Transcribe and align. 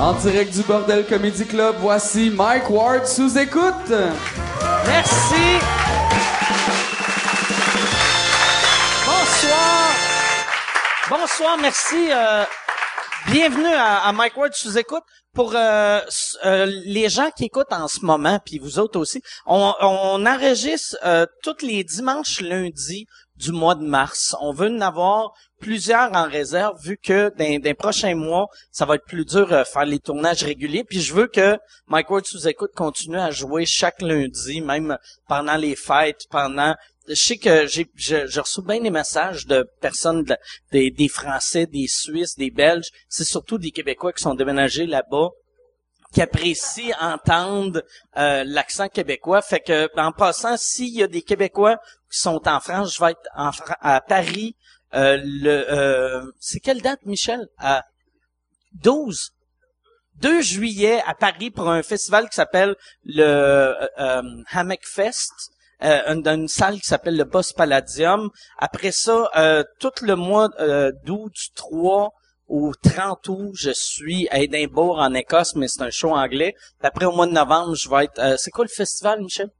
En 0.00 0.12
direct 0.12 0.54
du 0.54 0.62
Bordel 0.62 1.04
Comedy 1.04 1.44
Club, 1.44 1.74
voici 1.80 2.30
Mike 2.30 2.70
Ward 2.70 3.04
sous 3.04 3.36
écoute. 3.36 3.90
Merci. 4.86 5.58
Bonsoir. 9.04 9.90
Bonsoir, 11.10 11.58
merci. 11.60 12.12
euh, 12.12 12.44
bienvenue 13.32 13.74
à, 13.74 14.12
Mike 14.12 14.36
Ward 14.36 14.54
sous 14.54 14.78
écoute. 14.78 15.02
Pour 15.34 15.56
euh, 15.56 16.00
euh, 16.44 16.66
les 16.84 17.08
gens 17.08 17.30
qui 17.36 17.46
écoutent 17.46 17.72
en 17.72 17.88
ce 17.88 18.04
moment, 18.04 18.38
puis 18.44 18.60
vous 18.60 18.78
autres 18.78 19.00
aussi, 19.00 19.20
on, 19.46 19.74
on 19.80 20.26
enregistre 20.26 20.96
tous 21.42 21.66
les 21.66 21.82
dimanches, 21.82 22.40
lundis 22.40 23.06
du 23.38 23.52
mois 23.52 23.74
de 23.74 23.84
mars. 23.84 24.34
On 24.40 24.52
veut 24.52 24.68
en 24.68 24.80
avoir 24.80 25.32
plusieurs 25.60 26.12
en 26.14 26.28
réserve, 26.28 26.78
vu 26.82 26.96
que 26.96 27.32
dans, 27.36 27.62
les 27.62 27.74
prochains 27.74 28.14
mois, 28.14 28.48
ça 28.70 28.84
va 28.84 28.96
être 28.96 29.06
plus 29.06 29.24
dur 29.24 29.52
euh, 29.52 29.64
faire 29.64 29.84
les 29.84 29.98
tournages 29.98 30.44
réguliers. 30.44 30.84
Puis 30.84 31.00
je 31.00 31.14
veux 31.14 31.26
que 31.26 31.56
Mike 31.86 32.10
Ward 32.10 32.26
sous 32.26 32.46
écoute 32.48 32.72
continue 32.74 33.18
à 33.18 33.30
jouer 33.30 33.64
chaque 33.64 34.02
lundi, 34.02 34.60
même 34.60 34.98
pendant 35.28 35.56
les 35.56 35.76
fêtes, 35.76 36.26
pendant 36.30 36.74
je 37.08 37.14
sais 37.14 37.38
que 37.38 37.66
j'ai 37.66 37.90
je, 37.94 38.26
je 38.26 38.40
reçois 38.40 38.64
bien 38.64 38.80
des 38.82 38.90
messages 38.90 39.46
de 39.46 39.66
personnes 39.80 40.24
de- 40.24 40.36
des, 40.72 40.90
des 40.90 41.08
Français, 41.08 41.66
des 41.66 41.86
Suisses, 41.88 42.36
des 42.36 42.50
Belges, 42.50 42.90
c'est 43.08 43.24
surtout 43.24 43.56
des 43.56 43.70
Québécois 43.70 44.12
qui 44.12 44.22
sont 44.22 44.34
déménagés 44.34 44.86
là-bas 44.86 45.30
qui 46.12 46.22
apprécient 46.22 46.94
entendre 47.00 47.82
euh, 48.16 48.44
l'accent 48.46 48.88
québécois. 48.88 49.42
Fait 49.42 49.60
que 49.60 49.88
en 49.96 50.12
passant, 50.12 50.56
s'il 50.56 50.94
y 50.94 51.02
a 51.02 51.06
des 51.06 51.22
Québécois 51.22 51.76
qui 52.10 52.18
sont 52.18 52.48
en 52.48 52.60
France, 52.60 52.94
je 52.94 53.04
vais 53.04 53.12
être 53.12 53.28
à 53.80 54.00
Paris 54.00 54.56
euh, 54.94 55.18
le 55.22 55.70
euh, 55.70 56.32
c'est 56.40 56.60
quelle 56.60 56.80
date, 56.80 57.04
Michel? 57.04 57.48
À 57.58 57.84
12. 58.82 59.32
2 60.16 60.40
juillet 60.40 61.00
à 61.06 61.14
Paris 61.14 61.50
pour 61.50 61.68
un 61.68 61.82
festival 61.82 62.28
qui 62.28 62.34
s'appelle 62.34 62.74
le 63.04 63.76
Hammock 64.52 64.84
Fest. 64.84 65.32
Euh, 65.84 66.16
dans 66.16 66.34
une 66.34 66.48
salle 66.48 66.80
qui 66.80 66.88
s'appelle 66.88 67.16
le 67.16 67.22
Boss 67.22 67.52
Palladium. 67.52 68.30
Après 68.58 68.90
ça, 68.90 69.30
tout 69.78 69.92
le 70.02 70.16
mois 70.16 70.48
euh, 70.58 70.90
d'août 71.04 71.32
du 71.32 71.52
3 71.54 72.12
au 72.48 72.72
30 72.74 73.28
août, 73.28 73.52
je 73.54 73.70
suis 73.70 74.28
à 74.30 74.38
Édimbourg 74.38 74.98
en 74.98 75.12
Écosse, 75.14 75.54
mais 75.54 75.68
c'est 75.68 75.82
un 75.82 75.90
show 75.90 76.10
anglais. 76.14 76.54
Après, 76.80 77.04
au 77.04 77.12
mois 77.12 77.26
de 77.26 77.32
novembre, 77.32 77.74
je 77.74 77.88
vais 77.88 78.04
être... 78.04 78.18
euh, 78.18 78.36
c'est 78.38 78.50
quoi 78.50 78.64
le 78.64 78.70
festival, 78.70 79.20
Michel? 79.20 79.50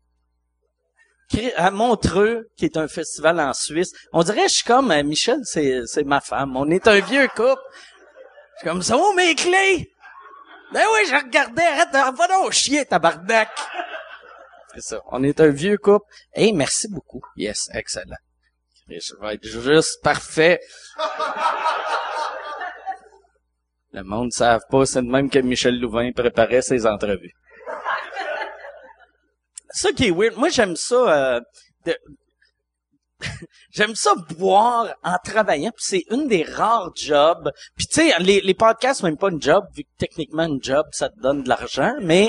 À 1.56 1.70
Montreux, 1.70 2.48
qui 2.56 2.64
est 2.64 2.78
un 2.78 2.88
festival 2.88 3.38
en 3.38 3.52
Suisse. 3.52 3.92
On 4.12 4.22
dirait 4.22 4.44
que 4.44 4.48
je 4.48 4.54
suis 4.54 4.64
comme... 4.64 4.90
euh, 4.90 5.02
Michel, 5.02 5.40
c'est, 5.44 5.82
c'est 5.86 6.04
ma 6.04 6.20
femme. 6.22 6.56
On 6.56 6.68
est 6.70 6.88
un 6.88 7.00
vieux 7.00 7.28
couple. 7.28 7.60
Je 8.54 8.58
suis 8.60 8.68
comme 8.68 8.82
ça, 8.82 8.96
oh 8.98 9.12
mes 9.14 9.34
clés! 9.34 9.92
Ben 10.72 10.82
oui, 10.92 11.00
je 11.08 11.14
regardais, 11.14 11.62
arrête, 11.62 11.90
de- 11.92 12.16
va 12.16 12.28
donc 12.28 12.52
chier, 12.52 12.84
tabarnak! 12.84 13.48
C'est 14.74 14.82
ça. 14.82 15.00
On 15.10 15.22
est 15.22 15.40
un 15.40 15.48
vieux 15.48 15.78
couple. 15.78 16.04
Hey, 16.34 16.52
merci 16.52 16.88
beaucoup. 16.88 17.22
Yes, 17.36 17.68
excellent. 17.72 18.16
Je 18.88 19.14
vais 19.20 19.34
être 19.34 19.46
juste 19.46 20.02
parfait. 20.02 20.60
Le 23.98 24.04
monde 24.04 24.26
ne 24.26 24.30
savent 24.30 24.62
pas, 24.70 24.86
c'est 24.86 25.02
de 25.02 25.08
même 25.10 25.28
que 25.28 25.40
Michel 25.40 25.80
Louvain 25.80 26.12
préparait 26.12 26.62
ses 26.62 26.86
entrevues. 26.86 27.32
Ça 29.70 29.90
qui 29.90 30.06
est 30.06 30.10
weird. 30.12 30.36
Moi, 30.36 30.50
j'aime 30.50 30.76
ça. 30.76 30.94
euh, 30.94 31.40
de- 31.84 31.98
j'aime 33.72 33.96
ça 33.96 34.14
boire 34.38 34.94
en 35.02 35.16
travaillant. 35.24 35.72
Puis 35.72 35.84
c'est 35.84 36.04
une 36.10 36.28
des 36.28 36.44
rares 36.44 36.92
jobs. 36.94 37.50
Puis 37.76 37.88
tu 37.88 37.94
sais, 38.08 38.14
les, 38.20 38.40
les 38.40 38.54
podcasts, 38.54 39.02
même 39.02 39.16
pas 39.16 39.30
une 39.30 39.42
job, 39.42 39.64
vu 39.76 39.82
que 39.82 39.88
techniquement 39.98 40.44
une 40.44 40.62
job, 40.62 40.86
ça 40.92 41.08
te 41.08 41.18
donne 41.18 41.42
de 41.42 41.48
l'argent, 41.48 41.94
mais 42.00 42.28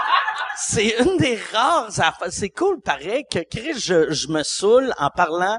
c'est 0.56 0.98
une 0.98 1.18
des 1.18 1.38
rares 1.52 2.00
affaires. 2.00 2.28
C'est 2.30 2.48
cool, 2.48 2.80
pareil, 2.80 3.24
que 3.30 3.40
Chris, 3.40 3.74
je, 3.78 4.28
me 4.32 4.42
saoule 4.42 4.94
en 4.96 5.10
parlant 5.10 5.58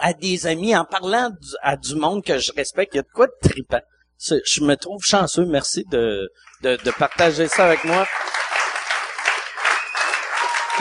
à 0.00 0.14
des 0.14 0.46
amis, 0.46 0.74
en 0.74 0.86
parlant 0.86 1.28
à 1.60 1.76
du 1.76 1.94
monde 1.94 2.24
que 2.24 2.38
je 2.38 2.52
respecte. 2.56 2.94
Il 2.94 2.96
y 2.96 3.00
a 3.00 3.02
de 3.02 3.08
quoi 3.12 3.26
de 3.26 3.48
trippant. 3.50 3.82
Je 4.18 4.62
me 4.62 4.74
trouve 4.76 5.02
chanceux. 5.02 5.44
Merci 5.44 5.84
de, 5.90 6.30
de, 6.62 6.76
de 6.76 6.90
partager 6.92 7.48
ça 7.48 7.66
avec 7.66 7.84
moi. 7.84 8.06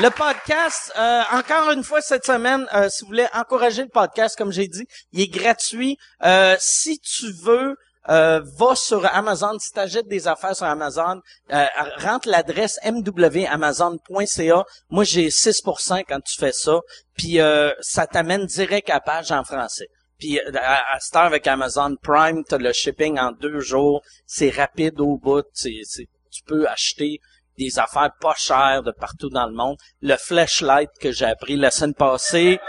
Le 0.01 0.09
podcast, 0.09 0.91
euh, 0.97 1.21
encore 1.31 1.71
une 1.71 1.83
fois 1.83 2.01
cette 2.01 2.25
semaine, 2.25 2.67
euh, 2.73 2.89
si 2.89 3.03
vous 3.03 3.07
voulez 3.07 3.27
encourager 3.33 3.83
le 3.83 3.87
podcast, 3.87 4.37
comme 4.37 4.51
j'ai 4.51 4.67
dit, 4.67 4.85
il 5.13 5.21
est 5.21 5.27
gratuit. 5.27 5.97
Euh, 6.23 6.57
si 6.59 6.99
tu 6.99 7.31
veux, 7.31 7.77
euh, 8.09 8.41
va 8.57 8.75
sur 8.75 9.05
Amazon. 9.05 9.57
Si 9.57 9.71
tu 9.71 9.79
achètes 9.79 10.07
des 10.07 10.27
affaires 10.27 10.55
sur 10.55 10.65
Amazon, 10.65 11.21
euh, 11.53 11.65
rentre 11.97 12.27
l'adresse 12.27 12.77
mwamazon.ca. 12.83 14.65
Moi, 14.89 15.03
j'ai 15.05 15.29
6% 15.29 16.03
quand 16.07 16.19
tu 16.21 16.37
fais 16.37 16.51
ça. 16.51 16.79
Puis 17.17 17.39
euh, 17.39 17.71
ça 17.79 18.05
t'amène 18.05 18.45
direct 18.45 18.89
à 18.89 18.95
la 18.95 18.99
page 18.99 19.31
en 19.31 19.43
français. 19.43 19.87
Puis 20.19 20.39
euh, 20.39 20.51
à, 20.55 20.95
à 20.95 20.99
cette 20.99 21.15
heure 21.15 21.23
avec 21.23 21.47
Amazon 21.47 21.95
Prime, 22.01 22.43
tu 22.47 22.55
as 22.55 22.57
le 22.57 22.73
shipping 22.73 23.19
en 23.19 23.31
deux 23.31 23.59
jours. 23.59 24.01
C'est 24.25 24.49
rapide 24.49 24.99
au 24.99 25.17
bout. 25.17 25.45
Tu 25.53 26.43
peux 26.45 26.67
acheter 26.67 27.19
des 27.57 27.79
affaires 27.79 28.11
pas 28.19 28.35
chères 28.35 28.83
de 28.83 28.91
partout 28.91 29.29
dans 29.29 29.47
le 29.47 29.53
monde. 29.53 29.77
Le 30.01 30.15
flashlight 30.17 30.89
que 30.99 31.11
j'ai 31.11 31.25
appris 31.25 31.55
la 31.55 31.71
semaine 31.71 31.93
passée, 31.93 32.59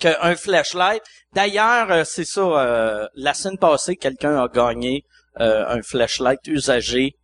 qu'un 0.00 0.34
flashlight. 0.34 1.02
D'ailleurs, 1.32 1.92
euh, 1.92 2.04
c'est 2.04 2.24
ça, 2.24 2.40
euh, 2.40 3.06
la 3.14 3.34
semaine 3.34 3.58
passée, 3.58 3.96
quelqu'un 3.96 4.42
a 4.42 4.48
gagné 4.48 5.04
euh, 5.38 5.64
un 5.68 5.82
flashlight 5.82 6.40
usagé 6.48 7.16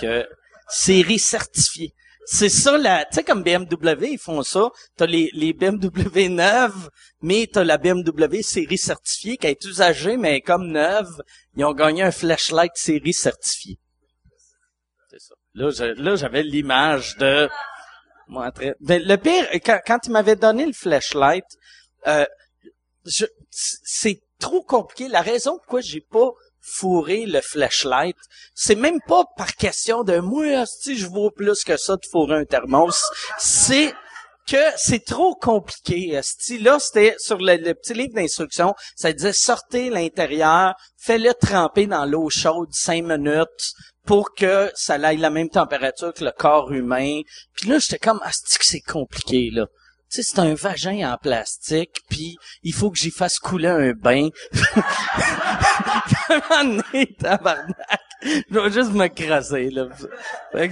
que 0.00 0.28
série 0.68 1.18
certifiée. 1.18 1.94
C'est 2.26 2.48
ça, 2.48 2.78
la, 2.78 3.04
tu 3.06 3.14
sais, 3.16 3.24
comme 3.24 3.42
BMW, 3.42 4.12
ils 4.12 4.18
font 4.18 4.42
ça. 4.42 4.68
T'as 4.96 5.06
les, 5.06 5.30
les 5.32 5.52
BMW 5.52 6.28
neuves, 6.30 6.88
mais 7.22 7.48
t'as 7.50 7.64
la 7.64 7.76
BMW 7.78 8.42
série 8.42 8.78
certifiée 8.78 9.36
qui 9.36 9.46
est 9.48 9.64
usagée, 9.64 10.16
mais 10.16 10.40
comme 10.40 10.68
neuve. 10.68 11.22
Ils 11.56 11.64
ont 11.64 11.72
gagné 11.74 12.02
un 12.02 12.12
flashlight 12.12 12.72
série 12.76 13.12
certifiée. 13.12 13.78
C'est 15.10 15.20
ça. 15.20 15.34
Là, 15.54 15.70
je- 15.70 16.00
là, 16.00 16.14
j'avais 16.14 16.42
l'image 16.42 17.16
de... 17.16 17.48
Moi, 18.28 18.52
Ben, 18.80 19.02
le 19.04 19.16
pire, 19.16 19.48
quand, 19.64 19.80
quand 19.84 19.98
il 20.06 20.12
m'avait 20.12 20.36
donné 20.36 20.64
le 20.64 20.72
flashlight, 20.72 21.44
euh, 22.06 22.24
c'est 23.50 24.20
trop 24.38 24.62
compliqué. 24.62 25.08
La 25.08 25.20
raison 25.22 25.58
pourquoi 25.58 25.80
j'ai 25.80 26.00
pas 26.00 26.30
fourré 26.60 27.26
le 27.26 27.40
flashlight, 27.40 28.16
c'est 28.54 28.74
même 28.74 29.00
pas 29.06 29.24
par 29.36 29.54
question 29.54 30.04
de 30.04 30.18
moi, 30.18 30.66
si 30.66 30.96
je 30.96 31.06
vaux 31.06 31.30
plus 31.30 31.64
que 31.64 31.76
ça 31.76 31.96
de 31.96 32.06
fourrer 32.10 32.36
un 32.36 32.44
thermos. 32.44 33.02
C'est 33.38 33.94
que 34.46 34.56
c'est 34.76 35.04
trop 35.04 35.34
compliqué. 35.34 36.12
esti. 36.14 36.58
Là, 36.58 36.78
c'était 36.80 37.14
sur 37.18 37.38
le, 37.38 37.56
le 37.56 37.74
petit 37.74 37.94
livre 37.94 38.14
d'instruction, 38.14 38.74
ça 38.96 39.12
disait 39.12 39.32
sortez 39.32 39.90
l'intérieur, 39.90 40.74
fais-le 40.96 41.32
tremper 41.34 41.86
dans 41.86 42.04
l'eau 42.04 42.28
chaude 42.30 42.72
cinq 42.72 43.04
minutes 43.04 43.74
pour 44.06 44.34
que 44.34 44.70
ça 44.74 44.94
aille 44.94 45.18
la 45.18 45.30
même 45.30 45.50
température 45.50 46.12
que 46.12 46.24
le 46.24 46.32
corps 46.32 46.72
humain. 46.72 47.20
Puis 47.54 47.68
là, 47.68 47.78
j'étais 47.78 47.98
comme, 47.98 48.20
asti 48.24 48.58
que 48.58 48.66
c'est 48.66 48.80
compliqué, 48.80 49.50
là. 49.52 49.66
Tu 50.12 50.22
sais, 50.22 50.28
c'est 50.28 50.40
un 50.40 50.54
vagin 50.54 51.12
en 51.12 51.16
plastique, 51.16 52.00
puis 52.08 52.36
il 52.64 52.74
faut 52.74 52.90
que 52.90 52.98
j'y 52.98 53.12
fasse 53.12 53.38
couler 53.38 53.68
un 53.68 53.92
bain. 53.92 54.30
Je 58.22 58.58
vais 58.58 58.70
juste 58.70 58.92
me 58.92 59.08
crasser, 59.08 59.70
là. 59.70 59.88
Fait 60.52 60.68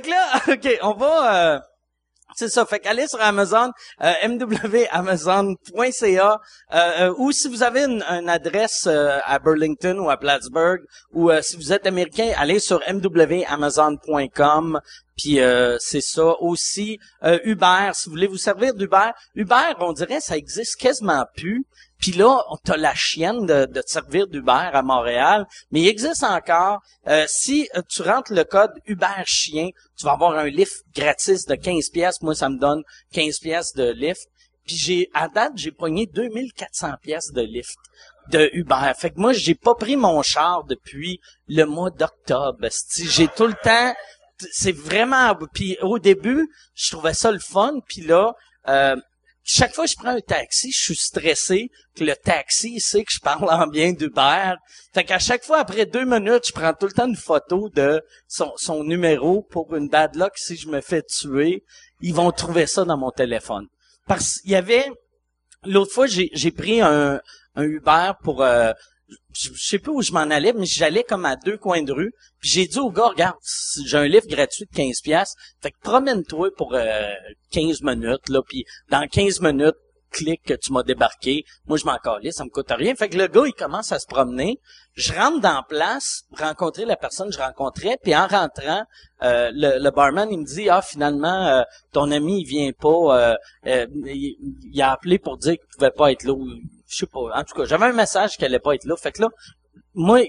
que, 0.00 0.10
là, 0.10 0.40
OK, 0.48 0.78
on 0.82 0.94
va... 0.94 1.54
euh, 1.54 1.60
c'est 2.36 2.48
ça. 2.50 2.66
Fait 2.66 2.80
qu'allez 2.80 3.08
sur 3.08 3.20
Amazon, 3.20 3.70
euh, 4.02 4.12
mwamazon.ca, 4.28 6.40
euh, 6.74 6.76
euh, 6.76 7.14
ou 7.16 7.32
si 7.32 7.48
vous 7.48 7.62
avez 7.62 7.84
une, 7.84 8.02
une 8.02 8.28
adresse 8.28 8.86
euh, 8.86 9.16
à 9.24 9.38
Burlington 9.38 9.98
ou 9.98 10.10
à 10.10 10.18
Plattsburgh, 10.18 10.82
ou 11.12 11.30
euh, 11.30 11.40
si 11.40 11.56
vous 11.56 11.72
êtes 11.72 11.86
américain, 11.86 12.32
allez 12.36 12.58
sur 12.58 12.82
mwamazon.com. 12.86 14.80
Puis 15.16 15.38
c'est 15.78 16.02
ça 16.02 16.34
aussi. 16.40 16.98
Uber, 17.22 17.88
si 17.94 18.04
vous 18.04 18.10
voulez 18.10 18.26
vous 18.26 18.36
servir 18.36 18.74
d'Uber, 18.74 19.12
Uber, 19.34 19.72
on 19.80 19.94
dirait 19.94 20.20
ça 20.20 20.36
existe 20.36 20.78
quasiment 20.78 21.24
plus. 21.34 21.64
Puis 21.98 22.12
là, 22.12 22.44
on 22.50 22.56
t'a 22.56 22.76
la 22.76 22.94
chienne 22.94 23.46
de, 23.46 23.66
de 23.66 23.80
te 23.80 23.90
servir 23.90 24.26
d'Uber 24.26 24.70
à 24.72 24.82
Montréal, 24.82 25.46
mais 25.70 25.80
il 25.80 25.88
existe 25.88 26.24
encore. 26.24 26.80
Euh, 27.06 27.24
si 27.28 27.68
euh, 27.74 27.82
tu 27.88 28.02
rentres 28.02 28.32
le 28.32 28.44
code 28.44 28.72
Uber 28.86 29.24
chien, 29.24 29.70
tu 29.96 30.04
vas 30.04 30.12
avoir 30.12 30.36
un 30.36 30.48
lift 30.48 30.84
gratis 30.94 31.46
de 31.46 31.54
15 31.54 31.90
pièces. 31.90 32.22
Moi, 32.22 32.34
ça 32.34 32.48
me 32.48 32.58
donne 32.58 32.82
15 33.12 33.38
pièces 33.40 33.72
de 33.74 33.90
lift. 33.90 34.28
Puis 34.66 34.76
j'ai 34.76 35.10
à 35.14 35.28
date, 35.28 35.52
j'ai 35.56 35.70
pogné 35.70 36.06
2400 36.06 36.94
pièces 37.00 37.32
de 37.32 37.42
lift 37.42 37.78
de 38.30 38.50
Uber. 38.52 38.92
Fait 38.98 39.10
que 39.10 39.20
moi, 39.20 39.32
j'ai 39.32 39.54
pas 39.54 39.76
pris 39.76 39.96
mon 39.96 40.22
char 40.22 40.64
depuis 40.64 41.20
le 41.46 41.64
mois 41.64 41.90
d'octobre. 41.90 42.58
J'ai 42.96 43.28
tout 43.28 43.46
le 43.46 43.54
temps 43.62 43.94
c'est 44.50 44.72
vraiment 44.72 45.34
puis 45.52 45.78
au 45.80 45.98
début, 45.98 46.50
je 46.74 46.90
trouvais 46.90 47.14
ça 47.14 47.32
le 47.32 47.38
fun, 47.38 47.80
puis 47.86 48.02
là 48.02 48.34
euh, 48.68 48.96
chaque 49.48 49.74
fois 49.74 49.84
que 49.84 49.92
je 49.92 49.96
prends 49.96 50.08
un 50.08 50.20
taxi, 50.20 50.72
je 50.72 50.82
suis 50.82 50.96
stressé 50.96 51.70
que 51.94 52.02
le 52.02 52.16
taxi 52.16 52.80
sait 52.80 53.04
que 53.04 53.12
je 53.12 53.20
parle 53.20 53.48
en 53.48 53.68
bien 53.68 53.92
d'Uber. 53.92 54.54
Fait 54.92 55.04
qu'à 55.04 55.20
chaque 55.20 55.44
fois, 55.44 55.58
après 55.58 55.86
deux 55.86 56.04
minutes, 56.04 56.48
je 56.48 56.52
prends 56.52 56.74
tout 56.74 56.86
le 56.86 56.92
temps 56.92 57.06
une 57.06 57.14
photo 57.14 57.68
de 57.70 58.02
son, 58.26 58.52
son 58.56 58.82
numéro 58.82 59.42
pour 59.42 59.76
une 59.76 59.88
bad 59.88 60.16
luck. 60.16 60.32
Si 60.34 60.56
je 60.56 60.68
me 60.68 60.80
fais 60.80 61.02
tuer, 61.02 61.64
ils 62.00 62.12
vont 62.12 62.32
trouver 62.32 62.66
ça 62.66 62.84
dans 62.84 62.98
mon 62.98 63.12
téléphone. 63.12 63.68
Parce 64.06 64.40
qu'il 64.40 64.50
y 64.50 64.56
avait... 64.56 64.84
L'autre 65.64 65.92
fois, 65.92 66.06
j'ai, 66.06 66.50
pris 66.50 66.80
un, 66.80 67.20
un 67.54 67.62
Uber 67.62 68.12
pour... 68.24 68.42
euh, 68.42 68.72
je, 69.32 69.50
sais 69.54 69.78
pas 69.78 69.90
où 69.90 70.02
je 70.02 70.12
m'en 70.12 70.20
allais, 70.20 70.52
mais 70.52 70.66
j'allais 70.66 71.04
comme 71.04 71.24
à 71.24 71.36
deux 71.36 71.58
coins 71.58 71.82
de 71.82 71.92
rue. 71.92 72.12
Puis 72.40 72.50
j'ai 72.50 72.66
dit 72.66 72.78
au 72.78 72.90
gars, 72.90 73.08
regarde, 73.08 73.36
j'ai 73.84 73.96
un 73.96 74.06
livre 74.06 74.26
gratuit 74.26 74.66
de 74.70 74.76
15 74.76 75.00
pièces. 75.02 75.34
Fait 75.60 75.70
que 75.70 75.78
promène-toi 75.82 76.50
pour 76.56 76.74
euh, 76.74 77.12
15 77.52 77.82
minutes, 77.82 78.28
là. 78.28 78.40
Puis 78.46 78.64
dans 78.90 79.06
15 79.06 79.40
minutes, 79.40 79.76
clique 80.10 80.42
que 80.44 80.54
tu 80.54 80.72
m'as 80.72 80.82
débarqué. 80.82 81.44
Moi, 81.66 81.76
je 81.78 81.84
m'en 81.84 81.98
calais, 81.98 82.30
ça 82.30 82.44
me 82.44 82.48
coûte 82.50 82.70
rien. 82.70 82.94
Fait 82.94 83.08
que 83.08 83.18
le 83.18 83.26
gars, 83.26 83.42
il 83.46 83.52
commence 83.52 83.92
à 83.92 83.98
se 83.98 84.06
promener. 84.06 84.58
Je 84.94 85.12
rentre 85.12 85.40
dans 85.40 85.54
la 85.54 85.64
place, 85.68 86.22
rencontrer 86.32 86.84
la 86.86 86.96
personne 86.96 87.28
que 87.28 87.34
je 87.34 87.40
rencontrais. 87.40 87.98
Puis 88.02 88.16
en 88.16 88.26
rentrant, 88.26 88.84
euh, 89.22 89.50
le, 89.52 89.82
le 89.82 89.90
barman, 89.90 90.30
il 90.30 90.38
me 90.38 90.44
dit, 90.44 90.68
ah, 90.68 90.80
finalement, 90.80 91.46
euh, 91.46 91.62
ton 91.92 92.10
ami, 92.10 92.40
il 92.42 92.46
vient 92.46 92.70
pas. 92.72 92.88
euh, 92.88 93.34
euh, 93.66 93.86
il, 94.06 94.36
il 94.72 94.82
a 94.82 94.92
appelé 94.92 95.18
pour 95.18 95.36
dire 95.36 95.54
qu'il 95.54 95.66
pouvait 95.76 95.90
pas 95.90 96.12
être 96.12 96.24
là. 96.24 96.34
Je 96.88 96.96
sais 96.96 97.06
pas. 97.06 97.20
En 97.34 97.44
tout 97.44 97.54
cas, 97.54 97.64
j'avais 97.64 97.86
un 97.86 97.92
message 97.92 98.36
qu'il 98.36 98.44
allait 98.44 98.60
pas 98.60 98.74
être 98.74 98.84
là. 98.84 98.96
Fait 98.96 99.12
que 99.12 99.22
là, 99.22 99.28
moi, 99.94 100.22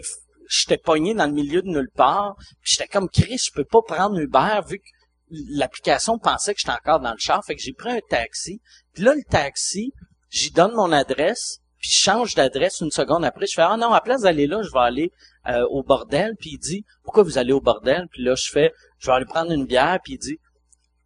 j'étais 0.50 0.78
pogné 0.78 1.14
dans 1.14 1.28
le 1.28 1.34
milieu 1.34 1.62
de 1.62 1.68
nulle 1.68 1.92
part. 1.94 2.36
Puis 2.62 2.74
j'étais 2.74 2.88
comme 2.88 3.10
Chris, 3.10 3.38
je 3.38 3.52
peux 3.52 3.66
pas 3.66 3.82
prendre 3.86 4.18
Uber 4.18 4.60
vu 4.68 4.80
que 4.80 4.86
l'application 5.30 6.18
pensait 6.18 6.54
que 6.54 6.60
j'étais 6.60 6.72
encore 6.72 7.00
dans 7.00 7.12
le 7.12 7.20
char. 7.20 7.44
Fait 7.46 7.56
que 7.56 7.62
j'ai 7.62 7.74
pris 7.74 7.92
un 7.92 8.00
taxi. 8.10 8.62
Puis 8.94 9.04
là, 9.04 9.14
le 9.14 9.24
taxi, 9.30 9.94
j'y 10.30 10.52
donne 10.52 10.74
mon 10.74 10.92
adresse. 10.92 11.60
Puis 11.80 11.92
je 11.92 12.00
change 12.00 12.34
d'adresse 12.34 12.82
une 12.82 12.92
seconde 12.92 13.24
après. 13.24 13.46
Je 13.46 13.54
fais 13.54 13.62
Ah 13.62 13.78
non, 13.78 13.94
à 13.94 14.02
place 14.02 14.22
d'aller 14.22 14.48
là, 14.48 14.64
je 14.64 14.72
vais 14.72 14.80
aller 14.80 15.12
euh, 15.48 15.64
au 15.70 15.84
bordel. 15.84 16.34
Puis 16.40 16.52
il 16.54 16.58
dit 16.58 16.86
Pourquoi 17.04 17.24
vous 17.24 17.38
allez 17.38 17.54
au 17.54 17.62
bordel? 17.62 18.08
Puis 18.12 18.24
là, 18.24 18.34
je 18.34 18.50
fais 18.50 18.74
Je 18.98 19.08
vais 19.08 19.14
aller 19.14 19.26
prendre 19.26 19.52
une 19.52 19.68
bière. 19.68 20.00
Puis 20.04 20.14
il 20.14 20.18
dit 20.18 20.40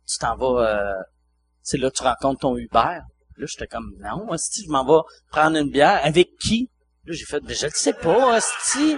Tu 0.08 0.18
t'en 0.18 0.38
vas 0.38 0.66
euh, 0.66 1.02
c'est 1.62 1.78
là 1.78 1.92
tu 1.92 2.04
rencontres 2.04 2.42
ton 2.42 2.56
Uber. 2.56 3.00
Là, 3.42 3.48
j'étais 3.50 3.66
comme 3.66 3.96
Non, 4.00 4.28
si 4.38 4.64
je 4.64 4.70
m'en 4.70 4.86
vais 4.86 5.02
prendre 5.32 5.58
une 5.58 5.72
bière. 5.72 6.00
Avec 6.04 6.38
qui? 6.38 6.70
Là, 7.06 7.14
j'ai 7.16 7.26
fait, 7.26 7.40
ben, 7.40 7.56
je 7.56 7.66
le 7.66 7.72
sais 7.74 7.94
pas, 7.94 8.38
hostie. 8.38 8.98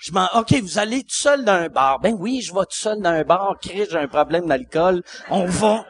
Je 0.00 0.12
m'en, 0.12 0.28
OK, 0.34 0.52
vous 0.60 0.78
allez 0.78 1.04
tout 1.04 1.16
seul 1.16 1.42
dans 1.42 1.54
un 1.54 1.68
bar. 1.68 1.98
Ben 1.98 2.14
oui, 2.18 2.42
je 2.42 2.52
vais 2.52 2.60
tout 2.60 2.76
seul 2.76 3.00
dans 3.00 3.08
un 3.08 3.24
bar. 3.24 3.56
Chris, 3.62 3.86
j'ai 3.90 3.96
un 3.96 4.06
problème 4.06 4.46
d'alcool. 4.46 5.02
On 5.30 5.46
va. 5.46 5.86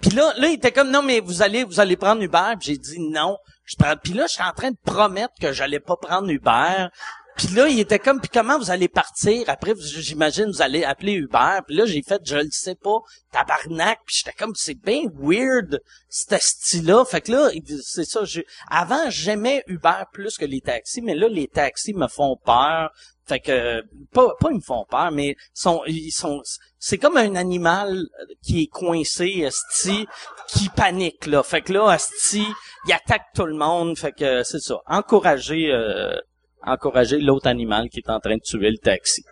Puis 0.00 0.10
là, 0.10 0.34
là, 0.36 0.48
il 0.48 0.54
était 0.54 0.72
comme, 0.72 0.90
non, 0.90 1.02
mais 1.02 1.20
vous 1.20 1.42
allez, 1.42 1.62
vous 1.62 1.78
allez 1.78 1.96
prendre 1.96 2.20
Uber. 2.22 2.54
Puis 2.58 2.72
j'ai 2.72 2.76
dit 2.76 2.98
non. 2.98 3.38
Je 3.66 3.76
prends, 3.78 3.94
puis 3.96 4.14
là, 4.14 4.24
je 4.26 4.32
suis 4.34 4.42
en 4.42 4.52
train 4.52 4.72
de 4.72 4.76
promettre 4.84 5.34
que 5.40 5.52
j'allais 5.52 5.78
pas 5.78 5.94
prendre 5.94 6.28
Uber. 6.28 6.88
Puis 7.36 7.48
là, 7.48 7.66
il 7.68 7.80
était 7.80 7.98
comme, 7.98 8.20
puis 8.20 8.28
comment 8.32 8.58
vous 8.58 8.70
allez 8.70 8.88
partir? 8.88 9.48
Après, 9.48 9.72
j'imagine, 9.76 10.46
vous 10.46 10.62
allez 10.62 10.84
appeler 10.84 11.12
Uber. 11.14 11.60
Puis 11.66 11.76
là, 11.76 11.86
j'ai 11.86 12.02
fait, 12.02 12.20
je 12.24 12.36
le 12.36 12.48
sais 12.50 12.74
pas, 12.74 12.98
tabarnak. 13.32 14.00
Puis 14.06 14.16
j'étais 14.18 14.36
comme, 14.36 14.52
c'est 14.54 14.74
bien 14.74 15.04
weird, 15.18 15.80
ce 16.08 16.36
style-là. 16.38 17.04
Fait 17.04 17.22
que 17.22 17.32
là, 17.32 17.50
c'est 17.82 18.04
ça. 18.04 18.24
j'ai- 18.24 18.46
Avant, 18.70 19.08
j'aimais 19.08 19.64
Uber 19.66 20.04
plus 20.12 20.36
que 20.36 20.44
les 20.44 20.60
taxis, 20.60 21.00
mais 21.00 21.14
là, 21.14 21.28
les 21.28 21.48
taxis 21.48 21.94
me 21.94 22.06
font 22.06 22.36
peur. 22.44 22.90
Fait 23.24 23.40
que, 23.40 23.82
pas, 24.12 24.34
pas 24.40 24.48
ils 24.50 24.56
me 24.56 24.60
font 24.60 24.84
peur, 24.90 25.10
mais 25.12 25.36
sont, 25.54 25.82
ils 25.86 26.10
sont, 26.10 26.42
c'est 26.78 26.98
comme 26.98 27.16
un 27.16 27.36
animal 27.36 28.04
qui 28.42 28.64
est 28.64 28.66
coincé, 28.66 29.44
esti, 29.46 30.06
qui 30.48 30.68
panique, 30.68 31.26
là. 31.26 31.42
Fait 31.44 31.62
que 31.62 31.72
là, 31.72 31.94
esti, 31.94 32.44
il 32.86 32.92
attaque 32.92 33.26
tout 33.34 33.46
le 33.46 33.54
monde. 33.54 33.96
Fait 33.96 34.12
que, 34.12 34.42
c'est 34.42 34.58
ça. 34.60 34.80
Encourager, 34.86 35.70
euh, 35.70 36.16
encourager 36.64 37.18
l'autre 37.18 37.48
animal 37.48 37.88
qui 37.88 38.00
est 38.00 38.10
en 38.10 38.20
train 38.20 38.36
de 38.36 38.42
tuer 38.42 38.70
le 38.70 38.78
taxi. 38.78 39.24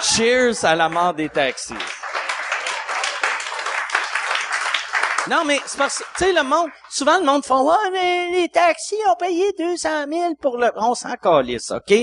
Cheers 0.00 0.64
à 0.64 0.74
la 0.74 0.88
mort 0.88 1.14
des 1.14 1.28
taxis. 1.28 1.74
Non, 5.30 5.44
mais 5.44 5.60
c'est 5.66 5.78
parce 5.78 5.98
que, 5.98 6.04
tu 6.18 6.24
sais, 6.24 6.32
le 6.32 6.42
monde, 6.42 6.68
souvent 6.90 7.16
le 7.18 7.24
monde 7.24 7.44
font, 7.44 7.64
ouais, 7.64 7.90
mais 7.92 8.30
les 8.32 8.48
taxis 8.48 8.96
ont 9.08 9.14
payé 9.14 9.52
200 9.56 10.06
000 10.08 10.34
pour 10.40 10.58
le, 10.58 10.72
on 10.74 10.96
s'en 10.96 11.14
calisse, 11.14 11.70
OK? 11.70 11.94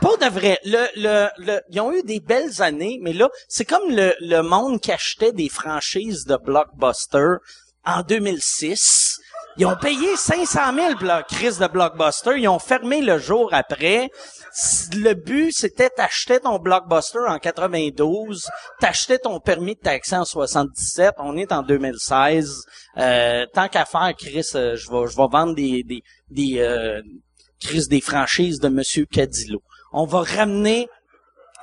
Pas 0.00 0.16
de 0.16 0.30
vrai. 0.30 0.60
Le, 0.64 0.86
le, 0.94 1.28
le, 1.38 1.60
ils 1.70 1.80
ont 1.80 1.92
eu 1.92 2.02
des 2.04 2.20
belles 2.20 2.62
années, 2.62 3.00
mais 3.02 3.12
là, 3.12 3.28
c'est 3.48 3.64
comme 3.64 3.90
le, 3.90 4.14
le 4.20 4.42
monde 4.42 4.80
qui 4.80 4.92
achetait 4.92 5.32
des 5.32 5.48
franchises 5.48 6.24
de 6.24 6.36
Blockbuster 6.36 7.38
en 7.84 8.02
2006. 8.02 9.18
Ils 9.60 9.66
ont 9.66 9.74
payé 9.74 10.14
500 10.16 10.72
000 10.72 10.94
pour 10.94 11.06
leur 11.06 11.26
crise 11.26 11.58
de 11.58 11.66
Blockbuster. 11.66 12.38
Ils 12.38 12.46
ont 12.46 12.60
fermé 12.60 13.00
le 13.00 13.18
jour 13.18 13.52
après. 13.52 14.08
Le 14.94 15.14
but, 15.14 15.50
c'était 15.52 15.90
t'acheter 15.90 16.38
ton 16.38 16.60
Blockbuster 16.60 17.18
en 17.26 17.40
92, 17.40 18.48
t'achetais 18.80 19.18
ton 19.18 19.40
permis 19.40 19.74
de 19.74 19.80
taxi 19.80 20.14
en 20.14 20.24
77. 20.24 21.14
On 21.18 21.36
est 21.36 21.50
en 21.50 21.62
2016. 21.62 22.62
Euh, 22.98 23.46
tant 23.52 23.66
qu'à 23.66 23.84
faire, 23.84 24.12
Chris, 24.16 24.46
euh, 24.54 24.76
je 24.76 24.88
vais, 24.90 25.10
je 25.10 25.16
vais 25.16 25.28
vendre 25.28 25.56
des, 25.56 25.82
des, 25.82 26.02
des 26.30 26.60
euh, 26.60 27.02
Chris, 27.60 27.88
des 27.88 28.00
franchises 28.00 28.60
de 28.60 28.68
Monsieur 28.68 29.06
Cadillo. 29.06 29.60
On 29.92 30.04
va 30.04 30.20
ramener 30.20 30.88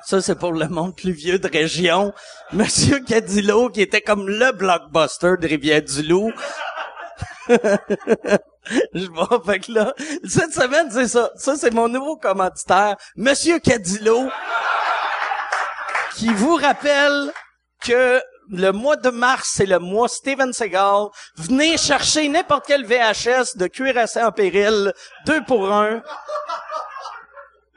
ça, 0.06 0.21
c'est 0.21 0.38
pour 0.38 0.51
le 0.51 0.68
monde 0.68 0.95
plus 0.95 1.13
vieux 1.13 1.39
de 1.39 1.47
région. 1.47 2.13
Monsieur 2.53 3.00
Cadillo, 3.00 3.69
qui 3.69 3.81
était 3.81 4.01
comme 4.01 4.30
le 4.30 4.51
blockbuster 4.51 5.33
de 5.42 5.47
Rivière-du-Loup. 5.47 6.31
Je 8.94 9.07
vois, 9.12 9.42
fait 9.45 9.59
que 9.59 9.71
là, 9.71 9.94
cette 10.27 10.53
semaine, 10.53 10.89
c'est 10.89 11.07
ça. 11.07 11.31
Ça, 11.36 11.56
c'est 11.56 11.74
mon 11.74 11.88
nouveau 11.88 12.18
commanditaire, 12.18 12.95
Monsieur 13.15 13.59
Cadillo, 13.59 14.27
qui 16.15 16.33
vous 16.33 16.56
rappelle 16.56 17.31
que 17.81 18.21
le 18.50 18.71
mois 18.71 18.95
de 18.95 19.09
mars, 19.09 19.51
c'est 19.56 19.65
le 19.65 19.80
mois 19.80 20.07
Steven 20.07 20.53
Seagal. 20.53 21.07
Venez 21.36 21.77
chercher 21.77 22.27
n'importe 22.27 22.65
quel 22.68 22.86
VHS 22.86 23.57
de 23.57 23.68
cuirassé 23.68 24.21
en 24.21 24.31
péril, 24.31 24.94
deux 25.25 25.44
pour 25.44 25.71
un. 25.71 26.01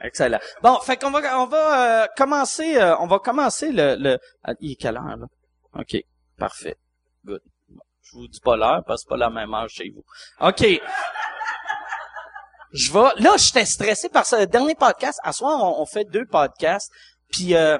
Excellent. 0.01 0.39
Bon, 0.63 0.79
fait 0.79 0.97
qu'on 0.97 1.11
va 1.11 1.39
on 1.41 1.45
va 1.45 2.03
euh, 2.03 2.07
commencer 2.15 2.77
euh, 2.77 2.95
on 2.99 3.07
va 3.07 3.19
commencer 3.19 3.71
le 3.71 3.95
le 3.95 4.17
ah, 4.43 4.53
il 4.61 4.71
est 4.71 4.75
quelle 4.75 4.95
heure 4.95 5.17
là? 5.17 5.25
OK, 5.77 5.97
parfait. 6.37 6.77
Good. 7.25 7.41
Je 8.11 8.17
vous 8.17 8.27
dis 8.27 8.39
pas 8.39 8.55
l'heure 8.55 8.83
parce 8.87 9.03
que 9.03 9.07
c'est 9.07 9.09
pas 9.09 9.17
la 9.17 9.29
même 9.29 9.53
heure 9.53 9.69
chez 9.69 9.89
vous. 9.89 10.03
OK. 10.41 10.65
Je 12.71 12.91
vais 12.91 13.09
là 13.17 13.35
j'étais 13.37 13.65
stressé 13.65 14.09
par 14.09 14.25
ce 14.25 14.45
dernier 14.45 14.75
podcast. 14.75 15.19
À 15.23 15.33
soir 15.33 15.63
on, 15.63 15.81
on 15.81 15.85
fait 15.85 16.05
deux 16.05 16.25
podcasts 16.25 16.91
puis 17.29 17.55
euh, 17.55 17.77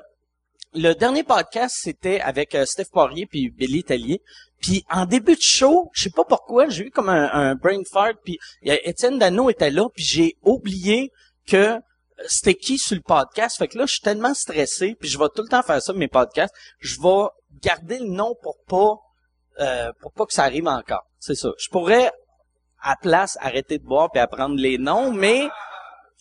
le 0.74 0.94
dernier 0.94 1.24
podcast 1.24 1.76
c'était 1.80 2.22
avec 2.22 2.54
euh, 2.54 2.66
Steph 2.66 2.90
Poirier 2.92 3.26
puis 3.26 3.50
Billy 3.50 3.84
Tellier. 3.84 4.22
Puis 4.60 4.84
en 4.90 5.06
début 5.06 5.36
de 5.36 5.42
show, 5.42 5.90
je 5.94 6.04
sais 6.04 6.10
pas 6.10 6.26
pourquoi, 6.26 6.68
j'ai 6.68 6.88
eu 6.88 6.92
comme 6.92 7.10
un, 7.10 7.32
un 7.32 7.56
brain 7.56 7.82
fart 7.90 8.16
puis 8.24 8.38
Étienne 8.62 9.18
Dano 9.18 9.50
était 9.50 9.72
là 9.72 9.88
puis 9.94 10.04
j'ai 10.04 10.38
oublié 10.44 11.12
que 11.48 11.80
c'était 12.28 12.56
qui 12.56 12.78
sur 12.78 12.96
le 12.96 13.02
podcast. 13.02 13.58
Fait 13.58 13.68
que 13.68 13.78
là, 13.78 13.86
je 13.86 13.94
suis 13.94 14.02
tellement 14.02 14.34
stressé, 14.34 14.96
puis 15.00 15.08
je 15.08 15.18
vais 15.18 15.28
tout 15.34 15.42
le 15.42 15.48
temps 15.48 15.64
faire 15.64 15.82
ça, 15.82 15.94
mes 15.94 16.08
podcasts. 16.08 16.54
Je 16.80 17.00
vais 17.02 17.28
garder 17.62 18.00
le 18.00 18.08
nom 18.08 18.36
pour 18.42 18.58
pas 18.68 18.98
euh, 19.60 19.92
pour 20.02 20.12
pas 20.14 20.26
que 20.26 20.34
ça 20.34 20.44
arrive 20.44 20.68
encore. 20.68 21.06
C'est 21.20 21.36
ça. 21.36 21.50
Je 21.58 21.70
pourrais, 21.70 22.12
à 22.82 22.96
place, 22.96 23.38
arrêter 23.42 23.78
de 23.78 23.84
boire 23.84 24.10
puis 24.12 24.22
apprendre 24.22 24.56
les 24.58 24.78
noms, 24.78 25.12
mais 25.12 25.50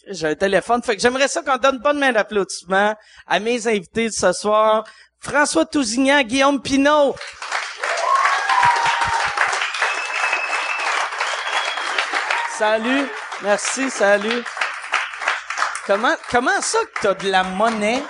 j'ai 0.08 0.26
un 0.28 0.34
téléphone. 0.34 0.82
Fait 0.82 0.96
que 0.96 1.02
j'aimerais 1.02 1.28
ça 1.28 1.42
qu'on 1.42 1.56
donne 1.56 1.80
pas 1.80 1.92
de 1.92 1.98
main 1.98 2.12
d'applaudissement 2.12 2.94
à 3.26 3.40
mes 3.40 3.66
invités 3.66 4.08
de 4.08 4.12
ce 4.12 4.32
soir. 4.32 4.84
François 5.20 5.66
Tousignan, 5.66 6.22
Guillaume 6.22 6.62
Pinault. 6.62 7.14
Salut. 12.56 13.06
Merci, 13.42 13.88
salut. 13.90 14.42
Comment, 15.86 16.14
comment 16.30 16.60
ça 16.60 16.78
que 16.80 17.00
t'as 17.02 17.14
de 17.14 17.30
la 17.30 17.44
monnaie? 17.44 18.02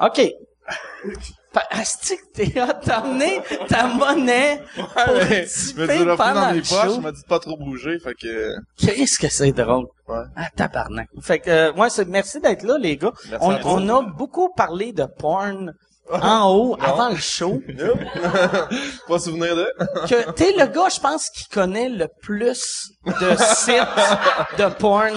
OK. 0.00 0.20
Asti 1.70 2.16
t'es 2.34 2.52
hot, 2.60 2.66
t'as 2.84 2.98
amené 2.98 3.40
ta 3.68 3.86
monnaie 3.86 4.62
pour 4.74 4.88
Ouais, 5.14 5.46
je 5.46 6.04
là, 6.04 6.16
pendant 6.16 6.40
dans 6.40 6.52
mes 6.52 6.60
poches, 6.60 6.94
il 6.94 7.00
m'a 7.00 7.12
dit 7.12 7.22
de 7.22 7.26
pas 7.28 7.38
trop 7.38 7.56
bouger, 7.56 7.98
fait 7.98 8.14
que, 8.14 8.54
Qu'est-ce 8.78 9.18
que 9.18 9.28
c'est 9.28 9.52
drôle. 9.52 9.86
ouais. 10.08 10.24
Ah, 10.36 10.48
tabarnak. 10.56 11.08
Fait 11.22 11.38
que, 11.38 11.50
euh, 11.50 11.72
ouais, 11.72 11.90
c'est, 11.90 12.06
merci 12.06 12.40
d'être 12.40 12.62
là, 12.62 12.76
les 12.78 12.96
gars. 12.96 13.12
Merci 13.30 13.46
On, 13.46 13.50
à 13.50 13.58
toi. 13.58 13.72
on 13.74 13.88
a 13.88 14.02
beaucoup 14.02 14.50
parlé 14.56 14.92
de 14.92 15.04
porn 15.04 15.72
en 16.10 16.50
haut, 16.54 16.76
avant 16.80 17.10
le 17.10 17.16
show. 17.16 17.60
pas 19.08 19.18
souvenir 19.18 19.54
de? 19.56 19.66
Que, 20.08 20.30
t'es 20.32 20.52
le 20.52 20.66
gars, 20.66 20.88
je 20.94 21.00
pense, 21.00 21.28
qui 21.30 21.46
connaît 21.48 21.88
le 21.88 22.08
plus 22.22 22.90
de 23.06 23.36
sites 23.36 24.58
de 24.58 24.68
porn 24.74 25.14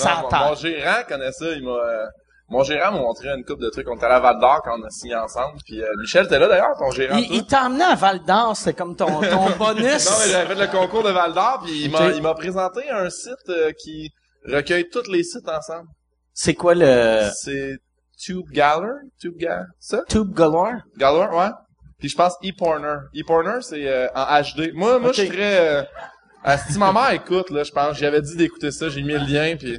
Non, 0.00 0.10
mon, 0.22 0.38
mon 0.48 0.54
gérant 0.56 1.02
connaît 1.08 1.32
ça, 1.32 1.46
il 1.52 1.64
m'a, 1.64 1.70
euh, 1.70 2.06
mon 2.48 2.62
gérant 2.62 2.92
m'a 2.92 2.98
montré 2.98 3.28
une 3.28 3.44
coupe 3.44 3.60
de 3.60 3.68
trucs. 3.70 3.88
On 3.88 3.96
était 3.96 4.06
à 4.06 4.20
Val 4.20 4.38
d'Or 4.38 4.62
quand 4.64 4.78
on 4.78 4.84
a 4.84 4.90
signé 4.90 5.16
ensemble. 5.16 5.58
Puis 5.64 5.82
euh, 5.82 5.88
Michel, 5.98 6.28
t'es 6.28 6.38
là 6.38 6.46
d'ailleurs, 6.48 6.76
ton 6.78 6.90
gérant. 6.90 7.16
Il, 7.16 7.34
il 7.34 7.46
t'a 7.46 7.62
amené 7.62 7.84
à 7.84 7.94
Val 7.94 8.24
d'Or, 8.24 8.56
c'est 8.56 8.74
comme 8.74 8.94
ton, 8.94 9.06
ton 9.20 9.50
bonus. 9.58 10.06
Non, 10.10 10.16
mais 10.24 10.30
j'avais 10.30 10.54
fait 10.54 10.66
le 10.66 10.70
concours 10.70 11.02
de 11.02 11.10
Val 11.10 11.32
d'Or, 11.32 11.62
puis 11.64 11.84
il 11.84 11.90
m'a 11.90 12.06
Ok. 12.08 12.12
il 12.16 12.22
m'a 12.22 12.34
présenté 12.34 12.88
un 12.90 13.10
site 13.10 13.48
euh, 13.48 13.72
qui 13.78 14.10
recueille 14.46 14.88
tous 14.88 15.10
les 15.10 15.24
sites 15.24 15.48
ensemble. 15.48 15.88
C'est 16.32 16.54
quoi 16.54 16.74
le 16.74 17.28
C'est 17.34 17.78
Tube 18.18 18.46
Galler, 18.52 18.92
Tube 19.20 19.36
Galler, 19.36 19.64
ça? 19.80 20.02
Tube 20.08 20.32
Galore? 20.34 20.74
Galler, 20.96 21.26
ouais. 21.34 21.50
Puis 21.98 22.10
je 22.10 22.16
pense 22.16 22.34
ePorner. 22.42 22.96
ePorner, 23.14 23.60
c'est 23.62 23.88
euh, 23.88 24.06
en 24.14 24.40
HD. 24.42 24.72
Moi, 24.74 24.98
moi, 24.98 25.12
je 25.12 25.22
très... 25.24 25.80
Euh, 25.80 26.56
si 26.68 26.78
ma 26.78 26.92
mère 26.92 27.10
écoute, 27.10 27.50
là, 27.50 27.64
je 27.64 27.72
pense, 27.72 27.96
j'avais 27.96 28.20
dit 28.20 28.36
d'écouter 28.36 28.70
ça, 28.70 28.88
j'ai 28.88 29.02
mis 29.02 29.14
le 29.14 29.26
lien, 29.26 29.56
puis... 29.56 29.78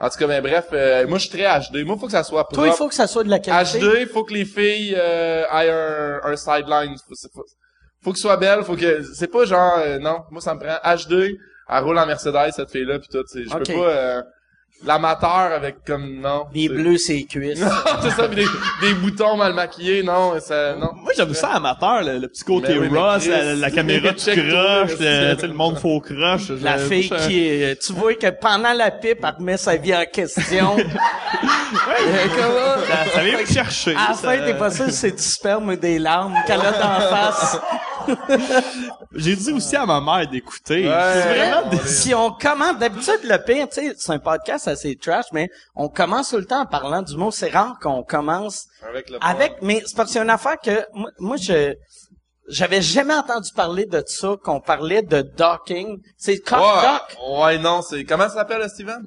En 0.00 0.08
tout 0.10 0.18
cas, 0.18 0.26
ben 0.26 0.42
bref, 0.42 0.66
euh, 0.72 1.06
moi, 1.06 1.18
je 1.18 1.28
suis 1.28 1.38
très 1.38 1.46
HD. 1.60 1.84
Moi, 1.86 1.96
faut 1.96 2.06
que 2.06 2.12
ça 2.12 2.24
soit 2.24 2.44
propre. 2.44 2.56
Toi, 2.56 2.66
il 2.68 2.72
faut 2.74 2.88
que 2.88 2.94
ça 2.94 3.06
soit 3.06 3.22
de 3.24 3.30
la 3.30 3.38
qualité. 3.38 3.78
HD, 3.78 4.08
faut 4.08 4.24
que 4.24 4.34
les 4.34 4.44
filles 4.44 4.94
euh, 4.98 5.44
aient 5.44 5.70
un, 5.70 6.20
un 6.32 6.36
sideline. 6.36 6.96
Faut, 7.08 7.14
faut, 7.32 7.44
faut 8.02 8.10
que 8.12 8.16
ce 8.18 8.22
soit 8.22 8.36
belle, 8.36 8.64
faut 8.64 8.76
que... 8.76 9.02
C'est 9.14 9.28
pas 9.28 9.44
genre... 9.44 9.78
euh, 9.78 9.98
non, 9.98 10.18
moi, 10.30 10.40
ça 10.40 10.54
me 10.54 10.60
prend 10.60 10.76
HD, 10.96 11.38
elle 11.68 11.82
roule 11.84 11.96
en 11.98 12.06
Mercedes, 12.06 12.50
cette 12.54 12.70
fille-là, 12.70 12.98
puis 12.98 13.08
tout. 13.08 13.24
Je 13.34 13.48
Ok. 13.54 13.66
peux 13.66 13.72
pas... 13.74 14.24
Euh, 14.84 14.86
L'amateur 14.86 15.52
avec 15.54 15.76
comme... 15.86 16.20
Non. 16.20 16.44
Des 16.52 16.62
c'est- 16.68 16.68
bleus, 16.74 16.98
ses 16.98 17.24
cuisses. 17.24 17.60
Non, 17.64 17.68
c'est 18.02 18.10
ça, 18.10 18.28
pis 18.28 18.36
des, 18.36 18.44
des 18.82 18.94
boutons 18.94 19.36
mal 19.36 19.54
maquillés, 19.54 20.02
non, 20.02 20.34
ça... 20.40 20.74
Non. 20.76 20.90
Moi, 20.94 21.12
j'aime 21.16 21.32
ça 21.34 21.50
amateur, 21.52 22.02
le, 22.02 22.18
le 22.18 22.28
petit 22.28 22.44
côté 22.44 22.78
Mais 22.78 22.88
oui, 22.88 22.98
la, 23.28 23.54
la 23.54 23.70
caméra 23.70 24.12
check-toi, 24.12 24.84
croche, 24.86 24.98
le, 25.00 25.34
tu 25.34 25.40
sais, 25.40 25.46
le 25.46 25.54
monde 25.54 25.78
faux 25.78 26.00
croche. 26.00 26.50
La 26.62 26.78
fille 26.78 27.02
je- 27.04 27.26
qui 27.26 27.46
est, 27.48 27.80
tu 27.82 27.92
vois 27.92 28.14
que 28.14 28.28
pendant 28.30 28.72
la 28.72 28.90
pipe, 28.90 29.18
elle 29.22 29.34
remet 29.38 29.56
sa 29.56 29.76
vie 29.76 29.94
en 29.94 30.04
question. 30.12 30.76
Euh, 31.74 32.26
comment? 32.36 32.86
Ça, 32.86 33.10
ça 33.14 33.24
vient 33.24 33.38
me 33.40 33.44
chercher. 33.46 33.94
À 33.96 34.10
la 34.10 34.14
fin, 34.14 34.38
t'es 34.44 34.54
pas 34.54 34.70
sûr 34.70 34.84
si 34.86 34.92
c'est 34.92 35.10
du 35.10 35.22
sperme 35.22 35.70
ou 35.70 35.76
des 35.76 35.98
larmes 35.98 36.34
qu'elle 36.46 36.60
a 36.60 36.70
d'en 36.70 37.00
face. 37.16 37.58
J'ai 39.16 39.36
dit 39.36 39.52
aussi 39.52 39.76
à 39.76 39.86
ma 39.86 40.00
mère 40.00 40.28
d'écouter. 40.28 40.88
Ouais. 40.88 41.12
C'est 41.14 41.34
vraiment 41.34 41.68
des- 41.70 41.78
Si 41.88 42.14
on 42.14 42.30
commence, 42.32 42.78
d'habitude, 42.78 43.20
le 43.24 43.38
pire, 43.44 43.68
tu 43.68 43.74
sais, 43.80 43.94
c'est 43.96 44.12
un 44.12 44.18
podcast 44.18 44.66
assez 44.68 44.96
trash, 44.96 45.26
mais 45.32 45.48
on 45.74 45.88
commence 45.88 46.30
tout 46.30 46.36
le 46.36 46.44
temps 46.46 46.62
en 46.62 46.66
parlant 46.66 47.02
du 47.02 47.16
mot. 47.16 47.30
C'est 47.30 47.50
rare 47.50 47.78
qu'on 47.80 48.02
commence 48.02 48.66
Avec 48.88 49.10
le 49.10 49.18
avec, 49.20 49.56
mais 49.62 49.82
c'est 49.86 49.96
parce 49.96 50.10
qu'il 50.10 50.16
y 50.18 50.20
a 50.20 50.24
une 50.24 50.30
affaire 50.30 50.58
que, 50.62 50.84
moi, 50.94 51.10
moi, 51.18 51.36
je, 51.36 51.74
j'avais 52.48 52.82
jamais 52.82 53.14
entendu 53.14 53.50
parler 53.54 53.86
de 53.86 54.02
ça, 54.06 54.34
qu'on 54.42 54.60
parlait 54.60 55.02
de 55.02 55.22
docking. 55.22 55.98
C'est 56.18 56.38
cock 56.40 56.58
dock. 56.60 57.16
Ouais, 57.28 57.44
ouais, 57.44 57.58
non, 57.58 57.82
c'est... 57.82 58.04
Comment 58.04 58.28
ça 58.28 58.34
s'appelle, 58.34 58.68
Steven? 58.68 59.06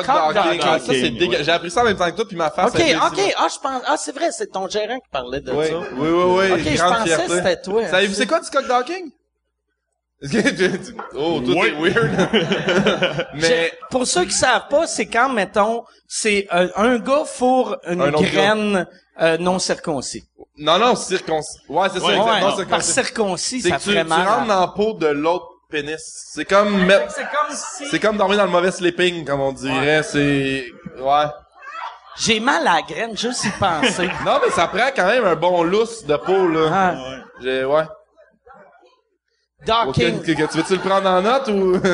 Cock 0.00 0.34
docking, 0.34 0.60
Ah, 0.64 0.78
ça, 0.78 0.84
c'est 0.86 0.90
ouais. 1.02 1.10
dégueu. 1.10 1.38
J'ai 1.42 1.52
appris 1.52 1.70
ça 1.70 1.82
en 1.82 1.84
même 1.84 1.96
temps 1.96 2.10
que 2.10 2.16
toi, 2.16 2.24
puis 2.26 2.36
ma 2.36 2.50
face... 2.50 2.74
Ok, 2.74 2.80
ok, 2.80 3.34
ah, 3.36 3.46
je 3.52 3.58
pense, 3.60 3.82
ah, 3.86 3.96
c'est 3.98 4.14
vrai, 4.14 4.30
c'est 4.32 4.50
ton 4.50 4.68
gérant 4.68 4.98
qui 4.98 5.08
parlait 5.10 5.40
de 5.40 5.52
Oui, 5.52 5.66
ça. 5.68 5.78
oui, 5.78 6.08
oui, 6.08 6.24
oui. 6.24 6.52
Ok, 6.52 6.76
je 6.76 6.82
pensais 6.82 7.26
que 7.26 7.34
c'était 7.36 7.60
toi. 7.62 7.86
Savez-vous 7.88 8.14
c'est 8.14 8.26
quoi 8.26 8.40
du 8.40 8.48
cock 8.50 8.66
docking? 8.66 9.10
Oh, 11.14 11.40
tout 11.44 11.52
Oui. 11.52 11.66
est 11.68 11.72
weird. 11.72 13.26
Mais, 13.34 13.40
J'ai- 13.40 13.72
Pour 13.90 14.06
ceux 14.06 14.24
qui 14.24 14.32
savent 14.32 14.68
pas, 14.68 14.86
c'est 14.86 15.06
quand, 15.06 15.28
mettons, 15.28 15.84
c'est 16.06 16.46
euh, 16.54 16.68
un 16.76 16.98
gars 16.98 17.24
fourre 17.24 17.76
une 17.88 18.00
Un 18.00 18.10
graine 18.12 18.86
euh, 19.20 19.36
non 19.38 19.58
circoncis. 19.58 20.24
non, 20.56 20.78
non, 20.78 20.94
circoncis. 20.94 21.58
Ouais, 21.68 21.88
c'est 21.92 21.98
ça, 21.98 22.06
Ouais, 22.06 22.12
exactement, 22.14 22.34
Ouais, 22.34 22.40
circoncis. 22.56 22.66
par 22.70 22.82
circoncis, 22.82 23.60
C'est 23.62 23.68
ça 23.70 23.76
que 23.78 23.82
tu, 23.82 23.90
ferait 23.90 24.02
tu 24.04 24.08
mal. 24.08 24.26
rentres 24.28 24.46
dans 24.46 24.60
la 24.60 24.68
peau 24.68 24.92
de 24.94 25.06
l'autre 25.08 25.46
pénis. 25.72 25.98
C'est 26.32 26.44
comme 26.44 26.84
mettre, 26.86 27.10
C'est 27.12 27.22
comme 27.24 27.50
si... 27.56 27.86
c'est 27.88 27.98
comme 27.98 28.16
dormir 28.16 28.36
dans 28.38 28.44
le 28.44 28.50
mauvais 28.50 28.70
sleeping, 28.70 29.24
comme 29.24 29.40
on 29.40 29.52
dirait. 29.52 30.02
C'est, 30.04 30.66
ouais. 31.00 31.24
J'ai 32.18 32.38
mal 32.40 32.66
à 32.68 32.74
la 32.76 32.82
graine, 32.82 33.16
juste 33.16 33.44
y 33.44 33.50
penser. 33.52 34.06
Non, 34.24 34.38
mais 34.44 34.50
ça 34.50 34.68
prend 34.68 34.90
quand 34.94 35.06
même 35.06 35.24
un 35.24 35.34
bon 35.34 35.62
lousse 35.64 36.04
de 36.04 36.16
peau, 36.16 36.46
là. 36.46 36.68
Ah, 36.72 36.94
J'ai, 37.40 37.64
ouais. 37.64 37.84
Que- 39.66 40.20
que- 40.34 40.46
tu 40.50 40.56
veux-tu 40.58 40.74
le 40.74 40.80
prendre 40.80 41.08
en 41.08 41.22
note 41.22 41.48
ou? 41.48 41.78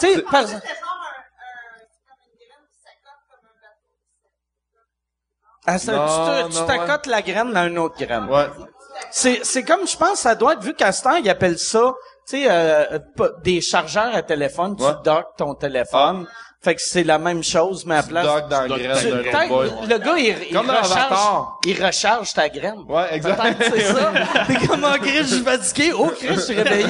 Tu 0.00 0.06
sais, 0.14 0.22
par 0.22 0.42
exemple... 0.42 0.62
C'est 0.64 0.74
genre 0.78 1.00
un, 1.02 1.16
un, 1.42 1.78
c'est 1.88 2.04
comme 2.06 2.22
une 2.24 2.36
graine 2.38 2.64
qui 2.70 2.78
s'accote 2.84 3.22
comme 3.30 3.44
un 3.48 3.56
bateau. 3.62 3.90
Ah, 5.66 5.78
ça, 5.78 5.92
Non, 5.92 6.06
tu 6.06 6.52
te- 6.52 6.54
tu 6.54 6.60
non, 6.60 6.66
t'accotes 6.66 7.06
la 7.06 7.22
graine 7.22 7.52
dans 7.52 7.66
une 7.66 7.78
autre 7.78 7.96
graine. 7.98 8.26
ouais. 8.28 8.46
C'est, 9.10 9.40
c'est 9.44 9.62
comme, 9.64 9.86
je 9.86 9.96
pense, 9.96 10.20
ça 10.20 10.34
doit 10.34 10.54
être, 10.54 10.62
vu 10.62 10.74
qu'à 10.74 10.92
ce 10.92 11.02
temps, 11.02 11.16
ils 11.16 11.28
appellent 11.30 11.58
ça, 11.58 11.92
tu 12.28 12.36
sais, 12.42 12.46
euh, 12.50 12.98
des 13.42 13.60
chargeurs 13.60 14.14
à 14.14 14.22
téléphone, 14.22 14.76
tu 14.76 14.82
Ouais. 14.84 14.90
docks 15.04 15.36
ton 15.36 15.54
téléphone. 15.54 16.26
Fait 16.60 16.74
que 16.74 16.80
c'est 16.82 17.04
la 17.04 17.18
même 17.18 17.44
chose, 17.44 17.86
mais 17.86 17.96
à 17.98 18.02
place... 18.02 18.26
Doc 18.26 18.48
dans 18.48 18.62
la 18.62 18.66
graine 18.68 18.96
Tu- 19.00 19.10
d'un 19.10 19.16
peut-être 19.18 19.50
autre 19.52 19.76
boy. 19.76 19.86
le 19.88 19.98
gars, 19.98 20.14
il, 20.18 20.36
il 20.50 20.54
Comme 20.56 20.66
dans 20.66 20.72
recharge, 20.74 20.92
Avatar. 20.92 21.60
il 21.64 21.84
recharge 21.86 22.32
ta 22.32 22.48
graine. 22.48 22.80
Ouais, 22.88 23.06
exact. 23.14 23.40
Peut-être 23.40 23.74
c'est 23.74 23.80
ça. 23.84 24.12
T'es 24.46 24.66
comme, 24.66 24.84
oh, 24.92 24.98
Chris, 25.00 25.18
je 25.18 25.22
suis 25.36 25.44
fatigué. 25.44 25.92
Oh, 25.96 26.10
Chris, 26.18 26.34
je 26.34 26.40
suis 26.40 26.54
réveillé. 26.60 26.88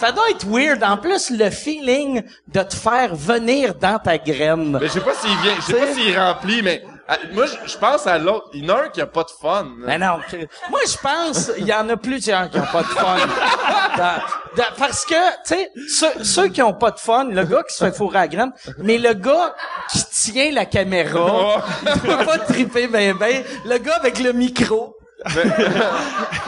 ça 0.00 0.10
doit 0.12 0.30
être 0.30 0.46
weird. 0.46 0.82
En 0.82 0.96
plus, 0.96 1.30
le 1.30 1.50
feeling 1.50 2.22
de 2.46 2.62
te 2.62 2.74
faire 2.74 3.14
venir 3.14 3.74
dans 3.74 3.98
ta 3.98 4.16
graine. 4.16 4.78
Mais 4.80 4.86
je 4.86 4.92
sais 4.92 5.00
pas 5.00 5.14
s'il 5.14 5.36
vient, 5.38 5.54
je 5.56 5.62
sais 5.62 5.74
pas 5.74 5.92
s'il 5.92 6.18
remplit, 6.18 6.62
mais 6.62 6.82
ah, 7.08 7.16
moi 7.32 7.46
je 7.64 7.76
pense 7.78 8.06
à 8.06 8.18
l'autre. 8.18 8.50
Il 8.52 8.64
y 8.64 8.70
en 8.70 8.76
a 8.76 8.82
un 8.84 8.88
qui 8.90 9.00
a 9.00 9.06
pas 9.06 9.24
de 9.24 9.30
fun. 9.30 9.66
Mais 9.78 9.98
non, 9.98 10.18
moi 10.70 10.80
je 10.86 10.96
pense 10.98 11.50
il 11.58 11.66
y 11.66 11.72
en 11.72 11.88
a 11.88 11.96
plusieurs 11.96 12.50
qui 12.50 12.58
ont 12.58 12.66
pas 12.72 12.82
de 12.82 12.86
fun. 12.88 13.16
Dans- 13.96 14.22
dans- 14.56 14.74
parce 14.78 15.04
que, 15.04 15.14
tu 15.46 15.54
sais, 15.54 15.70
ceux, 15.88 16.24
ceux 16.24 16.48
qui 16.48 16.62
ont 16.62 16.74
pas 16.74 16.90
de 16.90 16.98
fun, 17.00 17.24
le 17.30 17.44
gars 17.44 17.62
qui 17.68 17.74
se 17.74 17.84
fait 17.84 17.92
fourrer 17.96 18.18
à 18.18 18.20
la 18.22 18.28
graine, 18.28 18.52
mais 18.78 18.98
le 18.98 19.14
gars 19.14 19.54
qui 19.90 20.04
tient 20.10 20.52
la 20.52 20.66
caméra, 20.66 21.64
il 21.94 22.00
peut 22.02 22.24
pas 22.24 22.38
triper 22.38 22.86
ben 22.88 23.16
ben. 23.16 23.42
Le 23.64 23.78
gars 23.78 23.96
avec 23.96 24.18
le 24.20 24.32
micro, 24.32 24.94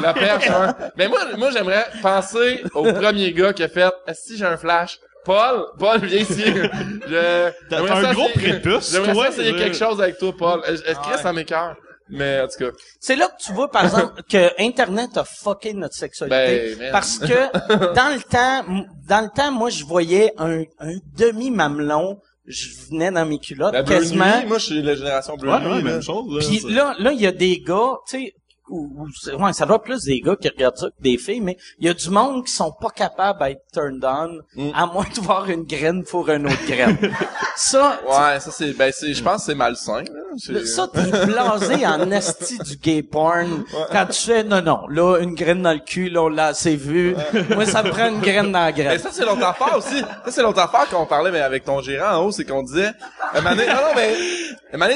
La 0.00 0.14
perche, 0.14 0.48
hein. 0.48 0.74
Mais 0.96 1.08
moi, 1.08 1.20
moi 1.36 1.50
j'aimerais 1.50 1.86
penser 2.02 2.62
au 2.74 2.84
premier 2.92 3.32
gars 3.32 3.52
qui 3.52 3.62
a 3.64 3.68
fait 3.68 3.92
si 4.12 4.36
j'ai 4.36 4.46
un 4.46 4.56
flash. 4.56 4.98
Paul, 5.24 5.64
Paul, 5.78 6.00
viens 6.04 6.20
ici. 6.20 6.42
Je, 6.44 7.50
T'as- 7.68 7.82
un 7.82 8.02
ça 8.02 8.14
gros 8.14 8.28
essayer- 8.28 8.52
prépuce, 8.60 8.92
J'aimerais 8.92 9.12
toi, 9.12 9.24
ça 9.26 9.30
essayer 9.32 9.52
je- 9.52 9.58
quelque 9.64 9.76
chose 9.76 10.00
avec 10.00 10.18
toi, 10.18 10.32
Paul. 10.38 10.62
Est-ce 10.66 10.82
que 10.82 11.18
ça 11.22 11.32
m'écœure? 11.32 11.76
Mais, 12.12 12.40
en 12.40 12.48
tout 12.48 12.58
cas. 12.64 12.70
C'est 12.98 13.14
là 13.14 13.28
que 13.28 13.40
tu 13.40 13.52
vois, 13.52 13.70
par 13.70 13.84
exemple, 13.84 14.22
que 14.30 14.50
Internet 14.60 15.16
a 15.16 15.22
fucké 15.24 15.74
notre 15.74 15.94
sexualité. 15.94 16.74
Ben, 16.76 16.90
parce 16.90 17.18
que, 17.18 17.24
dans 17.94 18.12
le 18.14 18.20
temps, 18.22 18.64
dans 19.06 19.20
le 19.20 19.28
temps, 19.34 19.52
moi, 19.52 19.70
je 19.70 19.84
voyais 19.84 20.32
un, 20.36 20.62
un 20.80 20.94
demi-mamelon, 21.16 22.18
je 22.46 22.68
venais 22.90 23.12
dans 23.12 23.24
mes 23.26 23.38
culottes, 23.38 23.72
La 23.74 23.82
bleu 23.82 23.96
quasiment. 23.96 24.24
nuit, 24.40 24.46
moi, 24.46 24.58
je 24.58 24.64
suis 24.64 24.82
la 24.82 24.96
génération 24.96 25.36
bleu 25.36 25.52
Ouais, 25.52 25.60
nuit, 25.60 25.72
ouais, 25.72 25.82
même 25.82 26.02
chose, 26.02 26.24
là. 26.34 26.44
Puis 26.44 26.74
là, 26.74 26.94
là, 26.98 27.12
il 27.12 27.20
y 27.20 27.26
a 27.26 27.32
des 27.32 27.60
gars, 27.60 27.92
tu 28.08 28.18
sais, 28.24 28.34
ou, 28.70 28.90
ou 28.96 29.08
c'est- 29.20 29.34
ouais, 29.34 29.52
ça 29.52 29.66
doit 29.66 29.76
être 29.76 29.82
plus 29.84 30.02
des 30.04 30.20
gars 30.20 30.36
qui 30.36 30.48
regardent 30.48 30.76
ça 30.78 30.86
que 30.88 31.02
des 31.02 31.18
filles, 31.18 31.40
mais 31.40 31.56
il 31.78 31.86
y 31.86 31.90
a 31.90 31.94
du 31.94 32.08
monde 32.10 32.44
qui 32.46 32.52
sont 32.52 32.72
pas 32.80 32.90
capables 32.90 33.38
d'être 33.40 33.62
turned 33.72 34.04
on, 34.04 34.40
Mm. 34.56 34.70
à 34.74 34.86
moins 34.86 35.04
de 35.14 35.20
voir 35.20 35.48
une 35.50 35.64
graine 35.64 36.04
pour 36.04 36.28
une 36.30 36.46
autre 36.46 36.66
graine. 36.66 36.96
ça, 37.56 38.00
Ouais, 38.08 38.40
ça 38.40 38.50
c'est, 38.50 38.72
ben 38.72 38.90
c'est, 38.94 39.12
je 39.14 39.22
pense 39.22 39.38
que 39.38 39.42
c'est 39.46 39.54
malsain, 39.54 40.02
là. 40.02 40.20
C'est- 40.36 40.52
tu- 40.60 40.66
ça, 40.66 40.88
t'es 40.92 41.26
blasé 41.26 41.84
en 41.86 42.10
esti 42.12 42.58
du 42.58 42.76
gay 42.76 43.02
porn. 43.02 43.64
Quand 43.90 44.06
tu 44.06 44.20
fais, 44.26 44.44
non, 44.44 44.62
non, 44.62 44.86
là, 44.88 45.18
une 45.18 45.34
graine 45.34 45.62
dans 45.62 45.72
le 45.72 45.80
cul, 45.80 46.08
là, 46.08 46.22
on 46.22 46.28
l'a 46.28 46.46
assez 46.46 46.76
vu. 46.76 47.16
Moi, 47.50 47.66
ça 47.66 47.82
me 47.82 47.90
prend 47.90 48.08
une 48.08 48.20
graine 48.20 48.52
dans 48.52 48.60
la 48.60 48.66
Mais 48.66 48.72
graine. 48.72 48.98
ça, 48.98 49.08
c'est 49.12 49.24
l'autre 49.24 49.44
affaire 49.44 49.76
aussi. 49.76 49.98
Ça, 50.00 50.30
c'est 50.30 50.42
l'autre 50.42 50.60
affaire 50.60 50.88
qu'on 50.88 51.06
parlait 51.06 51.30
mais 51.32 51.40
avec 51.40 51.64
ton 51.64 51.80
gérant 51.82 52.16
en 52.18 52.24
haut, 52.26 52.30
c'est 52.32 52.44
qu'on 52.44 52.62
disait, 52.62 52.92
donné- 53.34 53.66
non, 53.66 53.74
non, 53.74 53.92
mais, 53.96 54.14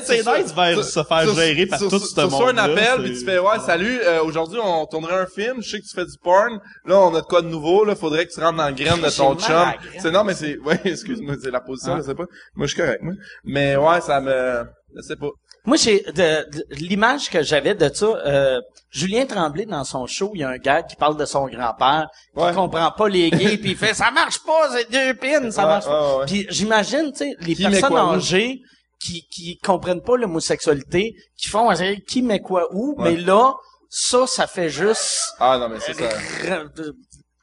tu 0.00 0.07
C'est 0.07 0.19
nice 0.19 0.54
vers 0.54 0.85
se 0.85 1.02
faire 1.02 1.35
gérer 1.35 1.66
par 1.66 1.78
tout 1.81 1.90
ce 1.90 2.07
sur- 2.07 2.31
sur 2.31 2.49
un 2.49 2.57
appel, 2.59 2.85
c'est- 2.97 3.02
puis 3.02 3.19
tu 3.19 3.25
fais, 3.25 3.38
ouais, 3.38 3.59
salut, 3.66 4.00
euh, 4.02 4.23
aujourd'hui, 4.23 4.59
on 4.62 4.87
tournerait 4.87 5.21
un 5.23 5.26
film, 5.26 5.62
je 5.62 5.68
sais 5.71 5.80
que 5.80 5.87
tu 5.87 5.94
fais 5.94 6.04
du 6.04 6.16
porn, 6.23 6.61
là, 6.87 7.00
on 7.00 7.14
a 7.14 7.21
de 7.21 7.26
quoi 7.26 7.42
de 7.42 7.49
nouveau, 7.49 7.85
là, 7.85 7.94
faudrait 7.97 8.26
que 8.26 8.33
tu 8.33 8.40
rentres 8.40 8.56
dans 8.56 8.64
la 8.64 8.73
graine 8.73 9.00
de 9.00 9.16
ton 9.16 9.35
chum. 9.37 9.73
C'est, 9.99 10.11
non, 10.11 10.25
mais 10.25 10.35
c'est, 10.35 10.56
ouais, 10.64 10.80
excuse-moi, 10.85 11.35
c'est 11.42 11.50
la 11.50 11.61
position, 11.61 11.97
je 11.97 12.02
sais 12.02 12.14
pas. 12.14 12.25
Moi, 12.54 12.66
je 12.66 12.73
suis 12.75 12.80
correct, 12.83 13.02
moi. 13.02 13.14
Mais 13.44 13.76
ouais, 13.76 14.00
ça 14.00 14.21
me, 14.21 14.64
je 14.97 15.02
sais 15.02 15.16
pas. 15.16 15.28
Moi, 15.66 15.78
j'ai 15.78 16.00
de, 16.02 16.12
de- 16.12 16.64
l'image 16.73 17.30
que 17.30 17.42
j'avais 17.42 17.75
de 17.75 17.88
ça. 17.92 18.04
euh, 18.04 18.61
Julien 18.90 19.25
Tremblay 19.25 19.64
dans 19.64 19.83
son 19.83 20.06
show, 20.06 20.30
il 20.35 20.40
y 20.40 20.44
a 20.44 20.49
un 20.50 20.59
gars 20.59 20.83
qui 20.83 20.94
parle 20.94 21.16
de 21.16 21.25
son 21.25 21.47
grand-père, 21.47 22.06
qui 22.37 22.42
Ouais. 22.42 22.52
comprend 22.52 22.90
pas 22.90 23.09
les 23.09 23.30
gays, 23.30 23.56
puis 23.56 23.71
il 23.71 23.76
fait 23.76 23.94
ça 23.94 24.11
marche 24.11 24.40
pas, 24.44 24.68
c'est 24.73 24.90
deux 24.92 25.14
pins, 25.14 25.50
ça 25.50 25.62
Ouais, 25.62 25.68
marche 25.68 25.87
pas. 25.87 26.16
ouais. 26.18 26.25
Puis 26.26 26.47
j'imagine, 26.50 27.11
tu 27.12 27.18
sais, 27.18 27.35
les 27.40 27.54
Qui 27.54 27.62
personnes 27.66 27.97
âgées 27.97 28.61
qui 29.04 29.26
qui 29.30 29.58
comprennent 29.58 30.02
pas 30.02 30.16
l'homosexualité, 30.16 31.14
qui 31.37 31.49
font 31.49 31.68
qui 32.06 32.23
met 32.23 32.40
quoi 32.40 32.68
où, 32.73 32.94
Ouais. 32.99 33.12
mais 33.12 33.16
là, 33.20 33.52
ça, 33.90 34.26
ça 34.26 34.46
fait 34.46 34.68
juste. 34.70 35.20
Ah, 35.38 35.58
non, 35.58 35.68
mais 35.68 35.78
c'est 35.80 35.94
ça. 35.94 36.08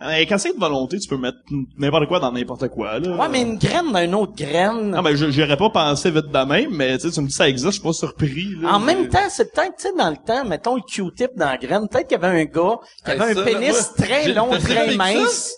Avec 0.04 0.32
assez 0.32 0.52
de 0.52 0.58
volonté, 0.60 0.98
tu 0.98 1.08
peux 1.08 1.16
mettre 1.18 1.38
n'importe 1.78 2.08
quoi 2.08 2.20
dans 2.20 2.32
n'importe 2.32 2.70
quoi, 2.70 2.98
là. 2.98 3.16
Ouais, 3.18 3.30
mais 3.30 3.42
une 3.44 3.60
graine 3.60 3.92
dans 3.92 4.00
une 4.00 4.16
autre 4.16 4.34
graine. 4.36 4.90
Non, 4.90 5.04
mais 5.04 5.16
je- 5.16 5.30
j'aurais 5.30 5.58
pas 5.58 5.70
pensé 5.70 6.10
vite 6.10 6.26
de 6.26 6.40
même, 6.46 6.72
mais 6.76 6.98
tu 6.98 7.08
sais, 7.08 7.14
tu 7.14 7.22
me 7.22 7.28
dis 7.28 7.34
ça 7.34 7.48
existe, 7.48 7.68
je 7.68 7.74
suis 7.74 7.84
pas 7.84 7.94
surpris, 7.94 8.48
là. 8.60 8.74
En 8.74 8.80
même 8.80 9.10
temps, 9.10 9.30
c'est 9.30 9.54
peut-être, 9.54 9.76
tu 9.76 9.84
sais, 9.84 9.94
dans 9.96 10.10
le 10.10 10.18
temps, 10.18 10.44
mettons 10.44 10.74
le 10.76 10.82
Q-tip 10.82 11.30
dans 11.36 11.46
la 11.52 11.58
graine, 11.58 11.88
peut-être 11.88 12.08
qu'il 12.08 12.20
y 12.20 12.26
avait 12.26 12.42
un 12.42 12.46
gars 12.46 12.78
qui 13.06 13.12
Hey, 13.12 13.20
avait 13.22 13.34
ça, 13.36 13.42
un 13.42 13.44
pénis 13.44 13.72
moi, 13.74 14.06
très 14.08 14.28
long, 14.34 14.50
très 14.60 14.96
mince. 14.96 15.54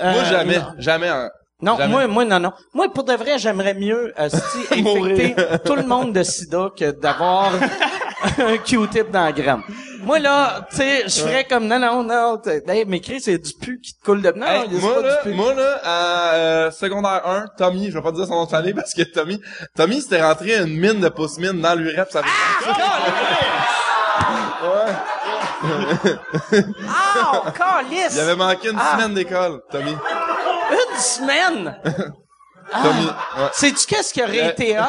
Moi, 0.00 0.12
Euh, 0.12 0.24
jamais, 0.26 0.58
non. 0.58 0.64
jamais, 0.78 1.08
hein. 1.08 1.28
Non, 1.62 1.78
Jamais. 1.78 1.90
moi, 1.90 2.06
moi, 2.06 2.24
non, 2.26 2.38
non. 2.38 2.52
Moi, 2.74 2.92
pour 2.92 3.04
de 3.04 3.14
vrai, 3.14 3.38
j'aimerais 3.38 3.72
mieux, 3.72 4.12
euh, 4.18 4.28
si, 4.28 4.80
infecter 4.80 5.34
tout 5.64 5.74
le 5.74 5.84
monde 5.84 6.12
de 6.12 6.22
sida 6.22 6.68
que 6.78 6.90
d'avoir 6.90 7.50
un 8.38 8.58
Q-tip 8.58 9.10
dans 9.10 9.24
la 9.24 9.32
graine. 9.32 9.62
Moi, 10.02 10.18
là, 10.18 10.66
tu 10.70 10.76
sais, 10.76 11.04
je 11.08 11.20
ferais 11.22 11.44
comme, 11.44 11.66
non, 11.66 11.78
non, 11.78 12.02
non, 12.04 12.36
t'es- 12.36 12.62
hey, 12.68 12.84
mais 12.86 13.00
Chris, 13.00 13.22
c'est 13.22 13.38
du 13.38 13.54
pu 13.54 13.80
qui 13.82 13.94
te 13.94 14.04
coule 14.04 14.20
de... 14.20 14.32
Non, 14.36 14.46
Hey, 14.46 14.64
il 14.66 14.74
y 14.74 14.78
a 14.78 14.80
moi, 14.82 14.94
pas 14.96 15.00
là, 15.00 15.16
du 15.24 15.30
pu. 15.30 15.34
moi, 15.34 15.54
là, 15.54 15.80
à 15.82 16.34
euh, 16.34 16.70
secondaire 16.70 17.26
1, 17.26 17.46
Tommy, 17.56 17.90
je 17.90 17.96
vais 17.96 18.02
pas 18.02 18.12
dire 18.12 18.26
son 18.26 18.34
nom 18.34 18.44
de 18.44 18.50
famille 18.50 18.74
parce 18.74 18.92
que 18.92 19.02
Tommy, 19.02 19.40
Tommy 19.74 20.02
s'était 20.02 20.22
rentré 20.22 20.58
une 20.58 20.78
mine 20.78 21.00
de 21.00 21.08
pouce 21.08 21.38
mine 21.38 21.62
dans 21.62 21.74
l'urep, 21.74 22.08
ça 22.10 22.18
avait 22.20 22.28
Ah, 26.88 27.42
calice! 27.56 28.14
Il 28.14 28.20
avait 28.20 28.36
manqué 28.36 28.70
une 28.70 28.78
Ah. 28.78 28.92
semaine 28.96 29.14
d'école, 29.14 29.60
Tommy. 29.70 29.96
Une 30.70 30.98
semaine! 30.98 31.76
Ah. 32.72 32.82
ouais. 33.38 33.48
Sais-tu 33.52 33.86
qu'est-ce 33.86 34.12
qui 34.12 34.20
aurait 34.20 34.40
Euh. 34.48 34.50
été 34.50 34.76
hot? 34.76 34.82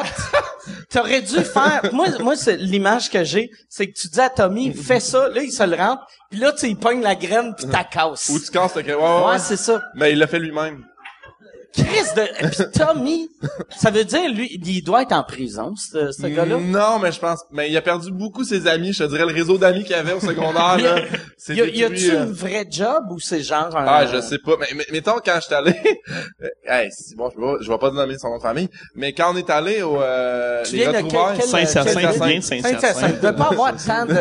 T'aurais 0.90 1.22
dû 1.22 1.36
faire... 1.44 1.80
Moi, 1.92 2.06
moi 2.18 2.34
c'est 2.34 2.56
l'image 2.56 3.08
que 3.08 3.22
j'ai, 3.22 3.52
c'est 3.68 3.86
que 3.86 3.92
tu 3.96 4.08
dis 4.08 4.20
à 4.20 4.28
Tommy, 4.28 4.74
fais 4.74 4.98
ça, 4.98 5.28
là, 5.28 5.40
il 5.44 5.52
se 5.52 5.62
le 5.62 5.76
rentre, 5.76 6.02
puis 6.28 6.40
là, 6.40 6.50
tu 6.50 6.66
il 6.66 6.76
pogne 6.76 7.02
la 7.02 7.14
graine, 7.14 7.54
puis 7.56 7.66
t'as 7.70 7.84
casse. 7.84 8.30
Ou 8.30 8.40
tu 8.40 8.50
casses 8.50 8.74
Ouais, 8.74 8.82
ouais, 8.82 8.94
Ouais, 8.96 9.24
ouais. 9.28 9.38
c'est 9.38 9.56
ça. 9.56 9.80
Mais 9.94 10.10
il 10.10 10.18
l'a 10.18 10.26
fait 10.26 10.40
lui-même. 10.40 10.84
Chris 11.82 12.14
de... 12.16 12.48
Puis 12.50 12.78
Tommy, 12.78 13.28
ça 13.76 13.90
veut 13.90 14.04
dire, 14.04 14.32
lui, 14.32 14.48
il 14.64 14.82
doit 14.82 15.02
être 15.02 15.12
en 15.12 15.22
prison, 15.22 15.74
ce, 15.76 16.10
ce 16.12 16.26
gars-là? 16.26 16.56
Non, 16.58 16.98
mais 17.00 17.12
je 17.12 17.18
pense, 17.20 17.40
mais 17.52 17.70
il 17.70 17.76
a 17.76 17.82
perdu 17.82 18.10
beaucoup 18.12 18.44
ses 18.44 18.66
amis, 18.66 18.92
je 18.92 19.04
te 19.04 19.08
dirais, 19.08 19.24
le 19.26 19.32
réseau 19.34 19.58
d'amis 19.58 19.84
qu'il 19.84 19.94
avait 19.94 20.12
au 20.12 20.20
secondaire, 20.20 20.78
là. 20.78 21.02
c'est 21.36 21.54
Y, 21.54 21.60
a, 21.60 21.66
y 21.66 21.84
a-tu 21.84 22.10
euh. 22.10 22.24
une 22.24 22.32
vraie 22.32 22.66
job 22.70 23.04
ou 23.10 23.18
c'est 23.20 23.42
genre 23.42 23.74
un... 23.76 23.84
Ah, 23.86 24.06
je 24.06 24.20
sais 24.20 24.38
pas. 24.38 24.52
Mais, 24.60 24.66
mais 24.74 24.84
mettons, 24.92 25.16
quand 25.24 25.36
je 25.36 25.40
suis 25.46 25.54
allé... 25.54 25.74
euh, 26.42 26.48
hey, 26.66 26.88
c'est 26.90 27.16
bon, 27.16 27.30
je 27.34 27.40
vais, 27.40 27.46
pas- 27.46 27.58
je 27.62 27.70
vais 27.70 27.78
pas 27.78 27.90
nommer 27.90 28.18
son 28.18 28.30
nom 28.30 28.36
de 28.38 28.42
famille, 28.42 28.68
mais 28.94 29.12
quand 29.12 29.32
on 29.32 29.36
est 29.36 29.50
allé 29.50 29.82
au... 29.82 30.00
Euh, 30.02 30.62
Tu 30.64 30.76
les 30.76 30.82
viens 30.88 31.02
de 31.02 31.08
quel- 31.08 31.18
retrouvailles... 31.18 31.66
Saint-Hyacinthe, 31.66 31.84
quel- 31.84 32.14
il 32.14 32.22
vient 32.28 32.38
de 32.38 32.44
Saint-Hyacinthe. 32.44 33.20
Dois 33.20 33.32
pas 33.32 33.48
avoir 33.50 33.72
tant 33.76 34.04
de... 34.06 34.14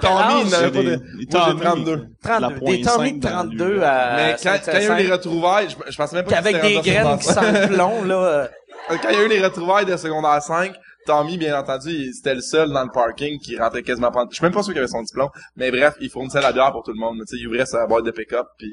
Tommy, 0.00 0.42
il 0.44 0.50
n'avait 0.50 0.70
pas 0.70 0.82
de... 0.82 1.00
Moi, 1.32 1.46
j'ai 1.48 1.64
32. 1.64 2.08
32. 2.22 2.54
Des 2.66 2.80
Tommy 2.82 3.12
de 3.18 3.26
32 3.26 3.82
à 3.82 4.16
Mais 4.16 4.36
quand, 4.42 4.56
quand 4.64 4.72
il 4.78 4.82
y 4.84 4.86
a 4.86 5.00
eu 5.00 5.04
les 5.04 5.12
retrouvailles, 5.12 5.68
je, 5.88 5.96
pensais 5.96 6.16
même 6.16 6.24
pas 6.24 6.32
que 6.32 6.36
avec 6.38 6.56
c'était 6.56 6.97
qui 7.18 7.24
sentent 7.24 7.44
le 7.44 7.74
plomb, 7.74 8.04
là... 8.04 8.14
euh, 8.14 8.46
cinq. 8.88 9.02
Quand 9.02 9.08
il 9.10 9.16
y 9.16 9.20
a 9.20 9.24
eu 9.24 9.28
les 9.28 9.44
retrouvailles 9.44 9.86
de 9.86 9.96
secondaire 9.96 10.42
5, 10.42 10.74
Tommy, 11.06 11.38
bien 11.38 11.58
entendu, 11.58 12.12
c'était 12.12 12.34
le 12.34 12.40
seul 12.40 12.70
dans 12.70 12.84
le 12.84 12.90
parking 12.90 13.38
qui 13.38 13.58
rentrait 13.58 13.82
quasiment 13.82 14.10
pas... 14.10 14.26
Je 14.30 14.36
suis 14.36 14.44
même 14.44 14.52
pas 14.52 14.62
sûr 14.62 14.72
qu'il 14.72 14.78
avait 14.78 14.88
son 14.88 15.02
diplôme, 15.02 15.30
mais 15.56 15.70
bref, 15.70 15.94
il 16.00 16.10
fournissait 16.10 16.40
la 16.40 16.52
bière 16.52 16.72
pour 16.72 16.82
tout 16.82 16.92
le 16.92 16.98
monde. 16.98 17.18
Tu 17.20 17.36
sais, 17.36 17.36
il 17.40 17.48
ouvrait 17.48 17.66
sa 17.66 17.86
boîte 17.86 18.04
de 18.04 18.10
pick-up, 18.10 18.46
puis 18.58 18.70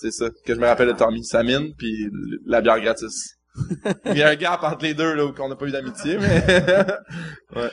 c'est 0.00 0.10
ça 0.10 0.26
que 0.44 0.54
je 0.54 0.60
me 0.60 0.66
rappelle 0.66 0.88
de 0.88 0.92
Tommy. 0.92 1.24
Sa 1.24 1.42
mine, 1.42 1.72
puis 1.76 2.08
la 2.46 2.60
bière 2.60 2.80
gratis. 2.80 3.36
Il 4.06 4.18
y 4.18 4.22
a 4.22 4.28
un 4.30 4.34
gap 4.34 4.62
entre 4.64 4.82
les 4.84 4.94
deux, 4.94 5.14
là, 5.14 5.24
où 5.24 5.32
qu'on 5.32 5.48
n'a 5.48 5.54
pas 5.54 5.66
eu 5.66 5.70
d'amitié, 5.70 6.18
mais... 6.18 6.44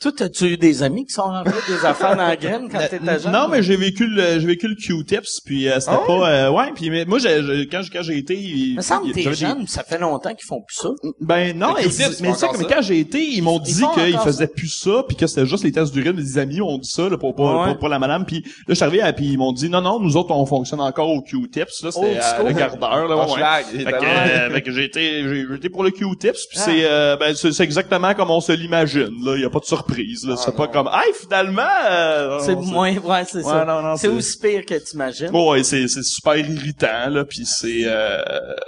Toi, 0.00 0.10
as-tu 0.20 0.46
eu 0.46 0.56
des 0.58 0.82
amis 0.82 1.06
qui 1.06 1.12
sont 1.14 1.22
rentrés 1.22 1.52
des 1.68 1.84
affaires 1.86 2.16
dans 2.16 2.26
la 2.26 2.36
graine 2.36 2.68
quand 2.70 2.78
t'étais 2.80 3.20
jeune? 3.20 3.32
Non, 3.32 3.46
mais 3.48 3.62
j'ai 3.62 3.76
vécu 3.76 4.06
le, 4.06 4.38
j'ai 4.40 4.46
vécu 4.46 4.66
le 4.68 4.74
Q-tips, 4.74 5.40
puis 5.46 5.68
euh, 5.68 5.78
c'était 5.78 5.92
Ah 5.94 6.00
ouais? 6.00 6.06
pas, 6.20 6.28
euh, 6.30 6.50
ouais, 6.50 6.72
puis 6.74 6.90
mais 6.90 7.04
moi, 7.04 7.18
j'ai, 7.20 7.42
j'ai- 7.44 7.68
quand, 7.68 7.80
quand 7.92 8.02
j'ai 8.02 8.18
été, 8.18 8.34
il, 8.36 8.74
me 8.76 8.82
semble 8.82 9.08
que 9.08 9.14
t'es 9.14 9.22
j'avais 9.22 9.36
des- 9.36 9.40
jeune, 9.40 9.66
ça 9.68 9.84
fait 9.84 9.98
longtemps 9.98 10.34
qu'ils 10.34 10.46
font 10.46 10.60
plus 10.66 10.76
ça. 10.76 10.88
Ben 11.20 11.56
non, 11.56 11.74
mais, 11.76 11.84
Q-tips, 11.84 12.20
mais 12.20 12.34
ça. 12.34 12.48
quand 12.48 12.82
j'ai 12.82 12.98
été, 12.98 13.22
ils 13.24 13.40
m'ont 13.42 13.60
dit 13.60 13.82
qu'ils 13.94 14.18
faisaient 14.18 14.48
plus 14.48 14.68
ça, 14.68 15.04
puis 15.06 15.16
que 15.16 15.26
c'était 15.28 15.46
juste 15.46 15.62
les 15.64 15.72
tests 15.72 15.92
d'urine. 15.94 16.12
Des 16.12 16.38
amis 16.38 16.60
ont 16.60 16.76
dit 16.76 16.90
ça 16.90 17.08
là, 17.08 17.16
pour, 17.16 17.34
pour, 17.34 17.46
Ouais. 17.46 17.68
pour, 17.68 17.78
pour 17.78 17.88
la 17.88 17.98
madame. 18.00 18.26
Puis 18.26 18.40
là, 18.44 18.50
je 18.70 18.74
suis 18.74 18.84
arrivé, 18.84 19.00
à- 19.00 19.12
puis 19.12 19.26
ils 19.26 19.38
m'ont 19.38 19.52
dit 19.52 19.70
non, 19.70 19.80
non, 19.80 20.00
nous 20.00 20.16
autres, 20.16 20.32
on 20.32 20.44
fonctionne 20.44 20.80
encore 20.80 21.08
au 21.08 21.22
Q-tips. 21.22 21.82
Là, 21.84 21.90
c'était 21.92 22.20
school. 22.20 22.46
le 22.48 22.52
gardeur. 22.52 23.08
Là, 23.08 23.16
En 23.16 23.32
ouais, 23.32 23.62
Fait 23.64 23.84
que, 23.84 24.04
euh, 24.04 24.50
fait 24.54 24.62
que 24.62 24.72
j'ai 24.72 24.84
été, 24.84 25.22
j'ai 25.22 25.54
été 25.54 25.68
pour 25.70 25.84
le 25.84 25.92
Q-tips, 25.92 26.46
puis 26.50 26.58
Ah. 26.60 26.64
c'est, 26.64 26.84
euh, 26.84 27.16
ben, 27.16 27.34
c'est 27.34 27.52
c'est 27.52 27.64
exactement 27.64 28.12
comme 28.14 28.30
on 28.30 28.40
se 28.40 28.52
l'imagine. 28.52 29.14
Là, 29.24 29.38
y 29.38 29.44
a 29.44 29.50
pas 29.50 29.60
de 29.60 29.64
surprise. 29.86 30.26
Là, 30.26 30.34
Ah, 30.36 30.42
c'est 30.44 30.54
pas 30.56 30.66
comme, 30.68 30.88
hey, 30.92 31.12
finalement. 31.14 31.62
euh, 31.90 32.38
C'est 32.40 32.56
moins, 32.56 32.94
ouais, 32.96 33.24
c'est 33.26 33.38
Ouais, 33.38 33.42
ça. 33.44 33.64
non, 33.64 33.80
non, 33.82 33.96
c'est 33.96 34.08
c'est- 34.08 34.14
aussi 34.14 34.38
pire 34.38 34.64
que 34.66 34.74
t'imagines. 34.74 35.30
Oh, 35.32 35.52
ouais, 35.52 35.62
c'est 35.62 35.86
c'est 35.88 36.02
super 36.02 36.36
irritant 36.36 37.08
là, 37.10 37.24
puis 37.24 37.44
c'est 37.46 37.82
euh, 37.84 38.20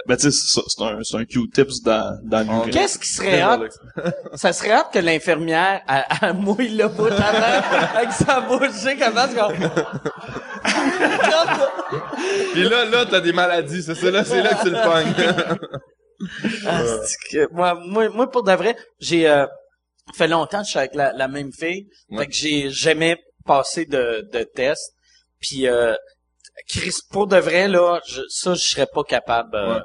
ben 0.07 0.15
tu 0.15 0.23
sais 0.23 0.31
c'est 0.31 0.47
ça, 0.47 0.61
c'est 0.67 0.83
un 0.83 0.99
c'est 1.03 1.17
un 1.17 1.25
Q-tips 1.25 1.81
dans 1.83 2.17
dans 2.23 2.41
l'urine. 2.41 2.71
Qu'est-ce 2.71 2.97
qui 2.99 3.07
serait 3.07 3.43
hot? 3.43 3.65
Ça 4.35 4.53
serait 4.53 4.75
hot 4.77 4.83
que 4.93 4.99
l'infirmière, 4.99 5.81
elle, 5.87 6.05
elle 6.21 6.33
mouille 6.33 6.69
le 6.75 6.87
bout 6.87 7.07
avant, 7.07 7.87
avec 7.95 8.11
sa 8.11 8.41
bouche, 8.41 8.69
comme... 8.99 9.17
Puis 12.53 12.63
là, 12.63 12.85
là, 12.85 13.05
t'as 13.09 13.19
des 13.21 13.33
maladies, 13.33 13.83
c'est 13.83 13.95
ça, 13.95 14.11
là, 14.11 14.23
c'est 14.23 14.41
là 14.41 14.53
que 14.55 14.63
tu 14.63 14.69
le 14.69 14.83
pognes. 14.83 15.13
Ah, 16.67 16.81
que- 17.31 17.47
moi, 17.53 17.79
moi, 17.85 18.09
moi, 18.09 18.29
pour 18.29 18.43
de 18.43 18.51
vrai, 18.51 18.75
j'ai 18.99 19.29
euh, 19.29 19.45
fait 20.15 20.27
longtemps 20.27 20.59
que 20.59 20.65
je 20.65 20.69
suis 20.71 20.79
avec 20.79 20.95
la, 20.95 21.13
la 21.13 21.27
même 21.27 21.51
fille. 21.51 21.87
Ouais. 22.09 22.19
Fait 22.19 22.27
que 22.27 22.33
j'ai 22.33 22.69
jamais 22.69 23.17
passé 23.45 23.85
de, 23.85 24.27
de 24.31 24.43
test. 24.43 24.93
Puis 25.39 25.67
euh, 25.67 25.93
Chris, 26.69 26.93
pour 27.11 27.27
de 27.27 27.37
vrai, 27.37 27.67
là, 27.67 27.99
je, 28.07 28.21
ça, 28.29 28.53
je 28.53 28.61
serais 28.67 28.87
pas 28.91 29.03
capable. 29.03 29.55
euh. 29.55 29.75
Ouais. 29.75 29.81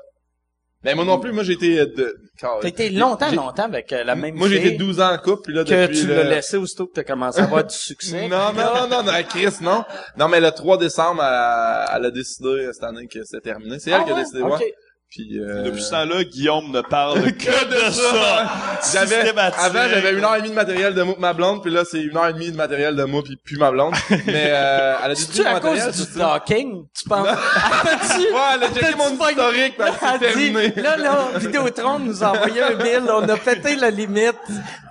Mais 0.85 0.97
moi 0.97 1.05
non 1.05 1.21
plus, 1.21 1.31
moi 1.31 1.45
j'ai 1.45 1.53
été 1.53 1.79
euh, 1.79 1.87
de... 1.87 2.17
T'as 2.41 2.67
été 2.67 2.91
longtemps, 2.91 3.31
longtemps 3.31 3.63
avec 3.67 3.93
euh, 3.93 4.03
la 4.03 4.17
même 4.17 4.35
Moi 4.35 4.51
été 4.53 4.73
12 4.73 5.01
ans 5.01 5.13
en 5.13 5.19
couple, 5.19 5.43
puis 5.45 5.55
là 5.55 5.63
que 5.63 5.71
depuis 5.71 6.01
tu 6.01 6.07
le- 6.09 6.17
l'as 6.17 6.25
laissé 6.25 6.57
aussitôt 6.57 6.89
que 6.89 6.95
t'as 6.95 7.05
commencé 7.05 7.39
à 7.41 7.45
avoir 7.45 7.63
du 7.65 7.75
succès. 7.77 8.27
Non, 8.29 8.53
non, 8.53 8.75
non, 8.75 8.89
non, 8.89 9.03
non, 9.05 9.13
Chris, 9.29 9.55
non. 9.61 9.85
Non, 10.17 10.27
mais 10.27 10.41
le 10.41 10.51
3 10.51 10.79
décembre, 10.79 11.23
elle, 11.23 11.87
elle 11.99 12.07
a 12.07 12.11
décidé 12.11 12.49
euh, 12.49 12.73
cette 12.73 12.83
année 12.83 13.07
que 13.07 13.23
c'était 13.23 13.51
terminé. 13.51 13.79
C'est 13.79 13.91
elle 13.93 14.01
Ah 14.01 14.05
qui 14.05 14.11
a 14.11 14.17
décidé, 14.17 14.41
Ok. 14.43 14.59
ouais. 14.59 14.75
Puis, 15.15 15.39
euh... 15.39 15.65
Depuis 15.65 15.83
ce 15.83 15.91
temps-là, 15.91 16.25
Guillaume 16.25 16.71
ne 16.71 16.81
parle 16.81 17.21
que 17.33 17.65
de 17.69 17.93
ça. 17.93 18.51
J'avais, 18.95 19.29
avant, 19.29 19.87
j'avais 19.91 20.15
une 20.15 20.25
heure 20.25 20.37
et 20.37 20.39
demie 20.39 20.49
de 20.49 20.55
matériel 20.55 20.95
de 20.95 21.03
ma 21.03 21.35
blonde, 21.35 21.61
puis 21.61 21.71
là, 21.71 21.83
c'est 21.85 22.01
une 22.01 22.17
heure 22.17 22.29
et 22.29 22.33
demie 22.33 22.51
de 22.51 22.57
matériel 22.57 22.97
de 22.97 23.05
moi 23.05 23.23
puis 23.23 23.37
puis 23.37 23.59
ma 23.59 23.71
blonde. 23.71 23.93
Mais, 24.11 24.47
euh, 24.49 24.95
elle 25.05 25.11
a 25.11 25.15
C'est-tu 25.15 25.43
le 25.43 25.49
à 25.49 25.61
cause 25.61 25.65
matériel, 25.65 25.93
du 25.93 25.99
c'est 25.99 26.19
ça? 26.19 26.21
talking, 26.21 26.85
tu 26.97 27.09
penses? 27.09 27.29
Attends-tu? 27.29 28.23
Ouais, 28.33 28.39
elle 28.55 28.63
a 28.63 28.69
checké 28.69 28.97
mon 28.97 29.11
historique, 29.13 29.77
puis 29.77 29.93
s'est 30.01 30.19
dit, 30.19 30.53
terminée. 30.53 30.73
là, 30.77 30.97
là, 30.97 31.29
Vidéotron 31.37 31.99
nous 31.99 32.25
a 32.25 32.31
envoyé 32.31 32.63
un 32.63 32.75
bill, 32.77 33.03
on 33.11 33.29
a 33.29 33.37
pété 33.37 33.77
la 33.77 33.91
limite. 33.91 34.37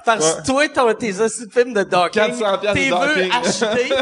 Parce 0.05 0.35
que 0.41 0.45
toi, 0.45 0.67
t'as 0.69 0.93
tes 0.95 1.21
aussi 1.21 1.47
de 1.47 1.51
films 1.51 1.73
de 1.73 1.83
docking. 1.83 2.21
400 2.21 2.57
piastres 2.59 2.73
de 2.73 2.73
T'es 2.73 2.89
veux 2.89 3.07
docking. 3.07 3.31
acheter. 3.31 3.93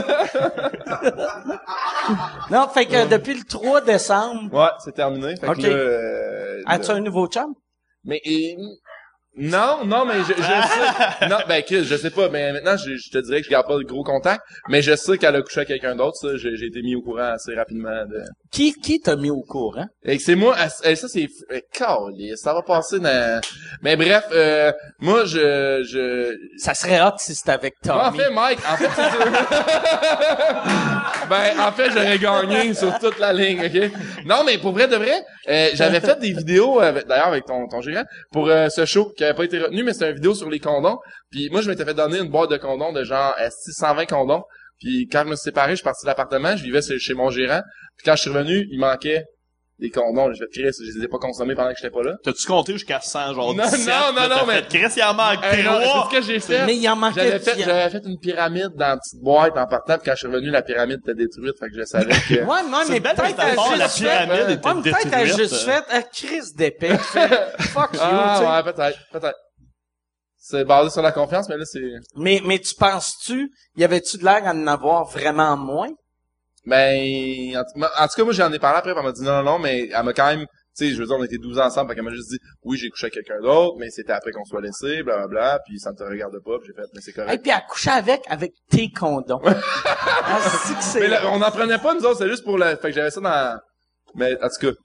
non, 2.51 2.67
fait 2.69 2.85
que 2.85 3.07
depuis 3.07 3.33
le 3.35 3.43
3 3.43 3.81
décembre, 3.81 4.53
Ouais, 4.53 4.69
c'est 4.83 4.93
terminé. 4.95 5.35
Fait 5.35 5.47
que 5.47 5.61
là, 5.61 5.67
euh, 5.69 6.61
as-tu 6.65 6.91
un 6.91 6.99
nouveau 7.01 7.27
chum? 7.27 7.53
Mais 8.05 8.19
et- 8.23 8.55
non, 9.35 9.85
non, 9.85 10.05
mais 10.05 10.19
je, 10.19 10.33
je 10.33 10.41
sais. 10.41 11.27
Non, 11.29 11.37
ben 11.47 11.63
que 11.63 11.83
je 11.83 11.95
sais 11.95 12.09
pas. 12.09 12.27
Mais 12.29 12.51
maintenant, 12.51 12.75
je, 12.75 12.95
je 12.97 13.09
te 13.09 13.19
dirais 13.19 13.39
que 13.39 13.45
je 13.45 13.49
garde 13.51 13.67
pas 13.67 13.77
de 13.77 13.83
gros 13.83 14.03
contact. 14.03 14.41
Mais 14.67 14.81
je 14.81 14.95
sais 14.95 15.17
qu'elle 15.17 15.35
a 15.35 15.41
couché 15.41 15.59
avec 15.59 15.67
quelqu'un 15.69 15.95
d'autre. 15.95 16.17
Ça, 16.17 16.35
j'ai 16.35 16.57
j'ai 16.57 16.65
été 16.65 16.81
mis 16.81 16.95
au 16.95 17.01
courant 17.01 17.31
assez 17.35 17.53
rapidement. 17.55 18.05
De... 18.05 18.21
Qui, 18.51 18.73
qui 18.73 18.99
t'a 18.99 19.15
mis 19.15 19.29
au 19.29 19.41
courant? 19.41 19.85
Et 20.03 20.17
que 20.17 20.23
c'est 20.23 20.33
moi. 20.35 20.55
elle- 20.83 20.97
ça 20.97 21.07
c'est. 21.07 21.27
euh, 21.51 21.59
câlisse, 21.71 22.41
Ça 22.41 22.53
va 22.53 22.63
passer 22.63 22.99
dans. 22.99 23.39
Mais 23.83 23.95
bref, 23.95 24.25
euh, 24.31 24.71
moi 24.99 25.23
je 25.25 25.83
je. 25.87 26.35
Ça 26.57 26.73
serait 26.73 26.99
hot 26.99 27.11
si 27.17 27.35
c'était 27.35 27.51
avec 27.51 27.75
Moi, 27.85 28.07
en 28.07 28.11
Tommy. 28.11 28.17
fait, 28.23 28.29
Mike, 28.31 28.59
en 28.67 28.75
fait, 28.77 28.89
c'est 28.95 29.19
ben, 31.29 31.59
en 31.59 31.71
fait, 31.71 31.91
j'aurais 31.91 32.17
gagné 32.17 32.73
sur 32.73 32.97
toute 32.99 33.19
la 33.19 33.33
ligne, 33.33 33.61
ok? 33.65 33.91
Non, 34.25 34.43
mais 34.45 34.57
pour 34.57 34.71
vrai 34.71 34.87
de 34.87 34.95
vrai, 34.95 35.23
euh, 35.47 35.69
j'avais 35.73 35.99
fait 35.99 36.19
des 36.19 36.31
vidéos, 36.33 36.79
d'ailleurs, 37.07 37.27
avec 37.27 37.45
ton, 37.45 37.67
ton 37.67 37.81
gérant, 37.81 38.03
pour 38.31 38.49
euh, 38.49 38.69
ce 38.69 38.85
show 38.85 39.11
qui 39.15 39.23
avait 39.23 39.33
pas 39.35 39.43
été 39.45 39.59
retenu, 39.59 39.83
mais 39.83 39.93
c'était 39.93 40.09
une 40.09 40.15
vidéo 40.15 40.33
sur 40.33 40.49
les 40.49 40.59
condoms. 40.59 40.97
Puis 41.31 41.49
moi, 41.51 41.61
je 41.61 41.69
m'étais 41.69 41.85
fait 41.85 41.93
donner 41.93 42.17
une 42.19 42.29
boîte 42.29 42.49
de 42.49 42.57
condoms 42.57 42.91
de 42.93 43.03
genre 43.03 43.35
esti, 43.39 43.71
120 43.73 44.05
condoms. 44.07 44.43
Puis 44.79 45.07
quand 45.11 45.23
je 45.25 45.29
me 45.29 45.35
suis 45.35 45.43
séparé, 45.43 45.71
je 45.71 45.75
suis 45.77 45.83
parti 45.83 46.05
de 46.05 46.07
l'appartement, 46.07 46.55
je 46.55 46.63
vivais 46.63 46.81
chez 46.81 47.13
mon 47.13 47.29
gérant. 47.29 47.61
Puis 47.97 48.05
quand 48.05 48.15
je 48.15 48.21
suis 48.21 48.29
revenu, 48.29 48.67
il 48.71 48.79
manquait 48.79 49.25
des 49.77 49.89
condoms. 49.91 50.31
J'ai 50.33 50.39
fait 50.39 50.51
Chris, 50.51 50.71
je 50.93 50.97
les 50.99 51.05
ai 51.05 51.07
pas 51.07 51.19
consommés 51.19 51.55
pendant 51.55 51.69
que 51.69 51.77
j'étais 51.77 51.89
pas 51.89 52.03
là. 52.03 52.15
T'as-tu 52.21 52.45
compté 52.45 52.73
jusqu'à 52.73 52.99
100, 52.99 53.33
genre 53.33 53.55
Non, 53.55 53.63
17, 53.63 53.87
non, 53.87 53.93
non, 54.13 54.27
non, 54.29 54.35
t'as 54.39 54.45
mais- 54.45 54.61
Chris, 54.67 54.93
il 54.97 55.03
en 55.03 55.13
manque 55.13 55.41
Hey, 55.41 55.63
c'est 55.63 55.63
ce 55.63 56.09
que 56.17 56.21
j'ai 56.21 56.39
fait. 56.41 56.65
Mais 56.65 56.75
il 56.75 56.89
en 56.89 56.97
manquait 56.97 57.23
J'avais 57.25 57.39
fait, 57.39 57.63
j'avais 57.63 57.89
fait 57.89 58.01
une 58.05 58.19
pyramide 58.19 58.71
dans 58.75 58.91
une 58.93 58.99
petite 58.99 59.21
boîte 59.21 59.57
en 59.57 59.65
partant, 59.67 59.95
puis 59.97 60.03
quand 60.05 60.11
je 60.11 60.17
suis 60.17 60.27
revenu, 60.27 60.49
la 60.49 60.61
pyramide 60.63 60.99
était 61.01 61.13
détruite, 61.15 61.57
fait 61.57 61.69
que 61.69 61.77
je 61.77 61.83
savais 61.85 62.13
que... 62.27 62.33
Ouais, 62.43 62.63
non, 62.69 62.81
mais 62.89 62.99
peut-être 62.99 63.37
la 63.37 63.77
juste 63.85 63.97
fait... 63.99 64.03
pyramide 64.03 64.45
fait- 64.47 64.53
était 64.53 64.67
Ouais, 64.67 64.73
mais 64.75 64.81
peut-être 64.91 65.09
détruite. 65.09 65.37
juste 65.37 65.55
fait 65.65 65.83
un 65.91 66.01
crise 66.01 66.53
d'épée. 66.55 66.97
Fuck 66.97 67.93
you, 67.93 67.99
ah, 68.01 68.63
ouais, 68.65 68.73
peut-être, 68.73 68.97
peut-être. 69.13 69.37
C'est 70.41 70.63
basé 70.63 70.89
sur 70.89 71.01
la 71.01 71.11
confiance, 71.11 71.49
mais 71.49 71.57
là, 71.57 71.65
c'est... 71.65 71.91
Mais, 72.15 72.41
mais 72.45 72.59
tu 72.59 72.73
penses-tu, 72.73 73.51
y 73.75 73.83
avait-tu 73.83 74.17
de 74.17 74.23
l'air 74.23 74.47
à 74.47 74.51
en 74.51 74.67
avoir 74.67 75.03
vraiment 75.05 75.57
moins? 75.57 75.89
Ben, 76.65 77.57
en, 77.57 77.63
tout- 77.63 77.81
en 77.99 78.07
tout 78.07 78.15
cas, 78.15 78.23
moi, 78.23 78.33
j'en 78.33 78.51
ai 78.51 78.59
parlé 78.59 78.79
après, 78.79 78.91
puis 78.91 78.99
elle 78.99 79.05
m'a 79.05 79.11
dit 79.11 79.21
non, 79.23 79.37
non, 79.37 79.43
non, 79.43 79.59
mais 79.59 79.89
elle 79.93 80.03
m'a 80.03 80.13
quand 80.13 80.27
même... 80.27 80.45
Tu 80.77 80.85
sais, 80.87 80.93
je 80.93 80.99
veux 80.99 81.07
dire, 81.07 81.15
on 81.19 81.23
était 81.23 81.37
12 81.37 81.59
ans 81.59 81.65
ensemble, 81.65 81.89
fait 81.89 81.95
qu'elle 81.95 82.05
m'a 82.05 82.11
juste 82.13 82.29
dit, 82.29 82.37
oui, 82.63 82.77
j'ai 82.77 82.89
couché 82.89 83.05
avec 83.05 83.15
quelqu'un 83.15 83.41
d'autre, 83.41 83.75
mais 83.79 83.89
c'était 83.89 84.13
après 84.13 84.31
qu'on 84.31 84.45
soit 84.45 84.61
laissé, 84.61 85.03
blablabla, 85.03 85.59
puis 85.65 85.77
ça 85.79 85.91
ne 85.91 85.97
te 85.97 86.03
regarde 86.03 86.37
pas, 86.45 86.57
puis 86.59 86.67
j'ai 86.67 86.73
fait, 86.73 86.87
mais 86.93 87.01
c'est 87.01 87.11
Et 87.11 87.13
correct. 87.15 87.41
puis 87.41 87.51
elle 87.51 87.63
couchait 87.67 87.89
avec, 87.91 88.21
avec 88.27 88.53
tes 88.69 88.89
condoms. 88.91 89.41
ah, 89.45 90.39
que. 90.93 90.99
Mais 90.99 91.07
là, 91.07 91.21
on 91.33 91.39
n'en 91.39 91.51
prenait 91.51 91.79
pas, 91.79 91.93
nous 91.95 92.05
autres, 92.05 92.19
c'est 92.19 92.29
juste 92.29 92.43
pour 92.45 92.57
le... 92.57 92.75
Fait 92.77 92.89
que 92.89 92.91
j'avais 92.91 93.11
ça 93.11 93.19
dans... 93.19 93.59
Mais, 94.15 94.35
en 94.41 94.47
tout 94.47 94.67
cas, 94.71 94.77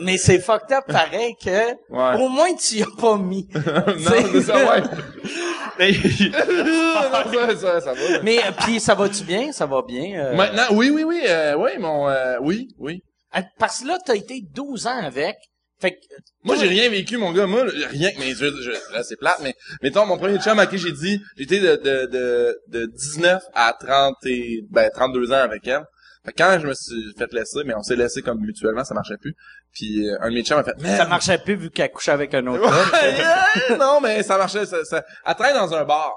Mais 0.00 0.16
c'est 0.18 0.38
fucked 0.40 0.72
up 0.72 0.84
pareil 0.86 1.34
que 1.42 1.50
Ouais. 1.90 2.20
au 2.22 2.28
moins 2.28 2.54
tu 2.54 2.76
y 2.76 2.82
as 2.82 2.86
pas 3.00 3.16
mis. 3.18 3.48
non, 3.54 3.84
c'est 4.32 4.40
ça, 4.42 4.56
ouais. 4.56 4.82
Mais- 5.78 5.92
ça, 6.72 7.56
ça, 7.56 7.80
ça 7.80 7.92
va. 7.94 8.22
Mais 8.22 8.38
euh, 8.38 8.50
puis 8.64 8.80
ça 8.80 8.94
va-tu 8.94 9.24
bien? 9.24 9.52
Ça 9.52 9.66
va 9.66 9.82
bien? 9.86 10.18
euh? 10.26 10.34
Maintenant, 10.36 10.64
oui, 10.72 10.90
oui, 10.90 11.04
oui, 11.04 11.20
euh, 11.26 11.54
oui, 11.56 11.70
mon, 11.78 12.08
euh, 12.08 12.36
oui, 12.40 12.68
oui. 12.78 13.02
Ah, 13.32 13.42
Parce 13.58 13.80
que 13.80 13.88
là, 13.88 13.98
t'as 14.04 14.14
été 14.14 14.42
12 14.54 14.86
ans 14.86 14.98
avec. 15.02 15.36
Fait 15.80 15.92
que, 15.92 15.96
Moi, 16.44 16.56
j'ai 16.56 16.68
rien 16.68 16.88
vécu, 16.90 17.16
mon 17.16 17.32
gars. 17.32 17.46
Moi, 17.46 17.64
rien 17.90 18.12
que 18.12 18.18
mes 18.20 18.26
yeux, 18.28 18.52
je- 18.62 18.94
là, 18.94 19.02
c'est 19.02 19.16
plate, 19.16 19.40
mais, 19.42 19.54
mettons, 19.82 20.06
mon 20.06 20.16
premier 20.18 20.38
chum 20.38 20.58
à 20.58 20.66
qui 20.66 20.78
j'ai 20.78 20.92
dit, 20.92 21.20
j'étais 21.36 21.58
de, 21.58 21.74
de, 21.76 22.06
de, 22.06 22.56
de 22.68 22.86
19 22.86 23.42
à 23.54 23.72
30 23.78 24.14
et, 24.26 24.60
ben, 24.70 24.88
32 24.94 25.32
ans 25.32 25.42
avec 25.42 25.66
elle. 25.66 25.82
Fait 26.24 26.30
que 26.32 26.36
quand 26.40 26.56
je 26.60 26.68
me 26.68 26.74
suis 26.74 27.12
fait 27.18 27.32
laisser, 27.32 27.64
mais 27.64 27.74
on 27.74 27.82
s'est 27.82 27.96
laissé 27.96 28.22
comme 28.22 28.38
mutuellement, 28.40 28.84
ça 28.84 28.94
marchait 28.94 29.16
plus. 29.20 29.34
Puis, 29.74 30.06
euh, 30.06 30.16
un 30.20 30.28
de 30.30 30.34
mes 30.34 30.42
chums 30.44 30.58
a 30.58 30.64
fait, 30.64 30.72
ça 30.96 31.06
marchait 31.06 31.38
plus 31.38 31.56
vu 31.56 31.70
qu'elle 31.70 31.90
couchait 31.90 32.12
avec 32.12 32.34
un 32.34 32.46
autre. 32.46 32.62
Ouais, 32.62 33.12
yeah, 33.16 33.76
non, 33.78 34.00
mais 34.02 34.22
ça 34.22 34.36
marchait, 34.36 34.66
ça, 34.66 34.84
ça, 34.84 35.02
elle 35.26 35.34
travaille 35.34 35.54
dans 35.54 35.72
un 35.74 35.84
bar. 35.84 36.12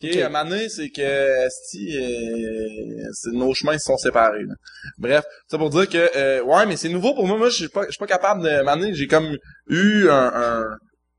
OK, 0.00 0.10
Ok. 0.10 0.16
à 0.16 0.26
un 0.26 0.28
moment 0.28 0.44
donné, 0.44 0.68
c'est 0.68 0.90
que, 0.90 1.46
esti, 1.46 1.96
euh, 1.96 3.32
nos 3.32 3.52
chemins 3.54 3.78
se 3.78 3.84
sont 3.86 3.96
séparés, 3.96 4.44
là. 4.44 4.54
Bref, 4.98 5.24
ça 5.50 5.58
pour 5.58 5.70
dire 5.70 5.88
que, 5.88 6.10
euh, 6.16 6.42
ouais, 6.42 6.66
mais 6.66 6.76
c'est 6.76 6.88
nouveau 6.88 7.14
pour 7.14 7.26
moi. 7.26 7.36
Moi, 7.36 7.48
je 7.48 7.54
suis 7.56 7.68
pas, 7.68 7.84
je 7.86 7.90
suis 7.92 7.98
pas 7.98 8.06
capable 8.06 8.42
de, 8.44 8.48
à 8.48 8.60
un 8.60 8.62
moment 8.62 8.76
donné, 8.76 8.94
j'ai 8.94 9.06
comme 9.06 9.36
eu 9.68 10.08
un, 10.08 10.32
un, 10.34 10.64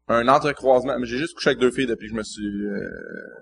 un 0.10 0.28
entrecroisement. 0.28 0.96
Mais 1.00 1.06
j'ai 1.08 1.18
juste 1.18 1.36
couché 1.36 1.50
avec 1.52 1.60
deux 1.60 1.72
filles 1.72 1.86
depuis 1.86 2.08
que 2.08 2.14
je 2.14 2.18
me 2.18 2.24
suis, 2.24 2.44
euh, 2.44 2.80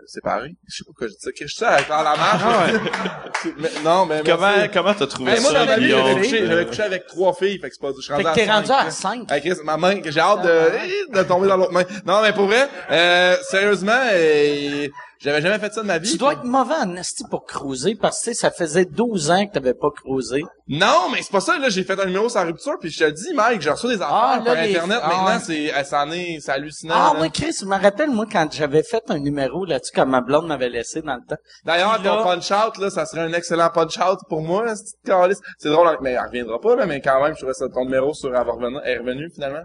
séparé. 0.06 0.50
Je 0.68 0.76
sais 0.76 0.84
pas 0.84 0.88
pourquoi 0.88 1.08
je 1.08 1.14
dis 1.14 1.20
ça. 1.20 1.32
Qu'est-ce 1.32 1.60
que 1.60 1.66
je 1.66 1.72
avec 1.72 1.88
dans 1.88 2.04
la 2.04 2.16
marche? 2.16 2.74
Mais- 3.58 3.70
non, 3.86 4.06
mais, 4.06 4.22
comment, 4.26 4.38
merci. 4.56 4.70
comment 4.74 4.94
t'as 4.94 5.08
trouvé 5.08 5.32
Hey, 5.32 5.42
moi, 5.42 5.52
ça, 5.52 5.66
dans 5.66 5.80
j'avais 5.80 6.14
couché, 6.16 6.48
j'avais 6.48 6.66
couché 6.66 6.82
avec 6.84 7.06
trois 7.08 7.34
filles, 7.34 7.60
fait 7.60 7.70
que 7.70 7.76
c'est 7.76 7.82
pas, 7.82 7.94
je 7.96 8.02
suis 8.02 8.14
Fait 8.14 8.24
que 8.24 8.34
t'es 8.34 8.50
à 8.50 8.56
rendu 8.56 8.68
cinq. 8.68 8.88
à 8.88 8.92
5. 8.92 9.32
Hey 9.32 9.42
Chris, 9.42 9.60
ma 9.64 9.78
main, 9.78 10.02
que 10.02 10.12
j'ai 10.12 10.20
hâte 10.20 10.42
de, 10.44 11.18
de 11.18 11.24
tomber 11.24 11.48
dans 11.48 11.58
l'autre 11.58 11.72
main. 11.72 11.84
Non, 12.06 12.22
mais 12.24 12.34
pour 12.34 12.46
vrai, 12.48 12.68
euh, 12.92 13.36
sérieusement, 13.44 13.94
euh, 14.12 14.88
j'avais 15.20 15.42
jamais 15.42 15.60
fait 15.60 15.74
ça 15.74 15.82
de 15.82 15.88
ma 15.88 15.98
vie. 15.98 16.12
Tu 16.12 16.18
dois 16.18 16.34
être 16.34 16.44
mauvais 16.44 16.76
en 16.76 16.96
esti 16.96 17.24
pour 17.30 17.46
cruiser 17.46 17.96
parce 17.96 18.20
que 18.20 18.26
tu 18.26 18.36
sais, 18.36 18.42
ça 18.42 18.52
faisait 18.52 18.86
12 18.86 19.32
ans 19.32 19.46
que 19.48 19.54
t'avais 19.54 19.74
pas 19.74 19.90
cruisé. 19.92 20.44
Non, 20.70 21.10
mais 21.12 21.22
c'est 21.22 21.32
pas 21.32 21.40
ça, 21.40 21.58
là, 21.58 21.70
j'ai 21.70 21.84
fait 21.84 21.98
un 22.00 22.06
numéro 22.06 22.28
sans 22.28 22.44
rupture, 22.46 22.74
puis 22.80 22.90
je 22.90 23.00
te 23.00 23.04
le 23.06 23.12
dis, 23.14 23.34
Mike, 23.34 23.62
j'ai 23.62 23.70
reçu 23.70 23.88
des 23.88 23.96
affaires 23.96 24.08
Ah, 24.12 24.42
là, 24.44 24.44
par 24.54 24.56
les- 24.62 24.70
Internet, 24.76 25.00
ah, 25.02 25.08
maintenant, 25.08 25.26
ouais. 25.28 25.40
c'est, 25.42 25.74
euh, 25.74 25.84
ça 25.84 26.04
en 26.04 26.12
est, 26.12 26.40
c'est 26.42 26.52
hallucinant. 26.52 26.94
Ah 26.98 27.14
là. 27.16 27.22
oui, 27.22 27.32
Chris, 27.32 27.56
je 27.62 27.66
me 27.66 27.76
rappelle, 27.82 28.10
moi, 28.10 28.26
quand 28.30 28.48
j'avais 28.52 28.84
fait 28.84 29.04
un 29.10 29.20
numéro 29.20 29.64
là-dessus, 29.66 29.94
quand 29.96 30.06
ma 30.06 30.20
blonde 30.22 30.48
m'avait 30.48 30.68
laissé 30.70 31.02
dans 31.02 31.16
le 31.16 31.22
temps. 31.28 31.42
D'ailleurs, 31.64 32.02
ton 32.04 32.22
punch-out, 32.24 32.78
là, 32.80 32.90
ça 32.90 33.06
serait 33.06 33.22
un 33.22 33.32
excellent 33.34 33.70
punch-out 33.70 34.20
pour 34.28 34.42
moi. 34.42 34.66
C'est 34.76 35.70
drôle, 35.70 35.88
hein, 35.88 35.98
mais 36.02 36.12
elle 36.12 36.20
reviendra 36.26 36.60
pas, 36.60 36.76
là, 36.76 36.86
mais 36.86 37.00
quand 37.00 37.24
même, 37.24 37.34
je 37.34 37.38
trouvais 37.38 37.54
ça, 37.54 37.68
ton 37.74 37.86
numéro 37.86 38.14
sur 38.14 38.36
avoir 38.36 38.58
revenu, 38.58 38.78
est 38.84 38.98
revenu, 38.98 39.30
finalement. 39.34 39.64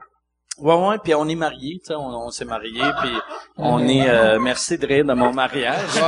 Ouais, 0.63 0.75
ouais, 0.89 0.97
puis 1.03 1.15
on 1.15 1.29
est 1.29 1.35
mariés, 1.35 1.79
tu 1.81 1.89
sais, 1.89 1.95
on, 1.95 2.07
on 2.27 2.31
s'est 2.31 2.45
mariés, 2.45 2.81
puis 3.03 3.11
on 3.57 3.87
est, 3.89 4.09
euh, 4.09 4.39
merci 4.39 4.79
de 4.79 4.87
rire 4.87 5.05
de 5.05 5.13
mon 5.13 5.33
mariage. 5.33 5.95
Ouais, 5.97 6.03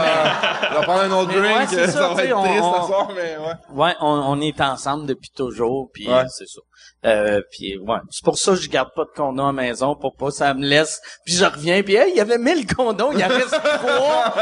on 0.71 0.75
va 0.75 0.83
prendre 0.83 1.01
un 1.03 1.11
autre 1.11 1.33
Mais 1.35 1.41
drink, 1.41 1.69
c'est 1.69 1.87
ça, 1.87 1.93
ça, 1.93 2.09
va 2.09 2.15
tu 2.15 2.21
sais, 2.21 2.27
être 2.29 2.37
on- 2.39 2.43
triste 2.45 2.63
on- 2.63 2.81
ce 2.83 2.87
soir, 2.87 3.09
mais 3.15 3.37
ouais. 3.37 3.85
Ouais, 3.85 3.95
on, 4.01 4.07
on 4.29 4.41
est 4.41 4.61
ensemble 4.61 5.07
depuis 5.07 5.31
toujours, 5.37 5.91
puis 5.93 6.09
Ouais. 6.09 6.25
c'est 6.29 6.47
ça. 6.47 6.61
Euh, 7.07 7.43
puis 7.51 7.77
ouais, 7.79 7.99
c'est 8.11 8.25
pour 8.25 8.39
ça 8.39 8.53
que 8.53 8.59
je 8.59 8.69
garde 8.71 8.89
pas 8.97 9.05
de 9.05 9.11
condom 9.15 9.43
à 9.45 9.47
la 9.49 9.53
maison 9.53 9.95
pour 9.95 10.17
pas 10.17 10.31
ça 10.31 10.55
me 10.55 10.65
laisse. 10.65 11.01
Puis 11.27 11.35
je 11.35 11.45
reviens, 11.45 11.83
puis 11.83 11.97
hey, 11.97 12.11
il 12.13 12.17
y 12.17 12.21
avait 12.21 12.39
1000 12.39 12.67
condoms, 12.75 13.13
il 13.13 13.23
en 13.23 13.29
reste 13.29 13.51
trois. 13.61 14.35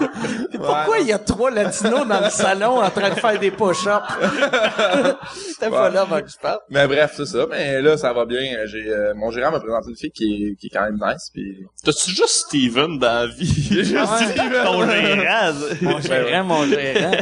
Puis 0.50 0.58
pourquoi 0.58 0.98
il 1.00 1.06
y 1.06 1.12
a 1.12 1.18
trois 1.18 1.50
latinos 1.50 2.06
dans 2.06 2.20
le 2.20 2.28
salon 2.30 2.82
en 2.82 2.90
train 2.90 3.08
de 3.10 3.14
faire 3.14 3.38
des 3.38 3.50
push-ups? 3.50 4.02
T'es 5.60 5.70
pas 5.70 5.88
là 5.90 6.02
avant 6.02 6.20
que 6.20 6.28
je 6.28 6.36
parle. 6.38 6.60
Mais 6.70 6.86
bref, 6.86 7.12
c'est 7.16 7.26
ça. 7.26 7.46
Mais 7.48 7.80
là, 7.80 7.96
ça 7.96 8.12
va 8.12 8.24
bien. 8.26 8.42
J'ai 8.66 8.86
euh, 8.88 9.14
mon 9.14 9.30
gérant 9.30 9.43
m'a 9.50 9.60
présenté 9.60 9.90
une 9.90 9.96
fille 9.96 10.10
qui 10.10 10.24
est, 10.24 10.56
qui 10.56 10.66
est 10.66 10.70
quand 10.70 10.82
même 10.82 10.98
nice. 11.00 11.30
Puis 11.32 11.64
T'as-tu 11.84 12.10
juste 12.10 12.46
Steven 12.48 12.98
dans 12.98 13.06
la 13.06 13.26
vie? 13.26 13.46
juste 13.70 13.94
Ouais. 13.94 14.64
Ton 14.64 14.88
gérant. 14.88 15.52
Mon 15.82 16.00
gérant, 16.00 16.44
mon 16.44 16.66
gérant. 16.66 17.12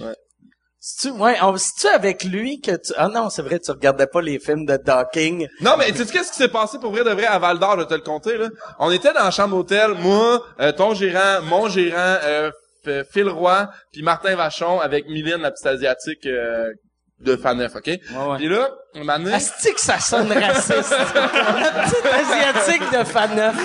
Ouais. 0.00 0.14
C'est-tu, 0.86 1.14
ouais, 1.14 1.36
c'est-tu 1.56 1.86
avec 1.86 2.24
lui 2.24 2.60
que 2.60 2.72
tu, 2.72 2.92
ah 2.98 3.08
non, 3.08 3.30
c'est 3.30 3.40
vrai, 3.40 3.58
tu 3.58 3.70
regardais 3.70 4.06
pas 4.06 4.20
les 4.20 4.38
films 4.38 4.66
de 4.66 4.76
docking. 4.76 5.48
non, 5.62 5.76
mais 5.78 5.90
tu 5.92 6.04
sais 6.04 6.12
qu'est-ce 6.12 6.30
qui 6.30 6.36
s'est 6.36 6.48
passé 6.48 6.78
pour 6.78 6.92
vrai 6.92 7.04
de 7.04 7.10
vrai 7.10 7.24
à 7.24 7.38
Val 7.38 7.58
d'Or, 7.58 7.76
je 7.76 7.80
vais 7.80 7.86
te 7.86 7.94
le 7.94 8.00
compter 8.02 8.36
là? 8.36 8.48
On 8.78 8.90
était 8.90 9.14
dans 9.14 9.24
la 9.24 9.30
chambre 9.30 9.56
d'hôtel, 9.56 9.94
moi, 9.94 10.44
euh, 10.60 10.72
ton 10.72 10.92
gérant, 10.92 11.40
mon 11.42 11.70
gérant, 11.70 12.18
euh, 12.24 12.50
Phil 13.10 13.28
Roy, 13.30 13.66
puis 13.92 14.02
Martin 14.02 14.36
Vachon 14.36 14.78
avec 14.78 15.08
Mylène, 15.08 15.40
la 15.40 15.52
petite 15.52 15.66
asiatique 15.66 16.26
euh, 16.26 16.66
de 17.24 17.36
Faneuf, 17.36 17.74
ok? 17.76 17.86
Ouais, 17.86 17.98
ouais. 18.14 18.36
Puis 18.36 18.48
là, 18.48 18.68
on 18.94 19.04
m'a 19.04 19.14
amené. 19.14 19.32
Asti 19.34 19.72
que 19.72 19.80
ça 19.80 19.98
sonne 19.98 20.30
raciste. 20.32 20.94
La 21.14 21.82
petite 21.82 22.06
asiatique 22.06 22.90
de 22.92 23.04
Faneuf. 23.04 23.56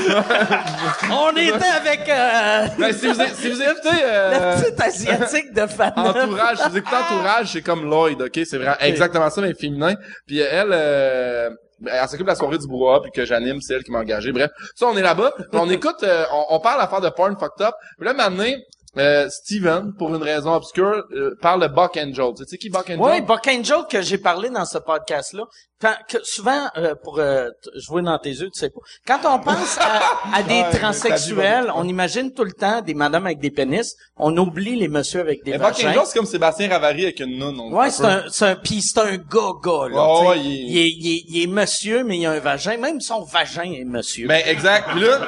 On 1.12 1.30
était 1.36 1.66
avec 1.66 2.10
euh, 2.10 2.68
Ben, 2.78 2.94
si 2.94 3.08
vous, 3.08 3.22
si 3.36 3.50
vous 3.52 3.62
écoutez 3.62 4.02
la 4.02 4.56
euh, 4.56 4.62
petite 4.62 4.82
asiatique 4.82 5.54
de 5.54 5.68
Faneuf. 5.68 6.16
entourage, 6.16 6.58
si 6.58 6.70
vous 6.70 6.78
écoutez 6.78 6.96
entourage, 6.96 7.52
c'est 7.52 7.62
comme 7.62 7.84
Lloyd, 7.90 8.22
ok, 8.22 8.40
c'est 8.46 8.58
vraiment 8.58 8.78
exactement 8.80 9.30
ça, 9.30 9.42
mais 9.42 9.54
féminin. 9.54 9.96
Puis 10.26 10.40
elle, 10.40 10.70
euh, 10.72 11.50
ben, 11.80 11.94
elle 11.94 12.08
s'occupe 12.10 12.26
de 12.26 12.32
la 12.32 12.36
soirée 12.36 12.58
du 12.58 12.68
brouhaha, 12.68 13.02
puis 13.02 13.12
que 13.12 13.26
j'anime, 13.26 13.62
c'est 13.62 13.76
elle 13.76 13.84
qui 13.84 13.92
m'a 13.92 14.00
engagé. 14.00 14.32
Bref, 14.32 14.50
ça, 14.76 14.88
on 14.88 14.98
est 14.98 15.02
là-bas, 15.02 15.34
on 15.54 15.70
écoute, 15.70 16.04
euh, 16.04 16.26
on, 16.32 16.56
on 16.56 16.60
parle 16.60 16.82
d'affaires 16.82 17.02
de 17.02 17.10
porn 17.10 17.38
fucked 17.40 17.66
up. 17.66 17.74
Puis 17.98 18.06
là, 18.08 18.14
maintenant, 18.14 18.52
euh, 18.98 19.30
Steven, 19.30 19.94
pour 19.98 20.14
une 20.16 20.24
raison 20.24 20.54
obscure, 20.54 21.06
euh, 21.12 21.36
parle 21.42 21.62
de 21.62 21.68
Buck 21.68 21.98
Angel. 21.98 22.34
Tu 22.36 22.46
sais 22.46 22.58
qui 22.58 22.70
Buck 22.70 22.90
Angel? 22.90 23.00
Oui, 23.00 23.22
Buck 23.22 23.48
Angel 23.48 23.86
que 23.90 24.02
j'ai 24.02 24.18
parlé 24.18 24.50
dans 24.50 24.66
ce 24.66 24.78
podcast-là. 24.78 25.44
Quand, 25.82 25.94
que 26.10 26.18
souvent, 26.24 26.68
euh, 26.76 26.94
pour 27.04 27.20
euh, 27.20 27.48
jouer 27.76 28.02
dans 28.02 28.20
tes 28.20 28.32
yeux, 28.32 28.50
tu 28.54 28.60
sais 28.60 28.70
pas. 28.70 28.82
Quand 29.08 29.20
on 29.34 29.40
pense 29.40 29.78
à, 29.80 30.02
à 30.36 30.44
des 30.44 30.62
transsexuels, 30.78 31.72
on 31.74 31.88
imagine 31.88 32.34
tout 32.34 32.44
le 32.44 32.52
temps 32.52 32.82
des 32.82 32.94
madames 32.94 33.26
avec 33.26 33.40
des 33.40 33.50
pénis. 33.50 33.96
On 34.18 34.36
oublie 34.38 34.76
les 34.76 34.90
messieurs 34.90 35.22
avec 35.22 35.42
des 35.46 35.56
vagins. 35.58 35.90
Angel, 35.92 36.02
c'est 36.06 36.18
comme 36.18 36.26
Sébastien 36.26 36.68
Ravary 36.70 37.04
avec 37.04 37.22
une 37.22 37.38
noune. 37.40 37.60
on- 37.62 37.74
Ouais, 37.74 37.90
c'est 37.92 38.04
un, 38.04 38.24
c'est 38.30 38.46
un, 38.46 38.56
pis 38.58 38.82
c'est 38.82 39.00
un 39.00 39.16
gars-gars, 39.16 39.88
là. 39.90 40.22
Ouais, 40.30 40.40
il 40.42 40.52
est- 40.52 40.60
il, 40.70 40.78
est, 40.80 40.90
il, 40.90 41.14
est, 41.16 41.24
il 41.30 41.44
est 41.44 41.48
monsieur, 41.48 42.04
mais 42.04 42.18
il 42.18 42.26
a 42.26 42.32
un 42.32 42.40
vagin. 42.40 42.76
Même 42.76 43.00
son 43.00 43.24
vagin 43.24 43.72
est 43.72 43.86
monsieur. 43.86 44.28
Ben, 44.28 44.42
exact. 44.48 44.90
Puis 44.92 45.00
là, 45.00 45.20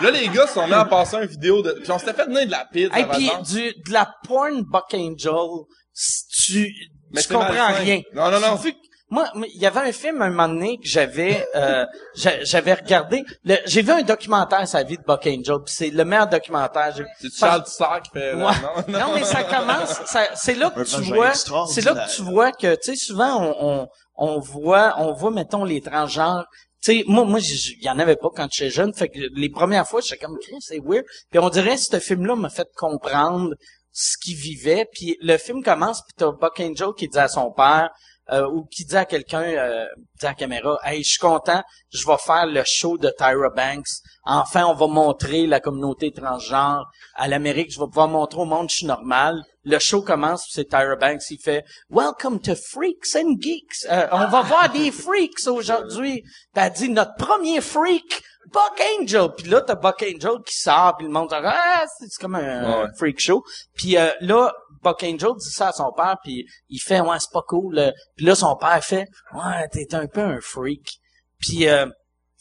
là, 0.00 0.10
les 0.10 0.28
gars 0.28 0.46
sont 0.46 0.66
mis 0.66 0.72
à 0.72 0.86
passer 0.86 1.16
une 1.18 1.26
vidéo 1.26 1.60
de, 1.60 1.72
puis 1.82 1.90
on 1.90 1.98
s'était 1.98 2.14
fait 2.14 2.26
donner 2.26 2.46
de 2.46 2.50
la 2.50 2.64
pizza. 2.72 2.98
Et 2.98 3.02
avant 3.02 3.12
puis 3.12 3.30
du 3.52 3.60
de 3.86 3.92
la 3.92 4.10
porn 4.26 4.62
Buck 4.62 4.94
Angel, 4.94 5.32
si 5.92 6.26
tu 6.28 6.74
Mais 7.12 7.20
tu 7.20 7.28
comprends 7.28 7.52
malsain. 7.52 7.82
rien. 7.82 8.00
Non, 8.14 8.30
non, 8.30 8.40
non. 8.40 8.56
Moi, 9.12 9.30
il 9.54 9.60
y 9.60 9.66
avait 9.66 9.80
un 9.88 9.92
film 9.92 10.22
un 10.22 10.30
moment 10.30 10.48
donné 10.48 10.78
que 10.78 10.86
j'avais 10.88 11.46
euh, 11.54 11.84
j'a- 12.16 12.42
j'avais 12.44 12.74
regardé. 12.74 13.22
J'ai 13.66 13.82
vu 13.82 13.90
un 13.90 14.02
documentaire 14.02 14.66
sur 14.66 14.78
la 14.78 14.84
vie 14.84 14.96
de 14.96 15.02
Buck 15.02 15.26
Angel, 15.26 15.56
puis 15.64 15.74
c'est 15.74 15.90
le 15.90 16.04
meilleur 16.04 16.26
documentaire. 16.28 16.94
C'est 17.20 17.32
Charles 17.32 17.64
Tissard 17.64 18.00
qui 18.02 18.10
fait, 18.10 18.34
Ouais. 18.34 18.40
non, 18.88 18.98
Non, 18.98 19.14
mais 19.14 19.24
ça 19.24 19.44
commence. 19.44 20.00
ça- 20.06 20.30
C'est 20.34 20.54
là 20.54 20.70
que 20.70 20.82
tu 20.82 21.02
vois. 21.14 21.34
C'est 21.34 21.84
là 21.84 21.94
que 22.06 22.16
tu 22.16 22.22
vois 22.22 22.52
que, 22.52 22.74
tu 22.76 22.80
sais, 22.82 22.96
souvent 22.96 23.36
on, 23.40 23.82
on 23.82 23.88
on 24.16 24.38
voit, 24.40 24.94
on 24.98 25.12
voit, 25.12 25.30
mettons 25.30 25.64
les 25.64 25.80
transgenres. 25.80 26.44
Tu 26.84 26.98
sais, 26.98 27.04
moi, 27.06 27.24
moi, 27.24 27.38
il 27.40 27.82
y 27.84 27.88
en 27.90 27.98
avait 27.98 28.16
pas 28.16 28.28
quand 28.34 28.48
j'étais 28.52 28.70
jeune. 28.70 28.92
Fait 28.94 29.08
que 29.08 29.18
les 29.34 29.48
premières 29.50 29.86
fois, 29.86 30.00
j'étais 30.00 30.24
comme, 30.24 30.38
Chris, 30.40 30.56
c'est 30.60 30.80
weird. 30.84 31.04
Puis 31.30 31.38
on 31.38 31.48
dirait, 31.48 31.76
ce 31.76 31.98
film-là 31.98 32.34
m'a 32.36 32.50
fait 32.50 32.68
comprendre 32.76 33.54
ce 33.92 34.16
qu'il 34.22 34.36
vivait. 34.36 34.86
Puis 34.92 35.16
le 35.20 35.36
film 35.38 35.62
commence, 35.62 36.00
puis 36.02 36.14
t'as 36.16 36.30
Buck 36.32 36.58
Angel 36.60 36.88
qui 36.96 37.08
dit 37.08 37.18
à 37.18 37.28
son 37.28 37.50
père, 37.52 37.88
euh, 38.32 38.48
ou 38.48 38.64
qui 38.64 38.84
dit 38.84 38.96
à 38.96 39.04
quelqu'un, 39.04 39.42
euh, 39.42 39.86
dit 40.18 40.26
à 40.26 40.30
la 40.30 40.34
caméra, 40.34 40.78
hey, 40.84 41.02
je 41.04 41.10
suis 41.10 41.18
content, 41.18 41.62
je 41.92 42.06
vais 42.06 42.16
faire 42.18 42.46
le 42.46 42.62
show 42.64 42.96
de 42.98 43.10
Tyra 43.10 43.50
Banks. 43.54 43.88
Enfin, 44.24 44.64
on 44.66 44.74
va 44.74 44.86
montrer 44.86 45.46
la 45.46 45.60
communauté 45.60 46.12
transgenre 46.12 46.90
à 47.14 47.28
l'Amérique. 47.28 47.72
Je 47.72 47.78
vais 47.80 47.86
pouvoir 47.86 48.08
montrer 48.08 48.40
au 48.40 48.44
monde 48.44 48.66
que 48.66 48.72
je 48.72 48.78
suis 48.78 48.86
normal. 48.86 49.44
Le 49.64 49.78
show 49.78 50.02
commence, 50.02 50.46
c'est 50.50 50.68
Tyra 50.68 50.96
Banks. 50.96 51.22
Il 51.30 51.38
fait 51.38 51.64
Welcome 51.90 52.40
to 52.40 52.54
Freaks 52.54 53.14
and 53.16 53.36
Geeks. 53.40 53.86
Euh, 53.90 54.06
on 54.12 54.26
va 54.28 54.42
voir 54.42 54.70
des 54.72 54.90
freaks 54.90 55.46
aujourd'hui. 55.46 56.24
Elle 56.54 56.72
dit 56.72 56.88
notre 56.88 57.14
premier 57.16 57.60
freak, 57.60 58.22
Buck 58.52 58.82
Angel. 59.00 59.28
Puis 59.36 59.48
là, 59.48 59.60
t'as 59.60 59.74
Buck 59.76 60.02
Angel 60.02 60.42
qui 60.44 60.56
sort, 60.56 60.96
puis 60.96 61.06
le 61.06 61.12
monde 61.12 61.28
dit 61.28 61.34
ah, 61.38 61.84
c'est 61.98 62.06
c'est 62.08 62.20
comme 62.20 62.34
un 62.34 62.82
Ouais. 62.82 62.88
freak 62.98 63.20
show. 63.20 63.44
Puis 63.74 63.96
euh, 63.96 64.08
là, 64.20 64.52
Buck 64.82 65.02
Angel 65.04 65.30
dit 65.38 65.50
ça 65.50 65.68
à 65.68 65.72
son 65.72 65.92
père, 65.96 66.16
puis 66.22 66.44
il 66.68 66.78
fait 66.80 67.00
ouais 67.00 67.18
c'est 67.20 67.32
pas 67.32 67.42
cool. 67.46 67.78
euh. 67.78 67.90
Puis 68.16 68.26
là 68.26 68.34
son 68.34 68.56
père 68.56 68.82
fait 68.84 69.06
ouais 69.34 69.68
t'es 69.72 69.94
un 69.94 70.06
peu 70.06 70.20
un 70.20 70.40
freak. 70.40 70.98
Puis 71.38 71.68
euh, 71.68 71.86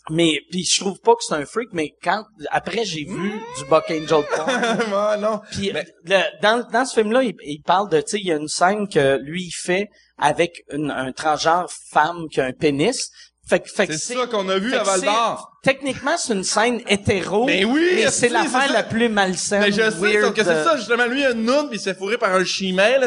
mais 0.10 0.39
puis 0.49 0.63
je 0.63 0.82
trouve 0.82 0.99
pas 1.01 1.13
que 1.13 1.23
c'est 1.23 1.36
un 1.36 1.45
freak, 1.45 1.69
mais 1.73 1.91
quand 2.04 2.23
après 2.49 2.84
j'ai 2.86 3.06
vu 3.06 3.32
du 3.58 3.65
Buck 3.69 3.84
Angel 3.89 4.23
Ouais, 4.91 5.17
non. 5.19 5.39
puis 5.51 5.71
Mais- 5.73 5.86
le- 6.06 6.41
dans, 6.41 6.67
dans 6.71 6.86
ce 6.86 6.95
film-là, 6.99 7.21
il, 7.23 7.36
il 7.43 7.62
parle 7.62 7.88
de, 7.89 8.01
tu 8.01 8.08
sais, 8.12 8.17
il 8.19 8.25
y 8.25 8.32
a 8.32 8.36
une 8.38 8.47
scène 8.47 8.88
que 8.88 9.17
lui 9.17 9.43
il 9.45 9.51
fait 9.51 9.89
avec 10.17 10.63
une, 10.71 10.89
un 10.89 11.12
transgenre 11.12 11.69
femme 11.91 12.27
qui 12.32 12.41
a 12.41 12.45
un 12.45 12.51
pénis. 12.54 13.10
Fait, 13.51 13.67
fait 13.67 13.91
C'est 13.91 14.13
ça 14.13 14.27
qu'on 14.27 14.47
a 14.47 14.57
vu 14.57 14.69
fait 14.71 14.77
à 14.77 14.83
Val 14.83 15.01
d'Or. 15.01 15.51
Techniquement, 15.61 16.17
c'est 16.17 16.31
une 16.33 16.45
scène 16.45 16.81
hétéro. 16.87 17.45
Mais 17.45 17.65
oui, 17.65 17.85
mais 17.95 18.01
esti, 18.03 18.21
c'est 18.21 18.29
l'affaire 18.29 18.71
la 18.71 18.83
plus 18.83 19.09
malsaine. 19.09 19.59
Mais 19.59 19.71
je 19.73 19.81
sais, 19.81 19.89
weird 19.89 20.23
sauf 20.23 20.33
que 20.33 20.43
c'est 20.45 20.59
de- 20.59 20.63
ça, 20.63 20.77
justement, 20.77 21.05
lui, 21.05 21.21
une 21.25 21.43
noune, 21.43 21.67
puis 21.67 21.77
il 21.77 21.81
s'est 21.81 21.93
fourré 21.93 22.17
par 22.17 22.33
un 22.33 22.45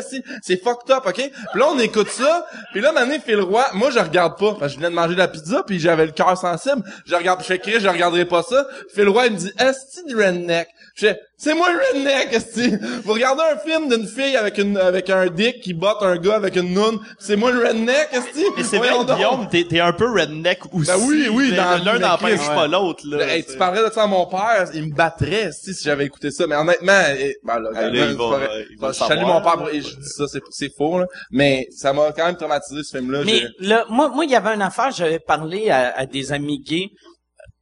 si. 0.03 0.23
C'est 0.43 0.63
fucked 0.63 0.91
up, 0.91 1.05
OK? 1.07 1.15
Puis 1.15 1.31
là, 1.61 1.69
on 1.71 1.79
écoute 1.79 2.11
ça, 2.11 2.45
puis 2.73 2.83
là, 2.83 2.93
Mané 2.93 3.21
Phil 3.21 3.41
Roy, 3.41 3.65
moi, 3.73 3.91
je 3.91 3.99
regarde 3.99 4.39
pas, 4.39 4.53
parce 4.53 4.73
que 4.73 4.75
je 4.75 4.77
venais 4.77 4.91
de 4.91 4.95
manger 4.95 5.15
de 5.15 5.19
la 5.19 5.29
pizza, 5.29 5.63
puis 5.67 5.81
j'avais 5.81 6.05
le 6.05 6.13
cœur 6.13 6.37
sensible. 6.37 6.83
Je 7.07 7.15
regarde, 7.15 7.41
je 7.41 7.47
fais 7.47 7.59
je 7.81 7.89
regarderai 7.89 8.27
pas 8.27 8.43
ça. 8.43 8.67
Phil 8.95 9.09
Roy, 9.09 9.27
il 9.29 9.33
me 9.33 9.39
dit, 9.39 9.53
est-ce 9.59 10.05
du 10.07 10.15
redneck? 10.15 10.69
Je 10.95 11.07
fais, 11.07 11.21
c'est 11.45 11.55
moi 11.55 11.69
le 11.73 11.79
redneck, 11.79 12.33
est 12.33 13.03
Vous 13.05 13.13
regardez 13.13 13.43
un 13.53 13.59
film 13.59 13.89
d'une 13.89 14.07
fille 14.09 14.35
avec 14.37 14.57
une, 14.59 14.77
avec 14.79 15.11
un 15.11 15.27
dick 15.29 15.61
qui 15.61 15.75
botte 15.75 15.99
un 16.03 16.17
gars 16.17 16.37
avec 16.37 16.57
une 16.57 16.73
noune, 16.73 16.99
c'est 17.19 17.37
moi 17.37 17.51
le 17.53 17.67
redneck, 17.67 18.09
est 18.13 18.23
Mais 18.57 18.63
c'est 18.65 18.79
vrai. 18.79 18.89
Guillaume, 19.15 19.47
t'es, 19.51 19.65
t'es 19.69 19.81
un 19.81 19.93
peu 19.93 20.11
redneck 20.11 20.61
aussi. 20.73 20.87
Ben 20.87 20.97
oui, 21.07 21.29
oui, 21.31 21.49
Mais 21.51 21.57
dans- 21.57 21.85
l'un 21.85 21.93
mais 21.95 21.99
n'empêche 22.01 22.39
Chris, 22.41 22.49
pas 22.49 22.63
ouais. 22.63 22.69
l'autre, 22.69 23.03
là. 23.07 23.27
Hey, 23.29 23.45
tu 23.45 23.57
parlerais 23.59 23.89
de 23.89 23.95
ça 23.95 24.05
à 24.05 24.07
mon 24.07 24.27
père, 24.27 24.69
il 24.75 24.87
me 24.89 24.95
battrait 24.95 25.51
si, 25.53 25.75
si 25.75 25.85
j'avais 25.85 26.07
écouté 26.07 26.31
ça. 26.31 26.47
Mais 26.47 26.57
honnêtement, 26.57 27.01
eh, 27.19 27.37
ben 27.45 27.59
là, 27.61 27.71
là, 27.73 27.89
il 27.89 27.97
c'est 27.99 28.13
va- 28.15 28.17
pas 28.17 28.37
vrai. 28.39 28.67
il 28.71 28.79
va 28.79 28.89
le 28.89 28.93
je 28.95 28.99
salue 28.99 29.23
mon 29.27 29.41
père 29.43 29.57
pour- 29.59 29.69
et 29.69 29.81
je 29.83 29.97
dis 29.97 30.09
ça, 30.17 30.25
c'est, 30.27 30.43
c'est 30.51 30.71
faux, 30.77 30.99
là. 30.99 31.07
Mais 31.31 31.67
ça 31.71 31.93
m'a 31.93 32.11
quand 32.13 32.27
même 32.27 32.37
traumatisé, 32.37 32.83
ce 32.83 32.97
film-là. 32.97 33.23
Mais 33.25 33.43
J'ai- 33.61 33.67
là, 33.69 33.85
moi, 33.91 34.09
moi, 34.09 34.25
il 34.25 34.31
y 34.31 34.37
avait 34.37 34.55
une 34.55 34.63
affaire, 34.63 34.91
j'avais 34.91 35.19
parlé 35.19 35.71
à, 35.71 35.93
à 35.97 36.07
des 36.07 36.33
amis 36.33 36.61
gays 36.61 36.89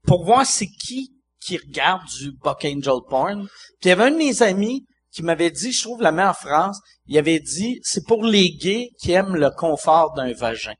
pour 0.07 0.25
voir 0.25 0.45
c'est 0.47 0.67
qui 0.67 1.12
qui 1.45 1.57
regarde 1.57 2.07
du 2.19 2.33
Buck 2.33 2.65
Angel 2.65 3.01
porn. 3.09 3.47
Puis 3.81 3.85
il 3.85 3.89
y 3.89 3.93
avait 3.93 4.05
un 4.05 4.11
de 4.13 4.17
mes 4.17 4.43
amis 4.43 4.87
qui 5.13 5.23
m'avait 5.23 5.51
dit, 5.51 5.73
je 5.73 5.83
trouve 5.83 6.01
la 6.01 6.13
meilleure 6.13 6.39
phrase, 6.39 6.81
il 7.07 7.19
avait 7.19 7.41
dit, 7.41 7.81
c'est 7.83 8.07
pour 8.07 8.25
les 8.25 8.51
gays 8.51 8.91
qui 8.99 9.13
aiment 9.13 9.37
le 9.37 9.51
confort 9.51 10.15
d'un 10.15 10.33
vagin. 10.33 10.75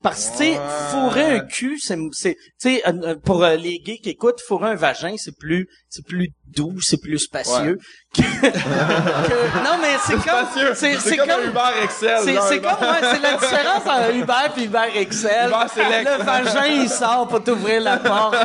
Parce 0.00 0.26
que, 0.26 0.30
tu 0.30 0.36
sais, 0.44 0.60
fourrer 0.92 1.24
un 1.24 1.40
cul, 1.40 1.76
c'est, 1.80 1.98
c'est, 2.12 2.34
tu 2.60 2.76
sais, 2.76 2.82
pour 3.24 3.42
euh, 3.42 3.56
les 3.56 3.80
gays 3.80 3.98
qui 3.98 4.10
écoutent, 4.10 4.40
fourrer 4.40 4.70
un 4.70 4.74
vagin, 4.76 5.16
c'est 5.18 5.36
plus, 5.36 5.66
c'est 5.88 6.06
plus 6.06 6.28
doux, 6.46 6.80
c'est 6.80 7.00
plus 7.00 7.18
spacieux. 7.18 7.78
que- 8.14 8.22
que- 8.22 9.64
non, 9.64 9.76
mais 9.82 9.96
c'est 10.06 10.14
comme, 10.14 10.46
c'est, 10.76 10.98
C'est 11.00 11.16
comme 11.16 11.44
Uber 11.46 11.82
Excel. 11.82 12.18
c'est, 12.22 12.60
comme, 12.60 12.70
ouais, 12.88 13.00
c'est 13.00 13.20
la 13.22 13.36
différence 13.38 13.86
entre 13.86 14.14
Uber 14.14 14.32
et 14.56 14.64
Uber 14.64 15.00
Excel. 15.00 15.48
Uber. 15.48 16.04
Le 16.04 16.22
vagin, 16.22 16.66
il 16.66 16.88
sort 16.88 17.26
pour 17.26 17.42
t'ouvrir 17.42 17.80
la 17.80 17.96
porte. 17.96 18.36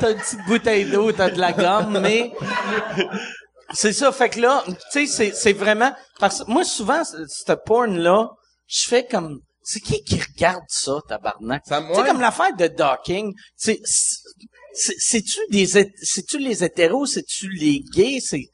T'as 0.00 0.10
une 0.10 0.18
petite 0.18 0.44
bouteille 0.48 0.86
d'eau, 0.90 1.12
t'as 1.12 1.30
de 1.30 1.38
la 1.38 1.52
gomme, 1.52 2.00
mais 2.00 2.32
c'est 3.72 3.92
ça. 3.92 4.10
Fait 4.10 4.28
que 4.28 4.40
là, 4.40 4.64
tu 4.66 4.74
sais, 4.90 5.06
c'est, 5.06 5.32
c'est 5.36 5.52
vraiment, 5.52 5.92
parce 6.18 6.42
que 6.42 6.50
moi, 6.50 6.64
souvent, 6.64 7.02
cette 7.04 7.64
porn-là, 7.64 8.28
je 8.66 8.88
fais 8.88 9.06
comme, 9.06 9.38
c'est 9.72 9.80
qui 9.80 10.02
qui 10.02 10.18
regarde 10.20 10.64
ça, 10.68 10.98
tabarnak? 11.08 11.62
Ça, 11.66 11.80
Tu 11.80 11.94
sais, 11.94 12.00
ouais. 12.00 12.06
comme 12.08 12.20
l'affaire 12.20 12.54
de 12.56 12.66
docking, 12.66 13.32
c'est, 13.56 13.80
c'est, 13.84 14.94
c'est-tu 14.98 15.38
des, 15.50 15.66
c'est-tu 15.66 16.38
les 16.38 16.64
hétéros, 16.64 17.06
c'est-tu 17.06 17.48
les 17.50 17.80
gays, 17.94 18.18
c'est, 18.20 18.44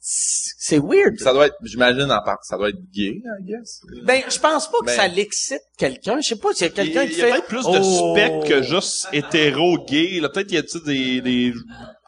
c'est 0.00 0.78
weird. 0.78 1.18
Ça 1.18 1.32
doit 1.32 1.46
être, 1.46 1.56
j'imagine, 1.64 2.04
en 2.12 2.22
part, 2.22 2.38
ça 2.42 2.56
doit 2.56 2.68
être 2.68 2.80
gay, 2.92 3.20
I 3.24 3.44
guess. 3.44 3.80
Ben, 4.04 4.22
je 4.28 4.38
pense 4.38 4.70
pas 4.70 4.78
que 4.80 4.86
Ben- 4.86 4.96
ça 4.96 5.08
l'excite 5.08 5.62
quelqu'un. 5.78 6.20
Je 6.20 6.28
sais 6.28 6.36
pas 6.36 6.52
s'il 6.52 6.62
y 6.62 6.64
a 6.64 6.68
Il 6.68 6.74
quelqu'un 6.74 7.02
y 7.04 7.10
qui 7.10 7.22
a 7.22 7.24
fait... 7.26 7.30
peut-être 7.32 7.46
plus 7.46 7.64
de 7.64 7.80
Oh. 7.82 8.14
specs 8.14 8.48
que 8.48 8.62
juste 8.62 9.08
hétéro-gay. 9.12 10.20
Là, 10.20 10.28
peut-être 10.28 10.52
y 10.52 10.56
a-t-il 10.58 10.82
des, 10.84 11.20
des, 11.22 11.54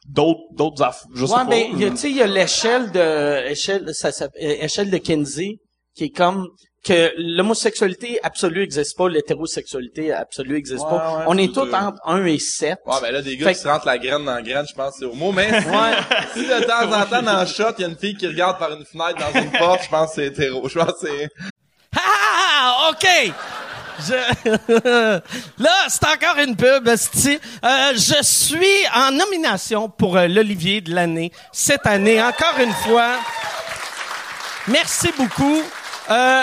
d'autres, 0.09 0.41
d'autres 0.53 0.83
aff... 0.83 1.03
je 1.15 1.27
sais 1.27 1.33
Ouais, 1.33 1.39
pas. 1.39 1.45
ben, 1.47 1.67
il 1.73 1.81
y 1.81 1.85
a, 1.87 1.91
tu 1.91 1.97
sais, 1.97 2.11
il 2.11 2.17
y 2.17 2.23
a 2.23 2.27
l'échelle 2.29 2.93
de, 2.93 3.49
échelle, 3.51 3.93
ça 3.95 4.11
échelle 4.37 4.91
de 4.91 4.99
Kinsey, 4.99 5.59
qui 5.97 6.05
est 6.05 6.11
comme, 6.11 6.47
que 6.85 7.13
l'homosexualité 7.19 8.19
absolue 8.23 8.63
existe 8.63 8.97
pas, 8.97 9.09
l'hétérosexualité 9.09 10.13
absolue 10.13 10.57
existe 10.57 10.85
Ouais, 10.85 10.91
pas. 10.91 11.19
ouais, 11.19 11.25
On 11.27 11.37
est 11.37 11.53
tous 11.53 11.65
deux. 11.67 11.73
entre 11.75 11.99
1 12.07 12.25
et 12.27 12.39
7. 12.39 12.79
Ouais, 12.87 12.95
ben 13.03 13.13
là, 13.13 13.21
des 13.23 13.37
gars 13.37 13.47
Fait 13.49 13.55
qui 13.55 13.61
se 13.61 13.69
rentrent 13.69 13.87
la 13.87 13.99
graine 13.99 14.25
dans 14.25 14.35
la 14.35 14.43
graine, 14.43 14.65
je 14.69 14.75
pense 14.75 14.93
que 14.93 14.99
c'est 15.01 15.05
au 15.05 15.13
mot. 15.15 15.33
Mais 15.33 15.49
si, 15.61 15.67
si 16.35 16.47
de 16.47 16.65
temps 16.65 16.93
en 16.93 17.05
temps, 17.07 17.23
dans 17.23 17.41
le 17.41 17.47
shot, 17.47 17.73
il 17.79 17.83
y 17.83 17.85
a 17.85 17.89
une 17.89 17.97
fille 17.99 18.17
qui 18.17 18.27
regarde 18.27 18.59
par 18.59 18.73
une 18.73 18.85
fenêtre 18.85 19.19
dans 19.19 19.41
une 19.41 19.51
porte, 19.53 19.83
je 19.85 19.89
pense 19.89 20.11
que 20.11 20.15
c'est 20.17 20.27
hétéro. 20.27 20.69
Je 20.69 20.79
pense 20.79 20.93
que 20.93 21.09
c'est... 21.09 21.29
Ah, 21.97 22.91
OK! 22.91 23.33
Je... 24.07 24.15
Là, 25.59 25.75
c'est 25.89 26.05
encore 26.07 26.39
une 26.39 26.55
pub, 26.55 26.87
esti. 26.87 27.41
Euh, 27.65 27.93
je 27.95 28.23
suis 28.23 28.87
en 28.95 29.11
nomination 29.11 29.89
pour 29.89 30.17
euh, 30.17 30.29
l'Olivier 30.29 30.81
de 30.81 30.95
l'année 30.95 31.33
cette 31.53 31.87
année. 31.87 32.23
Encore 32.23 32.55
une 32.61 32.73
fois, 32.73 33.17
merci 34.69 35.11
beaucoup. 35.19 35.63
Euh, 36.11 36.43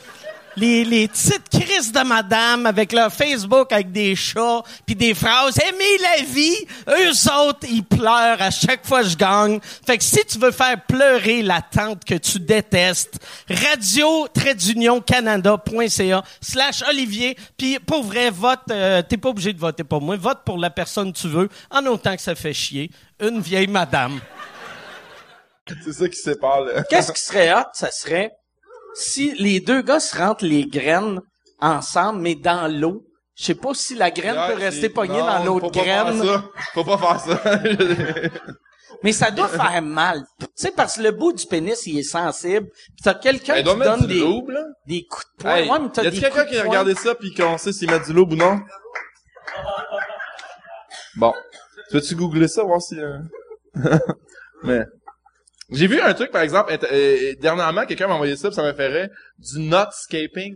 les, 0.55 0.83
les 0.83 1.07
petites 1.07 1.49
crises 1.49 1.91
de 1.91 2.01
madame 2.01 2.65
avec 2.65 2.91
leur 2.91 3.11
Facebook 3.11 3.71
avec 3.71 3.91
des 3.91 4.15
chats 4.15 4.61
puis 4.85 4.95
des 4.95 5.13
phrases. 5.13 5.57
Aimer 5.59 5.97
la 6.01 6.23
vie. 6.23 6.65
Eux 6.87 7.47
autres 7.47 7.67
ils 7.69 7.83
pleurent 7.83 8.41
à 8.41 8.51
chaque 8.51 8.85
fois 8.85 9.01
que 9.01 9.09
je 9.09 9.17
gagne. 9.17 9.59
Fait 9.85 9.97
que 9.97 10.03
si 10.03 10.23
tu 10.25 10.39
veux 10.39 10.51
faire 10.51 10.83
pleurer 10.85 11.41
la 11.41 11.61
tante 11.61 12.03
que 12.05 12.15
tu 12.15 12.39
détestes 12.39 13.19
radio 13.49 14.27
canada.ca 15.05 16.23
slash 16.41 16.83
olivier. 16.89 17.37
Puis 17.57 17.79
pour 17.79 18.03
vrai 18.03 18.29
vote 18.29 18.59
euh, 18.71 19.01
t'es 19.01 19.17
pas 19.17 19.29
obligé 19.29 19.53
de 19.53 19.59
voter 19.59 19.83
pour 19.83 20.01
moi. 20.01 20.15
Vote 20.17 20.39
pour 20.45 20.57
la 20.57 20.69
personne 20.69 21.13
que 21.13 21.17
tu 21.17 21.27
veux 21.27 21.49
en 21.69 21.85
autant 21.85 22.15
que 22.15 22.21
ça 22.21 22.35
fait 22.35 22.53
chier. 22.53 22.91
Une 23.19 23.39
vieille 23.39 23.67
madame. 23.67 24.19
C'est 25.83 25.93
ça 25.93 26.09
qui 26.09 26.17
sépare. 26.17 26.65
Qu'est-ce 26.89 27.11
qui 27.11 27.21
serait 27.21 27.53
hot, 27.53 27.67
ça 27.73 27.91
serait 27.91 28.33
si 28.93 29.33
les 29.35 29.59
deux 29.59 29.81
gars 29.81 29.99
se 29.99 30.17
rentrent 30.17 30.45
les 30.45 30.65
graines 30.65 31.21
ensemble, 31.59 32.21
mais 32.21 32.35
dans 32.35 32.67
l'eau. 32.67 33.03
Je 33.35 33.45
sais 33.45 33.55
pas 33.55 33.73
si 33.73 33.95
la 33.95 34.11
graine 34.11 34.35
peut 34.47 34.59
rester 34.59 34.89
pognée 34.89 35.17
non, 35.17 35.25
dans 35.25 35.43
l'autre 35.43 35.65
faut 35.67 35.71
pas 35.71 35.83
graine, 35.83 36.21
faire 36.21 36.25
ça. 36.25 36.43
Faut 36.73 36.83
pas 36.83 36.97
faire 36.97 37.19
ça. 37.19 37.41
mais 39.03 39.11
ça 39.13 39.31
doit 39.31 39.47
faire 39.47 39.81
mal. 39.81 40.23
Tu 40.39 40.47
sais, 40.55 40.71
parce 40.71 40.97
que 40.97 41.01
le 41.01 41.11
bout 41.11 41.33
du 41.33 41.45
pénis, 41.47 41.87
il 41.87 41.99
est 41.99 42.03
sensible. 42.03 42.67
Puis 42.69 43.03
t'as 43.03 43.15
quelqu'un 43.15 43.55
qui 43.55 43.63
donne 43.63 44.05
des, 44.05 44.19
loup, 44.19 44.47
des 44.85 45.05
coups 45.05 45.25
de 45.25 45.43
poing. 45.43 45.55
Hey, 45.55 45.69
ouais, 45.69 45.79
mais 45.79 45.89
t'as 45.91 46.03
y 46.03 46.11
des 46.11 46.19
quelqu'un 46.19 46.45
qui 46.45 46.57
a 46.57 46.63
regardé 46.63 46.93
ça 46.93 47.15
puis 47.15 47.33
qu'on 47.33 47.57
sait 47.57 47.73
s'il 47.73 47.89
met 47.89 47.99
du 47.99 48.13
loup 48.13 48.27
ou 48.29 48.35
non? 48.35 48.59
Bon. 51.15 51.33
Tu 51.89 51.95
veux-tu 51.95 52.15
googler 52.15 52.47
ça, 52.47 52.63
voir 52.63 52.81
si... 52.81 52.99
euh, 52.99 53.17
Mais... 54.63 54.85
J'ai 55.71 55.87
vu 55.87 55.99
un 56.01 56.13
truc, 56.13 56.31
par 56.31 56.41
exemple, 56.41 56.73
int- 56.73 56.85
euh, 56.91 57.33
dernièrement, 57.39 57.85
quelqu'un 57.85 58.07
m'a 58.07 58.15
envoyé 58.15 58.35
ça, 58.35 58.49
puis 58.49 58.55
ça 58.55 58.63
m'a 58.63 58.73
fait 58.73 58.87
rire, 58.87 59.09
du 59.39 59.59
nutscaping. 59.59 60.55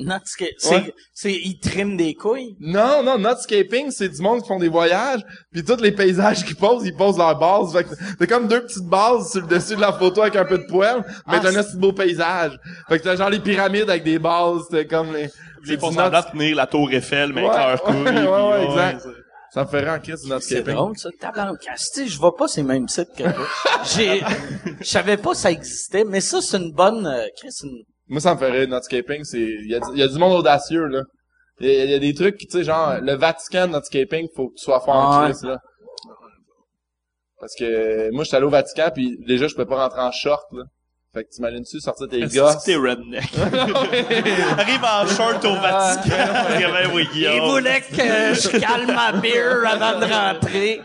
Non, 0.00 0.18
c'est, 0.24 0.54
Ouais. 0.70 0.94
ils 1.24 1.58
triment 1.60 1.96
des 1.96 2.14
couilles? 2.14 2.54
Non, 2.60 3.02
non, 3.02 3.18
nutscaping, 3.18 3.90
c'est 3.90 4.08
du 4.08 4.22
monde 4.22 4.42
qui 4.42 4.46
font 4.48 4.60
des 4.60 4.68
voyages, 4.68 5.22
puis 5.50 5.64
tous 5.64 5.80
les 5.82 5.90
paysages 5.90 6.44
qu'ils 6.44 6.54
posent, 6.54 6.86
ils 6.86 6.94
posent 6.94 7.18
leur 7.18 7.36
base. 7.36 7.72
Fait 7.72 7.82
que 7.82 7.88
t'as 8.16 8.26
comme 8.26 8.46
deux 8.46 8.62
petites 8.62 8.84
bases 8.86 9.32
sur 9.32 9.40
le 9.40 9.48
dessus 9.48 9.74
de 9.74 9.80
la 9.80 9.92
photo 9.92 10.20
avec 10.22 10.36
un 10.36 10.44
peu 10.44 10.58
de 10.58 10.66
poêle, 10.66 11.02
mais 11.26 11.34
Ah, 11.38 11.40
t'as 11.42 11.50
un 11.50 11.56
assez 11.56 11.76
beau 11.76 11.92
paysage. 11.92 12.56
Fait 12.88 12.98
que 13.00 13.04
t'as 13.04 13.16
genre 13.16 13.30
les 13.30 13.40
pyramides 13.40 13.90
avec 13.90 14.04
des 14.04 14.20
bases, 14.20 14.60
c'était 14.70 14.86
comme 14.86 15.12
les... 15.14 15.30
Ils 15.64 15.70
c'est 15.70 15.80
font 15.80 15.90
semblant 15.90 16.20
de 16.20 16.30
tenir 16.30 16.54
la 16.54 16.66
tour 16.68 16.88
Eiffel, 16.92 17.32
mais 17.32 17.42
Ouais, 17.42 17.48
avec 17.50 17.80
leurs 17.84 17.96
ouais, 17.98 18.04
couilles. 18.04 18.26
ouais, 18.28 18.48
ouais, 18.52 18.64
exact. 18.66 19.06
Ça 19.66 19.76
me 19.76 19.82
rire 19.82 19.92
en 19.92 19.98
crise 19.98 20.22
du 20.22 20.32
C'est 20.40 20.62
drôle, 20.62 20.96
ça. 20.96 21.08
Tabarnak. 21.18 21.58
Si, 21.76 22.08
je 22.08 22.18
vois 22.18 22.36
pas 22.36 22.46
ces 22.48 22.62
mêmes 22.62 22.88
sites 22.88 23.08
que 23.16 23.24
toi. 23.24 23.46
J'ai, 23.94 24.20
je 24.80 24.84
savais 24.84 25.16
pas 25.16 25.30
que 25.30 25.36
ça 25.36 25.50
existait, 25.50 26.04
mais 26.04 26.20
ça, 26.20 26.40
c'est 26.40 26.58
une 26.58 26.72
bonne, 26.72 27.06
euh, 27.06 27.26
Chris, 27.36 27.50
une- 27.64 27.82
Moi, 28.06 28.20
ça 28.20 28.34
me 28.34 28.40
rire, 28.46 28.68
nutscaping, 28.68 29.24
c'est... 29.24 29.40
Il 29.40 29.68
y 29.68 29.74
a, 29.74 29.80
y 29.94 30.02
a 30.02 30.08
du 30.08 30.18
monde 30.18 30.32
audacieux, 30.38 30.86
là. 30.86 31.02
Il 31.60 31.66
y 31.66 31.70
a, 31.80 31.84
il 31.84 31.90
y 31.90 31.94
a 31.94 31.98
des 31.98 32.14
trucs, 32.14 32.38
tu 32.38 32.46
sais, 32.50 32.62
genre, 32.64 33.00
le 33.00 33.14
Vatican, 33.14 33.66
nutscaping, 33.68 34.28
faut 34.36 34.48
que 34.50 34.54
tu 34.58 34.64
sois 34.64 34.80
fort 34.80 34.94
en 34.94 35.24
crise, 35.24 35.42
là. 35.42 35.58
Parce 37.40 37.54
que 37.56 38.10
moi, 38.12 38.24
j'étais 38.24 38.36
allé 38.36 38.46
au 38.46 38.50
Vatican, 38.50 38.90
puis 38.94 39.16
déjà, 39.26 39.46
je 39.48 39.54
peux 39.54 39.66
pas 39.66 39.76
rentrer 39.82 40.00
en 40.00 40.12
short, 40.12 40.44
là. 40.52 40.64
Fait 41.18 41.24
que 41.24 41.30
t'imagines-tu 41.30 41.80
sortir 41.80 42.06
tes 42.08 42.20
que 42.20 42.64
t'es 42.64 42.76
redneck? 42.76 43.36
Arrive 44.58 44.84
en 44.84 45.04
short 45.08 45.44
au 45.44 45.54
Vatican. 45.54 46.14
Oui, 46.94 47.08
Il 47.12 47.40
voulait 47.40 47.80
que 47.80 47.96
je 47.96 48.58
calme 48.58 48.94
ma 48.94 49.10
bière 49.12 49.66
avant 49.66 49.98
de 49.98 50.04
rentrer. 50.04 50.80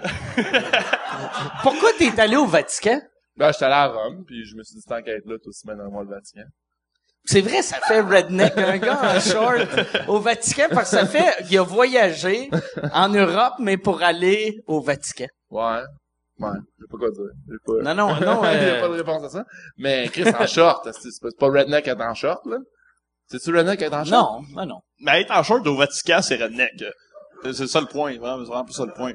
Pourquoi 1.62 1.92
t'es 2.00 2.20
allé 2.20 2.36
au 2.36 2.48
Vatican? 2.48 3.00
Ben, 3.38 3.52
j'étais 3.52 3.66
allé 3.66 3.76
à 3.76 3.88
Rome, 3.90 4.24
puis 4.26 4.44
je 4.44 4.56
me 4.56 4.64
suis 4.64 4.76
dit, 4.76 4.84
tant 4.88 5.04
qu'à 5.04 5.12
être 5.12 5.28
là, 5.28 5.36
tout 5.38 5.50
aussi 5.50 5.68
bien 5.68 5.76
dans 5.76 6.02
le 6.02 6.10
Vatican. 6.10 6.46
C'est 7.26 7.42
vrai, 7.42 7.62
ça 7.62 7.78
fait 7.88 8.02
redneck, 8.02 8.58
un 8.58 8.78
gars 8.80 9.16
en 9.16 9.20
short 9.20 9.68
au 10.08 10.20
Vatican, 10.20 10.66
parce 10.72 10.90
que 10.90 10.98
ça 10.98 11.06
fait, 11.06 11.46
il 11.48 11.58
a 11.60 11.64
voyagé 11.64 12.50
en 12.92 13.10
Europe, 13.10 13.54
mais 13.60 13.78
pour 13.78 14.02
aller 14.02 14.64
au 14.66 14.82
Vatican. 14.82 15.28
Ouais. 15.52 15.84
Ouais. 16.40 16.50
Je 16.80 16.84
sais 16.86 16.92
pas 16.92 16.98
quoi 16.98 17.12
dire. 17.12 17.24
J'ai 17.48 17.58
pas... 17.66 17.94
Non, 17.94 17.96
non, 17.96 18.20
non, 18.20 18.42
Il 18.44 18.46
y 18.46 18.56
a 18.56 18.74
euh, 18.76 18.82
pas 18.82 18.88
de 18.90 18.94
réponse 18.94 19.24
à 19.24 19.30
ça. 19.30 19.46
Mais 19.78 20.10
Chris, 20.10 20.26
en 20.38 20.48
short, 20.48 20.88
c'est 20.92 21.22
pas, 21.22 21.30
c'est 21.30 21.40
pas 21.40 21.48
redneck 21.48 21.88
être 21.88 22.02
en 22.02 22.14
short, 22.14 22.46
là? 22.48 22.58
C'est-tu 23.28 23.56
redneck 23.56 23.82
être 23.82 23.94
en 23.94 24.04
short? 24.04 24.12
non, 24.12 24.42
non, 24.56 24.66
non. 24.66 24.80
Mais 25.00 25.22
être 25.22 25.32
en 25.32 25.44
short 25.44 25.66
au 25.68 25.76
Vatican, 25.76 26.22
c'est 26.22 26.36
redneck. 26.38 26.72
C'est 27.44 27.68
ça 27.68 27.82
le 27.82 27.88
point, 27.88 28.18
vraiment, 28.18 28.40
c'est 28.44 28.48
vraiment 28.50 28.64
plus 28.66 28.74
ça 28.74 28.86
le 28.86 28.94
point. 28.94 29.14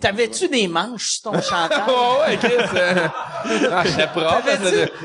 T'avais-tu 0.00 0.48
des 0.48 0.68
manches 0.68 1.18
sur 1.20 1.32
ton 1.32 1.40
chandail? 1.40 1.82
Oh 1.88 2.18
ouais, 2.20 2.36
Chris. 2.36 2.52
euh, 2.76 3.08
Ah, 3.72 3.82
j'étais 3.84 4.06
propre. 4.06 4.44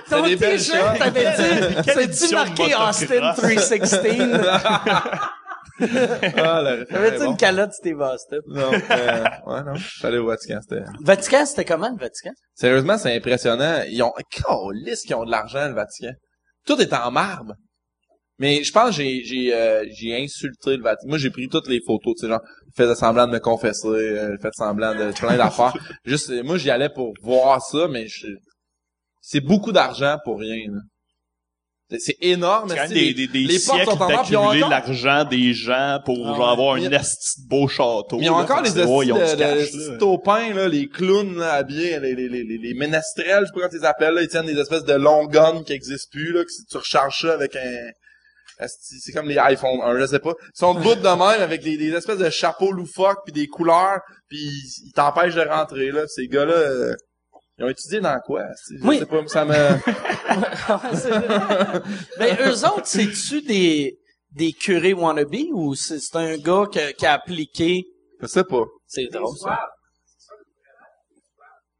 T'avais-tu, 0.07 0.29
des 0.29 0.35
belles 0.35 0.57
t-shirt, 0.59 0.99
t'avais-tu, 0.99 2.27
de 2.27 2.35
marqué 2.35 2.75
Austin 2.75 3.21
motocross? 3.21 3.35
316? 3.37 4.41
Ah, 5.79 6.63
T'avais-tu 6.89 7.19
bon. 7.19 7.31
une 7.31 7.37
calotte 7.37 7.73
Steve 7.73 7.99
Austin? 7.99 8.37
Non, 8.47 8.71
euh, 8.73 9.23
ouais, 9.45 9.63
non. 9.63 9.73
Allé 10.03 10.17
au 10.17 10.27
Vatican, 10.27 10.59
c'était... 10.61 10.83
Vatican, 11.01 11.45
c'était 11.45 11.65
comment 11.65 11.89
le 11.89 11.97
Vatican? 11.97 12.31
Sérieusement, 12.55 12.97
c'est 12.97 13.15
impressionnant. 13.15 13.83
Ils 13.87 14.01
ont, 14.03 14.13
calisse 14.29 15.03
qu'ils 15.03 15.15
ont 15.15 15.25
de 15.25 15.31
l'argent, 15.31 15.67
le 15.67 15.73
Vatican. 15.73 16.13
Tout 16.65 16.79
est 16.81 16.93
en 16.93 17.11
marbre. 17.11 17.53
Mais 18.39 18.63
je 18.63 18.71
pense 18.71 18.89
que 18.89 19.03
j'ai, 19.03 19.23
j'ai, 19.23 19.53
euh, 19.55 19.83
j'ai 19.91 20.15
insulté 20.15 20.77
le 20.77 20.83
Vatican. 20.83 21.09
Moi, 21.09 21.17
j'ai 21.17 21.31
pris 21.31 21.47
toutes 21.47 21.67
les 21.67 21.81
photos, 21.85 22.15
tu 22.15 22.21
sais, 22.21 22.27
genre, 22.27 22.41
fait 22.75 22.93
semblant 22.95 23.25
de 23.25 23.31
me 23.31 23.39
confesser, 23.39 23.87
euh, 23.87 24.37
fait 24.39 24.53
semblant 24.53 24.93
de 24.93 25.11
plein 25.11 25.37
d'affaires. 25.37 25.73
Juste, 26.05 26.31
moi, 26.43 26.57
j'y 26.57 26.69
allais 26.69 26.89
pour 26.89 27.13
voir 27.23 27.61
ça, 27.61 27.87
mais 27.87 28.07
je, 28.07 28.27
c'est 29.21 29.41
beaucoup 29.41 29.71
d'argent 29.71 30.17
pour 30.23 30.39
rien, 30.39 30.71
là. 30.71 30.79
C'est- 31.99 32.17
énorme, 32.19 32.67
C'est 32.67 32.75
quand 32.75 32.81
même 32.81 32.89
c'est 32.89 32.93
des, 32.95 33.01
les- 33.05 33.13
des, 33.13 33.27
des 33.27 33.39
les 33.45 33.59
portes 33.59 33.77
siècles 33.77 33.91
ils 33.93 34.07
d'accumuler 34.07 34.63
encore- 34.63 34.69
l'argent 34.69 35.23
des 35.23 35.53
gens 35.53 35.99
pour 36.03 36.17
Ah 36.27 36.35
genre 36.35 36.49
avoir 36.49 36.75
un 36.75 36.79
de 36.81 36.97
beau 37.47 37.67
château. 37.69 38.17
Mais 38.19 38.25
ils 38.25 38.29
ont 38.29 38.35
encore 38.35 38.61
les 38.61 38.71
ils 38.71 39.91
là. 39.91 39.97
taupins, 39.97 40.53
là, 40.53 40.67
les 40.67 40.89
clowns 40.89 41.37
là, 41.37 41.53
habillés, 41.53 41.97
les, 42.01 42.13
les, 42.13 42.27
les, 42.27 42.43
les, 42.43 42.57
les 42.57 42.73
ménestrels, 42.73 43.43
je 43.43 43.45
sais 43.45 43.51
pas 43.53 43.59
comment 43.59 43.69
tu 43.69 43.77
les 43.77 43.85
appelles, 43.85 44.13
là, 44.15 44.21
ils 44.21 44.27
tiennent 44.27 44.45
des 44.45 44.59
espèces 44.59 44.83
de 44.83 44.93
longs 44.95 45.27
guns 45.27 45.63
qui 45.63 45.71
existent 45.71 46.09
plus, 46.11 46.33
là, 46.33 46.43
que 46.43 46.51
si 46.51 46.65
tu 46.65 46.75
recharges 46.77 47.21
ça 47.21 47.33
avec 47.33 47.55
un... 47.55 47.89
C'est 48.67 49.11
comme 49.13 49.29
les 49.29 49.37
iPhone 49.37 49.79
1, 49.83 49.99
je 49.99 50.05
sais 50.07 50.19
pas. 50.19 50.31
Ils 50.41 50.57
sont 50.57 50.73
debout 50.73 50.95
de 50.95 51.01
même 51.03 51.21
avec 51.41 51.61
des, 51.61 51.77
des 51.77 51.93
espèces 51.93 52.17
de 52.17 52.29
chapeaux 52.31 52.71
loufoques 52.71 53.19
puis 53.23 53.31
des 53.31 53.45
couleurs, 53.45 53.99
puis 54.27 54.39
ils 54.39 54.87
ils 54.87 54.91
t'empêchent 54.93 55.35
de 55.35 55.41
rentrer, 55.47 55.91
là. 55.91 56.07
Ces 56.07 56.27
gars-là, 56.27 56.53
euh, 56.53 56.95
ils 57.57 57.65
ont 57.65 57.69
étudié 57.69 57.99
dans 57.99 58.19
quoi? 58.19 58.43
Je 58.69 58.85
Oui. 58.85 58.99
sais 58.99 59.05
pas, 59.05 59.27
ça 59.27 59.45
me... 59.45 59.53
Mais 62.19 62.37
eux 62.47 62.65
autres, 62.65 62.85
c'est-tu 62.85 63.41
des, 63.41 63.97
des 64.31 64.53
curés 64.53 64.93
wannabe 64.93 65.35
ou 65.53 65.73
c'est, 65.75 65.99
un 66.15 66.37
gars 66.37 66.65
que- 66.71 66.91
qui 66.93 67.05
a 67.05 67.13
appliqué? 67.13 67.85
Je 68.21 68.27
sais 68.27 68.43
pas. 68.43 68.63
C'est 68.85 69.07
drôle, 69.11 69.35
ça. 69.37 69.59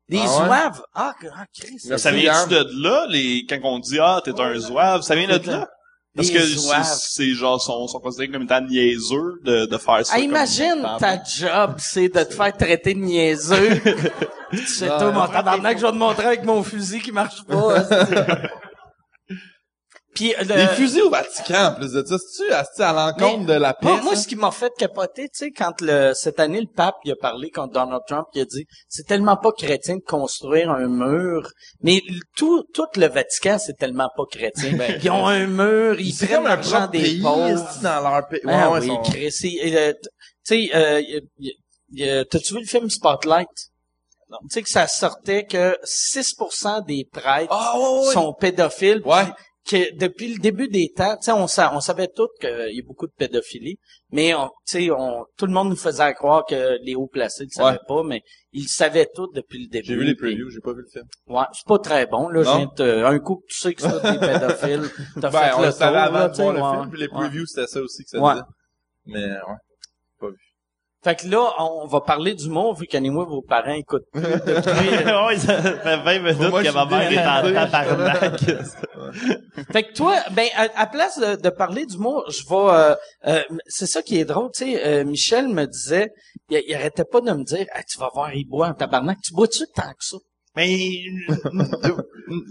Des 0.09 0.19
Ah 0.19 0.21
ouais? 0.21 0.27
zouaves? 0.27 0.83
Ah, 0.93 1.13
ah, 1.35 1.45
Christ. 1.53 1.97
Ça 1.97 2.11
vient-tu 2.11 2.49
de 2.49 2.81
là, 2.81 3.05
les, 3.09 3.45
quand 3.47 3.59
on 3.63 3.79
dit, 3.79 3.99
ah, 3.99 4.21
t'es 4.23 4.39
un 4.39 4.57
zouave, 4.57 5.01
ça 5.01 5.15
vient 5.15 5.27
de 5.27 5.45
là? 5.47 5.69
Parce 6.17 6.32
que 6.32 6.39
c'est 6.39 6.84
c'est 6.84 7.34
genre, 7.34 7.62
sont, 7.62 7.88
sont 7.88 7.99
considérés 7.99 8.30
comme 8.32 8.41
étant 8.41 8.60
niaiseux 8.60 9.39
de, 9.45 9.67
de 9.67 9.77
faire 9.77 10.06
ça. 10.06 10.13
Ah, 10.15 10.19
imagine, 10.19 10.86
ta 10.99 11.23
job, 11.23 11.75
c'est 11.77 12.10
de 12.10 12.23
te 12.23 12.34
faire 12.34 12.58
traiter 12.58 12.95
de 12.95 12.99
niaiseux. 12.99 13.80
tu 14.51 14.65
sais, 14.65 14.88
toi, 14.88 15.12
mon 15.12 15.27
tabarnak, 15.27 15.77
je 15.77 15.86
vais 15.86 15.91
te 15.91 15.97
montrer 15.97 16.25
avec 16.25 16.43
mon 16.43 16.63
fusil 16.63 17.01
qui 17.01 17.12
marche 17.12 17.43
pas. 17.43 17.84
Puis, 20.17 20.34
le... 20.39 20.45
Des 20.45 20.67
fusils 20.75 21.01
au 21.03 21.10
Vatican, 21.12 21.65
en 21.67 21.75
plus 21.75 21.91
de 21.91 22.03
ça. 22.03 22.17
C'est-tu 22.17 22.82
à 22.84 22.91
l'encontre 22.91 23.45
de 23.45 23.53
la 23.53 23.73
paix? 23.75 23.86
Moi, 23.88 24.01
moi, 24.01 24.15
ce 24.15 24.27
qui 24.27 24.36
m'a 24.36 24.49
fait 24.49 24.71
capoter, 24.77 25.30
tu 25.30 25.45
sais, 25.45 25.51
quand 25.51 25.80
le, 25.82 26.13
cette 26.15 26.39
année, 26.39 26.60
le 26.62 26.67
pape, 26.75 26.95
il 27.06 27.12
a 27.12 27.15
parlé 27.15 27.51
contre 27.51 27.73
Donald 27.73 28.01
Trump, 28.08 28.25
il 28.34 28.41
a 28.41 28.45
dit, 28.45 28.65
c'est 28.89 29.06
tellement 29.06 29.38
pas 29.38 29.51
chrétien 29.51 29.97
de 29.97 30.01
construire 30.01 30.71
un 30.71 30.88
mur. 30.88 31.47
Mais 31.82 32.01
tout, 32.36 32.63
tout 32.73 32.88
le 32.95 33.08
Vatican, 33.08 33.58
c'est 33.60 33.77
tellement 33.77 34.10
pas 34.17 34.23
chrétien. 34.32 34.71
ils 35.03 35.10
ont 35.12 35.27
un 35.27 35.45
mur, 35.45 35.99
ils 35.99 36.15
prennent 36.15 36.43
l'argent 36.43 36.88
des 36.88 37.01
pays, 37.01 37.21
pauvres. 37.21 37.80
dans 37.84 38.01
leur 38.01 38.27
pays. 38.27 38.41
Ah 38.47 38.71
Ouais, 38.71 38.80
oui, 38.80 38.88
ils 38.88 39.32
sont- 39.32 39.77
euh, 39.77 39.93
tu 39.93 40.10
sais, 40.43 40.69
euh, 40.75 41.01
y- 41.39 42.25
t'as-tu 42.30 42.53
vu 42.56 42.62
le 42.62 42.65
film 42.65 42.89
Spotlight? 42.89 43.47
Tu 44.30 44.36
sais 44.49 44.62
que 44.62 44.69
ça 44.69 44.88
sortait 44.88 45.45
que 45.45 45.77
6% 45.86 46.82
des 46.86 47.08
prêtres 47.10 47.47
Ah, 47.49 47.73
sont 48.12 48.34
pédophiles. 48.34 49.01
Ouais. 49.06 49.23
Que 49.69 49.93
depuis 49.97 50.34
le 50.34 50.39
début 50.39 50.69
des 50.69 50.89
temps, 50.95 51.15
tu 51.17 51.23
sais, 51.25 51.32
on, 51.34 51.45
sa- 51.47 51.75
on 51.75 51.82
savait 51.82 52.08
tous 52.08 52.30
qu'il 52.39 52.49
y 52.73 52.80
a 52.80 52.84
beaucoup 52.88 53.06
de 53.08 53.12
pédophilie, 53.17 53.77
mais 54.12 54.34
on, 54.34 54.47
tu 54.47 54.51
sais, 54.86 54.91
on, 54.91 55.25
tout 55.38 55.45
le 55.45 55.51
monde 55.51 55.69
nous 55.69 55.75
faisait 55.75 56.13
croire 56.13 56.45
que 56.45 56.77
les 56.84 56.95
hauts 56.95 57.08
placés 57.08 57.43
ne 57.45 57.49
savaient 57.49 57.80
pas, 57.86 58.01
mais 58.03 58.21
ils 58.53 58.62
le 58.63 58.67
savaient 58.69 59.10
tous 59.13 59.27
depuis 59.34 59.63
le 59.63 59.67
début. 59.69 59.86
J'ai 59.88 59.95
vu 59.95 60.06
les 60.06 60.15
previews, 60.15 60.49
j'ai 60.49 60.62
pas 60.62 60.71
vu 60.71 60.84
le 60.84 60.89
film. 60.89 61.06
Ouais, 61.27 61.43
c'est 61.51 61.67
pas 61.67 61.80
très 61.80 62.06
bon, 62.06 62.30
là. 62.30 62.43
de 62.43 62.75
te- 62.75 63.03
un 63.03 63.19
coup 63.19 63.38
que 63.38 63.47
tu 63.53 63.60
sais 63.60 63.73
que 63.73 63.82
c'est 63.82 63.89
des 64.13 64.19
pédophiles, 64.19 64.89
t'as 65.19 65.30
Ben, 65.30 65.32
fait 65.32 65.53
on 65.58 65.62
le 65.62 65.71
tour, 65.73 65.84
avant 65.84 66.17
là, 66.19 66.27
de 66.30 66.34
tu 66.34 66.36
sais, 66.38 66.43
voir 66.43 66.53
le 66.53 66.62
ouais, 66.62 66.77
film, 66.80 66.89
puis 66.91 66.99
les 67.01 67.08
ouais. 67.08 67.12
previews, 67.13 67.45
c'était 67.45 67.67
ça 67.67 67.82
aussi 67.82 68.03
que 68.06 68.10
ça 68.10 68.19
Ouais. 68.19 68.34
disait. 68.36 68.45
Mais, 69.08 69.25
ouais. 69.25 69.58
Fait 71.03 71.15
que 71.15 71.27
là, 71.27 71.53
on 71.60 71.86
va 71.88 72.01
parler 72.01 72.33
d'humour, 72.33 72.75
vu 72.75 72.88
qu'animez 72.88 73.23
vos 73.25 73.41
parents 73.41 73.73
écoutent 73.73 74.07
plus 74.12 74.21
depuis... 74.21 74.89
ouais, 75.27 75.38
ça 75.38 75.62
fait 75.62 75.97
20 75.97 76.19
minutes 76.19 76.39
Moi, 76.49 76.63
que 76.63 76.69
je 76.69 76.73
ma 76.73 76.81
suis 76.81 76.89
mère 76.89 77.12
est 77.12 77.25
en 77.25 77.41
dégoûté. 77.43 77.53
tabarnak. 77.53 78.39
fait 79.71 79.83
que 79.83 79.93
toi, 79.93 80.15
ben, 80.31 80.47
à, 80.55 80.81
à 80.81 80.88
place 80.88 81.19
de, 81.19 81.36
de 81.41 81.49
parler 81.49 81.86
d'humour, 81.86 82.23
je 82.29 82.43
vais... 82.43 82.73
euh, 82.73 82.95
euh, 83.27 83.43
c'est 83.67 83.86
ça 83.88 84.01
qui 84.01 84.19
est 84.19 84.25
drôle, 84.25 84.49
tu 84.53 84.65
sais, 84.65 84.86
euh, 84.86 85.03
Michel 85.05 85.47
me 85.47 85.65
disait, 85.65 86.12
il, 86.49 86.62
il 86.67 86.75
arrêtait 86.75 87.05
pas 87.05 87.21
de 87.21 87.31
me 87.31 87.43
dire, 87.43 87.67
ah, 87.73 87.83
tu 87.88 87.99
vas 87.99 88.10
voir, 88.13 88.33
il 88.33 88.45
boit 88.45 88.67
en 88.67 88.73
tabarnak. 88.73 89.19
Tu 89.23 89.33
bois-tu 89.33 89.65
tant 89.75 89.83
que 89.91 90.03
ça? 90.03 90.17
Mais 90.57 91.03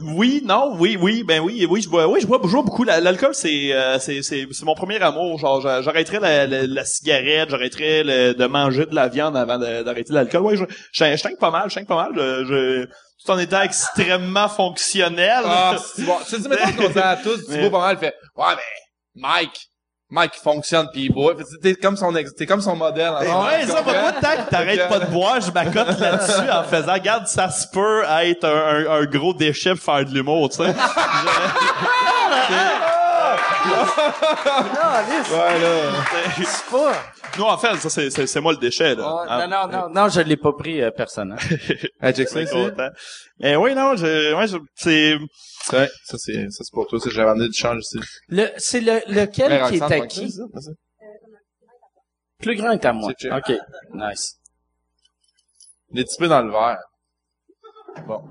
oui, 0.00 0.42
non, 0.44 0.76
oui, 0.78 0.96
oui, 1.00 1.22
ben 1.24 1.40
oui, 1.40 1.66
oui, 1.68 1.82
je 1.82 1.88
bois, 1.88 2.06
oui, 2.06 2.20
je 2.20 2.26
bois, 2.26 2.40
je 2.44 2.48
bois 2.50 2.62
beaucoup. 2.62 2.84
La- 2.84 3.00
L'alcool, 3.00 3.34
c'est, 3.34 3.72
euh, 3.74 3.98
c'est, 3.98 4.22
c'est, 4.22 4.46
c'est 4.50 4.64
mon 4.64 4.74
premier 4.74 5.00
amour. 5.02 5.38
Genre, 5.38 5.60
j'a- 5.60 5.82
j'arrêterais 5.82 6.20
la, 6.20 6.46
la, 6.46 6.66
la 6.66 6.84
cigarette, 6.84 7.50
j'arrêterais 7.50 8.04
le- 8.04 8.32
de 8.34 8.46
manger 8.46 8.86
de 8.86 8.94
la 8.94 9.08
viande 9.08 9.36
avant 9.36 9.58
d'arrêter 9.58 10.12
l'alcool. 10.12 10.42
Ouais, 10.42 10.56
je, 10.56 10.64
je, 10.92 11.04
je 11.16 11.36
pas 11.36 11.50
mal, 11.50 11.68
je 11.68 11.80
pas 11.80 11.96
mal. 11.96 12.12
Je, 12.14 12.44
je, 12.46 12.84
tout 13.24 13.30
en 13.32 13.38
étant 13.38 13.62
extrêmement 13.62 14.48
fonctionnel. 14.48 15.42
Ah, 15.44 15.76
c'est 15.94 16.04
bon. 16.04 16.16
Tu 16.28 16.38
dis, 16.38 16.48
mettons 16.48 16.72
qu'on 16.82 16.88
dit 16.92 16.98
à 16.98 17.16
tous, 17.16 17.44
tu 17.46 17.58
bois 17.58 17.70
pas 17.70 17.86
mal, 17.88 17.98
fait, 17.98 18.14
ouais, 18.36 18.54
mais, 18.56 19.20
Mike, 19.22 19.68
Mike, 20.16 20.32
il 20.38 20.42
fonctionne 20.42 20.88
pis 20.92 21.04
il 21.04 21.12
boit. 21.12 21.34
T'es 21.62 21.74
comme 21.74 21.96
son 21.96 22.14
ex, 22.16 22.34
t'es 22.34 22.46
comme 22.46 22.62
son 22.62 22.74
modèle. 22.74 23.12
ce 23.20 23.26
moment, 23.26 23.44
Ouais, 23.44 23.66
ça, 23.66 23.74
comprends? 23.76 23.92
moi, 24.00 24.12
tant 24.12 24.44
que 24.44 24.50
t'arrêtes 24.50 24.88
pas 24.88 24.98
de 25.00 25.06
boire, 25.06 25.40
je 25.42 25.50
m'accote 25.50 25.98
là-dessus 26.00 26.50
en 26.50 26.62
faisant, 26.64 26.94
regarde, 26.94 27.26
ça 27.26 27.50
se 27.50 27.66
peut 27.68 28.02
être 28.22 28.44
un, 28.44 28.90
un, 28.90 29.02
un 29.02 29.04
gros 29.04 29.34
déchet 29.34 29.74
pour 29.74 29.84
faire 29.84 30.06
de 30.06 30.10
l'humour, 30.14 30.48
tu 30.48 30.64
sais. 30.64 30.74
Ouais, 35.32 35.58
là. 35.60 36.04
C'est 36.36 36.70
pas... 36.70 36.92
non, 37.38 37.46
en 37.48 37.58
fait, 37.58 37.76
ça, 37.76 37.88
c'est, 37.90 38.10
c'est, 38.10 38.26
c'est 38.26 38.40
moi 38.40 38.52
le 38.52 38.58
déchet, 38.58 38.94
là. 38.94 39.14
Ouais, 39.14 39.26
Ah, 39.28 39.46
non, 39.46 39.66
non, 39.66 39.78
non, 39.88 39.88
non, 39.90 40.08
je 40.08 40.20
l'ai 40.20 40.36
pas 40.36 40.52
pris 40.52 40.82
euh, 40.82 40.90
personnel. 40.90 41.38
Hey, 42.00 42.12
check 42.14 42.28
je 42.28 42.32
ça? 42.32 42.34
suis 42.34 42.42
ici. 42.44 42.52
content. 42.70 42.88
Mais 43.40 43.56
oui, 43.56 43.74
non, 43.74 43.96
je, 43.96 44.34
ouais, 44.34 44.46
je, 44.46 44.56
c'est, 44.74 45.16
Ouais, 45.72 45.88
ça 46.04 46.16
c'est, 46.18 46.48
ça 46.50 46.62
c'est 46.64 46.72
pour 46.72 46.86
toi, 46.86 47.00
ça 47.00 47.10
j'avais 47.10 47.30
amené 47.30 47.48
du 47.48 47.54
change 47.58 47.80
ici. 47.80 47.98
Le, 48.28 48.46
c'est 48.56 48.80
le, 48.80 49.00
lequel 49.08 49.50
qui 49.68 49.76
est 49.76 49.78
vas-y. 49.78 50.74
Plus 52.38 52.54
grand 52.56 52.70
est 52.72 52.84
à 52.84 52.92
moi. 52.92 53.12
C'est. 53.18 53.32
OK. 53.32 53.52
Nice. 53.94 54.36
Il 55.90 56.00
est 56.00 56.04
typé 56.04 56.28
dans 56.28 56.42
le 56.42 56.50
verre. 56.52 56.78
Bon. 58.06 58.22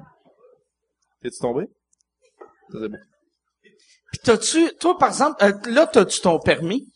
T'es-tu 1.22 1.40
tombé? 1.40 1.66
Ça 2.72 2.78
c'est 2.82 2.90
bon. 2.90 2.98
T'as-tu, 4.26 4.72
toi, 4.80 4.98
par 4.98 5.10
exemple, 5.10 5.38
euh, 5.44 5.54
là, 5.68 5.86
t'as-tu 5.86 6.20
ton 6.20 6.40
permis? 6.40 6.88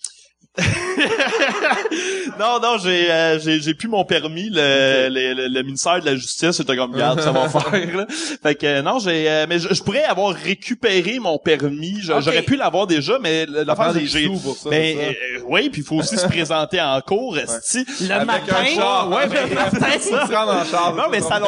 non, 2.39 2.59
non, 2.61 2.77
j'ai, 2.83 3.11
euh, 3.11 3.39
j'ai, 3.39 3.59
j'ai 3.61 3.73
plus 3.73 3.87
mon 3.87 4.03
permis. 4.03 4.49
Le, 4.49 5.07
le, 5.09 5.33
le, 5.33 5.47
le 5.47 5.63
ministère 5.63 5.99
de 6.01 6.05
la 6.05 6.15
Justice 6.15 6.51
c'était 6.51 6.75
comme 6.75 6.95
garde, 6.95 7.21
ça 7.21 7.31
va 7.31 7.47
faire. 7.49 7.97
Là. 7.97 8.05
Fait 8.41 8.55
que 8.55 8.65
euh, 8.65 8.81
non, 8.81 8.99
j'ai, 8.99 9.29
euh, 9.29 9.45
mais 9.47 9.59
je, 9.59 9.73
je 9.73 9.83
pourrais 9.83 10.03
avoir 10.03 10.33
récupéré 10.33 11.19
mon 11.19 11.37
permis. 11.37 11.99
Je-. 12.01 12.13
J'aurais 12.19 12.41
pu 12.41 12.55
l'avoir 12.55 12.87
déjà, 12.87 13.19
mais 13.19 13.45
l'affaire 13.45 13.91
c'est 13.93 14.05
j'ai. 14.05 14.27
pour 14.27 14.55
ça, 14.57 14.69
Mais 14.69 14.93
ça. 14.95 14.99
euh, 15.01 15.43
oui, 15.47 15.69
puis 15.69 15.81
il 15.81 15.85
faut 15.87 15.95
aussi 15.97 16.17
se 16.17 16.27
présenter 16.27 16.81
en 16.81 16.99
cours, 17.01 17.37
esti. 17.37 17.85
Le 18.01 18.11
Avec 18.11 18.27
matin? 18.27 18.55
un 18.59 18.65
char. 18.65 19.09
Ouais, 19.09 19.27
mais 19.27 19.39
en 20.49 20.65
char. 20.65 20.95
Non, 20.95 21.03
mais 21.11 21.21
ça 21.21 21.39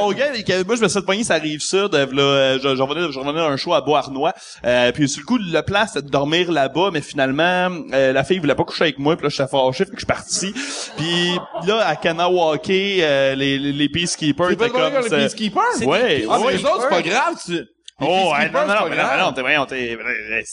que 0.43 0.63
moi, 0.65 0.75
je 0.75 0.81
me 0.81 0.87
suis 0.87 1.01
pogner, 1.01 1.23
ça 1.23 1.35
rive 1.35 1.61
sud, 1.61 1.93
euh, 1.93 2.05
là, 2.11 2.21
euh, 2.21 2.59
je, 2.61 2.75
je 2.75 2.81
revenais, 2.81 3.11
je 3.11 3.19
revenais 3.19 3.39
d'un 3.39 3.57
show 3.57 3.73
à 3.73 3.81
Beauharnois, 3.81 4.33
euh, 4.65 4.91
puis 4.91 5.07
sur 5.09 5.21
le 5.21 5.25
coup, 5.25 5.37
le 5.37 5.61
plan, 5.61 5.85
c'était 5.87 6.01
de 6.05 6.09
dormir 6.09 6.51
là-bas, 6.51 6.89
mais 6.93 7.01
finalement, 7.01 7.69
euh, 7.93 8.11
la 8.13 8.23
fille 8.23 8.39
voulait 8.39 8.55
pas 8.55 8.63
coucher 8.63 8.90
avec 8.91 8.99
moi, 8.99 9.15
puis 9.15 9.25
là, 9.25 9.29
j'étais 9.29 9.49
fâché, 9.49 9.85
fait 9.85 9.91
que 9.91 9.95
je 9.95 9.99
suis 9.99 10.05
parti. 10.05 10.53
Puis 10.97 11.39
là, 11.67 11.87
à 11.87 11.95
Kanawake, 11.95 12.69
euh, 12.69 13.35
les, 13.35 13.57
les, 13.57 13.71
les 13.71 13.89
peacekeepers 13.89 14.49
T'es 14.49 14.55
pas 14.55 14.67
étaient 14.67 14.77
comme... 14.79 14.93
les 15.03 15.09
peacekeepers? 15.09 15.63
C'est 15.77 15.85
Ouais, 15.85 16.19
des 16.19 16.27
Ah, 16.29 16.37
mais 16.39 16.45
ouais. 16.45 16.53
les 16.57 16.65
autres, 16.65 16.81
c'est 16.83 16.89
pas 16.89 17.01
grave, 17.01 17.35
tu... 17.45 17.59
Oh, 18.01 18.33
ouais, 18.33 18.49
non, 18.49 18.65
non, 18.65 18.73
non, 18.73 18.89
mais 18.89 18.95
non, 18.95 19.25
non, 19.25 19.33
t'es, 19.33 19.41
voyons, 19.41 19.65
t'es, 19.65 19.97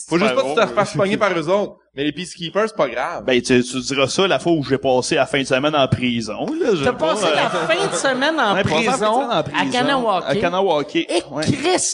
Faut 0.09 0.19
juste 0.19 0.35
pas 0.35 0.43
que 0.43 0.49
tu 0.49 0.55
te 0.55 0.61
refasses 0.61 0.95
pogner 0.95 1.17
par 1.17 1.33
eux 1.37 1.49
autres. 1.49 1.77
Mais 1.95 2.05
les 2.05 2.13
peacekeepers, 2.13 2.69
c'est 2.69 2.77
pas 2.77 2.89
grave. 2.89 3.25
Ben, 3.25 3.43
tu, 3.43 3.61
tu 3.63 3.81
diras 3.81 4.07
ça 4.07 4.29
la 4.29 4.39
fois 4.39 4.53
où 4.53 4.63
j'ai 4.63 4.79
passé 4.79 5.17
la 5.17 5.27
fin 5.27 5.41
de 5.41 5.47
semaine 5.47 5.75
en 5.75 5.89
prison, 5.89 6.47
là. 6.61 6.75
j'ai 6.75 6.85
T'as 6.85 6.93
pas, 6.93 7.15
passé 7.15 7.27
euh, 7.27 7.35
la 7.35 7.51
fin 7.51 7.87
de 7.87 7.95
semaine 7.95 8.39
en 8.39 8.55
ouais, 8.55 8.63
passé 8.63 8.85
la 8.85 8.93
fin 8.93 8.99
de 8.99 9.01
prison, 9.01 9.15
semaine 9.15 9.31
en 9.31 9.31
à 9.31 9.43
prison, 9.43 9.73
Kanawake. 9.73 10.25
À 10.29 10.37
Kanawake. 10.37 10.97
Et 10.97 11.09
ouais. 11.33 11.45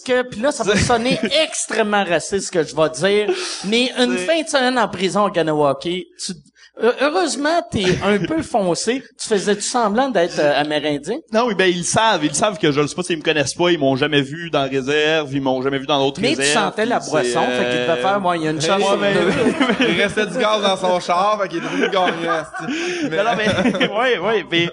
Que, 0.05 0.23
puis 0.23 0.41
là, 0.41 0.53
ça 0.53 0.65
va 0.65 0.77
sonner 0.77 1.19
extrêmement 1.45 2.05
raciste 2.05 2.49
ce 2.49 2.53
que 2.53 2.63
je 2.63 2.77
vais 2.77 2.91
dire, 2.91 3.35
mais 3.65 3.93
une 3.97 4.19
fin 4.19 4.43
de 4.43 4.49
semaine 4.49 4.79
en 4.79 4.89
prison 4.89 5.25
à 5.25 5.31
Kanawake, 5.31 5.81
tu, 5.83 6.33
Heureusement, 6.77 7.63
t'es 7.71 7.85
un 8.05 8.19
peu 8.19 8.43
foncé. 8.43 9.01
Tu 9.21 9.29
faisais-tu 9.29 9.63
semblant 9.63 10.09
d'être 10.09 10.41
euh, 10.41 10.61
amérindien? 10.61 11.19
Non, 11.33 11.45
oui, 11.47 11.55
ben 11.55 11.67
ils 11.71 11.79
le 11.79 11.85
savent, 11.85 12.25
ils 12.25 12.29
le 12.31 12.35
savent 12.35 12.59
que 12.59 12.73
je 12.73 12.81
le 12.81 12.89
sais 12.89 12.97
pas, 12.97 13.05
s'ils 13.05 13.17
me 13.19 13.23
connaissent 13.23 13.55
pas, 13.55 13.71
ils 13.71 13.79
m'ont 13.79 13.95
jamais 13.95 14.23
vu 14.23 14.51
dans 14.51 14.63
la 14.63 14.69
réserve, 14.69 15.33
ils 15.33 15.41
m'ont 15.41 15.63
jamais 15.63 15.79
vu 15.79 15.87
dans 15.87 15.99
d'autres 16.05 16.21
Mais 16.21 16.35
tu 16.35 16.43
sentais 16.45 16.85
la 16.85 16.99
boisson, 16.99 17.43
c'est, 17.47 17.57
fait 17.57 17.71
qu'il 17.71 17.81
devait 17.81 17.91
euh, 17.93 18.03
faire, 18.03 18.21
moi, 18.21 18.37
il 18.37 18.43
y 18.43 18.47
a 18.49 18.51
une 18.51 18.61
chance 18.61 18.83
sur 18.83 18.99
deux. 18.99 19.87
Il 19.89 20.03
restait 20.03 20.27
du 20.27 20.37
gaz 20.37 20.63
dans 20.63 20.77
son 20.77 20.99
char, 20.99 21.41
fait 21.43 21.49
qu'il 21.49 21.59
est 21.59 21.61
devenu 21.63 21.89
gagnant. 21.91 22.43
Mais- 23.09 23.17
Non, 23.19 23.25
non, 23.25 23.31
mais, 23.37 23.89
ouais, 23.97 24.19
ouais, 24.19 24.45
mais, 24.51 24.69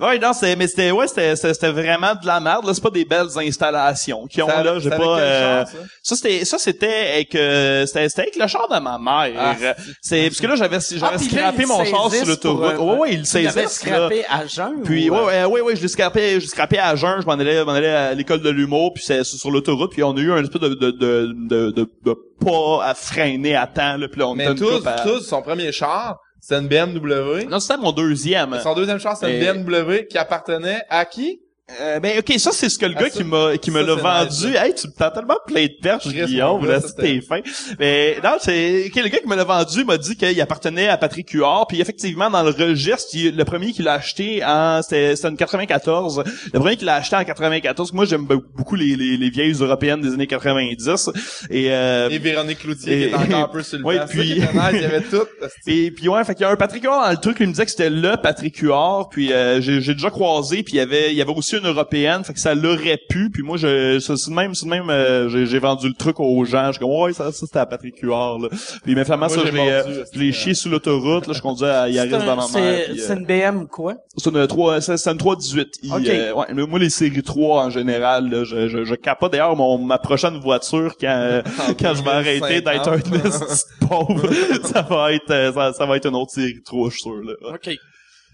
ouais, 0.00 0.18
non, 0.18 0.32
c'est, 0.32 0.56
mais 0.56 0.66
c'était, 0.66 0.90
ouais, 0.90 1.06
c'était, 1.06 1.36
c'était 1.36 1.54
c'était 1.54 1.70
vraiment 1.70 2.14
de 2.20 2.26
la 2.26 2.40
merde, 2.40 2.66
là, 2.66 2.74
c'est 2.74 2.82
pas 2.82 2.90
des 2.90 3.04
belles 3.04 3.28
installations 3.36 4.26
qu'ils 4.26 4.42
ont, 4.42 4.48
Ça- 4.48 4.62
là, 4.64 4.78
j'ai 4.80 4.90
ça 4.90 4.96
pas, 4.96 5.02
quel 5.16 5.24
euh, 5.24 5.58
char, 5.64 5.68
ça? 5.68 5.78
ça, 6.02 6.16
c'était, 6.16 6.44
ça, 6.44 6.58
c'était 6.58 7.10
avec, 7.14 7.34
euh, 7.36 7.86
c'était, 7.86 8.08
c'était 8.08 8.22
avec 8.22 8.36
le 8.36 8.46
char 8.48 8.68
de 8.68 8.78
ma 8.80 8.98
mère. 8.98 9.32
Ah, 9.38 9.54
c'est, 10.02 10.24
parce 10.28 10.40
que 10.40 10.46
là, 10.48 10.56
j'avais, 10.56 10.78
j'avais 10.80 11.14
Ah, 11.14 11.16
puis 11.16 11.36
là, 11.36 11.43
scrappé 11.52 11.66
mon 11.66 11.84
char 11.84 12.10
sur 12.12 12.26
l'autoroute. 12.26 12.78
Ouais, 12.78 12.96
ouais, 12.98 13.12
il 13.14 13.26
saisissent, 13.26 13.80
scrappé 13.80 14.24
à 14.28 14.46
jeun? 14.46 14.82
Puis 14.84 15.10
ou, 15.10 15.14
ouais, 15.14 15.20
euh, 15.20 15.46
ouais, 15.46 15.52
ouais, 15.52 15.60
ouais, 15.60 15.76
je 15.76 15.82
l'ai 15.82 15.88
scrappé, 15.88 16.34
je 16.34 16.40
l'ai 16.40 16.46
scrappé 16.46 16.78
à 16.78 16.94
jeun, 16.96 17.20
je 17.20 17.26
m'en 17.26 17.32
allais, 17.32 17.56
je 17.58 17.62
m'en 17.62 17.72
allais 17.72 17.88
à 17.88 18.14
l'école 18.14 18.40
de 18.40 18.50
l'humour, 18.50 18.92
puis 18.94 19.02
c'est 19.04 19.24
sur 19.24 19.50
l'autoroute, 19.50 19.92
puis 19.92 20.02
on 20.02 20.16
a 20.16 20.20
eu 20.20 20.32
un 20.32 20.42
espèce 20.42 20.60
de 20.62 20.68
de 20.68 20.90
de 20.90 21.32
de, 21.48 21.70
de, 21.70 21.90
de 22.04 22.14
pas 22.44 22.84
à 22.84 22.94
freiner 22.94 23.56
à 23.56 23.66
temps, 23.66 23.96
là, 23.96 24.08
puis 24.08 24.22
on 24.22 24.34
Mais 24.34 24.54
tous, 24.54 24.82
tous, 25.04 25.20
son 25.20 25.42
premier 25.42 25.72
char, 25.72 26.18
c'était 26.40 26.60
une 26.60 26.68
BMW. 26.68 27.46
Non, 27.48 27.58
c'était 27.60 27.80
mon 27.80 27.92
deuxième. 27.92 28.58
Son 28.62 28.74
deuxième 28.74 28.98
char, 28.98 29.16
c'est 29.16 29.30
une 29.34 29.42
Et- 29.42 29.52
BMW 29.52 30.06
qui 30.08 30.18
appartenait 30.18 30.82
à 30.90 31.04
qui? 31.04 31.40
Euh, 31.80 31.98
ben 31.98 32.18
ok, 32.18 32.38
ça 32.38 32.50
c'est 32.52 32.68
ce 32.68 32.78
que 32.78 32.84
le 32.84 32.92
Ah, 32.94 33.00
gars 33.04 33.08
ça- 33.10 33.16
qui 33.16 33.24
m'a 33.24 33.56
qui 33.56 33.70
me 33.70 33.80
l'a 33.82 33.94
vendu. 33.94 34.48
nice, 34.48 34.54
hey, 34.54 34.74
tu 34.74 34.86
me 34.86 34.92
tends 34.92 35.10
tellement 35.10 35.38
plein 35.46 35.62
de 35.64 35.72
perches, 35.80 36.06
Guillaume, 36.08 36.66
là, 36.66 36.78
ça, 36.78 36.88
c'était 36.88 37.22
fin. 37.22 37.40
Mais 37.78 38.18
non, 38.22 38.32
c'est 38.38 38.84
ok, 38.88 38.96
le 39.02 39.08
gars 39.08 39.18
qui 39.20 39.26
me 39.26 39.34
l'a 39.34 39.44
vendu 39.44 39.82
m'a 39.82 39.96
dit 39.96 40.14
qu'il 40.14 40.38
appartenait 40.42 40.88
à 40.88 40.98
Patrick 40.98 41.30
Huard, 41.30 41.66
puis 41.66 41.80
effectivement 41.80 42.28
dans 42.28 42.42
le 42.42 42.50
registre, 42.50 43.06
il- 43.14 43.34
le 43.34 43.44
premier 43.46 43.72
qui 43.72 43.82
l'a 43.82 43.94
acheté 43.94 44.44
en 44.44 44.82
c'était 44.82 45.16
c'était 45.16 45.28
une 45.28 45.38
94. 45.38 46.22
Le 46.52 46.60
premier 46.60 46.76
qui 46.76 46.84
l'a 46.84 46.96
acheté 46.96 47.16
en 47.16 47.24
94. 47.24 47.94
Moi 47.94 48.04
j'aime 48.04 48.26
beaucoup 48.26 48.74
les, 48.76 48.94
les 48.94 49.16
les 49.16 49.30
vieilles 49.30 49.54
européennes 49.54 50.02
des 50.02 50.12
années 50.12 50.26
90 50.26 51.08
et 51.48 51.72
euh, 51.72 52.10
Et 52.10 52.18
Véronique 52.18 52.58
Cloutier, 52.58 53.04
et- 53.04 53.08
qui 53.08 53.14
est 53.14 53.14
encore 53.14 53.38
un 53.44 53.48
peu 53.48 53.62
sur 53.62 53.78
le 53.78 53.84
Ouais, 53.86 54.00
puis- 54.06 54.18
nice, 54.34 54.44
il 54.74 54.80
y 54.82 54.84
avait 54.84 55.00
tout. 55.10 55.24
Et 55.66 55.90
puis 55.92 56.08
ouais, 56.10 56.22
fait 56.24 56.34
qu'il 56.34 56.42
y 56.42 56.44
a 56.46 56.50
un 56.50 56.56
Patrick 56.56 56.84
Huard 56.84 57.06
dans 57.06 57.10
le 57.10 57.16
truc, 57.16 57.38
il 57.40 57.46
me 57.46 57.52
disait 57.52 57.64
que 57.64 57.70
c'était 57.70 57.88
le 57.88 58.18
Patrick 58.22 58.58
Huard, 58.58 59.08
puis 59.08 59.32
euh, 59.32 59.62
j'ai 59.62 59.80
j'ai 59.80 59.94
déjà 59.94 60.10
croisé, 60.10 60.62
puis 60.62 60.74
il 60.74 60.76
y 60.76 60.80
avait 60.80 61.10
il 61.10 61.16
y 61.16 61.22
avait 61.22 61.32
aussi 61.32 61.53
une 61.58 61.66
européenne, 61.66 62.24
fait 62.24 62.32
que 62.34 62.40
ça 62.40 62.54
l'aurait 62.54 63.00
pu, 63.08 63.30
puis 63.30 63.42
moi 63.42 63.56
je 63.56 63.98
c'est 63.98 64.28
même 64.28 64.54
c'est 64.54 64.66
même 64.66 64.90
euh, 64.90 65.28
j'ai 65.28 65.46
j'ai 65.46 65.58
vendu 65.58 65.88
le 65.88 65.94
truc 65.94 66.20
aux 66.20 66.44
gens, 66.44 66.66
je 66.68 66.72
suis 66.72 66.80
comme 66.80 66.90
ouais 66.90 67.12
ça, 67.12 67.32
ça 67.32 67.46
c'était 67.46 67.58
à 67.58 67.66
Patrick 67.66 67.98
Huard 68.02 68.38
là. 68.40 68.48
Puis 68.84 68.94
mais 68.94 69.04
finalement 69.04 69.26
Moi, 69.26 69.36
ça 69.36 69.42
j'ai 69.44 69.50
je 69.50 69.56
l'ai 69.56 69.70
euh, 69.70 70.04
je 70.12 70.18
l'ai 70.18 70.32
chié 70.32 70.54
sur 70.54 70.70
l'autoroute, 70.70 71.26
là 71.26 71.32
je 71.32 71.40
conduisais 71.40 71.70
à 71.70 71.88
Yaris 71.88 72.10
dans 72.10 72.18
ma 72.20 72.36
mère. 72.36 72.46
c'est 72.48 73.10
euh, 73.10 73.16
une 73.16 73.24
BM 73.26 73.66
quoi? 73.66 73.94
c'est 74.16 74.30
une 74.30 74.46
3 74.46 74.80
c'est 74.80 74.96
c'est 74.96 75.10
une 75.10 75.18
318. 75.18 75.68
I, 75.82 75.90
Ok. 75.92 76.08
euh, 76.08 76.32
ouais, 76.34 76.46
mais 76.54 76.66
moi 76.66 76.78
les 76.78 76.90
séries 76.90 77.22
3 77.22 77.64
en 77.64 77.70
général 77.70 78.28
là, 78.30 78.44
je 78.44 78.68
je, 78.68 78.84
je 78.84 78.94
capote 78.94 79.32
d'ailleurs 79.32 79.56
mon 79.56 79.78
ma 79.78 79.98
prochaine 79.98 80.38
voiture 80.38 80.94
quand 81.00 81.06
euh, 81.08 81.42
quand 81.80 81.94
je 81.94 82.02
vais 82.02 82.10
arrêter 82.10 82.60
d'être 82.60 82.88
un 82.88 82.98
2050. 82.98 83.42
esti 83.50 83.64
de 83.82 83.86
pauvre, 83.86 84.28
ça 84.64 84.82
va 84.82 85.12
être 85.12 85.52
ça, 85.54 85.72
ça 85.72 85.86
va 85.86 85.96
être 85.96 86.06
une 86.08 86.16
autre 86.16 86.32
série 86.32 86.62
3 86.64 86.88
je 86.90 86.94
suis 86.94 87.02
sûr 87.02 87.22
là. 87.22 87.32
OK. 87.54 87.70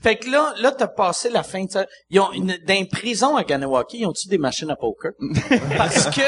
Fait 0.03 0.17
que 0.17 0.31
là, 0.31 0.55
là, 0.59 0.73
t'as 0.73 0.89
passé 0.89 1.29
la 1.29 1.43
fin 1.43 1.65
de 1.65 1.71
ça. 1.71 1.87
Ils 2.09 2.21
ont 2.21 2.33
une, 2.33 2.59
dans 2.67 2.75
les 2.75 2.87
prisons 2.87 3.37
à 3.37 3.45
Ganawaki, 3.45 3.99
ils 4.01 4.07
ont-tu 4.07 4.29
des 4.29 4.39
machines 4.39 4.71
à 4.71 4.77
poker? 4.77 5.13
Parce 5.77 6.07
que, 6.07 6.23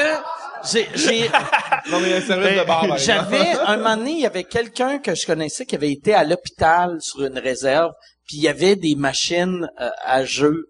j'ai, 0.71 0.87
j'ai, 0.95 1.29
j'avais, 2.97 3.51
un 3.65 3.77
moment 3.77 3.97
donné, 3.97 4.11
il 4.11 4.19
y 4.19 4.25
avait 4.25 4.43
quelqu'un 4.43 4.99
que 4.99 5.15
je 5.15 5.25
connaissais 5.25 5.65
qui 5.65 5.75
avait 5.75 5.91
été 5.91 6.13
à 6.13 6.23
l'hôpital 6.23 6.97
sur 7.01 7.25
une 7.25 7.37
réserve, 7.39 7.91
puis 8.27 8.37
il 8.37 8.43
y 8.43 8.47
avait 8.47 8.75
des 8.75 8.95
machines 8.95 9.67
euh, 9.81 9.89
à 10.03 10.23
jeu 10.23 10.69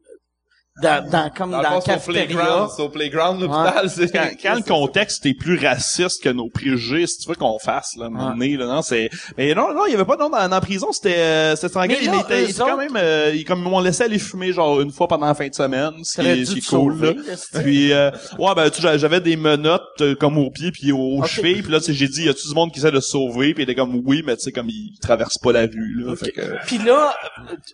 dans, 0.82 1.08
dans 1.08 1.30
comme 1.30 1.52
Dans 1.52 1.62
dans, 1.62 1.70
le 1.72 1.78
au 1.78 1.82
cafétéria. 1.82 2.26
playground, 2.26 2.70
c'est 2.76 2.82
au 2.82 2.90
playground, 2.90 3.42
l'hôpital, 3.42 3.90
c'est... 3.92 4.12
quand, 4.12 4.28
quand 4.42 4.56
le 4.56 4.62
contexte 4.64 5.24
est 5.28 5.36
plus 5.36 5.58
raciste 5.64 6.24
que 6.24 6.30
nos 6.30 6.50
préjugés, 6.50 7.06
si 7.06 7.20
tu 7.20 7.30
veux 7.30 7.36
qu'on 7.36 7.60
fasse, 7.60 7.96
là, 7.96 8.10
moment 8.10 8.32
donné, 8.32 8.58
là, 8.58 8.66
non, 8.66 8.82
c'est, 8.82 9.10
mais 9.38 9.54
non, 9.54 9.72
non, 9.74 9.86
il 9.86 9.92
y 9.92 9.94
avait 9.96 10.04
pas, 10.06 10.18
non, 10.18 10.30
dans, 10.30 10.38
dans 10.42 10.48
la 10.50 10.62
prison, 10.62 10.92
c'était, 10.92 11.16
euh, 11.18 11.56
c'était 11.56 11.70
tranquille, 11.70 11.98
Mais 12.02 12.06
là, 12.08 12.26
mais 12.28 12.44
il 12.44 12.44
était- 12.50 12.54
quand 12.58 12.66
autres- 12.70 12.78
même, 12.78 12.96
euh, 12.98 13.32
ils, 13.36 13.46
comme, 13.46 13.60
ils 13.60 13.70
m'ont 13.70 13.80
laissé 13.82 14.04
aller 14.04 14.18
fumer, 14.18 14.52
genre, 14.52 14.82
une 14.82 14.92
fois 14.92 15.08
pendant 15.08 15.28
la 15.28 15.36
fin 15.36 15.48
de 15.48 15.54
semaine, 15.54 15.92
ce 16.04 16.20
qui 16.20 16.28
est, 16.28 16.36
dû 16.38 16.46
ce 16.48 16.52
qui 16.54 16.58
est 16.58 16.62
te 16.62 16.70
cool, 16.70 17.00
là. 17.00 17.14
sauver. 17.38 17.64
Puis, 17.64 17.94
euh, 17.94 18.10
ouais, 18.40 18.56
ben, 18.56 18.70
tu 18.72 18.82
sais, 18.82 18.98
j'avais 18.98 19.22
des 19.22 19.36
menottes, 19.36 19.84
euh, 20.02 20.16
comme 20.16 20.40
aux 20.40 20.50
pieds 20.50 20.72
puis 20.72 20.92
aux 20.92 21.20
Ok. 21.20 21.28
chevilles, 21.28 21.62
puis 21.62 21.72
là, 21.72 21.80
tu 21.82 21.86
sais, 21.86 21.94
j'ai 21.94 22.08
dit, 22.08 22.24
y 22.26 22.30
a-tu 22.30 22.48
du 22.48 22.56
monde 22.56 22.72
qui 22.72 22.80
essaie 22.80 22.92
de 22.92 23.00
se 23.00 23.10
sauver, 23.12 23.54
puis 23.54 23.62
il 23.64 23.70
était 23.70 23.76
comme, 23.76 24.02
oui, 24.06 24.24
mais 24.26 24.36
tu 24.38 24.44
sais, 24.46 24.52
comme, 24.52 24.70
ils 24.70 24.98
traversent 25.02 25.38
pas 25.38 25.52
la 25.52 25.62
rue, 25.68 26.04
là, 26.04 26.16
fait 26.16 26.32
que, 26.32 26.42
Puis 26.66 26.80
là, 26.80 27.14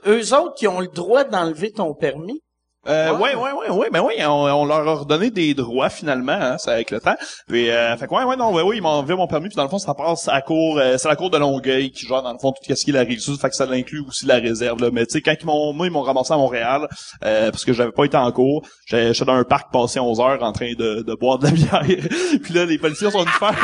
euh, 0.05 0.17
eux 0.19 0.33
autres 0.35 0.55
qui 0.55 0.67
ont 0.67 0.81
le 0.81 0.87
droit 0.89 1.23
d'enlever 1.23 1.71
ton 1.71 1.93
permis, 1.93 2.41
Euh, 2.87 3.11
Ouais. 3.17 3.35
ouais, 3.35 3.51
ouais, 3.51 3.51
ouais, 3.51 3.69
ouais, 3.71 3.89
ben 3.91 4.01
oui, 4.01 4.13
on, 4.25 4.29
on 4.31 4.65
leur 4.65 4.87
a 4.87 4.93
redonné 4.95 5.29
des 5.31 5.53
droits 5.53 5.89
finalement, 5.89 6.31
hein, 6.31 6.55
c'est 6.57 6.71
avec 6.71 6.91
le 6.91 7.01
temps. 7.01 7.15
Puis, 7.47 7.69
euh, 7.69 7.95
fait 7.97 8.07
que 8.07 8.13
ouais, 8.13 8.23
ouais, 8.23 8.37
non, 8.37 8.53
ouais, 8.53 8.61
oui, 8.61 8.77
ils 8.77 8.81
m'ont 8.81 8.89
enlevé 8.89 9.15
mon 9.15 9.27
permis. 9.27 9.49
Puis 9.49 9.57
dans 9.57 9.63
le 9.63 9.69
fond, 9.69 9.79
ça 9.79 9.93
passe 9.93 10.27
à 10.29 10.35
la 10.35 10.41
cour, 10.41 10.77
euh, 10.79 10.97
c'est 10.97 11.09
la 11.09 11.17
cour 11.17 11.29
de 11.29 11.37
Longueuil 11.37 11.91
qui 11.91 12.05
gère 12.07 12.21
dans 12.23 12.31
le 12.31 12.39
fond 12.39 12.51
tout 12.53 12.73
ce 12.73 12.83
qui 12.85 12.91
est 12.91 12.93
la 12.93 13.01
rive 13.01 13.19
sud. 13.19 13.37
Fait 13.39 13.49
que 13.49 13.55
ça 13.55 13.65
inclut 13.69 14.03
aussi 14.07 14.25
la 14.25 14.35
réserve. 14.35 14.81
Là. 14.81 14.89
Mais 14.93 15.05
tu 15.05 15.13
sais, 15.13 15.21
quand 15.21 15.33
ils 15.39 15.45
m'ont, 15.45 15.73
moi, 15.73 15.87
ils 15.87 15.91
m'ont 15.91 16.01
ramassé 16.01 16.33
à 16.33 16.37
Montréal 16.37 16.87
euh, 17.25 17.51
parce 17.51 17.65
que 17.65 17.73
j'avais 17.73 17.91
pas 17.91 18.05
été 18.05 18.15
en 18.15 18.31
cours. 18.31 18.65
J'étais 18.85 19.25
dans 19.25 19.33
un 19.33 19.43
parc 19.43 19.73
passé 19.73 19.99
11 19.99 20.19
heures 20.21 20.41
en 20.41 20.53
train 20.53 20.71
de, 20.73 21.03
de 21.05 21.13
boire 21.15 21.37
de 21.37 21.45
la 21.47 21.51
bière. 21.51 21.81
puis 22.43 22.53
là, 22.53 22.63
les 22.65 22.77
policiers 22.77 23.11
sont 23.11 23.19
venus 23.19 23.33
faire 23.35 23.55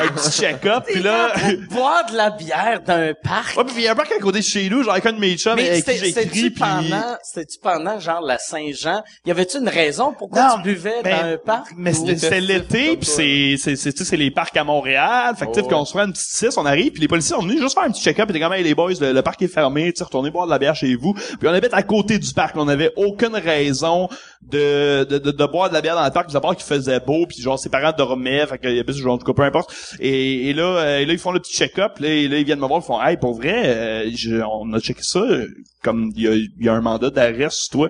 un 0.00 0.08
petit 0.08 0.30
check-up. 0.32 0.82
Puis 0.86 1.00
là, 1.02 1.28
boire 1.70 2.10
de 2.10 2.16
la 2.16 2.30
bière 2.30 2.80
dans 2.84 2.94
un 2.94 3.12
parc? 3.22 3.56
ouais, 3.56 3.64
puis 3.64 3.74
il 3.78 3.82
y 3.82 3.88
a 3.88 3.92
un 3.92 3.96
parc 3.96 4.10
à 4.10 4.18
côté 4.18 4.40
de 4.40 4.44
chez 4.44 4.68
nous, 4.68 4.82
genre 4.82 4.92
avec 4.94 5.06
un 5.06 5.12
de 5.12 5.20
mes 5.20 5.36
chums 5.36 5.54
Mais 5.54 5.70
avec 5.70 5.84
qui 5.84 5.92
c'était- 5.92 5.98
j'ai 6.04 6.08
écrit. 6.10 6.22
c'était-tu 6.24 6.50
Puis 6.50 6.60
pendant, 6.60 7.16
c'était-tu 7.22 7.58
pendant, 7.62 7.98
genre, 8.00 8.20
la 8.20 8.38
Saint-Jean? 8.72 9.02
Y 9.26 9.30
avait-tu 9.30 9.58
une 9.58 9.68
raison 9.68 10.14
pourquoi 10.18 10.42
Non, 10.48 10.56
tu 10.56 10.62
buvais 10.62 10.94
mais- 11.04 11.10
dans 11.10 11.26
un 11.26 11.36
parc? 11.38 11.72
Mais 11.76 11.92
c'était 11.92 12.16
c'était 12.16 12.40
l'été, 12.40 12.96
puis 12.96 13.06
ça. 13.06 13.16
c'est 13.16 13.54
c'est 13.58 13.76
c'est 13.76 13.92
tu 13.92 13.98
sais, 13.98 14.04
c'est 14.04 14.16
les 14.16 14.30
parcs 14.30 14.56
à 14.56 14.64
Montréal, 14.64 15.34
fait 15.36 15.46
que 15.46 15.52
tu 15.52 15.60
sais 15.60 15.66
Oh, 15.66 15.68
qu'on 15.68 15.84
se 15.84 15.92
prend 15.92 16.04
une 16.04 16.12
petite 16.12 16.26
six, 16.28 16.56
on 16.56 16.66
arrive, 16.66 16.92
puis 16.92 17.00
les 17.02 17.08
policiers 17.08 17.34
sont 17.36 17.42
venus 17.42 17.60
juste 17.60 17.74
faire 17.74 17.84
un 17.84 17.90
petit 17.90 18.02
check-up, 18.02 18.28
et 18.30 18.32
t'es 18.32 18.40
comme 18.40 18.52
hey, 18.52 18.62
les 18.64 18.74
boys, 18.74 18.92
le, 19.00 19.12
le 19.12 19.22
parc 19.22 19.40
est 19.42 19.48
fermé, 19.48 19.92
tu 19.92 19.98
sais, 19.98 20.04
retournez 20.04 20.30
boire 20.30 20.46
de 20.46 20.50
la 20.50 20.58
bière 20.58 20.74
chez 20.74 20.94
vous. 20.94 21.14
Puis 21.14 21.48
on 21.48 21.52
habite 21.52 21.74
à 21.74 21.82
côté 21.82 22.18
du 22.18 22.32
parc, 22.32 22.56
on 22.56 22.68
avait 22.68 22.92
aucune 22.96 23.34
raison 23.36 24.08
de 24.50 25.04
de, 25.04 25.18
de 25.18 25.30
de 25.30 25.46
boire 25.46 25.68
de 25.68 25.74
la 25.74 25.80
bière 25.80 25.94
dans 25.94 26.04
le 26.04 26.10
parc, 26.10 26.34
à 26.34 26.40
part 26.40 26.54
qu'il 26.56 26.64
faisait 26.66 27.00
beau, 27.00 27.26
puis 27.26 27.40
genre 27.40 27.58
ses 27.58 27.68
parents 27.70 27.92
dormaient, 27.96 28.46
fait 28.46 28.58
que 28.58 28.68
y 28.68 28.78
avait 28.80 28.92
genre 28.92 29.14
en 29.14 29.18
tout 29.18 29.24
cas 29.26 29.32
peu 29.32 29.42
importe. 29.42 29.74
Et, 30.00 30.50
et 30.50 30.52
là 30.52 30.62
euh, 30.64 30.98
et 30.98 31.06
là 31.06 31.12
ils 31.12 31.18
font 31.18 31.32
le 31.32 31.40
petit 31.40 31.54
check-up, 31.56 31.98
là, 31.98 32.08
et 32.08 32.28
là 32.28 32.38
ils 32.38 32.44
viennent 32.44 32.60
me 32.60 32.66
voir, 32.66 32.80
ils 32.82 32.86
font 32.86 33.02
hey 33.02 33.16
pour 33.16 33.34
vrai, 33.34 33.62
euh, 33.64 34.10
je- 34.14 34.42
on 34.42 34.72
a 34.72 34.80
checké 34.80 35.02
ça, 35.02 35.20
euh, 35.20 35.46
comme 35.82 36.10
il 36.16 36.22
y 36.22 36.28
a, 36.28 36.34
il 36.34 36.50
y 36.60 36.68
a 36.68 36.72
un 36.74 36.80
mandat 36.80 37.10
d'arrêt 37.10 37.48
sur 37.50 37.70
toi. 37.70 37.88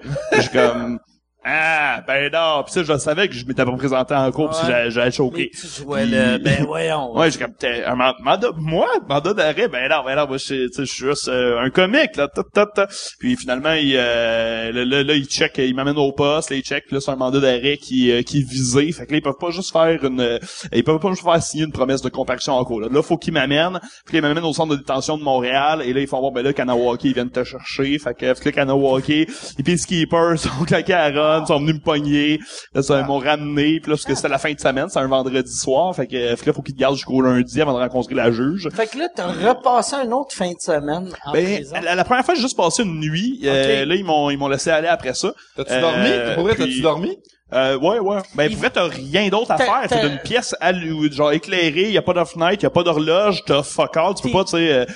Je 0.64 0.70
suis 0.70 0.78
comme 0.78 0.98
ah, 1.46 2.02
ben 2.06 2.30
non. 2.32 2.62
Puis 2.64 2.72
ça, 2.72 2.82
je 2.82 2.96
savais 2.98 3.28
que 3.28 3.34
je 3.34 3.44
m'étais 3.44 3.64
pas 3.64 3.72
présenté 3.76 4.14
en 4.14 4.30
cours, 4.32 4.48
Ouais. 4.50 4.56
j'allais 4.66 4.90
j'allais 4.90 5.06
Mais 5.06 5.12
choquer. 5.12 5.50
tu 5.50 5.66
jouais 5.82 6.06
le, 6.06 6.38
ben 6.38 6.64
voyons. 6.64 7.14
Ouais, 7.16 7.30
j'ai 7.30 7.38
comme, 7.38 7.52
un 7.86 7.94
man- 7.94 8.14
mandat, 8.22 8.48
moi, 8.56 8.86
mandat 9.08 9.34
d'arrêt, 9.34 9.68
ben 9.68 9.88
non, 9.90 10.02
ben 10.04 10.16
non, 10.16 10.26
moi, 10.26 10.38
je 10.38 10.68
suis 10.84 10.86
juste 11.06 11.28
euh, 11.28 11.60
un 11.60 11.70
comique, 11.70 12.16
là, 12.16 12.28
ta, 12.28 12.42
ta, 12.42 12.66
ta. 12.66 12.86
Puis 13.18 13.36
finalement, 13.36 13.72
il, 13.74 13.94
euh, 13.96 14.72
là, 14.72 14.84
là, 14.84 15.02
là, 15.02 15.14
il 15.14 15.26
check, 15.26 15.58
il 15.58 15.74
m'amène 15.74 15.98
au 15.98 16.12
poste, 16.12 16.50
là, 16.50 16.56
il 16.56 16.62
check, 16.62 16.86
puis 16.86 16.94
là, 16.96 17.00
c'est 17.00 17.10
un 17.10 17.16
mandat 17.16 17.40
d'arrêt 17.40 17.76
qui, 17.76 18.10
euh, 18.10 18.22
qui 18.22 18.40
est 18.40 18.48
visé. 18.48 18.90
Fait 18.92 19.04
que 19.06 19.12
là, 19.12 19.18
ils 19.18 19.22
peuvent 19.22 19.38
pas 19.38 19.50
juste 19.50 19.72
faire 19.72 20.02
une, 20.04 20.20
euh, 20.20 20.38
ils 20.72 20.82
peuvent 20.84 20.98
pas 20.98 21.10
juste 21.10 21.24
faire 21.24 21.42
signer 21.42 21.64
une 21.64 21.72
promesse 21.72 22.00
de 22.00 22.08
compaction 22.08 22.54
en 22.54 22.64
cours, 22.64 22.80
là. 22.80 22.88
Là, 22.90 23.02
faut 23.02 23.18
qu'ils 23.18 23.34
m'amènent, 23.34 23.80
puis 24.06 24.14
là, 24.14 24.18
ils 24.20 24.22
m'amènent 24.22 24.44
au 24.44 24.52
centre 24.54 24.70
de 24.72 24.76
détention 24.76 25.18
de 25.18 25.22
Montréal, 25.22 25.82
et 25.84 25.92
là, 25.92 26.00
ils 26.00 26.06
font 26.06 26.20
voir, 26.20 26.32
ben 26.32 26.42
là, 26.42 26.52
Kanawaki, 26.52 27.08
ils 27.08 27.14
viennent 27.14 27.30
te 27.30 27.44
chercher. 27.44 27.98
Fait 27.98 28.14
que, 28.14 28.32
fait 28.32 28.40
que 28.40 28.44
là, 28.48 28.52
Kanawaki, 28.52 29.26
sont 30.36 30.64
claqués 30.66 30.94
à 30.94 31.04
run, 31.38 31.46
sont 31.46 31.58
venus 31.60 31.74
me 31.74 31.80
pogner. 31.80 32.38
Là, 32.74 32.82
ça, 32.82 33.00
ils 33.00 33.06
m'ont 33.06 33.18
ramené, 33.18 33.80
puis 33.80 33.90
là, 33.90 33.96
parce 33.96 34.04
que 34.04 34.14
c'était 34.14 34.28
la 34.28 34.38
fin 34.38 34.52
de 34.52 34.60
semaine, 34.60 34.86
c'est 34.88 34.98
un 34.98 35.06
vendredi 35.06 35.52
soir, 35.56 35.94
fait 35.94 36.06
que, 36.06 36.36
fait 36.36 36.36
que 36.42 36.46
là, 36.46 36.52
faut 36.52 36.62
qu'ils 36.62 36.74
te 36.74 36.80
gardent 36.80 36.96
jusqu'au 36.96 37.20
lundi 37.20 37.60
avant 37.60 37.72
de 37.74 37.78
rencontrer 37.78 38.14
la 38.14 38.30
juge. 38.32 38.68
Fait 38.74 38.86
que 38.86 38.98
là, 38.98 39.08
t'as 39.14 39.26
repassé 39.26 39.96
une 40.04 40.12
autre 40.12 40.34
fin 40.34 40.50
de 40.50 40.60
semaine 40.60 41.08
en 41.24 41.32
Ben, 41.32 41.44
prison. 41.56 41.76
la, 41.82 41.94
la 41.94 42.04
première 42.04 42.24
fois, 42.24 42.34
j'ai 42.34 42.42
juste 42.42 42.56
passé 42.56 42.82
une 42.82 43.00
nuit. 43.00 43.40
Euh, 43.44 43.84
là, 43.84 43.94
ils 43.94 44.04
m'ont, 44.04 44.30
ils 44.30 44.36
m'ont 44.38 44.48
laissé 44.48 44.70
aller 44.70 44.88
après 44.88 45.14
ça. 45.14 45.32
T'as-tu 45.56 45.72
Euh, 45.72 45.80
dormi? 45.80 46.34
Pour 46.34 46.44
vrai, 46.44 46.54
puis- 46.54 46.64
t'as-tu 46.64 46.80
dormi? 46.80 47.18
Euh, 47.52 47.78
ouais, 47.78 47.98
ouais. 48.00 48.18
Ben, 48.34 48.44
Il- 48.46 48.50
pour 48.52 48.60
vrai, 48.60 48.70
t'as 48.70 48.88
rien 48.88 49.28
d'autre 49.28 49.50
à 49.52 49.58
faire. 49.58 49.82
T'es 49.88 50.00
t'as- 50.00 50.08
d'une 50.08 50.18
pièce 50.18 50.54
allu- 50.60 51.12
genre 51.12 51.30
éclairée, 51.30 51.90
y 51.92 51.98
a 51.98 52.02
pas 52.02 52.14
de 52.14 52.24
fenêtre, 52.24 52.62
y 52.64 52.66
a 52.66 52.70
pas 52.70 52.82
d'horloge, 52.82 53.42
t'as 53.46 53.62
fuck 53.62 53.96
all, 53.96 54.14
tu 54.14 54.22
peux 54.24 54.30
pas, 54.32 54.44
tu 54.44 54.52
sais... 54.52 54.86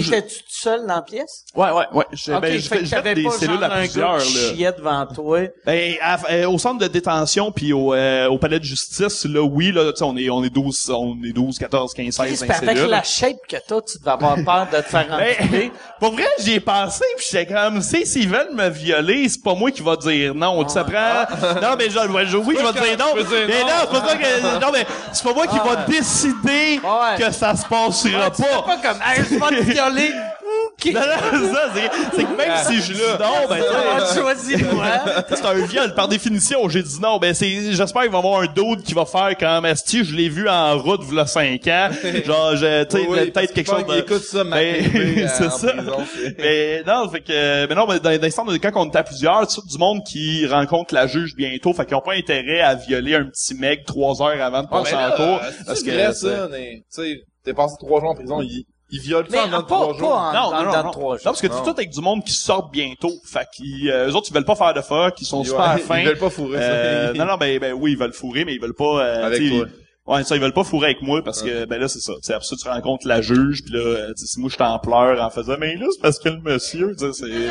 je- 0.00 0.10
T'étais-tu 0.10 0.36
tout 0.38 0.44
seul 0.48 0.80
dans 0.86 0.94
la 0.96 1.02
pièce? 1.02 1.44
Ouais, 1.54 1.70
ouais, 1.70 1.84
ouais. 1.92 2.04
J'ai 2.12 2.34
Ok, 2.34 2.40
ben, 2.40 2.52
j'ai 2.52 2.60
fait 2.68 2.84
j'ai 2.84 2.96
fait 3.02 3.14
des 3.14 3.22
pas 3.24 3.30
cellules 3.32 3.54
genre 3.60 3.62
à 3.64 3.74
un 3.74 3.80
plusieurs, 3.80 4.18
gars 4.18 4.24
qui 4.54 4.62
là. 4.62 4.72
devant 4.72 5.06
toi. 5.06 5.40
Ben, 5.66 5.94
à- 6.00 6.18
euh, 6.30 6.48
au 6.48 6.58
centre 6.58 6.78
de 6.78 6.88
détention 6.88 7.52
puis 7.52 7.72
au, 7.72 7.92
euh, 7.94 8.28
au 8.28 8.38
palais 8.38 8.58
de 8.58 8.64
justice, 8.64 9.24
là, 9.26 9.42
oui, 9.42 9.72
là, 9.72 9.92
tu 9.92 9.98
sais, 9.98 10.04
on 10.04 10.16
est, 10.16 10.30
on 10.30 10.42
est 10.44 10.50
12, 10.50 10.90
on 10.90 11.16
est 11.24 11.32
12, 11.32 11.58
14, 11.58 11.92
15, 11.94 12.14
16 12.14 12.16
Chris, 12.16 12.30
dans 12.48 12.54
pis 12.54 12.60
les 12.60 12.68
avec 12.68 12.76
cellules. 12.78 12.90
la 12.90 13.02
shape 13.02 13.36
que 13.48 13.56
t'as, 13.56 13.80
tu 13.82 13.98
devais 13.98 14.10
avoir 14.10 14.34
peur 14.36 14.66
de 14.72 14.76
te 14.82 14.88
faire 14.88 15.06
Ben, 15.50 15.70
pour 16.00 16.12
vrai, 16.12 16.26
j'y 16.40 16.54
ai 16.54 16.60
pensé 16.60 17.04
pis 17.18 17.24
j'étais 17.30 17.52
comme, 17.52 17.76
tu 17.76 17.82
sais, 17.82 18.04
s'ils 18.04 18.28
veulent 18.28 18.54
me 18.54 18.68
violer, 18.68 19.28
c'est 19.28 19.42
pas 19.42 19.54
moi 19.54 19.70
qui 19.70 19.82
va 19.82 19.96
dire 19.96 20.34
non. 20.34 20.62
Tu 20.64 20.70
sais, 20.70 20.80
prend... 20.84 21.60
Non, 21.60 21.76
mais 21.78 21.90
je, 21.90 21.98
ouais, 21.98 22.26
je- 22.26 22.36
oui, 22.36 22.56
je 22.58 22.64
vais 22.64 22.72
dire 22.72 22.98
non. 22.98 23.12
Je 23.16 23.46
mais 23.46 23.60
non. 23.60 23.66
non, 23.66 23.74
c'est 23.82 24.00
pas 24.00 24.08
ça 24.08 24.16
que, 24.16 24.60
non, 24.60 24.70
mais 24.72 24.86
c'est 25.12 25.24
pas 25.24 25.34
moi 25.34 25.46
qui 25.46 25.58
va 25.58 25.76
décider 25.86 26.80
Ouais. 26.82 27.18
que 27.18 27.30
ça 27.32 27.54
se 27.56 27.66
passera 27.66 28.30
pas. 28.30 28.76
comme. 29.90 30.22
Non, 30.84 31.00
non, 31.00 31.54
ça, 31.54 31.70
c'est, 31.74 32.16
c'est 32.16 32.24
que 32.24 32.36
même 32.36 32.52
si 32.66 32.82
je 32.82 32.92
dis 32.94 33.00
non, 33.20 33.48
ben, 33.48 33.62
c'est 35.28 35.44
un 35.46 35.54
viol 35.66 35.94
par 35.94 36.08
définition. 36.08 36.68
J'ai 36.68 36.82
dit 36.82 36.98
non, 37.00 37.18
ben 37.18 37.34
c'est, 37.34 37.72
j'espère 37.72 38.02
qu'il 38.02 38.10
va 38.10 38.18
y 38.18 38.20
avoir 38.20 38.40
un 38.40 38.46
dude 38.46 38.82
qui 38.82 38.92
va 38.94 39.04
faire 39.06 39.36
quand 39.38 39.64
esti, 39.64 40.04
je 40.04 40.14
l'ai 40.16 40.28
vu 40.28 40.48
en 40.48 40.76
route 40.78 41.02
v'là 41.04 41.26
5 41.26 41.66
ans? 41.68 41.88
Genre, 42.26 42.56
je, 42.56 42.82
tu 42.84 42.96
sais, 42.98 43.06
Oui, 43.08 43.30
peut-être 43.30 43.52
quelque 43.54 43.70
chose 43.70 43.86
de... 43.86 43.98
écoute 43.98 44.24
ça, 44.24 44.42
Ben, 44.42 44.74
c'est 45.28 45.50
ça. 45.50 45.72
prison, 45.72 45.96
c'est- 46.16 46.36
Mais 46.38 46.82
non, 46.84 47.08
fait 47.08 47.20
que 47.20 47.66
mais 47.68 47.74
non, 47.76 47.86
mais 47.88 48.00
dans 48.00 48.10
l'instant 48.10 48.44
de 48.44 48.56
quand 48.56 48.72
on 48.74 48.86
était 48.88 48.98
à 48.98 49.02
plusieurs, 49.04 49.46
tu 49.46 49.54
sais, 49.56 49.60
du 49.70 49.78
monde 49.78 50.02
qui 50.04 50.46
rencontre 50.48 50.94
la 50.94 51.06
juge 51.06 51.36
bientôt, 51.36 51.72
fait 51.74 51.86
qu'ils 51.86 51.96
ont 51.96 52.00
pas 52.00 52.14
intérêt 52.14 52.60
à 52.60 52.74
violer 52.74 53.14
un 53.14 53.24
petit 53.26 53.54
mec 53.54 53.84
trois 53.86 54.20
heures 54.20 54.42
avant 54.42 54.62
de 54.62 54.68
Ah, 54.70 54.78
passer 54.82 54.96
mais 54.96 55.04
en 55.04 55.08
là, 55.08 55.16
cours. 55.16 55.38
parce 55.66 55.78
c'est 55.80 55.86
que 55.86 56.12
c'est- 56.12 56.48
tu 56.78 56.82
sais, 56.88 57.20
t'es 57.44 57.54
passé 57.54 57.76
trois 57.78 58.00
jours 58.00 58.10
en 58.10 58.14
prison, 58.16 58.40
il, 58.42 58.64
il 58.92 59.00
viole 59.00 59.26
Mais 59.30 59.38
ça 59.38 59.42
en 59.44 59.46
dedans 59.46 59.62
pas, 59.62 59.62
de 59.62 59.66
trois 59.66 59.92
pas 59.94 59.98
jours. 59.98 60.12
en 60.12 60.32
non, 60.32 60.32
dans, 60.32 60.64
non, 60.64 60.72
dans 60.72 60.84
non, 60.84 60.90
trois 60.90 61.02
Non, 61.04 61.10
jours. 61.16 61.20
parce 61.24 61.40
que 61.40 61.46
tu 61.48 61.52
Non. 61.54 61.62
tout 61.64 61.70
avec 61.70 61.90
du 61.90 62.00
monde 62.00 62.24
qui 62.24 62.32
sortent 62.32 62.70
bientôt. 62.70 63.12
Fait 63.24 63.48
qu'ils, 63.52 63.90
euh, 63.90 64.08
eux 64.10 64.14
autres, 64.14 64.28
ils 64.30 64.34
veulent 64.34 64.44
pas 64.44 64.54
faire 64.54 64.74
de 64.74 64.80
fuck, 64.82 65.20
ils 65.20 65.24
sont 65.24 65.42
Ils- 65.42 65.46
super 65.48 65.74
ouais, 65.74 65.80
fins. 65.80 65.98
Ils 65.98 66.06
veulent 66.06 66.18
pas 66.18 66.30
fourrer 66.30 66.58
ça. 66.58 66.64
Euh, 66.64 67.12
non, 67.16 67.24
non, 67.24 67.36
ben, 67.36 67.58
ben 67.58 67.72
oui, 67.72 67.92
ils 67.92 67.98
veulent 67.98 68.12
fourrer, 68.12 68.44
mais 68.44 68.54
ils 68.54 68.60
veulent 68.60 68.74
pas... 68.74 69.02
Euh, 69.04 69.26
Avec 69.26 69.48
toi. 69.48 69.66
Ouais, 70.04 70.24
ça, 70.24 70.34
ils 70.34 70.42
veulent 70.42 70.52
pas 70.52 70.64
fourrer 70.64 70.86
avec 70.86 71.02
moi 71.02 71.22
parce 71.22 71.42
que, 71.42 71.64
ben 71.64 71.80
là, 71.80 71.86
c'est 71.86 72.00
ça. 72.00 72.12
C'est 72.22 72.34
après 72.34 72.44
ça, 72.44 72.56
tu 72.60 72.66
rencontres 72.68 73.06
la 73.06 73.20
juge, 73.22 73.62
puis 73.62 73.72
là, 73.72 73.78
euh, 73.78 74.12
si 74.16 74.40
moi, 74.40 74.50
je 74.52 74.56
t'en 74.56 74.76
pleure 74.80 75.22
en 75.22 75.30
faisant, 75.30 75.54
mais 75.60 75.76
là, 75.76 75.86
c'est 75.92 76.00
parce 76.02 76.18
que 76.18 76.28
le 76.28 76.40
monsieur, 76.40 76.96
tu 76.98 77.04
sais, 77.06 77.12
c'est... 77.12 77.48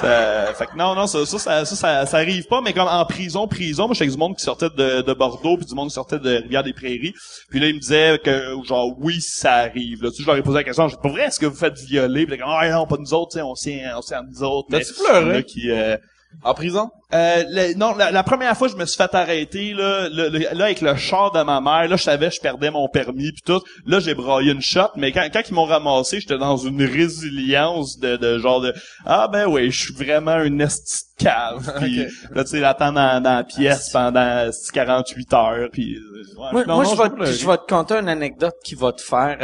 ça- 0.00 0.54
fait 0.54 0.66
que 0.66 0.76
non, 0.78 0.94
non, 0.94 1.06
ça, 1.06 1.26
ça, 1.26 1.38
ça, 1.38 1.64
ça, 1.66 1.76
ça, 1.76 2.06
ça 2.06 2.16
arrive 2.16 2.46
pas, 2.46 2.62
mais 2.62 2.72
comme 2.72 2.88
en 2.88 3.04
prison, 3.04 3.46
prison, 3.46 3.84
moi, 3.86 3.94
j'étais 3.94 4.10
du 4.10 4.16
monde 4.16 4.34
qui 4.36 4.44
sortait 4.44 4.70
de, 4.74 5.02
de 5.02 5.12
Bordeaux, 5.12 5.58
puis 5.58 5.66
du 5.66 5.74
monde 5.74 5.88
qui 5.88 5.94
sortait 5.94 6.18
de 6.18 6.36
Rivière-des-Prairies, 6.36 7.14
puis 7.50 7.60
là, 7.60 7.66
ils 7.68 7.74
me 7.74 7.80
disaient 7.80 8.18
que, 8.24 8.56
genre, 8.64 8.94
oui, 9.00 9.20
ça 9.20 9.52
arrive, 9.54 10.02
là. 10.04 10.10
Tu 10.10 10.16
sais, 10.16 10.22
je 10.22 10.26
leur 10.26 10.36
ai 10.36 10.42
posé 10.42 10.56
la 10.58 10.64
question, 10.64 10.88
j'ai 10.88 10.96
pour 10.96 11.10
vrai, 11.10 11.24
est-ce 11.24 11.38
que 11.38 11.46
vous 11.46 11.54
faites 11.56 11.78
violer? 11.80 12.24
Puis 12.26 12.38
là, 12.38 12.44
comme, 12.44 12.54
ah, 12.58 12.70
non, 12.70 12.86
pas 12.86 12.96
nous 12.98 13.12
autres, 13.12 13.32
tu 13.32 13.38
sais, 13.38 13.42
on 13.42 13.54
sait, 13.54 13.82
on 13.94 14.00
sait 14.00 14.16
nous 14.26 14.42
autres. 14.42 14.68
T'as-tu 14.70 14.94
pleuré? 15.04 15.44
qui, 15.44 15.70
euh, 15.70 15.96
En 16.42 16.54
prison? 16.54 16.90
Euh, 17.14 17.72
non, 17.76 17.94
la, 17.94 18.10
la 18.10 18.22
première 18.22 18.56
fois 18.56 18.68
je 18.68 18.76
me 18.76 18.84
suis 18.86 18.96
fait 18.96 19.14
arrêter 19.14 19.72
là, 19.72 20.08
le- 20.08 20.28
le- 20.28 20.46
là 20.52 20.64
avec 20.64 20.80
le 20.80 20.96
char 20.96 21.30
de 21.32 21.42
ma 21.42 21.60
mère, 21.60 21.88
là 21.88 21.96
je 21.96 22.02
savais 22.02 22.30
je 22.30 22.40
perdais 22.40 22.70
mon 22.70 22.88
permis 22.88 23.30
puis 23.32 23.42
tout. 23.44 23.60
Là 23.86 24.00
j'ai 24.00 24.14
braillé 24.14 24.52
une 24.52 24.60
shot, 24.62 24.88
mais 24.96 25.12
quand, 25.12 25.26
quand 25.32 25.42
ils 25.48 25.54
m'ont 25.54 25.64
ramassé, 25.64 26.20
j'étais 26.20 26.38
dans 26.38 26.56
une 26.56 26.82
résilience 26.84 27.98
de, 27.98 28.16
de 28.16 28.38
genre 28.38 28.60
de 28.60 28.74
ah 29.06 29.28
ben 29.32 29.46
oui, 29.46 29.70
je 29.70 29.84
suis 29.84 29.94
vraiment 29.94 30.42
une 30.42 30.60
esti 30.60 31.04
cave. 31.16 31.74
Puis 31.78 32.06
là 32.32 32.44
tu 32.44 32.50
sais 32.50 32.60
l'attendre 32.60 32.94
dans, 32.94 33.22
dans 33.22 33.36
la 33.36 33.44
pièce 33.44 33.90
pendant 33.90 34.46
esti, 34.48 34.70
48 34.72 35.32
heures 35.34 35.68
puis 35.72 35.96
euh, 35.96 36.40
ouais, 36.40 36.52
Moi, 36.52 36.64
non, 36.66 36.74
moi, 36.76 36.84
non, 36.84 36.90
je, 36.90 37.24
vais, 37.24 37.32
je 37.32 37.46
vais 37.46 37.56
te 37.56 37.66
conter 37.66 37.94
une 37.94 38.08
anecdote 38.08 38.54
qui 38.64 38.74
va 38.74 38.92
te 38.92 39.02
faire 39.02 39.38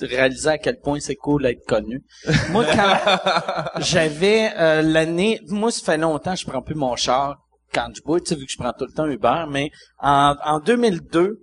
réaliser 0.00 0.48
à 0.48 0.58
quel 0.58 0.78
point 0.78 1.00
c'est 1.00 1.16
cool 1.16 1.42
d'être 1.42 1.66
connu. 1.66 2.02
Moi, 2.50 2.64
quand 2.64 3.80
j'avais 3.80 4.52
euh, 4.56 4.82
l'année... 4.82 5.40
Moi, 5.48 5.70
ça 5.70 5.84
fait 5.84 5.98
longtemps 5.98 6.34
que 6.34 6.40
je 6.40 6.46
prends 6.46 6.62
plus 6.62 6.74
mon 6.74 6.96
char 6.96 7.38
quand 7.72 7.88
je 7.94 8.02
bois, 8.02 8.20
tu 8.20 8.26
sais, 8.26 8.34
vu 8.34 8.46
que 8.46 8.52
je 8.52 8.58
prends 8.58 8.72
tout 8.72 8.84
le 8.84 8.92
temps 8.92 9.06
Uber, 9.06 9.44
mais 9.48 9.70
en, 9.98 10.34
en 10.44 10.60
2002, 10.60 11.38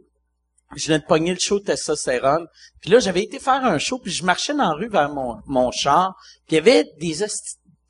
je 0.76 0.88
venais 0.88 0.99
de 0.99 1.05
pogner 1.05 1.34
le 1.34 1.39
show 1.39 1.59
Testostérone. 1.59 2.45
Puis 2.82 2.91
là, 2.91 2.99
j'avais 2.99 3.24
été 3.24 3.39
faire 3.39 3.65
un 3.65 3.78
show, 3.78 3.97
puis 3.97 4.11
je 4.11 4.24
marchais 4.24 4.53
dans 4.53 4.70
la 4.70 4.74
rue 4.74 4.89
vers 4.89 5.09
mon, 5.09 5.38
mon 5.47 5.72
char, 5.72 6.15
puis 6.47 6.55
il 6.55 6.59
y 6.59 6.59
avait 6.59 6.86
des 6.99 7.17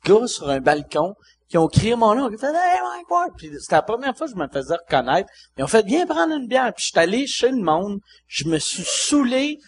gars 0.04 0.26
sur 0.26 0.48
un 0.48 0.60
balcon 0.60 1.14
qui 1.50 1.58
ont 1.58 1.66
crié 1.66 1.96
mon 1.96 2.14
nom, 2.14 2.28
qui 2.28 2.36
ont 2.36 2.38
fait 2.38 2.46
Hey 2.46 2.80
Mike 2.82 3.10
Ward! 3.10 3.30
Puis 3.36 3.50
c'était 3.60 3.74
la 3.74 3.82
première 3.82 4.16
fois 4.16 4.26
que 4.28 4.32
je 4.32 4.38
me 4.38 4.48
faisais 4.48 4.76
reconnaître. 4.76 5.28
Ils 5.58 5.64
ont 5.64 5.66
fait 5.66 5.84
Viens 5.84 6.06
prendre 6.06 6.32
une 6.34 6.46
bière. 6.46 6.72
Puis 6.74 6.84
je 6.84 6.90
suis 6.90 6.98
allé 6.98 7.26
chez 7.26 7.50
le 7.50 7.60
monde, 7.60 7.98
je 8.28 8.46
me 8.48 8.58
suis 8.58 8.84
saoulé, 8.86 9.58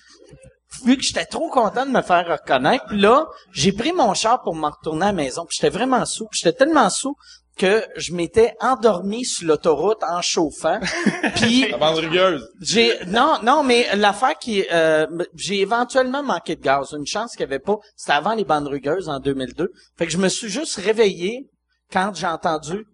vu 0.84 0.96
que 0.96 1.02
j'étais 1.02 1.26
trop 1.26 1.50
content 1.50 1.84
de 1.84 1.90
me 1.90 2.00
faire 2.02 2.26
reconnaître. 2.26 2.84
Puis 2.86 3.00
là, 3.00 3.26
j'ai 3.52 3.72
pris 3.72 3.92
mon 3.92 4.14
char 4.14 4.42
pour 4.42 4.54
me 4.54 4.68
retourner 4.68 5.02
à 5.02 5.06
la 5.06 5.12
maison. 5.12 5.44
Puis 5.44 5.58
j'étais 5.60 5.76
vraiment 5.76 6.06
sous. 6.06 6.26
Puis 6.28 6.40
j'étais 6.42 6.56
tellement 6.56 6.88
sous 6.88 7.16
que 7.58 7.84
je 7.96 8.14
m'étais 8.14 8.54
endormi 8.60 9.24
sur 9.24 9.46
l'autoroute 9.48 10.02
en 10.04 10.22
chauffant. 10.22 10.80
Puis 11.36 11.68
La 11.68 11.76
bande 11.76 11.98
rugueuse. 11.98 12.48
j'ai 12.62 13.04
non 13.08 13.34
non 13.42 13.62
mais 13.62 13.94
l'affaire 13.94 14.38
qui 14.38 14.64
euh, 14.72 15.06
j'ai 15.34 15.60
éventuellement 15.60 16.22
manqué 16.22 16.56
de 16.56 16.62
gaz 16.62 16.94
une 16.96 17.06
chance 17.06 17.32
qu'il 17.32 17.40
y 17.40 17.44
avait 17.44 17.58
pas 17.58 17.76
c'était 17.94 18.12
avant 18.12 18.32
les 18.32 18.44
bandes 18.44 18.68
rugueuses 18.68 19.10
en 19.10 19.20
2002 19.20 19.70
fait 19.98 20.06
que 20.06 20.12
je 20.12 20.16
me 20.16 20.28
suis 20.28 20.48
juste 20.48 20.76
réveillé 20.76 21.50
quand 21.92 22.12
j'ai 22.14 22.26
entendu 22.26 22.86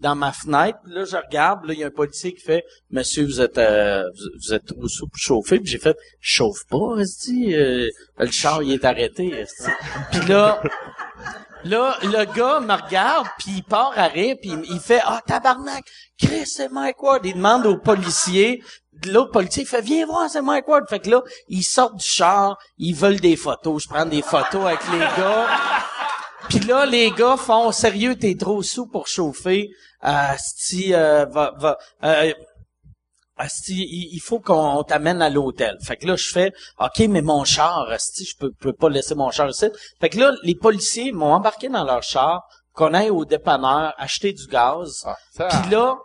dans 0.00 0.14
ma 0.14 0.32
fenêtre 0.32 0.78
là 0.86 1.04
je 1.04 1.16
regarde 1.16 1.64
là 1.66 1.74
il 1.74 1.80
y 1.80 1.84
a 1.84 1.88
un 1.88 1.90
policier 1.90 2.32
qui 2.34 2.40
fait 2.40 2.64
monsieur 2.90 3.24
vous 3.24 3.40
êtes 3.40 3.58
euh, 3.58 4.02
vous, 4.42 4.54
êtes 4.54 4.64
trop 4.66 4.88
sous 4.88 5.06
pour 5.08 5.44
puis 5.44 5.60
j'ai 5.64 5.78
fait 5.78 5.96
je 6.20 6.36
chauffe 6.36 6.64
pas 6.68 6.96
esti, 6.98 7.54
euh, 7.54 7.86
le 8.18 8.30
char 8.30 8.62
il 8.62 8.72
est 8.72 8.84
arrêté 8.84 9.28
esti. 9.28 9.70
puis 10.10 10.20
là 10.26 10.62
Là, 11.62 11.98
le 12.02 12.24
gars 12.34 12.60
me 12.60 12.72
regarde, 12.72 13.26
puis 13.38 13.56
il 13.58 13.62
part 13.62 13.92
à 13.94 14.06
rire, 14.06 14.34
puis 14.40 14.50
il- 14.50 14.64
il 14.72 14.80
fait 14.80 15.02
«Ah, 15.04 15.20
tabarnak, 15.26 15.84
Chris, 16.18 16.46
c'est 16.46 16.70
Mike 16.72 17.02
Ward.» 17.02 17.20
Il 17.26 17.34
demande 17.34 17.66
au 17.66 17.76
policier, 17.76 18.62
l'autre 19.06 19.30
policier, 19.30 19.64
il 19.64 19.66
fait 19.66 19.80
«Viens 19.82 20.06
voir, 20.06 20.30
c'est 20.30 20.40
Mike 20.40 20.66
Ward.» 20.68 20.86
Fait 20.88 21.00
que 21.00 21.10
là, 21.10 21.20
ils 21.48 21.62
sortent 21.62 21.96
du 21.96 22.06
char, 22.06 22.56
ils 22.78 22.94
veulent 22.94 23.20
des 23.20 23.36
photos. 23.36 23.82
Je 23.82 23.88
prends 23.90 24.06
des 24.06 24.22
photos 24.22 24.64
avec 24.64 24.80
les 24.90 25.00
gars. 25.00 25.46
Puis 26.50 26.58
là, 26.60 26.84
les 26.84 27.12
gars 27.12 27.36
font 27.36 27.70
«Sérieux, 27.72 28.16
t'es 28.16 28.34
trop 28.34 28.60
sous 28.60 28.86
pour 28.86 29.06
chauffer. 29.06 29.70
Euh, 30.04 30.34
si, 30.36 30.92
euh, 30.92 31.24
va, 31.26 31.54
va, 31.56 31.78
euh, 32.02 32.32
Asti, 33.36 33.86
il, 34.12 34.18
faut 34.18 34.40
qu'on 34.40 34.82
t'amène 34.82 35.22
à 35.22 35.30
l'hôtel. 35.30 35.78
Fait 35.82 35.96
que 35.96 36.08
là, 36.08 36.16
je 36.16 36.28
fais, 36.28 36.52
OK, 36.80 37.06
mais 37.08 37.22
mon 37.22 37.44
char, 37.44 37.88
Asti, 37.88 38.24
je 38.24 38.36
peux, 38.36 38.50
peux 38.50 38.72
pas 38.72 38.88
laisser 38.88 39.14
mon 39.14 39.30
char 39.30 39.48
ici. 39.48 39.66
Fait 40.00 40.08
que 40.08 40.18
là, 40.18 40.32
les 40.42 40.56
policiers 40.56 41.12
m'ont 41.12 41.34
embarqué 41.34 41.68
dans 41.68 41.84
leur 41.84 42.02
char, 42.02 42.42
qu'on 42.72 42.94
aille 42.94 43.10
au 43.10 43.24
dépanneur, 43.24 43.94
acheter 43.96 44.32
du 44.32 44.46
gaz. 44.48 45.06
Ah. 45.38 45.48
Puis 45.48 45.70
là, 45.70 45.96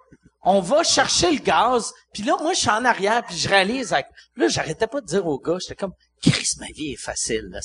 on 0.44 0.60
va 0.62 0.84
chercher 0.84 1.32
le 1.32 1.40
gaz. 1.40 1.92
Puis 2.14 2.22
là, 2.22 2.38
moi, 2.40 2.54
je 2.54 2.60
suis 2.60 2.70
en 2.70 2.86
arrière, 2.86 3.24
puis 3.26 3.36
je 3.36 3.50
réalise... 3.50 3.96
Là, 4.36 4.48
j'arrêtais 4.48 4.88
pas 4.88 5.02
de 5.02 5.08
dire 5.08 5.26
au 5.26 5.40
gars, 5.40 5.58
j'étais 5.60 5.76
comme... 5.76 5.94
Chris, 6.24 6.54
ma 6.60 6.66
vie 6.68 6.94
est 6.94 7.00
facile, 7.02 7.50
là. 7.52 7.60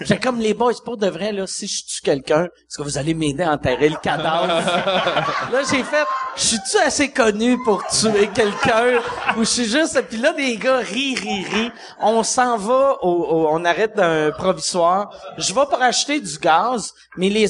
J'étais 0.00 0.20
comme 0.20 0.38
les 0.38 0.54
boys, 0.54 0.72
pour 0.84 0.96
de 0.96 1.08
vrai, 1.08 1.32
là, 1.32 1.46
si 1.48 1.66
je 1.66 1.84
tue 1.84 2.00
quelqu'un, 2.02 2.44
est-ce 2.44 2.78
que 2.78 2.82
vous 2.82 2.96
allez 2.96 3.12
m'aider 3.14 3.42
à 3.42 3.52
enterrer 3.52 3.88
le 3.88 3.96
cadavre? 3.96 4.46
là, 5.52 5.62
j'ai 5.68 5.82
fait, 5.82 6.04
je 6.36 6.40
suis-tu 6.42 6.76
assez 6.78 7.10
connu 7.10 7.58
pour 7.64 7.84
tuer 7.88 8.28
quelqu'un? 8.32 9.00
Ou 9.36 9.40
je 9.40 9.44
suis 9.48 9.64
juste, 9.64 10.00
puis 10.08 10.18
là, 10.18 10.32
des 10.32 10.56
gars 10.58 10.78
rient, 10.78 11.16
rient, 11.16 11.44
rient. 11.52 11.72
On 12.00 12.22
s'en 12.22 12.56
va 12.56 12.98
au, 13.02 13.08
au- 13.10 13.48
on 13.50 13.64
arrête 13.64 13.96
d'un 13.96 14.30
provisoire. 14.30 15.10
Je 15.38 15.48
vais 15.52 15.66
pour 15.68 15.82
acheter 15.82 16.20
du 16.20 16.38
gaz, 16.38 16.92
mais 17.16 17.28
les 17.30 17.48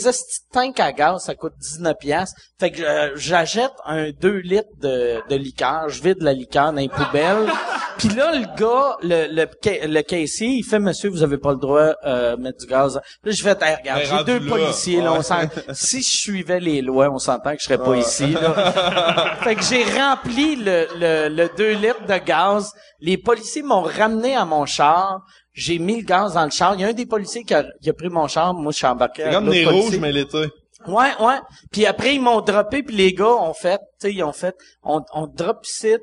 tanks 0.52 0.80
à 0.80 0.92
gaz, 0.92 1.24
ça 1.24 1.34
coûte 1.34 1.54
19 1.58 1.96
piastres. 1.98 2.40
Fait 2.58 2.70
que 2.70 2.82
euh, 2.82 3.12
j'achète 3.16 3.72
un 3.84 4.10
2 4.12 4.38
litres 4.38 4.68
de, 4.80 5.20
de 5.28 5.36
liqueur, 5.36 5.88
je 5.88 6.02
vide 6.02 6.22
la 6.22 6.32
liqueur 6.32 6.72
dans 6.72 6.80
les 6.80 6.88
poubelles. 6.88 7.50
Puis 7.98 8.08
là, 8.10 8.32
le 8.32 8.46
gars, 8.56 8.96
le, 9.02 9.26
le, 9.32 9.46
ca- 9.62 9.86
le 9.86 10.02
il 10.28 10.62
fait, 10.64 10.78
monsieur, 10.78 11.10
vous 11.10 11.22
avez 11.22 11.38
pas 11.38 11.50
le 11.52 11.58
droit 11.58 11.92
euh, 12.04 12.36
mettre 12.36 12.58
du 12.58 12.66
gaz. 12.66 13.00
Là, 13.24 13.32
je 13.32 13.42
fais, 13.42 13.56
Hey, 13.60 13.76
regarde, 13.76 14.00
Ben, 14.02 14.18
j'ai 14.18 14.24
deux 14.24 14.38
là, 14.44 14.50
policiers, 14.50 15.00
là, 15.00 15.12
on 15.14 15.22
s'en- 15.22 15.42
si 15.72 16.02
je 16.02 16.08
suivais 16.18 16.60
les 16.60 16.80
lois, 16.82 17.10
on 17.10 17.18
s'entend 17.18 17.52
que 17.52 17.58
je 17.60 17.64
serais 17.64 17.78
pas 17.78 17.96
ici, 17.96 18.28
là. 18.28 19.36
fait 19.42 19.54
que 19.56 19.62
j'ai 19.62 19.84
rempli 19.84 20.56
le, 20.56 20.86
le, 20.96 21.28
le 21.28 21.50
2 21.56 21.70
litres 21.72 22.06
de 22.06 22.18
gaz. 22.24 22.72
Les 23.00 23.18
policiers 23.18 23.62
m'ont 23.62 23.82
ramené 23.82 24.34
à 24.36 24.44
mon 24.44 24.66
char. 24.66 25.20
J'ai 25.52 25.78
mis 25.78 26.00
le 26.00 26.04
gaz 26.04 26.34
dans 26.34 26.44
le 26.44 26.50
char. 26.50 26.74
Il 26.74 26.80
y 26.82 26.84
a 26.84 26.88
un 26.88 26.92
des 26.92 27.06
policiers 27.06 27.42
qui 27.44 27.54
a, 27.54 27.64
qui 27.82 27.90
a 27.90 27.92
pris 27.92 28.08
mon 28.08 28.28
char. 28.28 28.54
Moi, 28.54 28.70
je 28.72 28.76
suis 28.78 28.86
embarqué 28.86 29.24
C'est 29.24 29.30
comme 29.32 29.50
des 29.50 29.64
rouges, 29.66 29.98
mais 29.98 30.12
l'été. 30.12 30.46
Ouais, 30.86 31.10
ouais. 31.20 31.38
Puis 31.72 31.84
après, 31.86 32.14
ils 32.14 32.20
m'ont 32.20 32.40
droppé, 32.40 32.84
puis 32.84 32.94
les 32.94 33.12
gars 33.12 33.26
ont 33.26 33.52
fait, 33.52 33.78
tu 34.00 34.08
sais, 34.08 34.14
ils 34.14 34.22
ont 34.22 34.32
fait, 34.32 34.54
on, 34.84 35.00
on 35.12 35.26
drop 35.26 35.58
ici, 35.66 35.96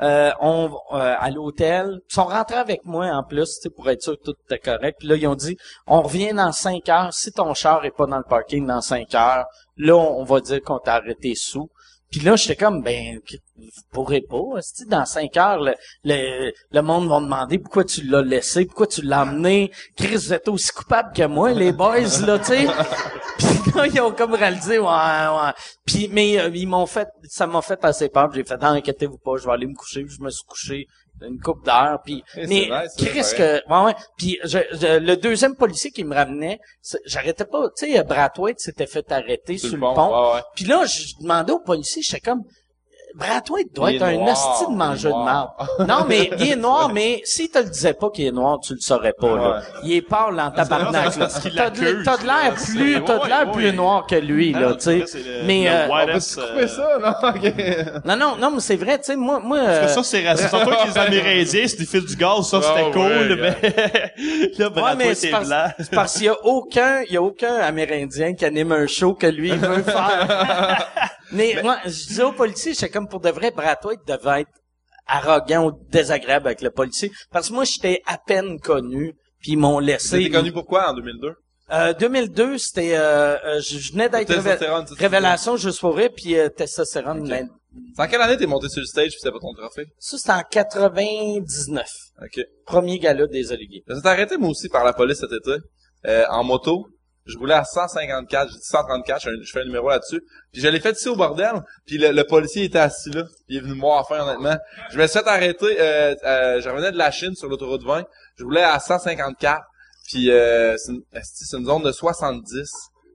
euh, 0.00 0.32
on, 0.40 0.70
euh, 0.92 1.14
à 1.18 1.30
l'hôtel. 1.30 2.00
Ils 2.08 2.14
sont 2.14 2.24
rentrés 2.24 2.56
avec 2.56 2.84
moi, 2.84 3.06
en 3.06 3.22
plus, 3.22 3.60
pour 3.76 3.90
être 3.90 4.02
sûr 4.02 4.18
que 4.18 4.30
tout 4.30 4.36
était 4.46 4.58
correct. 4.58 5.02
Là, 5.02 5.16
ils 5.16 5.26
ont 5.26 5.34
dit, 5.34 5.56
on 5.86 6.02
revient 6.02 6.32
dans 6.32 6.52
cinq 6.52 6.88
heures. 6.88 7.12
Si 7.12 7.32
ton 7.32 7.54
char 7.54 7.84
est 7.84 7.90
pas 7.90 8.06
dans 8.06 8.18
le 8.18 8.24
parking 8.24 8.66
dans 8.66 8.80
cinq 8.80 9.14
heures, 9.14 9.46
là, 9.76 9.94
on 9.94 10.24
va 10.24 10.40
dire 10.40 10.62
qu'on 10.62 10.78
t'a 10.78 10.94
arrêté 10.94 11.34
sous. 11.34 11.68
Puis 12.12 12.20
là, 12.20 12.36
j'étais 12.36 12.56
comme, 12.56 12.82
ben, 12.82 13.20
vous 13.56 13.64
pourrez 13.90 14.20
pas. 14.20 14.60
Dans 14.86 15.06
cinq 15.06 15.34
heures, 15.38 15.60
le, 15.60 15.72
le, 16.04 16.52
le 16.70 16.82
monde 16.82 17.08
va 17.08 17.20
demander 17.20 17.58
pourquoi 17.58 17.84
tu 17.84 18.02
l'as 18.02 18.20
laissé, 18.20 18.66
pourquoi 18.66 18.86
tu 18.86 19.00
l'as 19.00 19.22
amené. 19.22 19.72
Chris, 19.96 20.16
vous 20.16 20.32
êtes 20.34 20.46
aussi 20.48 20.70
coupable 20.72 21.14
que 21.14 21.26
moi, 21.26 21.52
les 21.52 21.72
boys, 21.72 22.20
là, 22.26 22.38
tu 22.38 22.44
sais. 22.44 22.66
Puis 23.38 23.72
là, 23.74 23.86
ils 23.86 24.00
ont 24.02 24.12
comme 24.12 24.34
réalisé, 24.34 24.78
ouais, 24.78 24.86
ouais. 24.86 25.52
Puis, 25.86 26.08
mais 26.12 26.38
euh, 26.38 26.50
ils 26.52 26.68
m'ont 26.68 26.84
fait, 26.84 27.08
ça 27.24 27.46
m'a 27.46 27.62
fait 27.62 27.82
assez 27.82 28.10
peur. 28.10 28.30
J'ai 28.34 28.44
fait, 28.44 28.58
non, 28.58 28.68
inquiétez-vous 28.68 29.18
pas, 29.18 29.38
je 29.38 29.46
vais 29.46 29.52
aller 29.52 29.66
me 29.66 29.74
coucher. 29.74 30.04
Puis 30.04 30.14
je 30.18 30.22
me 30.22 30.28
suis 30.28 30.44
couché 30.44 30.86
une 31.24 31.40
coupe 31.40 31.64
d'heure. 31.64 32.00
Puis, 32.04 32.22
mais 32.36 32.68
c'est 32.96 33.36
que, 33.36 33.68
ouais, 33.68 33.84
ouais. 33.86 33.94
Puis 34.16 34.38
je, 34.44 34.58
je- 34.72 34.98
le 34.98 35.16
deuxième 35.16 35.54
policier 35.56 35.90
qui 35.90 36.04
me 36.04 36.14
ramenait, 36.14 36.60
j'arrêtais 37.06 37.44
pas, 37.44 37.68
tu 37.76 37.92
sais, 37.92 38.02
Brathwaite 38.04 38.60
s'était 38.60 38.86
fait 38.86 39.10
arrêter 39.12 39.58
sur, 39.58 39.74
le 39.74 39.80
pont. 39.80 40.08
Ouais, 40.30 40.34
ouais. 40.36 40.42
Puis 40.54 40.64
là, 40.64 40.84
je 40.86 41.14
demandais 41.20 41.52
au 41.52 41.60
policier, 41.60 42.02
j'étais 42.02 42.20
comme, 42.20 42.42
Brad 43.14 43.42
White 43.50 43.74
doit 43.74 43.90
Il 43.92 43.96
être 43.96 44.02
un 44.02 44.26
hostie 44.26 44.66
de 44.70 44.76
mangeur 44.76 45.18
de 45.18 45.24
marde. 45.24 45.50
Non, 45.88 46.04
mais 46.08 46.30
il 46.38 46.52
est 46.52 46.56
noir, 46.56 46.90
mais 46.92 47.20
s'il 47.24 47.50
te 47.50 47.58
le 47.58 47.64
disait 47.64 47.94
pas 47.94 48.10
qu'il 48.10 48.26
est 48.26 48.32
noir, 48.32 48.58
tu 48.60 48.74
le 48.74 48.80
saurais 48.80 49.12
pas, 49.12 49.36
là. 49.36 49.50
Ouais. 49.50 49.60
Il 49.84 49.92
est 49.94 50.02
pâle 50.02 50.38
en 50.40 50.50
tabarnak, 50.50 51.04
là. 51.04 51.10
parce 51.18 51.40
qu'il 51.40 51.54
T'as 51.54 51.70
de 51.70 51.80
l'air 51.80 52.54
plus, 52.54 53.02
t'as 53.04 53.18
de 53.18 53.28
l'air 53.28 53.50
plus 53.50 53.72
noir 53.72 54.06
que 54.06 54.14
lui, 54.16 54.52
là, 54.52 54.60
Non, 54.70 54.74
tu 54.74 54.80
sais. 54.80 55.04
Mais, 55.44 55.68
euh, 55.68 55.88
On 55.90 55.94
whitest, 56.06 56.36
peut 56.36 56.42
euh, 56.42 56.48
couper 56.54 56.68
ça, 56.68 56.98
non? 57.00 58.00
Non, 58.04 58.16
non, 58.16 58.36
non, 58.38 58.50
mais 58.52 58.60
c'est 58.60 58.76
vrai, 58.76 58.98
tu 58.98 59.04
sais, 59.04 59.16
moi, 59.16 59.40
moi, 59.42 59.58
Parce 59.64 59.78
que 59.78 59.84
euh, 59.84 59.88
ça, 59.88 60.02
c'est 60.02 60.26
raciste. 60.28 60.48
Surtout 60.50 60.70
avec 60.70 60.86
les 60.94 60.98
Amérindiens, 60.98 61.64
c'est 61.66 61.78
des 61.78 61.86
fils 61.86 62.04
du 62.06 62.16
gaz, 62.16 62.48
ça, 62.48 62.60
c'était 62.62 62.86
Ah 62.86 62.92
cool, 62.92 63.02
ouais, 63.02 64.94
mais 64.96 65.08
là, 65.08 65.14
c'est 65.14 65.30
blanc. 65.30 65.64
c'est 65.78 65.90
parce 65.94 66.14
qu'il 66.14 66.24
y 66.24 66.28
a 66.28 66.36
aucun, 66.44 67.02
il 67.08 67.14
y 67.14 67.16
a 67.16 67.22
aucun 67.22 67.54
Amérindien 67.56 68.34
qui 68.34 68.44
anime 68.44 68.72
un 68.72 68.86
show 68.86 69.14
que 69.14 69.26
lui 69.26 69.48
il 69.50 69.56
veut 69.58 69.82
faire. 69.82 70.86
Mais 71.32 71.60
moi, 71.62 71.78
je 71.84 71.90
disais 71.90 72.22
aux 72.22 72.32
policiers, 72.32 72.74
j'étais 72.74 72.88
comme 72.90 73.08
pour 73.08 73.20
de 73.20 73.30
vrai, 73.30 73.50
Brad 73.50 73.78
White 73.84 74.00
devait 74.06 74.42
être 74.42 74.50
arrogant 75.06 75.66
ou 75.66 75.72
désagréable 75.90 76.46
avec 76.46 76.62
le 76.62 76.70
policier. 76.70 77.10
Parce 77.30 77.48
que 77.48 77.54
moi, 77.54 77.64
j'étais 77.64 78.00
à 78.06 78.18
peine 78.18 78.60
connu, 78.60 79.14
puis 79.40 79.52
ils 79.52 79.56
m'ont 79.58 79.78
laissé. 79.78 80.22
T'es 80.22 80.30
connu 80.30 80.52
pourquoi 80.52 80.90
en 80.90 80.94
2002? 80.94 81.34
Euh, 81.72 81.94
2002, 81.94 82.58
c'était, 82.58 82.94
euh, 82.96 83.36
euh, 83.44 83.60
je 83.60 83.92
venais 83.92 84.08
d'être 84.08 84.28
révé- 84.30 84.56
c'est 84.58 84.94
révélation 84.98 85.56
juste 85.56 85.80
pour 85.80 85.96
rire, 85.96 86.10
puis 86.14 86.36
euh, 86.38 86.48
testostérone. 86.50 87.26
ben, 87.26 87.48
C'est 87.96 88.02
en 88.02 88.06
quelle 88.08 88.20
année 88.20 88.36
t'es 88.36 88.46
monté 88.46 88.68
sur 88.68 88.80
le 88.80 88.86
stage 88.86 89.12
pis 89.12 89.16
c'était 89.18 89.32
pas 89.32 89.38
ton 89.40 89.54
trophée? 89.54 89.86
Ça, 89.98 90.18
c'était 90.18 90.32
en 90.32 90.42
99. 90.50 91.86
Ok. 92.22 92.44
Premier 92.66 92.98
gala 92.98 93.26
des 93.26 93.52
Oliviers. 93.52 93.82
Je 93.88 93.94
suis 93.94 94.06
arrêté 94.08 94.36
moi 94.36 94.50
aussi 94.50 94.68
par 94.68 94.84
la 94.84 94.92
police 94.92 95.18
cet 95.20 95.32
été, 95.32 95.56
euh, 96.06 96.24
en 96.28 96.44
moto. 96.44 96.86
Je 97.26 97.38
roulais 97.38 97.54
à 97.54 97.64
154, 97.64 98.48
j'ai 98.50 98.56
dit 98.58 98.64
134, 98.64 99.20
je 99.20 99.28
fais 99.52 99.58
un, 99.60 99.62
je 99.62 99.66
numéro 99.66 99.88
là-dessus. 99.88 100.22
Puis 100.52 100.60
je 100.60 100.68
l'ai 100.68 100.80
fait 100.80 100.92
ici 100.92 101.08
au 101.08 101.16
bordel, 101.16 101.62
puis 101.86 101.98
le, 101.98 102.10
le 102.10 102.24
policier 102.24 102.64
était 102.64 102.78
assis 102.80 103.10
là, 103.10 103.22
puis 103.24 103.32
il 103.48 103.56
est 103.58 103.60
venu 103.60 103.74
me 103.74 103.80
voir 103.80 104.10
à 104.10 104.22
honnêtement. 104.24 104.56
Je 104.90 104.98
me 104.98 105.06
suis 105.06 105.18
fait 105.20 105.28
arrêter, 105.28 105.80
euh, 105.80 106.14
euh, 106.24 106.60
je 106.60 106.68
revenais 106.68 106.90
de 106.92 106.98
la 106.98 107.10
Chine 107.12 107.34
sur 107.36 107.48
l'autoroute 107.48 107.84
20, 107.84 108.04
je 108.38 108.44
roulais 108.44 108.62
à 108.64 108.78
154, 108.80 109.62
puis 110.08 110.30
euh, 110.32 110.76
c'est 110.76 110.92
une, 110.92 111.02
c'est 111.22 111.56
une 111.56 111.64
zone 111.66 111.82
de 111.82 111.92
70. 111.92 112.70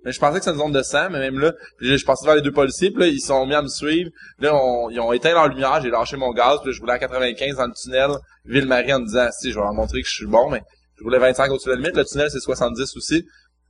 Mais 0.06 0.14
je 0.14 0.20
pensais 0.20 0.40
que 0.40 0.46
c'était 0.46 0.56
une 0.56 0.62
zone 0.64 0.72
de 0.72 0.84
100, 0.84 1.10
mais 1.10 1.20
même 1.20 1.40
là, 1.40 1.52
là, 1.82 1.98
je 1.98 2.06
passais 2.06 2.26
vers 2.26 2.36
les 2.36 2.42
deux 2.42 2.54
policiers, 2.54 2.92
puis 2.92 3.02
là, 3.02 3.08
ils 3.08 3.20
sont 3.20 3.46
mis 3.46 3.56
à 3.56 3.62
me 3.62 3.68
suivre. 3.68 4.10
Là, 4.40 4.56
on- 4.56 4.90
ils 4.90 5.02
ont 5.02 5.12
éteint 5.12 5.34
leur 5.34 5.50
lumière, 5.50 5.82
j'ai 5.82 5.90
lâché 5.90 6.16
mon 6.16 6.32
gaz, 6.32 6.60
puis 6.62 6.70
là, 6.70 6.76
je 6.76 6.80
roulais 6.80 6.94
à 6.94 7.00
95 7.00 7.56
dans 7.58 7.66
le 7.66 7.74
tunnel, 7.74 8.12
Ville-Marie 8.46 8.94
en 8.94 9.00
me 9.02 9.06
disant, 9.06 9.28
si, 9.38 9.52
je 9.52 9.56
vais 9.56 9.62
leur 9.66 9.74
montrer 9.74 10.02
que 10.02 10.08
je 10.08 10.14
suis 10.14 10.26
bon, 10.28 10.50
mais 10.50 10.62
je 10.98 11.04
roulais 11.04 11.20
25 11.20 11.52
au-dessus 11.52 11.68
de 11.68 11.74
la 11.74 11.78
limite, 11.82 11.96
le 11.98 12.06
tunnel 12.06 12.30
c'est 12.32 12.40
70 12.40 12.96
aussi. 12.96 13.26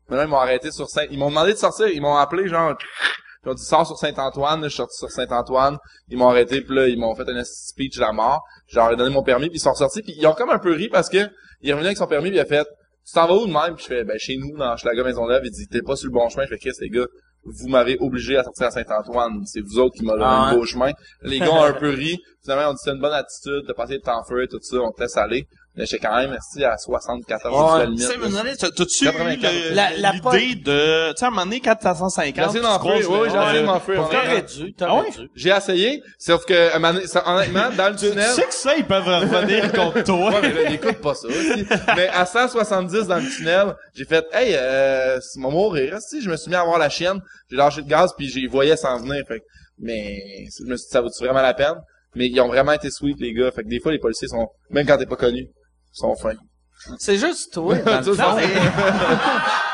Maintenant, 0.09 0.23
ils 0.25 0.29
m'ont 0.29 0.37
arrêté 0.37 0.71
sur 0.71 0.89
Saint... 0.89 1.05
Ils 1.09 1.19
m'ont 1.19 1.29
demandé 1.29 1.53
de 1.53 1.57
sortir, 1.57 1.87
ils 1.87 2.01
m'ont 2.01 2.15
appelé 2.15 2.47
genre... 2.47 2.75
Ils 3.45 3.49
ont 3.49 3.53
dit 3.53 3.63
sors 3.63 3.85
sur 3.85 3.97
Saint-Antoine, 3.97 4.63
je 4.63 4.69
suis 4.69 4.77
sorti 4.77 4.97
sur 4.97 5.09
Saint-Antoine, 5.09 5.77
ils 6.09 6.17
m'ont 6.17 6.29
arrêté, 6.29 6.61
puis 6.61 6.75
là, 6.75 6.87
ils 6.87 6.99
m'ont 6.99 7.15
fait 7.15 7.29
un 7.29 7.43
speech 7.43 7.95
de 7.95 8.01
la 8.01 8.11
mort. 8.11 8.43
Leur 8.73 8.91
ai 8.91 8.95
donné 8.95 9.13
mon 9.13 9.23
permis, 9.23 9.47
puis 9.47 9.57
ils 9.57 9.61
sont 9.61 9.75
sortis, 9.75 10.01
puis 10.01 10.13
ils 10.17 10.27
ont 10.27 10.33
comme 10.33 10.49
un 10.49 10.59
peu 10.59 10.73
ri 10.73 10.89
parce 10.89 11.07
que 11.07 11.29
il 11.61 11.69
est 11.69 11.73
revenu 11.73 11.87
avec 11.87 11.97
son 11.97 12.07
permis, 12.07 12.29
puis 12.29 12.37
il 12.37 12.41
a 12.41 12.45
fait 12.45 12.65
Tu 13.05 13.13
t'en 13.13 13.27
vas 13.27 13.35
où 13.35 13.47
de 13.47 13.53
même? 13.53 13.75
Puis 13.75 13.83
je 13.83 13.87
fais 13.87 14.03
Ben 14.03 14.17
chez 14.17 14.35
nous, 14.37 14.57
dans 14.57 14.75
Schlager 14.75 15.03
Maisonneuve, 15.03 15.43
il 15.45 15.51
dit 15.51 15.67
T'es 15.67 15.81
pas 15.81 15.95
sur 15.95 16.07
le 16.07 16.13
bon 16.13 16.27
chemin, 16.29 16.43
je 16.43 16.49
fais 16.49 16.57
Chris 16.57 16.71
les 16.81 16.89
gars, 16.89 17.05
vous 17.45 17.69
m'avez 17.69 17.97
obligé 17.99 18.37
à 18.37 18.43
sortir 18.43 18.67
à 18.67 18.71
Saint-Antoine. 18.71 19.41
C'est 19.45 19.61
vous 19.61 19.79
autres 19.79 19.95
qui 19.95 20.03
m'avez 20.03 20.21
Ah 20.23 20.29
donné 20.29 20.45
le 20.45 20.51
ouais. 20.51 20.59
beau 20.59 20.65
chemin. 20.65 20.91
Les 21.21 21.39
gars 21.39 21.51
ont 21.51 21.63
un 21.63 21.73
peu 21.73 21.89
ri. 21.95 22.19
Finalement, 22.43 22.71
on 22.71 22.73
dit 22.73 22.79
c'est 22.83 22.91
une 22.91 22.99
bonne 22.99 23.13
attitude, 23.13 23.63
t'as 23.65 23.73
passé 23.73 23.93
le 23.93 24.01
temps 24.01 24.21
feu, 24.27 24.47
tout 24.49 24.59
ça, 24.61 24.77
on 24.77 24.91
te 24.91 25.01
laisse 25.01 25.15
aller. 25.15 25.47
Mais 25.77 25.85
j'étais 25.85 26.07
quand 26.07 26.15
même 26.15 26.33
esti 26.33 26.63
à 26.65 26.75
74 26.77 27.53
Ouais. 27.53 27.59
sur 27.69 27.77
la 27.77 27.85
limite. 27.85 27.99
Tu 28.11 28.19
là. 28.45 28.55
t'as- 28.57 28.71
T'as-tu 28.71 29.03
eu 29.03 29.07
84. 29.07 29.53
le- 29.69 29.75
La- 29.75 29.95
la 29.97 30.11
l'idée 30.11 30.55
de... 30.55 31.09
Tu 31.11 31.17
sais, 31.19 31.25
à 31.25 31.27
un 31.27 31.29
moment 31.31 31.43
donné, 31.43 31.59
quand 31.59 31.85
à 31.85 31.93
150, 31.95 32.35
J'ai 32.35 32.41
essayé 32.41 32.59
tu 32.59 32.65
d'en 32.65 32.79
croises 32.79 32.97
fuir, 32.99 33.11
oui, 33.11 33.17
le- 33.19 33.29
j'ai 33.29 33.37
essayé 33.37 33.59
Ouais. 33.59 33.65
d'en 33.65 33.79
fuir. 33.79 33.95
Pour 33.97 34.05
honnêtement. 34.09 34.23
T'aurais 34.29 34.41
dû, 34.41 34.73
t'aurais 34.73 34.91
Ah 34.91 35.01
ouais? 35.03 35.11
dû. 35.11 35.29
J'ai 35.35 35.49
essayé, 35.49 36.03
sauf 36.17 36.45
que 36.45 36.75
un 36.75 36.79
moment 36.79 36.93
donné, 36.95 37.05
ça- 37.07 37.23
honnêtement, 37.27 37.69
dans 37.77 37.89
le 37.89 37.95
Tu 37.95 38.09
tunnel. 38.09 38.25
sais 38.31 38.43
que 38.45 38.53
ça, 38.53 38.75
ils 38.75 38.85
peuvent 38.85 39.05
revenir 39.05 39.71
contre 39.73 40.03
toi. 40.03 40.31
Ouais, 40.31 40.41
mais 40.41 40.53
là, 40.53 40.61
il 40.69 40.75
écoute 40.75 40.97
pas 40.97 41.13
ça 41.13 41.27
aussi. 41.27 41.65
Mais 41.95 42.07
à 42.07 42.25
170 42.25 43.05
dans 43.07 43.17
le 43.17 43.29
tunnel, 43.29 43.75
j'ai 43.93 44.05
fait 44.05 44.25
Hey, 44.33 44.55
euh, 44.55 45.19
c'est 45.21 45.39
mon 45.39 45.51
mourir. 45.51 45.99
Si, 46.01 46.21
je 46.21 46.29
me 46.31 46.37
suis 46.37 46.49
mis 46.49 46.55
à 46.55 46.63
voir 46.63 46.79
la 46.79 46.89
chienne, 46.89 47.21
j'ai 47.51 47.55
lâché 47.57 47.81
le 47.81 47.87
gaz 47.87 48.11
puis 48.17 48.27
j'y 48.27 48.47
voyais 48.47 48.77
s'en 48.77 48.97
venir. 48.99 49.23
Fait 49.27 49.39
que- 49.39 49.45
mais 49.79 50.17
je 50.57 50.63
me 50.63 50.75
suis 50.75 50.85
dit, 50.87 50.91
ça 50.91 51.01
vaut-tu 51.01 51.23
vraiment 51.23 51.41
la 51.43 51.53
peine? 51.53 51.75
Mais 52.15 52.27
ils 52.27 52.41
ont 52.41 52.47
vraiment 52.47 52.71
été 52.71 52.89
sweet, 52.89 53.19
les 53.19 53.31
gars. 53.33 53.51
Fait 53.51 53.61
que 53.63 53.67
des 53.67 53.79
fois, 53.79 53.91
les 53.91 53.99
policiers 53.99 54.27
sont, 54.27 54.47
même 54.71 54.87
quand 54.87 54.97
t'es 54.97 55.05
pas 55.05 55.15
connu, 55.17 55.41
ils 55.41 55.49
sont 55.97 56.15
fins. 56.15 56.35
C'est 56.99 57.17
juste 57.17 57.53
toi, 57.53 57.75
dans 57.85 58.35
le 58.35 58.43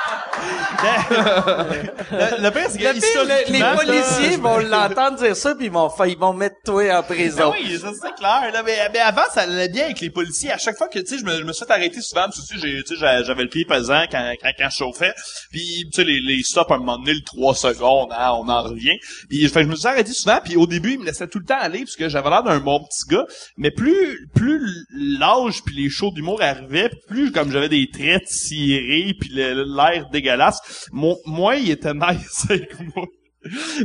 Le, 2.12 2.44
le 2.44 2.52
pire, 2.52 2.64
c'est 2.70 2.78
que 2.78 2.84
Le 2.84 2.94
pire, 2.94 3.50
les 3.50 3.86
policiers 3.86 4.38
vont 4.38 4.58
l'entendre 4.60 5.18
dire 5.18 5.36
ça, 5.36 5.56
puis 5.56 5.66
ils 5.66 5.72
vont, 5.72 5.90
ils 6.08 6.18
vont 6.18 6.34
mettre 6.34 6.58
toi 6.66 6.84
en 6.84 7.02
Ben 7.02 7.04
prison. 7.04 7.52
oui, 7.54 7.78
ça 7.80 7.90
c'est 7.94 8.14
clair. 8.16 8.52
Là, 8.54 8.64
mais, 8.64 8.78
mais 8.92 9.00
avant, 9.00 9.22
ça 9.34 9.42
allait 9.42 9.70
bien 9.70 9.86
avec 9.86 10.00
les 10.00 10.10
policiers. 10.10 10.52
À 10.52 10.58
chaque 10.58 10.78
fois 10.78 10.88
que, 10.88 11.00
tu 11.00 11.06
sais, 11.08 11.18
je 11.20 11.26
me, 11.26 11.38
je 11.38 11.44
me 11.44 11.54
suis 11.54 11.66
arrêter 11.70 12.02
souvent, 12.02 12.24
parce 12.26 12.48
que, 12.48 12.58
j'avais 12.98 13.44
le 13.44 13.50
pied 13.50 13.66
pesant 13.66 14.04
quand, 14.12 14.34
quand, 14.42 14.52
quand 14.58 14.70
je 14.70 14.76
chauffais. 14.78 15.14
Puis, 15.52 15.86
tu 15.92 16.02
sais, 16.02 16.04
les, 16.04 16.20
les 16.20 16.44
stops, 16.44 16.72
à 16.72 16.76
un 16.76 16.78
moment 16.80 16.98
donné, 16.98 17.14
le 17.14 17.22
3 17.26 17.56
secondes, 17.56 18.10
hein, 18.12 18.32
on 18.34 18.48
en 18.50 18.64
revient. 18.64 18.98
Puis, 19.30 19.48
fait, 19.50 19.64
je 19.64 19.68
me 19.68 19.76
suis 19.76 19.88
arrêté 19.88 20.12
souvent, 20.14 20.40
puis 20.44 20.56
au 20.56 20.68
début, 20.68 20.94
ils 20.94 21.00
me 21.00 21.06
laissaient 21.06 21.28
tout 21.28 21.40
le 21.40 21.46
temps 21.46 21.60
aller, 21.60 21.80
parce 21.80 21.96
que 21.96 22.10
j'avais 22.10 22.30
l'air 22.30 22.44
d'un 22.44 22.60
bon 22.60 22.80
petit 22.84 23.08
gars. 23.10 23.26
Mais 23.58 23.72
plus, 23.72 24.28
plus 24.36 24.62
l'âge 24.94 25.62
puis 25.66 25.76
les 25.76 25.90
shows 25.90 26.12
d'humour 26.12 26.42
arrivaient, 26.42 26.90
plus 27.08 27.32
comme 27.32 27.52
j'avais 27.52 27.70
des 27.70 27.88
traits 27.92 28.24
tirés, 28.26 29.14
puis 29.20 29.30
l'air 29.34 30.08
dégueulasse, 30.12 30.60
mon, 30.91 31.17
moi, 31.26 31.55
il 31.55 31.69
était 31.71 31.93
nice 31.93 32.45
avec 32.49 32.80
moi. 32.95 33.05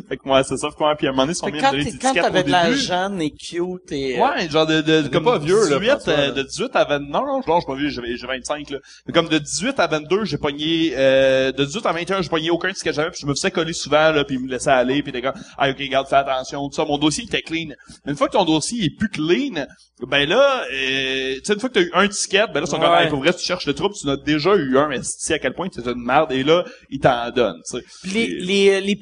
Fait 0.08 0.16
que 0.16 0.22
moi, 0.24 0.42
c'est 0.44 0.56
ça. 0.56 0.68
Fait 0.70 0.76
moi, 0.80 0.94
puis 0.96 1.06
à 1.06 1.10
un 1.10 1.12
moment 1.12 1.22
donné, 1.24 1.32
ils 1.32 1.36
sont 1.36 1.46
mis 1.46 1.60
quand 1.60 1.68
à 1.68 1.72
me 1.72 1.82
t'es- 1.84 2.20
t'avais 2.20 2.42
de 2.44 2.50
la 2.50 2.72
jeune 2.72 3.20
et 3.22 3.30
cute 3.30 3.90
et... 3.92 4.18
euh, 4.18 4.22
Ouais, 4.22 4.48
genre 4.48 4.66
de, 4.66 4.80
de, 4.80 5.02
T'es 5.02 5.10
comme 5.10 5.24
pas 5.24 5.38
vieux, 5.38 5.68
là, 5.68 5.78
18, 5.78 5.88
François, 5.90 6.12
euh, 6.12 6.32
de 6.32 6.42
18 6.42 6.70
à 6.74 6.84
20, 6.84 6.98
non, 7.00 7.06
non, 7.26 7.40
non, 7.46 7.54
je 7.56 7.60
suis 7.60 7.66
pas 7.66 7.74
vieux, 7.74 7.88
j'ai 7.88 8.16
j'ai 8.16 8.26
25, 8.26 8.70
là. 8.70 8.78
Mais 9.06 9.12
comme 9.12 9.28
de 9.28 9.38
18 9.38 9.78
à 9.80 9.86
22, 9.86 10.24
j'ai 10.24 10.38
pogné, 10.38 10.92
euh, 10.96 11.52
de 11.52 11.64
18 11.64 11.86
à 11.86 11.92
21, 11.92 12.22
j'ai 12.22 12.28
pogné 12.28 12.50
aucun 12.50 12.72
ticket 12.72 12.92
jamais, 12.92 13.10
puis 13.10 13.20
je 13.22 13.26
me 13.26 13.34
faisais 13.34 13.50
coller 13.50 13.72
souvent, 13.72 14.12
là, 14.12 14.24
puis 14.24 14.36
ils 14.36 14.40
me 14.42 14.48
laissaient 14.48 14.70
aller, 14.70 15.02
puis 15.02 15.12
des 15.12 15.20
gars, 15.20 15.34
ah, 15.56 15.70
ok, 15.70 15.76
garde, 15.88 16.08
fais 16.08 16.16
attention, 16.16 16.68
tout 16.68 16.74
ça. 16.76 16.84
Mon 16.84 16.98
dossier 16.98 17.24
était 17.24 17.42
clean. 17.42 17.70
Une 18.06 18.16
fois 18.16 18.28
que 18.28 18.32
ton 18.32 18.44
dossier 18.44 18.84
est 18.84 18.90
plus 18.96 19.08
clean, 19.08 19.66
ben 20.06 20.28
là, 20.28 20.62
euh, 20.72 21.34
tu 21.36 21.40
sais, 21.44 21.54
une 21.54 21.60
fois 21.60 21.68
que 21.68 21.74
t'as 21.74 21.80
eu 21.82 21.90
un 21.92 22.06
ticket, 22.08 22.46
ben 22.48 22.60
là, 22.60 22.60
ils 22.62 22.66
sont 22.68 22.78
comme, 22.78 22.88
Ouais. 22.90 23.04
hey, 23.04 23.08
pour 23.10 23.18
vrai, 23.18 23.32
tu 23.34 23.44
cherches 23.44 23.66
le 23.66 23.74
trouble, 23.74 23.94
tu 23.94 24.06
en 24.06 24.10
as 24.12 24.16
déjà 24.16 24.54
eu 24.54 24.78
un, 24.78 24.88
mais 24.88 25.00
si 25.02 25.32
à 25.32 25.38
quel 25.38 25.54
point 25.54 25.68
tu 25.68 25.80
es 25.80 25.84
une 25.84 26.02
merde, 26.04 26.30
et 26.32 26.42
là, 26.44 26.64
ils 26.90 27.00
t'en 27.00 27.30
donnent, 27.30 27.60
tu 27.68 27.78
sais. 27.78 27.84
Les, 28.12 28.26
les, 28.28 28.80
les 28.80 28.96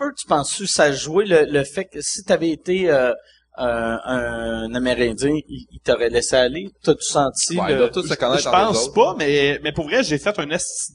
Peacekeepers, 0.00 0.14
tu 0.16 0.26
penses 0.26 0.58
que 0.58 0.66
ça 0.66 0.92
jouait 0.92 1.26
le, 1.26 1.44
le 1.44 1.64
fait 1.64 1.84
que 1.84 2.00
si 2.00 2.24
t'avais 2.24 2.50
été 2.50 2.90
euh, 2.90 3.12
un, 3.56 3.98
un 4.04 4.74
Amérindien, 4.74 5.34
il, 5.48 5.66
il 5.72 5.80
t'aurait 5.80 6.08
laissé 6.08 6.36
aller? 6.36 6.70
T'as-tu 6.82 7.02
senti 7.04 7.58
Ouais, 7.58 7.74
le... 7.74 7.90
tous 7.90 8.06
se 8.06 8.14
connaître 8.14 8.42
Je 8.42 8.48
pense 8.48 8.92
pas, 8.92 9.14
mais, 9.18 9.60
mais 9.62 9.72
pour 9.72 9.86
vrai, 9.86 10.02
j'ai 10.02 10.18
fait 10.18 10.38
un 10.38 10.46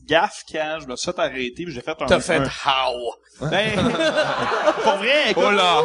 gaffe 0.08 0.43
quand 0.51 0.78
je 0.82 0.88
me 0.88 0.95
suis 0.95 1.12
fait 1.12 1.20
arrêter, 1.20 1.64
puis 1.66 1.72
j'ai 1.74 1.82
fait 1.82 1.91
un... 1.99 2.06
T'as 2.06 2.20
fait 2.20 2.38
un- 2.38 2.43
how? 2.45 3.14
Ben, 3.51 3.72
pour 4.84 4.93
vrai, 4.95 5.30
écoute, 5.32 5.43
Oh 5.45 5.51
là! 5.51 5.82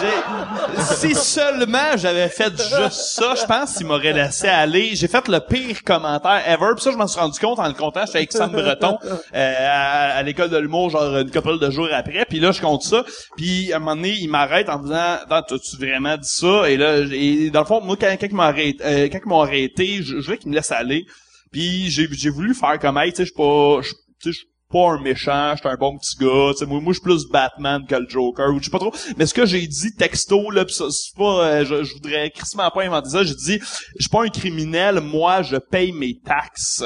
j'ai- 0.00 1.08
si 1.08 1.14
seulement 1.14 1.96
j'avais 1.96 2.28
fait 2.28 2.50
juste 2.56 2.92
ça, 2.92 3.34
je 3.34 3.44
pense 3.44 3.74
qu'il 3.74 3.86
m'aurait 3.86 4.12
laissé 4.14 4.48
aller. 4.48 4.94
J'ai 4.96 5.08
fait 5.08 5.28
le 5.28 5.40
pire 5.40 5.82
commentaire 5.84 6.42
ever, 6.46 6.70
puis 6.76 6.84
ça, 6.84 6.92
je 6.92 6.96
m'en 6.96 7.06
suis 7.06 7.20
rendu 7.20 7.38
compte 7.38 7.58
en 7.58 7.66
le 7.68 7.74
comptant. 7.74 8.06
J'étais 8.06 8.18
avec 8.18 8.32
Sam 8.32 8.50
Breton 8.50 8.98
euh, 9.34 9.54
à, 9.58 10.16
à 10.16 10.22
l'école 10.22 10.48
de 10.50 10.56
l'humour, 10.56 10.88
genre 10.90 11.18
une 11.18 11.30
couple 11.30 11.58
de 11.58 11.70
jours 11.70 11.88
après, 11.92 12.24
puis 12.26 12.40
là, 12.40 12.52
je 12.52 12.60
compte 12.62 12.82
ça, 12.82 13.04
puis 13.36 13.72
à 13.72 13.76
un 13.76 13.78
moment 13.80 13.96
donné, 13.96 14.12
il 14.18 14.28
m'arrête 14.28 14.68
en 14.70 14.78
me 14.78 14.84
disant 14.84 15.16
«Attends, 15.30 15.56
t'as-tu 15.56 15.76
vraiment 15.76 16.16
dit 16.16 16.28
ça?» 16.28 16.68
Et 16.70 16.76
là, 16.76 16.98
et 17.10 17.50
dans 17.50 17.60
le 17.60 17.66
fond, 17.66 17.80
moi, 17.80 17.96
quand, 18.00 18.14
quand 18.20 18.26
ils 18.28 18.34
m'ont 18.34 18.42
arrêté, 18.42 18.84
euh, 18.84 19.08
quand 19.10 19.18
ils 19.24 19.28
m'ont 19.28 19.40
arrêté, 19.42 20.02
je, 20.02 20.20
je 20.20 20.24
voulais 20.24 20.38
qu'ils 20.38 20.50
me 20.50 20.54
laissent 20.54 20.72
aller. 20.72 21.04
Puis 21.52 21.90
j'ai 21.90 22.08
j'ai 22.12 22.30
voulu 22.30 22.54
faire 22.54 22.78
comme 22.78 22.98
hey, 22.98 23.10
tu 23.12 23.16
sais, 23.18 23.22
je 23.24 23.28
suis 23.32 23.36
pas 23.36 23.80
je- 23.82 23.90
tu 23.90 23.94
sais, 23.94 24.32
je 24.32 24.38
suis 24.38 24.48
pas 24.70 24.90
un 24.90 25.00
méchant, 25.00 25.52
je 25.54 25.60
suis 25.60 25.68
un 25.68 25.76
bon 25.76 25.96
petit 25.96 26.14
gars, 26.18 26.50
tu 26.52 26.58
sais, 26.58 26.66
moi, 26.66 26.78
moi 26.80 26.92
je 26.92 26.98
suis 26.98 27.02
plus 27.04 27.26
Batman 27.30 27.86
que 27.88 27.94
le 27.94 28.06
Joker 28.06 28.50
ou 28.52 28.58
je 28.58 28.64
sais 28.64 28.70
pas 28.70 28.78
trop. 28.78 28.92
Mais 29.16 29.24
ce 29.24 29.32
que 29.32 29.46
j'ai 29.46 29.66
dit 29.66 29.94
texto 29.96 30.50
là, 30.50 30.66
pis 30.66 30.74
ça 30.74 30.84
c'est 30.90 31.16
pas 31.16 31.46
euh, 31.46 31.64
je, 31.64 31.84
je 31.84 31.94
voudrais 31.94 32.28
crissement 32.30 32.70
pas 32.70 32.82
inventer 32.82 33.08
ça, 33.08 33.24
j'ai 33.24 33.34
dit 33.34 33.58
je 33.60 34.02
suis 34.02 34.10
pas 34.10 34.24
un 34.24 34.28
criminel, 34.28 35.00
moi 35.00 35.40
je 35.42 35.56
paye 35.56 35.92
mes 35.92 36.18
taxes. 36.22 36.84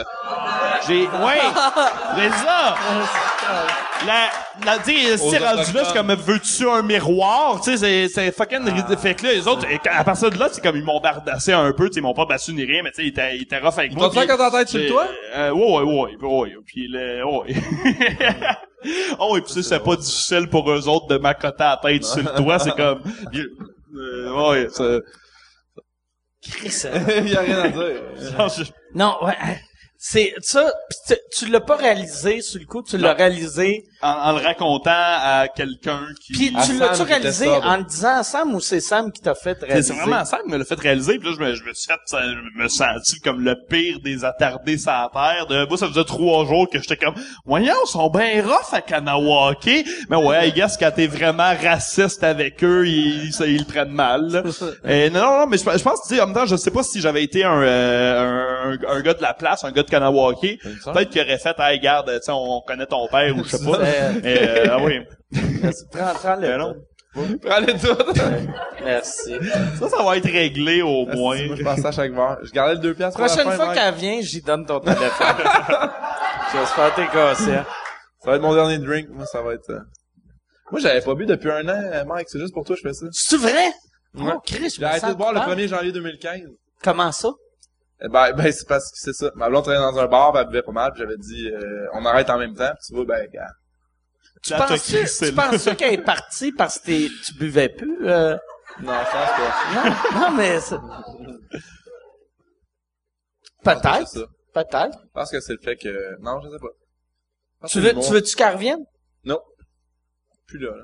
J'ai 0.87 1.03
ouais, 1.07 1.41
c'est 2.17 2.31
ça. 2.31 2.77
La, 4.07 4.31
la, 4.65 4.79
tu 4.79 4.97
sais, 4.97 5.17
si 5.17 5.25
Aux 5.25 5.31
c'est 5.31 5.39
rendu 5.39 5.73
là, 5.73 5.85
c'est 5.85 5.93
comme, 5.95 6.13
veux-tu 6.15 6.69
un 6.69 6.83
miroir? 6.83 7.61
Tu 7.63 7.71
sais, 7.71 7.77
c'est, 7.77 8.09
c'est 8.09 8.33
fucking 8.33 8.65
ridicule. 8.69 8.97
Fait 8.99 9.15
que 9.15 9.25
là, 9.27 9.33
les 9.33 9.47
autres, 9.47 9.67
à 9.91 10.05
partir 10.05 10.31
de 10.31 10.39
là, 10.39 10.49
c'est 10.51 10.61
comme, 10.63 10.77
ils 10.77 10.85
m'ont 10.85 11.01
bardassé 11.01 11.53
un 11.53 11.73
peu, 11.73 11.87
tu 11.89 11.95
sais, 11.95 12.01
ils 12.01 12.03
m'ont 12.03 12.15
pas 12.15 12.27
battu 12.27 12.53
ni 12.53 12.65
rien, 12.65 12.83
mais 12.83 12.91
tu 12.91 12.97
sais, 12.97 13.03
ils 13.05 13.09
étaient, 13.09 13.37
ils 13.37 13.43
étaient 13.43 13.59
rough 13.59 13.79
avec 13.79 13.95
moi. 13.95 14.11
T'as 14.13 14.21
fait 14.23 14.27
quand 14.27 14.37
t'as 14.37 14.51
tête 14.51 14.69
sur 14.69 14.87
toit? 14.89 15.09
Euh, 15.37 15.51
ouais, 15.53 15.83
ouais, 15.83 16.17
ouais, 16.21 16.27
ouais, 16.29 16.55
puis 16.67 16.89
le, 16.89 17.25
ouais. 17.25 17.55
oh, 19.21 19.37
et 19.37 19.41
puis 19.43 19.53
tu 19.53 19.63
sais, 19.63 19.69
c'est 19.69 19.81
pas 19.85 19.97
difficile 19.97 20.49
pour 20.49 20.71
eux 20.71 20.89
autres 20.89 21.07
de 21.07 21.19
m'accoter 21.19 21.63
à 21.63 21.79
la 21.83 21.91
tête 21.91 22.05
sur 22.05 22.19
le 22.23 22.31
toit, 22.37 22.59
c'est 22.59 22.75
comme, 22.75 23.03
euh, 23.95 24.51
ouais, 24.51 24.67
c'est, 24.71 25.01
Chris, 26.43 26.83
Il 27.25 27.29
y 27.29 27.37
a 27.37 27.41
rien 27.41 27.61
à 27.63 27.69
dire. 27.69 28.03
je- 28.19 28.65
Non, 28.95 29.17
ouais. 29.23 29.37
C'est 29.97 30.35
ça, 30.41 30.73
pis 30.91 30.97
tu, 31.07 31.15
tu 31.39 31.53
l'as 31.53 31.61
pas 31.61 31.77
réalisé 31.77 32.41
sur 32.41 32.59
le 32.61 32.67
coup, 32.67 32.83
tu 32.83 32.99
l'as 32.99 33.13
réalisé. 33.13 33.85
En, 34.03 34.09
en 34.31 34.33
le 34.33 34.43
racontant 34.43 34.91
à 34.91 35.47
quelqu'un 35.55 36.01
qui... 36.21 36.33
Puis 36.33 36.53
tu 36.53 36.61
Sam 36.61 36.79
l'as-tu 36.81 37.03
réalisé 37.03 37.47
en 37.49 37.77
le 37.77 37.85
disant 37.85 38.17
à 38.19 38.23
Sam 38.25 38.55
ou 38.55 38.61
c'est 38.61 38.81
Sam 38.81 39.13
qui 39.13 39.21
t'a 39.23 39.35
fait 39.35 39.57
réaliser? 39.63 39.93
c'est 39.95 40.01
vraiment 40.01 40.25
ça 40.25 40.39
qui 40.45 40.51
me 40.51 40.57
l'a 40.59 40.65
fait 40.65 40.81
réaliser. 40.81 41.19
Puis 41.19 41.29
là, 41.29 41.35
je 41.39 41.45
me, 41.45 41.55
je 41.55 41.63
me 41.65 41.73
suis 41.73 41.87
fait, 41.87 42.01
ça- 42.07 42.23
je 42.23 42.63
me 42.63 42.69
senti 42.69 43.21
comme 43.21 43.41
le 43.45 43.55
pire 43.69 43.99
des 44.03 44.25
attardés 44.25 44.77
sur 44.79 44.91
la 44.91 45.09
terre. 45.13 45.47
De, 45.47 45.67
moi, 45.69 45.77
ça 45.79 45.87
faisait 45.89 46.05
trois 46.05 46.45
jours 46.47 46.69
que 46.69 46.81
j'étais 46.81 46.97
comme, 46.97 47.15
voyons, 47.45 47.75
ils 47.87 47.89
sont 47.91 48.11
bien 48.11 48.43
rough 48.45 48.73
à 48.73 48.81
Kanawake. 48.81 49.85
Mais 50.11 50.17
ouais, 50.17 50.49
I 50.49 50.53
guess 50.53 50.77
quand 50.77 50.91
t'es 50.95 51.07
vraiment 51.07 51.53
raciste 51.63 52.25
avec 52.25 52.63
eux, 52.65 52.87
ils, 52.87 53.27
ils, 53.31 53.47
ils 53.47 53.59
le 53.61 53.65
prennent 53.65 53.93
mal. 53.93 54.43
Euh, 54.85 55.11
non, 55.11 55.21
non, 55.21 55.39
non, 55.41 55.47
mais 55.47 55.59
je, 55.59 55.63
je 55.63 55.83
pense, 55.83 56.03
tu 56.09 56.15
sais, 56.15 56.21
en 56.21 56.27
même 56.27 56.35
temps, 56.35 56.47
je 56.47 56.57
sais 56.57 56.71
pas 56.71 56.83
si 56.83 57.01
j'avais 57.01 57.23
été 57.23 57.45
un, 57.45 57.63
euh, 57.63 58.77
un, 58.89 58.97
un 58.97 59.01
gars 59.01 59.15
de 59.15 59.23
la 59.23 59.35
place, 59.35 59.65
un 59.65 59.71
gars 59.71 59.83
de 59.83 59.89
Kanawake. 59.91 60.59
Peut-être 60.93 61.11
qu'il 61.11 61.21
aurait 61.21 61.39
fait, 61.39 61.55
hey, 61.59 61.79
garde, 61.79 62.11
tu 62.11 62.19
sais, 62.25 62.33
on 62.33 62.61
connaît 62.67 62.87
ton 62.87 63.07
père 63.09 63.37
ou 63.37 63.45
je 63.45 63.51
sais 63.57 63.65
pas. 63.65 63.79
Euh, 63.93 64.13
Euh, 64.25 64.67
ah 64.71 64.79
oui. 64.83 65.01
prends, 65.93 66.15
prends 66.15 66.37
le 66.37 66.49
Euh, 66.49 66.75
tout. 67.79 68.13
Merci. 68.85 69.35
Ça, 69.79 69.89
ça 69.89 70.03
va 70.03 70.17
être 70.17 70.31
réglé 70.31 70.81
au 70.83 71.05
moins. 71.07 71.47
Moi, 71.47 71.57
je 71.57 71.63
pensais 71.63 71.87
à 71.87 71.93
chaque 71.93 72.13
verre. 72.13 72.39
Je 72.43 72.51
gardais 72.53 72.75
le 72.75 72.81
deux 72.81 72.95
piastres 72.95 73.19
pour 73.19 73.27
la 73.27 73.33
Prochaine 73.33 73.51
fin, 73.51 73.57
fois 73.57 73.67
Mike. 73.67 73.79
qu'elle 73.79 73.95
vient, 73.95 74.21
j'y 74.23 74.41
donne 74.43 74.65
ton 74.67 74.81
téléphone. 74.81 75.07
J'espère 76.53 76.95
que 76.95 77.01
t'es 77.01 77.07
conscient. 77.07 77.65
Ça 78.25 78.31
va 78.31 78.37
être 78.37 78.43
mon 78.43 78.55
dernier 78.55 78.79
drink. 78.79 79.09
Moi, 79.11 79.27
ça 79.27 79.43
va 79.43 79.55
être... 79.55 79.71
euh, 79.71 79.81
Moi, 80.71 80.81
j'avais 80.81 81.01
pas 81.01 81.15
bu 81.15 81.27
depuis 81.27 81.51
un 81.51 81.69
an, 81.69 81.83
euh, 81.93 82.05
Mike. 82.05 82.29
C'est 82.31 82.39
juste 82.41 82.55
pour 82.55 82.65
toi 82.65 82.77
que 82.77 82.83
je 82.83 82.89
fais 82.89 82.95
ça. 82.95 83.07
C'est 83.13 83.37
vrai? 83.37 83.67
Ouais. 84.15 84.33
Oh, 84.35 84.41
Chris, 84.45 84.71
je 84.71 84.77
J'ai 84.77 84.81
me 84.83 84.87
arrêté 84.87 85.01
sens 85.01 85.11
de 85.13 85.17
boire 85.17 85.33
le 85.33 85.41
coupable. 85.41 85.61
1er 85.61 85.69
janvier 85.69 85.93
2015. 85.93 86.41
Comment 86.83 87.13
ça? 87.13 87.29
Eh 88.05 88.09
Ben, 88.09 88.33
ben 88.33 88.51
c'est 88.53 88.67
parce 88.69 88.91
que 88.91 88.97
c'est 88.99 89.13
ça. 89.13 89.31
Ma 89.37 89.49
blonde 89.49 89.65
travaillait 89.65 89.85
dans 89.93 89.99
un 89.99 90.07
bar, 90.07 90.37
elle 90.39 90.47
buvait 90.49 90.63
pas 90.63 90.73
mal, 90.73 90.93
puis 90.93 91.03
j'avais 91.03 91.17
dit, 91.17 91.49
euh, 91.49 91.87
on 91.95 92.05
arrête 92.05 92.29
en 92.31 92.39
même 92.39 92.55
temps, 92.55 92.69
puis 92.71 92.87
tu 92.89 92.95
vois, 92.95 93.05
ben, 93.05 93.27
gars. 93.33 93.49
Tu 94.43 94.53
penses 94.55 95.69
qu'elle 95.77 95.95
est 95.95 96.03
partie 96.05 96.53
parce 96.53 96.79
que 96.79 97.25
tu 97.25 97.35
buvais 97.35 97.69
plus? 97.69 98.09
euh? 98.09 98.37
Non, 98.81 98.93
je 98.93 99.13
pense 99.13 99.31
que... 99.37 100.15
Non, 100.15 100.21
non, 100.21 100.31
mais... 100.37 100.61
c'est- 100.61 100.75
je 100.75 100.81
pense 103.65 103.75
que 103.77 103.81
Peut-être, 103.89 104.09
c'est 104.09 104.19
ça. 104.21 104.27
peut-être. 104.55 104.99
Je 105.03 105.09
pense 105.15 105.31
que 105.31 105.41
c'est 105.41 105.53
le 105.53 105.59
fait 105.63 105.77
que... 105.77 106.21
Non, 106.21 106.41
je 106.43 106.51
sais 106.51 106.59
pas. 106.59 107.69
Tu 107.69 107.81
veux, 107.81 107.93
tu 107.95 108.11
veux-tu 108.13 108.35
qu'elle 108.35 108.55
revienne? 108.55 108.85
Non. 109.25 109.41
Plus 110.47 110.59
là, 110.59 110.71
là. 110.77 110.83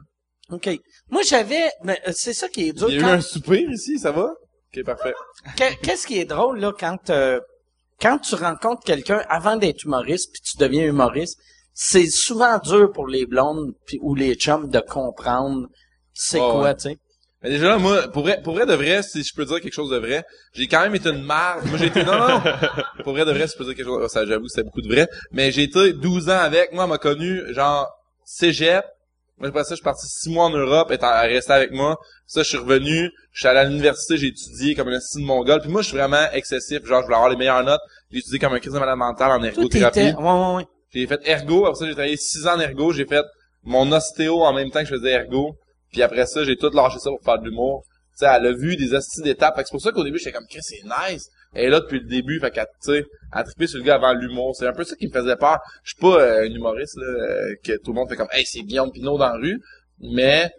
OK. 0.50 0.68
Moi, 1.10 1.22
j'avais... 1.22 1.70
mais, 1.82 2.00
euh, 2.06 2.12
C'est 2.14 2.32
ça 2.34 2.48
qui 2.48 2.68
est 2.68 2.72
dur. 2.72 2.88
Il 2.88 3.00
y 3.00 3.04
a 3.04 3.08
eu 3.08 3.10
un 3.10 3.20
soupir 3.20 3.68
ici, 3.70 3.98
ça 3.98 4.12
va? 4.12 4.30
Ok, 4.74 4.84
parfait. 4.84 5.14
Que- 5.56 5.74
Qu'est-ce 5.82 6.06
qui 6.06 6.18
est 6.20 6.24
drôle, 6.24 6.60
là, 6.60 6.72
quand, 6.78 7.10
euh, 7.10 7.40
quand 8.00 8.18
tu 8.18 8.34
rencontres 8.36 8.84
quelqu'un 8.84 9.24
avant 9.28 9.56
d'être 9.56 9.84
humoriste, 9.84 10.30
puis 10.32 10.42
tu 10.42 10.56
deviens 10.58 10.84
humoriste, 10.86 11.40
c'est 11.80 12.10
souvent 12.10 12.58
dur 12.58 12.90
pour 12.90 13.06
les 13.06 13.24
blondes 13.24 13.72
puis, 13.86 14.00
ou 14.02 14.16
les 14.16 14.34
chums 14.34 14.68
de 14.68 14.80
comprendre 14.80 15.68
c'est 16.12 16.38
quoi, 16.38 16.62
ouais. 16.62 16.74
tu 16.74 16.90
sais. 16.90 16.98
Mais 17.40 17.50
déjà, 17.50 17.68
là, 17.68 17.78
moi, 17.78 18.08
pour 18.08 18.24
vrai, 18.24 18.40
pour 18.42 18.54
vrai 18.54 18.66
de 18.66 18.74
vrai, 18.74 19.00
si 19.04 19.22
je 19.22 19.32
peux 19.32 19.44
dire 19.44 19.60
quelque 19.60 19.72
chose 19.72 19.90
de 19.90 19.96
vrai, 19.96 20.24
j'ai 20.54 20.66
quand 20.66 20.80
même 20.80 20.96
été 20.96 21.08
une 21.10 21.22
marde. 21.22 21.64
Moi, 21.66 21.78
j'ai 21.78 21.86
été, 21.86 22.02
non, 22.02 22.18
non. 22.18 22.42
Pour 23.04 23.12
vrai 23.12 23.24
de 23.24 23.30
vrai, 23.30 23.46
si 23.46 23.52
je 23.52 23.58
peux 23.58 23.64
dire 23.64 23.76
quelque 23.76 23.86
chose, 23.86 24.10
ça, 24.10 24.26
j'avoue, 24.26 24.48
c'est 24.48 24.64
beaucoup 24.64 24.82
de 24.82 24.88
vrai. 24.88 25.06
Mais 25.30 25.52
j'ai 25.52 25.62
été 25.62 25.92
12 25.92 26.30
ans 26.30 26.38
avec, 26.40 26.72
moi, 26.72 26.82
elle 26.82 26.90
m'a 26.90 26.98
connu, 26.98 27.42
genre, 27.54 27.88
cégep. 28.24 28.84
Moi, 29.38 29.50
après 29.50 29.62
ça, 29.62 29.70
je 29.70 29.74
suis 29.76 29.84
parti 29.84 30.08
6 30.08 30.30
mois 30.30 30.46
en 30.46 30.50
Europe, 30.50 30.88
elle 30.90 30.98
est 31.00 31.34
restée 31.34 31.52
avec 31.52 31.70
moi. 31.70 31.96
Ça, 32.26 32.42
je 32.42 32.48
suis 32.48 32.58
revenu, 32.58 33.12
je 33.30 33.38
suis 33.38 33.46
allé 33.46 33.60
à 33.60 33.64
l'université, 33.64 34.16
j'ai 34.16 34.26
étudié 34.26 34.74
comme 34.74 34.88
un 34.88 34.98
style 34.98 35.24
mongol. 35.24 35.60
Puis 35.60 35.70
moi, 35.70 35.82
je 35.82 35.86
suis 35.90 35.96
vraiment 35.96 36.28
excessif, 36.32 36.84
genre, 36.84 37.02
je 37.02 37.04
voulais 37.04 37.16
avoir 37.18 37.30
les 37.30 37.36
meilleures 37.36 37.62
notes. 37.62 37.82
J'ai 38.10 38.18
étudié 38.18 38.40
comme 38.40 38.54
un 38.54 38.58
crise 38.58 38.72
de 38.72 38.80
malade 38.80 38.98
mental 38.98 39.30
en 39.30 39.44
ergothérapie. 39.44 40.00
Ouais, 40.00 40.12
ouais, 40.12 40.54
ouais. 40.56 40.66
J'ai 40.92 41.06
fait 41.06 41.20
ergo, 41.26 41.66
après 41.66 41.78
ça 41.78 41.86
j'ai 41.86 41.92
travaillé 41.92 42.16
six 42.16 42.46
ans 42.46 42.56
en 42.56 42.60
ergo, 42.60 42.92
j'ai 42.92 43.06
fait 43.06 43.24
mon 43.62 43.90
ostéo 43.92 44.42
en 44.42 44.52
même 44.52 44.70
temps 44.70 44.80
que 44.80 44.86
je 44.86 44.94
faisais 44.94 45.10
ergo, 45.10 45.56
puis 45.92 46.02
après 46.02 46.26
ça 46.26 46.44
j'ai 46.44 46.56
tout 46.56 46.70
lâché 46.70 46.98
ça 46.98 47.10
pour 47.10 47.22
faire 47.22 47.38
de 47.38 47.44
l'humour. 47.44 47.84
Tu 48.12 48.24
sais, 48.24 48.32
elle 48.34 48.46
a 48.46 48.52
vu 48.52 48.76
des 48.76 48.94
hosties 48.94 49.22
d'étapes, 49.22 49.54
c'est 49.58 49.70
pour 49.70 49.80
ça 49.80 49.92
qu'au 49.92 50.04
début 50.04 50.18
j'étais 50.18 50.32
comme 50.32 50.46
Chris 50.48 50.62
c'est 50.62 50.82
nice. 50.82 51.28
Elle 51.54 51.70
là 51.70 51.80
depuis 51.80 52.00
le 52.00 52.06
début, 52.06 52.40
fait 52.40 52.50
qu'elle, 52.50 52.66
tu 52.82 52.92
sais, 52.92 53.04
elle 53.34 53.44
trippé 53.44 53.66
sur 53.66 53.78
le 53.78 53.84
gars 53.84 53.94
avant 53.94 54.12
l'humour. 54.12 54.54
C'est 54.54 54.66
un 54.66 54.72
peu 54.72 54.84
ça 54.84 54.96
qui 54.96 55.06
me 55.06 55.12
faisait 55.12 55.36
peur. 55.36 55.58
Je 55.82 55.92
suis 55.92 56.00
pas 56.00 56.20
euh, 56.20 56.42
un 56.42 56.44
humoriste 56.44 56.96
là, 56.98 57.06
euh, 57.06 57.54
que 57.64 57.72
tout 57.78 57.92
le 57.92 57.94
monde 57.94 58.08
fait 58.08 58.16
comme 58.16 58.28
Hey 58.32 58.44
c'est 58.44 58.60
Guillaume 58.62 58.90
Pinot 58.92 59.16
dans 59.18 59.28
la 59.28 59.32
rue, 59.32 59.60
mais 60.00 60.50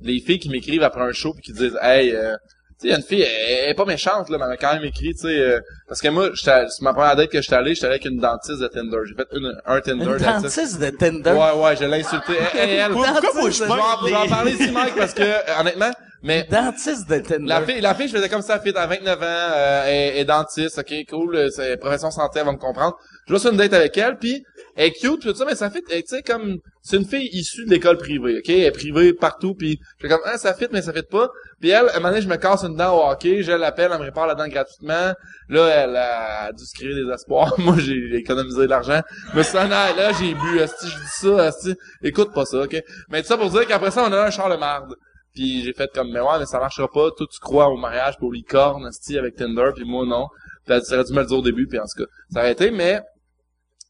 les 0.00 0.20
filles 0.20 0.38
qui 0.38 0.50
m'écrivent 0.50 0.82
après 0.82 1.02
un 1.02 1.12
show 1.12 1.32
puis 1.32 1.42
qui 1.42 1.52
disent 1.52 1.78
Hey 1.80 2.14
euh, 2.14 2.36
sais, 2.84 2.88
il 2.88 2.90
y 2.90 2.94
a 2.94 2.96
une 2.96 3.02
fille, 3.02 3.22
elle, 3.22 3.58
elle 3.64 3.70
est 3.70 3.74
pas 3.74 3.84
méchante, 3.84 4.28
là, 4.30 4.38
mais 4.38 4.44
elle 4.44 4.50
m'a 4.50 4.56
quand 4.56 4.74
même 4.74 4.84
écrit, 4.84 5.12
tu 5.14 5.20
sais, 5.20 5.38
euh, 5.38 5.60
parce 5.88 6.00
que 6.00 6.08
moi, 6.08 6.30
c'est 6.34 6.80
ma 6.80 6.92
première 6.92 7.16
date 7.16 7.30
que 7.30 7.40
j'étais 7.42 7.54
allé, 7.54 7.74
j'étais 7.74 7.86
allé 7.86 7.94
avec 7.94 8.06
une 8.06 8.18
dentiste 8.18 8.60
de 8.60 8.68
Tinder. 8.68 8.98
J'ai 9.06 9.14
fait 9.14 9.26
une, 9.32 9.54
un 9.66 9.80
Tinder. 9.80 10.04
Une 10.04 10.16
dentiste 10.18 10.80
de 10.80 10.90
Tinder? 10.90 11.30
Ouais, 11.32 11.62
ouais, 11.62 11.76
je 11.76 11.84
l'ai 11.84 12.00
insulté. 12.00 12.32
Elle, 12.54 12.70
elle, 12.70 12.78
elle. 12.78 12.92
Pourquoi 12.92 13.10
moi, 13.34 13.50
je 13.50 13.64
vais 13.64 13.70
en, 13.70 14.06
je 14.06 14.10
vais 14.10 14.16
en 14.16 14.28
parler 14.28 14.52
ici, 14.52 14.70
Mike, 14.70 14.94
parce 14.96 15.14
que, 15.14 15.22
euh, 15.22 15.60
honnêtement, 15.60 15.90
mais 16.24 16.46
Dentiste 16.50 17.08
de 17.08 17.18
Tinder. 17.18 17.46
la 17.46 17.60
fille, 17.60 17.80
la 17.82 17.94
fille, 17.94 18.08
je 18.08 18.16
faisais 18.16 18.30
comme 18.30 18.40
ça, 18.40 18.56
la 18.56 18.62
fille 18.62 18.72
à 18.74 18.86
29 18.86 19.18
ans, 19.18 19.24
euh, 19.24 19.84
elle, 19.84 20.12
elle 20.14 20.16
est 20.16 20.24
dentiste, 20.24 20.78
ok, 20.78 20.94
cool, 21.10 21.36
euh, 21.36 21.50
c'est 21.50 21.76
profession 21.76 22.10
santé, 22.10 22.38
elle 22.38 22.46
va 22.46 22.52
me 22.52 22.56
comprendre. 22.56 22.96
Je 23.28 23.34
vais 23.34 23.38
sur 23.38 23.50
une 23.50 23.58
date 23.58 23.74
avec 23.74 23.96
elle, 23.98 24.16
puis 24.16 24.42
elle 24.74 24.86
est 24.86 24.92
cute, 24.92 25.20
tout 25.20 25.34
ça, 25.34 25.44
mais 25.44 25.54
ça 25.54 25.70
fit, 25.70 25.82
tu 25.82 26.02
sais, 26.06 26.22
comme, 26.22 26.60
c'est 26.80 26.96
une 26.96 27.04
fille 27.04 27.28
issue 27.32 27.66
de 27.66 27.70
l'école 27.70 27.98
privée, 27.98 28.38
ok, 28.38 28.48
elle 28.48 28.62
est 28.62 28.70
privée 28.70 29.12
partout, 29.12 29.54
puis 29.54 29.78
je 29.98 30.06
fais 30.06 30.08
comme, 30.08 30.22
ah, 30.24 30.38
ça 30.38 30.54
fit, 30.54 30.66
mais 30.72 30.80
ça 30.80 30.94
fit 30.94 31.02
pas. 31.02 31.28
Puis 31.60 31.68
elle, 31.68 31.88
à 31.88 31.92
un 31.92 31.96
moment 31.96 32.08
donné, 32.08 32.22
je 32.22 32.28
me 32.28 32.36
casse 32.36 32.64
une 32.64 32.76
dent 32.76 32.96
au 32.96 33.10
hockey, 33.10 33.42
je 33.42 33.52
l'appelle, 33.52 33.90
elle 33.92 33.98
me 33.98 34.04
répare 34.04 34.26
la 34.26 34.34
dent 34.34 34.48
gratuitement. 34.48 35.12
Là, 35.50 35.68
elle 35.68 35.96
a 35.96 36.52
dû 36.52 36.64
se 36.64 36.74
créer 36.74 36.94
des 36.94 37.10
espoirs. 37.12 37.54
Moi, 37.58 37.76
j'ai 37.78 38.16
économisé 38.16 38.62
de 38.62 38.66
l'argent. 38.66 39.02
Suis 39.32 39.42
dit, 39.42 39.48
ah, 39.54 39.92
là, 39.96 40.12
j'ai 40.18 40.34
bu, 40.34 40.60
asti, 40.60 40.88
je 40.88 40.96
dis 40.96 41.10
ça, 41.10 41.44
asti. 41.44 41.74
Écoute 42.02 42.32
pas 42.34 42.44
ça, 42.44 42.62
ok. 42.62 42.82
Mais 43.10 43.22
tout 43.22 43.28
ça 43.28 43.36
pour 43.36 43.50
dire 43.50 43.66
qu'après 43.66 43.90
ça, 43.90 44.04
on 44.06 44.12
a 44.12 44.26
un 44.26 44.30
char 44.30 44.50
de 44.50 44.56
marde. 44.56 44.94
Puis 45.34 45.62
j'ai 45.64 45.72
fait 45.72 45.90
comme, 45.92 46.10
mais 46.12 46.20
ouais, 46.20 46.38
mais 46.38 46.46
ça 46.46 46.58
marchera 46.60 46.88
pas. 46.88 47.10
Toi, 47.16 47.26
tu 47.30 47.40
crois 47.40 47.68
au 47.68 47.76
mariage 47.76 48.16
pour 48.18 48.32
licorne, 48.32 48.86
asti, 48.86 49.18
avec 49.18 49.34
Tinder, 49.36 49.70
puis 49.74 49.84
moi, 49.84 50.06
non. 50.06 50.28
Puis 50.64 50.74
elle 50.74 50.82
ça 50.84 50.94
aurait 50.94 51.04
dû 51.04 51.12
me 51.12 51.20
le 51.20 51.26
dire 51.26 51.38
au 51.38 51.42
début, 51.42 51.66
puis 51.66 51.78
en 51.78 51.82
tout 51.84 52.04
cas, 52.04 52.10
ça 52.32 52.40
a 52.42 52.48
été, 52.50 52.70
mais 52.70 53.00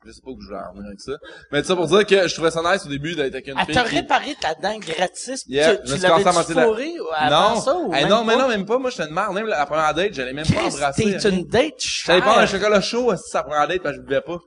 je 0.06 0.10
sais 0.12 0.20
pas 0.22 0.30
où 0.30 0.40
je 0.40 0.48
vais 0.48 0.56
en 0.56 0.72
venir 0.72 0.86
avec 0.88 1.00
ça. 1.00 1.12
Mais 1.52 1.62
tout 1.62 1.68
ça 1.68 1.76
pour 1.76 1.86
dire 1.86 2.04
que 2.06 2.28
je 2.28 2.34
trouvais 2.34 2.50
ça 2.50 2.60
nice 2.62 2.84
au 2.84 2.88
début 2.88 3.14
d'être 3.14 3.32
avec 3.34 3.46
une 3.48 3.58
Elle 3.58 3.64
fille. 3.66 3.74
t'a 3.74 3.84
qui- 3.84 3.96
réparé 3.96 4.36
ta 4.40 4.54
dent 4.54 4.78
gratis. 4.78 5.44
Yeah, 5.48 5.76
tu 5.76 5.82
tu 5.82 5.88
suis 5.92 6.00
cassé 6.00 6.24
la 6.24 6.32
la- 6.32 6.64
fourré 6.66 6.92
avant 7.14 7.54
non, 7.54 7.60
ça 7.60 7.74
ou 7.76 7.88
Eh 7.88 8.00
même 8.02 8.08
non, 8.08 8.24
mais 8.24 8.36
non, 8.36 8.48
même 8.48 8.66
pas. 8.66 8.78
Moi, 8.78 8.90
j'étais 8.90 9.04
une 9.08 9.14
marde. 9.14 9.34
Même 9.34 9.46
la 9.46 9.64
première 9.66 9.94
date, 9.94 10.12
j'allais 10.12 10.32
même 10.34 10.46
pas 10.46 10.62
embrasser. 10.64 11.16
t'es 11.18 11.28
une 11.30 11.44
date 11.46 11.74
J'allais 11.78 12.20
prendre 12.20 12.38
un 12.38 12.46
chère. 12.46 12.60
chocolat 12.60 12.80
chaud, 12.82 13.12
c'est 13.16 13.30
sa 13.30 13.42
première 13.42 13.66
date, 13.68 13.82
parce 13.82 13.96
que 13.96 14.02
je 14.02 14.06
buvais 14.06 14.20
pas. 14.20 14.38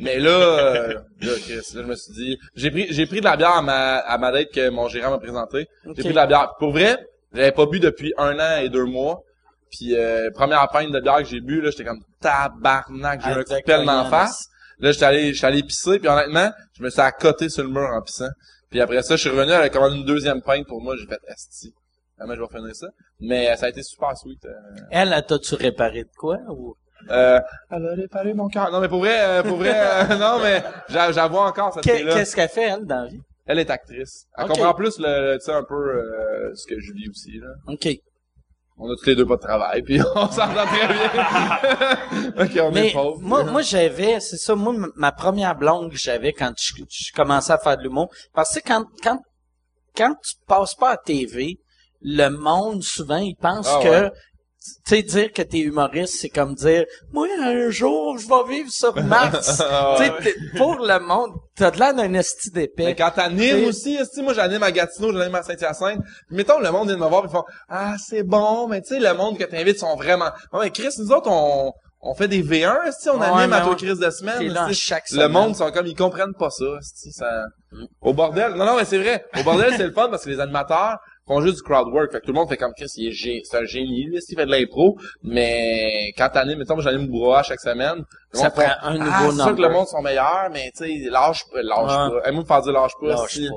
Mais 0.00 0.18
là, 0.18 0.30
euh, 0.30 0.94
là, 1.20 1.32
Chris, 1.40 1.54
là, 1.74 1.82
je 1.82 1.86
me 1.86 1.94
suis 1.96 2.12
dit, 2.12 2.38
j'ai 2.54 2.70
pris, 2.70 2.86
j'ai 2.90 3.06
pris 3.06 3.20
de 3.20 3.24
la 3.24 3.36
bière 3.36 3.56
à 3.56 3.62
ma, 3.62 3.96
à 3.98 4.18
ma 4.18 4.30
date 4.30 4.52
que 4.52 4.68
mon 4.70 4.88
gérant 4.88 5.10
m'a 5.10 5.18
présenté. 5.18 5.66
Ok. 5.86 5.94
J'ai 5.96 6.02
pris 6.02 6.10
de 6.10 6.16
la 6.16 6.26
bière. 6.26 6.54
Pour 6.58 6.70
vrai, 6.72 6.96
j'avais 7.32 7.52
pas 7.52 7.66
bu 7.66 7.80
depuis 7.80 8.12
un 8.18 8.38
an 8.38 8.58
et 8.62 8.68
deux 8.68 8.84
mois. 8.84 9.22
Puis, 9.70 9.94
euh, 9.96 10.30
première 10.32 10.66
pinte 10.68 10.92
de 10.92 11.00
bière 11.00 11.18
que 11.18 11.24
j'ai 11.24 11.40
bu, 11.40 11.60
là, 11.60 11.70
j'étais 11.70 11.84
comme 11.84 12.02
tabarnak, 12.20 13.20
j'ai 13.22 13.30
eu 13.30 13.32
un 13.32 13.42
coup 13.42 13.52
de 13.54 13.62
pelle 13.64 13.84
dans 13.84 14.04
la 14.04 14.08
face. 14.10 14.46
Là, 14.78 14.92
j'étais 14.92 15.04
allé, 15.04 15.34
j'étais 15.34 15.46
allé 15.46 15.62
pisser, 15.62 15.98
puis 15.98 16.08
honnêtement, 16.08 16.50
je 16.76 16.82
me 16.84 16.88
suis 16.90 17.00
accoté 17.00 17.48
sur 17.48 17.64
le 17.64 17.70
mur 17.70 17.88
en 17.92 18.00
pissant. 18.00 18.30
Puis 18.70 18.80
après 18.80 19.02
ça, 19.02 19.16
je 19.16 19.22
suis 19.22 19.30
revenu, 19.30 19.50
elle 19.50 19.62
a 19.62 19.68
commandé 19.70 19.96
une 19.96 20.04
deuxième 20.04 20.40
pinte 20.40 20.66
pour 20.68 20.80
moi, 20.80 20.94
j'ai 20.96 21.06
fait 21.06 21.18
esti. 21.26 21.74
Comment 22.18 22.34
je 22.34 22.40
vais 22.40 22.46
finir 22.48 22.74
ça? 22.76 22.86
Mais 23.20 23.50
euh, 23.50 23.56
ça 23.56 23.66
a 23.66 23.68
été 23.70 23.82
super 23.82 24.16
sweet. 24.16 24.44
euh. 24.44 24.50
Elle, 24.90 25.12
elle 25.12 25.24
t'as-tu 25.26 25.54
réparé 25.54 26.04
de 26.04 26.10
quoi? 26.16 26.36
Ou... 26.48 26.76
Euh, 27.10 27.40
elle 27.70 27.86
a 27.86 27.94
réparé 27.94 28.34
mon 28.34 28.48
cœur. 28.48 28.70
Non, 28.70 28.80
mais 28.80 28.88
pour 28.88 28.98
vrai, 29.00 29.18
euh, 29.20 29.42
pour 29.42 29.56
vrai, 29.58 29.72
euh, 29.74 30.16
non, 30.18 30.38
mais 30.42 30.62
j'a- 30.88 31.12
j'avoue 31.12 31.38
encore 31.38 31.72
cette 31.74 31.88
fille-là. 31.88 32.14
Qu'est-ce 32.14 32.34
qu'elle 32.36 32.48
fait, 32.48 32.62
elle, 32.68 32.84
dans 32.86 33.02
la 33.02 33.06
vie? 33.08 33.20
Elle 33.46 33.58
est 33.60 33.70
actrice. 33.70 34.26
Elle 34.36 34.46
comprend 34.46 34.74
plus 34.74 34.98
le, 34.98 35.32
le- 35.32 35.38
tu 35.38 35.44
sais, 35.46 35.52
un 35.52 35.62
peu 35.64 35.74
euh, 35.74 36.54
ce 36.54 36.66
que 36.66 36.78
je 36.80 36.92
vis 36.92 37.08
aussi, 37.08 37.38
là. 37.38 37.48
OK. 37.66 37.88
On 38.80 38.88
a 38.92 38.94
tous 38.96 39.06
les 39.06 39.16
deux 39.16 39.26
pas 39.26 39.36
de 39.36 39.40
travail, 39.40 39.82
puis 39.82 40.00
on 40.14 40.28
s'entend 40.30 40.66
très 40.66 40.86
bien. 40.86 41.10
ok, 42.44 42.50
on 42.62 42.70
Mais 42.72 42.88
est 42.88 42.92
pauvres. 42.92 43.20
moi, 43.20 43.42
moi 43.44 43.62
j'avais, 43.62 44.20
c'est 44.20 44.36
ça, 44.36 44.54
moi, 44.54 44.74
ma 44.96 45.12
première 45.12 45.56
blonde 45.56 45.90
que 45.90 45.96
j'avais 45.98 46.32
quand 46.32 46.52
je, 46.58 46.74
je 46.88 47.12
commençais 47.12 47.52
à 47.52 47.58
faire 47.58 47.76
de 47.76 47.82
l'humour, 47.82 48.08
parce 48.34 48.54
que 48.54 48.60
quand, 48.66 48.84
quand, 49.02 49.18
quand 49.96 50.14
tu 50.22 50.34
passes 50.46 50.74
pas 50.74 50.90
à 50.90 50.96
TV, 50.96 51.58
le 52.02 52.28
monde, 52.28 52.82
souvent, 52.84 53.16
il 53.16 53.34
pense 53.34 53.68
Ah 53.68 53.80
que, 53.82 53.88
ouais. 53.88 54.12
Tu 54.86 54.96
sais, 54.96 55.02
dire 55.02 55.32
que 55.32 55.42
t'es 55.42 55.58
humoriste, 55.58 56.16
c'est 56.20 56.28
comme 56.28 56.54
dire, 56.54 56.84
moi, 57.12 57.26
un 57.42 57.70
jour, 57.70 58.18
je 58.18 58.26
vais 58.26 58.56
vivre 58.56 58.70
sur 58.70 58.94
Mars. 59.04 59.62
Ah 59.68 59.96
Tu 60.22 60.56
pour 60.56 60.76
le 60.76 60.98
monde, 61.00 61.32
t'as 61.56 61.70
de 61.70 61.78
l'air 61.78 61.94
d'un 61.94 62.12
esti 62.14 62.50
d'épais. 62.50 62.84
Mais 62.84 62.94
quand 62.94 63.10
t'animes 63.10 63.64
aussi, 63.66 63.94
esti, 63.96 64.22
moi 64.22 64.34
j'anime 64.34 64.62
à 64.62 64.70
Gatineau, 64.72 65.12
j'anime 65.12 65.34
à 65.34 65.42
Saint-Hyacinthe. 65.42 66.00
Mettons, 66.30 66.60
le 66.60 66.70
monde 66.70 66.88
vient 66.88 66.96
de 66.96 67.02
me 67.02 67.08
voir 67.08 67.22
pis 67.22 67.28
ils 67.28 67.32
font 67.32 67.44
Ah, 67.68 67.94
c'est 67.98 68.22
bon, 68.22 68.68
mais 68.68 68.80
tu 68.82 68.88
sais, 68.94 69.00
le 69.00 69.12
monde 69.14 69.38
que 69.38 69.44
t'invites 69.44 69.78
sont 69.78 69.96
vraiment. 69.96 70.30
Ouais, 70.52 70.64
mais 70.64 70.70
Chris, 70.70 70.94
nous 70.98 71.10
autres, 71.12 71.28
on, 71.30 71.72
on 72.00 72.14
fait 72.14 72.28
des 72.28 72.42
V1, 72.42 72.86
esti, 72.88 73.08
on 73.10 73.18
Ouais, 73.18 73.26
anime 73.26 73.52
à 73.52 73.60
toi 73.62 73.74
Chris 73.76 73.96
de 73.98 74.10
semaine. 74.10 74.42
Là 74.52 74.68
chaque 74.72 75.10
Le 75.10 75.16
semaine. 75.16 75.32
monde 75.32 75.56
sont 75.56 75.70
comme 75.72 75.86
ils 75.86 75.96
comprennent 75.96 76.34
pas 76.38 76.50
ça, 76.50 76.64
ça. 76.80 77.44
Au 78.00 78.12
bordel. 78.14 78.52
Non, 78.54 78.64
non, 78.64 78.76
mais 78.76 78.84
c'est 78.84 78.98
vrai. 78.98 79.24
Au 79.38 79.42
bordel, 79.42 79.74
c'est 79.76 79.84
le 79.86 79.92
fun 79.92 80.08
parce 80.08 80.24
que 80.24 80.30
les 80.30 80.40
animateurs 80.40 80.98
font 81.28 81.40
juste 81.42 81.56
du 81.58 81.62
crowd 81.62 81.86
work. 81.92 82.10
Fait 82.10 82.18
que 82.20 82.24
tout 82.26 82.32
le 82.32 82.38
monde 82.38 82.48
fait 82.48 82.56
comme 82.56 82.72
Chris, 82.76 82.90
il 82.96 83.08
est 83.08 83.12
gé- 83.12 83.40
c'est 83.44 83.58
un 83.58 83.64
génie, 83.64 84.06
lui, 84.06 84.20
s'il 84.20 84.36
fait 84.36 84.46
de 84.46 84.50
l'impro. 84.50 84.96
Mais 85.22 86.12
quand 86.16 86.28
t'animes, 86.30 86.58
mettons, 86.58 86.80
j'anime 86.80 87.06
Bourroa 87.06 87.42
chaque 87.42 87.60
semaine. 87.60 88.04
le 88.32 88.38
Ça 88.38 88.50
prend 88.50 88.62
fait, 88.62 88.66
un 88.68 88.76
ah, 88.82 88.94
nouveau 88.94 89.30
c'est 89.32 89.42
sûr 89.42 89.56
que 89.56 89.62
le 89.62 89.68
monde 89.70 89.86
sont 89.86 90.02
meilleurs, 90.02 90.48
mais 90.52 90.70
tu 90.76 90.84
sais, 90.84 91.10
lâche 91.10 91.44
lâche 91.54 92.12
Ouais. 92.12 92.20
pas. 92.20 92.28
Aime-moi 92.28 92.42
me 92.42 92.46
faire 92.48 92.62
dire 92.62 92.72
lâche 92.72 92.92
pas. 93.00 93.06
Lâche 93.08 93.30
si- 93.32 93.48
pas. 93.48 93.54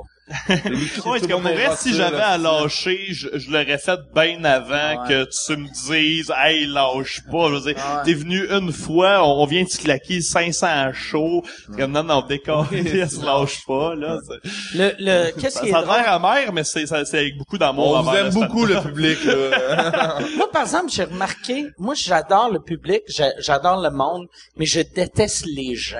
Ouais, 0.48 0.56
parce 1.04 1.20
le 1.22 1.26
que 1.26 1.32
pour 1.32 1.40
vrai, 1.42 1.70
si 1.76 1.94
j'avais 1.94 2.20
à 2.20 2.38
lâcher, 2.38 2.98
je, 3.10 3.28
je 3.34 3.50
l'aurais 3.50 3.78
fait 3.78 4.00
bien 4.14 4.42
avant 4.44 4.72
Ouais. 5.02 5.08
que 5.08 5.24
tu 5.46 5.56
me 5.56 5.68
dises, 5.68 6.32
hey, 6.36 6.66
lâche 6.66 7.20
pas. 7.30 7.48
Je 7.48 7.54
veux 7.54 7.60
dire, 7.60 7.76
Ouais. 7.76 8.02
t'es 8.04 8.14
venu 8.14 8.46
une 8.50 8.72
fois, 8.72 9.26
on, 9.26 9.44
vient 9.46 9.62
de 9.64 9.68
te 9.68 9.76
claquer 9.78 10.20
500 10.20 10.66
à 10.66 10.92
chaud. 10.92 11.42
Comme 11.76 11.92
non, 11.92 12.02
non, 12.04 12.22
décor, 12.22 12.66
lâche 12.72 13.60
pas, 13.66 13.94
là. 13.94 14.18
c'est- 14.26 14.50
Le, 14.78 14.92
le, 14.98 15.30
qu'est-ce 15.40 15.56
Ça, 15.56 15.60
qui 15.62 15.68
est 15.68 15.72
ça 15.72 15.78
a 15.78 15.84
l'air 15.84 16.12
amer, 16.12 16.52
mais 16.52 16.64
c'est, 16.64 16.86
ça- 16.86 17.04
c'est 17.04 17.18
avec 17.18 17.36
beaucoup 17.36 17.58
d'amour. 17.58 17.92
On 17.98 18.02
vous 18.02 18.16
aime 18.16 18.26
le 18.26 18.30
beaucoup, 18.32 18.64
le 18.66 18.80
public, 18.80 19.18
là. 19.24 20.18
Moi, 20.36 20.50
par 20.50 20.62
exemple, 20.62 20.90
j'ai 20.90 21.04
remarqué, 21.04 21.66
moi, 21.78 21.94
j'adore 21.94 22.50
le 22.50 22.60
public, 22.60 23.02
j'a- 23.08 23.32
j'adore 23.38 23.80
le 23.80 23.90
monde, 23.90 24.26
mais 24.56 24.66
je 24.66 24.80
déteste 24.80 25.44
les 25.46 25.74
gens. 25.74 25.98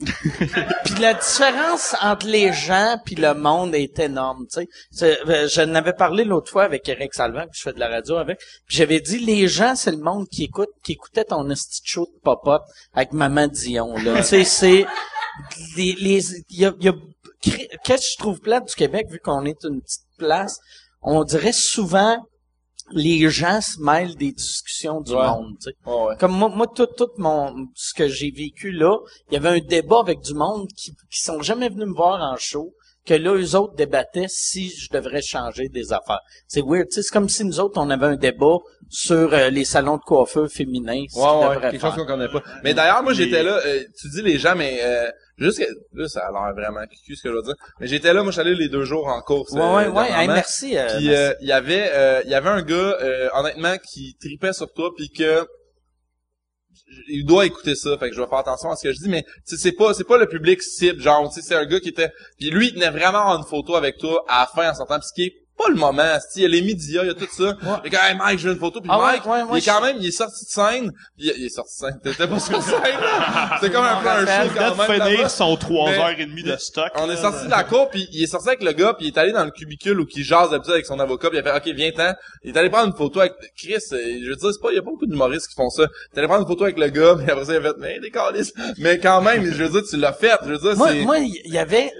puis 0.84 0.94
la 1.00 1.14
différence 1.14 1.94
entre 2.00 2.26
les 2.26 2.52
gens 2.52 2.96
puis 3.04 3.14
le 3.16 3.34
monde 3.34 3.74
est 3.74 3.98
énorme, 3.98 4.46
tu 4.52 4.66
sais. 4.90 5.18
Euh, 5.28 5.46
Je 5.48 5.60
n'avais 5.62 5.92
parlé 5.92 6.24
l'autre 6.24 6.50
fois 6.50 6.64
avec 6.64 6.88
Eric 6.88 7.12
Salvant, 7.14 7.44
que 7.44 7.52
je 7.54 7.62
fais 7.62 7.72
de 7.72 7.80
la 7.80 7.88
radio 7.88 8.16
avec, 8.16 8.40
j'avais 8.66 9.00
dit, 9.00 9.18
les 9.18 9.46
gens, 9.48 9.74
c'est 9.76 9.90
le 9.90 9.98
monde 9.98 10.26
qui 10.28 10.44
écoute, 10.44 10.70
qui 10.82 10.92
écoutait 10.92 11.24
ton 11.24 11.48
esti 11.50 11.80
show 11.84 12.06
de 12.06 12.20
pop-up 12.22 12.62
avec 12.94 13.12
Maman 13.12 13.48
Dion, 13.48 13.94
tu 13.96 14.22
sais, 14.22 14.44
c'est, 14.44 14.86
les, 15.76 15.94
les, 15.98 16.22
y 16.50 16.64
a, 16.64 16.72
y 16.80 16.88
a- 16.88 16.94
qu'est-ce 17.42 18.02
que 18.02 18.12
je 18.12 18.18
trouve 18.18 18.40
plate 18.40 18.68
du 18.68 18.74
Québec, 18.74 19.06
vu 19.10 19.18
qu'on 19.20 19.44
est 19.44 19.62
une 19.64 19.80
petite 19.82 20.02
place, 20.18 20.58
on 21.02 21.24
dirait 21.24 21.52
souvent, 21.52 22.18
les 22.92 23.28
gens 23.30 23.60
se 23.60 23.80
mêlent 23.80 24.16
des 24.16 24.32
discussions 24.32 25.00
du 25.00 25.12
Ouais. 25.14 25.26
monde, 25.26 25.54
tu 25.62 25.70
sais. 25.70 25.76
Ouais, 25.90 26.04
ouais. 26.04 26.14
Comme 26.18 26.32
moi, 26.32 26.48
moi 26.48 26.66
tout, 26.66 26.86
tout 26.96 27.08
mon, 27.18 27.66
ce 27.74 27.94
que 27.94 28.08
j'ai 28.08 28.30
vécu 28.30 28.70
là, 28.72 28.96
il 29.30 29.34
y 29.34 29.36
avait 29.36 29.60
un 29.60 29.64
débat 29.64 30.00
avec 30.00 30.20
du 30.20 30.34
monde 30.34 30.68
qui, 30.76 30.92
qui 31.10 31.20
sont 31.22 31.40
jamais 31.42 31.68
venus 31.68 31.86
me 31.88 31.94
voir 31.94 32.20
en 32.20 32.36
show, 32.36 32.72
que 33.06 33.14
là, 33.14 33.34
eux 33.34 33.54
autres 33.56 33.74
débattaient 33.74 34.28
si 34.28 34.68
je 34.70 34.88
devrais 34.90 35.22
changer 35.22 35.68
des 35.68 35.92
affaires. 35.92 36.20
C'est 36.46 36.62
weird, 36.62 36.86
c'est 36.90 37.06
comme 37.10 37.28
si 37.28 37.44
nous 37.44 37.58
autres, 37.58 37.80
on 37.80 37.88
avait 37.90 38.06
un 38.06 38.16
débat 38.16 38.56
sur 38.90 39.32
euh, 39.32 39.48
les 39.50 39.64
salons 39.64 39.96
de 39.96 40.02
coiffeur 40.02 40.48
féminins, 40.50 41.04
Ouais, 41.14 41.56
quelque 41.60 41.78
faire. 41.78 41.94
chose 41.94 42.00
qu'on 42.02 42.06
connaît 42.06 42.28
pas. 42.28 42.42
Mais 42.64 42.74
d'ailleurs, 42.74 43.02
moi, 43.02 43.12
j'étais 43.14 43.42
là, 43.42 43.58
euh, 43.64 43.84
tu 43.98 44.08
dis 44.10 44.22
les 44.22 44.38
gens, 44.38 44.54
mais 44.56 44.80
euh, 44.82 45.10
juste 45.40 45.58
que, 45.58 45.64
là, 45.94 46.08
ça 46.08 46.20
a 46.26 46.30
l'air 46.32 46.54
vraiment 46.54 46.86
cucu 46.86 47.16
ce 47.16 47.22
que 47.22 47.30
je 47.30 47.34
veux 47.34 47.42
dire. 47.42 47.54
Mais 47.80 47.86
j'étais 47.86 48.12
là, 48.12 48.22
moi, 48.22 48.30
je 48.32 48.40
suis 48.40 48.48
allé 48.48 48.54
les 48.54 48.68
deux 48.68 48.84
jours 48.84 49.06
en 49.08 49.20
course. 49.22 49.52
Ouais, 49.52 49.60
euh, 49.60 49.74
ouais, 49.74 49.88
ouais, 49.88 50.08
hey, 50.12 50.28
merci. 50.28 50.76
euh, 50.76 50.86
Puis 50.96 51.14
euh, 51.14 51.32
il 51.40 51.48
y 51.48 51.52
avait 51.52 51.90
euh, 51.92 52.22
il 52.24 52.30
y 52.30 52.34
avait 52.34 52.48
un 52.50 52.62
gars 52.62 52.74
euh, 53.00 53.28
honnêtement 53.34 53.76
qui 53.78 54.16
tripait 54.20 54.52
sur 54.52 54.72
toi 54.72 54.90
puis 54.96 55.10
que 55.10 55.46
il 57.08 57.24
doit 57.24 57.46
écouter 57.46 57.74
ça 57.74 57.96
fait 57.98 58.10
que 58.10 58.16
je 58.16 58.20
vais 58.20 58.26
faire 58.28 58.38
attention 58.38 58.70
à 58.70 58.76
ce 58.76 58.82
que 58.88 58.92
je 58.92 58.98
dis 58.98 59.08
mais 59.08 59.22
tu 59.22 59.30
sais, 59.46 59.56
c'est 59.56 59.72
pas 59.72 59.94
c'est 59.94 60.04
pas 60.04 60.18
le 60.18 60.26
public 60.26 60.60
cible 60.62 61.00
genre 61.00 61.28
tu 61.32 61.40
sais 61.40 61.46
c'est 61.46 61.54
un 61.54 61.64
gars 61.64 61.78
qui 61.80 61.88
était 61.90 62.10
puis 62.38 62.50
lui 62.50 62.68
il 62.68 62.74
tenait 62.74 62.90
vraiment 62.90 63.32
à 63.32 63.36
une 63.36 63.44
photo 63.44 63.74
avec 63.76 63.96
toi 63.98 64.24
à 64.28 64.40
la 64.40 64.46
fin 64.46 64.70
en 64.70 64.74
sortant 64.74 64.98
puis 64.98 65.06
ce 65.08 65.14
qui 65.14 65.22
est 65.28 65.34
pas 65.62 65.68
le 65.68 65.74
moment 65.76 66.18
il 66.36 66.42
y 66.42 66.44
a 66.44 66.48
les 66.48 66.62
médias 66.62 67.02
il 67.02 67.08
y 67.08 67.10
a 67.10 67.14
tout 67.14 67.26
ça 67.30 67.56
il 67.84 67.86
est 67.86 67.90
comme 67.90 68.00
hey 68.08 68.16
Mike 68.16 68.38
je 68.38 68.48
veux 68.48 68.54
une 68.54 68.60
photo 68.60 68.80
puis 68.80 68.90
Ah 68.92 68.98
ouais, 68.98 69.04
Mike 69.12 69.26
ouais, 69.26 69.42
ouais, 69.42 69.48
il 69.52 69.58
est 69.58 69.66
quand 69.70 69.80
même 69.82 69.96
il 70.00 70.06
est 70.06 70.10
sorti 70.10 70.44
de 70.44 70.50
scène 70.50 70.92
il, 71.18 71.32
il 71.38 71.44
est 71.46 71.48
sorti 71.48 71.72
de 71.82 71.86
scène 71.88 72.00
t'étais 72.02 72.26
pas 72.26 72.38
sur 72.38 72.62
scène 72.62 72.80
là. 73.00 73.58
c'était 73.60 73.72
comme 73.74 73.84
un 73.84 73.96
peu 74.00 74.08
un 74.08 74.26
show 74.26 74.32
Il 74.46 74.54
quand 74.54 74.76
même 74.76 74.98
là-bas. 74.98 75.06
finir 75.10 75.30
son 75.30 75.56
3 75.56 75.90
Mais- 75.90 75.98
heures 75.98 76.10
et 76.18 76.26
demie 76.26 76.42
de 76.42 76.56
stock. 76.56 76.90
On 76.96 77.10
est 77.10 77.16
sorti 77.16 77.46
de 77.46 77.50
la 77.50 77.64
cour, 77.64 77.88
puis 77.90 78.08
il 78.12 78.22
est 78.22 78.26
sorti 78.26 78.48
avec 78.48 78.62
le 78.62 78.72
gars, 78.72 78.94
puis 78.94 79.06
il 79.06 79.14
est 79.14 79.18
allé 79.18 79.32
dans 79.32 79.44
le 79.44 79.50
cubicule 79.50 80.00
où 80.00 80.06
il 80.14 80.24
jase 80.24 80.50
d'habitude 80.50 80.72
avec 80.72 80.86
son 80.86 80.98
avocat, 81.00 81.28
puis 81.30 81.38
il 81.38 81.46
a 81.46 81.60
fait 81.60 81.68
«Ok, 81.70 81.74
viens-t'en». 81.76 82.12
Il 82.44 82.54
est 82.54 82.58
allé 82.58 82.70
prendre 82.70 82.86
une 82.88 82.96
photo 82.96 83.20
avec 83.20 83.34
Chris, 83.56 83.74
je 83.90 84.28
veux 84.28 84.36
dire, 84.36 84.52
c'est 84.52 84.60
pas, 84.60 84.70
il 84.70 84.76
y 84.76 84.78
a 84.78 84.82
pas 84.82 84.90
beaucoup 84.90 85.06
d'humoristes 85.06 85.48
qui 85.48 85.54
font 85.54 85.70
ça. 85.70 85.82
Il 85.84 86.16
est 86.16 86.18
allé 86.18 86.28
prendre 86.28 86.42
une 86.42 86.48
photo 86.48 86.64
avec 86.64 86.78
le 86.78 86.88
gars, 86.88 87.14
puis 87.18 87.30
après 87.30 87.44
ça, 87.44 87.52
il 87.52 87.58
a 87.58 87.62
fait 87.62 87.74
«Mais 87.78 87.98
des. 88.00 88.10
Mais 88.78 88.98
quand 88.98 89.20
même, 89.22 89.44
je 89.44 89.62
veux 89.64 89.68
dire, 89.68 89.82
tu 89.88 89.96
l'as 89.96 90.12
fait. 90.12 90.38
Je 90.44 90.50
veux 90.50 90.58
dire, 90.58 90.76
Moi, 90.76 90.88
c'est... 90.90 91.04
moi, 91.04 91.18
il 91.18 91.52
y 91.52 91.58
avait, 91.58 91.92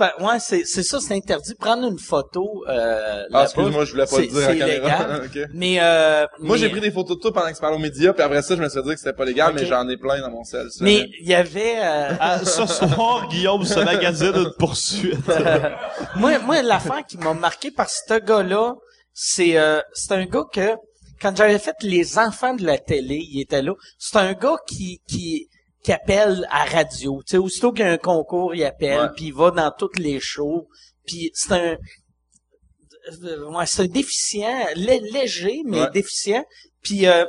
ouais, 0.00 0.38
c'est, 0.38 0.64
c'est 0.64 0.82
ça, 0.82 1.00
c'est 1.00 1.14
interdit. 1.14 1.54
Prendre 1.54 1.86
une 1.88 1.98
photo, 1.98 2.64
euh, 2.68 3.24
ah, 3.32 3.44
excuse-moi, 3.44 3.84
je 3.84 3.92
voulais 3.92 4.06
pas 4.06 4.18
le 4.18 4.26
dire 4.26 4.48
la 4.48 4.56
caméra. 4.56 5.20
Mais, 5.54 5.76
euh, 5.80 6.26
Moi, 6.38 6.56
mais- 6.56 6.58
j'ai 6.60 6.68
pris 6.70 6.80
des 6.80 6.90
photos 6.90 7.16
de 7.16 7.22
toi 7.22 7.32
pendant 7.32 7.48
que 7.48 7.54
tu 7.54 7.60
parlais 7.60 7.76
aux 7.76 7.80
médias, 7.80 8.12
puis 8.12 8.22
après 8.22 8.42
ça, 8.42 8.56
je 8.56 8.62
me 8.62 8.68
suis 8.68 8.82
dit 8.82 8.90
que 8.90 8.98
c'était 8.98 9.12
pas 9.12 9.24
légal, 9.24 9.52
mais 9.54 9.66
j'en 9.66 9.88
ai 9.88 9.96
plein 9.96 10.20
dans 10.20 10.30
mon 10.30 10.44
sel. 10.44 10.66
ça. 10.70 10.84
mais 10.84 11.06
il 11.20 11.28
y 11.28 11.34
avait, 11.34 11.76
euh, 11.78 12.08
Ah, 12.20 12.38
ce 12.44 12.66
soir, 12.66 13.28
Guillaume 13.28 13.64
se 13.64 13.80
magasine 13.80 14.34
une 14.34 14.52
poursuite. 14.58 15.16
moi, 16.16 16.38
moi, 16.40 16.62
l'affaire 16.62 17.04
qui 17.08 17.18
m'a 17.18 17.34
marqué 17.34 17.70
par 17.70 17.88
ce 17.88 18.18
gars-là, 18.18 18.74
c'est, 19.12 19.56
euh, 19.56 19.80
c'est 19.94 20.12
un 20.12 20.24
gars 20.26 20.44
que, 20.52 20.74
quand 21.20 21.34
j'avais 21.36 21.58
fait 21.58 21.76
les 21.82 22.18
enfants 22.18 22.54
de 22.54 22.64
la 22.64 22.78
télé, 22.78 23.18
il 23.30 23.40
était 23.40 23.62
là. 23.62 23.72
C'est 23.98 24.18
un 24.18 24.32
gars 24.34 24.56
qui, 24.66 25.00
qui, 25.08 25.48
qui 25.86 25.92
appelle 25.92 26.46
à 26.50 26.64
radio. 26.64 27.22
Tu 27.24 27.30
sais, 27.30 27.36
aussitôt 27.38 27.70
qu'il 27.72 27.84
y 27.86 27.88
a 27.88 27.92
un 27.92 27.96
concours, 27.96 28.54
il 28.56 28.64
appelle, 28.64 29.12
puis 29.14 29.26
il 29.26 29.32
va 29.34 29.52
dans 29.52 29.70
toutes 29.70 29.98
les 30.00 30.18
shows. 30.20 30.66
Puis 31.06 31.30
c'est 31.32 31.52
un, 31.52 31.76
ouais, 33.52 33.66
c'est 33.66 33.82
un 33.82 33.86
déficient, 33.86 34.66
lé- 34.74 34.98
léger, 35.12 35.62
mais 35.64 35.82
Ouais. 35.82 35.90
déficient. 35.92 36.44
Puis 36.82 37.06
euh, 37.06 37.24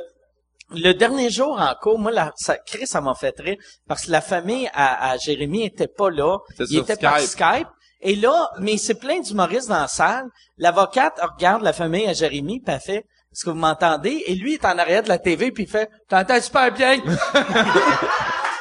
le 0.70 0.92
dernier 0.92 1.30
jour 1.30 1.56
en 1.60 1.72
cours, 1.80 1.98
moi, 2.00 2.10
la, 2.10 2.32
ça, 2.36 2.56
Chris, 2.58 2.86
ça 2.88 3.00
m'a 3.00 3.14
fait 3.14 3.34
rire, 3.38 3.56
parce 3.86 4.06
que 4.06 4.10
la 4.10 4.20
famille 4.20 4.68
à, 4.74 5.10
à 5.10 5.16
Jérémy 5.18 5.64
était 5.66 5.86
pas 5.86 6.10
là. 6.10 6.38
Il 6.68 6.78
était 6.78 6.96
par 6.96 7.20
Skype. 7.20 7.68
Et 8.00 8.16
là, 8.16 8.50
mais 8.60 8.76
c'est 8.76 8.94
plein 8.94 9.20
d'humoristes 9.20 9.68
dans 9.68 9.80
la 9.80 9.88
salle. 9.88 10.26
L'avocate 10.56 11.18
regarde 11.20 11.62
la 11.62 11.72
famille 11.72 12.06
à 12.08 12.12
Jérémy, 12.12 12.60
puis 12.60 12.74
elle 12.74 12.80
fait 12.80 13.06
Est-ce 13.32 13.44
que 13.44 13.50
vous 13.50 13.56
m'entendez? 13.56 14.24
Et 14.26 14.34
lui 14.34 14.54
est 14.54 14.64
en 14.64 14.78
arrière 14.78 15.02
de 15.04 15.08
la 15.08 15.18
TV, 15.18 15.52
puis 15.52 15.64
il 15.64 15.68
fait 15.68 15.88
T'entends 16.08 16.40
super 16.40 16.72
bien. 16.72 17.00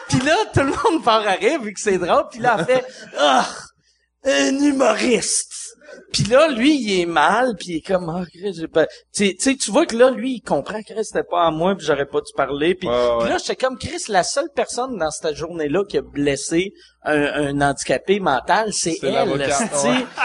puis 0.09 0.19
là, 0.19 0.35
tout 0.53 0.61
le 0.61 0.67
monde 0.91 1.03
part 1.03 1.27
à 1.27 1.33
rire, 1.33 1.61
vu 1.61 1.73
que 1.73 1.79
c'est 1.79 1.97
drôle. 1.97 2.25
Puis 2.31 2.39
là, 2.39 2.57
elle 2.59 2.65
fait 2.65 2.85
Ah! 3.17 3.47
un 4.25 4.57
humoriste. 4.59 5.53
Puis 6.11 6.23
là, 6.25 6.49
lui, 6.49 6.75
il 6.81 7.01
est 7.01 7.05
mal, 7.05 7.55
puis 7.57 7.67
il 7.69 7.75
est 7.77 7.81
comme, 7.81 8.09
ah, 8.09 8.23
Chris, 8.29 8.53
j'ai 8.59 8.67
pas... 8.67 8.85
Tu 8.85 9.27
sais- 9.27 9.35
tu 9.39 9.51
sais, 9.51 9.55
tu 9.55 9.71
vois 9.71 9.85
que 9.85 9.95
là, 9.95 10.09
lui, 10.11 10.35
il 10.35 10.41
comprend 10.41 10.81
que 10.83 11.01
c'était 11.01 11.23
pas 11.23 11.45
à 11.45 11.51
moi, 11.51 11.75
puis 11.75 11.85
j'aurais 11.85 12.05
pas 12.05 12.19
dû 12.19 12.31
parler. 12.35 12.75
Puis 12.75 12.89
Ouais, 12.89 12.93
ouais. 13.21 13.29
là, 13.29 13.37
j'étais 13.37 13.55
comme, 13.55 13.77
Chris, 13.77 14.03
la 14.09 14.23
seule 14.23 14.49
personne 14.53 14.97
dans 14.97 15.11
cette 15.11 15.35
journée-là 15.35 15.83
qui 15.85 15.97
a 15.97 16.01
blessé 16.01 16.73
un, 17.03 17.21
un 17.21 17.61
handicapé 17.61 18.19
mental, 18.19 18.73
c'est 18.73 18.97
elle. 19.01 19.29
ouais. 19.29 19.47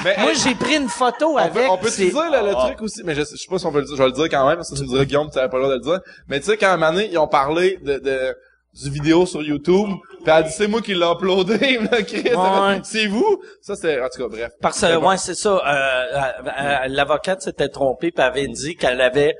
Mais, 0.05 0.16
Moi, 0.18 0.33
j'ai 0.35 0.55
pris 0.57 0.76
une 0.76 0.89
photo 0.89 1.30
On 1.30 1.35
peut, 1.35 1.41
avec. 1.61 1.70
on 1.70 1.78
peut 1.78 1.89
c'est- 1.91 2.07
dire 2.11 2.30
le, 2.30 2.49
le 2.51 2.55
Ah. 2.57 2.66
truc 2.66 2.83
aussi, 2.83 3.03
mais 3.05 3.14
je, 3.14 3.20
je 3.20 3.24
sais 3.37 3.47
pas 3.49 3.59
si 3.59 3.66
on 3.66 3.72
peut 3.72 3.80
le 3.80 3.87
dire, 3.87 3.97
je 3.97 4.03
vais 4.03 4.09
le 4.09 4.14
dire 4.14 4.28
quand 4.28 4.47
même, 4.49 4.57
parce 4.57 4.70
que 4.70 4.74
tu 4.76 4.83
me 4.83 4.89
diras 4.89 5.05
Guillaume, 5.05 5.30
tu 5.30 5.37
n'avais 5.39 5.49
pas 5.49 5.59
le 5.59 5.62
droit 5.64 5.74
de 5.76 5.78
le 5.78 5.85
dire. 5.85 6.01
Mais 6.28 6.41
tu 6.41 6.47
sais, 6.47 6.57
quand 6.57 6.66
à 6.68 6.72
un 6.72 6.76
moment 6.76 6.93
donné, 6.93 7.09
ils 7.11 7.18
ont 7.18 7.28
parlé 7.28 7.78
de, 7.83 7.99
de 7.99 8.37
du 8.73 8.91
vidéo 8.91 9.27
sur 9.27 9.43
YouTube, 9.43 9.89
puis 10.25 10.33
elle 10.35 10.45
dit 10.45 10.51
c'est 10.51 10.66
moi 10.66 10.81
qui 10.81 10.95
l'ai 10.95 11.05
uploadé, 11.07 11.59
Chris, 12.07 12.23
Ouais. 12.35 12.81
c'est 12.85 13.07
vous? 13.07 13.43
Ça 13.61 13.77
c'est 13.77 14.01
en 14.01 14.09
tout 14.09 14.23
cas 14.23 14.29
bref. 14.37 14.53
Parce 14.61 14.81
que, 14.81 14.97
ouais, 14.97 15.16
c'est 15.18 15.35
ça. 15.35 15.51
Euh, 15.51 15.59
euh, 15.66 16.51
euh, 16.59 16.77
L'avocate 16.89 17.43
s'était 17.43 17.68
trompée, 17.68 18.11
puis 18.12 18.25
avait 18.25 18.49
dit 18.49 18.77
qu'elle 18.77 19.01
avait... 19.01 19.37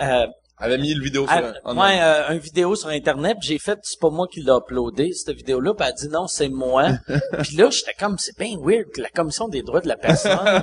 euh, 0.00 0.26
Elle 0.58 0.72
avait 0.72 0.78
mis 0.78 0.94
le 0.94 1.02
vidéo 1.04 1.26
sur 1.26 1.36
Ah, 1.36 1.52
en- 1.64 1.76
ouais, 1.76 1.98
euh, 2.00 2.32
une 2.32 2.38
vidéo 2.38 2.74
sur 2.76 2.88
internet, 2.88 3.36
puis 3.40 3.48
j'ai 3.50 3.58
fait 3.58 3.78
c'est 3.82 4.00
pas 4.00 4.08
moi 4.10 4.26
qui 4.30 4.40
l'ai 4.40 4.50
uploadé 4.52 5.12
cette 5.12 5.36
vidéo 5.36 5.60
là, 5.60 5.74
puis 5.74 5.86
elle 5.86 5.92
a 5.92 5.96
dit 5.96 6.08
non, 6.08 6.26
c'est 6.28 6.48
moi. 6.48 6.86
puis 7.42 7.56
là, 7.56 7.68
j'étais 7.70 7.92
comme 7.98 8.16
c'est 8.18 8.38
bien 8.38 8.56
weird 8.62 8.86
que 8.94 9.02
la 9.02 9.10
commission 9.10 9.48
des 9.48 9.62
droits 9.62 9.80
de 9.82 9.88
la 9.88 9.96
personne 9.96 10.38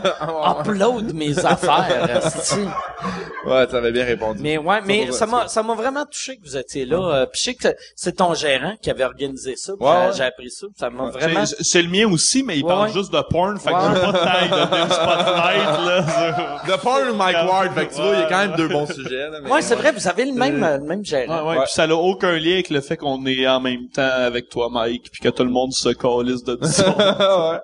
upload 0.60 1.14
mes 1.14 1.38
affaires. 1.46 2.22
Ouais, 3.46 3.68
tu 3.68 3.76
avais 3.76 3.91
bien 3.91 4.06
répondu. 4.06 4.39
mais 4.41 4.58
ouais, 4.58 4.80
mais 4.86 5.12
ça 5.12 5.26
m'a 5.26 5.50
ça 5.50 5.62
m'a 5.64 5.76
vraiment 5.76 6.06
touché 6.06 6.38
que 6.38 6.44
vous 6.46 6.56
étiez 6.56 6.86
là. 6.86 6.98
Euh, 6.98 7.26
puis 7.26 7.39
je 7.39 7.44
sais 7.44 7.54
que 7.56 7.68
c'est 7.94 8.16
ton 8.16 8.34
gérant 8.34 8.76
qui 8.82 8.89
avait 8.89 9.04
organisé 9.04 9.56
ça. 9.58 9.74
Ouais, 9.74 9.80
j'ai- 9.82 9.88
ouais. 10.08 10.14
J'ai 10.16 10.24
appris 10.24 10.50
ça. 10.50 10.68
Ça 10.80 10.89
m'a 10.89 11.10
vraiment 11.10 11.44
C'est 11.46 11.82
le 11.82 11.89
mien 11.89 12.10
aussi, 12.10 12.41
mais 12.44 12.58
il 12.58 12.64
Ouais, 12.64 12.70
parle 12.70 12.94
juste 12.94 13.12
de 13.12 13.20
porn, 13.30 13.60
fait 13.60 13.70
que 13.70 13.76
j'ai 13.76 14.02
pas 14.02 14.12
de 14.14 14.18
taille 14.18 14.50
de 14.50 14.94
spotlight, 14.94 15.86
là. 15.86 16.60
The 16.68 16.82
Porn 16.82 17.18
Mike 17.18 17.36
Ward, 17.50 17.74
fait 17.74 17.88
que 17.88 17.94
tu 17.96 18.02
vois, 18.02 18.14
il 18.14 18.20
y 18.20 18.24
a 18.24 18.30
quand 18.30 18.38
même 18.48 18.56
deux 18.56 18.68
bons 18.70 18.86
sujets, 18.88 19.30
là, 19.30 19.39
mais 19.44 19.52
Ouais, 19.52 19.62
c'est 19.62 19.76
vrai, 19.84 19.92
vous 19.92 20.08
avez 20.08 20.26
le 20.26 20.34
même 20.34 20.60
le 20.60 20.80
même 20.80 21.00
Ouais, 21.00 21.06
gérant. 21.06 21.48
ouais, 21.50 21.58
Ouais. 21.58 21.64
Puis 21.66 21.74
ça 21.74 21.86
n'a 21.88 21.96
aucun 21.96 22.32
lien 22.38 22.54
avec 22.54 22.70
le 22.70 22.82
fait 22.82 22.98
qu'on 22.98 23.26
est 23.26 23.48
en 23.48 23.60
même 23.60 23.88
temps 23.90 24.02
avec 24.02 24.50
toi, 24.50 24.70
Mike, 24.72 25.10
puis 25.12 25.22
que 25.22 25.30
tout 25.30 25.44
le 25.44 25.50
monde 25.52 25.72
se 25.74 25.90
calisse 25.90 26.44
de 26.44 26.58
ça. 26.66 27.64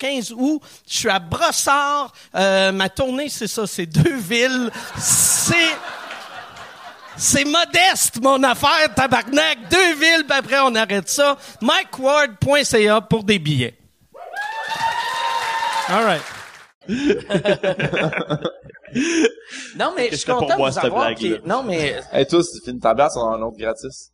15 0.01 0.33
août. 0.35 0.61
Je 0.89 0.97
suis 0.97 1.09
à 1.09 1.19
Brossard. 1.19 2.11
Euh, 2.35 2.71
ma 2.71 2.89
tournée, 2.89 3.29
c'est 3.29 3.45
ça, 3.47 3.67
c'est 3.67 3.85
deux 3.85 4.17
villes. 4.17 4.71
C'est... 4.97 5.55
C'est 7.17 7.45
modeste, 7.45 8.19
mon 8.23 8.41
affaire, 8.41 8.91
tabarnak. 8.95 9.69
Deux 9.69 9.93
villes, 9.95 10.23
puis 10.27 10.37
après, 10.37 10.59
on 10.63 10.73
arrête 10.73 11.07
ça. 11.07 11.37
MikeWard.ca 11.61 13.01
pour 13.01 13.23
des 13.23 13.37
billets. 13.37 13.77
All 15.89 16.03
right. 16.03 16.21
non, 19.75 19.93
mais 19.95 20.09
je 20.11 20.15
suis 20.15 20.25
content 20.31 20.57
de 20.57 20.71
vous 20.71 20.79
avoir. 20.79 21.07
blague-là? 21.07 21.37
puis- 21.37 21.47
Non, 21.47 21.61
mais 21.63 22.01
Hey, 22.11 22.25
toi, 22.25 22.41
si 22.43 22.59
tu 22.59 22.65
finis 22.65 22.79
ta 22.79 22.93
bière, 22.95 23.11
c'est 23.11 23.19
un 23.19 23.41
autre 23.41 23.57
gratis. 23.57 24.10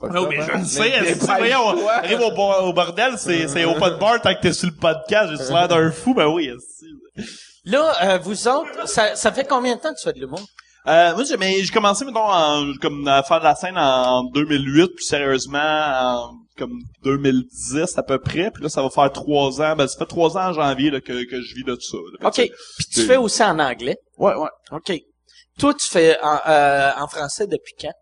Non, 0.00 0.28
mais 0.28 0.38
hein. 0.38 0.46
je 0.52 0.58
le 0.58 0.64
sais, 0.64 1.14
voyons, 1.36 1.88
arrive 1.88 2.20
au, 2.20 2.30
bo- 2.30 2.54
au 2.68 2.72
bordel, 2.72 3.18
c'est, 3.18 3.48
c'est 3.48 3.64
open 3.64 3.98
bar 3.98 4.20
tant 4.20 4.34
que 4.34 4.40
t'es 4.40 4.52
sur 4.52 4.68
le 4.68 4.74
podcast, 4.76 5.32
j'ai 5.36 5.52
l'air 5.52 5.66
d'un 5.68 5.90
fou, 5.90 6.14
ben 6.14 6.26
oui, 6.28 6.50
là, 7.64 7.94
euh, 8.02 8.18
vous 8.18 8.46
autres, 8.48 8.86
ça, 8.88 9.16
ça 9.16 9.32
fait 9.32 9.44
combien 9.44 9.74
de 9.76 9.80
temps 9.80 9.92
que 9.92 9.98
tu 9.98 10.04
fais 10.04 10.12
de 10.12 10.20
l'humour? 10.20 10.40
Euh, 10.86 11.14
moi, 11.14 11.24
j'ai, 11.24 11.36
mais 11.36 11.62
j'ai 11.62 11.72
commencé, 11.72 12.04
mettons, 12.04 12.20
en, 12.30 12.72
comme, 12.80 13.06
à 13.08 13.22
faire 13.22 13.40
de 13.40 13.44
la 13.44 13.54
scène 13.54 13.76
en 13.76 14.22
2008, 14.24 14.86
puis 14.96 15.04
sérieusement, 15.04 15.58
en, 15.58 16.30
comme 16.56 16.78
2010 17.04 17.98
à 17.98 18.02
peu 18.02 18.18
près, 18.18 18.50
puis 18.52 18.62
là, 18.62 18.68
ça 18.68 18.82
va 18.82 18.88
faire 18.90 19.10
trois 19.12 19.60
ans, 19.60 19.74
ben, 19.76 19.86
ça 19.86 19.98
fait 19.98 20.06
trois 20.06 20.36
ans 20.38 20.48
en 20.50 20.52
janvier, 20.54 20.90
là, 20.90 21.00
que, 21.00 21.28
que 21.28 21.42
je 21.42 21.54
vis 21.56 21.64
de 21.64 21.74
tout 21.74 21.80
ça. 21.82 21.96
là. 22.20 22.28
OK. 22.28 22.36
Puis 22.36 22.86
tu 22.92 23.02
fais 23.04 23.16
aussi 23.16 23.42
en 23.42 23.58
anglais? 23.58 23.98
Ouais, 24.16 24.34
ouais. 24.34 24.48
OK. 24.70 24.92
Toi, 25.58 25.74
tu 25.74 25.88
fais 25.88 26.16
en, 26.22 26.38
euh, 26.46 26.90
en 26.96 27.08
français 27.08 27.46
depuis 27.46 27.74
quand? 27.80 27.92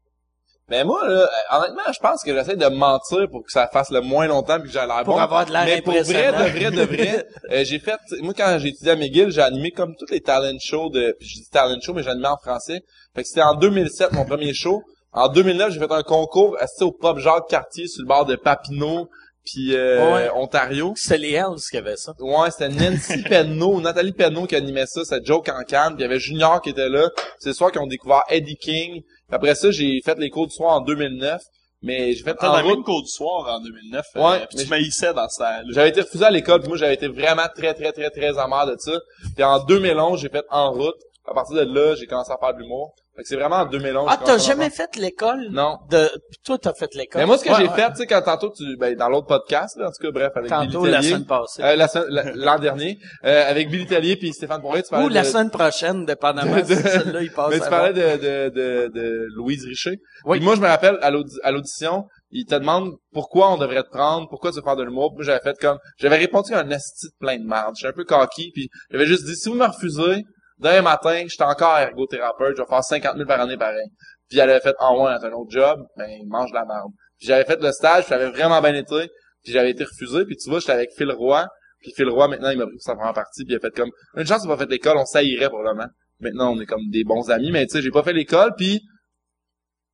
Mais 0.68 0.82
moi, 0.82 1.08
là, 1.08 1.28
honnêtement, 1.52 1.92
je 1.94 2.00
pense 2.00 2.24
que 2.24 2.34
j'essaie 2.34 2.56
de 2.56 2.66
mentir 2.66 3.28
pour 3.30 3.44
que 3.44 3.52
ça 3.52 3.68
fasse 3.68 3.90
le 3.90 4.00
moins 4.00 4.26
longtemps 4.26 4.58
puis 4.58 4.68
que 4.68 4.72
j'ai 4.72 4.84
l'air 4.84 5.02
Pour 5.04 5.14
bon. 5.14 5.20
avoir 5.20 5.46
de 5.46 5.52
l'air 5.52 5.64
Mais 5.64 5.80
pour 5.80 5.92
vrai, 5.92 6.26
impressionnant. 6.26 6.38
de 6.38 6.50
vrai, 6.50 6.70
de 6.72 6.82
vrai, 6.82 7.26
euh, 7.52 7.64
j'ai 7.64 7.78
fait, 7.78 7.98
moi, 8.20 8.34
quand 8.36 8.58
j'ai 8.58 8.70
étudié 8.70 8.90
à 8.90 8.96
McGill, 8.96 9.30
j'ai 9.30 9.42
animé 9.42 9.70
comme 9.70 9.94
tous 9.94 10.10
les 10.10 10.20
talent 10.20 10.58
shows 10.60 10.90
de, 10.90 11.14
puis 11.20 11.28
je 11.28 11.34
dis 11.36 11.48
talent 11.50 11.78
show, 11.80 11.94
mais 11.94 12.02
j'ai 12.02 12.10
animé 12.10 12.26
en 12.26 12.36
français. 12.36 12.80
Fait 13.14 13.22
que 13.22 13.28
c'était 13.28 13.42
en 13.42 13.54
2007, 13.54 14.12
mon 14.12 14.24
premier 14.24 14.54
show. 14.54 14.82
En 15.12 15.28
2009, 15.28 15.72
j'ai 15.72 15.78
fait 15.78 15.92
un 15.92 16.02
concours 16.02 16.56
assisté 16.60 16.84
au 16.84 16.90
Pop 16.90 17.18
Jacques 17.20 17.48
Cartier 17.48 17.86
sur 17.86 18.02
le 18.02 18.08
bord 18.08 18.26
de 18.26 18.34
Papineau 18.34 19.08
puis 19.46 19.74
euh, 19.74 20.12
Ouais. 20.14 20.30
Ontario. 20.34 20.92
C'était 20.96 21.16
les 21.18 21.32
Hells 21.32 21.60
qui 21.70 21.78
avaient 21.78 21.96
ça. 21.96 22.12
Ouais, 22.18 22.50
c'était 22.50 22.68
Nancy 22.68 23.22
Penneau, 23.28 23.80
Nathalie 23.80 24.12
Penneau 24.12 24.46
qui 24.46 24.56
animait 24.56 24.84
ça, 24.86 25.04
c'était 25.04 25.24
Joe 25.24 25.40
Cancan, 25.42 25.94
puis 25.94 26.00
il 26.00 26.02
y 26.02 26.04
avait 26.04 26.18
Junior 26.20 26.60
qui 26.60 26.70
était 26.70 26.88
là. 26.90 27.08
C'est 27.38 27.50
le 27.50 27.54
soir 27.54 27.72
qu'ils 27.72 27.80
ont 27.80 27.86
découvert 27.86 28.22
Eddie 28.28 28.56
King. 28.56 29.00
Puis 29.02 29.34
après 29.34 29.54
ça, 29.54 29.70
j'ai 29.70 30.00
fait 30.04 30.18
les 30.18 30.28
cours 30.28 30.46
du 30.48 30.54
soir 30.54 30.74
en 30.74 30.80
2009, 30.82 31.40
mais 31.82 32.12
j'ai 32.12 32.22
fait 32.22 32.34
T'as 32.38 32.60
en 32.60 32.62
route. 32.62 32.84
cours 32.84 33.02
du 33.02 33.08
soir 33.08 33.46
en 33.48 33.60
2009. 33.60 34.04
Ouais, 34.16 34.22
euh, 34.42 34.46
puis 34.48 34.58
tu 34.64 34.68
m'haïssais 34.68 35.14
dans 35.14 35.28
ça. 35.28 35.62
J'avais 35.70 35.88
été 35.90 36.00
refusé 36.02 36.24
à 36.24 36.30
l'école, 36.30 36.60
puis 36.60 36.68
moi 36.68 36.76
j'avais 36.76 36.94
été 36.94 37.08
vraiment 37.08 37.46
très 37.54 37.72
très 37.74 37.92
très 37.92 38.10
très 38.10 38.36
amer 38.38 38.66
de 38.66 38.76
ça. 38.78 38.92
Puis 39.34 39.44
en 39.44 39.64
2011, 39.64 40.20
j'ai 40.20 40.28
fait 40.28 40.44
en 40.50 40.72
route. 40.72 40.96
À 41.28 41.34
partir 41.34 41.56
de 41.56 41.62
là, 41.74 41.94
j'ai 41.96 42.06
commencé 42.06 42.30
à 42.30 42.36
faire 42.38 42.54
de 42.54 42.60
l'humour. 42.60 42.94
Fait 43.16 43.22
que 43.22 43.28
c'est 43.28 43.36
vraiment 43.36 43.56
en 43.56 43.66
2011. 43.66 44.06
Ah, 44.10 44.18
t'as 44.22 44.36
jamais 44.38 44.68
fait 44.68 44.94
l'école? 44.96 45.48
Non. 45.50 45.78
De, 45.90 46.06
puis 46.30 46.38
toi, 46.44 46.58
t'as 46.58 46.74
fait 46.74 46.94
l'école. 46.94 47.22
Mais 47.22 47.26
moi, 47.26 47.38
ce 47.38 47.44
que 47.44 47.48
Ouais, 47.50 47.56
j'ai 47.60 47.68
ouais. 47.68 47.74
fait, 47.74 47.88
tu 47.92 47.96
sais, 47.96 48.06
quand 48.06 48.20
tantôt 48.22 48.52
tu, 48.54 48.76
ben, 48.76 48.94
dans 48.94 49.08
l'autre 49.08 49.26
podcast, 49.26 49.76
là, 49.78 49.86
en 49.88 49.90
tout 49.90 50.02
cas, 50.02 50.10
bref, 50.10 50.32
avec 50.36 50.50
Tantôt, 50.50 50.80
Billy 50.82 50.92
la 50.92 50.98
Tellier, 51.00 51.10
semaine 51.12 51.26
passée. 51.26 51.62
euh, 51.62 51.76
la 51.76 52.32
l'an 52.34 52.58
dernier, 52.58 52.98
euh, 53.24 53.50
avec 53.50 53.70
Billy 53.70 53.86
Tellier 53.86 54.16
puis 54.16 54.32
Stéphane 54.34 54.60
Poirier, 54.60 54.82
tu 54.82 54.90
parlais 54.90 55.06
Ou 55.06 55.08
la 55.08 55.22
de- 55.22 55.26
semaine 55.26 55.50
prochaine, 55.50 56.04
dépendamment 56.04 56.56
de- 56.60 56.64
si 56.64 56.74
celle-là, 56.76 57.22
il 57.22 57.32
passe 57.32 57.50
Mais 57.50 57.60
tu 57.60 57.70
parlais 57.70 57.92
de, 57.94 58.16
de, 58.18 58.48
de, 58.50 58.88
de 58.92 59.26
Louise 59.34 59.64
Richer. 59.64 59.98
Oui. 60.26 60.36
Puis 60.38 60.44
moi, 60.44 60.54
je 60.54 60.60
me 60.60 60.66
rappelle, 60.66 60.98
à 61.00 61.10
l'audi- 61.10 61.38
à 61.42 61.50
l'audition, 61.52 62.04
il 62.30 62.44
te 62.44 62.54
demande 62.54 62.92
pourquoi 63.12 63.50
on 63.52 63.56
devrait 63.56 63.84
te 63.84 63.88
prendre, 63.90 64.28
pourquoi 64.28 64.50
tu 64.50 64.56
veux 64.58 64.62
faire 64.62 64.76
de 64.76 64.82
l'humour. 64.82 65.12
Puis 65.16 65.24
moi, 65.24 65.24
j'avais 65.24 65.40
fait 65.42 65.56
comme, 65.58 65.78
j'avais 65.98 66.16
répondu 66.18 66.52
à 66.52 66.58
un 66.58 66.68
esti 66.70 67.06
de 67.06 67.12
plein 67.18 67.38
de 67.38 67.44
merde. 67.46 67.70
Je 67.76 67.78
suis 67.78 67.86
un 67.86 67.92
peu 67.92 68.04
coquille, 68.04 68.50
puis 68.52 68.68
j'avais 68.90 69.06
juste 69.06 69.24
dit, 69.24 69.36
si 69.36 69.48
vous 69.48 69.54
me 69.54 69.64
refusez, 69.64 70.24
demain 70.58 70.82
matin, 70.82 71.22
je 71.24 71.34
suis 71.34 71.42
encore 71.42 71.78
ergothérapeute, 71.78 72.56
je 72.56 72.62
vais 72.62 72.68
faire 72.68 72.84
50 72.84 73.16
000 73.16 73.26
par 73.26 73.40
année 73.40 73.56
pareil. 73.56 73.88
Puis 74.28 74.38
elle 74.38 74.50
avait 74.50 74.60
fait, 74.60 74.74
en 74.78 75.04
ouais, 75.04 75.12
t'as 75.20 75.28
un 75.28 75.32
autre 75.32 75.50
job, 75.50 75.80
ben, 75.96 76.08
mange 76.26 76.50
de 76.50 76.56
la 76.56 76.64
merde. 76.64 76.90
Puis 77.18 77.28
j'avais 77.28 77.44
fait 77.44 77.60
le 77.60 77.72
stage, 77.72 78.06
j'avais 78.08 78.30
vraiment 78.30 78.60
bien 78.60 78.74
été, 78.74 79.08
puis 79.42 79.52
j'avais 79.52 79.70
été 79.70 79.84
refusé, 79.84 80.24
puis 80.24 80.36
tu 80.36 80.50
vois, 80.50 80.58
j'étais 80.58 80.72
avec 80.72 80.90
Phil 80.96 81.10
Roy, 81.10 81.46
puis 81.80 81.92
Phil 81.94 82.08
Roy, 82.08 82.28
maintenant, 82.28 82.50
il 82.50 82.58
m'a 82.58 82.66
pris 82.66 82.74
pour 82.74 82.82
sa 82.82 82.94
première 82.94 83.14
partie, 83.14 83.44
puis 83.44 83.54
il 83.54 83.56
a 83.56 83.60
fait 83.60 83.74
comme, 83.74 83.90
une 84.16 84.26
chance 84.26 84.42
qu'on 84.42 84.48
pas 84.48 84.58
fait 84.58 84.70
l'école, 84.70 84.96
on 84.98 85.04
s'haïrait 85.04 85.48
probablement. 85.48 85.88
Maintenant, 86.20 86.52
on 86.54 86.60
est 86.60 86.66
comme 86.66 86.88
des 86.90 87.04
bons 87.04 87.30
amis, 87.30 87.52
mais 87.52 87.66
tu 87.66 87.76
sais, 87.76 87.82
j'ai 87.82 87.90
pas 87.90 88.02
fait 88.02 88.12
l'école, 88.12 88.52
puis 88.56 88.80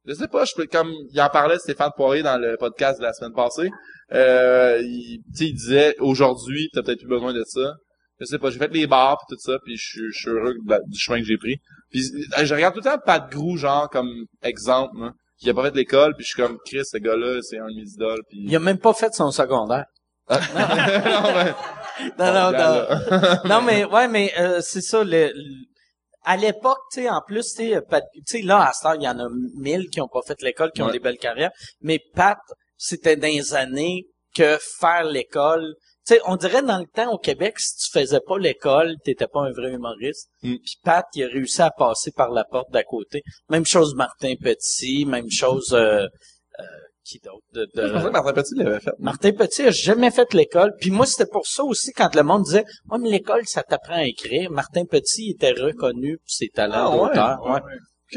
je 0.05 0.15
sais 0.15 0.29
pas, 0.29 0.45
je 0.45 0.65
comme 0.65 0.93
il 1.13 1.21
en 1.21 1.29
parlait 1.29 1.59
Stéphane 1.59 1.93
Poirier 1.97 2.23
dans 2.23 2.37
le 2.37 2.57
podcast 2.57 2.99
de 2.99 3.05
la 3.05 3.13
semaine 3.13 3.35
passée. 3.35 3.71
Euh, 4.13 4.81
il, 4.83 5.23
il 5.39 5.55
disait 5.55 5.95
aujourd'hui, 6.01 6.69
t'as 6.73 6.83
peut-être 6.83 6.99
plus 6.99 7.09
besoin 7.09 7.33
de 7.33 7.45
ça. 7.47 7.75
Je 8.23 8.27
sais 8.27 8.39
pas, 8.39 8.51
j'ai 8.51 8.59
fait 8.59 8.73
les 8.73 8.87
bars 8.87 9.19
pis 9.19 9.35
tout 9.35 9.41
ça, 9.41 9.59
puis 9.65 9.77
je 9.77 10.11
suis- 10.13 10.29
heureux 10.31 10.55
la- 10.67 10.79
du 10.87 10.99
chemin 10.99 11.19
que 11.19 11.25
j'ai 11.27 11.37
pris. 11.37 11.57
Puis 11.91 12.05
euh, 12.39 12.45
je 12.45 12.55
regarde 12.55 12.75
tout 12.75 12.81
le 12.81 12.85
temps 12.91 12.99
Pat 13.05 13.29
Grou 13.31 13.57
genre 13.57 13.91
comme 13.91 14.11
exemple, 14.43 14.95
hein, 15.03 15.13
qui 15.39 15.51
a 15.51 15.55
pas 15.55 15.65
fait 15.65 15.75
l'école, 15.75 16.15
puis 16.15 16.25
je 16.25 16.31
suis 16.31 16.41
comme 16.43 16.59
Chris, 16.65 16.85
ce 16.85 16.99
gars-là, 16.99 17.41
c'est 17.43 17.59
un 17.59 17.67
de 17.69 17.75
mes 17.75 17.89
idoles, 17.91 18.23
puis 18.29 18.39
Il 18.47 18.55
a 18.57 18.61
même 18.61 18.79
pas 18.79 18.95
fait 18.95 19.13
son 19.13 19.31
secondaire. 19.33 19.87
Non, 20.31 20.37
ben, 20.39 21.55
Non, 22.19 22.33
non, 22.33 22.53
non. 22.53 23.49
non, 23.49 23.63
mais 23.63 23.85
ouais, 23.85 24.09
mais 24.09 24.33
euh, 24.39 24.61
c'est 24.63 24.81
ça. 24.81 25.05
Le, 25.05 25.33
le- 25.35 25.67
à 26.25 26.37
l'époque, 26.37 26.79
tu 26.93 27.03
sais, 27.03 27.11
en 27.11 27.21
plus, 27.21 27.53
tu 27.57 27.75
sais, 28.27 28.43
là, 28.43 28.69
à 28.69 28.73
ce 28.73 28.83
temps, 28.83 28.93
il 28.95 29.03
y 29.03 29.09
en 29.09 29.19
a 29.19 29.27
mille 29.57 29.89
qui 29.91 30.01
ont 30.01 30.07
pas 30.09 30.21
fait 30.25 30.41
l'école, 30.43 30.71
qui 30.73 30.81
ont 30.83 30.91
des 30.91 31.01
belles 31.01 31.19
carrières. 31.19 31.51
Mais 31.81 31.99
Pat, 32.15 32.39
c'était 32.77 33.17
dans 33.17 33.27
les 33.27 33.55
années 33.55 34.07
que 34.35 34.57
faire 34.79 35.05
l'école. 35.05 35.75
Tu 36.07 36.15
sais, 36.15 36.21
on 36.27 36.37
dirait 36.37 36.63
dans 36.63 36.79
le 36.79 36.87
temps 36.87 37.13
au 37.13 37.19
Québec, 37.19 37.59
si 37.61 37.77
tu 37.77 37.99
faisais 37.99 38.21
pas 38.27 38.37
l'école, 38.39 38.97
t'étais 39.05 39.29
pas 39.29 39.43
un 39.43 39.53
vrai 39.53 39.71
humoriste. 39.73 40.29
Mm. 40.43 40.57
Puis 40.57 40.75
Pat, 40.83 41.07
il 41.15 41.25
a 41.25 41.29
réussi 41.29 41.63
à 41.63 41.71
passer 41.71 42.11
par 42.11 42.31
la 42.31 42.45
porte 42.45 42.71
d'à 42.73 42.83
côté. 42.83 43.23
Même 43.51 43.65
chose 43.65 43.95
Martin 43.95 44.35
Petit, 44.41 45.05
même 45.07 45.31
chose 45.31 45.73
euh, 45.73 46.07
euh, 46.59 46.65
qui 47.05 47.19
d'autre 47.21 47.45
de, 47.53 47.67
de- 47.75 47.87
Je 47.89 47.93
pensais 47.93 48.07
que 48.09 48.13
Martin 48.13 48.33
Petit 48.33 48.55
l'avait 48.57 48.81
fait. 48.81 48.91
Martin 48.99 49.33
Petit 49.33 49.63
a 49.63 49.71
jamais 49.71 50.11
fait 50.11 50.35
l'école. 50.35 50.73
Puis 50.81 50.91
moi, 50.91 51.07
c'était 51.07 51.27
pour 51.31 51.47
ça 51.47 51.63
aussi 51.63 51.93
quand 51.93 52.13
le 52.17 52.23
monde 52.25 52.43
disait 52.45 52.65
«Ouais, 52.91 52.99
mais 52.99 53.09
l'école, 53.11 53.47
ça 53.47 53.63
t'apprend 53.63 53.95
à 53.95 54.05
écrire.» 54.05 54.51
Martin 54.53 54.85
Petit 54.85 55.31
était 55.31 55.53
reconnu 55.53 56.19
pour 56.19 56.29
ses 56.31 56.49
talents 56.49 56.75
Ah, 56.93 56.97
ouais, 56.97 57.09
d'auteur. 57.09 57.43
ouais, 57.45 57.53
Ouais. 57.53 57.61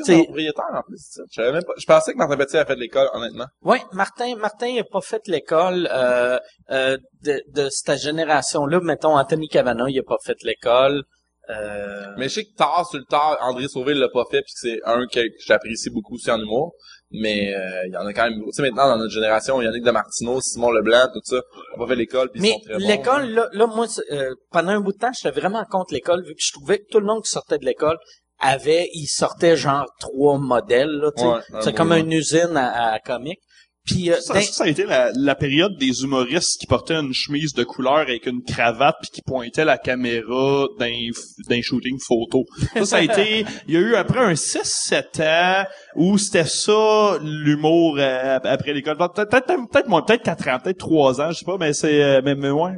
C'est- 0.03 0.23
propriétaire 0.23 0.65
en 0.73 0.81
plus. 0.81 1.19
Je 1.31 1.41
savais 1.41 1.51
même 1.51 1.63
pas. 1.63 1.73
Je 1.77 1.85
pensais 1.85 2.13
que 2.13 2.17
Martin 2.17 2.37
Petit 2.37 2.57
avait 2.57 2.65
fait 2.67 2.75
l'école, 2.79 3.07
honnêtement. 3.13 3.45
Ouais, 3.61 3.81
Martin, 3.93 4.35
Martin 4.35 4.73
n'a 4.75 4.83
pas 4.83 5.01
fait 5.01 5.21
l'école 5.27 5.87
euh, 5.91 6.37
euh, 6.71 6.97
de, 7.23 7.41
de 7.53 7.69
cette 7.69 7.99
génération-là. 8.01 8.79
Mettons, 8.81 9.17
Anthony 9.17 9.47
Cavana, 9.47 9.85
il 9.89 9.99
a 9.99 10.03
pas 10.03 10.17
fait 10.23 10.37
l'école. 10.43 11.03
Euh, 11.51 12.07
Mais 12.17 12.27
je 12.27 12.33
sais 12.35 12.43
que 12.45 12.55
tard 12.57 12.87
sur 12.89 12.97
le 12.97 13.05
tard, 13.05 13.37
André 13.41 13.67
Sauvé 13.67 13.93
l'a 13.93 14.09
pas 14.09 14.23
fait, 14.31 14.41
puis 14.41 14.53
c'est 14.55 14.79
un 14.83 15.05
que 15.05 15.19
j'apprécie 15.45 15.91
beaucoup 15.91 16.15
aussi 16.15 16.31
en 16.31 16.41
humour. 16.41 16.73
Mais 17.11 17.53
euh, 17.55 17.85
il 17.85 17.93
y 17.93 17.97
en 17.97 18.05
a 18.07 18.13
quand 18.13 18.23
même. 18.23 18.33
Tu 18.45 18.51
sais, 18.51 18.61
maintenant, 18.63 18.87
dans 18.89 18.97
notre 18.97 19.13
génération, 19.13 19.61
Yannick 19.61 19.83
Damartino, 19.83 20.41
Simon 20.41 20.71
Leblanc, 20.71 21.07
tout 21.13 21.21
ça, 21.23 21.37
ont 21.75 21.77
pas 21.79 21.87
fait 21.87 21.95
l'école, 21.95 22.31
Mais 22.33 22.55
l'école, 22.79 23.29
là, 23.29 23.47
là, 23.53 23.67
moi, 23.67 23.85
euh, 24.11 24.33
pendant 24.51 24.71
un 24.71 24.81
bout 24.81 24.91
de 24.91 24.97
temps, 24.97 25.11
j'étais 25.13 25.39
vraiment 25.39 25.63
contre 25.65 25.93
l'école, 25.93 26.23
vu 26.25 26.33
que 26.33 26.41
je 26.41 26.51
trouvais 26.53 26.79
que 26.79 26.85
tout 26.89 26.99
le 26.99 27.05
monde 27.05 27.21
qui 27.23 27.29
sortait 27.29 27.59
de 27.59 27.65
l'école 27.65 27.97
avait, 28.39 28.89
il 28.93 29.07
sortait 29.07 29.55
genre 29.57 29.85
trois 29.99 30.37
modèles, 30.37 30.89
là, 31.01 31.11
tu 31.15 31.23
sais. 31.23 31.27
Ouais, 31.29 31.61
c'est 31.61 31.73
comme 31.75 31.91
une 31.93 32.11
usine 32.11 32.55
à, 32.55 32.93
à 32.93 32.99
comique. 32.99 33.39
Puis, 33.85 34.09
euh, 34.09 34.15
Ça, 34.19 34.33
ça, 34.41 34.41
ça 34.51 34.63
a 34.63 34.67
été 34.67 34.83
la, 34.83 35.11
la 35.13 35.35
période 35.35 35.77
des 35.77 36.01
humoristes 36.01 36.59
qui 36.59 36.65
portaient 36.65 36.95
une 36.95 37.13
chemise 37.13 37.53
de 37.53 37.63
couleur 37.63 37.97
avec 37.97 38.25
une 38.25 38.41
cravate 38.41 38.95
puis 38.99 39.11
qui 39.11 39.21
pointaient 39.21 39.63
la 39.63 39.77
caméra 39.77 40.65
d'un 40.79 41.09
d'un 41.47 41.61
shooting 41.61 41.99
photo. 41.99 42.45
Ça, 42.73 42.85
ça 42.85 42.95
a 42.97 43.01
été... 43.01 43.45
Il 43.67 43.75
y 43.75 43.77
a 43.77 43.81
eu 43.81 43.93
après 43.93 44.21
un 44.21 44.33
6-7 44.33 45.21
ans 45.21 45.65
où 45.95 46.17
c'était 46.17 46.45
ça, 46.45 47.19
l'humour 47.21 47.97
euh, 47.99 48.39
après 48.43 48.73
l'école. 48.73 48.97
Peut-être 48.97 49.29
peut-être 49.29 49.45
peut-être 49.71 49.87
moins, 49.87 50.01
peut-être 50.01 50.23
4 50.23 50.47
ans, 50.49 50.59
peut-être 50.63 50.79
3 50.79 51.21
ans, 51.21 51.29
je 51.29 51.37
sais 51.37 51.45
pas, 51.45 51.57
mais 51.59 51.73
c'est... 51.73 52.03
euh, 52.03 52.21
mais, 52.25 52.33
mais 52.33 52.49
ouais. 52.49 52.71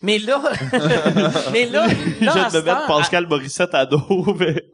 Mais 0.00 0.18
là, 0.18 0.40
mais 1.52 1.66
là, 1.66 1.86
là, 1.86 1.92
Je 2.20 2.28
à 2.28 2.32
viens 2.48 2.48
de 2.60 2.64
mettre 2.64 2.86
Pascal 2.86 3.26
Morissette 3.26 3.74
à 3.74 3.84
dos, 3.86 4.00
mais... 4.38 4.64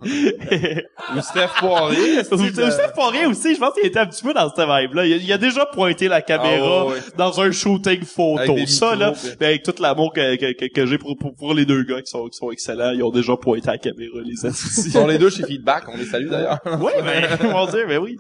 Ou 1.17 1.21
Steph 1.23 1.49
Poirier. 1.59 2.19
Ou 2.31 2.37
Steph 2.71 2.93
Poirier 2.95 3.27
aussi, 3.27 3.55
je 3.55 3.61
pense 3.61 3.75
qu'il 3.75 3.87
était 3.87 3.99
un 4.01 4.07
petit 4.07 4.23
peu 4.23 4.35
dans 4.35 4.49
cette 4.49 4.59
vibe-là. 4.67 5.07
Il, 5.07 5.13
a- 5.15 5.17
il 5.17 5.33
a 5.33 5.39
déjà 5.39 5.67
pointé 5.67 6.09
la 6.09 6.21
caméra 6.23 6.81
Ah 6.83 6.87
ouais, 6.87 6.93
ouais. 6.95 7.01
dans 7.17 7.41
un 7.41 7.51
shooting 7.53 8.05
photo. 8.05 8.57
Ça, 8.67 8.95
là, 8.97 9.13
ben, 9.41 9.47
avec 9.49 9.63
tout 9.63 9.75
l'amour 9.81 10.13
que, 10.13 10.37
que, 10.37 10.53
que, 10.53 10.73
que 10.73 10.87
j'ai 10.87 10.99
pour, 10.99 11.17
pour, 11.17 11.35
pour 11.35 11.55
les 11.55 11.65
deux 11.65 11.83
gars 11.85 12.01
qui 12.03 12.11
sont, 12.11 12.27
qui 12.29 12.37
sont 12.37 12.51
excellents, 12.51 12.91
ils 12.93 13.03
ont 13.03 13.11
déjà 13.11 13.37
pointé 13.37 13.67
la 13.69 13.79
caméra, 13.79 14.19
les 14.25 14.35
Ils 14.43 14.47
assis. 14.47 14.91
sont 14.91 15.07
les 15.07 15.19
deux 15.19 15.31
chez 15.31 15.45
Feedback, 15.47 15.85
on 15.89 15.97
les 15.97 16.05
salue 16.07 16.29
d'ailleurs. 16.29 16.59
oui, 16.81 16.93
ben, 17.03 17.39
on 17.55 17.65
va 17.65 17.73
dire, 17.73 17.87
ben 17.89 17.99
oui. 17.99 18.17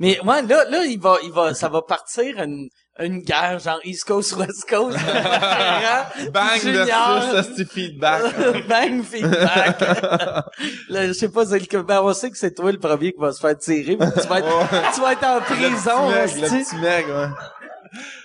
Mais 0.00 0.18
ouais, 0.20 0.42
là, 0.42 0.64
là, 0.70 0.84
il 0.84 0.98
va, 1.00 1.16
il 1.24 1.32
va, 1.32 1.54
ça 1.54 1.68
va 1.68 1.82
partir 1.82 2.40
une, 2.42 2.68
une 3.00 3.20
guerre 3.20 3.58
genre 3.58 3.80
East 3.84 4.04
Coast 4.04 4.34
West 4.36 4.68
Coast. 4.68 4.98
Bang 6.32 6.60
versus 6.60 7.56
ce 7.56 7.64
feedback. 7.64 8.22
Bang 8.68 9.02
feedback. 9.04 9.80
là, 10.88 11.06
je 11.06 11.12
sais 11.12 11.28
pas, 11.28 11.46
c'est 11.46 11.72
le, 11.72 11.82
ben, 11.82 12.02
on 12.02 12.12
sait 12.12 12.30
que 12.30 12.36
c'est 12.38 12.54
toi 12.54 12.72
le 12.72 12.78
premier 12.78 13.12
qui 13.12 13.20
va 13.20 13.32
se 13.32 13.40
faire 13.40 13.56
tirer. 13.56 13.96
mais 13.96 14.10
tu 14.10 14.26
vas 14.28 14.38
être, 14.40 14.94
tu 14.94 15.00
vas 15.00 15.12
être 15.12 15.24
en 15.24 15.40
prison. 15.40 16.10
le 16.10 16.26
petit 16.26 16.40
mec, 16.40 16.44
hostie. 16.44 16.56
le 16.56 16.64
petit 16.64 16.76
mec, 16.76 17.06
ouais. 17.06 17.28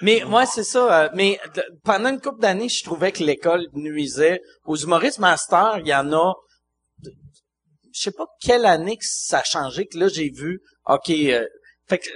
Mais 0.01 0.23
moi, 0.27 0.45
c'est 0.45 0.63
ça. 0.63 1.03
euh, 1.03 1.09
mais 1.13 1.39
pendant 1.83 2.09
une 2.09 2.19
couple 2.19 2.41
d'années, 2.41 2.69
je 2.69 2.83
trouvais 2.83 3.11
que 3.11 3.23
l'école 3.23 3.67
nuisait 3.73 4.41
aux 4.65 4.75
humoristes 4.75 5.19
master. 5.19 5.77
Il 5.79 5.87
y 5.87 5.95
en 5.95 6.11
a. 6.13 6.33
Je 7.01 8.01
sais 8.01 8.11
pas 8.11 8.25
quelle 8.41 8.65
année 8.65 8.97
que 8.97 9.05
ça 9.05 9.39
a 9.39 9.43
changé 9.43 9.85
que 9.85 9.97
là 9.99 10.07
j'ai 10.07 10.31
vu. 10.31 10.61
Ok. 10.87 11.09
euh, 11.11 11.45
fait 11.87 11.99
que 11.99 12.07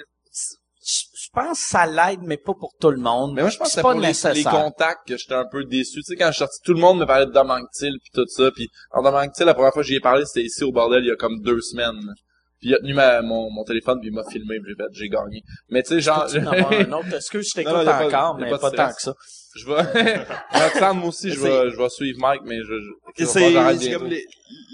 pense 1.41 1.59
que 1.59 1.65
ça 1.69 1.85
l'aide, 1.85 2.21
mais 2.23 2.37
pas 2.37 2.53
pour 2.53 2.73
tout 2.79 2.89
le 2.91 2.97
monde. 2.97 3.33
Mais 3.33 3.41
moi, 3.41 3.49
je 3.49 3.57
pense 3.57 3.67
que 3.67 3.71
c'est 3.71 3.75
c'est 3.77 3.81
pas 3.83 3.91
pour 3.91 3.99
les, 4.01 4.07
les 4.07 4.13
nécessaire. 4.13 4.51
contacts 4.51 5.07
que 5.07 5.17
j'étais 5.17 5.33
un 5.35 5.45
peu 5.51 5.63
déçu. 5.65 5.95
Tu 5.97 6.03
sais, 6.03 6.15
quand 6.15 6.27
je 6.27 6.31
suis 6.31 6.39
sorti, 6.39 6.59
tout 6.63 6.73
le 6.73 6.79
monde 6.79 6.99
me 6.99 7.05
parlait 7.05 7.25
de 7.25 7.31
Dom 7.31 7.49
Anctil 7.51 7.97
puis 8.01 8.11
tout 8.13 8.27
ça. 8.27 8.49
Puis 8.51 8.67
en 8.91 9.01
Dom 9.03 9.15
Anctil, 9.15 9.45
la 9.45 9.53
première 9.53 9.73
fois 9.73 9.81
que 9.83 9.87
j'y 9.87 9.95
ai 9.95 9.99
parlé, 9.99 10.25
c'était 10.25 10.45
ici 10.45 10.63
au 10.63 10.71
bordel 10.71 11.03
il 11.03 11.07
y 11.07 11.11
a 11.11 11.15
comme 11.15 11.41
deux 11.41 11.61
semaines. 11.61 12.13
Puis 12.59 12.69
il 12.69 12.75
a 12.75 12.79
tenu 12.79 12.93
ma, 12.95 13.21
mon, 13.21 13.51
mon 13.51 13.63
téléphone 13.63 13.99
puis 13.99 14.09
il 14.09 14.13
m'a 14.15 14.23
filmé 14.29 14.59
puis 14.59 14.73
j'ai 14.75 14.83
fait, 14.83 14.89
j'ai 14.93 15.09
gagné. 15.09 15.41
Mais 15.69 15.83
tu 15.83 15.89
sais, 15.89 16.01
genre, 16.01 16.23
avoir 16.23 16.71
un 16.71 16.91
autre? 16.91 17.13
Excuse, 17.15 17.51
je 17.55 17.61
Non, 17.63 17.71
non, 17.71 17.79
t'écoute 17.79 17.87
a 17.87 17.97
pas- 17.99 18.05
encore, 18.07 18.35
a 18.35 18.39
mais 18.39 18.49
pas 18.49 18.57
pas, 18.57 18.71
tant 18.71 18.87
que 18.93 19.01
ça. 19.01 19.13
Je 19.57 19.65
vais, 19.65 20.25
Roxane, 20.53 20.97
moi 20.99 21.09
aussi, 21.09 21.31
je 21.31 21.39
vais, 21.39 21.71
je 21.71 21.77
vais 21.77 21.89
suivre 21.89 22.19
Mike, 22.19 22.41
mais 22.45 22.57
je, 22.57 22.73
je, 23.17 23.25
C'est 23.25 23.53
comme 23.93 24.09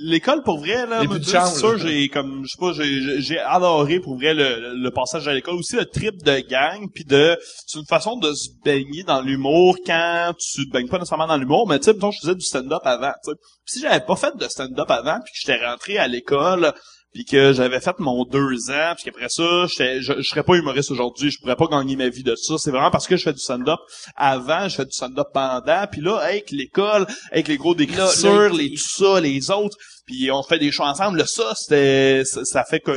l'école 0.03 0.43
pour 0.43 0.59
vrai 0.59 0.86
là, 0.86 1.01
c'est 1.23 1.59
sûr 1.59 1.77
j'ai 1.77 2.09
comme 2.09 2.43
je 2.43 2.49
sais 2.49 2.57
pas 2.59 2.73
j'ai 2.73 3.21
j'ai- 3.21 3.39
adoré 3.39 3.99
pour 3.99 4.15
vrai 4.17 4.34
le, 4.34 4.75
le 4.75 4.91
passage 4.91 5.27
à 5.27 5.34
l'école. 5.34 5.55
Aussi 5.55 5.75
le 5.75 5.86
trip 5.86 6.21
de 6.23 6.39
gang 6.47 6.88
puis 6.93 7.05
de 7.05 7.38
c'est 7.65 7.79
une 7.79 7.86
façon 7.86 8.17
de 8.17 8.34
se 8.34 8.49
baigner 8.63 9.03
dans 9.03 9.21
l'humour 9.21 9.77
quand 9.86 10.34
tu 10.38 10.67
te 10.67 10.71
baignes 10.73 10.88
pas 10.89 10.97
nécessairement 10.99 11.27
dans 11.27 11.38
l'humour 11.38 11.67
mais 11.67 11.79
tu 11.79 11.86
sais 11.86 11.93
je 11.99 12.19
faisais 12.21 12.36
du 12.36 12.45
stand-up 12.45 12.81
avant 12.84 13.13
tu 13.23 13.31
sais. 13.31 13.38
Si 13.65 13.79
j'avais 13.81 14.01
pas 14.05 14.15
fait 14.15 14.36
de 14.36 14.47
stand-up 14.47 14.89
avant 14.91 15.19
puis 15.23 15.31
que 15.34 15.39
j'étais 15.51 15.65
rentré 15.65 15.97
à 15.97 16.07
l'école 16.07 16.73
puis 17.14 17.26
que 17.26 17.53
j'avais 17.53 17.80
fait 17.80 17.99
mon 17.99 18.26
deux 18.26 18.72
ans, 18.72 18.93
puis 18.95 19.05
qu'après 19.05 19.30
ça, 19.30 19.66
je, 19.68 20.01
je 20.01 20.22
serais 20.22 20.43
pas 20.43 20.55
humoriste 20.55 20.91
aujourd'hui, 20.91 21.32
je 21.32 21.39
pourrais 21.39 21.55
pas 21.55 21.68
gagner 21.68 21.95
ma 21.95 22.09
vie 22.09 22.24
de 22.24 22.36
ça. 22.36 22.55
C'est 22.57 22.72
vraiment 22.72 22.91
parce 22.91 23.07
que 23.07 23.16
je 23.18 23.24
fais 23.24 23.34
du 23.34 23.39
stand-up 23.39 23.80
avant, 24.16 24.68
je 24.68 24.76
fais 24.76 24.86
du 24.86 24.91
stand-up 24.91 25.28
pendant, 25.34 25.86
puis 25.91 26.01
là, 26.01 26.18
avec 26.18 26.51
l'école, 26.51 27.05
avec 27.32 27.47
les 27.47 27.57
gros 27.57 27.76
d'écriture, 27.76 28.03
Là, 28.24 28.49
là, 28.49 28.49
les 28.49 28.70
tout 28.72 28.78
ça, 28.78 29.22
les 29.22 29.51
autres, 29.51 29.78
puis 30.06 30.30
on 30.32 30.43
fait 30.43 30.60
des 30.60 30.72
shows 30.72 30.84
ensemble. 30.84 31.18
Là, 31.20 31.26
ça, 31.26 31.54
c'était, 31.56 32.24
ça, 32.26 32.43
ça 32.45 32.64
fait 32.64 32.80
que, 32.80 32.91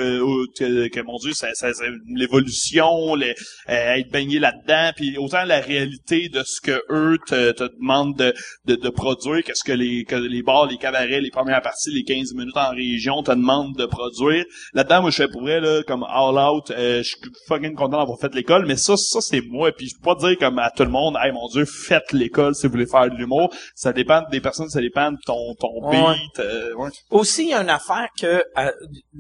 que, 0.59 0.89
que, 0.89 1.01
mon 1.01 1.17
Dieu, 1.19 1.33
ça, 1.33 1.49
ça, 1.55 1.73
ça- 1.73 1.85
l'évolution, 2.09 3.15
les, 3.15 3.35
euh, 3.69 3.95
être 3.95 4.11
baigné 4.11 4.39
là-dedans, 4.39 4.91
puis 4.97 5.17
autant 5.19 5.45
la 5.45 5.61
réalité 5.61 6.29
de 6.29 6.43
ce 6.45 6.61
que 6.61 6.83
eux 6.91 7.19
te, 7.27 7.53
te 7.53 7.65
demandent 7.79 8.17
de, 8.17 8.35
de, 8.67 8.75
de 8.77 8.89
produire, 8.89 9.43
qu'est-ce 9.45 9.65
que 9.65 9.73
les, 9.73 10.05
que 10.05 10.17
les 10.17 10.43
bars, 10.43 10.67
les 10.67 10.77
cabarets, 10.79 11.21
les 11.21 11.31
premières 11.31 11.63
parties, 11.63 11.91
les 11.91 12.03
15 12.05 12.35
minutes 12.35 12.57
en 12.57 12.71
région 12.71 13.23
te 13.23 13.31
demandent 13.31 13.77
de 13.77 13.87
produire. 13.87 14.45
Là-dedans, 14.75 15.03
moi, 15.03 15.11
je 15.11 15.17
fais 15.17 15.29
pour 15.29 15.43
vrai, 15.43 15.61
là, 15.61 15.83
comme 15.87 16.05
all 16.09 16.37
out, 16.39 16.71
euh, 16.71 16.99
je 17.03 17.09
suis 17.09 17.19
fucking 17.49 17.75
content 17.75 17.99
d'avoir 17.99 18.19
fait 18.19 18.35
l'école, 18.35 18.67
mais 18.67 18.77
ça, 18.77 18.97
ça, 18.97 19.21
c'est 19.21 19.41
moi, 19.41 19.73
puis 19.73 19.89
je 19.89 19.95
peux 19.97 20.15
pas 20.15 20.29
dire 20.29 20.39
comme 20.39 20.59
à 20.59 20.71
tout 20.71 20.85
le 20.85 20.91
monde, 20.91 21.17
hey, 21.23 21.33
mon 21.33 21.49
Dieu, 21.49 21.65
faites 21.65 22.13
l'école 22.13 22.55
si 22.55 22.67
vous 22.67 22.73
voulez 22.73 22.87
faire 22.87 23.09
de 23.11 23.17
l'humour. 23.17 23.53
Ça 23.75 23.93
dépend 23.93 24.23
des 24.31 24.41
personnes, 24.41 24.69
ça 24.69 24.81
dépend 24.81 25.13
de 25.13 25.19
ton, 25.25 25.55
ton 25.59 25.67
Ouais. 25.89 25.97
beat, 25.97 26.41
euh, 26.41 26.75
ouais. 26.75 26.91
Aussi, 27.11 27.45
il 27.45 27.49
y 27.51 27.55
a 27.55 27.63
une 27.63 27.71
affaire 27.71 28.09
que 28.19 28.43
euh, 28.59 28.73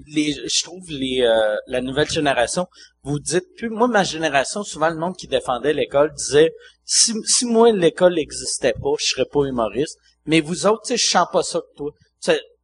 les, 0.07 0.33
je 0.33 0.65
trouve 0.65 0.85
les 0.91 1.23
euh, 1.23 1.57
la 1.67 1.81
nouvelle 1.81 2.09
génération, 2.11 2.67
vous 3.03 3.19
dites 3.21 3.47
plus. 3.57 3.69
Moi, 3.71 3.89
ma 3.89 4.05
génération, 4.05 4.63
souvent 4.65 4.91
le 4.91 4.97
monde 4.97 5.17
qui 5.17 5.29
défendait 5.29 5.73
l'école 5.73 6.13
disait 6.15 6.53
si, 6.85 7.13
si 7.25 7.45
moi 7.47 7.71
l'école 7.73 8.15
n'existait 8.15 8.73
pas, 8.75 8.95
je 8.99 9.07
serais 9.07 9.27
pas 9.31 9.45
humoriste. 9.45 9.99
Mais 10.27 10.41
vous 10.41 10.67
autres, 10.67 10.83
tu 10.83 10.89
sais, 10.89 10.97
je 10.97 11.09
sens 11.09 11.27
pas 11.33 11.43
ça 11.43 11.61
que 11.61 11.77
toi. 11.77 11.93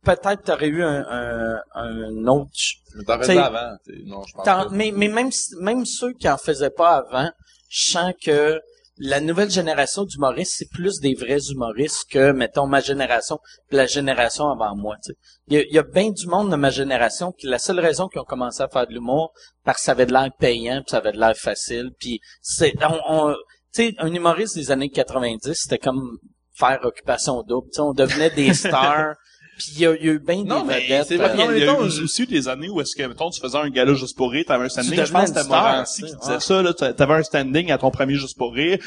Peut-être 0.05 0.43
t'aurais 0.43 0.67
eu 0.67 0.83
un, 0.83 1.05
un, 1.09 1.63
un 1.75 2.27
autre. 2.27 2.51
Mais 2.97 3.05
T'sais, 3.05 3.19
faisais 3.19 3.39
avant, 3.39 3.77
non, 4.05 4.23
je 4.27 4.35
pense 4.35 4.45
pas. 4.45 4.69
mais 4.73 4.91
mais 4.93 5.07
même 5.07 5.31
même 5.61 5.87
ceux 5.87 6.13
qui 6.15 6.29
en 6.29 6.37
faisaient 6.39 6.71
pas 6.71 6.97
avant, 6.97 7.31
je 7.69 7.91
sens 7.93 8.13
que 8.21 8.61
la 8.99 9.21
nouvelle 9.21 9.51
génération 9.51 10.05
d'humoristes, 10.05 10.55
c'est 10.59 10.69
plus 10.71 11.01
des 11.01 11.15
vrais 11.15 11.41
humoristes 11.51 12.05
que, 12.11 12.33
mettons, 12.33 12.67
ma 12.67 12.81
génération 12.81 13.39
la 13.71 13.87
génération 13.87 14.49
avant 14.51 14.77
moi. 14.77 14.97
tu 15.05 15.13
sais. 15.13 15.19
Il 15.49 15.55
y 15.55 15.57
a, 15.59 15.63
il 15.63 15.75
y 15.75 15.79
a 15.79 15.83
bien 15.83 16.11
du 16.11 16.27
monde 16.27 16.51
de 16.51 16.57
ma 16.57 16.71
génération 16.71 17.33
qui 17.33 17.47
la 17.47 17.59
seule 17.59 17.81
raison 17.81 18.09
qu'ils 18.09 18.21
ont 18.21 18.25
commencé 18.25 18.63
à 18.63 18.69
faire 18.69 18.87
de 18.87 18.93
l'humour, 18.93 19.33
parce 19.65 19.79
que 19.79 19.85
ça 19.85 19.93
avait 19.93 20.07
de 20.07 20.13
l'air 20.13 20.31
payant, 20.39 20.83
puis 20.83 20.91
ça 20.91 20.99
avait 20.99 21.13
de 21.13 21.19
l'air 21.19 21.37
facile, 21.37 21.91
puis 21.99 22.21
c'est 22.43 22.75
on, 22.85 23.01
on- 23.09 23.35
tu 23.75 23.85
sais, 23.89 23.95
un 23.99 24.13
humoriste 24.13 24.55
des 24.57 24.71
années 24.71 24.91
90, 24.91 25.55
c'était 25.55 25.79
comme 25.79 26.19
faire 26.55 26.79
occupation 26.83 27.43
double. 27.43 27.69
Tu 27.69 27.77
sais, 27.77 27.81
on 27.81 27.95
devenait 27.95 28.29
des 28.31 28.53
stars. 28.55 29.15
Puis 29.59 29.73
il 29.75 29.81
y, 29.81 29.87
a 29.87 29.95
il 29.95 30.07
y 30.07 30.09
a 30.09 30.13
eu 30.13 30.19
bien 30.19 30.45
Non, 30.45 30.63
des 30.63 30.69
mais 30.69 30.81
vedettes. 30.81 31.07
c'est 31.09 31.21
euh, 31.21 31.29
vrai, 31.29 31.31
Il 31.35 31.39
y 31.39 31.43
a, 31.43 31.47
Non, 31.47 31.53
il 31.53 31.59
y 31.59 31.69
a 31.69 31.99
eu 32.01 32.03
aussi 32.05 32.27
des 32.27 32.49
années 32.49 32.69
où 32.71 32.81
est-ce 32.81 32.97
que, 32.97 33.03
mettons, 33.03 33.31
tu 33.31 33.41
faisais 33.41 33.59
un 33.59 33.69
gala 33.71 33.95
juste 33.95 34.17
pour 34.17 34.31
rire, 34.31 34.45
t'avais 34.47 34.65
un 34.65 34.69
standing, 34.69 34.95
je 35.05 35.13
pense 35.13 35.31
que 35.31 35.39
c'était 35.41 36.07
tu 36.07 36.13
qui 36.13 36.19
disait 36.21 36.33
ouais. 36.35 36.41
ça, 36.41 36.63
là, 36.63 36.73
t'a- 36.75 36.93
t'avais 36.95 37.15
un 37.15 37.23
standing 37.23 37.71
à 37.71 37.79
ton 37.79 37.91
premier 37.91 38.15
juste 38.15 38.37
pour 38.39 38.53
rire, 38.55 38.79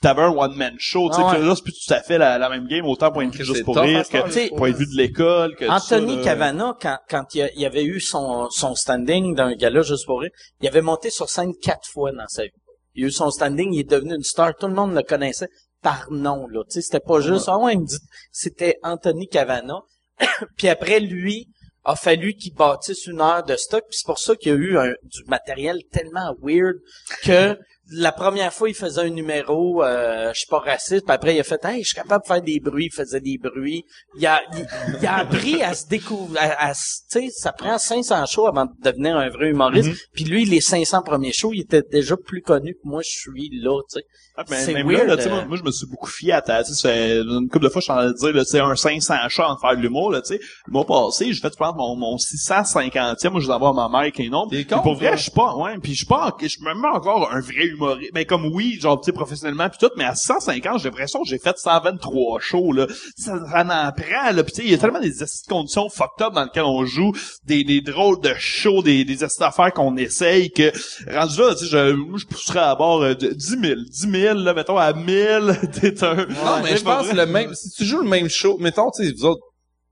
t'avais 0.00 0.22
un 0.22 0.30
one-man 0.30 0.74
show, 0.78 1.08
tu 1.10 1.16
sais, 1.16 1.22
Ah 1.24 1.34
que 1.34 1.40
ouais. 1.40 1.46
là, 1.46 1.54
c'est 1.56 1.62
plus 1.62 1.72
tout 1.86 1.92
à 1.94 2.00
fait 2.02 2.18
la, 2.18 2.38
la 2.38 2.48
même 2.48 2.66
game, 2.66 2.84
autant 2.86 3.12
point 3.12 3.26
de 3.26 3.32
vue 3.32 3.38
C'est 3.38 3.44
juste 3.44 3.64
pour 3.64 3.76
rire 3.76 4.04
faire, 4.06 4.24
que 4.24 4.28
T'sais, 4.30 4.48
point 4.48 4.70
de 4.70 4.76
vue 4.76 4.86
de 4.86 4.96
l'école, 4.96 5.54
que 5.56 5.66
tout 5.66 5.70
Anthony. 5.70 6.22
Cavana, 6.22 6.76
quand, 6.80 6.98
quand 7.08 7.34
il, 7.34 7.50
il 7.56 7.64
avait 7.66 7.84
eu 7.84 8.00
son, 8.00 8.48
son 8.50 8.74
standing 8.74 9.34
d'un 9.34 9.54
gala 9.54 9.82
juste 9.82 10.06
pour 10.06 10.20
rire, 10.20 10.30
il 10.60 10.68
avait 10.68 10.82
monté 10.82 11.10
sur 11.10 11.28
scène 11.28 11.52
quatre 11.62 11.88
fois 11.88 12.12
dans 12.12 12.26
sa 12.28 12.44
vie. 12.44 12.50
Il 12.94 13.04
a 13.04 13.06
eu 13.08 13.10
son 13.10 13.30
standing, 13.30 13.72
il 13.74 13.80
est 13.80 13.90
devenu 13.90 14.14
une 14.14 14.22
star, 14.22 14.54
tout 14.58 14.68
le 14.68 14.74
monde 14.74 14.94
le 14.94 15.02
connaissait 15.02 15.48
par 15.82 16.06
nom, 16.10 16.46
là. 16.48 16.62
Tu 16.64 16.74
sais, 16.76 16.82
c'était 16.82 17.00
pas 17.00 17.20
juste, 17.20 17.44
ah 17.48 17.58
ouais, 17.58 17.74
il 17.74 17.80
me 17.80 17.86
dit, 17.86 17.98
c'était 18.32 18.76
Anthony 18.82 19.28
Cavana. 19.28 19.80
puis 20.56 20.68
après, 20.68 21.00
lui, 21.00 21.48
a 21.84 21.96
fallu 21.96 22.34
qu'il 22.34 22.54
bâtisse 22.54 23.06
une 23.06 23.20
heure 23.20 23.44
de 23.44 23.56
stock, 23.56 23.84
c'est 23.90 24.06
pour 24.06 24.18
ça 24.18 24.34
qu'il 24.36 24.52
y 24.52 24.54
a 24.54 24.58
eu 24.58 24.96
du 25.02 25.24
matériel 25.26 25.78
tellement 25.92 26.34
weird 26.40 26.76
que 27.22 27.58
la 27.90 28.12
première 28.12 28.52
fois, 28.52 28.68
il 28.68 28.74
faisait 28.74 29.02
un 29.02 29.10
numéro, 29.10 29.82
euh, 29.84 30.30
je 30.32 30.40
suis 30.40 30.48
pas 30.48 30.58
raciste, 30.58 31.04
puis 31.04 31.14
après, 31.14 31.34
il 31.34 31.40
a 31.40 31.44
fait, 31.44 31.62
hey, 31.64 31.82
je 31.82 31.88
suis 31.88 31.96
capable 31.96 32.22
de 32.22 32.26
faire 32.26 32.42
des 32.42 32.58
bruits, 32.60 32.86
il 32.86 32.94
faisait 32.94 33.20
des 33.20 33.38
bruits. 33.38 33.84
Il 34.18 34.26
a, 34.26 34.40
il, 34.54 34.66
il 35.00 35.06
a 35.06 35.16
appris 35.18 35.62
à 35.62 35.74
se 35.74 35.86
découvrir, 35.86 36.40
à, 36.40 36.70
à 36.70 36.72
tu 36.74 36.80
sais, 37.08 37.28
ça 37.30 37.52
prend 37.52 37.76
500 37.76 38.24
shows 38.26 38.46
avant 38.46 38.64
de 38.64 38.72
devenir 38.82 39.16
un 39.16 39.28
vrai 39.28 39.50
humoriste. 39.50 39.90
Puis 40.14 40.24
lui, 40.24 40.44
les 40.44 40.60
500 40.60 41.02
premiers 41.02 41.32
shows, 41.32 41.52
il 41.52 41.60
était 41.60 41.82
déjà 41.82 42.16
plus 42.16 42.40
connu 42.40 42.74
que 42.74 42.80
moi, 42.84 43.02
je 43.02 43.10
suis 43.10 43.50
là, 43.52 43.80
tu 43.90 43.98
sais. 43.98 44.04
Ah, 44.36 44.42
mais 44.50 44.56
C'est 44.56 44.82
weird, 44.82 45.06
là, 45.06 45.16
sais, 45.16 45.28
euh. 45.28 45.30
moi, 45.30 45.44
moi, 45.44 45.56
je 45.56 45.62
me 45.62 45.70
suis 45.70 45.86
beaucoup 45.86 46.08
fié 46.08 46.32
à 46.32 46.42
ta, 46.42 46.64
tu 46.64 46.74
sais, 46.74 47.18
une 47.18 47.48
couple 47.48 47.66
de 47.66 47.68
fois, 47.68 47.80
je 47.80 47.84
suis 47.84 47.92
en 47.92 47.96
train 47.96 48.08
de 48.08 48.16
dire, 48.16 48.32
là, 48.32 48.44
tu 48.44 48.58
un 48.58 48.74
500 48.74 49.14
chats 49.28 49.48
en 49.48 49.56
faire 49.58 49.76
de 49.76 49.80
l'humour, 49.82 50.10
là, 50.10 50.22
tu 50.22 50.34
sais. 50.34 50.40
Le 50.66 50.72
mois 50.72 50.84
passé, 50.84 51.32
j'ai 51.32 51.40
fait 51.40 51.54
prendre 51.54 51.76
mon, 51.76 51.94
mon 51.94 52.16
650e, 52.16 53.30
moi, 53.30 53.40
je 53.40 53.48
envoie 53.48 53.70
à 53.70 53.88
ma 53.88 53.88
mère. 53.88 54.12
T'es 54.12 54.28
Puis 54.50 54.66
con, 54.66 54.80
pour 54.80 54.96
vrai, 54.96 55.16
je 55.16 55.22
suis 55.22 55.30
pas, 55.30 55.54
ouais, 55.54 55.78
puis 55.80 55.92
je 55.92 55.98
suis 55.98 56.06
pas, 56.06 56.36
je 56.40 56.48
suis 56.48 56.64
même 56.64 56.82
pas 56.82 56.94
encore 56.94 57.30
un 57.32 57.40
vrai 57.40 57.73
humoriste. 57.74 58.10
Mais 58.14 58.24
comme 58.24 58.46
oui, 58.46 58.78
genre, 58.80 59.00
tu 59.00 59.06
sais, 59.06 59.12
professionnellement 59.12 59.68
puis 59.68 59.78
tout, 59.78 59.90
mais 59.96 60.04
à 60.04 60.14
150, 60.14 60.78
j'ai 60.78 60.88
l'impression 60.88 61.22
que 61.22 61.28
j'ai 61.28 61.38
fait 61.38 61.56
123 61.56 62.40
shows, 62.40 62.72
là. 62.72 62.86
Ça, 63.16 63.38
ça 63.50 63.60
en 63.62 63.92
prend, 63.92 64.32
là. 64.32 64.44
Puis 64.44 64.52
tu 64.52 64.60
sais, 64.60 64.66
il 64.66 64.70
y 64.70 64.74
a 64.74 64.78
tellement 64.78 65.00
des 65.00 65.12
conditions 65.48 65.88
fucked 65.88 66.26
up 66.26 66.32
dans 66.34 66.44
lesquelles 66.44 66.64
on 66.64 66.84
joue, 66.84 67.12
des, 67.44 67.64
des 67.64 67.80
drôles 67.80 68.20
de 68.20 68.32
shows, 68.38 68.82
des, 68.82 69.04
des 69.04 69.24
esti 69.24 69.40
d'affaires 69.40 69.72
qu'on 69.72 69.96
essaye, 69.96 70.50
que, 70.50 70.72
rendu 71.12 71.38
là, 71.38 71.54
tu 71.54 71.64
sais, 71.64 71.70
je, 71.70 71.92
moi, 71.92 72.18
je 72.18 72.26
pousserais 72.26 72.60
à 72.60 72.74
bord 72.74 73.02
euh, 73.02 73.14
de 73.14 73.28
10 73.28 73.46
000. 73.60 73.80
10 73.90 74.10
000, 74.10 74.38
là, 74.38 74.54
mettons, 74.54 74.78
à 74.78 74.92
1000, 74.92 75.58
t'es 75.80 76.04
un... 76.04 76.14
Non, 76.14 76.62
mais 76.62 76.76
je 76.76 76.84
pense 76.84 77.08
que 77.08 77.16
le 77.16 77.26
même, 77.26 77.54
si 77.54 77.70
tu 77.70 77.84
joues 77.84 78.02
le 78.02 78.08
même 78.08 78.28
show, 78.28 78.58
mettons, 78.58 78.90
tu 78.90 79.04
sais, 79.04 79.12
vous 79.12 79.24
autres, 79.24 79.42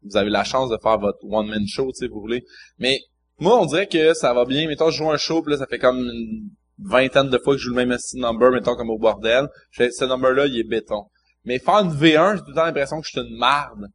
vous 0.04 0.16
avez 0.16 0.30
la 0.30 0.44
chance 0.44 0.70
de 0.70 0.76
faire 0.82 0.98
votre 0.98 1.18
one-man 1.22 1.66
show, 1.66 1.86
tu 1.86 2.04
sais, 2.04 2.08
vous 2.08 2.20
voulez. 2.20 2.44
Mais, 2.78 3.00
moi, 3.38 3.60
on 3.60 3.66
dirait 3.66 3.86
que 3.86 4.14
ça 4.14 4.32
va 4.34 4.44
bien. 4.44 4.68
Mettons, 4.68 4.90
je 4.90 4.98
joue 4.98 5.10
un 5.10 5.16
show, 5.16 5.42
pis 5.42 5.50
là, 5.50 5.58
ça 5.58 5.66
fait 5.66 5.78
comme 5.78 5.98
une 5.98 6.50
vingtaine 6.84 7.30
de 7.30 7.38
fois 7.38 7.54
que 7.54 7.58
je 7.58 7.64
joue 7.64 7.74
le 7.74 7.84
même 7.86 7.96
style 7.98 8.20
number, 8.20 8.50
mettons, 8.50 8.76
comme 8.76 8.90
au 8.90 8.98
bordel. 8.98 9.48
Je 9.70 9.84
fais, 9.84 9.90
ce 9.90 10.04
number-là, 10.04 10.46
il 10.46 10.58
est 10.58 10.64
béton. 10.68 11.04
Mais 11.44 11.58
faire 11.58 11.78
une 11.78 11.92
V1, 11.92 12.34
j'ai 12.34 12.40
tout 12.40 12.44
le 12.48 12.54
temps 12.54 12.64
l'impression 12.64 13.00
que 13.00 13.06
je 13.06 13.10
suis 13.18 13.20
une 13.28 13.36
marde. 13.36 13.86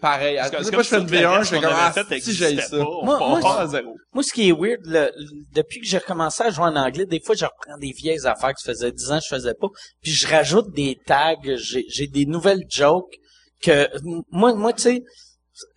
Pareil. 0.00 0.38
À 0.38 0.48
Parce 0.48 0.50
que- 0.50 0.56
chaque 0.58 0.74
fois 0.74 0.76
que 0.78 0.82
je 0.84 0.88
fais 0.90 1.00
une 1.00 1.06
que 1.06 1.10
V1, 1.10 1.38
le 1.38 1.44
je 1.44 1.48
fais 1.48 1.60
comme, 1.60 1.72
ah, 1.74 1.92
si 2.20 2.32
j'ai 2.32 2.56
ça. 2.60 2.76
Moi- 2.76 3.18
on 3.20 3.40
moi, 3.40 3.60
à 3.60 3.66
zéro. 3.66 3.96
Moi, 4.14 4.22
ce 4.22 4.32
qui 4.32 4.48
est 4.48 4.52
weird, 4.52 4.80
le- 4.84 5.10
le- 5.16 5.44
depuis 5.54 5.80
que 5.80 5.86
j'ai 5.86 5.98
recommencé 5.98 6.44
à 6.44 6.50
jouer 6.50 6.66
en 6.66 6.76
anglais, 6.76 7.04
des 7.04 7.20
fois, 7.20 7.34
je 7.34 7.44
reprends 7.44 7.76
des 7.78 7.90
vieilles 7.90 8.24
affaires 8.24 8.54
que 8.54 8.60
ça 8.60 8.72
faisait 8.72 8.92
10 8.92 9.10
ans 9.10 9.18
que 9.18 9.24
je 9.24 9.34
faisais 9.34 9.54
pas, 9.54 9.66
puis 10.00 10.12
je 10.12 10.28
rajoute 10.28 10.70
des 10.72 10.96
tags, 11.04 11.34
j'ai, 11.56 11.84
j'ai 11.88 12.06
des 12.06 12.26
nouvelles 12.26 12.62
jokes 12.70 13.12
que, 13.60 13.88
moi, 14.30 14.54
moi, 14.54 14.72
tu 14.72 14.82
sais, 14.82 15.02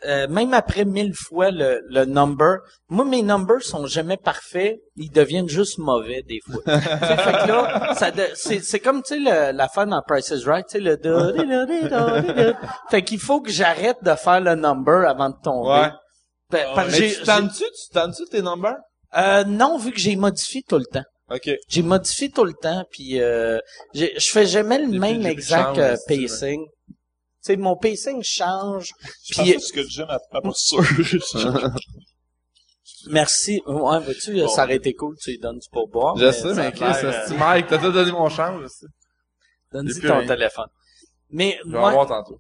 euh, 0.05 0.27
même 0.27 0.53
après 0.53 0.85
mille 0.85 1.13
fois 1.15 1.51
le, 1.51 1.81
le 1.89 2.05
number, 2.05 2.57
moi, 2.89 3.05
mes 3.05 3.21
numbers 3.21 3.61
sont 3.61 3.85
jamais 3.85 4.17
parfaits, 4.17 4.79
ils 4.95 5.09
deviennent 5.11 5.49
juste 5.49 5.77
mauvais 5.77 6.21
des 6.23 6.39
fois. 6.45 6.61
Tu 6.65 6.71
fait 6.77 7.31
que 7.43 7.47
là, 7.47 7.93
ça 7.95 8.11
de- 8.11 8.29
c'est, 8.35 8.59
c'est 8.59 8.79
comme, 8.79 9.01
tu 9.03 9.23
sais, 9.23 9.51
la 9.53 9.67
fin 9.67 9.85
dans 9.87 10.01
Price 10.07 10.29
is 10.29 10.43
Right, 10.45 10.65
tu 10.67 10.77
sais, 10.77 10.79
le 10.79 10.97
da, 10.97 11.31
da. 11.89 12.59
Fait 12.89 13.03
qu'il 13.03 13.19
faut 13.19 13.41
que 13.41 13.51
j'arrête 13.51 13.97
de 14.03 14.13
faire 14.15 14.41
le 14.41 14.55
number 14.55 15.07
avant 15.07 15.29
de 15.29 15.35
tomber. 15.43 15.69
Ouais. 15.69 15.89
Ben, 16.49 16.67
Mais 16.91 17.11
tu 17.13 17.23
tannes-tu, 17.23 17.63
tu 17.63 17.93
tannes-tu 17.93 18.25
tes 18.25 18.41
numbers? 18.41 18.75
euh, 19.17 19.43
non, 19.45 19.77
vu 19.77 19.91
que 19.91 19.99
j'ai 19.99 20.15
modifié 20.15 20.63
tout 20.67 20.77
le 20.77 20.85
temps. 20.85 21.03
J'ai 21.69 21.81
modifié 21.81 22.29
tout 22.29 22.43
le 22.43 22.53
temps, 22.53 22.83
puis 22.91 23.21
euh, 23.21 23.57
je 23.93 24.07
fais 24.19 24.45
jamais 24.45 24.79
le 24.79 24.99
même 24.99 25.25
exact 25.25 25.77
euh, 25.77 25.95
pacing. 26.07 26.65
Tu 27.43 27.47
sais, 27.53 27.57
mon 27.57 27.75
pacing 27.75 28.21
change. 28.23 28.91
C'est 29.23 29.59
ce 29.59 29.73
que 29.73 29.81
j'aime 29.87 30.09
à 30.09 30.19
ma 30.33 30.41
posture. 30.41 30.83
Merci. 33.09 33.61
Ouais, 33.65 33.99
vois-tu, 33.99 34.47
ça 34.47 34.63
aurait 34.63 34.75
été 34.75 34.93
cool, 34.93 35.15
tu 35.19 35.31
lui 35.31 35.39
donnes 35.39 35.57
du 35.57 35.67
pourboire. 35.71 36.15
Je 36.17 36.31
sais, 36.31 36.53
ça 36.53 36.61
mais 36.63 36.71
Chris, 36.71 36.85
euh, 37.03 37.29
Mike, 37.37 37.67
t'as 37.67 37.79
tout 37.79 37.91
donné 37.91 38.11
mon 38.11 38.29
change, 38.29 38.61
je 38.63 38.67
sais. 38.67 38.85
Donne-y 39.71 39.99
ton 40.01 40.19
rien. 40.19 40.27
téléphone. 40.27 40.67
Mais, 41.31 41.57
Je 41.65 41.71
vais 41.71 41.77
ouais, 41.77 41.83
en 41.83 41.91
voir 41.93 42.07
tantôt. 42.07 42.39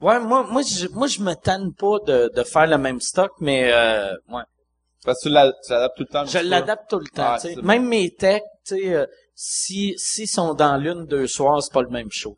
ouais, 0.00 0.18
moi, 0.20 0.44
moi, 0.44 0.62
je, 0.62 0.86
moi, 0.88 1.06
je 1.06 1.20
me 1.20 1.34
tanne 1.34 1.74
pas 1.74 1.98
de, 2.06 2.30
de 2.34 2.42
faire 2.44 2.66
le 2.66 2.78
même 2.78 3.00
stock, 3.00 3.32
mais, 3.40 3.70
euh, 3.72 4.14
ouais. 4.28 4.42
Parce 5.04 5.18
que 5.22 5.28
tu 5.28 5.34
l'a- 5.34 5.52
tu 5.66 5.70
l'adaptes 5.72 5.96
tout 5.96 6.02
le 6.02 6.08
temps. 6.08 6.24
Je 6.26 6.38
l'adapte 6.38 6.90
tout 6.90 6.98
le 6.98 7.06
temps, 7.08 7.32
Ah, 7.34 7.38
tu 7.40 7.54
sais. 7.54 7.62
Même 7.62 7.86
mes 7.88 8.10
techs, 8.14 8.42
tu 8.66 8.76
sais, 8.78 8.94
euh, 8.94 9.06
si, 9.42 9.94
s'ils 9.96 10.28
sont 10.28 10.52
dans 10.52 10.76
l'une, 10.76 11.06
deux 11.06 11.26
soirs, 11.26 11.62
c'est 11.62 11.72
pas 11.72 11.80
le 11.80 11.88
même 11.88 12.10
show. 12.10 12.36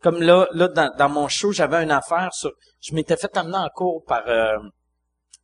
Comme 0.00 0.22
là, 0.22 0.46
là, 0.52 0.68
dans, 0.68 0.94
dans 0.96 1.08
mon 1.08 1.26
show, 1.26 1.50
j'avais 1.50 1.82
une 1.82 1.90
affaire 1.90 2.32
sur, 2.32 2.52
je 2.80 2.94
m'étais 2.94 3.16
fait 3.16 3.36
amener 3.36 3.56
en 3.56 3.68
cours 3.70 4.04
par, 4.04 4.22
euh, 4.28 4.58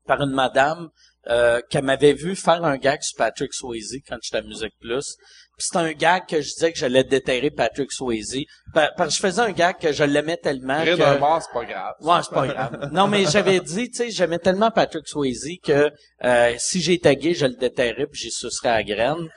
par 0.07 0.21
une 0.21 0.31
madame, 0.31 0.89
euh, 1.29 1.61
qui 1.71 1.79
m'avait 1.83 2.15
vu 2.15 2.35
faire 2.37 2.65
un 2.65 2.77
gag 2.77 3.03
sur 3.03 3.17
Patrick 3.17 3.53
Swayze 3.53 3.97
quand 4.09 4.17
j'étais 4.23 4.39
à 4.39 4.43
Musique 4.43 4.75
Plus. 4.81 5.17
Puis 5.59 5.67
c'était 5.67 5.85
un 5.85 5.93
gag 5.93 6.27
que 6.27 6.41
je 6.41 6.49
disais 6.55 6.73
que 6.73 6.79
j'allais 6.79 7.05
déterrer 7.05 7.51
Patrick 7.51 7.93
Swayze. 7.93 8.39
Pa- 8.73 8.93
Parce 8.97 9.11
que 9.11 9.17
je 9.17 9.21
faisais 9.29 9.43
un 9.43 9.51
gag 9.53 9.77
que 9.79 9.93
je 9.93 10.05
l'aimais 10.05 10.39
tellement 10.39 10.81
Rire 10.83 10.97
que... 10.97 11.03
d'un 11.03 11.19
mort, 11.19 11.43
c'est 11.43 11.53
pas 11.53 11.67
grave. 11.67 11.95
Ouais, 12.01 12.21
c'est 12.23 12.35
pas 12.35 12.47
grave. 12.47 12.89
Non, 12.93 13.07
mais 13.09 13.27
j'avais 13.27 13.61
dit, 13.61 13.91
tu 13.91 13.97
sais, 13.99 14.11
j'aimais 14.11 14.39
tellement 14.39 14.71
Patrick 14.71 15.07
Swayze 15.07 15.59
que 15.63 15.91
euh, 16.25 16.55
si 16.57 16.81
j'étais 16.81 17.15
gay, 17.17 17.35
je 17.35 17.45
le 17.45 17.55
déterrais 17.57 18.07
puis 18.07 18.19
j'y 18.23 18.31
sucerais 18.31 18.71
à 18.71 18.77
la 18.77 18.83
graine. 18.85 19.29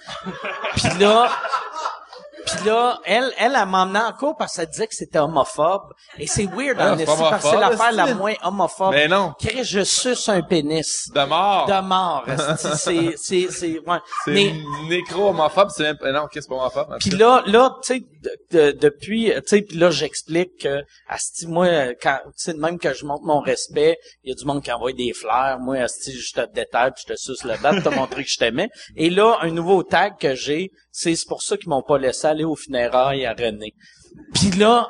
Puis 0.75 0.99
là, 1.01 1.29
puis 2.45 2.65
là, 2.65 2.99
elle, 3.05 3.31
elle, 3.37 3.55
elle 3.59 3.67
m'emmenait 3.67 3.99
en 3.99 4.11
cours 4.13 4.35
parce 4.37 4.55
qu'elle 4.55 4.67
disait 4.67 4.87
que 4.87 4.95
c'était 4.95 5.19
homophobe. 5.19 5.81
Et 6.17 6.27
c'est 6.27 6.45
weird, 6.45 6.77
Ah, 6.79 6.93
en 6.93 6.97
pas 6.97 7.05
parce 7.05 7.43
que 7.43 7.49
c'est 7.49 7.57
l'affaire 7.59 7.91
la 7.91 8.13
moins 8.15 8.33
homophobe. 8.43 8.91
Mais 8.93 9.07
non. 9.07 9.33
Chris, 9.39 9.63
je 9.63 9.83
suce 9.83 10.27
un 10.29 10.41
pénis. 10.41 11.09
De 11.13 11.25
mort. 11.25 11.65
De 11.67 11.81
mort, 11.81 12.25
c'est, 12.57 13.15
c'est, 13.17 13.47
c'est, 13.49 13.79
ouais. 13.79 13.97
C'est 14.25 14.31
Mais, 14.31 14.53
nécro-homophobe, 14.89 15.69
c'est 15.75 15.83
même, 15.83 15.97
non, 16.13 16.27
qu'est-ce 16.27 16.47
que 16.47 16.53
c'est 16.53 16.57
pas 16.73 16.79
homophobe? 16.79 16.97
puis 16.99 17.09
là, 17.11 17.43
là, 17.47 17.75
tu 17.83 17.93
sais, 17.95 17.99
de- 17.99 18.37
de- 18.71 18.71
depuis, 18.77 19.31
tu 19.35 19.41
sais, 19.45 19.61
puis 19.61 19.77
là, 19.77 19.89
j'explique 19.91 20.57
que, 20.61 20.83
asti, 21.07 21.47
moi, 21.47 21.93
quand, 22.01 22.19
tu 22.25 22.31
sais, 22.35 22.53
même 22.53 22.79
que 22.79 22.93
je 22.93 23.05
montre 23.05 23.23
mon 23.23 23.39
respect, 23.41 23.97
il 24.23 24.29
y 24.29 24.31
a 24.33 24.35
du 24.35 24.45
monde 24.45 24.63
qui 24.63 24.71
envoie 24.71 24.93
des 24.93 25.13
fleurs, 25.13 25.59
moi, 25.59 25.77
asti, 25.77 26.11
je 26.13 26.33
te 26.33 26.45
détaille, 26.53 26.91
puis 26.91 27.03
je 27.07 27.13
te 27.13 27.19
suce 27.19 27.43
le 27.43 27.57
bat, 27.61 27.73
pour 27.73 27.83
te 27.91 27.95
montrer 27.95 28.23
que 28.23 28.29
je 28.29 28.37
t'aimais. 28.37 28.69
Et 28.95 29.09
là, 29.09 29.37
un 29.41 29.49
nouveau 29.51 29.83
tag 29.83 30.17
que 30.19 30.35
j'ai, 30.35 30.71
c'est 30.91 31.15
c'est 31.15 31.27
pour 31.27 31.41
ça 31.41 31.57
qu'ils 31.57 31.69
m'ont 31.69 31.81
pas 31.81 31.97
laissé 31.97 32.27
aller 32.33 32.43
au 32.43 32.55
funérailles 32.55 33.25
à 33.25 33.33
René. 33.33 33.73
Puis 34.33 34.51
là, 34.51 34.89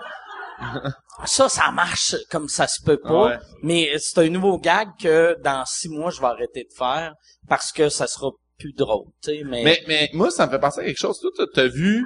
ça, 1.26 1.48
ça 1.50 1.72
marche 1.72 2.16
comme 2.32 2.50
ça 2.50 2.68
se 2.68 2.82
peut 2.84 3.00
pas. 3.00 3.26
Ouais. 3.28 3.40
Mais 3.62 3.92
c'est 4.00 4.20
un 4.20 4.30
nouveau 4.30 4.58
gag 4.58 4.90
que 5.00 5.38
dans 5.44 5.64
six 5.66 5.90
mois, 5.90 6.10
je 6.12 6.20
vais 6.20 6.28
arrêter 6.28 6.64
de 6.70 6.74
faire 6.76 7.14
parce 7.48 7.72
que 7.72 7.90
ça 7.90 8.08
sera 8.08 8.32
plus 8.58 8.74
drôle, 8.74 9.08
mais... 9.46 9.64
Mais, 9.64 9.84
mais 9.88 10.10
moi, 10.14 10.30
ça 10.32 10.46
me 10.46 10.52
fait 10.52 10.60
penser 10.60 10.82
à 10.82 10.84
quelque 10.86 11.00
chose. 11.00 11.20
Toi, 11.20 11.46
t'as- 11.54 11.68
vu... 11.68 12.06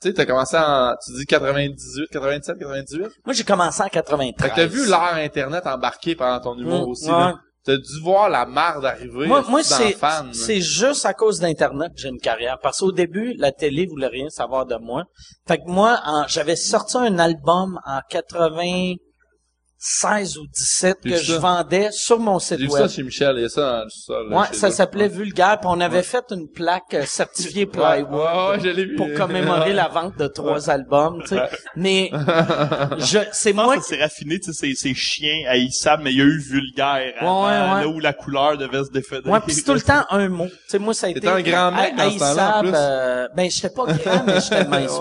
Tu 0.00 0.08
sais, 0.08 0.14
t'as 0.14 0.26
commencé 0.26 0.56
en... 0.56 0.94
Tu 1.04 1.12
dis 1.12 1.24
98, 1.26 2.08
97, 2.10 2.58
98? 2.58 3.00
Moi, 3.24 3.32
j'ai 3.34 3.44
commencé 3.44 3.82
en 3.82 3.88
93. 3.88 4.42
Fait 4.42 4.50
que 4.50 4.56
t'as 4.60 4.66
vu 4.66 4.86
l'ère 4.86 5.14
Internet 5.14 5.66
embarquer 5.66 6.14
pendant 6.16 6.40
ton 6.40 6.58
humour 6.58 6.86
Mm, 6.86 6.90
aussi, 6.90 7.06
ouais. 7.06 7.10
là. 7.12 7.38
T'as 7.64 7.78
dû 7.78 8.00
voir 8.02 8.28
la 8.28 8.44
marde 8.44 8.84
arriver. 8.84 9.26
Moi, 9.26 9.42
moi 9.48 9.62
c'est, 9.62 10.60
juste 10.60 11.06
à 11.06 11.14
cause 11.14 11.40
d'Internet 11.40 11.94
que 11.94 12.00
j'ai 12.00 12.08
une 12.08 12.20
carrière. 12.20 12.58
Parce 12.62 12.80
qu'au 12.80 12.92
début, 12.92 13.34
la 13.38 13.52
télé 13.52 13.86
voulait 13.86 14.08
rien 14.08 14.28
savoir 14.28 14.66
de 14.66 14.76
moi. 14.76 15.04
Fait 15.48 15.58
que 15.58 15.66
moi, 15.66 15.98
j'avais 16.28 16.56
sorti 16.56 16.98
un 16.98 17.18
album 17.18 17.80
en 17.86 18.00
96 19.84 20.38
ou 20.38 20.46
17 20.46 20.98
J'ai 21.04 21.10
que 21.10 21.16
je 21.18 21.32
ça. 21.34 21.38
vendais 21.38 21.88
sur 21.92 22.18
mon 22.18 22.38
site 22.38 22.58
J'ai 22.58 22.68
web. 22.68 22.82
ça 22.82 22.88
chez 22.88 23.02
Michel, 23.02 23.34
il 23.36 23.42
y 23.42 23.44
a 23.44 23.48
ça 23.50 23.60
dans 23.78 23.84
le 23.84 23.90
sol. 23.90 24.30
là, 24.30 24.36
Ouais, 24.40 24.46
ça 24.52 24.70
s'appelait 24.70 25.08
Vulgaire, 25.08 25.58
puis 25.60 25.68
on 25.70 25.80
avait 25.80 26.02
fait 26.02 26.24
une 26.30 26.48
plaque 26.48 26.94
euh, 26.94 27.04
certifiée 27.04 27.66
plywood 27.66 28.08
ouais, 28.10 28.72
ouais, 28.72 28.86
pour 28.96 29.12
commémorer 29.14 29.72
la 29.74 29.88
vente 29.88 30.16
de 30.16 30.26
trois 30.26 30.70
albums, 30.70 31.20
tu 31.22 31.28
sais. 31.36 31.42
Mais 31.76 32.10
je, 32.98 33.18
c'est 33.32 33.52
moi 33.52 33.76
c'est 33.82 34.00
raffiné, 34.00 34.40
tu 34.40 34.52
sais, 34.52 34.68
c'est, 34.68 34.74
c'est 34.74 34.94
chien 34.94 35.44
haïssable, 35.48 36.02
mais 36.04 36.12
il 36.12 36.18
y 36.18 36.22
a 36.22 36.24
eu 36.24 36.38
vulgaire 36.38 37.12
avant, 37.20 37.44
Ouais, 37.44 37.50
ouais. 37.50 37.80
là 37.82 37.88
où 37.88 38.00
la 38.00 38.12
couleur 38.12 38.56
devait 38.56 38.84
se 38.84 38.90
déféder. 38.90 39.28
Ouais, 39.28 39.40
pis 39.46 39.52
c'est 39.54 39.64
tout 39.64 39.74
le 39.74 39.82
temps 39.82 40.04
un 40.10 40.28
mot. 40.28 40.46
Tu 40.46 40.52
sais, 40.68 40.78
moi, 40.78 40.94
ça 40.94 41.08
a 41.08 41.10
été... 41.10 41.26
Un 41.28 41.42
grand 41.42 41.72
mec 41.72 41.94
dans 41.96 42.04
ce 42.04 42.08
haïssable, 42.08 42.68
plus. 42.68 42.76
euh, 42.78 43.28
ben, 43.34 43.50
j'étais 43.50 43.70
pas 43.70 43.84
grand, 43.86 44.24
mais 44.26 44.40
j'étais 44.40 44.64
mince. 44.68 44.98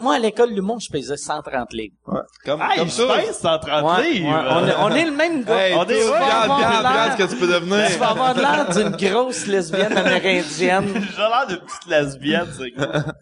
moi, 0.00 0.14
à 0.14 0.18
l'école 0.18 0.50
de 0.50 0.54
l'humour, 0.56 0.78
je 0.80 0.88
pesais 0.90 1.16
130 1.16 1.72
livres. 1.72 1.94
Ouais. 2.06 2.20
Comme, 2.44 2.60
comme 2.76 2.88
ça. 2.88 3.06
pèse 3.16 3.38
130 3.38 3.84
Ouais, 3.84 4.11
ouais, 4.20 4.28
on, 4.50 4.66
est, 4.68 4.74
on 4.78 4.90
est 4.90 5.04
le 5.04 5.10
même 5.12 5.44
gars. 5.44 5.56
Hey, 5.56 5.74
On 5.74 5.84
est- 5.86 6.04
regarde, 6.04 6.50
regarde, 6.50 6.86
regarde 6.86 7.12
ce 7.18 7.24
que 7.24 7.30
tu 7.30 7.36
peux 7.36 7.46
devenir? 7.46 7.86
Tu 7.90 7.98
vas 7.98 8.08
avoir 8.10 8.34
l'air 8.34 8.68
d'une 8.70 8.90
grosse 9.10 9.46
lesbienne 9.46 9.96
amérindienne. 9.96 10.88
J'ai 11.16 11.22
l'air 11.22 11.46
de 11.48 11.56
petite 11.56 11.86
lesbienne, 11.88 12.46
c'est 12.56 12.70
cool. 12.72 13.04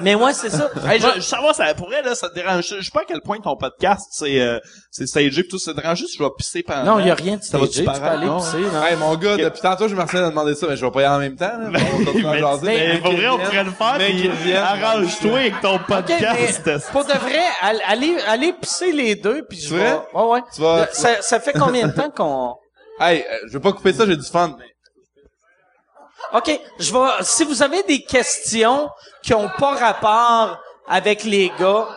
Mais 0.00 0.14
ouais, 0.14 0.32
c'est 0.32 0.50
ça. 0.50 0.68
Hey, 0.86 1.00
je, 1.00 1.06
je 1.16 1.20
savoir, 1.20 1.54
ça, 1.54 1.72
pour 1.74 1.92
elle, 1.92 2.04
là, 2.04 2.14
ça 2.14 2.28
te 2.28 2.34
dérange. 2.34 2.66
Je 2.68 2.76
je 2.76 2.84
sais 2.84 2.90
pas 2.92 3.00
à 3.00 3.04
quel 3.06 3.20
point 3.20 3.38
ton 3.40 3.56
podcast, 3.56 4.06
c'est, 4.12 4.40
euh, 4.40 4.58
c'est 4.90 5.06
stagé 5.06 5.42
pis 5.42 5.48
tout, 5.48 5.58
ça 5.58 5.72
te 5.72 5.80
dérange 5.80 5.98
juste, 5.98 6.16
je 6.18 6.22
vais 6.22 6.30
pisser 6.36 6.62
pendant. 6.62 6.96
Non, 6.96 7.00
il 7.00 7.06
y 7.06 7.10
a 7.10 7.14
rien 7.14 7.36
de 7.36 7.42
stagé. 7.42 7.68
Tu 7.68 7.84
peux 7.84 7.90
aller 7.90 8.26
Non. 8.26 8.38
pisser, 8.38 8.58
non? 8.58 8.82
Hey, 8.84 8.96
mon 8.96 9.14
gars, 9.16 9.36
depuis 9.36 9.60
tantôt, 9.60 9.88
je 9.88 9.94
me 9.94 10.00
de 10.02 10.28
demander 10.30 10.54
ça, 10.54 10.66
mais 10.68 10.76
je 10.76 10.84
vais 10.84 10.90
pas 10.90 11.02
y 11.02 11.04
aller 11.04 11.14
en 11.14 11.18
même 11.18 11.36
temps, 11.36 11.46
là. 11.46 11.78
On 11.94 11.98
va 11.98 12.04
continuer 12.04 12.28
à 12.28 12.32
mais, 12.32 12.38
jaser. 12.40 12.66
mais 12.66 12.88
Mais 12.94 12.98
pour 13.00 13.12
vrai, 13.12 13.28
on 13.28 13.38
pourrait 13.38 13.64
le 13.64 13.70
faire, 13.70 13.94
Mais 13.98 14.10
pis 14.12 14.52
arrange-toi 14.54 15.38
avec 15.38 15.60
ton 15.60 15.78
podcast. 15.78 16.62
mais 16.66 16.78
pour 16.92 17.04
de 17.04 17.12
vrai, 17.12 17.42
all- 17.62 17.82
allez, 17.86 18.16
allez 18.28 18.52
pisser 18.52 18.92
les 18.92 19.14
deux, 19.16 19.44
puis 19.48 19.58
je 19.58 19.68
C'est 19.68 19.74
vais... 19.76 19.90
vrai? 19.90 20.00
Ouais, 20.14 20.22
ouais. 20.24 20.40
Tu 20.54 20.60
vas- 20.60 20.88
Ça, 20.92 21.22
ça 21.22 21.40
fait 21.40 21.52
combien 21.52 21.88
de 21.88 21.92
temps 21.96 22.10
qu'on... 22.10 22.54
Hey, 23.00 23.20
euh, 23.30 23.38
je 23.48 23.52
veux 23.54 23.60
pas 23.60 23.72
couper 23.72 23.92
ça, 23.92 24.06
j'ai 24.06 24.16
du 24.16 24.24
fun. 24.26 24.56
OK, 26.32 26.60
je 26.78 26.92
vais 26.92 27.08
si 27.22 27.44
vous 27.44 27.62
avez 27.62 27.82
des 27.84 28.02
questions 28.02 28.88
qui 29.22 29.34
ont 29.34 29.48
pas 29.58 29.74
rapport 29.74 30.58
avec 30.88 31.24
les 31.24 31.52
gars. 31.58 31.88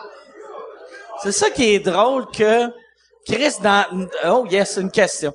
C'est 1.22 1.32
ça 1.32 1.50
qui 1.50 1.74
est 1.74 1.80
drôle 1.80 2.26
que 2.30 2.68
Chris 3.26 3.54
dans 3.60 3.84
Oh 4.26 4.46
yes, 4.48 4.76
une 4.78 4.90
question. 4.90 5.32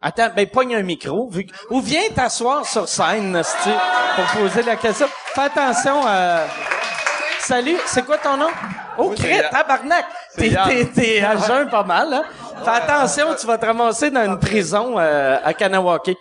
Attends, 0.00 0.30
ben 0.34 0.48
pogne 0.48 0.74
un 0.74 0.82
micro 0.82 1.28
vu 1.30 1.46
que- 1.46 1.52
ou 1.70 1.80
viens 1.80 2.08
t'asseoir 2.14 2.66
sur 2.66 2.88
scène 2.88 3.30
Nasty, 3.32 3.70
pour 4.16 4.24
poser 4.40 4.62
la 4.62 4.76
question. 4.76 5.06
Fais 5.34 5.42
attention 5.42 6.02
euh... 6.06 6.44
Salut, 7.38 7.76
c'est 7.86 8.04
quoi 8.04 8.18
ton 8.18 8.36
nom? 8.36 8.50
Oh 8.98 9.12
Chris, 9.16 9.40
tabarnak. 9.50 10.06
T'es 10.36 10.48
Yann. 10.48 10.68
t'es 10.68 10.84
t'es 10.86 11.20
à 11.20 11.36
jeun 11.36 11.68
pas 11.68 11.82
mal 11.84 12.12
hein? 12.14 12.24
Fais 12.64 12.70
attention, 12.70 13.34
tu 13.38 13.46
vas 13.46 13.58
te 13.58 13.66
ramasser 13.66 14.10
dans 14.10 14.24
une 14.24 14.38
prison 14.38 14.98
euh, 14.98 15.38
à 15.42 15.52
Kanawake. 15.54 16.16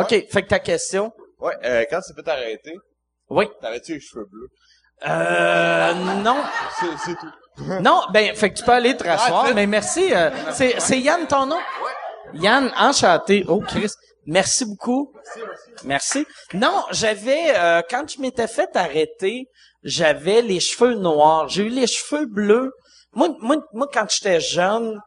OK, 0.00 0.08
fait 0.30 0.42
que 0.42 0.48
ta 0.48 0.58
question? 0.58 1.12
Ouais, 1.40 1.54
euh, 1.64 1.84
quand 1.90 2.00
tu 2.06 2.14
peux 2.14 2.22
t'arrêter, 2.22 2.74
Oui. 3.30 3.46
t'arrêtes-tu 3.60 3.94
les 3.94 4.00
cheveux 4.00 4.26
bleus? 4.30 4.48
Euh, 5.06 5.94
non. 6.22 6.36
C'est, 6.80 6.86
c'est 7.04 7.14
tout. 7.16 7.30
Non, 7.82 8.02
ben, 8.12 8.34
fait 8.36 8.50
que 8.50 8.58
tu 8.58 8.64
peux 8.64 8.72
aller 8.72 8.96
te 8.96 9.04
rasseoir, 9.04 9.46
Ah, 9.48 9.52
mais 9.54 9.66
merci. 9.66 10.14
euh, 10.14 10.30
c'est, 10.52 10.78
c'est 10.80 11.00
Yann 11.00 11.26
ton 11.26 11.46
nom? 11.46 11.58
Yann, 12.34 12.72
enchanté. 12.78 13.44
Oh, 13.48 13.60
Chris. 13.60 13.90
Merci 14.26 14.64
beaucoup. 14.66 15.12
Merci. 15.84 16.26
Non, 16.52 16.84
j'avais, 16.92 17.56
euh, 17.56 17.80
quand 17.88 18.08
je 18.10 18.20
m'étais 18.20 18.46
fait 18.46 18.68
arrêter, 18.76 19.46
j'avais 19.82 20.42
les 20.42 20.60
cheveux 20.60 20.94
noirs. 20.94 21.48
J'ai 21.48 21.64
eu 21.64 21.68
les 21.70 21.86
cheveux 21.86 22.26
bleus. 22.26 22.72
Moi, 23.14 23.30
moi, 23.40 23.56
moi 23.72 23.88
quand 23.92 24.06
j'étais 24.10 24.38
jeune, 24.38 25.00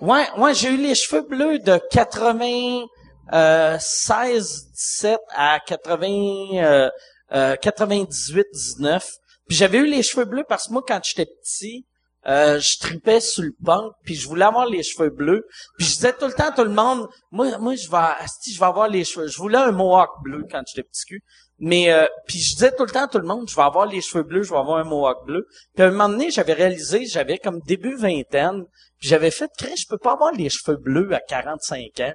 ouais, 0.00 0.26
ouais, 0.36 0.54
j'ai 0.54 0.70
eu 0.70 0.76
les 0.76 0.94
cheveux 0.94 1.22
bleus 1.22 1.58
de 1.60 1.78
80, 1.90 2.84
euh, 3.32 3.76
16, 3.78 4.70
17 4.72 5.18
à 5.34 5.60
80, 5.66 6.06
euh, 6.54 6.90
euh, 7.32 7.56
98, 7.56 8.46
19. 8.52 9.08
Puis 9.48 9.56
j'avais 9.56 9.78
eu 9.78 9.86
les 9.86 10.02
cheveux 10.02 10.24
bleus 10.24 10.44
parce 10.48 10.68
que 10.68 10.72
moi, 10.72 10.82
quand 10.86 11.00
j'étais 11.02 11.26
petit, 11.26 11.86
euh, 12.26 12.58
je 12.58 12.78
tripais 12.78 13.20
sur 13.20 13.42
le 13.42 13.52
punk, 13.64 13.92
puis 14.02 14.14
je 14.14 14.26
voulais 14.26 14.46
avoir 14.46 14.66
les 14.66 14.82
cheveux 14.82 15.10
bleus. 15.10 15.46
Puis 15.76 15.86
je 15.86 15.94
disais 15.94 16.12
tout 16.12 16.26
le 16.26 16.32
temps 16.32 16.48
à 16.48 16.52
tout 16.52 16.64
le 16.64 16.70
monde, 16.70 17.06
moi, 17.30 17.58
moi, 17.58 17.74
je 17.74 17.90
vais, 17.90 18.26
je 18.50 18.58
vais 18.58 18.66
avoir 18.66 18.88
les 18.88 19.04
cheveux. 19.04 19.26
Je 19.26 19.36
voulais 19.36 19.58
un 19.58 19.72
mohawk 19.72 20.10
bleu 20.22 20.44
quand 20.50 20.62
j'étais 20.66 20.82
petit 20.82 21.04
cul. 21.04 21.22
Mais 21.58 21.92
euh, 21.92 22.06
puis 22.26 22.38
je 22.38 22.54
disais 22.54 22.72
tout 22.72 22.84
le 22.84 22.90
temps 22.90 23.04
à 23.04 23.08
tout 23.08 23.18
le 23.18 23.26
monde, 23.26 23.48
je 23.48 23.54
vais 23.54 23.62
avoir 23.62 23.86
les 23.86 24.00
cheveux 24.00 24.24
bleus, 24.24 24.42
je 24.42 24.50
vais 24.50 24.58
avoir 24.58 24.78
un 24.78 24.84
mohawk 24.84 25.24
bleu. 25.26 25.46
Puis 25.74 25.84
à 25.84 25.88
un 25.88 25.90
moment 25.90 26.08
donné, 26.08 26.30
j'avais 26.30 26.54
réalisé, 26.54 27.06
j'avais 27.06 27.38
comme 27.38 27.60
début 27.60 27.94
vingtaine, 27.94 28.64
j'avais 29.04 29.30
fait, 29.30 29.50
Chris, 29.58 29.76
je 29.76 29.86
peux 29.86 29.98
pas 29.98 30.12
avoir 30.12 30.32
les 30.32 30.48
cheveux 30.48 30.76
bleus 30.76 31.12
à 31.14 31.20
45 31.20 32.00
ans. 32.00 32.12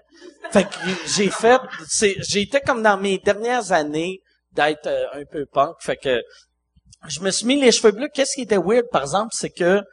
Fait 0.51 0.63
que 0.63 0.69
j'ai 1.15 1.29
fait, 1.29 1.61
c'est, 1.87 2.15
été 2.35 2.59
comme 2.61 2.81
dans 2.81 2.97
mes 2.97 3.19
dernières 3.19 3.71
années 3.71 4.21
d'être 4.53 4.87
euh, 4.87 5.05
un 5.13 5.25
peu 5.25 5.45
punk. 5.45 5.75
Fait 5.81 5.97
que 5.97 6.21
je 7.07 7.19
me 7.21 7.31
suis 7.31 7.45
mis 7.45 7.61
les 7.61 7.71
cheveux 7.71 7.91
bleus. 7.91 8.09
Qu'est-ce 8.13 8.35
qui 8.35 8.41
était 8.41 8.57
weird, 8.57 8.89
par 8.91 9.03
exemple, 9.03 9.33
c'est 9.33 9.51
que 9.51 9.83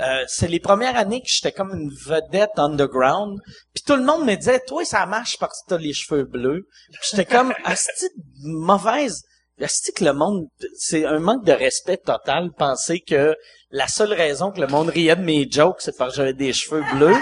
euh, 0.00 0.24
c'est 0.26 0.48
les 0.48 0.60
premières 0.60 0.96
années 0.96 1.20
que 1.20 1.28
j'étais 1.28 1.52
comme 1.52 1.72
une 1.74 1.90
vedette 2.06 2.58
underground. 2.58 3.38
Puis 3.74 3.82
tout 3.86 3.96
le 3.96 4.04
monde 4.04 4.24
me 4.24 4.34
disait, 4.34 4.60
toi, 4.60 4.84
ça 4.84 5.06
marche 5.06 5.38
parce 5.38 5.62
que 5.62 5.70
t'as 5.70 5.78
les 5.78 5.92
cheveux 5.92 6.24
bleus. 6.24 6.66
J'étais 7.10 7.24
comme, 7.24 7.54
asti 7.64 8.06
mauvaise. 8.42 9.22
Asti 9.60 9.92
que 9.92 10.04
le 10.04 10.12
monde, 10.12 10.46
c'est 10.76 11.04
un 11.04 11.18
manque 11.18 11.44
de 11.44 11.52
respect 11.52 11.98
total, 11.98 12.50
penser 12.56 13.00
que 13.00 13.36
la 13.72 13.88
seule 13.88 14.12
raison 14.12 14.50
que 14.50 14.60
le 14.60 14.66
monde 14.66 14.90
riait 14.90 15.16
de 15.16 15.22
mes 15.22 15.50
jokes, 15.50 15.80
c'est 15.80 15.96
parce 15.96 16.12
que 16.12 16.16
j'avais 16.18 16.34
des 16.34 16.52
cheveux 16.52 16.84
bleus. 16.92 17.16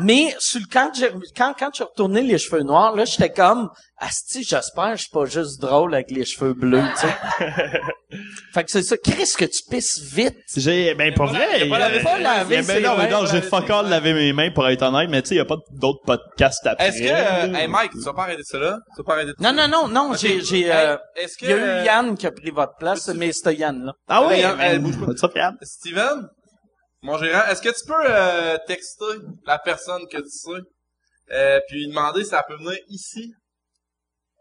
Mais 0.00 0.34
sur 0.38 0.60
le 0.60 0.66
quand 0.72 0.90
j'ai 0.94 1.10
quand 1.36 1.54
quand 1.58 1.70
j'ai 1.74 1.84
retourné 1.84 2.22
les 2.22 2.38
cheveux 2.38 2.62
noirs, 2.62 2.94
là, 2.94 3.04
j'étais 3.04 3.30
comme 3.30 3.70
Asti, 4.00 4.44
j'espère 4.44 4.92
que 4.92 4.96
je 4.96 5.02
suis 5.02 5.10
pas 5.10 5.24
juste 5.24 5.60
drôle 5.60 5.92
avec 5.92 6.12
les 6.12 6.24
cheveux 6.24 6.54
bleus, 6.54 6.82
tu 6.94 7.00
sais. 7.00 7.80
fait 8.54 8.64
que 8.64 8.70
c'est 8.70 8.82
ça. 8.84 8.96
Qu'est-ce 8.96 9.36
que 9.36 9.44
tu 9.44 9.60
pisses 9.68 10.00
vite? 10.00 10.36
J'ai, 10.56 10.94
ben, 10.94 11.12
pas 11.12 11.26
vrai. 11.26 11.66
il 11.66 11.72
a 11.72 11.88
euh, 11.88 12.02
pas 12.02 12.18
lavé 12.18 12.54
il 12.54 12.56
a- 12.58 12.64
ben 12.64 12.76
ses 12.76 12.80
non, 12.80 12.96
mais 12.96 13.10
non, 13.10 13.26
j'ai 13.26 13.42
fuck 13.42 13.68
all 13.70 13.88
lavé 13.88 14.14
mes 14.14 14.32
mains 14.32 14.50
pour 14.52 14.68
être 14.68 14.82
honnête, 14.82 15.10
mais 15.10 15.20
tu 15.22 15.30
sais, 15.30 15.34
y 15.34 15.40
a 15.40 15.44
pas 15.44 15.56
d'autres 15.72 16.04
podcasts 16.06 16.64
après. 16.64 16.88
Est-ce 16.88 16.98
que, 17.00 17.52
euh, 17.52 17.58
hey 17.58 17.66
Mike, 17.66 17.90
tu 17.90 18.00
vas 18.00 18.12
pas 18.12 18.22
arrêter 18.22 18.44
ça 18.44 18.58
là? 18.58 18.78
Tu 18.94 19.02
vas 19.02 19.04
pas 19.04 19.14
arrêter 19.14 19.32
de 19.36 19.42
Non, 19.42 19.52
non, 19.52 19.66
non, 19.66 19.88
non, 19.88 20.14
j'ai, 20.14 20.42
j'ai, 20.42 20.72
euh, 20.72 20.96
Est-ce 21.16 21.36
que, 21.36 21.46
il 21.46 21.50
y 21.50 21.52
a 21.52 21.56
eu 21.56 21.60
euh, 21.60 21.84
Yann 21.84 22.16
qui 22.16 22.26
a 22.28 22.30
pris 22.30 22.50
votre 22.50 22.76
place, 22.78 23.08
mais 23.08 23.32
c'était 23.32 23.56
Yann, 23.56 23.84
là. 23.84 23.92
Ah 24.06 24.28
oui, 24.28 24.36
hey, 24.60 24.78
bouge 24.78 24.94
pas. 25.00 25.12
Steven, 25.62 26.28
mon 27.02 27.18
gérant, 27.18 27.46
est-ce 27.48 27.62
que 27.62 27.68
tu 27.68 27.86
peux 27.86 27.94
euh, 28.10 28.58
texter 28.66 29.04
la 29.46 29.58
personne 29.58 30.06
que 30.08 30.18
tu 30.18 30.28
sais, 30.28 30.50
euh, 31.32 31.60
puis 31.68 31.78
lui 31.78 31.88
demander 31.88 32.24
si 32.24 32.34
elle 32.34 32.42
peut 32.48 32.56
venir 32.56 32.78
ici, 32.88 33.32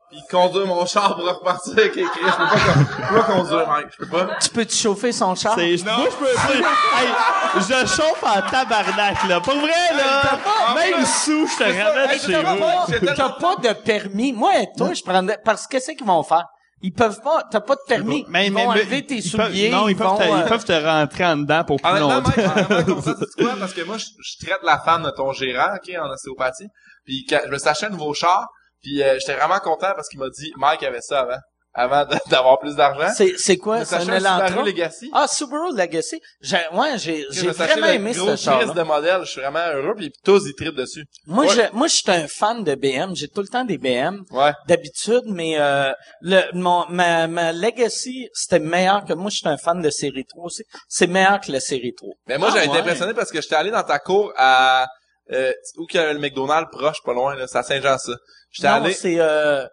puis 0.10 0.20
conduire 0.32 0.66
mon 0.66 0.86
char 0.86 1.16
pour 1.16 1.26
repartir 1.26 1.74
avec 1.74 1.96
les 1.96 2.04
cris. 2.04 2.22
Je 2.24 2.32
peux 2.32 2.38
pas, 2.38 2.58
je 2.58 3.08
peux 3.08 3.16
pas 3.16 3.24
conduire, 3.24 3.68
Mike. 3.68 3.88
Je 3.92 3.98
peux 3.98 4.08
pas. 4.08 4.36
Tu 4.40 4.50
peux-tu 4.50 4.76
chauffer 4.76 5.12
son 5.12 5.36
char? 5.36 5.56
C'est, 5.56 5.84
moi, 5.84 6.08
je 6.10 6.16
peux, 6.16 6.26
hey, 6.98 7.84
je 7.84 7.88
chauffe 7.88 8.24
en 8.24 8.42
tabarnak, 8.50 9.24
là. 9.28 9.42
Pour 9.42 9.56
vrai, 9.56 9.94
là. 9.98 10.40
Même 10.76 11.06
sous, 11.06 11.48
je 11.48 11.58
te 11.58 11.64
ramène 11.64 12.20
chez 12.20 12.42
vous. 12.42 13.06
pas, 13.06 13.16
t'as 13.16 13.30
pas 13.30 13.56
de 13.58 13.74
permis. 13.74 14.32
Moi, 14.32 14.54
toi, 14.78 14.94
je 14.94 15.04
prendrais, 15.04 15.40
parce 15.44 15.68
que 15.68 15.72
qu'est-ce 15.72 15.92
qu'ils 15.92 16.08
vont 16.08 16.24
faire? 16.24 16.46
Ils 16.82 16.94
peuvent 16.94 17.20
pas, 17.22 17.44
t'as 17.50 17.60
pas 17.62 17.76
de 17.76 17.82
permis. 17.88 18.24
Mais, 18.30 18.48
ils 18.48 18.54
mais, 18.54 18.64
vont 18.64 18.72
mais- 18.74 18.82
enlever 18.82 19.06
tes 19.06 19.16
ils 19.18 19.32
peuvent- 19.32 19.48
souliers. 19.52 19.70
non, 19.72 19.88
ils, 19.90 19.96
peuvent, 19.96 20.18
te, 20.18 20.24
vont, 20.24 20.38
ils 20.38 20.42
euh, 20.44 20.48
peuvent 20.48 20.64
te 20.66 20.74
rentrer 20.74 21.26
en 21.26 21.38
dedans 21.38 21.64
pour 21.64 21.78
plus 21.82 21.90
Honnêtement, 21.90 22.16
longtemps. 22.16 22.84
Comme 22.86 23.02
ça, 23.02 23.14
quoi? 23.38 23.56
Parce 23.60 23.74
que 23.74 23.82
moi, 23.82 23.98
je, 23.98 24.06
je 24.22 24.46
traite 24.46 24.60
la 24.64 24.78
femme 24.80 25.04
de 25.04 25.10
ton 25.10 25.32
gérant, 25.34 25.76
OK, 25.76 25.92
en 26.00 26.10
ostéopathie. 26.12 26.68
Puis 27.04 27.26
quand 27.28 27.40
je 27.46 27.52
me 27.52 27.58
suis 27.58 27.68
acheté 27.70 27.86
un 27.88 27.90
nouveau 27.90 28.14
char, 28.14 28.48
puis 28.84 29.02
euh, 29.02 29.18
j'étais 29.20 29.36
vraiment 29.36 29.58
content 29.60 29.92
parce 29.96 30.08
qu'il 30.08 30.20
m'a 30.20 30.30
dit, 30.30 30.52
Mike 30.58 30.84
avait 30.84 31.02
ça 31.02 31.22
avant, 31.22 31.40
avant 31.78 32.06
d'avoir 32.30 32.60
plus 32.60 32.76
d'argent. 32.76 33.08
C'est, 33.16 33.36
c'est 33.38 33.56
quoi? 33.58 33.86
C'est 33.86 33.96
un 33.96 34.18
Elantra? 34.18 34.64
Legacy. 34.64 35.10
Ah, 35.14 35.28
Subaru 35.28 35.74
Legacy? 35.78 36.20
J'ai, 36.42 36.58
ouais, 36.74 36.98
j'ai, 36.98 37.26
j'ai 37.30 37.50
vraiment 37.52 37.88
aimé 37.88 38.14
ce 38.14 38.36
char 38.36 38.74
de 38.74 38.82
modèle. 38.82 39.22
Je 39.24 39.30
suis 39.32 39.42
vraiment 39.42 39.66
heureux. 39.74 39.94
Puis 39.96 40.12
tous, 40.26 40.42
ils 40.48 40.56
trippent 40.56 40.76
dessus. 40.76 41.06
Moi, 41.28 41.46
Ouais. 41.46 41.54
je, 41.54 41.76
moi, 41.78 41.88
je 41.88 41.94
suis 41.94 42.04
un 42.12 42.28
fan 42.28 42.64
de 42.64 42.74
BM. 42.76 43.16
J'ai 43.16 43.28
tout 43.28 43.42
le 43.42 43.48
temps 43.48 43.64
des 43.64 43.78
BM. 43.78 44.24
Ouais. 44.32 44.52
D'habitude, 44.68 45.24
mais, 45.28 45.60
euh, 45.60 45.92
le, 46.22 46.42
mon, 46.54 46.86
ma, 46.90 47.28
ma 47.28 47.54
Legacy, 47.54 48.28
c'était 48.34 48.60
meilleur 48.60 49.06
que 49.06 49.14
moi. 49.14 49.30
Je 49.30 49.38
suis 49.38 49.48
un 49.48 49.58
fan 49.58 49.82
de 49.82 49.90
série 49.92 50.26
3 50.26 50.46
aussi. 50.46 50.64
C'est 50.90 51.08
meilleur 51.08 51.40
que 51.40 51.52
la 51.52 51.60
série 51.60 51.94
3. 51.96 52.10
Mais 52.28 52.38
moi, 52.40 52.50
Ah, 52.52 52.56
j'ai 52.58 52.64
été 52.66 52.72
ouais. 52.74 52.80
impressionné 52.80 53.14
parce 53.14 53.32
que 53.32 53.40
j'étais 53.42 53.56
allé 53.56 53.70
dans 53.72 53.84
ta 53.84 54.00
cour 54.00 54.34
à... 54.36 54.88
Euh, 55.32 55.52
où 55.78 55.86
qu'il 55.86 56.00
y 56.00 56.04
a 56.04 56.14
le 56.14 56.20
McDonald's 56.20 56.70
proche, 56.72 57.04
pas 57.04 57.14
loin, 57.14 57.36
là. 57.36 57.46
C'est 57.48 57.58
à 57.58 57.64
Saint-Jean, 57.64 57.98
ça. 57.98 58.14
J'étais 58.50 58.68
allé... 58.70 58.94
c'est, 58.94 59.20
euh, 59.20 59.66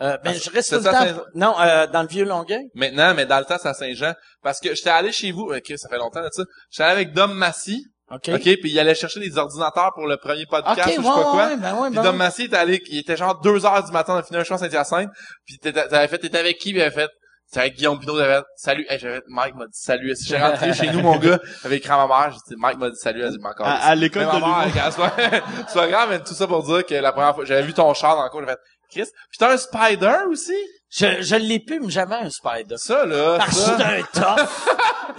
euh, 0.00 0.16
ben, 0.24 0.30
Ah, 0.30 0.32
je 0.34 0.50
reste 0.50 0.68
c'est 0.70 0.78
tout 0.78 0.84
le 0.84 0.90
ça, 0.90 1.06
temps. 1.14 1.22
Non, 1.34 1.54
euh, 1.60 1.86
dans 1.86 2.02
le 2.02 2.08
vieux 2.08 2.24
Longueuil? 2.24 2.68
Maintenant, 2.74 3.14
mais 3.14 3.26
dans 3.26 3.38
le 3.38 3.44
temps, 3.44 3.56
c'est 3.60 3.68
à 3.68 3.74
Saint-Jean. 3.74 4.14
Parce 4.42 4.60
que 4.60 4.74
j'étais 4.74 4.90
allé 4.90 5.12
chez 5.12 5.32
vous... 5.32 5.42
OK, 5.52 5.72
ça 5.76 5.88
fait 5.88 5.98
longtemps, 5.98 6.20
là, 6.20 6.28
ça. 6.32 6.42
J'étais 6.70 6.84
allé 6.84 6.92
avec 6.92 7.12
Dom 7.12 7.32
Massy. 7.34 7.84
OK. 8.10 8.28
OK, 8.28 8.40
puis 8.42 8.70
il 8.70 8.78
allait 8.78 8.94
chercher 8.94 9.20
des 9.20 9.36
ordinateurs 9.36 9.92
pour 9.94 10.06
le 10.06 10.16
premier 10.16 10.46
podcast 10.46 10.78
ou 10.78 10.82
je 10.82 10.88
ouais, 10.88 10.94
sais 10.96 11.02
pas 11.02 11.22
quoi. 11.24 11.46
ouais, 11.48 11.56
ben 11.58 11.74
ouais, 11.74 11.88
Puis 11.88 11.96
ben 11.96 12.02
Dom. 12.04 12.16
Massy 12.16 12.44
était 12.44 12.56
allé, 12.56 12.82
il 12.90 12.98
était 13.00 13.18
genre 13.18 13.38
2 13.40 13.66
heures 13.66 13.84
du 13.84 13.92
matin, 13.92 14.14
on 14.14 14.16
a 14.16 14.22
fini 14.22 14.38
un 14.38 14.44
show 14.44 14.54
à 14.54 14.58
Saint-Hyacinthe, 14.58 15.10
puis 15.44 15.58
t'avais 15.58 16.08
fait, 16.08 16.16
t'étais 16.16 16.38
avec 16.38 16.56
qui, 16.56 16.70
puis 16.70 16.78
il 16.78 16.80
avait 16.80 16.90
fait, 16.90 17.10
c'était 17.44 17.60
avec 17.60 17.74
Guillaume 17.76 17.98
Pinot, 17.98 18.16
t'avais 18.18 18.36
fait, 18.36 18.44
salut, 18.56 18.86
hey, 18.88 18.98
j'avais 18.98 19.16
fait, 19.16 19.24
Mike 19.28 19.56
m'a 19.56 19.66
dit 19.66 19.72
salut, 19.78 20.16
si 20.16 20.26
j'ai 20.26 20.38
rentré 20.38 20.72
chez 20.72 20.90
nous, 20.90 21.02
mon 21.02 21.18
gars, 21.18 21.38
avec 21.64 21.80
écrit 21.80 21.92
à 21.92 22.06
ma 22.06 22.06
mère, 22.06 22.30
j'ai 22.32 22.54
dit, 22.54 22.56
Mike 22.58 22.78
m'a 22.78 22.88
dit 22.88 22.96
salut, 22.96 23.22
elle 23.22 23.30
dit, 23.30 23.38
encore. 23.44 23.66
À, 23.66 23.72
à 23.74 23.94
l'école 23.94 24.24
de 24.24 24.32
l'humour. 24.32 24.56
c'est 24.72 25.40
c'est 25.68 25.74
pas 25.78 25.88
grave, 25.88 26.08
mais 26.08 26.20
tout 26.20 26.32
ça 26.32 26.46
pour 26.46 26.62
dire 26.62 26.86
que 26.86 26.94
la 26.94 27.12
première 27.12 27.34
fois, 27.34 27.44
j'avais 27.44 27.62
vu 27.62 27.74
ton 27.74 27.92
char 27.92 28.16
dans 28.16 28.24
le 28.24 28.30
cours, 28.30 28.40
j'ai 28.40 28.46
fait, 28.46 28.58
Chris, 28.90 29.04
pis 29.30 29.38
t'as 29.38 29.52
un 29.52 29.56
Spider 29.56 30.16
aussi? 30.30 30.56
Je, 30.90 31.20
je 31.20 31.36
l'ai 31.36 31.60
plus, 31.60 31.80
mais 31.80 31.90
j'avais 31.90 32.14
un 32.14 32.30
Spider. 32.30 32.76
Ça, 32.78 33.04
là, 33.04 33.36
Parce 33.38 33.54
que 33.66 33.70
j'étais 33.70 33.82
un 33.82 34.02
top. 34.10 34.48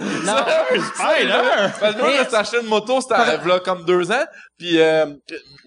non. 0.24 0.36
Spider! 0.94 1.70
Parce 1.80 1.94
que 1.94 2.00
moi, 2.00 2.24
suis 2.24 2.34
acheté 2.36 2.60
une 2.60 2.66
moto, 2.66 3.00
c'était 3.00 3.14
euh, 3.14 3.36
v'là 3.36 3.60
comme 3.60 3.84
deux 3.84 4.10
ans, 4.10 4.24
puis 4.58 4.80
euh, 4.80 5.06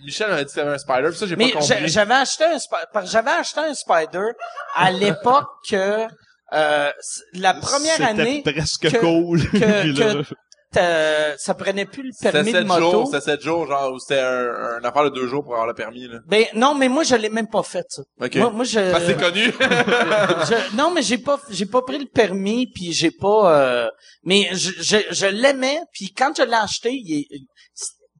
Michel 0.03 0.29
m'a 0.29 0.43
dit 0.43 0.51
que 0.51 0.59
t'avais 0.59 0.73
un 0.73 0.77
Spider, 0.77 1.09
pis 1.11 1.17
ça, 1.17 1.25
j'ai 1.25 1.35
pas 1.35 1.43
Mais 1.45 1.51
compris. 1.51 1.67
j'a- 1.67 1.87
j'avais 1.87 2.13
acheté 2.15 2.43
un 2.45 2.59
Spider, 2.59 2.83
parce 2.91 3.05
que 3.05 3.11
j'avais 3.11 3.31
acheté 3.31 3.59
un 3.61 3.73
Spider 3.73 4.27
à 4.75 4.91
l'époque 4.91 5.47
que, 5.69 6.07
euh, 6.53 6.91
la 7.33 7.53
première 7.61 7.93
C'était 7.93 8.03
année 8.03 8.43
presque 8.43 8.91
que- 8.91 8.97
cool. 8.97 9.49
que, 9.51 9.57
Puis 9.81 9.93
là- 9.93 10.13
que 10.15 10.23
ça 11.37 11.53
prenait 11.53 11.85
plus 11.85 12.03
le 12.03 12.11
permis 12.31 12.51
de 12.51 12.67
moto. 12.67 12.91
jours, 12.91 13.05
c'était 13.07 13.21
sept 13.21 13.41
jours, 13.41 13.67
genre, 13.67 13.91
ou 13.93 13.99
c'était 13.99 14.19
un, 14.21 14.79
un 14.81 14.83
affaire 14.83 15.03
de 15.05 15.09
deux 15.09 15.27
jours 15.27 15.43
pour 15.43 15.53
avoir 15.53 15.67
le 15.67 15.73
permis, 15.73 16.07
là. 16.07 16.19
Ben 16.27 16.45
non, 16.55 16.75
mais 16.75 16.89
moi 16.89 17.03
je 17.03 17.15
l'ai 17.15 17.29
même 17.29 17.47
pas 17.49 17.63
fait 17.63 17.85
ça. 17.89 18.01
Moi, 18.39 18.49
moi 18.51 18.63
je, 18.65 18.79
que 18.93 19.05
c'est 19.05 19.19
connu. 19.19 19.43
je- 19.59 20.75
non 20.75 20.91
mais 20.91 21.01
j'ai 21.01 21.17
pas 21.17 21.39
j'ai 21.49 21.65
pas 21.65 21.81
pris 21.81 21.99
le 21.99 22.05
permis 22.05 22.67
puis 22.73 22.91
j'ai 22.93 23.11
pas 23.11 23.57
euh, 23.59 23.89
mais 24.23 24.49
je 24.53 24.71
je, 24.79 24.97
je 25.11 25.25
l'aimais 25.25 25.79
puis 25.91 26.11
quand 26.15 26.33
je 26.37 26.43
l'ai 26.43 26.53
acheté, 26.53 26.91
il 26.93 27.19
est- 27.21 27.39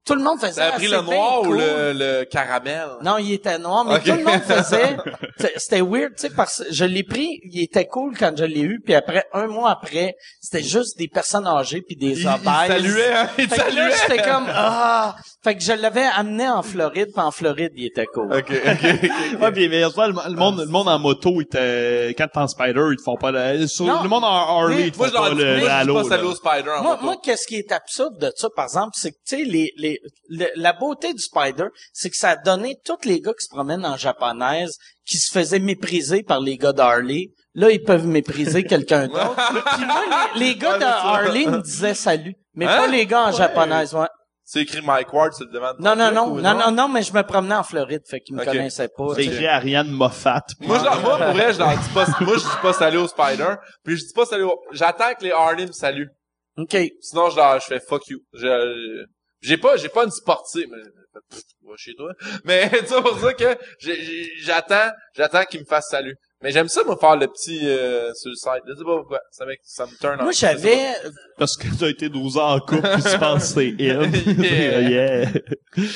tout 0.06 0.16
le 0.16 0.24
monde 0.24 0.40
faisait 0.40 0.62
T'as 0.62 0.72
pris 0.74 0.88
le 0.88 1.02
noir 1.02 1.42
ou 1.44 1.54
le, 1.54 1.94
le 1.94 2.24
caramel? 2.26 2.88
Non, 3.02 3.18
il 3.18 3.34
était 3.34 3.58
noir, 3.58 3.86
mais 3.86 4.00
tout 4.00 4.12
le 4.12 4.24
monde 4.24 4.42
faisait. 4.42 4.98
C'était 5.58 5.82
weird, 5.82 6.16
tu 6.16 6.28
sais, 6.28 6.30
parce 6.30 6.64
que 6.64 6.74
je 6.74 6.86
l'ai 6.86 7.04
pris, 7.04 7.40
il 7.44 7.62
était 7.62 7.86
cool 7.88 8.18
quand 8.18 8.34
je 8.38 8.44
l'ai 8.44 8.62
eu, 8.62 8.80
puis 8.84 8.96
après 8.96 9.26
un 9.34 9.48
mois 9.48 9.72
après, 9.72 10.16
c'était 10.42 10.64
juste 10.64 10.98
des 10.98 11.08
personnes 11.08 11.48
âgées 11.48 11.82
puis 11.82 11.96
des 11.96 12.26
obèses. 12.26 12.44
saluait, 12.68 13.14
hein? 13.14 13.30
Il 13.38 13.48
Fait 13.48 13.56
que 13.56 13.62
là, 13.62 13.66
saluait. 13.92 13.96
j'étais 14.08 14.30
comme 14.30 14.46
ah, 14.50 15.16
fait 15.44 15.56
que 15.56 15.62
je 15.64 15.74
l'avais 15.74 16.06
amené 16.16 16.50
en 16.50 16.64
Floride, 16.64 17.10
puis 17.14 17.22
en 17.22 17.32
Floride, 17.32 17.72
il 17.76 17.86
était 17.88 18.06
cool. 18.06 18.34
OK, 18.34 18.50
OK, 18.50 18.86
OK. 19.04 19.10
Ouais, 19.42 19.52
puis, 19.52 19.68
mais, 19.70 19.84
souvent, 19.84 20.08
le, 20.08 20.14
le 20.30 20.36
monde, 20.36 20.60
le 20.60 20.66
monde 20.68 20.88
en 20.88 21.00
moto, 21.00 21.42
ils 21.42 21.48
te, 21.48 22.10
quand 22.14 22.28
t'es 22.32 22.40
en 22.40 22.48
spider, 22.48 22.82
ils 22.92 22.98
te 22.98 23.02
font 23.04 23.18
pas 23.18 23.32
le, 23.32 23.68
sur- 23.68 23.86
le 24.04 24.08
monde 24.10 24.24
en 24.24 24.28
Harley, 24.28 24.88
ils 24.88 24.92
te 24.92 24.98
font 24.98 25.10
pas 25.10 25.30
le, 25.32 25.68
halo, 25.70 26.04
Spider 26.36 26.70
en 26.78 26.84
Moi, 26.84 26.92
moto. 26.94 27.04
moi, 27.06 27.16
qu'est-ce 27.22 27.46
qui 27.46 27.56
est 27.56 27.72
absurde 27.72 28.18
de 28.20 28.32
ça, 28.36 28.48
par 28.56 28.66
exemple, 28.66 28.92
c'est 28.96 29.12
que, 29.12 29.18
tu 29.28 29.38
sais, 29.38 29.44
les, 29.44 29.72
les, 29.78 30.00
le- 30.30 30.48
la 30.56 30.74
beauté 30.74 31.14
du 31.14 31.22
Spider, 31.22 31.66
c'est 31.92 32.10
que 32.10 32.16
ça 32.18 32.30
a 32.32 32.36
donné 32.38 32.78
tous 32.86 33.06
les 33.06 33.20
gars 33.20 33.34
qui 33.38 33.46
se 33.46 33.50
promènent 33.50 33.86
en 33.86 33.98
japonaise, 33.98 34.78
qui 35.06 35.18
se 35.18 35.32
faisaient 35.32 35.60
mépriser 35.60 36.24
par 36.24 36.40
les 36.40 36.58
gars 36.58 36.72
d'Harley. 36.74 37.28
Là, 37.56 37.70
ils 37.70 37.84
peuvent 37.84 38.08
mépriser 38.08 38.64
quelqu'un 38.66 39.08
d'autre. 39.08 39.36
Puis 39.76 39.86
moi, 39.86 40.02
les, 40.36 40.40
les 40.46 40.56
gars 40.56 40.78
de. 40.78 40.84
Harley 40.86 41.46
me 41.48 41.62
disaient 41.62 41.94
salut. 41.94 42.34
Mais 42.56 42.66
Hein? 42.66 42.78
pas 42.78 42.88
les 42.88 43.06
gars 43.06 43.28
en 43.28 43.32
japonaise, 43.32 43.94
ouais. 43.94 44.08
C'est 44.46 44.62
écrit 44.62 44.82
Mike 44.82 45.12
Ward, 45.14 45.34
tu 45.38 45.46
le 45.46 45.52
demandes. 45.52 45.78
Non, 45.80 45.96
non, 45.96 46.12
non, 46.12 46.32
ou 46.34 46.42
non, 46.42 46.54
non, 46.54 46.72
non, 46.72 46.90
mais 46.90 47.02
je 47.02 47.14
me 47.14 47.22
promenais 47.24 47.56
en 47.56 47.64
Floride, 47.64 48.02
fait 48.06 48.20
qu'ils 48.20 48.36
me 48.36 48.42
Ok. 48.42 48.48
connaissaient 48.48 48.90
pas. 48.90 49.08
C'est 49.16 49.22
tu 49.22 49.28
sais. 49.30 49.34
écrit 49.34 49.48
Ariane 49.48 49.90
Moffat. 49.90 50.44
Moi, 50.60 50.80
je 50.80 50.84
leur, 50.84 51.00
moi, 51.02 51.18
pour 51.18 51.28
vrai, 51.34 51.54
je 51.54 51.60
leur 51.60 51.70
dis 51.78 51.90
pas, 51.94 52.06
moi, 52.22 52.36
je 52.38 52.42
dis 52.44 52.62
pas 52.62 52.74
salut 52.74 52.98
au 52.98 53.08
Spider, 53.08 53.56
puis 53.86 53.96
je 53.98 54.06
dis 54.06 54.14
pas 54.14 54.26
salut 54.26 54.44
au, 54.44 54.62
j'attends 54.74 55.14
que 55.14 55.24
les 55.24 55.32
Harley 55.32 55.66
me 55.66 55.72
saluent. 55.72 56.10
OK. 56.58 56.76
Sinon, 57.02 57.30
je 57.30 57.38
leur, 57.38 57.60
je 57.62 57.66
fais 57.68 57.80
fuck 57.80 58.06
you. 58.10 58.20
Je, 58.34 59.06
j'ai 59.42 59.58
pas, 59.58 59.78
j'ai 59.78 59.90
pas 59.90 60.04
une 60.04 60.12
sportive, 60.12 60.68
mais, 60.70 60.82
pff, 61.30 61.42
va 61.66 61.74
chez 61.78 61.96
toi. 61.96 62.12
Mais, 62.44 62.70
tu 62.82 62.86
sais, 62.88 63.02
pour 63.02 63.18
ça 63.20 63.34
que, 63.34 63.58
j'ai- 63.80 64.04
j'ai- 64.04 64.30
j'attends, 64.42 64.92
j'attends 65.16 65.46
qu'ils 65.46 65.62
me 65.62 65.66
fassent 65.66 65.90
salut. 65.90 66.16
Mais 66.44 66.52
j'aime 66.52 66.68
ça, 66.68 66.84
moi, 66.84 66.98
faire 66.98 67.16
le 67.16 67.28
petit, 67.28 67.62
euh, 67.64 68.14
sur 68.16 68.30
le 68.30 68.36
site. 68.36 68.64
Je 68.68 68.74
sais 68.76 68.84
pas 68.84 68.98
pourquoi. 68.98 69.22
Ça 69.32 69.46
me, 69.46 69.54
ça 69.64 69.86
me 69.86 69.98
turn 69.98 70.18
on. 70.20 70.24
Moi, 70.24 70.34
j'avais, 70.34 70.94
Parce 71.38 71.56
que 71.56 71.68
t'as 71.80 71.88
été 71.88 72.10
12 72.10 72.38
ans 72.38 72.56
en 72.56 72.60
couple, 72.60 72.82
puis 72.82 73.04
tu 73.12 73.18
penses 73.18 73.54
que 73.54 73.62
c'est. 73.62 73.70
Yeah. 73.80 74.04
yeah. 74.90 75.32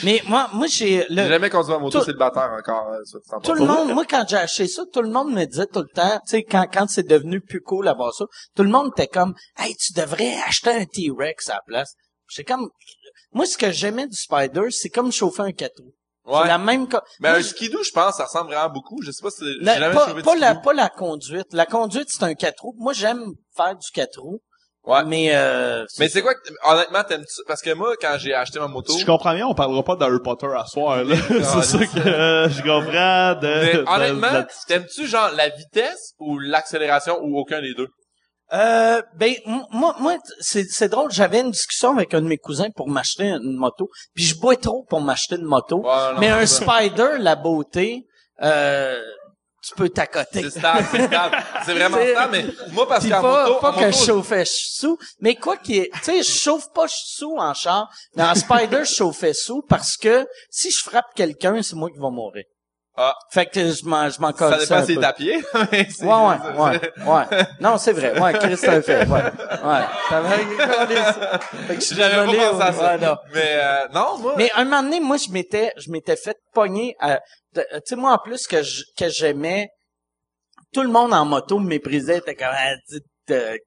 mais 0.05 0.21
moi, 0.25 0.49
moi, 0.53 0.67
j'ai, 0.67 0.99
pas. 0.99 1.05
J'ai 1.09 1.15
le, 1.15 1.27
jamais 1.27 1.49
conduit 1.49 1.73
en 1.73 1.81
moto 1.81 1.99
Tout- 1.99 2.05
célibataire 2.05 2.49
encore. 2.57 2.87
euh, 2.93 2.99
me 2.99 3.43
tout 3.43 3.53
le 3.53 3.65
monde, 3.65 3.93
moi, 3.93 4.05
quand 4.09 4.25
j'ai 4.27 4.37
acheté 4.37 4.67
ça, 4.67 4.83
tout 4.91 5.01
le 5.01 5.09
monde 5.09 5.33
me 5.33 5.43
disait 5.43 5.67
tout 5.67 5.81
le 5.81 5.89
temps, 5.93 6.19
tu 6.25 6.31
sais, 6.31 6.43
quand, 6.43 6.65
quand 6.73 6.87
c'est 6.87 7.07
devenu 7.07 7.41
plus 7.41 7.59
cool 7.61 7.89
avoir 7.89 8.13
ça, 8.13 8.23
tout 8.55 8.63
le 8.63 8.69
monde 8.69 8.91
était 8.95 9.07
comme, 9.07 9.35
hey, 9.59 9.75
tu 9.75 9.91
devrais 9.91 10.37
acheter 10.47 10.69
un 10.71 10.85
T-Rex 10.85 11.49
à 11.49 11.55
la 11.55 11.61
place. 11.67 11.93
J'étais 12.29 12.53
comme, 12.53 12.69
moi, 13.33 13.45
ce 13.45 13.57
que 13.57 13.69
j'aimais 13.71 14.07
du 14.07 14.15
Spider, 14.15 14.71
c'est 14.71 14.89
comme 14.89 15.11
chauffer 15.11 15.43
un 15.43 15.51
4 15.51 15.73
roues. 15.81 15.93
C'est 16.27 16.33
Ouais. 16.33 16.47
la 16.47 16.57
même, 16.57 16.89
co- 16.89 16.99
Mais 17.21 17.29
Moi, 17.29 17.37
un 17.39 17.41
skidoo, 17.43 17.83
je 17.83 17.91
pense, 17.91 18.15
ça 18.17 18.25
ressemble 18.25 18.51
vraiment 18.51 18.69
beaucoup. 18.69 19.01
Je 19.01 19.11
sais 19.11 19.21
pas 19.23 19.29
si, 19.29 19.45
j'ai 19.45 19.63
la- 19.65 19.79
jamais 19.79 19.95
pas, 19.95 20.13
de 20.13 20.21
pas 20.21 20.35
la, 20.35 20.47
skidoo. 20.49 20.61
pas 20.61 20.73
la 20.73 20.89
conduite. 20.89 21.47
La 21.53 21.65
conduite, 21.65 22.07
c'est 22.09 22.23
un 22.23 22.33
4 22.33 22.61
roues. 22.63 22.75
Moi, 22.77 22.91
j'aime 22.93 23.31
faire 23.55 23.75
du 23.75 23.89
4 23.93 24.19
roues. 24.19 24.41
Ouais. 24.85 25.03
Mais, 25.05 25.29
euh, 25.33 25.85
Mais 25.99 26.07
c'est 26.07 26.21
quoi 26.21 26.33
que, 26.33 26.39
honnêtement, 26.63 27.03
t'aimes-tu, 27.03 27.41
parce 27.45 27.61
que 27.61 27.73
moi, 27.73 27.93
quand 28.01 28.15
j'ai 28.19 28.33
acheté 28.33 28.57
ma 28.59 28.67
moto, 28.67 28.93
Si 28.93 28.99
je 29.01 29.05
comprends 29.05 29.33
bien, 29.33 29.45
on 29.45 29.53
parlera 29.53 29.83
pas 29.83 29.95
d'Harry 29.97 30.19
Potter 30.23 30.47
à 30.57 30.65
soir, 30.65 31.03
là. 31.03 31.15
c'est 31.29 31.63
ça 31.63 31.77
que 31.85 32.07
euh, 32.07 32.47
je 32.49 32.61
comprends 32.61 33.35
de... 33.41 33.47
mais 33.47 33.73
de- 33.73 33.85
honnêtement, 33.85 34.39
de- 34.41 34.47
t'aimes-tu 34.67 35.05
genre 35.07 35.29
la 35.35 35.49
vitesse 35.49 36.13
ou 36.19 36.39
l'accélération 36.39 37.19
ou 37.21 37.37
aucun 37.37 37.61
des 37.61 37.73
deux? 37.73 37.87
Euh, 38.53 39.01
ben 39.15 39.33
moi, 39.71 39.95
moi 39.99 40.17
c'est, 40.39 40.63
c'est 40.63 40.87
drôle. 40.87 41.11
J'avais 41.11 41.41
une 41.41 41.51
discussion 41.51 41.91
avec 41.91 42.13
un 42.13 42.21
de 42.21 42.27
mes 42.27 42.37
cousins 42.37 42.69
pour 42.75 42.87
m'acheter 42.87 43.25
une 43.25 43.57
moto. 43.57 43.89
Puis 44.15 44.23
je 44.23 44.39
bois 44.39 44.55
trop 44.55 44.85
pour 44.89 45.01
m'acheter 45.01 45.35
une 45.35 45.45
moto. 45.45 45.79
Ouais, 45.79 46.13
non, 46.13 46.19
mais 46.19 46.29
un. 46.29 46.45
Spider, 46.45 47.17
la 47.19 47.35
beauté, 47.35 48.05
euh, 48.41 49.01
tu 49.61 49.75
peux 49.75 49.89
t'accoter. 49.89 50.43
C'est 50.43 50.59
stable, 50.59 50.85
c'est 50.89 51.07
stable. 51.07 51.37
C'est 51.65 51.73
vraiment 51.73 51.97
stable, 51.97 52.31
mais 52.31 52.45
moi, 52.71 52.87
parce 52.87 53.07
qu'en 53.07 53.21
moto, 53.21 53.55
pas 53.59 53.71
en 53.71 53.73
que 53.73 53.85
moto, 53.85 53.97
je 53.97 54.05
chauffais 54.05 54.45
sous, 54.45 54.97
mais 55.19 55.35
quoi 55.35 55.57
qu'il 55.57 55.77
est, 55.77 55.89
tu 55.95 56.03
sais, 56.03 56.17
je 56.23 56.31
chauffe 56.31 56.71
pas 56.73 56.85
sous 56.87 57.35
en 57.37 57.53
char, 57.53 57.89
mais 58.15 58.23
en 58.23 58.35
Spider, 58.35 58.85
je 58.85 58.93
chauffais 58.93 59.33
sous 59.33 59.61
parce 59.67 59.97
que 59.97 60.25
si 60.49 60.71
je 60.71 60.81
frappe 60.81 61.13
quelqu'un, 61.15 61.61
c'est 61.61 61.75
moi 61.75 61.89
qui 61.89 61.97
vais 61.97 62.11
mourir. 62.11 62.45
Ah. 62.99 63.13
Fait 63.31 63.45
que 63.45 63.59
je 63.71 63.85
m'en, 63.85 64.09
je 64.09 64.19
m'en 64.19 64.35
ça 64.35 64.57
dépend 64.57 64.75
un 64.75 64.85
si 64.85 64.97
à 65.03 65.13
pied. 65.13 65.35
Ouais, 65.53 65.87
ouais, 66.01 66.37
ouais, 66.57 66.91
ouais. 67.05 67.45
Non, 67.59 67.77
c'est 67.77 67.93
vrai. 67.93 68.19
Ouais, 68.19 68.33
Chris, 68.33 68.57
c'est 68.57 68.69
un 68.69 68.81
fait. 68.81 69.05
Ouais. 69.05 69.21
Ouais. 69.21 69.83
Ça 70.09 70.21
va 70.21 70.29
Fait 70.31 71.75
que 71.75 71.75
je 71.75 71.79
suis 71.85 71.95
J'avais 71.95 72.25
pas 72.25 72.25
pensé 72.51 72.61
à 72.63 72.73
ça. 72.73 72.83
ouais, 72.95 72.97
non. 73.05 73.15
Mais, 73.33 73.51
euh, 73.61 73.87
non, 73.93 74.17
moi, 74.17 74.33
Mais 74.37 74.49
un 74.55 74.63
moment 74.63 74.81
donné, 74.81 74.99
moi, 74.99 75.17
je 75.17 75.29
m'étais, 75.31 75.71
je 75.77 75.91
m'étais 75.91 76.15
fait 76.15 76.37
pogner 76.53 76.95
à, 76.99 77.19
tu 77.53 77.61
sais, 77.85 77.95
moi, 77.95 78.13
en 78.13 78.17
plus, 78.17 78.47
que 78.47 78.63
je- 78.63 78.83
que 78.97 79.09
j'aimais, 79.09 79.69
tout 80.73 80.81
le 80.81 80.89
monde 80.89 81.13
en 81.13 81.23
moto 81.25 81.59
me 81.59 81.67
méprisait, 81.67 82.17
était 82.17 82.35
comme, 82.35 82.47
ah, 82.51 82.73
dis, 82.89 82.99
euh, 83.31 83.57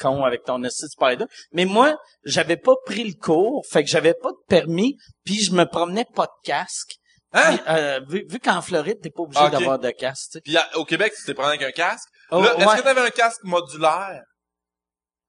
con 0.00 0.24
avec 0.24 0.44
ton 0.44 0.58
de 0.58 0.68
Spider. 0.70 1.24
Mais 1.52 1.64
moi, 1.66 1.94
j'avais 2.24 2.56
pas 2.56 2.74
pris 2.86 3.04
le 3.04 3.14
cours, 3.20 3.64
fait 3.70 3.84
que 3.84 3.90
j'avais 3.90 4.14
pas 4.14 4.30
de 4.30 4.38
permis, 4.48 4.96
puis 5.24 5.40
je 5.40 5.52
me 5.52 5.64
promenais 5.66 6.06
pas 6.16 6.24
de 6.26 6.48
casque. 6.48 6.94
Hein? 7.32 7.56
Puis, 7.56 7.60
euh, 7.68 8.00
vu, 8.08 8.24
vu 8.28 8.38
qu'en 8.40 8.62
Floride, 8.62 9.00
t'es 9.02 9.10
pas 9.10 9.22
obligé 9.22 9.40
Ah, 9.42 9.46
ok. 9.46 9.52
d'avoir 9.52 9.78
de 9.78 9.90
casque, 9.90 10.30
tu 10.30 10.32
sais. 10.38 10.40
Puis 10.40 10.56
à- 10.56 10.68
au 10.78 10.84
Québec, 10.84 11.12
tu 11.16 11.24
t'es 11.24 11.34
pris 11.34 11.44
avec 11.46 11.62
un 11.62 11.70
casque. 11.72 12.08
Oh, 12.30 12.40
Là, 12.42 12.54
est-ce 12.56 12.66
ouais. 12.66 12.76
que 12.78 12.82
t'avais 12.82 13.00
un 13.02 13.10
casque 13.10 13.42
modulaire? 13.44 14.22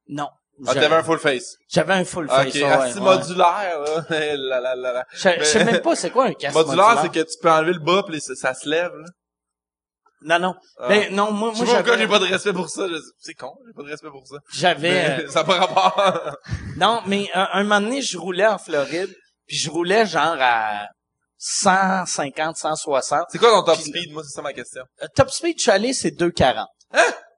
Non. 0.07 0.29
Ah, 0.67 0.73
t'avais 0.73 0.95
un 0.95 1.03
full 1.03 1.19
face. 1.19 1.55
J'avais 1.69 1.93
un 1.93 2.03
full 2.03 2.25
Ok, 2.25 2.31
face. 2.31 2.53
ouais, 2.55 2.63
asti 2.63 2.99
ouais. 2.99 3.03
modulaire, 3.05 3.79
là. 3.79 4.05
la, 4.09 4.59
la, 4.59 4.75
la, 4.75 4.93
la. 4.93 5.05
Je 5.13 5.29
je 5.39 5.43
sais 5.43 5.63
même 5.63 5.81
pas 5.81 5.95
c'est 5.95 6.09
quoi 6.09 6.25
un 6.25 6.33
casque 6.33 6.55
Modulaire, 6.55 6.85
modulaire. 6.87 7.01
c'est 7.13 7.23
que 7.23 7.31
tu 7.31 7.37
peux 7.41 7.49
enlever 7.51 7.73
le 7.73 7.79
bas 7.79 8.03
pis 8.03 8.19
ça, 8.19 8.35
ça 8.35 8.53
se 8.53 8.67
lève, 8.67 8.91
là. 8.93 9.05
Non, 10.21 10.37
non. 10.39 10.55
Ah. 10.79 10.89
Ben, 10.89 11.15
non, 11.15 11.31
moi, 11.31 11.53
moi, 11.55 11.65
j'avais, 11.65 11.97
j'ai 11.97 12.07
pas 12.07 12.19
de 12.19 12.25
respect 12.25 12.51
pour 12.51 12.69
ça. 12.69 12.85
C'est 13.19 13.33
con, 13.35 13.53
j'ai 13.65 13.71
pas 13.73 13.83
de 13.83 13.87
respect 13.89 14.09
pour 14.09 14.27
ça. 14.27 14.35
j'avais, 14.53 15.21
euh, 15.21 15.27
ça 15.29 15.43
n'a 15.43 15.45
pas 15.45 15.59
rapport. 15.65 16.35
non, 16.75 17.01
mais 17.05 17.29
un, 17.33 17.47
un 17.53 17.63
moment 17.63 17.79
donné, 17.79 18.01
je 18.01 18.17
roulais 18.17 18.45
en 18.47 18.57
Floride, 18.57 19.15
puis 19.47 19.55
je 19.55 19.69
roulais 19.69 20.05
genre 20.05 20.35
à 20.41 20.87
150, 21.39 22.57
160. 22.57 23.25
c'est 23.31 23.37
quoi 23.39 23.49
ton 23.51 23.63
top 23.63 23.75
Puis- 23.75 23.85
speed? 23.85 24.11
Moi, 24.13 24.23
c'est 24.23 24.35
ça 24.35 24.41
ma 24.41 24.53
question. 24.53 24.83
Euh, 25.01 25.07
top 25.15 25.29
speed, 25.29 25.55
je 25.57 25.61
suis 25.63 25.71
allé, 25.71 25.93
c'est 25.93 26.11
240. 26.11 26.67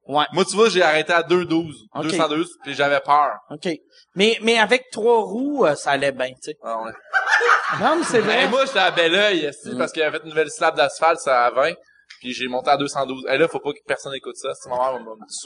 Ouais, 0.08 0.26
Moi, 0.34 0.44
tu 0.44 0.56
vois, 0.56 0.68
j'ai 0.70 0.82
arrêté 0.82 1.14
à 1.14 1.22
212. 1.24 1.86
Ok. 1.94 2.04
212, 2.06 2.50
puis 2.64 2.74
j'avais 2.74 3.00
peur. 3.00 3.30
OK. 3.52 3.70
Mais, 4.16 4.38
mais 4.42 4.58
avec 4.58 4.90
trois 4.92 5.22
roues, 5.22 5.66
euh, 5.66 5.76
ça 5.76 5.92
allait 5.92 6.12
bien, 6.12 6.30
tu 6.30 6.52
sais. 6.52 6.56
Ah 6.64 6.82
ouais. 6.84 6.92
Non, 7.80 7.96
mais 7.98 8.04
c'est 8.04 8.20
vrai. 8.20 8.42
Hey, 8.44 8.50
moi, 8.50 8.66
j'étais 8.66 8.80
à 8.80 8.92
Belleuil, 8.92 9.46
esti, 9.46 9.70
Mm. 9.70 9.78
parce 9.78 9.92
qu'il 9.94 10.02
avait 10.02 10.18
fait 10.18 10.24
une 10.24 10.32
nouvelle 10.32 10.50
slab 10.50 10.76
d'asphalte, 10.76 11.20
ça 11.22 11.46
à 11.46 11.52
20. 11.52 11.74
Puis 12.20 12.34
j'ai 12.34 12.48
monté 12.48 12.70
à 12.70 12.76
212. 12.78 13.24
Et 13.30 13.38
là, 13.38 13.48
faut 13.48 13.60
pas 13.60 13.72
que 13.72 13.78
personne 13.88 14.14
écoute 14.14 14.36
ça. 14.36 14.50
C'est 14.56 14.70
ma 14.70 14.76
mère 14.78 14.92
va 14.94 15.00
me 15.00 15.04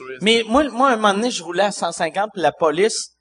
tuer. 0.07 0.17
Mais 0.21 0.43
moi, 0.47 0.63
moi, 0.69 0.89
un 0.89 0.95
moment 0.95 1.13
donné, 1.13 1.29
je 1.29 1.43
roulais 1.43 1.63
à 1.63 1.71
150, 1.71 2.31
puis 2.33 2.41
la 2.41 2.51
police 2.51 3.11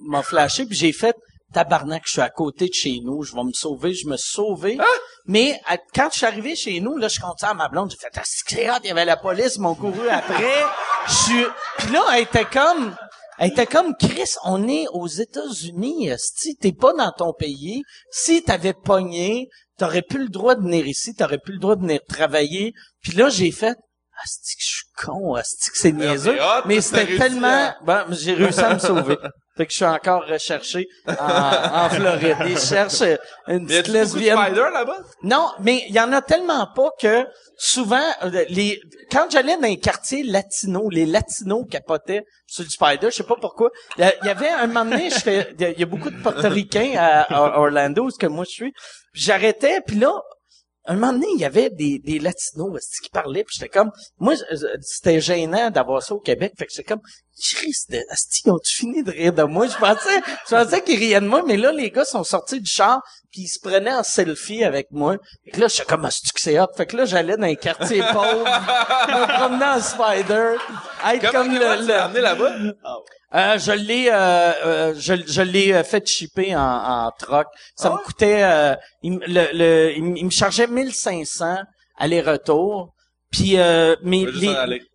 m'a 0.00 0.22
flashé, 0.22 0.66
puis 0.66 0.76
j'ai 0.76 0.92
fait 0.92 1.16
tabarnak, 1.52 2.02
je 2.06 2.12
suis 2.12 2.20
à 2.20 2.30
côté 2.30 2.66
de 2.66 2.74
chez 2.74 3.00
nous, 3.02 3.22
je 3.22 3.34
vais 3.34 3.44
me 3.44 3.52
sauver, 3.52 3.94
je 3.94 4.06
me 4.08 4.16
suis 4.16 4.32
sauvé. 4.32 4.78
Mais 5.26 5.60
à- 5.66 5.78
quand 5.94 6.08
je 6.12 6.18
suis 6.18 6.26
arrivé 6.26 6.56
chez 6.56 6.80
nous, 6.80 6.96
là, 6.96 7.08
je 7.08 7.20
comptais 7.20 7.46
à 7.46 7.54
ma 7.54 7.68
blonde, 7.68 7.90
j'ai 7.90 7.96
fait 7.96 8.10
ah, 8.16 8.22
c'est 8.24 8.80
il 8.84 8.88
y 8.88 8.90
avait 8.90 9.04
la 9.04 9.16
police, 9.16 9.56
ils 9.56 9.62
m'ont 9.62 9.74
couru 9.74 10.08
après. 10.08 10.64
Je 11.08 11.12
suis 11.12 11.44
puis 11.78 11.92
là, 11.92 12.04
elle 12.14 12.22
était 12.22 12.44
comme 12.44 12.94
elle 13.38 13.50
était 13.50 13.66
comme 13.66 13.96
Chris, 13.96 14.34
on 14.44 14.68
est 14.68 14.86
aux 14.92 15.08
États-Unis, 15.08 16.10
si 16.16 16.54
t'es 16.54 16.72
pas 16.72 16.92
dans 16.92 17.10
ton 17.10 17.32
pays, 17.32 17.82
si 18.12 18.44
t'avais 18.44 18.72
pogné, 18.74 19.48
t'aurais 19.78 20.02
plus 20.02 20.20
le 20.20 20.28
droit 20.28 20.54
de 20.54 20.62
venir 20.62 20.86
ici, 20.86 21.14
t'aurais 21.14 21.38
plus 21.38 21.54
le 21.54 21.58
droit 21.58 21.74
de 21.74 21.80
venir 21.80 22.00
travailler. 22.08 22.72
Puis 23.00 23.14
là, 23.14 23.30
j'ai 23.30 23.50
fait 23.50 23.76
Asti 24.22 24.54
que 24.54 24.62
je 24.62 24.68
suis 24.68 24.81
con, 24.96 25.34
c'est 25.42 25.92
niaiseux. 25.92 26.36
Mais 26.66 26.80
c'était 26.80 27.16
tellement... 27.16 27.48
à- 27.48 27.76
Bon, 27.84 28.04
j'ai 28.10 28.34
réussi 28.34 28.60
à 28.60 28.74
me 28.74 28.78
sauver. 28.78 29.16
Fait 29.54 29.66
que 29.66 29.70
je 29.72 29.76
suis 29.76 29.84
encore 29.84 30.24
recherché 30.26 30.86
en, 31.06 31.12
en 31.12 31.90
Floride. 31.90 32.38
Ils 32.46 32.58
cherchent 32.58 33.02
une 33.48 33.66
petite 33.66 33.88
lesbienne. 33.88 34.38
spider 34.46 34.64
là-bas? 34.72 34.96
Non, 35.24 35.50
mais 35.60 35.84
il 35.90 35.94
y 35.94 36.00
en 36.00 36.10
a 36.14 36.22
tellement 36.22 36.66
pas 36.74 36.88
que 36.98 37.26
souvent 37.58 38.00
euh, 38.24 38.44
les 38.48 38.80
quand 39.10 39.26
j'allais 39.30 39.56
dans 39.56 39.68
les 39.68 39.78
quartiers 39.78 40.22
latinos, 40.22 40.88
les 40.90 41.04
latinos 41.04 41.66
capotaient 41.70 42.22
sur 42.46 42.64
le 42.64 42.70
spider, 42.70 43.08
je 43.10 43.16
sais 43.16 43.24
pas 43.24 43.36
pourquoi. 43.38 43.68
Il 43.98 44.10
y 44.24 44.28
avait 44.30 44.48
un 44.48 44.68
moment 44.68 44.86
donné, 44.86 45.10
je 45.10 45.18
fais- 45.18 45.54
il 45.58 45.78
y 45.78 45.82
a- 45.82 45.86
beaucoup 45.86 46.08
de 46.10 46.22
portoricains 46.22 46.94
à, 46.96 47.20
à 47.22 47.58
Orlando, 47.58 48.04
où 48.04 48.10
ce 48.10 48.18
que 48.18 48.26
moi 48.26 48.44
je 48.48 48.52
suis. 48.52 48.72
J'arrêtais, 49.12 49.82
puis 49.86 49.96
là 49.96 50.14
un 50.86 50.94
moment 50.94 51.12
donné, 51.12 51.26
il 51.34 51.40
y 51.40 51.44
avait 51.44 51.70
des, 51.70 51.98
des 51.98 52.18
latinos 52.18 52.80
qui 53.02 53.10
parlaient, 53.10 53.44
puis 53.44 53.56
j'étais 53.58 53.68
comme 53.68 53.90
moi 54.18 54.34
c'était 54.80 55.20
gênant 55.20 55.70
d'avoir 55.70 56.02
ça 56.02 56.14
au 56.14 56.20
Québec, 56.20 56.52
fait 56.58 56.66
que 56.66 56.72
j'étais 56.72 56.88
comme 56.88 57.02
Christ, 57.40 57.96
ils 58.44 58.50
ont 58.50 58.58
fini 58.64 59.02
de 59.02 59.10
rire 59.10 59.32
de 59.32 59.42
moi? 59.42 59.66
Je 59.66 59.76
pensais, 59.76 60.20
je 60.48 60.54
pensais 60.54 60.82
qu'ils 60.82 60.98
riaient 60.98 61.20
de 61.20 61.26
moi, 61.26 61.42
mais 61.46 61.56
là, 61.56 61.72
les 61.72 61.90
gars 61.90 62.04
sont 62.04 62.24
sortis 62.24 62.60
du 62.60 62.70
char, 62.70 63.00
puis 63.32 63.42
ils 63.42 63.48
se 63.48 63.58
prenaient 63.58 63.94
en 63.94 64.02
selfie 64.02 64.62
avec 64.64 64.88
moi. 64.90 65.16
Fait 65.44 65.52
que 65.52 65.60
là, 65.60 65.68
j'étais 65.68 65.84
comme, 65.86 66.04
asti 66.04 66.30
que 66.32 66.40
c'est 66.40 66.60
hot. 66.60 66.66
Fait 66.76 66.86
que 66.86 66.96
là, 66.96 67.04
j'allais 67.06 67.36
dans 67.36 67.46
les 67.46 67.56
quartiers 67.56 68.02
pauvres, 68.12 68.44
me 69.08 69.38
promener 69.38 69.64
en 69.64 69.80
spider, 69.80 70.56
être 71.10 71.30
Comment, 71.30 71.44
comme 71.44 71.54
le... 71.54 71.76
tu 71.78 72.14
le- 72.16 72.20
là-bas? 72.20 72.52
Euh, 73.34 73.58
je 73.58 73.72
l'ai, 73.72 74.08
euh, 74.10 74.12
euh, 74.14 74.94
je, 74.96 75.14
je 75.26 75.42
l'ai 75.42 75.72
euh, 75.72 75.82
fait 75.84 76.06
shipper 76.06 76.54
en, 76.54 76.60
en 77.06 77.10
truck. 77.18 77.46
Ça 77.76 77.88
me 77.90 77.96
coûtait, 78.04 78.42
euh, 78.42 78.74
il, 79.02 79.12
me- 79.12 79.26
le, 79.26 79.48
le, 79.56 79.92
il, 79.96 80.04
me- 80.04 80.16
il 80.18 80.24
me 80.26 80.30
chargeait 80.30 80.66
1500 80.66 81.56
aller-retour. 81.96 82.92
Puis, 83.30 83.58
euh, 83.58 83.96
mais 84.02 84.24
les, 84.40 84.48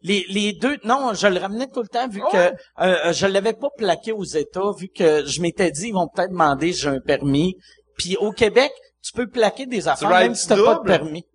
les, 0.04 0.26
les 0.30 0.54
deux, 0.54 0.78
non, 0.84 1.14
je 1.16 1.26
le 1.26 1.40
ramenais 1.40 1.66
tout 1.68 1.82
le 1.82 1.88
temps 1.88 2.08
vu 2.08 2.22
Ah 2.28 2.32
que 2.32 2.84
euh, 2.84 3.12
je 3.12 3.26
l'avais 3.26 3.54
pas 3.54 3.70
plaqué 3.76 4.12
aux 4.12 4.24
États, 4.24 4.72
vu 4.78 4.90
que 4.90 5.26
je 5.26 5.42
m'étais 5.42 5.72
dit 5.72 5.88
ils 5.88 5.94
vont 5.94 6.08
peut-être 6.08 6.30
demander 6.30 6.72
si 6.72 6.82
j'ai 6.82 6.90
un 6.90 7.00
permis. 7.00 7.56
Puis 7.98 8.16
au 8.18 8.32
Québec, 8.32 8.72
tu 9.04 9.12
peux 9.14 9.26
plaquer 9.28 9.66
des 9.66 9.88
affaires 9.88 10.10
même 10.26 10.36
si 10.36 10.48
t'as 10.48 10.56
pas 10.64 10.76
de 10.76 10.80
permis. 10.86 11.26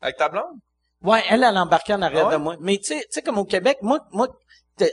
Avec 0.00 0.16
ta 0.16 0.30
blonde? 0.30 0.44
Ouais, 1.02 1.22
elle, 1.28 1.44
elle 1.44 1.58
embarquait 1.58 1.92
en 1.92 2.00
arrière 2.02 2.28
Ah 2.28 2.32
de 2.32 2.36
moi. 2.38 2.56
Mais 2.60 2.78
tu 2.78 2.84
sais, 2.94 3.00
tu 3.00 3.06
sais, 3.10 3.20
comme 3.22 3.36
au 3.38 3.44
Québec, 3.44 3.76
moi, 3.82 4.00
moi, 4.12 4.28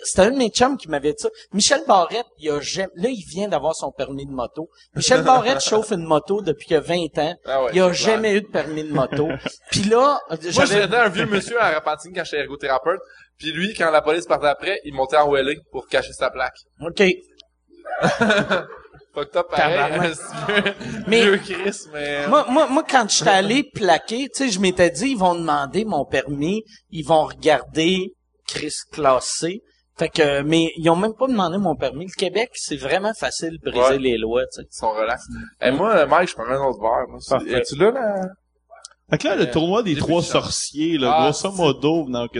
c'était 0.03 0.21
un 0.21 0.31
de 0.31 0.37
mes 0.37 0.49
chums 0.49 0.77
qui 0.77 0.87
m'avait 0.89 1.11
dit 1.13 1.21
ça. 1.21 1.29
Michel 1.53 1.81
Barrette, 1.87 2.25
il 2.39 2.49
a 2.49 2.59
jamais, 2.59 2.91
là, 2.95 3.09
il 3.09 3.23
vient 3.27 3.47
d'avoir 3.47 3.75
son 3.75 3.91
permis 3.91 4.25
de 4.25 4.31
moto. 4.31 4.69
Michel 4.95 5.23
Barrette 5.23 5.59
chauffe 5.63 5.91
une 5.91 6.03
moto 6.05 6.41
depuis 6.41 6.75
a 6.75 6.79
20 6.79 7.17
ans. 7.17 7.35
Ah 7.45 7.63
ouais, 7.63 7.71
il 7.73 7.81
a 7.81 7.85
clair. 7.85 7.93
jamais 7.93 8.33
eu 8.35 8.41
de 8.41 8.47
permis 8.47 8.83
de 8.83 8.93
moto. 8.93 9.29
Puis 9.71 9.83
là, 9.83 10.19
Moi, 10.29 10.37
j'avais, 10.41 10.81
j'étais 10.83 10.95
un 10.95 11.09
vieux 11.09 11.25
monsieur 11.25 11.61
à 11.61 11.71
Rapatine 11.71 12.11
quand 12.15 12.23
j'étais 12.23 12.39
ergothérapeute. 12.43 12.99
Puis 13.37 13.51
lui, 13.51 13.73
quand 13.73 13.91
la 13.91 14.01
police 14.01 14.25
partait 14.25 14.47
après, 14.47 14.79
il 14.85 14.93
montait 14.93 15.17
en 15.17 15.29
WLA 15.29 15.53
pour 15.71 15.87
cacher 15.87 16.13
sa 16.13 16.29
plaque. 16.29 16.55
OK. 16.81 17.03
Fucked 19.13 19.35
up 19.37 19.47
pareil. 19.49 20.13
Mais- 21.07 21.21
vieux 21.21 21.37
Chris, 21.37 21.77
mais... 21.93 22.27
Moi, 22.27 22.45
moi, 22.49 22.67
moi, 22.67 22.83
quand 22.89 23.09
j'étais 23.09 23.29
allé 23.29 23.63
plaquer, 23.63 24.27
tu 24.29 24.43
sais, 24.45 24.49
je 24.49 24.59
m'étais 24.59 24.89
dit, 24.89 25.11
ils 25.11 25.17
vont 25.17 25.35
demander 25.35 25.85
mon 25.85 26.05
permis, 26.05 26.63
ils 26.89 27.05
vont 27.05 27.23
regarder 27.25 28.13
Chris 28.47 28.73
classé. 28.91 29.61
Fait 29.97 30.09
que, 30.09 30.41
mais 30.41 30.71
ils 30.77 30.89
ont 30.89 30.95
même 30.97 31.13
pas 31.13 31.27
demandé 31.27 31.57
mon 31.57 31.75
permis. 31.75 32.05
Le 32.05 32.11
Québec, 32.11 32.49
c'est 32.53 32.75
vraiment 32.75 33.13
facile 33.13 33.57
de 33.63 33.71
briser 33.71 33.91
Ouais. 33.93 33.97
les 33.97 34.17
lois, 34.17 34.41
tu 34.47 34.61
sais. 34.61 34.67
Ils 34.69 34.75
sont 34.75 34.91
relax. 34.91 35.23
Et 35.61 35.71
moi, 35.71 35.95
euh, 35.95 36.05
Mike, 36.07 36.29
je 36.29 36.33
prends 36.35 36.45
un 36.45 36.67
autre 36.67 36.81
verre. 36.81 37.07
Moi. 37.07 37.19
Es-tu 37.59 37.77
là, 37.77 37.91
là? 37.91 38.15
Fait 39.07 39.19
que 39.19 39.27
là, 39.27 39.35
le 39.35 39.51
tournoi 39.51 39.83
des 39.83 39.95
trois 39.95 40.23
sorciers, 40.23 40.97
là, 40.97 41.13
Ah, 41.15 41.23
grosso 41.25 41.51
modo, 41.51 42.05
non, 42.09 42.27
que 42.27 42.39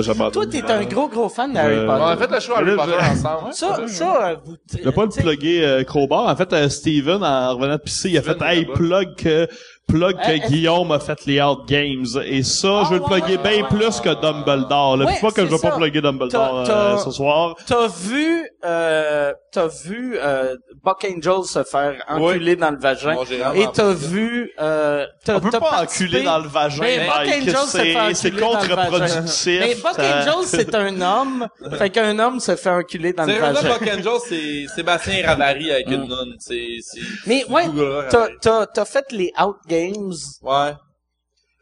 j'abandonne. 0.00 0.32
Toi, 0.32 0.46
t'es 0.46 0.62
un 0.64 0.82
gros, 0.84 1.08
gros 1.08 1.28
fan 1.28 1.52
d'Harry 1.52 1.74
Euh, 1.74 1.86
On 1.86 1.90
a 1.92 2.16
Potter. 2.16 2.26
fait 2.26 2.34
le 2.34 2.40
show 2.40 2.52
à 2.54 2.58
Harry 2.60 2.74
Potter 2.74 2.96
ensemble. 3.12 3.52
Ça, 3.52 3.86
ça, 3.86 4.28
euh, 4.30 4.36
vous... 4.46 4.56
Je 4.78 4.82
vais 4.82 4.92
pas 4.92 5.02
le 5.02 5.08
tu 5.10 5.16
sais, 5.16 5.22
plugger 5.22 5.62
euh, 5.62 5.84
Crowbar. 5.84 6.26
En 6.26 6.34
fait, 6.36 6.50
euh, 6.54 6.70
Steven, 6.70 7.22
en 7.22 7.54
revenant 7.54 7.74
de 7.76 7.82
pisser, 7.82 8.08
il 8.08 8.16
a 8.16 8.22
Steven, 8.22 8.38
fait 8.38 8.44
«Hey, 8.56 8.64
plug 8.64 9.14
que, 9.14 9.46
plug 9.86 10.16
que 10.16 10.28
Euh, 10.30 10.34
est-ce- 10.34 10.48
Guillaume 10.48 10.90
a 10.92 10.98
fait 10.98 11.24
les 11.26 11.40
Out 11.42 11.66
Games.» 11.68 12.06
Et 12.26 12.42
ça, 12.42 12.80
Ah, 12.80 12.82
je 12.84 12.90
vais 12.90 12.96
le 13.00 13.02
plugger 13.04 13.36
ouais, 13.36 13.42
bien 13.42 13.62
ouais. 13.62 13.68
plus 13.68 14.00
que 14.00 14.20
Dumbledore. 14.20 14.96
Là. 14.96 15.04
Ouais, 15.06 15.18
pas 15.20 15.30
que 15.30 15.42
je 15.42 15.46
c'est 15.46 15.52
vais 15.54 15.60
pas 15.60 15.70
ça. 15.70 15.76
plugger 15.76 16.00
Dumbledore 16.00 16.64
T'as- 16.66 16.94
euh, 16.94 16.96
ce 16.98 17.10
soir. 17.10 17.54
T'as 17.66 17.86
vu, 17.88 18.48
euh, 18.64 19.32
t'as 19.52 19.68
vu, 19.68 20.16
euh, 20.20 20.56
Buck 20.84 21.06
Angel 21.08 21.44
se 21.44 21.64
faire 21.64 22.04
enculer 22.08 22.56
dans 22.56 22.70
le 22.70 22.76
vagin. 22.78 23.16
Et 23.54 23.66
t'as 23.72 23.92
vu, 23.94 24.52
euh, 24.60 25.06
t'as, 25.24 25.36
On 25.36 25.40
peut 25.40 25.48
t'as 25.50 25.58
pas 25.60 25.70
participé- 25.70 26.04
enculer 26.08 26.22
dans 26.24 26.38
le 26.38 26.48
vagin, 26.48 26.82
Mais 26.82 26.98
Buck 27.06 27.16
Mike. 27.16 27.34
Angel 27.42 27.56
se 27.56 27.78
fait 27.78 28.14
C'est, 28.14 28.30
contre-productif. 28.32 29.60
Mais 29.60 29.74
Buck 29.76 29.98
Angel, 29.98 30.44
c'est 30.46 30.74
un 30.74 31.00
homme. 31.00 31.48
fait 31.78 31.90
qu'un 31.90 32.18
homme 32.18 32.38
se 32.38 32.54
fait 32.56 32.68
enculer 32.70 33.12
dans 33.14 33.24
le 33.24 33.32
vagin. 33.32 33.62
Buck 33.62 33.82
Angel, 33.82 34.18
c'est 34.28 34.66
Sébastien 34.74 35.26
Ravary 35.26 35.72
avec 35.72 35.88
une 35.88 36.04
nonne. 36.06 36.34
C'est, 36.38 36.76
c'est... 36.82 37.00
Mais 37.26 37.44
ouais, 37.48 37.64
t'as, 38.10 38.28
t'as, 38.40 38.66
t'as 38.66 38.84
fait 38.84 39.06
les 39.12 39.32
Out 39.42 39.56
Games. 39.66 40.12
Ouais. 40.42 40.72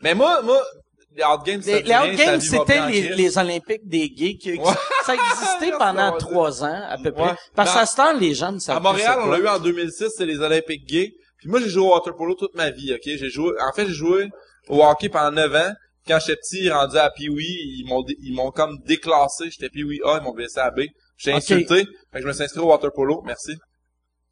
Mais 0.00 0.14
moi, 0.14 0.42
moi, 0.42 0.60
les 1.16 1.24
Out 1.24 1.40
Games, 1.44 1.62
ça 1.62 1.70
Les, 1.72 1.82
les 1.82 1.94
rien, 1.94 2.02
Out 2.12 2.18
ça 2.18 2.24
Games, 2.24 2.40
vit 2.40 2.50
pas 2.50 2.64
c'était 2.66 3.14
les, 3.14 3.38
Olympiques 3.38 3.86
des 3.88 4.08
gays 4.10 4.36
qui, 4.36 4.52
Ouais. 4.52 4.72
ça 5.04 5.14
existait 5.14 5.72
pendant 5.78 6.16
trois 6.16 6.64
ans, 6.64 6.82
à 6.88 6.96
peu 7.02 7.12
près. 7.12 7.22
Ouais. 7.30 7.36
Parce 7.54 7.74
qu'à 7.74 7.86
ce 7.86 7.96
temps, 7.96 8.12
les 8.18 8.30
ne 8.30 8.58
savent 8.58 8.76
À 8.76 8.80
Montréal, 8.80 9.18
on 9.22 9.26
l'a 9.30 9.38
eu 9.38 9.48
en 9.48 9.58
2006, 9.58 10.10
c'est 10.16 10.26
les 10.26 10.38
Olympiques 10.40 10.86
gays. 10.86 11.12
Puis 11.38 11.48
moi, 11.48 11.60
j'ai 11.60 11.68
joué 11.68 11.82
au 11.84 11.90
water 11.92 12.14
polo 12.14 12.34
toute 12.34 12.54
ma 12.54 12.70
vie, 12.70 12.92
ok? 12.94 13.00
J'ai 13.04 13.28
joué, 13.30 13.52
en 13.60 13.72
fait, 13.74 13.86
j'ai 13.86 13.92
joué 13.94 14.28
au 14.68 14.82
hockey 14.84 15.08
pendant 15.08 15.32
9 15.32 15.54
ans. 15.56 15.72
Quand 16.06 16.18
j'étais 16.18 16.36
petit, 16.40 16.70
rendu 16.70 16.96
à 16.96 17.10
Pee-Wee, 17.10 17.44
ils 17.78 17.84
m'ont 17.88 18.04
ils 18.22 18.34
m'ont 18.34 18.50
comme 18.50 18.78
déclassé. 18.86 19.50
J'étais 19.50 19.68
Pee-Wee 19.68 20.00
A, 20.04 20.18
ils 20.20 20.24
m'ont 20.24 20.34
baissé 20.34 20.58
à 20.60 20.70
B. 20.70 20.80
J'étais 21.16 21.36
Ok. 21.36 21.42
insulté. 21.42 21.84
Fait 22.12 22.18
que 22.18 22.22
je 22.22 22.26
me 22.26 22.32
suis 22.32 22.42
inscrit 22.42 22.60
au 22.60 22.66
water 22.66 22.90
polo. 22.92 23.22
Merci. 23.24 23.52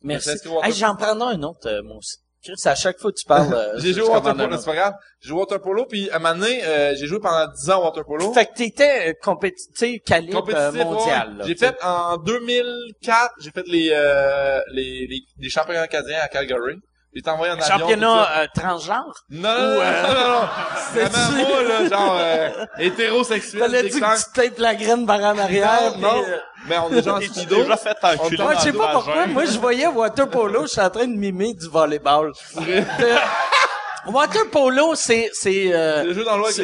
Merci. 0.03 0.31
Vous- 0.47 0.61
Hey, 0.63 0.73
j'en 0.73 0.97
prendrai 0.97 1.35
un 1.35 1.43
autre, 1.43 1.69
euh, 1.69 1.83
moi 1.83 1.97
aussi. 1.99 2.17
Chris, 2.43 2.55
à 2.65 2.75
chaque 2.75 2.99
fois 2.99 3.13
que 3.13 3.17
tu 3.19 3.25
parles, 3.27 3.53
euh, 3.53 3.75
J'ai 3.79 3.93
joué 3.93 4.03
au 4.03 4.11
water 4.13 4.35
polo, 4.35 4.57
c'est 4.57 4.65
pas 4.65 4.75
grave. 4.75 4.95
J'ai 5.21 5.29
joué 5.29 5.37
au 5.37 5.41
water 5.41 5.61
polo, 5.61 5.85
puis 5.87 6.11
à 6.11 6.17
un 6.17 6.19
moment 6.21 6.35
donné, 6.35 6.65
euh, 6.65 6.95
j'ai 6.97 7.07
joué 7.07 7.19
pendant 7.21 7.47
10 7.47 7.71
ans 7.71 7.81
au 7.81 7.85
water 7.85 8.05
polo. 8.05 8.33
Fait 8.33 8.47
que 8.47 8.55
t'étais 8.55 9.11
euh, 9.11 9.13
compétitif, 9.23 10.03
calibre 10.05 10.39
euh, 10.39 10.41
Compétitif, 10.41 10.85
mondial. 10.85 11.29
ouais. 11.33 11.39
là, 11.39 11.45
J'ai 11.47 11.55
fait 11.57 11.77
en 11.83 12.17
2004, 12.17 13.35
j'ai 13.41 13.51
fait 13.51 13.67
les, 13.67 13.91
euh, 13.93 14.61
les, 14.73 15.07
les, 15.07 15.21
les 15.39 15.49
championnats 15.51 15.87
canadiens 15.89 16.21
à 16.23 16.29
Calgary. 16.29 16.77
J'ai 17.13 17.19
été 17.21 17.29
envoyé 17.31 17.53
en 17.53 17.57
avion. 17.57 17.67
Championnat 17.79 18.39
euh, 18.43 18.47
transgenre? 18.55 19.25
Non, 19.31 19.49
non, 19.49 19.59
non, 19.59 19.81
euh, 19.81 20.03
non, 20.03 20.15
non, 20.15 20.31
non. 20.31 20.49
c'est-tu- 20.95 21.11
Vraiment 21.11 21.49
moi, 21.49 21.63
là, 21.65 21.89
genre, 21.89 22.19
euh, 22.21 22.49
hétérosexuel. 22.79 23.61
T'allais 23.63 23.89
time. 23.89 24.01
que 24.01 24.17
tu 24.17 24.33
têtes 24.33 24.59
la 24.61 24.75
graine 24.77 25.07
par 25.07 25.19
en 25.19 25.37
arrière? 25.39 25.97
Non, 25.99 26.13
non. 26.15 26.25
Euh, 26.73 26.79
Mais 26.79 26.79
on 26.79 26.91
est 26.91 26.95
déjà 26.97 27.15
en 27.15 27.19
T'es-tu 27.19 27.33
speedo. 27.41 27.57
déjà 27.63 27.77
fait 27.77 27.97
enculer 28.03 28.37
dans 28.37 28.51
je 28.53 28.59
sais 28.61 28.73
pas 28.73 28.79
vagin? 28.79 28.93
pourquoi. 28.95 29.27
Moi, 29.27 29.45
je 29.45 29.59
voyais 29.59 29.87
water 29.87 30.29
polo, 30.29 30.63
je 30.63 30.67
suis 30.69 30.81
en 30.81 30.91
train 30.91 31.07
de 31.07 31.15
mimer 31.17 31.55
du 31.55 31.69
volleyball. 31.69 32.33
De- 32.57 34.11
water 34.13 34.49
polo, 34.51 34.95
c'est, 34.95 35.31
c'est, 35.33 35.71
euh, 35.75 36.13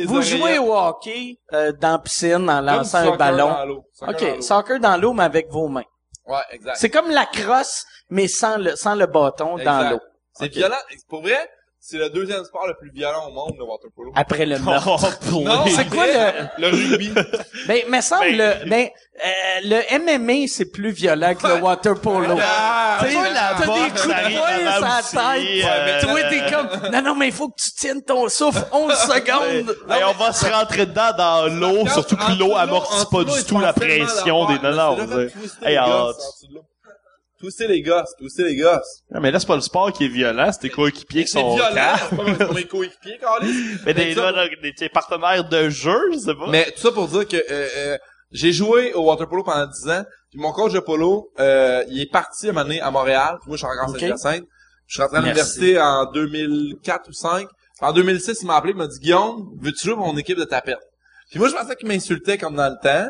vous 0.07 0.23
jouez 0.23 0.59
au 0.59 0.75
hockey, 0.75 1.39
euh, 1.53 1.73
dans 1.73 1.93
la 1.93 1.99
piscine, 1.99 2.49
en 2.49 2.57
Comme 2.57 2.67
lançant 2.67 2.99
un 2.99 3.05
soccer 3.05 3.19
ballon. 3.19 3.49
dans 4.01 4.09
OK, 4.09 4.43
soccer 4.43 4.81
dans 4.81 4.97
l'eau, 4.97 5.13
mais 5.13 5.25
avec 5.25 5.51
vos 5.51 5.69
mains. 5.69 5.83
Ouais, 6.27 6.39
exact. 6.51 6.77
C'est 6.79 6.91
comme 6.91 7.11
la 7.11 7.27
crosse, 7.27 7.85
mais 8.11 8.27
sans 8.27 8.57
le, 8.59 8.75
sans 8.75 8.95
le 8.95 9.07
bâton 9.07 9.59
dans 9.59 9.91
l'eau. 9.91 10.01
C'est 10.33 10.47
Ok. 10.47 10.53
violent. 10.53 10.77
Pour 11.09 11.23
vrai, 11.23 11.49
c'est 11.89 11.99
le 11.99 12.11
deuxième 12.11 12.43
sport 12.45 12.67
le 12.67 12.75
plus 12.75 12.91
violent 12.91 13.29
au 13.29 13.33
monde, 13.33 13.55
le 13.59 13.65
water 13.65 13.89
polo. 13.95 14.13
Après 14.17 14.45
le 14.47 14.59
meurtre. 14.59 15.09
Oh, 15.33 15.41
Non, 15.43 15.65
C'est 15.67 15.89
quoi 15.89 16.07
le, 16.07 16.49
Le 16.59 16.69
rugby. 16.69 17.13
ben, 17.69 17.83
me 17.89 18.01
semble, 18.01 18.37
Ben- 18.37 18.59
le, 18.65 18.69
ben, 18.71 18.89
euh, 19.25 19.29
le 19.65 20.19
MMA, 20.19 20.47
c'est 20.49 20.65
plus 20.71 20.91
violent 20.91 21.35
que 21.35 21.47
le 21.47 21.55
water 21.63 21.95
polo. 22.01 22.37
Ah, 22.43 22.99
la 23.03 23.55
t'as 23.59 23.67
des 23.67 23.91
coups 23.91 24.03
de 24.03 24.37
poing 24.37 24.73
sur 24.73 25.21
la 25.21 25.37
tête. 25.37 25.65
euh, 25.65 26.01
Toi, 26.03 26.23
t'es 26.29 26.51
comme, 26.53 26.69
non, 26.93 27.03
non, 27.03 27.15
mais 27.15 27.29
il 27.29 27.33
faut 27.33 27.49
que 27.49 27.61
tu 27.63 27.71
tiennes 27.73 28.03
ton 28.03 28.29
souffle 28.29 28.65
11 28.73 28.93
secondes. 28.93 29.77
Hey, 29.91 30.03
on 30.05 30.13
va 30.13 30.33
se 30.33 30.47
rentrer 30.47 30.87
dedans 30.87 31.13
dans 31.17 31.47
l'eau, 31.47 31.87
surtout 31.89 32.17
que 32.17 32.33
l'eau 32.39 32.55
amortit 32.57 33.07
pas 33.11 33.25
du 33.25 33.45
tout 33.45 33.59
la 33.61 33.73
pression 33.73 34.47
des 34.47 34.59
d'affaires. 34.59 34.97
nanas. 34.97 36.17
C'est 37.41 37.65
Hey, 37.65 37.69
les 37.69 37.83
gosses? 37.83 38.15
Twister 38.19 38.45
les 38.45 38.57
gosses? 38.57 39.03
Non, 39.11 39.21
mais 39.21 39.31
là, 39.31 39.39
c'est 39.41 39.47
pas 39.47 39.55
le 39.57 39.61
sport 39.61 39.93
qui 39.93 40.05
est 40.07 40.09
violent, 40.09 40.51
c'est 40.53 40.61
tes 40.61 40.71
coéquipiers 40.71 41.25
qui 41.25 41.31
C'est 41.31 41.41
sont 41.41 41.55
violent, 41.55 41.75
calmes. 41.75 42.37
c'est 42.39 42.47
pas 42.47 42.53
mes 42.55 42.65
coéquipiers, 42.67 43.19
Carlis. 43.19 43.53
Mais 43.87 43.95
des, 43.95 44.15
là, 44.15 44.49
des- 44.63 44.73
tes 44.75 44.89
partenaires 44.89 45.49
de 45.49 45.69
jeu, 45.69 45.99
je 46.13 46.19
sais 46.19 46.35
pas. 46.35 46.47
Mais 46.49 46.65
tout 46.73 46.81
ça 46.81 46.93
pour 46.93 47.09
dire 47.09 47.27
que 47.29 47.37
euh, 47.37 47.43
euh, 47.77 47.99
j'ai 48.33 48.53
joué 48.53 48.93
au 48.95 49.03
water 49.05 49.29
polo 49.29 49.43
pendant 49.45 49.67
10 49.67 49.89
ans. 49.91 50.05
Puis 50.31 50.41
mon 50.41 50.53
coach 50.53 50.73
de 50.73 50.81
polo, 50.81 51.31
euh, 51.39 51.85
il 51.89 52.01
est 52.01 52.11
parti 52.11 52.49
à 52.49 52.53
donné 52.53 52.81
à 52.81 52.91
Montréal. 52.91 53.37
Puis 53.43 53.49
moi, 53.49 53.57
je 53.57 53.65
suis 53.65 53.67
encore 53.67 53.89
en 53.89 53.93
Ok. 53.93 54.01
Saint-Hyacinthe. 54.01 54.45
Je 54.89 54.95
suis 54.95 55.03
rentré 55.03 55.19
à 55.19 55.21
l'université 55.21 55.81
en 55.81 56.11
2004 56.11 57.09
ou 57.09 57.13
5. 57.13 57.47
En 57.81 57.93
2006, 57.93 58.39
il 58.43 58.47
m'a 58.47 58.57
appelé, 58.57 58.73
il 58.73 58.77
m'a 58.79 58.87
dit 58.87 58.99
Guillaume, 58.99 59.51
veux-tu 59.61 59.85
jouer 59.89 59.95
pour 59.95 60.07
mon 60.07 60.17
équipe 60.17 60.39
de 60.39 60.45
tapette? 60.45 60.79
Puis 61.31 61.39
moi, 61.39 61.49
je 61.49 61.55
pensais 61.55 61.77
qu'il 61.77 61.89
m'insultait 61.89 62.39
comme 62.39 62.57
dans 62.57 62.69
le 62.71 62.77
temps, 62.83 63.09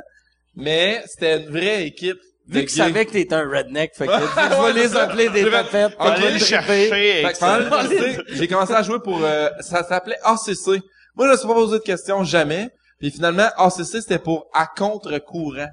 mais 0.55 1.03
c'était 1.07 1.43
une 1.43 1.51
vraie 1.51 1.86
équipe. 1.86 2.19
Vu 2.48 2.60
de 2.62 2.66
qu'il 2.66 2.77
gays. 2.77 2.85
savait 2.85 3.06
que 3.06 3.12
t'étais 3.12 3.35
un 3.35 3.48
redneck, 3.48 3.93
fait 3.94 4.06
que 4.06 4.12
je 4.12 4.66
vais 4.74 4.81
les 4.81 4.97
appeler 4.97 5.28
des 5.31 5.51
tapettes. 5.51 5.97
On 5.98 6.05
va 6.05 6.14
que 6.14 6.20
je 6.20 6.27
aller 6.27 6.39
vais 6.39 6.39
le 6.39 6.39
triper. 6.39 6.44
chercher. 6.44 8.24
J'ai 8.35 8.48
commencé 8.48 8.73
à 8.73 8.82
jouer 8.82 8.98
pour 9.02 9.20
euh, 9.24 9.48
ça 9.60 9.82
s'appelait 9.85 10.18
ACC. 10.23 10.82
Moi, 11.16 11.27
je 11.27 11.32
ne 11.32 11.36
suis 11.36 11.48
pas 11.48 11.55
posé 11.55 11.78
de 11.78 11.82
questions 11.82 12.23
jamais. 12.24 12.68
Puis 13.01 13.10
finalement, 13.10 13.48
ACC, 13.56 13.85
c'était 14.01 14.18
pour 14.18 14.47
à 14.55 14.66
contre-courant. 14.66 15.68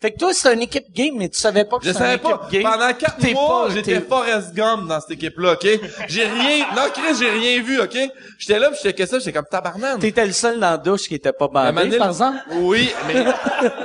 Fait 0.00 0.12
que 0.12 0.18
toi, 0.18 0.32
c'est 0.32 0.54
une 0.54 0.62
équipe 0.62 0.92
gay, 0.92 1.10
mais 1.12 1.28
tu 1.28 1.40
savais 1.40 1.64
pas 1.64 1.78
que 1.78 1.84
Je 1.84 1.90
c'était 1.92 2.04
une 2.04 2.10
équipe 2.12 2.22
pas. 2.22 2.48
gay. 2.52 2.60
Pendant 2.62 2.92
quatre 2.94 3.16
T'es 3.18 3.32
mois, 3.32 3.66
pas- 3.66 3.74
j'étais 3.74 4.00
Forrest 4.00 4.54
Gump 4.54 4.86
dans 4.88 5.00
cette 5.00 5.10
équipe-là, 5.10 5.54
OK? 5.54 5.66
J'ai 6.08 6.24
rien... 6.24 6.66
Non, 6.76 6.82
Chris, 6.94 7.16
j'ai 7.18 7.28
rien 7.30 7.60
vu, 7.62 7.80
OK? 7.80 7.98
J'étais 8.38 8.60
là, 8.60 8.70
pis 8.70 8.76
j'étais 8.80 8.92
que 9.02 9.08
ça, 9.08 9.18
j'étais 9.18 9.32
comme 9.32 9.46
tabarnane. 9.50 9.98
T'étais 9.98 10.24
le 10.24 10.32
seul 10.32 10.60
dans 10.60 10.70
la 10.70 10.76
douche 10.78 11.08
qui 11.08 11.16
était 11.16 11.32
pas 11.32 11.48
bandé, 11.48 11.98
par 11.98 12.10
exemple. 12.10 12.38
Oui, 12.52 12.90
mais, 13.08 13.24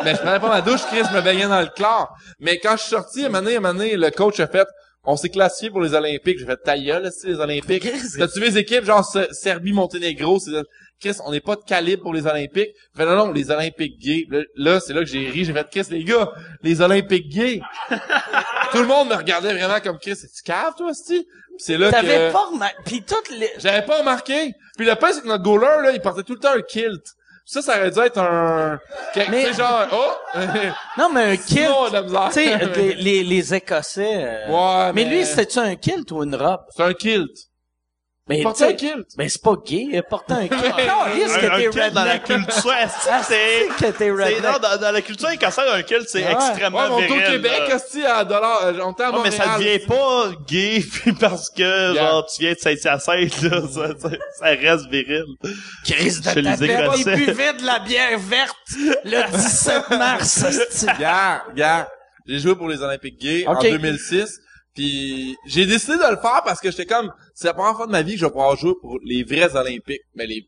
mais 0.04 0.12
je 0.14 0.20
prenais 0.22 0.40
pas 0.40 0.50
ma 0.50 0.62
douche, 0.62 0.82
Chris, 0.86 1.02
je 1.10 1.16
me 1.16 1.22
baignais 1.22 1.48
dans 1.48 1.62
le 1.62 1.68
chlore. 1.76 2.16
Mais 2.40 2.60
quand 2.60 2.74
je 2.78 2.82
suis 2.82 2.92
sorti, 2.92 3.24
à 3.24 3.26
un 3.26 3.30
moment 3.30 3.42
donné, 3.42 3.56
à 3.56 3.58
un 3.58 3.62
moment 3.62 3.74
donné, 3.74 3.96
le 3.96 4.12
coach 4.12 4.40
a 4.40 4.46
fait, 4.48 4.68
on 5.06 5.18
s'est 5.18 5.30
classifié 5.30 5.72
pour 5.72 5.82
les 5.82 5.96
Olympiques. 5.96 6.38
J'ai 6.38 6.46
fait 6.46 6.58
ta 6.64 6.78
gueule, 6.78 7.10
les 7.24 7.40
Olympiques. 7.40 7.88
T'as-tu 8.20 8.40
vu 8.40 8.46
les 8.46 8.58
équipes, 8.60 8.86
genre 8.86 9.04
Se- 9.04 9.34
Serbie, 9.34 9.74
Monténégro, 9.74 10.38
c'est, 10.40 10.52
Chris, 11.04 11.18
on 11.26 11.32
n'est 11.32 11.42
pas 11.42 11.56
de 11.58 11.62
calibre 11.68 12.02
pour 12.04 12.14
les 12.14 12.26
Olympiques. 12.26 12.70
Fait, 12.96 13.06
non, 13.06 13.16
non, 13.16 13.32
les 13.34 13.52
Olympiques 13.52 14.00
gays. 14.00 14.26
Là, 14.56 14.80
c'est 14.80 14.94
là 14.94 15.02
que 15.02 15.06
j'ai 15.08 15.30
ri, 15.30 15.44
j'ai 15.44 15.52
fait, 15.52 15.68
Chris, 15.70 15.86
les 15.90 16.04
gars, 16.06 16.32
les 16.62 16.80
Olympiques 16.80 17.28
gays. 17.28 17.60
Tout 18.72 18.78
le 18.80 18.88
monde 18.88 19.10
me 19.10 19.16
regardait 19.16 19.54
vraiment 19.54 19.80
comme, 19.82 19.98
Chris, 20.00 20.16
c'est-tu 20.16 20.42
cave, 20.44 20.74
toi? 20.78 20.92
Puis 21.08 21.26
c'est 21.58 21.78
là 21.78 21.92
T'avais 21.92 22.30
que... 22.30 22.32
pas 22.32 22.46
remarqué. 22.46 22.76
Puis 22.86 23.04
toutes 23.04 23.30
les... 23.32 23.50
J'avais 23.58 23.86
pas 23.86 24.00
remarqué. 24.00 24.54
Puis 24.78 24.86
le 24.86 24.96
pire, 24.96 25.10
c'est 25.14 25.22
que 25.22 25.28
notre 25.28 25.44
goaler, 25.44 25.84
là, 25.84 25.92
il 25.92 26.00
portait 26.00 26.24
tout 26.24 26.34
le 26.34 26.40
temps 26.40 26.54
un 26.56 26.62
kilt. 26.62 27.04
Ça, 27.46 27.62
ça 27.62 27.78
aurait 27.78 27.92
dû 27.92 28.00
être 28.00 28.18
un... 28.20 28.80
Mais- 29.30 29.48
tu 29.50 29.56
genre, 29.56 29.86
oh! 29.92 30.40
Non, 30.98 31.10
mais 31.14 31.34
un 31.34 31.36
kilt. 31.36 31.68
Tu 32.32 32.32
sais, 32.32 32.58
les, 32.78 32.94
les, 32.96 33.24
les 33.24 33.54
Écossais. 33.54 34.24
euh, 34.24 34.48
Ouais, 34.48 34.94
mais 34.94 35.04
mais- 35.04 35.10
lui, 35.18 35.26
c'était-tu 35.26 35.60
un 35.60 35.76
kilt 35.76 36.10
ou 36.12 36.24
une 36.24 36.36
robe? 36.36 36.62
C'est 36.76 36.84
un 36.84 36.94
kilt. 36.94 37.30
Mais 38.30 38.42
portait 38.42 38.64
un 38.64 38.74
kilt. 38.74 39.06
ben 39.18 39.28
c'est 39.28 39.42
pas 39.42 39.56
gay, 39.66 39.86
il 39.92 40.02
portait 40.10 40.34
un 40.34 40.48
kilt. 40.48 40.62
Calisse 40.62 41.34
que 41.36 41.58
t'es 41.58 41.70
kilt 41.70 41.94
dans 41.94 42.06
la 42.06 42.14
redneck. 42.14 42.24
culture, 42.24 42.74
Ah, 43.12 43.22
c'est... 43.22 43.68
que 43.78 43.92
t'es 43.92 44.12
redneck. 44.12 44.42
non, 44.42 44.58
dans, 44.62 44.78
dans 44.80 44.92
la 44.92 45.02
culture 45.02 45.30
écossaise, 45.30 45.66
un 45.74 45.82
kilt, 45.84 46.08
c'est 46.08 46.24
Ouais. 46.24 46.32
extrêmement 46.32 46.96
Ouais, 46.96 47.02
mais 47.02 47.08
est 47.08 47.12
au 47.12 47.14
viril, 47.16 47.32
Québec, 47.34 47.62
hostie, 47.76 48.06
à 48.06 48.24
dollar, 48.24 48.64
euh, 48.64 48.74
on 48.82 48.94
à 48.94 49.12
Ouais, 49.12 49.20
mais 49.26 49.32
ça 49.32 49.58
devient 49.58 49.80
pas 49.86 50.32
gay 50.48 50.82
puis 50.92 51.12
parce 51.12 51.50
que 51.50 51.94
Yeah. 51.94 51.96
genre 51.96 52.26
tu 52.28 52.42
viens 52.44 52.54
de 52.54 52.60
Saint-Hyacinthe 52.60 53.42
là, 53.42 53.62
ça, 53.74 53.88
ça, 54.00 54.10
ça 54.40 54.46
reste 54.46 54.90
viril. 54.90 55.26
Crise 55.84 56.22
de 56.22 56.26
tapette, 56.34 57.00
il 57.00 57.26
buvait 57.26 57.54
de 57.56 57.66
la 57.66 57.80
bière 57.80 58.18
verte 58.20 58.56
le 59.04 59.32
17 59.36 59.90
mars. 59.92 60.46
Gars, 61.00 61.44
gars, 61.56 61.90
j'ai 62.26 62.40
joué 62.40 62.56
pour 62.56 62.70
les 62.70 62.82
Olympiques 62.82 63.20
gays 63.20 63.46
en 63.48 63.54
Ok. 63.56 63.64
2006. 63.70 64.40
Puis 64.74 65.38
j'ai 65.46 65.66
décidé 65.66 65.98
de 65.98 66.10
le 66.10 66.18
faire 66.18 66.42
parce 66.44 66.60
que 66.60 66.72
j'étais 66.72 66.86
comme, 66.86 67.12
c'est 67.34 67.48
la 67.48 67.54
première 67.54 67.76
fois 67.76 67.86
de 67.86 67.92
ma 67.92 68.02
vie 68.02 68.14
que 68.14 68.20
je 68.20 68.26
vais 68.26 68.32
pouvoir 68.32 68.56
jouer 68.56 68.74
pour 68.82 68.98
les 69.04 69.24
vrais 69.24 69.56
Olympiques. 69.56 70.02
Mais 70.16 70.26
les 70.26 70.48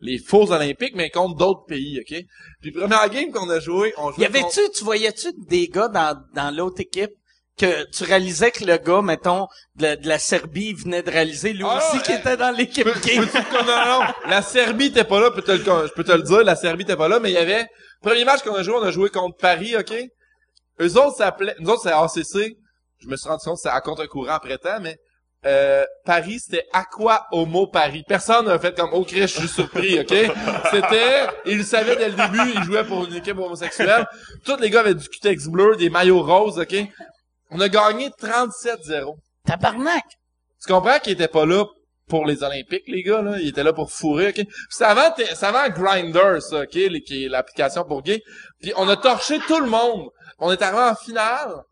les 0.00 0.18
faux 0.18 0.52
Olympiques, 0.52 0.94
mais 0.94 1.10
contre 1.10 1.36
d'autres 1.36 1.64
pays, 1.66 2.00
OK? 2.00 2.16
Puis 2.60 2.70
première 2.70 3.08
game 3.10 3.32
qu'on 3.32 3.50
a 3.50 3.58
joué, 3.58 3.92
on 3.96 4.12
Y 4.12 4.14
jouait 4.14 4.26
avait-tu, 4.26 4.60
tu 4.76 4.84
voyais-tu 4.84 5.32
des 5.48 5.68
gars 5.68 5.88
dans, 5.88 6.16
dans 6.34 6.54
l'autre 6.54 6.80
équipe 6.80 7.10
que 7.58 7.90
tu 7.90 8.04
réalisais 8.04 8.52
que 8.52 8.64
le 8.64 8.76
gars, 8.76 9.02
mettons, 9.02 9.48
de, 9.74 9.96
de 9.96 10.08
la 10.08 10.20
Serbie, 10.20 10.68
il 10.68 10.76
venait 10.76 11.02
de 11.02 11.10
réaliser 11.10 11.52
lui 11.52 11.64
Ah, 11.66 11.78
aussi 11.78 12.00
qui 12.02 12.12
était 12.12 12.36
dans 12.36 12.52
l'équipe 12.56 12.86
non, 12.86 13.62
non, 13.64 14.00
la 14.28 14.42
Serbie 14.42 14.86
était 14.86 15.02
pas 15.02 15.18
là, 15.18 15.30
je 15.34 15.40
peux 15.40 15.42
te 15.42 15.50
le, 15.50 15.58
je 15.88 15.92
peux 15.92 16.04
te 16.04 16.12
le 16.12 16.22
dire, 16.22 16.44
la 16.44 16.54
Serbie 16.54 16.84
était 16.84 16.96
pas 16.96 17.08
là, 17.08 17.18
mais 17.18 17.30
il 17.30 17.34
y 17.34 17.38
avait, 17.38 17.66
premier 18.00 18.24
match 18.24 18.42
qu'on 18.42 18.54
a 18.54 18.62
joué, 18.62 18.74
on 18.76 18.82
a 18.82 18.92
joué 18.92 19.10
contre 19.10 19.36
Paris, 19.36 19.76
ok? 19.76 19.92
Eux 20.80 20.96
autres 20.96 21.16
s'appelaient, 21.16 21.56
nous 21.58 21.70
autres 21.70 21.82
c'est 21.82 21.90
ACC, 21.90 22.56
je 23.00 23.08
me 23.08 23.16
suis 23.16 23.28
rendu 23.28 23.44
compte 23.44 23.54
que 23.54 23.60
c'était 23.60 23.74
à 23.74 23.80
contre-courant 23.80 24.32
après 24.32 24.58
temps, 24.58 24.80
mais, 24.80 24.96
euh, 25.46 25.84
Paris, 26.04 26.40
c'était 26.40 26.66
Aqua 26.72 27.26
Homo 27.30 27.68
Paris? 27.68 28.02
Personne 28.06 28.46
n'a 28.46 28.58
fait 28.58 28.76
comme, 28.76 28.90
oh 28.92 29.04
Chris, 29.04 29.20
je 29.20 29.26
suis 29.26 29.48
surpris, 29.48 30.00
ok? 30.00 30.08
C'était, 30.72 31.28
ils 31.46 31.58
le 31.58 31.62
savaient 31.62 31.94
dès 31.94 32.08
le 32.08 32.16
début, 32.16 32.52
ils 32.56 32.62
jouaient 32.64 32.84
pour 32.84 33.04
une 33.04 33.14
équipe 33.14 33.38
homosexuelle. 33.38 34.04
Tous 34.44 34.56
les 34.56 34.68
gars 34.68 34.80
avaient 34.80 34.96
du 34.96 35.08
cutex 35.08 35.46
bleu, 35.46 35.76
des 35.76 35.90
maillots 35.90 36.22
roses, 36.22 36.58
ok? 36.58 36.74
On 37.50 37.60
a 37.60 37.68
gagné 37.68 38.10
37-0. 38.20 39.14
Tabarnak! 39.46 40.04
Tu 40.60 40.72
comprends 40.72 40.98
qu'ils 40.98 41.12
étaient 41.12 41.28
pas 41.28 41.46
là 41.46 41.64
pour 42.08 42.26
les 42.26 42.42
Olympiques, 42.42 42.84
les 42.88 43.04
gars, 43.04 43.22
là? 43.22 43.38
Ils 43.38 43.48
étaient 43.48 43.62
là 43.62 43.72
pour 43.72 43.92
fourrer, 43.92 44.30
OK? 44.30 44.34
Puis 44.34 44.46
c'est 44.70 44.84
avant, 44.84 45.14
avant 45.42 45.68
Grindr, 45.68 46.42
ça, 46.42 46.62
OK? 46.62 46.70
qui 46.70 47.24
est 47.24 47.28
l'application 47.28 47.84
pour 47.84 48.02
gay. 48.02 48.22
Puis 48.60 48.72
on 48.76 48.88
a 48.88 48.96
torché 48.96 49.38
tout 49.46 49.60
le 49.60 49.68
monde. 49.68 50.08
On 50.40 50.50
est 50.50 50.60
arrivé 50.62 50.82
en 50.82 50.96
finale. 50.96 51.62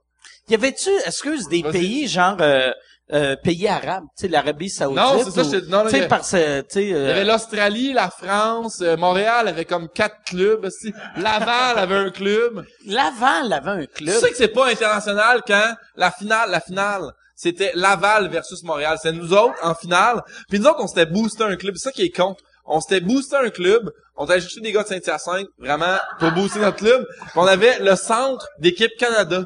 Y 0.49 0.55
avait-tu, 0.55 0.91
excuse, 1.05 1.49
des 1.49 1.63
pays 1.65 2.07
genre 2.07 2.37
euh, 2.41 2.71
euh, 3.13 3.35
pays 3.37 3.67
arabes, 3.69 4.05
tu 4.17 4.23
sais, 4.23 4.29
l'Arabie 4.29 4.69
Saoudite? 4.71 4.97
Non, 4.99 5.23
c'est 5.25 5.31
ça, 5.33 5.43
ou- 5.43 5.53
je 5.53 5.57
non, 5.71 5.83
là, 5.85 5.91
Tu 5.91 5.97
il 5.97 5.99
y 5.99 6.01
sais, 6.01 6.05
a- 6.05 6.09
parce 6.09 6.31
que, 6.31 6.61
tu 6.61 6.67
sais, 6.71 6.83
Il 6.85 6.89
y 6.91 6.95
euh, 6.95 7.11
avait 7.11 7.25
l'Australie, 7.25 7.93
la 7.93 8.11
France, 8.11 8.81
euh, 8.81 8.97
Montréal 8.97 9.49
avait 9.49 9.65
comme 9.65 9.89
quatre 9.89 10.17
clubs. 10.25 10.65
aussi. 10.65 10.93
Laval 11.17 11.79
avait 11.79 11.97
un 11.97 12.11
club. 12.11 12.65
Laval 12.87 13.53
avait 13.53 13.71
un 13.71 13.81
Tu 13.87 14.05
club. 14.05 14.15
sais 14.21 14.31
que 14.31 14.37
c'est 14.37 14.49
pas 14.49 14.69
international 14.71 15.43
quand 15.47 15.75
la 15.97 16.11
finale, 16.13 16.51
la 16.51 16.61
finale, 16.61 17.03
c'était 17.35 17.73
Laval 17.75 18.29
versus 18.29 18.63
Montréal. 18.63 18.99
C'est 19.03 19.13
nous 19.13 19.33
autres 19.33 19.55
en 19.63 19.75
finale. 19.75 20.23
Puis 20.49 20.61
nous 20.61 20.67
autres, 20.67 20.81
on 20.81 20.87
s'était 20.87 21.07
boosté 21.07 21.43
un 21.45 21.57
club. 21.57 21.75
C'est 21.77 21.89
ça 21.89 21.93
qui 21.93 22.03
est 22.03 22.11
con. 22.17 22.37
On 22.65 22.81
s'était 22.81 23.01
boosté 23.01 23.37
un 23.37 23.51
club. 23.51 23.91
On 24.17 24.27
allé 24.27 24.41
chercher 24.41 24.61
des 24.61 24.73
gars 24.73 24.83
de 24.85 24.89
Saint-Hyacinthe, 24.89 25.47
vraiment, 25.59 25.99
pour 26.19 26.31
booster 26.33 26.59
notre 26.61 26.79
club. 26.79 27.05
Puis 27.21 27.31
on 27.37 27.47
avait 27.47 27.79
le 27.81 27.95
centre 27.97 28.49
d'équipe 28.61 28.93
Canada. 28.99 29.45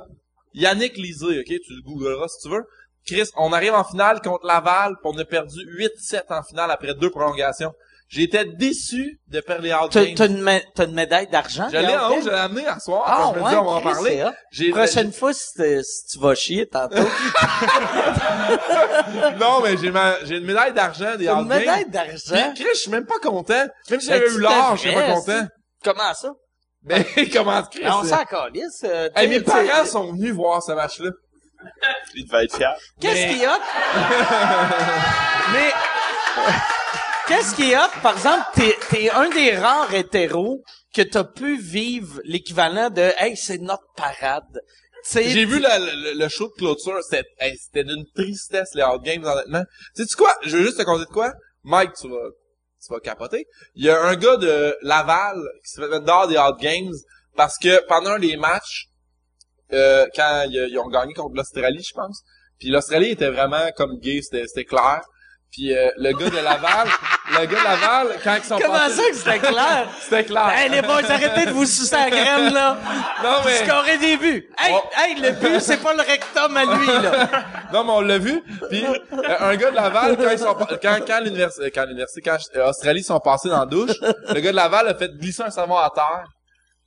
Yannick 0.55 0.97
Lisée, 0.97 1.40
OK? 1.40 1.44
Tu 1.47 1.72
le 1.74 1.82
googleras 1.82 2.28
si 2.28 2.48
tu 2.48 2.55
veux. 2.55 2.64
Chris, 3.06 3.28
on 3.36 3.52
arrive 3.52 3.74
en 3.74 3.85
finale 3.85 4.20
contre 4.20 4.47
Laval, 4.47 4.94
puis 5.02 5.12
on 5.14 5.18
a 5.18 5.24
perdu 5.24 5.56
8-7 5.78 6.22
en 6.31 6.43
finale 6.43 6.70
après 6.70 6.94
deux 6.94 7.10
prolongations. 7.10 7.72
J'étais 8.09 8.44
déçu 8.44 9.20
de 9.28 9.40
perdre 9.40 9.62
les 9.62 9.70
Hard 9.70 9.93
T'as 9.93 10.05
Games. 10.05 10.14
t'as 10.16 10.27
une, 10.27 10.43
mé- 10.43 10.64
t'as 10.74 10.86
une 10.86 10.94
médaille 10.94 11.28
d'argent? 11.28 11.68
Je 11.70 11.77
l'ai 11.77 11.82
Gab? 11.86 12.02
en 12.02 12.10
haut, 12.10 12.20
je 12.20 12.28
l'ai 12.28 12.35
amené 12.35 12.62
hier 12.62 12.81
soir. 12.81 13.05
Ah, 13.06 13.31
je 13.32 13.39
me 13.39 13.44
ouais, 13.44 13.51
dis, 13.51 13.56
on 13.56 13.64
va 13.64 13.70
en 13.70 13.81
parler. 13.81 14.27
J'ai, 14.51 14.70
Prochaine 14.70 15.12
fois, 15.12 15.32
si, 15.32 15.47
tu 16.10 16.18
vas 16.18 16.35
chier 16.35 16.66
tantôt, 16.66 16.97
non, 19.39 19.60
mais 19.62 19.77
j'ai 19.77 19.90
ma, 19.93 20.18
une 20.28 20.44
médaille 20.44 20.72
d'argent 20.72 21.14
des 21.16 21.28
Hard 21.28 21.43
une 21.43 21.48
médaille 21.48 21.89
d'argent? 21.89 22.52
Chris, 22.55 22.64
je 22.74 22.78
suis 22.78 22.90
même 22.90 23.06
pas 23.06 23.18
content. 23.20 23.64
Même 23.90 24.01
si 24.01 24.09
j'avais 24.09 24.27
eu 24.28 24.39
l'or, 24.39 24.77
je 24.77 24.81
suis 24.89 24.93
pas 24.94 25.12
content. 25.14 25.47
Comment 25.85 26.14
ça? 26.14 26.32
Mais 26.85 27.05
comment 27.32 27.62
Chris? 27.65 27.82
Ben, 27.82 27.93
on 27.94 28.05
s'en 28.05 28.24
calisse. 28.24 28.82
euh, 28.85 29.09
hey, 29.16 29.28
mes 29.28 29.40
parents 29.40 29.85
sont 29.85 30.12
venus 30.12 30.32
voir 30.32 30.62
ce 30.62 30.73
match-là. 30.73 31.11
Il 32.15 32.27
devait 32.27 32.44
être 32.44 32.57
fier. 32.57 32.74
Qu'est-ce 33.01 33.15
Mais- 33.15 33.28
qu'il 33.28 33.39
y 33.39 33.44
a? 33.44 33.59
Mais, 35.52 35.73
qu'est-ce 37.28 37.55
qu'il 37.55 37.69
y 37.69 37.74
a? 37.74 37.89
Par 38.02 38.16
exemple, 38.16 38.44
t'es, 38.55 38.77
t'es 38.89 39.11
un 39.11 39.28
des 39.28 39.57
rares 39.57 39.93
hétéros 39.94 40.62
que 40.94 41.02
t'as 41.02 41.24
pu 41.24 41.59
vivre 41.61 42.20
l'équivalent 42.24 42.90
de, 42.90 43.12
hey, 43.19 43.36
c'est 43.36 43.59
notre 43.59 43.85
parade. 43.97 44.44
Tu 45.05 45.11
sais, 45.12 45.24
J'ai 45.31 45.44
vu 45.44 45.59
la- 45.61 45.78
le, 45.78 46.15
le 46.19 46.28
show 46.28 46.48
de 46.48 46.52
clôture, 46.55 46.98
c'était, 47.02 47.24
hey, 47.39 47.57
c'était 47.59 47.85
d'une 47.85 48.05
tristesse, 48.15 48.70
les 48.74 48.82
Hard 48.82 49.02
Games, 49.02 49.24
honnêtement. 49.24 49.62
Sais-tu 49.94 50.15
quoi? 50.16 50.35
Je 50.44 50.57
veux 50.57 50.62
juste 50.65 50.78
te 50.78 50.82
conter 50.82 51.05
de 51.05 51.11
quoi? 51.11 51.32
Mike, 51.65 51.93
tu 52.01 52.09
vas, 52.09 52.16
tu 52.81 52.93
vas 52.93 53.01
capoter. 53.01 53.47
Il 53.74 53.85
y 53.85 53.90
a 53.90 54.01
un 54.02 54.16
gars 54.16 54.36
de 54.36 54.77
Laval 54.82 55.39
qui 55.62 55.70
s'est 55.70 55.81
fait 55.81 55.89
mettre 55.89 56.05
dehors 56.05 56.28
des 56.28 56.36
Hard 56.36 56.59
Games 56.61 56.94
parce 57.36 57.59
que 57.59 57.86
pendant 57.86 58.19
des 58.19 58.36
matchs, 58.36 58.89
euh, 59.73 60.07
quand 60.15 60.44
ils, 60.48 60.69
ils 60.70 60.78
ont 60.78 60.89
gagné 60.89 61.15
contre 61.15 61.35
l'Australie, 61.36 61.82
je 61.82 61.94
pense, 61.94 62.23
puis 62.61 62.69
l'Australie 62.69 63.11
était 63.11 63.31
vraiment 63.31 63.70
comme 63.77 63.98
gay, 63.98 64.20
c'était 64.23 64.65
clair. 64.65 65.01
Puis 65.52 65.77
euh, 65.77 65.90
le 65.97 66.12
gars 66.12 66.31
de 66.31 66.36
Laval, 66.36 66.86
le 67.32 67.39
gars 67.47 67.59
de 67.59 67.64
Laval, 67.64 68.06
quand 68.22 68.36
ils 68.36 68.44
sont 68.44 68.59
comment 68.59 68.74
passés- 68.74 68.94
ça 69.02 69.10
que 69.10 69.16
c'était 69.16 69.39
clair? 69.40 69.89
C'était 70.01 70.24
clair. 70.24 70.48
hey, 70.56 70.68
les 70.70 70.81
boys, 70.82 71.02
arrêtez 71.09 71.47
de 71.47 71.51
vous 71.51 71.66
sucer 71.66 71.97
la 71.97 72.09
graine, 72.09 72.55
là. 72.55 72.77
Non, 73.24 73.36
mais- 73.44 73.66
Scorer 73.66 73.98
des 73.98 74.16
buts. 74.16 74.48
Hey, 74.59 74.72
Oh. 74.74 74.82
hey, 74.97 75.20
le 75.20 75.32
but, 75.32 75.60
c'est 75.60 75.78
pas 75.82 75.93
le 75.93 76.02
rectum 76.02 76.56
à 76.56 76.64
lui, 76.66 76.86
là. 76.86 77.28
Non, 77.72 77.82
mais 77.85 77.93
on 77.93 78.01
l'a 78.01 78.18
vu. 78.18 78.43
Puis 78.70 78.85
euh, 78.86 78.94
un 79.40 79.56
gars 79.56 79.70
de 79.72 79.77
Laval, 79.77 80.16
quand 80.16 80.31
ils 80.31 80.39
sont 80.39 80.55
quand 80.55 80.98
quand 81.06 81.20
l'université, 81.20 81.70
quand 81.72 81.85
l'université, 81.85 82.20
quand 82.22 82.36
Australie 82.68 83.02
sont 83.02 83.18
passés 83.20 83.48
dans 83.48 83.60
la 83.60 83.66
douche, 83.66 83.97
le 84.01 84.40
gars 84.40 84.51
de 84.52 84.56
Laval 84.56 84.86
a 84.89 84.94
fait 84.94 85.10
glisser 85.18 85.43
un 85.43 85.51
savon 85.51 85.77
à 85.78 85.90
terre. 85.93 86.24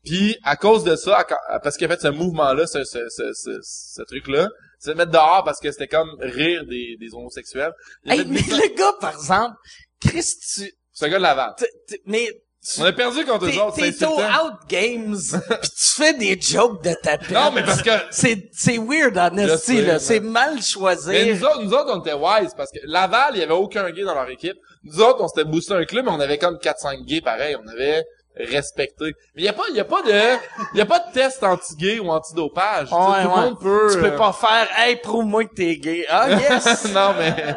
Puis 0.06 0.38
à 0.44 0.56
cause 0.58 0.84
de 0.84 0.96
ça, 0.98 1.26
à 1.50 1.60
parce 1.60 1.76
qu'il 1.78 1.86
a 1.90 1.96
fait 1.96 2.02
ce 2.02 2.10
mouvement-là, 2.10 2.66
ce, 2.68 2.84
ce, 2.84 3.08
ce, 3.10 3.32
ce, 3.34 3.60
ce 3.62 4.02
truc-là, 4.04 4.48
fait 4.92 4.96
mettre 4.96 5.12
dehors 5.12 5.44
parce 5.46 5.60
que 5.60 5.72
c'était 5.72 5.88
comme 5.88 6.10
rire 6.20 6.66
des, 6.66 6.98
des 7.00 7.14
homosexuels. 7.14 7.74
Hey, 8.06 8.26
mais 8.26 8.40
le 8.42 8.76
gars, 8.76 8.94
par 9.00 9.12
exemple, 9.16 9.56
Chris, 10.00 10.26
tu, 10.56 10.72
C'est 10.92 11.06
un 11.06 11.10
gars 11.10 11.18
de 11.18 11.24
Laval. 11.24 11.54
t- 11.58 11.66
t- 11.88 12.02
mais, 12.06 12.28
tu- 12.64 12.82
On 12.82 12.86
a 12.86 12.94
perdu 12.94 13.26
contre 13.26 13.46
eux 13.46 13.58
autres, 13.60 13.76
c'est 13.78 13.92
t'es 13.92 14.06
au. 14.06 14.18
Out 14.20 14.54
Games, 14.70 15.16
pis 15.62 15.70
tu 15.70 15.86
fais 16.02 16.14
des 16.14 16.40
jokes 16.40 16.84
de 16.84 16.94
tapette. 17.02 17.32
Non, 17.32 17.52
mais 17.54 17.64
parce 17.64 17.82
que 17.82 17.90
C'est, 18.12 18.50
c'est 18.54 18.78
weird, 18.78 19.18
en 19.18 19.36
esti, 19.38 19.82
là. 19.82 19.94
mais- 19.94 20.00
C'est 20.00 20.20
mal 20.20 20.56
Mais 20.56 20.62
choisi. 20.62 21.30
nous 21.34 21.44
autres, 21.44 21.62
nous 21.64 21.74
autres, 21.74 21.92
on 21.96 22.00
était 22.02 22.14
wise 22.14 22.54
parce 22.56 22.72
que 22.72 22.80
Laval, 22.84 23.32
il 23.36 23.40
y 23.40 23.44
avait 23.44 23.54
aucun 23.54 23.90
gay 23.92 24.04
dans 24.04 24.14
leur 24.16 24.30
équipe. 24.30 24.56
Nous 24.84 25.00
autres, 25.02 25.22
on 25.22 25.28
s'était 25.28 25.44
boosté 25.46 25.74
un 25.74 25.86
club, 25.86 26.06
mais 26.06 26.12
on 26.12 26.20
avait 26.20 26.38
comme 26.38 26.56
4-5 26.58 27.04
gays 27.06 27.22
pareil. 27.22 27.56
On 27.62 27.68
avait 27.68 28.04
respecté. 28.36 29.14
Mais 29.36 29.42
il 29.42 29.46
y 29.46 29.48
a 29.50 29.54
pas, 29.54 29.64
y 29.74 29.80
a 29.80 29.86
pas 29.86 30.02
de, 30.02 30.78
y 30.78 30.82
a 30.82 30.86
pas 30.86 31.00
de 31.00 31.12
test 31.14 31.44
anti-gay 31.44 32.00
ou 32.00 32.10
anti-dopage. 32.10 32.90
Sais, 32.90 32.96
Ouais, 32.96 33.24
tout 33.24 33.30
ouais. 33.30 33.36
monde 33.36 33.60
peut. 33.60 33.90
Tu 33.92 34.00
peux 34.00 34.06
euh, 34.14 34.18
pas 34.18 34.34
faire, 34.34 34.68
hey, 34.78 34.96
prouve-moi 34.98 35.46
que 35.46 35.54
t'es 35.56 35.76
gay. 35.78 36.06
Ah, 36.10 36.30
yes! 36.32 36.92
non, 36.94 37.14
mais. 37.18 37.56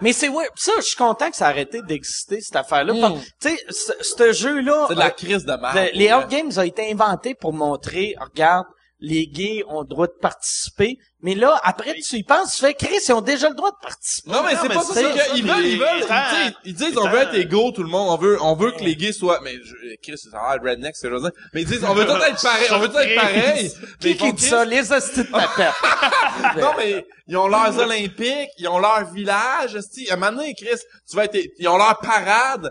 mais 0.00 0.12
c'est 0.12 0.28
weird. 0.28 0.50
Ça, 0.56 0.72
je 0.78 0.82
suis 0.82 0.96
content 0.96 1.30
que 1.30 1.36
ça 1.36 1.46
a 1.46 1.50
arrêté 1.50 1.80
d'exister, 1.82 2.40
cette 2.40 2.56
affaire-là. 2.56 2.92
Mm. 2.94 3.00
Parce- 3.00 3.14
Tu 3.40 3.48
sais, 3.50 3.58
ce, 3.70 3.92
ce 4.02 4.32
jeu-là, 4.32 4.86
C'est 4.88 4.94
de 4.94 4.98
la 5.00 5.06
euh, 5.06 5.10
crise 5.10 5.44
de 5.44 5.52
merde. 5.52 5.74
Le- 5.76 5.98
les 5.98 6.12
Out 6.12 6.28
Games 6.28 6.50
ont 6.56 6.62
été 6.62 6.90
inventés 6.92 7.34
pour 7.34 7.52
montrer, 7.52 8.14
regarde, 8.20 8.66
les 9.00 9.26
gays 9.26 9.62
ont 9.68 9.82
le 9.82 9.86
droit 9.86 10.06
de 10.06 10.14
participer. 10.20 10.96
Mais 11.24 11.34
là, 11.34 11.58
après, 11.64 11.94
tu 11.94 12.16
y 12.16 12.22
penses, 12.22 12.54
tu 12.54 12.60
fais, 12.60 12.74
Chris, 12.74 12.98
ils 13.08 13.12
ont 13.14 13.22
déjà 13.22 13.48
le 13.48 13.54
droit 13.54 13.70
de 13.70 13.76
participer. 13.80 14.30
Non, 14.30 14.42
mais 14.44 14.50
c'est 14.60 14.68
pas 14.68 14.82
ça, 14.82 14.92
c'est 14.92 15.02
c'est 15.18 15.30
qu'ils 15.32 15.46
veulent, 15.46 15.64
ils 15.64 15.78
veulent, 15.78 15.88
ils, 16.02 16.04
disent- 16.04 16.54
ils 16.66 16.74
disent, 16.74 16.98
on 16.98 17.08
veut 17.08 17.18
être 17.20 17.34
égaux, 17.34 17.72
tout 17.72 17.82
le 17.82 17.88
monde, 17.88 18.10
on 18.10 18.16
veut, 18.22 18.36
on 18.42 18.54
veut 18.54 18.72
que 18.72 18.84
les 18.84 18.94
gays 18.94 19.12
soient, 19.14 19.40
mais, 19.42 19.54
je, 19.64 19.74
Chris, 20.02 20.20
a 20.34 20.56
l'air 20.56 20.62
redneck, 20.62 20.94
c'est 20.94 21.06
ce 21.06 21.06
que 21.06 21.08
je 21.08 21.14
veux 21.14 21.30
dire. 21.30 21.40
Mais 21.54 21.62
ils 21.62 21.66
disent, 21.66 21.82
on 21.82 21.94
veut 21.94 22.04
tous 22.04 22.12
être 22.22 22.42
pareil, 22.42 22.68
on 22.72 22.78
veut 22.78 22.88
tous 22.90 22.98
être 22.98 23.14
pareil. 23.14 23.72
Mais 23.80 23.88
Qui 24.00 24.10
ils 24.10 24.18
font 24.18 24.26
qui 24.26 24.32
dit 24.34 24.44
ça? 24.44 24.64
Les 24.66 24.92
hosties 24.92 25.24
de. 25.24 25.28
Non, 26.60 26.72
mais 26.76 27.06
ils 27.26 27.36
ont 27.38 27.48
leurs 27.48 27.78
olympiques, 27.78 28.50
ils 28.58 28.68
ont 28.68 28.78
leur 28.78 29.10
village. 29.10 29.76
À 30.10 30.12
un 30.12 30.16
moment 30.16 30.32
donné, 30.36 30.54
Chris, 30.54 30.78
tu 31.08 31.16
vas 31.16 31.24
être, 31.24 31.38
ils 31.58 31.68
ont 31.68 31.78
leur 31.78 31.98
parade. 32.00 32.70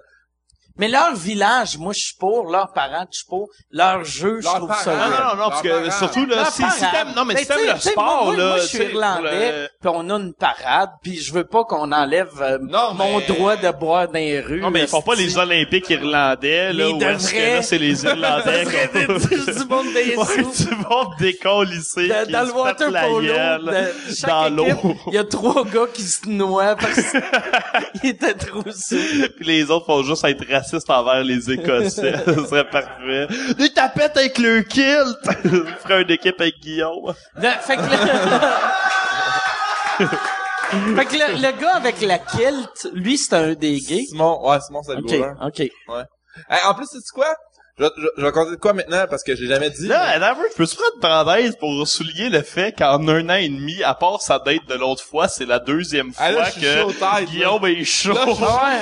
Mais 0.78 0.88
leur 0.88 1.14
village, 1.16 1.78
moi, 1.78 1.94
je 1.94 2.00
suis 2.00 2.16
pour. 2.16 2.50
Leurs 2.50 2.74
parents, 2.74 3.06
je 3.12 3.18
suis 3.18 3.28
pour. 3.28 3.50
Leur 3.72 4.04
jeu, 4.04 4.40
je 4.42 4.48
trouve 4.48 4.74
ça. 4.74 4.92
Non, 4.96 5.04
non, 5.06 5.10
non, 5.36 5.44
non, 5.44 5.50
parce 5.50 5.62
que 5.62 5.90
surtout, 5.92 6.26
là, 6.26 6.46
si, 6.46 6.64
si 6.64 6.80
t'aimes, 6.92 7.14
non, 7.16 7.26
mais 7.26 7.38
si 7.38 7.46
t'aimes 7.48 7.74
le 7.74 7.80
sport, 7.80 8.26
moi, 8.26 8.36
là, 8.38 8.48
Moi, 8.50 8.58
je 8.60 8.66
suis 8.66 8.78
irlandais, 8.84 9.52
le- 9.52 9.68
puis 9.80 9.92
on 9.94 10.10
a 10.10 10.14
une 10.16 10.34
parade, 10.34 10.90
puis 11.04 11.18
je 11.20 11.32
veux 11.32 11.44
pas 11.44 11.64
qu'on 11.66 11.92
enlève 11.92 12.32
euh, 12.42 12.58
Non, 12.62 12.94
mon 12.96 13.20
mais- 13.20 13.26
droit 13.28 13.56
de 13.56 13.70
boire 13.72 14.08
dans 14.08 14.14
les 14.16 14.40
rues. 14.42 14.62
Non, 14.62 14.72
mais 14.72 14.82
ils 14.82 14.88
font 14.88 15.02
pas 15.04 15.14
les 15.16 15.38
Olympiques 15.38 15.90
irlandais, 15.92 16.74
là, 16.74 16.90
où 16.90 17.00
est-ce 17.02 17.32
que 17.32 17.38
là, 17.56 17.62
c'est 17.62 17.78
les 17.78 18.04
Irlandais 18.06 18.66
du- 18.66 19.54
du 19.54 19.66
monde 19.70 19.94
des 19.94 20.16
Ouais, 20.16 20.26
sous. 20.26 20.66
du 20.70 20.76
monde 20.76 21.08
décollissé, 21.20 22.08
Dans, 22.30 22.48
le 22.48 22.52
water 22.52 22.90
la 22.92 23.02
polo, 23.04 23.34
dans 24.28 24.50
l'eau. 24.56 24.96
il 25.08 25.14
y 25.14 25.18
a 25.20 25.24
trois 25.24 25.64
gars 25.66 25.86
qui 25.94 26.02
se 26.04 26.28
noient 26.28 26.76
parce 26.76 27.00
qu'ils 28.02 28.10
étaient 28.10 28.34
trop 28.34 28.64
sous. 28.72 28.96
Puis 29.38 29.46
les 29.46 29.70
autres 29.70 29.86
font 29.86 30.02
juste 30.04 30.24
être 30.26 30.44
racistes 30.64 30.90
envers 30.90 31.24
les 31.24 31.52
Écossais. 31.52 32.14
Ce 32.26 32.46
serait 32.46 32.70
parfait. 32.70 33.28
Des 33.58 33.70
tapettes 33.72 34.18
avec 34.18 34.38
le 34.38 34.62
kilt! 34.62 35.18
Je 35.44 35.50
ferais 35.84 36.02
une 36.04 36.12
équipe 36.12 36.40
avec 36.40 36.56
Guillaume. 36.60 37.14
Le- 37.36 37.50
fait 37.62 37.76
que 37.76 37.82
là- 37.82 38.62
fait 40.00 41.06
que 41.06 41.14
le, 41.16 41.36
le 41.42 41.62
gars 41.62 41.76
avec 41.76 42.02
la 42.02 42.18
kilt, 42.20 42.90
lui, 42.94 43.18
c'est 43.18 43.36
un 43.36 43.54
des 43.54 43.80
gays. 43.80 44.06
Simon, 44.10 44.40
ouais, 44.48 44.60
Simon, 44.62 44.82
c'est 44.84 44.94
le 44.96 45.00
OK, 45.00 45.06
goaler. 45.08 45.34
OK. 45.46 45.60
Hey, 45.60 46.60
en 46.66 46.74
plus, 46.74 46.88
c'est 46.92 47.00
quoi? 47.14 47.36
Je, 47.80 47.86
je, 47.98 48.08
je 48.18 48.26
vais 48.26 48.32
compter 48.32 48.52
de 48.52 48.56
quoi 48.58 48.74
maintenant 48.74 49.06
parce 49.10 49.24
que 49.24 49.36
j'ai 49.36 49.48
jamais 49.48 49.72
dit. 49.72 49.88
Là, 49.88 50.00
Adam, 50.04 50.36
je 50.52 50.56
peux 50.56 50.66
se 50.68 50.76
prendre 50.76 50.92
une 50.94 51.00
parenthèse 51.02 51.56
pour 51.56 51.88
souligner 51.88 52.30
le 52.30 52.44
fait 52.44 52.72
qu'en 52.72 53.08
un 53.08 53.30
an 53.30 53.34
et 53.36 53.50
demi, 53.50 53.82
à 53.84 53.96
part 53.96 54.22
sa 54.22 54.38
date 54.38 54.68
de 54.70 54.76
l'autre 54.76 55.04
fois, 55.04 55.28
c'est 55.28 55.46
la 55.48 55.58
deuxième 55.58 56.14
fois 56.14 56.26
Ah, 56.28 56.32
là, 56.32 56.44
je 56.46 56.52
suis 56.52 56.62
chaud 56.62 56.88
que 56.90 56.92
tête, 56.94 57.02
là. 57.02 57.22
Guillaume 57.24 57.66
est 57.66 57.84
chaud. 57.84 58.14
Là, 58.14 58.26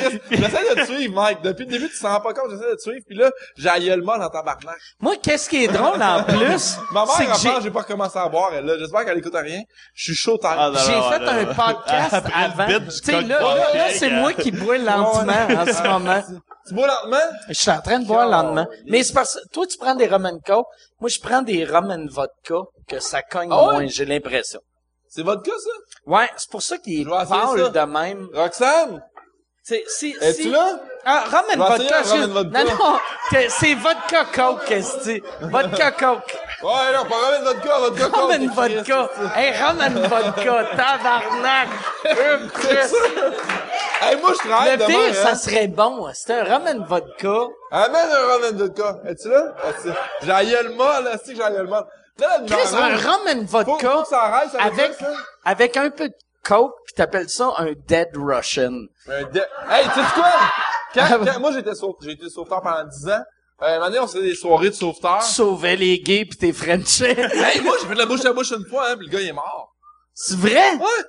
je- 0.09 0.35
J'essaie 0.35 0.75
de 0.75 0.81
te 0.81 0.85
suivre, 0.93 1.13
Mike. 1.15 1.41
Depuis 1.41 1.63
le 1.65 1.71
début, 1.71 1.89
tu 1.89 2.05
rends 2.05 2.19
pas 2.19 2.33
compte, 2.33 2.51
j'essaie 2.51 2.69
de 2.69 2.75
te 2.75 2.81
suivre. 2.81 3.05
Puis 3.07 3.15
là, 3.15 3.31
j'ai 3.57 3.69
gueule 3.85 4.01
molle 4.01 4.21
en 4.21 4.29
tabarnak. 4.29 4.77
Moi, 4.99 5.15
qu'est-ce 5.23 5.49
qui 5.49 5.63
est 5.63 5.67
drôle 5.69 6.01
en 6.03 6.23
plus, 6.27 6.75
Ma 6.91 7.05
mère, 7.05 7.33
que 7.33 7.61
j'ai, 7.63 7.71
pas 7.71 7.79
recommencé 7.81 8.19
à 8.19 8.27
boire, 8.27 8.51
elle, 8.53 8.65
là. 8.65 8.73
J'espère 8.77 9.05
qu'elle 9.05 9.19
écoute 9.19 9.35
rien. 9.35 9.61
Je 9.93 10.03
suis 10.03 10.15
chaud 10.15 10.37
tête. 10.37 10.51
Ah, 10.53 10.71
j'ai 10.75 11.17
fait 11.17 11.29
un 11.29 11.45
podcast 11.45 12.13
Après 12.13 12.47
le 12.47 12.61
avant. 12.61 12.85
Tu 12.89 12.91
sais, 13.03 13.11
là, 13.13 13.21
là, 13.21 13.39
là, 13.39 13.63
podcast, 13.65 13.95
c'est 13.99 14.09
moi 14.09 14.33
qui 14.33 14.51
bois 14.51 14.77
lentement 14.77 15.31
en 15.31 15.65
ce 15.65 15.87
moment. 15.87 16.21
Tu 16.67 16.73
bois 16.73 16.87
lentement? 16.87 17.37
Je 17.49 17.53
suis 17.53 17.71
en 17.71 17.81
train 17.81 17.99
de 17.99 18.05
boire 18.05 18.27
lentement. 18.29 18.67
Mais 18.85 19.03
c'est 19.03 19.13
parce 19.13 19.35
que 19.35 19.47
toi, 19.51 19.65
tu 19.67 19.77
prends 19.77 19.95
des 19.95 20.07
rum 20.07 20.25
and 20.25 20.39
coke. 20.45 20.67
Moi, 20.99 21.09
je 21.09 21.19
prends 21.19 21.41
des 21.41 21.65
rum 21.65 21.89
and 21.91 22.05
vodka 22.09 22.55
que 22.87 22.99
ça 22.99 23.21
cogne 23.21 23.49
Ah 23.51 23.67
ouais? 23.67 23.73
moins, 23.73 23.87
j'ai 23.87 24.05
l'impression. 24.05 24.59
C'est 25.09 25.23
cas, 25.25 25.33
ça? 25.35 25.69
Ouais, 26.05 26.29
c'est 26.37 26.49
pour 26.49 26.61
ça 26.61 26.77
qu'il 26.77 27.03
Je 27.03 27.09
vais 27.09 27.15
essayer 27.15 27.27
ça. 27.27 27.71
pâle 27.71 27.71
de 27.87 27.91
même. 27.91 28.29
Roxane? 28.33 29.03
Sais, 29.63 29.83
si, 29.87 30.15
Es-tu 30.19 30.41
si... 30.43 30.49
là? 30.49 30.79
Ah, 31.05 31.23
vais 31.29 31.55
vodka, 31.77 32.03
je- 32.03 32.27
vodka. 32.27 32.63
Non, 32.63 32.69
non, 32.71 32.99
c'est 33.49 33.75
vodka 33.75 34.25
coke, 34.33 34.65
qu'est-ce 34.65 34.97
que 34.97 35.03
c'est? 35.03 35.23
Vodka 35.41 35.91
coke. 35.91 36.35
Ouais, 36.63 36.71
non, 36.95 37.05
pas 37.05 37.15
cas. 37.95 38.03
Rum 38.03 38.11
compte, 38.11 38.31
and 38.33 38.37
Chris. 38.37 38.75
vodka. 38.75 39.09
Hey, 39.35 39.51
rum 39.61 39.81
and 39.81 40.07
vodka, 40.07 40.65
tabarnak. 40.75 41.69
Hey, 44.03 44.15
moi, 44.19 44.31
je 44.33 44.47
travaille 44.49 44.77
Le 44.77 44.85
pire, 44.87 44.97
hein. 45.11 45.13
ça 45.13 45.35
serait 45.35 45.67
bon. 45.67 46.07
C'est 46.13 46.33
un 46.33 46.43
rum 46.43 46.63
and 46.67 46.83
vodka. 46.87 47.37
Amène 47.71 48.09
un 48.11 48.33
rum 48.33 48.41
and 48.51 48.57
vodka. 48.57 48.95
Es-tu 49.07 49.29
là? 49.29 49.53
C'est- 49.81 49.89
J'ai 50.23 50.51
gueule 50.51 50.69
molle, 50.75 51.03
là, 51.03 51.11
c'est 51.23 51.33
que 51.33 51.37
j'ai. 51.37 51.43
Là, 51.43 52.37
le 52.39 52.45
Chris, 52.47 52.57
numéro- 52.71 52.83
un 52.83 52.97
Faut, 53.47 53.59
faut 53.59 53.65
vodka 53.77 54.01
que 54.01 54.07
ça 54.09 54.21
arrête, 54.23 54.49
ça 54.51 54.57
veut 54.57 54.63
avec, 54.63 54.91
avec 55.45 55.77
un 55.77 55.89
peu 55.91 56.09
de 56.09 56.13
coke, 56.43 56.73
pis 56.87 56.93
t'appelles 56.93 57.29
ça 57.29 57.53
un 57.57 57.73
dead 57.87 58.09
Russian. 58.15 58.73
Un 59.07 59.23
dé- 59.31 59.41
Hey, 59.69 59.85
tu 59.85 59.99
sais 59.99 60.05
quoi? 60.13 60.31
Quand, 60.93 61.01
Ah, 61.09 61.17
quand- 61.25 61.39
moi, 61.39 61.51
j'étais 61.53 61.73
sauve- 61.75 61.95
j'ai 62.01 62.11
été 62.11 62.29
sauveteur 62.29 62.61
pendant 62.61 62.83
10 62.85 63.07
ans. 63.09 63.21
Euh, 63.61 63.65
un 63.67 63.73
moment 63.75 63.85
donné, 63.87 63.99
on 63.99 64.07
faisait 64.07 64.21
des 64.23 64.35
soirées 64.35 64.69
de 64.71 64.75
sauveteurs. 64.75 65.19
Tu 65.19 65.31
sauvais 65.33 65.75
les 65.75 65.99
gays 65.99 66.25
pis 66.25 66.35
t'es 66.37 66.51
Frenchais. 66.53 67.15
Hey, 67.33 67.61
moi, 67.61 67.75
j'ai 67.79 67.87
fait 67.87 67.93
de 67.93 67.99
la 67.99 68.05
bouche 68.05 68.25
à 68.25 68.33
bouche 68.33 68.51
une 68.51 68.65
fois, 68.65 68.89
hein, 68.89 68.97
pis 68.97 69.05
le 69.05 69.11
gars, 69.11 69.21
il 69.21 69.27
est 69.27 69.33
mort. 69.33 69.73
C'est 70.13 70.37
vrai? 70.37 70.73
Ouais. 70.75 71.03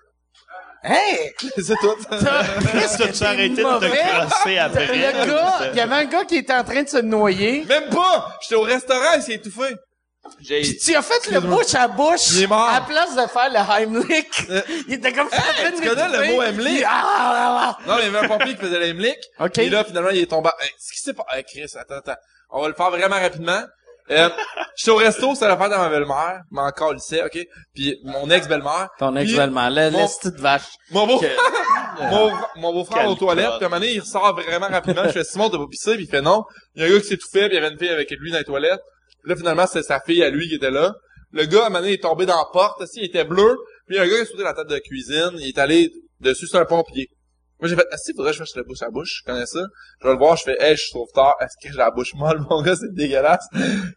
Hey! 0.85 1.33
C'est 1.59 1.77
tout. 1.77 1.97
Est-ce 2.11 2.99
que 2.99 3.17
tu 3.17 3.25
as 3.25 3.29
arrêté 3.29 3.51
de 3.51 3.63
te 3.63 4.27
crosser 4.27 4.59
après? 4.59 4.87
Le 4.87 5.27
gars, 5.27 5.71
il 5.73 5.77
y 5.77 5.81
avait 5.81 5.95
un 5.95 6.05
gars 6.07 6.25
qui 6.25 6.37
était 6.37 6.53
en 6.55 6.65
train 6.65 6.83
de 6.83 6.89
se 6.89 6.97
noyer. 6.99 7.65
Même 7.67 7.89
pas! 7.89 8.37
J'étais 8.43 8.57
au 8.57 8.63
restaurant, 8.63 9.13
il 9.17 9.23
s'est 9.23 9.35
étouffé. 9.35 9.75
J'ai- 10.41 10.61
Puis 10.63 10.77
tu 10.79 10.95
as 10.97 11.03
fait 11.03 11.31
le 11.31 11.41
bouche 11.41 11.75
à 11.75 11.89
bouche. 11.89 12.31
Il 12.33 12.43
est 12.43 12.47
mort. 12.47 12.69
À 12.69 12.75
la 12.75 12.81
place 12.83 13.15
de 13.15 13.27
faire 13.29 13.51
le 13.51 13.59
Heimlich. 13.83 14.49
il 14.89 14.95
était 14.95 15.13
comme 15.13 15.29
ça. 15.31 15.37
de 15.71 15.77
tu 15.77 15.89
connais 15.89 16.09
le 16.09 16.33
mot 16.35 16.43
Heimlich? 16.43 16.75
Puis, 16.77 16.85
ah, 16.85 17.03
ah, 17.05 17.77
ah. 17.79 17.79
Non, 17.87 17.97
mais 17.97 18.03
il 18.07 18.13
y 18.13 18.17
avait 18.17 18.27
un 18.27 18.29
pompier 18.29 18.55
qui 18.55 18.61
faisait 18.61 18.79
l'Heimlich. 18.79 19.17
OK. 19.41 19.53
Puis 19.53 19.69
là, 19.71 19.85
finalement, 19.85 20.11
il 20.11 20.19
est 20.19 20.27
tombé. 20.31 20.51
Hey, 20.61 20.71
ce 20.79 20.93
qui 20.93 21.01
s'est 21.01 21.15
pas... 21.15 21.27
Hey, 21.33 21.45
Chris, 21.45 21.71
attends, 21.79 21.97
attends. 21.97 22.17
On 22.51 22.63
va 22.63 22.69
le 22.69 22.75
faire 22.75 22.91
vraiment 22.91 23.19
rapidement. 23.21 23.63
Euh, 24.11 24.29
j'étais 24.77 24.91
au 24.91 24.97
resto, 24.97 25.33
c'était 25.35 25.47
l'affaire 25.47 25.71
de 25.71 25.77
ma 25.77 25.89
belle-mère, 25.89 26.41
mais 26.51 26.61
encore 26.61 26.93
lycée, 26.93 27.23
ok? 27.23 27.39
Puis 27.73 27.97
mon 28.05 28.29
ex-belle-mère. 28.31 28.89
Ton 28.99 29.15
ex-belle-mère, 29.17 29.71
la 29.71 29.91
mon- 29.93 30.07
petite 30.09 30.41
vache. 30.41 30.65
Mon 30.91 31.07
beau, 31.07 31.23
mon, 32.01 32.33
mon 32.57 32.73
beau-frère 32.73 33.09
aux 33.09 33.15
toilettes, 33.15 33.53
puis 33.59 33.65
à 33.65 33.67
un 33.67 33.69
moment 33.71 33.81
donné, 33.81 33.93
il 33.93 34.01
ressort 34.01 34.35
vraiment 34.35 34.67
rapidement. 34.67 35.05
Je 35.05 35.11
fais 35.11 35.25
Simon, 35.25 35.49
t'as 35.51 35.59
pas 35.59 35.67
pissé, 35.71 35.95
puis 35.95 36.05
il 36.05 36.11
fait 36.11 36.21
non. 36.21 36.45
Il 36.75 36.83
y 36.83 36.85
a 36.85 36.89
un 36.89 36.93
gars 36.93 37.01
qui 37.01 37.07
s'étouffait, 37.07 37.49
puis 37.49 37.57
il 37.57 37.63
y 37.63 37.65
avait 37.65 37.73
une 37.73 37.79
fille 37.79 37.89
avec 37.91 38.11
lui 38.11 38.33
dans 38.33 38.39
les 38.39 38.45
toilettes. 38.45 38.83
Là, 39.25 39.37
finalement, 39.37 39.67
c'est 39.67 39.83
sa 39.83 40.01
fille 40.01 40.23
à 40.23 40.31
lui 40.31 40.49
qui 40.49 40.55
était 40.55 40.71
là. 40.71 40.95
Le 41.33 41.45
gars, 41.45 41.63
à 41.63 41.67
un 41.67 41.69
moment 41.69 41.79
donné, 41.81 41.93
il 41.93 41.95
est 41.95 42.03
tombé 42.03 42.27
dans 42.27 42.37
la 42.37 42.47
porte, 42.53 42.83
aussi, 42.83 43.01
il 43.01 43.07
était 43.07 43.25
bleu. 43.25 43.57
Puis 43.87 43.97
il 43.97 44.01
un 44.01 44.07
gars 44.07 44.17
qui 44.17 44.21
a 44.21 44.27
sauté 44.27 44.43
la 44.43 44.53
table 44.53 44.71
de 44.71 44.79
cuisine, 44.79 45.33
il 45.39 45.49
est 45.49 45.59
allé 45.59 45.91
dessus 46.21 46.47
sur 46.47 46.59
un 46.59 46.65
pompier. 46.65 47.09
Moi, 47.61 47.69
j'ai 47.69 47.77
fait, 47.77 47.87
ah, 47.93 47.97
si, 47.97 48.13
faudrait 48.15 48.33
que 48.33 48.39
je 48.39 48.43
fasse 48.43 48.57
la 48.57 48.65
bouche 48.65 48.83
à 48.83 48.91
bouche, 48.91 49.21
je 49.21 49.25
connais 49.25 49.47
ça. 49.47 49.61
Je 50.01 50.07
vais 50.07 50.13
le 50.13 50.19
voir, 50.19 50.37
je 50.37 50.43
fais, 50.43 50.57
hey, 50.59 50.77
je 50.77 50.83
suis 50.83 50.91
sauveteur, 50.91 51.35
est-ce 51.41 51.55
que 51.63 51.73
j'ai 51.73 51.79
la 51.79 51.91
bouche 51.91 52.13
molle, 52.15 52.45
mon 52.51 52.61
gars, 52.61 52.75
c'est 52.75 52.93
dégueulasse. 52.93 53.47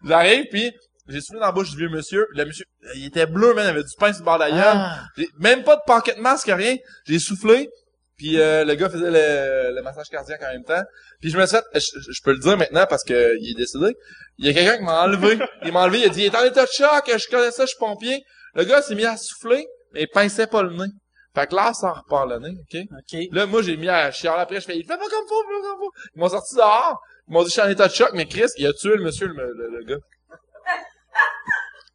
J'arrive, 0.04 0.46
puis 0.52 0.72
j'ai 1.08 1.22
soufflé 1.22 1.40
dans 1.40 1.48
la 1.48 1.52
bouche 1.52 1.72
du 1.72 1.78
vieux 1.78 1.90
monsieur, 1.90 2.28
le 2.32 2.46
monsieur, 2.46 2.66
il 2.96 3.06
était 3.06 3.26
bleu, 3.26 3.54
man, 3.54 3.66
il 3.66 3.70
avait 3.70 3.84
du 3.84 3.96
pain 3.98 4.14
sur 4.14 4.22
le 4.22 4.26
bord 4.26 4.38
de 4.38 4.44
la 4.44 4.52
gueule. 4.52 4.60
Ah. 4.64 5.04
Même 5.40 5.64
pas 5.64 5.76
de 5.76 5.82
paquet 5.86 6.16
de 6.16 6.22
masque, 6.22 6.48
rien. 6.48 6.78
J'ai 7.08 7.20
soufflé, 7.20 7.70
puis 8.18 8.40
euh, 8.40 8.64
le 8.64 8.76
gars 8.76 8.90
faisait 8.90 9.12
le, 9.12 9.76
le 9.76 9.82
massage 9.82 10.08
cardiaque 10.10 10.42
en 10.44 10.52
même 10.54 10.64
temps. 10.64 10.82
Puis 11.22 11.30
je 11.32 11.38
me 11.38 11.46
suis 11.46 11.58
fait, 11.58 11.64
je, 11.80 12.12
je- 12.12 12.22
peux 12.24 12.32
le 12.32 12.40
dire 12.40 12.58
maintenant 12.58 12.86
parce 12.90 13.04
que 13.04 13.36
il 13.40 13.52
est 13.52 13.56
décédé. 13.56 13.96
Il 14.38 14.46
y 14.46 14.50
a 14.50 14.54
quelqu'un 14.54 14.78
qui 14.78 14.84
m'a 14.84 15.04
enlevé. 15.04 15.38
Il 15.64 15.72
m'a 15.74 15.82
enlevé, 15.84 16.00
il 16.00 16.06
a 16.06 16.10
dit, 16.10 16.22
il 16.22 16.26
est 16.26 16.36
en 16.36 16.44
état 16.46 16.64
de 16.66 16.70
choc, 16.72 17.04
je 17.08 17.28
connais 17.30 17.52
ça, 17.52 17.64
je 17.64 17.70
suis 17.70 17.80
pompier. 17.80 18.24
Le 18.54 18.64
gars 18.64 18.82
s'est 18.82 18.96
mis 18.96 19.06
à 19.06 19.18
souffler, 19.18 19.66
mais 19.94 20.04
il 20.04 20.08
pinçait 20.08 20.48
pas 20.48 20.64
le 20.64 20.72
nez. 20.72 20.92
Fait 21.36 21.48
que 21.48 21.56
là, 21.56 21.74
ça 21.74 21.92
repart 21.92 22.30
le 22.30 22.40
nez, 22.40 22.52
ok? 22.62 22.82
OK. 22.98 23.20
Là, 23.34 23.46
moi, 23.46 23.62
j'ai 23.62 23.76
mis 23.76 23.90
à 23.90 24.10
chialer 24.12 24.40
après, 24.42 24.62
je 24.62 24.66
fais, 24.66 24.78
il 24.78 24.86
fait 24.86 24.98
pas 24.98 25.10
comme 25.10 25.28
faut, 25.28 25.44
pas 25.44 25.68
comme 25.70 25.80
faut. 25.80 25.92
Ils 26.16 26.20
m'ont 26.20 26.30
sorti 26.30 26.56
dehors. 26.56 26.98
Ils 27.28 27.34
m'ont 27.34 27.42
dit, 27.44 27.48
je 27.50 27.52
suis 27.54 27.62
en 27.62 27.70
état 27.70 27.88
de 27.90 27.94
choc, 27.94 28.12
mais 28.14 28.26
Chris, 28.26 28.46
il 28.58 28.66
a 28.68 28.72
tué 28.72 28.96
le 28.96 29.04
monsieur, 29.04 29.28
le, 29.28 29.34
le, 29.54 29.70
le 29.80 29.84
gars. 29.84 29.98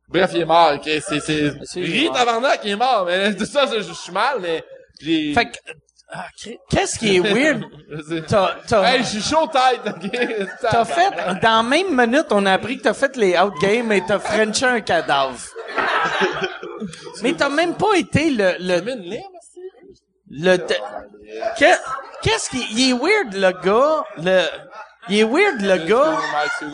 Bref, 0.09 0.30
il 0.34 0.40
est 0.40 0.44
mort, 0.44 0.72
ok? 0.74 0.82
C'est, 1.06 1.20
c'est, 1.20 1.52
mort. 2.05 2.14
tabarnak, 2.14 2.60
il 2.64 2.70
est 2.72 2.76
mort, 2.76 3.06
mais 3.06 3.34
tout 3.36 3.47
ça, 3.47 3.66
je, 3.66 3.80
je 3.80 3.92
suis 3.92 4.12
mal, 4.12 4.40
mais 4.40 4.62
j'ai... 5.01 5.32
Fait 5.32 5.47
que, 5.47 5.56
ah, 6.12 6.26
qu'est-ce 6.68 6.98
qui 6.98 7.16
est 7.16 7.20
weird? 7.20 7.64
T'as, 8.28 8.56
t'as, 8.66 8.82
Hey, 8.92 8.98
je 9.04 9.08
suis 9.08 9.22
chaud 9.22 9.46
tête, 9.46 9.80
ok? 9.86 10.48
t'as 10.60 10.84
fait, 10.84 11.10
dans 11.40 11.56
la 11.56 11.62
même 11.62 11.94
minute, 11.94 12.26
on 12.30 12.46
a 12.46 12.52
appris 12.54 12.78
que 12.78 12.84
t'as 12.84 12.94
fait 12.94 13.16
les 13.16 13.38
outgames 13.38 13.92
et 13.92 14.04
t'as 14.04 14.18
frenché 14.18 14.66
un 14.66 14.80
cadavre. 14.80 15.38
Mais 17.22 17.34
t'as 17.34 17.48
même 17.48 17.74
pas 17.74 17.94
été 17.96 18.30
le, 18.30 18.54
le, 18.58 18.80
le, 20.30 20.56
qu'est-ce 22.22 22.50
qui, 22.50 22.66
il 22.72 22.90
est 22.90 22.92
weird, 22.92 23.34
le 23.34 23.52
gars, 23.62 24.04
le, 24.16 24.42
il 25.08 25.18
est 25.18 25.24
weird, 25.24 25.60
le 25.60 25.76
gars. 25.86 26.18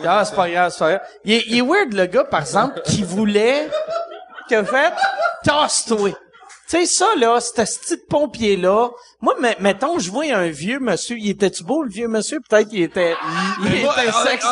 Ah, 0.05 0.25
c'est 0.25 0.35
pas 0.35 0.49
grave, 0.49 0.71
c'est 0.71 0.79
pas 0.79 0.89
grave. 0.91 1.01
Il 1.25 1.33
est, 1.33 1.43
il 1.47 1.57
est 1.57 1.61
weird, 1.61 1.93
le 1.93 2.05
gars, 2.05 2.23
par 2.23 2.41
exemple, 2.41 2.81
qui 2.85 3.03
voulait, 3.03 3.69
qui 4.47 4.55
a 4.55 4.63
fait, 4.63 4.93
tasse-toi. 5.43 6.11
Tu 6.69 6.75
sais, 6.77 6.85
ça, 6.85 7.05
là, 7.17 7.39
ce 7.39 7.51
petit 7.53 7.97
pompier-là, 8.09 8.89
moi, 9.21 9.35
me- 9.39 9.61
mettons, 9.61 9.99
je 9.99 10.11
vois 10.11 10.25
un 10.33 10.49
vieux 10.49 10.79
monsieur, 10.79 11.15
il 11.17 11.29
était-tu 11.29 11.63
beau, 11.63 11.81
le 11.83 11.89
vieux 11.89 12.09
monsieur? 12.09 12.39
Peut-être 12.49 12.67
qu'il 12.69 12.81
était, 12.81 13.15
il 13.61 13.67
était 13.75 13.83
honnêt- 14.19 14.29
sexe 14.29 14.45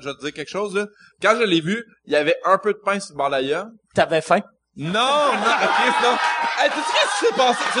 je 0.00 0.08
vais 0.08 0.14
te 0.14 0.20
dire 0.24 0.32
quelque 0.32 0.48
chose, 0.50 0.74
là. 0.74 0.86
Quand 1.20 1.36
je 1.38 1.42
l'ai 1.44 1.60
vu, 1.60 1.84
il 2.06 2.12
y 2.14 2.16
avait 2.16 2.36
un 2.46 2.56
peu 2.56 2.72
de 2.72 2.78
pain 2.82 2.98
sur 3.00 3.12
le 3.14 3.18
bord. 3.18 3.30
T'avais 3.94 4.22
faim? 4.22 4.40
Non, 4.78 4.92
non, 4.92 5.66
Chris, 5.76 5.92
non. 6.02 6.16
Hey, 6.58 6.70
tu 6.70 6.76
sais 6.80 7.06
ce 7.06 7.18
qui 7.20 7.26
s'est 7.26 7.36
passé? 7.36 7.80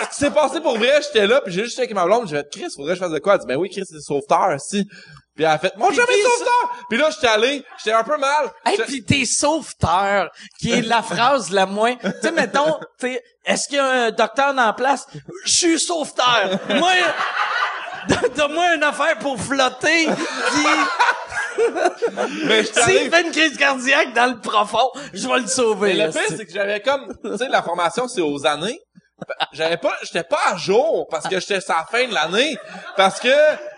Tu- 0.08 0.14
Ce 0.14 0.18
qui 0.18 0.24
s'est 0.24 0.30
passé 0.30 0.60
pour 0.60 0.76
vrai, 0.78 1.00
j'étais 1.02 1.26
là, 1.26 1.40
puis 1.42 1.52
j'ai 1.52 1.64
juste 1.64 1.78
avec 1.78 1.92
ma 1.92 2.04
blonde, 2.04 2.28
j'ai 2.28 2.36
fait, 2.36 2.48
Chris, 2.50 2.66
faudrait 2.74 2.92
que 2.94 2.98
je 3.00 3.04
fasse 3.04 3.12
de 3.12 3.18
quoi? 3.18 3.34
Elle 3.34 3.40
dit, 3.40 3.46
ben 3.46 3.56
oui, 3.56 3.68
Chris, 3.70 3.84
c'est 3.88 4.00
sauveteur, 4.00 4.56
si. 4.60 4.84
Puis 5.36 5.44
elle 5.44 5.52
a 5.52 5.58
fait, 5.58 5.72
mon 5.76 5.90
jamais 5.90 6.12
sauveteur! 6.22 6.76
Puis 6.88 6.98
là, 6.98 7.08
j'étais 7.10 7.28
allé, 7.28 7.64
j'étais 7.78 7.92
un 7.96 8.02
peu 8.04 8.16
mal. 8.18 8.50
Hey, 8.66 8.78
pis 8.86 9.04
t'es 9.04 9.24
sauveteur, 9.24 10.28
qui 10.58 10.72
est 10.72 10.82
la 10.82 11.02
phrase 11.02 11.50
la 11.50 11.66
moins... 11.66 11.94
Tu 11.96 12.10
sais, 12.20 12.32
mettons, 12.32 12.78
t'es- 12.98 13.22
est-ce 13.44 13.68
qu'il 13.68 13.76
y 13.76 13.80
a 13.80 13.86
un 14.06 14.10
docteur 14.10 14.52
dans 14.54 14.66
la 14.66 14.72
place? 14.72 15.06
Je 15.44 15.50
suis 15.52 15.78
sauveteur. 15.80 16.58
Moi, 16.76 16.90
donne-moi 18.36 18.74
une 18.74 18.82
affaire 18.82 19.18
pour 19.18 19.40
flotter, 19.40 20.06
pis 20.06 20.66
Mais 22.46 22.64
s'il 22.64 23.10
fait 23.10 23.22
une 23.22 23.30
crise 23.32 23.56
cardiaque 23.56 24.12
dans 24.14 24.30
le 24.34 24.40
profond, 24.40 24.88
je 25.12 25.26
vais 25.28 25.40
le 25.40 25.46
sauver. 25.46 25.94
Mais 25.94 26.06
le 26.06 26.12
pire, 26.12 26.22
c'est 26.36 26.46
que 26.46 26.52
j'avais 26.52 26.80
comme, 26.80 27.12
tu 27.24 27.36
sais, 27.36 27.48
la 27.48 27.62
formation, 27.62 28.08
c'est 28.08 28.20
aux 28.20 28.46
années. 28.46 28.78
J'avais 29.52 29.76
pas, 29.76 29.94
j'étais 30.02 30.22
pas 30.22 30.40
à 30.52 30.56
jour 30.56 31.06
parce 31.10 31.26
que 31.28 31.38
j'étais 31.40 31.54
à 31.70 31.78
la 31.78 31.86
fin 31.90 32.06
de 32.06 32.14
l'année. 32.14 32.56
Parce 32.96 33.18
que 33.20 33.28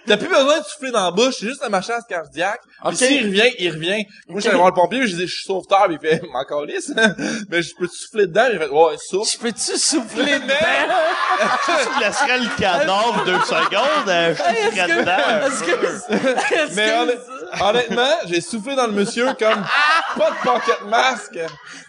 t'as 0.07 0.17
plus 0.17 0.29
besoin 0.29 0.59
de 0.61 0.65
souffler 0.65 0.91
dans 0.91 1.05
la 1.05 1.11
bouche, 1.11 1.37
c'est 1.41 1.47
juste 1.47 1.63
un 1.63 1.69
massage 1.69 2.03
cardiaque. 2.09 2.61
Puis 2.85 2.95
Ok. 2.95 2.97
s'il 2.97 3.27
revient, 3.27 3.51
il 3.59 3.71
revient. 3.71 4.05
Moi, 4.29 4.41
j'allais 4.41 4.57
voir 4.57 4.69
le 4.69 4.75
pompier, 4.75 5.03
je 5.03 5.13
disais, 5.13 5.27
je 5.27 5.35
suis 5.35 5.45
sauveteur, 5.45 5.85
puis 5.87 5.99
il 6.03 6.09
fait, 6.09 6.21
m'en 6.33 6.45
calisse. 6.45 6.93
Mais 7.49 7.63
je 7.63 7.75
peux 7.77 7.87
souffler 7.87 8.27
dedans? 8.27 8.49
Il 8.53 8.59
fait, 8.59 8.69
ouais, 8.69 8.97
souffle. 8.99 9.31
Je 9.33 9.39
peux-tu 9.39 9.79
souffler 9.79 10.39
dedans? 10.39 10.55
Tu 11.65 12.01
laisserais 12.05 12.39
le 12.39 12.57
cadavre 12.59 13.25
deux 13.25 13.41
secondes, 13.41 14.07
je 14.07 14.71
que, 14.71 15.01
dedans. 15.01 16.75
Mais 16.75 17.07
honnêtement, 17.61 18.15
j'ai 18.27 18.41
soufflé 18.41 18.75
dans 18.77 18.87
le 18.87 18.93
monsieur 18.93 19.27
comme 19.35 19.65
pas 20.17 20.31
de 20.31 20.37
pocket 20.45 20.83
masque. 20.87 21.39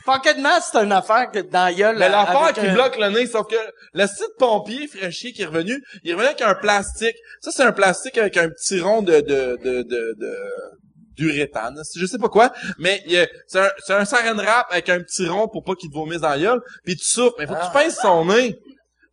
Pocket 0.06 0.38
mask, 0.40 0.70
c'est 0.74 0.84
une 0.84 0.92
affaire 0.92 1.30
que 1.32 1.40
dans 1.40 1.66
la 1.66 1.74
gueule. 1.74 1.98
Mais 1.98 2.10
l'affaire 2.10 2.44
avec 2.44 2.56
qui 2.56 2.68
un- 2.68 2.74
bloque 2.74 2.98
le 2.98 3.10
nez, 3.10 3.28
sauf 3.28 3.48
que 3.48 3.56
le 3.94 4.08
site 4.08 4.36
pompier 4.40 4.88
fraîchier 4.88 5.32
qui 5.32 5.42
est 5.44 5.46
revenu, 5.46 5.82
il 6.04 6.12
est 6.12 6.14
revenu 6.14 6.28
avec 6.28 6.42
un 6.42 6.56
plastique. 6.56 7.16
Ça, 7.42 7.52
c'est 7.52 7.64
un 7.64 7.72
plastique 7.72 8.18
avec 8.18 8.36
un 8.38 8.50
petit 8.50 8.80
rond 8.82 9.02
de, 9.02 9.22
de, 9.22 9.58
de, 9.64 9.82
de, 9.84 10.16
de 10.20 10.38
d'uréthane, 11.16 11.80
je 11.96 12.06
sais 12.08 12.18
pas 12.18 12.28
quoi, 12.28 12.52
mais 12.80 13.04
c'est 13.48 13.60
un, 13.60 13.70
un 13.90 14.04
saran 14.06 14.36
wrap 14.36 14.66
avec 14.72 14.90
un 14.90 15.00
petit 15.00 15.28
rond 15.28 15.48
pour 15.48 15.64
pas 15.64 15.76
qu'il 15.76 15.92
te 15.92 15.94
vomisse 15.96 16.22
dans 16.22 16.30
la 16.30 16.40
gueule, 16.40 16.60
puis 16.84 16.96
tu 16.96 17.06
souffles, 17.06 17.36
mais 17.38 17.46
faut 17.46 17.54
que 17.54 17.64
tu 17.66 17.72
pinces 17.72 18.00
son 18.02 18.26
nez. 18.26 18.58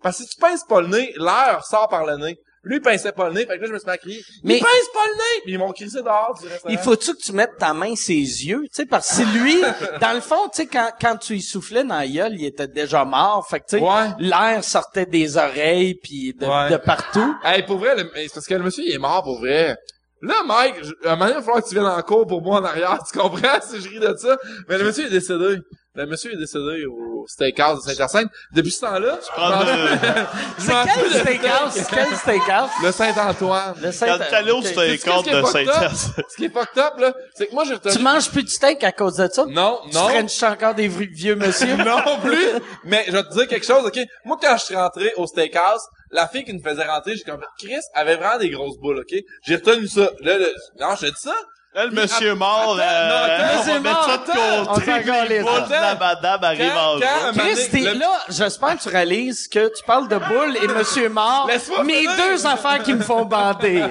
Parce 0.02 0.16
que 0.16 0.22
si 0.24 0.30
tu 0.30 0.36
pinces 0.40 0.64
pas 0.66 0.80
le 0.80 0.86
nez, 0.86 1.12
l'air 1.18 1.62
sort 1.68 1.88
par 1.90 2.06
le 2.06 2.16
nez. 2.16 2.38
Lui, 2.62 2.76
il 2.76 2.82
pinçait 2.82 3.12
pas 3.12 3.28
le 3.28 3.34
nez, 3.36 3.46
fait 3.46 3.56
que 3.56 3.62
là, 3.62 3.68
je 3.68 3.72
me 3.72 3.78
suis 3.78 3.86
mis 3.86 3.92
à 3.92 3.96
crier, 3.96 4.22
Mais- 4.44 4.54
mais 4.54 4.60
pince 4.60 4.88
pas 4.92 5.06
le 5.06 5.14
nez! 5.14 5.40
Puis 5.44 5.52
ils 5.54 5.58
m'ont 5.58 5.72
crissé 5.72 6.02
dehors 6.02 6.36
du 6.38 6.46
restaurant. 6.46 6.70
Il 6.72 6.78
faut-tu 6.78 7.14
que 7.14 7.18
tu 7.22 7.32
mettes 7.32 7.56
ta 7.58 7.72
main 7.72 7.96
ses 7.96 8.12
yeux, 8.14 8.60
tu 8.64 8.68
sais, 8.72 8.84
parce 8.86 9.16
que 9.18 9.22
lui, 9.38 9.56
dans 10.02 10.12
le 10.14 10.20
fond, 10.20 10.46
tu 10.52 10.62
sais, 10.62 10.66
quand, 10.66 10.90
quand 11.00 11.16
tu 11.16 11.36
y 11.36 11.40
soufflais 11.40 11.84
dans 11.84 11.96
la 11.96 12.06
gueule, 12.06 12.34
il 12.34 12.44
était 12.44 12.68
déjà 12.68 13.06
mort, 13.06 13.46
fait 13.48 13.60
que, 13.60 13.64
tu 13.70 13.78
sais, 13.78 13.82
Ouais. 13.82 14.08
l'air 14.18 14.62
sortait 14.62 15.06
des 15.06 15.38
oreilles 15.38 15.94
puis 16.02 16.34
de, 16.34 16.44
Ouais. 16.44 16.70
de 16.70 16.76
partout. 16.76 17.34
Hey, 17.44 17.62
pour 17.64 17.78
vrai, 17.78 17.96
le- 17.96 18.10
c'est 18.14 18.34
parce 18.34 18.46
que 18.46 18.54
le 18.54 18.62
monsieur, 18.62 18.84
il 18.86 18.92
est 18.92 18.98
mort 18.98 19.22
pour 19.22 19.38
vrai. 19.38 19.76
Là, 20.20 20.34
Mike, 20.44 20.74
je- 20.82 21.08
à 21.08 21.12
un 21.12 21.16
moment 21.16 21.24
donné, 21.28 21.30
il 21.30 21.36
va 21.36 21.42
falloir 21.42 21.62
que 21.64 21.68
tu 21.70 21.74
viennes 21.74 21.86
en 21.86 22.02
cours 22.02 22.26
pour 22.26 22.42
moi 22.42 22.60
en 22.60 22.64
arrière, 22.64 22.98
tu 23.10 23.18
comprends? 23.18 23.40
Si 23.62 23.80
je 23.80 23.88
ris 23.88 24.00
de 24.00 24.14
ça? 24.18 24.36
Mais 24.68 24.76
le 24.76 24.84
monsieur 24.84 25.06
est 25.06 25.10
décédé. 25.10 25.56
Le 25.96 26.06
monsieur 26.06 26.32
est 26.32 26.36
décédé 26.36 26.84
au 26.86 27.24
steakhouse 27.26 27.84
de 27.84 27.90
Saint-Hyacinthe. 27.90 28.28
Depuis 28.52 28.70
ce 28.70 28.80
temps-là, 28.82 29.18
prends 29.34 29.60
je 29.66 29.66
le- 29.66 30.72
m'en 30.72 30.84
C'est 30.84 30.94
quel 30.94 31.20
steakhouse? 31.20 31.72
C'est 31.72 31.90
quel 31.90 32.16
steakhouse? 32.16 32.70
Le 32.84 32.92
Saint-Antoine. 32.92 33.74
Le 33.82 33.90
Saint- 33.90 34.06
Quand 34.06 34.24
t'allais 34.30 34.52
au 34.52 34.58
Ok. 34.58 34.66
steak 34.66 35.00
Sais-tu 35.00 35.02
qu'est-ce 35.10 35.22
qui 35.24 35.30
est 35.30 35.40
de? 35.42 35.46
Saint-Hyacinthe. 35.46 36.24
Ce 36.30 36.36
qui 36.36 36.44
est 36.44 36.48
fucked 36.52 36.78
up, 36.78 36.92
là, 36.98 37.12
c'est 37.34 37.48
que 37.48 37.54
moi, 37.54 37.64
j'ai 37.64 37.74
retenu... 37.74 37.92
Tu 37.92 37.98
manges 38.02 38.30
plus 38.30 38.44
de 38.44 38.48
steak 38.48 38.84
à 38.84 38.92
cause 38.92 39.16
de 39.16 39.28
ça? 39.28 39.44
Non, 39.46 39.80
Tu 39.90 39.96
non. 39.96 40.08
frenches 40.08 40.42
encore 40.44 40.74
des 40.76 40.86
vieux 40.86 41.34
monsieur? 41.34 41.74
non 41.84 42.20
plus. 42.22 42.38
Mais 42.84 43.04
je 43.08 43.12
vais 43.12 43.24
te 43.24 43.32
dire 43.34 43.48
quelque 43.48 43.66
chose, 43.66 43.84
ok? 43.84 43.98
Moi, 44.24 44.38
quand 44.40 44.56
je 44.58 44.64
suis 44.66 44.76
rentré 44.76 45.12
au 45.16 45.26
steakhouse, 45.26 45.82
la 46.12 46.28
fille 46.28 46.44
qui 46.44 46.54
nous 46.54 46.62
faisait 46.62 46.84
rentrer, 46.86 47.16
j'ai 47.16 47.24
comme 47.24 47.42
Chris 47.58 47.74
avait 47.94 48.14
vraiment 48.14 48.38
des 48.38 48.50
grosses 48.50 48.78
boules, 48.78 48.98
ok? 49.00 49.18
J'ai 49.44 49.56
retenu 49.56 49.88
ça. 49.88 50.08
Là, 50.20 50.38
le... 50.38 50.52
non, 50.78 50.94
je 50.94 51.06
te 51.06 51.10
dis 51.10 51.20
ça. 51.20 51.34
Là, 51.72 51.86
le 51.86 51.92
monsieur 51.92 52.34
mort, 52.34 52.76
Attends, 52.76 52.82
euh, 52.82 53.08
non, 53.08 53.44
on 53.54 53.58
monsieur 53.58 53.72
va 53.74 53.80
mettre 53.80 54.04
ça 54.04 54.16
de 54.16 54.66
côté. 54.66 55.28
Les 55.28 55.38
la 55.70 55.94
madame 55.94 56.42
arrive 56.44 56.72
en 56.72 56.74
Quand- 56.74 57.00
quand- 57.00 57.26
jour. 57.32 57.36
Mané, 57.36 57.52
Chris, 57.54 57.68
t'es 57.70 57.78
le- 57.94 57.98
là, 58.00 58.10
j'espère 58.28 58.76
que 58.76 58.82
tu 58.82 58.88
réalises 58.88 59.46
que 59.48 59.68
tu 59.68 59.84
parles 59.84 60.08
de 60.08 60.16
boule 60.18 60.56
et 60.60 60.66
monsieur 60.66 61.08
mort. 61.08 61.48
Mes 61.84 62.06
deux 62.16 62.44
affaires 62.46 62.82
qui 62.82 62.92
me 62.94 63.02
font 63.02 63.24
bander. 63.24 63.84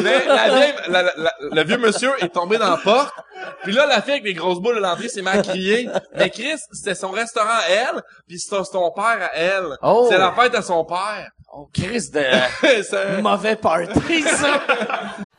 Mais 0.00 0.24
la 0.26 0.48
vieille, 0.48 0.74
la- 0.88 1.02
la- 1.02 1.12
la- 1.16 1.32
le 1.40 1.64
vieux 1.64 1.78
monsieur 1.78 2.12
est 2.22 2.28
tombé 2.32 2.58
dans 2.58 2.70
la 2.70 2.76
porte. 2.78 3.12
Puis 3.62 3.72
là, 3.72 3.86
la 3.86 4.00
fille 4.02 4.12
avec 4.12 4.24
les 4.24 4.34
grosses 4.34 4.58
boules 4.60 4.76
de 4.76 4.80
l'entrée 4.80 5.08
s'est 5.08 5.26
à 5.26 5.42
crier. 5.42 5.88
Mais 6.14 6.30
Chris, 6.30 6.58
c'était 6.72 6.94
son 6.94 7.10
restaurant 7.10 7.48
à 7.48 7.68
elle, 7.68 8.02
puis 8.26 8.38
c'était 8.38 8.62
son 8.64 8.90
père 8.92 9.18
à 9.32 9.34
elle. 9.36 9.76
Oh. 9.82 10.06
C'est 10.10 10.18
la 10.18 10.32
fête 10.32 10.54
à 10.54 10.62
son 10.62 10.84
père. 10.84 11.28
Oh, 11.52 11.68
Chris 11.72 12.10
de 12.12 12.22
C'est 12.82 13.20
mauvais 13.22 13.56
party, 13.56 14.22
ça. 14.22 14.60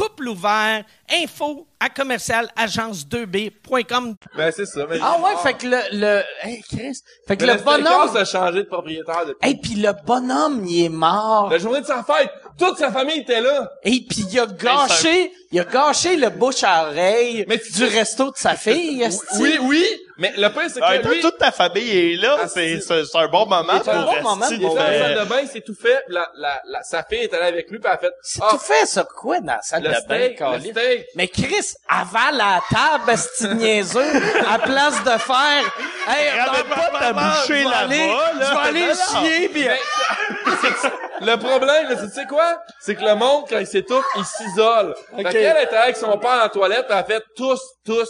couple 0.00 0.28
ouvert, 0.28 0.84
info 1.22 1.66
à 1.78 1.88
commercial 1.90 2.48
agence2b.com. 2.56 4.14
Ben, 4.36 4.52
c'est 4.54 4.66
ça. 4.66 4.86
mais- 4.88 4.98
Ah 5.02 5.18
ouais, 5.20 5.36
fait 5.42 5.54
que 5.54 5.66
le, 5.66 5.78
le, 5.92 6.22
hey, 6.42 6.62
Chris, 6.62 6.98
fait 7.26 7.36
que 7.36 7.44
Mais 7.44 7.54
le 7.54 7.60
bonhomme, 7.60 8.16
a 8.16 8.24
changé 8.24 8.58
de 8.58 8.68
propriétaire 8.68 9.26
depuis. 9.26 9.48
hey, 9.48 9.56
puis 9.56 9.74
le 9.74 9.92
bonhomme, 10.06 10.64
il 10.66 10.84
est 10.84 10.88
mort. 10.88 11.48
La 11.50 11.58
journée 11.58 11.80
de 11.80 11.86
sa 11.86 12.02
fête, 12.02 12.30
toute 12.58 12.78
sa 12.78 12.90
famille 12.90 13.20
était 13.20 13.40
là. 13.40 13.70
Et 13.82 14.04
puis 14.08 14.24
il 14.30 14.38
a 14.40 14.46
gâché, 14.46 15.32
il 15.52 15.60
a 15.60 15.64
gâché 15.64 16.16
le 16.16 16.30
bouche 16.30 16.62
à 16.62 16.88
oreille 16.88 17.44
Mais 17.48 17.58
tu- 17.58 17.72
du 17.72 17.84
resto 17.84 18.30
de 18.30 18.36
sa 18.36 18.54
fille. 18.56 19.06
Oui, 19.38 19.58
oui, 19.62 19.84
mais 20.20 20.32
le 20.36 20.48
pire, 20.50 20.62
c'est 20.72 20.78
Ah, 20.82 20.98
que 20.98 21.02
toi, 21.02 21.12
lui, 21.12 21.20
toute 21.20 21.38
ta 21.38 21.50
famille 21.50 22.12
est 22.12 22.16
là, 22.16 22.36
Ah, 22.42 22.46
c'est, 22.48 22.76
c'est- 22.76 22.80
c'est, 22.82 23.04
c'est 23.06 23.18
un 23.18 23.26
bon 23.26 23.46
moment. 23.46 23.72
C'est 23.82 23.90
un 23.90 24.02
pour 24.04 24.12
bon 24.14 24.22
moment 24.22 24.46
il 24.48 24.54
était 24.64 24.66
dans 24.68 24.74
la 24.74 24.98
salle 24.98 25.18
de 25.18 25.24
bain, 25.24 25.40
il 25.42 25.48
s'est 25.48 25.60
tout 25.62 25.74
fait, 25.74 26.04
la, 26.08 26.30
la, 26.36 26.60
la, 26.66 26.82
sa 26.84 27.02
fille 27.02 27.20
est 27.22 27.34
allée 27.34 27.46
avec 27.48 27.70
lui, 27.70 27.78
puis 27.80 27.88
elle 27.90 27.96
a 27.96 27.98
fait, 27.98 28.12
C'est 28.22 28.40
ah, 28.42 28.48
tout 28.50 28.58
fait 28.58 28.86
ça 28.86 29.02
quoi 29.04 29.40
dans 29.40 29.54
la 29.54 29.62
salle 29.62 29.82
le 29.82 29.88
de 29.88 29.94
bain, 29.94 29.98
steak, 30.00 30.30
le 30.30 30.36
câlisse? 30.46 30.70
steak. 30.70 31.06
Mais 31.16 31.28
Chris, 31.28 31.72
avale 31.88 32.36
la 32.36 32.60
table, 32.70 33.18
de 33.40 33.54
niaiseux, 33.54 34.22
à 34.48 34.58
place 34.58 35.02
de 35.02 35.18
faire, 35.18 35.64
hey, 36.08 36.28
attends 36.38 36.68
pas 36.68 36.98
ta 37.00 37.12
bouchée 37.12 37.64
là-bas, 37.64 37.88
là. 37.88 38.32
je 38.38 38.38
vais 38.74 38.80
aller 38.80 38.94
chier, 38.94 39.48
puis 39.48 39.66
le 41.22 41.36
problème, 41.36 41.88
là, 41.88 41.96
c'est- 41.98 42.08
tu 42.08 42.14
sais 42.14 42.26
quoi? 42.26 42.58
C'est 42.80 42.94
que 42.94 43.02
le 43.04 43.14
monde, 43.14 43.44
quand 43.48 43.58
il 43.58 43.66
s'étouffe, 43.66 44.04
il 44.16 44.24
s'isole. 44.24 44.94
Fait 45.16 45.24
qu'elle 45.24 45.62
était 45.64 45.76
avec 45.76 45.96
son 45.96 46.16
père 46.18 46.42
en 46.44 46.48
toilette, 46.48 46.86
elle 46.88 46.96
a 46.96 47.04
fait 47.04 47.22
tous, 47.36 47.60
tous. 47.84 48.08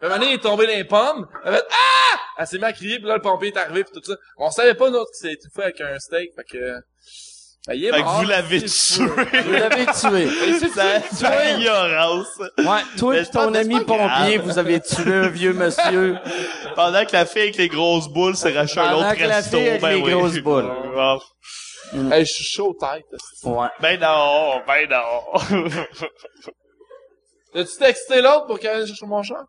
Puis 0.00 0.08
un 0.10 0.14
moment 0.14 0.24
il 0.26 0.34
est 0.34 0.42
tombé 0.42 0.66
dans 0.66 0.72
les 0.72 0.84
pommes. 0.84 1.26
Elle 1.44 1.54
fait 1.54 1.64
Ah! 1.70 2.18
Elle 2.38 2.46
s'est 2.46 2.58
mis 2.58 2.64
à 2.64 2.72
crier, 2.72 2.98
puis 2.98 3.06
là, 3.08 3.14
le 3.16 3.22
pompier 3.22 3.48
est 3.48 3.56
arrivé, 3.56 3.82
puis 3.84 3.92
tout 3.94 4.04
ça. 4.04 4.16
On 4.36 4.50
savait 4.50 4.74
pas, 4.74 4.90
nous 4.90 4.96
autres, 4.98 5.10
qu'il 5.12 5.28
s'est 5.28 5.34
étouffé 5.34 5.62
avec 5.62 5.80
un 5.80 5.98
steak. 5.98 6.32
Fait 6.36 6.44
que... 6.44 6.74
Ben, 7.66 7.74
il 7.74 7.84
est 7.86 7.92
Fait 7.92 8.02
que 8.02 8.06
vous 8.06 8.28
l'avez 8.28 8.62
tué. 8.62 9.40
Vous 9.42 9.52
l'avez 9.52 9.86
tué. 9.86 10.28
C'est 11.12 11.54
ignorance. 11.54 12.28
Ouais, 12.58 12.82
toi 12.96 13.16
et 13.16 13.26
ton 13.26 13.52
ami 13.54 13.80
pompier, 13.80 14.36
grave. 14.36 14.40
vous 14.42 14.58
avez 14.58 14.80
tué 14.80 15.12
un 15.12 15.28
vieux 15.28 15.52
monsieur. 15.52 16.16
Pendant 16.76 17.04
que 17.04 17.12
la 17.12 17.26
fille 17.26 17.42
avec 17.42 17.56
les 17.56 17.68
grosses 17.68 18.08
boules 18.08 18.36
s'est 18.36 18.52
racheté 18.52 18.78
un 18.80 18.90
Pendant 18.90 19.08
autre 19.08 19.18
que 19.18 19.24
la 19.24 19.42
fille 19.42 19.68
avec 19.68 19.80
ben 19.80 19.88
les 19.88 20.02
oui. 20.02 20.12
grosses 20.12 20.38
boules. 20.38 20.70
Hey, 22.10 22.24
je 22.26 22.32
suis 22.32 22.44
chaud 22.44 22.76
tête. 22.78 23.04
Ouais. 23.44 23.68
Ben 23.80 24.00
non, 24.00 24.60
ben 24.66 24.88
non. 24.90 25.60
As-tu 27.54 27.76
texté 27.78 28.20
l'autre 28.20 28.46
pour 28.46 28.58
qu'elle 28.58 28.80
aille 28.80 28.86
chercher 28.88 29.06
mon 29.06 29.22
char? 29.22 29.44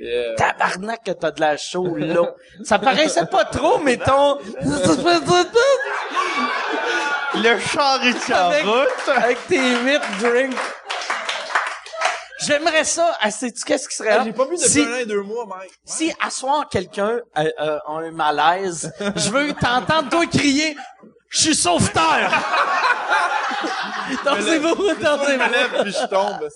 Yeah. 0.00 0.34
Tabarnak 0.36 1.04
que 1.04 1.10
t'as 1.12 1.30
de 1.30 1.40
la 1.40 1.56
chaux, 1.56 1.96
là. 1.96 2.34
Ça 2.64 2.78
paraissait 2.78 3.26
pas 3.26 3.44
trop, 3.44 3.78
mais 3.78 3.98
ton... 3.98 4.38
Le 7.34 7.58
char 7.58 8.02
est 8.04 8.32
en 8.32 8.50
avec, 8.50 8.64
route. 8.64 9.08
avec 9.16 9.46
tes 9.46 9.58
huit 9.58 10.00
drinks. 10.20 10.56
J'aimerais 12.40 12.84
ça. 12.84 13.16
Ah, 13.20 13.30
sais-tu 13.30 13.64
qu'est-ce 13.64 13.88
qui 13.88 13.96
serait 13.96 14.18
hot? 14.18 14.24
J'ai 14.24 14.32
pas 14.32 14.44
vu 14.44 14.56
depuis 14.56 14.68
si, 14.68 14.80
un 14.80 14.92
an 14.92 14.96
et 14.96 15.06
deux 15.06 15.22
mois, 15.22 15.46
mec. 15.46 15.70
si 15.84 16.12
à 16.20 16.28
soir 16.30 16.68
quelqu'un 16.68 17.20
euh, 17.38 17.50
euh, 17.60 17.78
a 17.86 17.92
un 17.92 18.10
malaise, 18.10 18.92
je 19.16 19.30
veux 19.30 19.52
t'entendre 19.54 20.08
toi 20.10 20.26
crier 20.26 20.76
«Je 21.28 21.40
suis 21.40 21.54
sauveteur!» 21.54 22.30
Dansez-vous, 24.24 24.74
Je 24.76 24.94
me 24.94 25.02
dansez-vous. 25.02 25.52
lève 25.52 25.82
puis 25.82 25.92
je 25.92 26.06
tombe. 26.06 26.48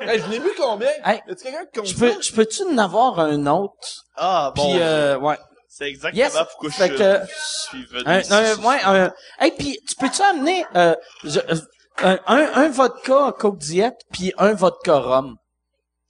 Hey, 0.00 0.18
je 0.20 0.26
n'ai 0.28 0.38
vu 0.38 0.50
combien? 0.56 0.88
Hey, 1.04 1.20
Y'a-tu 1.28 1.42
quelqu'un 1.44 1.64
qui 1.72 1.80
compte 1.80 1.86
Je 1.88 1.94
peux, 1.98 2.22
je 2.22 2.32
peux-tu 2.32 2.62
en 2.64 2.78
avoir 2.78 3.20
un 3.20 3.46
autre? 3.46 4.04
Ah 4.16 4.52
bon. 4.54 4.62
Puis, 4.72 4.80
euh, 4.82 5.18
ouais. 5.18 5.38
C'est 5.68 5.88
exactement 5.88 6.24
Yes. 6.24 6.32
pourquoi 6.50 6.70
Fait 6.70 6.88
je, 6.88 6.94
que- 6.94 7.20
je 7.26 7.68
suis 7.68 7.84
venu 7.86 8.02
Un, 8.06 8.20
ici. 8.20 8.32
un, 8.32 8.56
ouais, 8.56 8.78
un, 8.84 9.12
hey, 9.38 9.52
puis 9.52 9.78
tu 9.88 9.94
peux-tu 9.96 10.20
amener 10.22 10.64
euh, 10.74 10.94
je- 11.24 11.38
euh, 11.40 11.56
un, 12.02 12.18
un, 12.26 12.50
un 12.54 12.68
vodka 12.70 13.32
Coke 13.38 13.58
Diet 13.58 13.94
puis 14.12 14.32
un 14.38 14.52
vodka 14.54 14.96
rhum? 14.98 15.36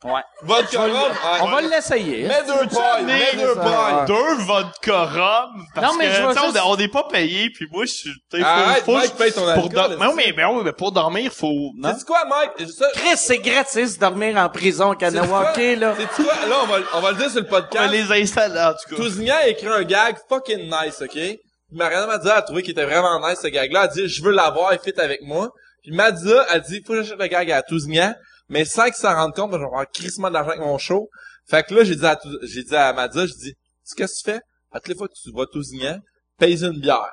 Ouais. 0.03 0.23
Vodka 0.43 0.81
rhum? 0.81 1.13
On 1.43 1.47
va 1.51 1.61
l'essayer. 1.61 2.27
Mets 2.27 2.43
deux 2.47 2.67
pailles, 2.75 3.05
mets 3.05 3.37
deux 3.37 3.55
pailles. 3.55 4.07
deux 4.07 4.35
vodka 4.45 5.05
rhum 5.05 5.65
parce 5.75 5.87
Non, 5.93 5.99
mais 5.99 6.07
que 6.07 6.11
tu 6.33 6.39
sais, 6.53 6.61
on- 6.63 6.71
on 6.71 6.77
n'est 6.77 6.89
pas 6.89 7.03
payé 7.05 7.51
puis 7.51 7.67
moi 7.71 7.85
je 7.85 7.91
suis 7.93 8.11
tu 8.31 8.39
sais, 8.41 8.45
faut, 8.85 8.95
Mike, 8.95 9.15
paye 9.17 9.31
ton 9.33 9.41
pour 9.43 9.51
alcool, 9.65 9.97
mais, 10.01 10.07
mais, 10.17 10.33
mais 10.35 10.45
oui, 10.47 10.63
mais 10.65 10.73
pour 10.73 10.91
dormir 10.93 11.31
faut 11.33 11.73
non? 11.77 11.93
Sais-tu 11.93 12.07
quoi, 12.07 12.25
Mike? 12.25 12.71
Ça, 12.71 12.87
Chris, 12.95 13.17
c'est 13.17 13.39
gratis 13.39 13.97
de 13.97 14.01
dormir 14.01 14.39
en 14.39 14.49
prison 14.49 14.93
au 14.93 14.95
Kanawake, 14.95 15.79
là. 15.79 15.95
Sais-tu 15.97 16.23
quoi? 16.25 16.35
Là, 16.49 16.57
on 16.63 16.67
va, 16.67 16.77
on 16.95 17.01
va 17.01 17.11
le 17.11 17.17
dire 17.19 17.31
sur 17.31 17.41
le 17.41 17.47
on 17.47 17.51
va 17.51 17.61
podcast. 17.63 17.93
les 17.93 18.23
installer 18.23 18.59
en 18.59 18.73
tout 18.73 18.89
cas 18.91 18.97
Tousignan 18.97 19.35
a 19.37 19.49
écrit 19.49 19.67
un 19.67 19.83
gag 19.83 20.17
fucking 20.31 20.71
nice, 20.71 21.03
OK? 21.03 21.11
Puis 21.13 21.39
Mariana 21.73 22.07
m'a 22.07 22.17
dit, 22.19 22.27
elle 22.27 22.33
a 22.39 22.43
trouvé 22.43 22.63
qu'il 22.63 22.73
était 22.73 22.87
vraiment 22.87 23.21
nice, 23.29 23.39
ce 23.43 23.49
gag-là. 23.49 23.81
Elle 23.85 23.91
a 23.91 23.93
dit, 23.93 24.09
je 24.09 24.23
veux 24.25 24.33
l'avoir, 24.33 24.73
il 24.73 24.79
fit 24.79 24.99
avec 24.99 25.21
moi. 25.23 25.51
Puis 25.83 25.93
Madza 25.93 26.43
a 26.49 26.59
dit, 26.59 26.83
faut 26.87 26.95
que 26.95 27.03
j'achète 27.03 27.19
le 27.21 27.27
gag 27.27 27.51
à 27.53 27.63
Tousignan, 27.63 28.15
mais 28.51 28.65
sans 28.65 28.85
qu'il 28.87 28.95
s'en 28.95 29.15
rende 29.15 29.35
compte, 29.35 29.53
je 29.53 29.59
vais 29.59 29.65
avoir 29.65 29.91
crissement 29.91 30.31
d'argent 30.31 30.51
avec 30.51 30.61
mon 30.61 30.77
show. 30.77 31.09
Fait 31.47 31.65
que 31.65 31.73
là, 31.73 31.85
j'ai 31.85 31.97
dit 31.97 32.05
à, 32.05 32.21
j'ai 32.43 32.65
dit 32.65 32.77
à 32.77 32.93
je 32.93 33.39
dis, 33.39 33.55
qu'est-ce 33.97 34.15
que 34.15 34.19
tu 34.19 34.25
fais? 34.25 34.41
À 34.73 34.81
toutes 34.81 34.89
les 34.89 34.95
fois 34.97 35.09
que 35.09 35.15
tu 35.15 35.31
vois 35.31 35.47
Tousignan, 35.47 36.01
paye 36.37 36.63
une 36.65 36.79
bière. 36.81 37.13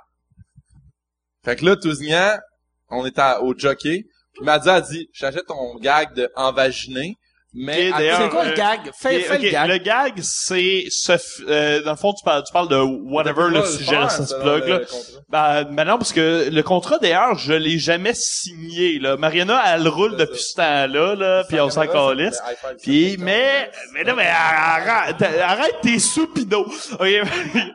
Fait 1.45 1.55
que 1.55 1.64
là, 1.64 1.76
Tousignan, 1.76 2.39
on 2.89 3.05
à- 3.05 3.39
au 3.41 3.57
jockey. 3.57 4.05
Puis 4.34 4.43
Madza 4.43 4.76
a 4.76 4.81
dit, 4.81 5.09
j'achète 5.14 5.45
ton 5.45 5.76
gag 5.76 6.14
de 6.15 6.30
envaginer, 6.35 7.15
mais... 7.53 7.91
C'est 7.91 8.30
quoi 8.30 8.41
euh, 8.44 8.49
le 8.49 8.56
gag? 8.56 8.80
Fais, 8.98 9.19
fais 9.22 9.36
ok, 9.36 9.41
le 9.41 9.49
gag. 9.49 9.69
le 9.69 9.78
gag, 9.78 10.14
c'est 10.22 10.86
ce, 10.90 11.14
euh, 11.48 11.82
dans 11.84 11.91
le 11.91 11.98
fond, 11.98 12.14
tu 12.14 12.24
parles, 12.24 12.44
tu 12.45 12.53
parles 12.53 12.68
de 12.68 12.78
whatever 12.78 13.49
le 13.49 13.64
sujet, 13.65 13.91
faire, 13.91 14.11
ça 14.11 14.26
se 14.26 14.36
plug, 14.36 14.68
là. 14.68 14.80
contrat. 14.80 15.64
Ben, 15.74 15.86
non, 15.86 15.98
parce 15.98 16.14
que 16.14 16.49
le 16.52 16.64
contrat, 16.64 16.98
d'ailleurs, 16.99 17.38
je 17.38 17.53
l'ai 17.53 17.80
jamais 17.80 18.14
signé, 18.14 18.99
là. 18.99 19.18
Mariana, 19.18 19.61
elle 19.68 19.88
roule 19.88 20.15
depuis 20.18 20.40
ce 20.41 20.56
temps-là, 20.56 21.15
là, 21.15 21.44
puis 21.48 21.60
on 21.60 21.69
s'en 21.69 21.88
calisse. 21.88 22.36
ça. 22.36 22.44
mais, 23.19 23.72
mais 23.94 24.03
non, 24.06 24.15
mais 24.15 24.28
arrête, 24.28 25.22
arrête 25.41 25.76
tes 25.82 25.99
soupinos. 25.99 26.65
Ok, 26.99 27.07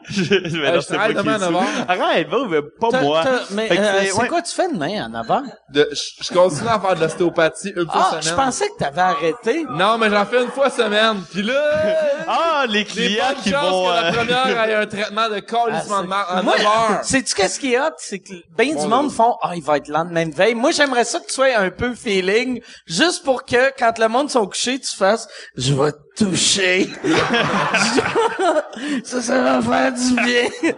je, 0.09 0.35
mais 0.35 0.69
Hey, 0.69 0.73
non, 0.73 0.75
je 0.75 0.81
c'est 0.81 0.95
travaille 0.95 1.15
moi 1.15 1.23
qui 1.23 1.29
demain 1.29 1.33
ai 1.33 1.43
à 1.43 1.47
sou- 1.47 1.53
9 1.53 1.63
heures. 1.63 1.85
Arrête, 1.89 2.29
va, 2.29 2.39
mais 2.49 2.61
pas 2.81 3.01
moi. 3.03 3.25
mais 3.53 3.69
euh, 3.71 4.01
c'est- 4.05 4.29
quoi 4.29 4.43
tu 4.43 4.55
fais 4.55 4.69
demain 4.73 5.07
en 5.07 5.15
avant? 5.15 5.43
De, 5.71 5.89
je, 5.93 6.25
je 6.25 6.33
continue 6.33 6.69
à 6.69 6.81
faire 6.81 6.95
de 6.97 7.01
l'ostéopathie 7.01 7.73
une 7.77 7.85
fois 7.85 8.11
Ah, 8.13 8.19
je 8.21 8.33
pensais 8.35 8.69
que 8.69 8.79
t'avais 8.79 9.01
arrêté. 9.01 9.62
Non, 9.71 9.99
mais 9.99 10.11
j'en 10.11 10.25
fais 10.27 10.43
une 10.43 10.51
fois 10.51 10.71
semaine. 10.71 11.23
Puis 11.33 11.43
là, 11.43 11.97
Ah, 12.29 12.65
les 12.69 12.81
les 12.81 12.85
clients 12.85 13.25
bonnes 13.29 13.37
qui 13.43 13.51
chances 13.51 13.71
vont, 13.71 13.87
que 13.89 13.93
la 13.93 14.05
euh, 14.05 14.13
première 14.13 14.65
ait 14.69 14.75
un 14.75 14.87
traitement 14.87 15.29
de 15.29 15.41
colissement 15.41 15.97
Ah, 15.99 16.03
de 16.03 16.07
marre 16.07 16.37
en 16.37 16.43
Moi, 16.43 16.55
9 16.57 16.67
heures. 16.67 17.01
sais-tu 17.03 17.35
qu'est-ce 17.35 17.59
qui 17.61 17.75
est 17.75 17.81
hot? 17.81 17.91
C'est 17.99 18.21
que 18.21 18.33
ben 18.57 18.75
Bon, 18.75 18.83
du 18.83 18.89
monde 18.89 19.11
font, 19.13 19.37
ah, 19.43 19.53
il 19.57 19.63
va 19.63 19.77
être 19.79 19.89
lent 19.89 20.05
de 20.05 20.13
même 20.13 20.31
veille. 20.31 20.55
Moi, 20.55 20.71
j'aimerais 20.71 21.05
ça 21.05 21.19
que 21.21 21.27
tu 21.27 21.35
sois 21.35 21.57
un 21.57 21.71
peu 21.71 21.95
feeling, 21.95 22.61
juste 22.87 23.25
pour 23.25 23.45
que, 23.45 23.73
quand 23.79 23.99
le 23.99 24.09
monde 24.09 24.31
sont 24.31 24.47
couchés, 24.47 24.79
tu 24.79 24.95
fasses, 24.97 25.27
je 25.57 25.75
vais 25.75 25.93
te 25.93 26.25
toucher. 26.25 26.91
ça, 29.05 29.21
ça 29.21 29.43
va 29.43 29.61
faire 29.63 29.93
du 29.93 30.15
bien. 30.23 30.49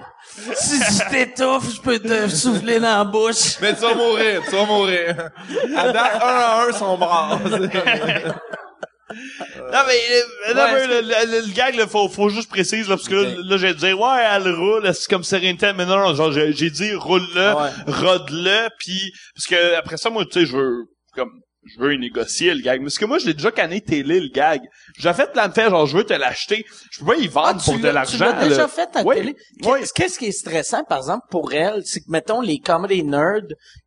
si 0.55 0.79
tu 0.81 1.11
t'étouffes, 1.11 1.75
je 1.77 1.81
peux 1.81 1.99
te 1.99 2.29
souffler 2.29 2.81
dans 2.81 2.99
la 2.99 3.05
bouche. 3.05 3.59
Mais 3.61 3.75
tu 3.75 3.81
vas 3.83 3.95
mourir, 3.95 4.43
tu 4.49 4.57
vas 4.57 4.65
mourir. 4.65 5.31
À 5.77 5.93
date, 5.93 6.23
un 6.23 6.27
à 6.27 6.65
un, 6.69 6.73
sont 6.73 6.97
morts. 6.97 7.39
Non, 9.11 9.81
mais, 9.87 10.55
non, 10.55 10.65
mais 10.73 10.87
le, 10.87 11.01
le, 11.03 11.47
le 11.47 11.55
gag, 11.55 11.75
là, 11.75 11.87
faut, 11.87 12.09
faut 12.09 12.31
juste 12.31 12.49
préciser, 12.49 12.83
là, 12.89 12.97
parce 12.97 13.09
que 13.09 13.15
là, 13.15 13.57
j'ai 13.59 13.75
dit, 13.75 13.93
ouais, 13.93 14.23
elle 14.33 14.51
roule, 14.55 14.95
c'est 14.95 15.11
comme 15.11 15.25
sérénité, 15.25 15.73
mais 15.75 15.85
non, 15.85 15.99
non, 15.99 16.15
genre, 16.15 16.33
j'ai 16.33 16.53
j'ai 16.53 16.71
dit, 16.71 16.95
roule-le, 16.95 17.53
rode-le, 17.87 18.69
puis, 18.79 19.13
parce 19.35 19.47
que, 19.47 19.75
après 19.77 19.97
ça, 19.99 20.09
moi, 20.11 20.25
tu 20.25 20.41
sais, 20.41 20.47
je 20.47 20.57
veux, 20.57 20.85
comme, 21.15 21.31
je 21.67 21.81
veux 21.81 21.95
y 21.95 21.99
négocier 21.99 22.55
le 22.55 22.61
gag. 22.63 22.81
Parce 22.83 22.99
que 22.99 23.05
moi, 23.05 23.19
je 23.19 23.27
l'ai 23.27 23.35
déjà 23.35 23.51
canné 23.51 23.81
télé, 23.81 24.21
le 24.21 24.29
gag. 24.29 24.61
J'ai 24.99 25.13
fait 25.15 25.33
plan 25.33 25.49
de 25.49 25.53
faire, 25.53 25.71
genre, 25.71 25.87
je 25.87 25.97
veux 25.97 26.05
te 26.05 26.13
l'acheter. 26.15 26.65
Je 26.91 27.01
peux 27.01 27.07
pas 27.07 27.17
y 27.17 27.27
vendre 27.29 27.61
Ah, 27.61 27.65
pour 27.65 27.79
de 27.79 27.89
l'argent. 27.89 28.13
Tu 28.19 28.19
l'as 28.25 28.49
déjà 28.49 28.69
fait 28.69 28.89
à 28.95 29.03
Oui, 29.03 29.17
télé. 29.17 29.37
oui. 29.65 29.79
Qu'est-ce 29.95 30.19
qui 30.19 30.27
est 30.27 30.33
stressant, 30.33 30.85
par 30.85 30.99
exemple, 30.99 31.27
pour 31.31 31.53
elle, 31.53 31.83
c'est 31.85 32.01
que, 32.01 32.11
mettons, 32.11 32.41
les 32.41 32.59
comedy 32.59 33.03
nerds 33.03 33.43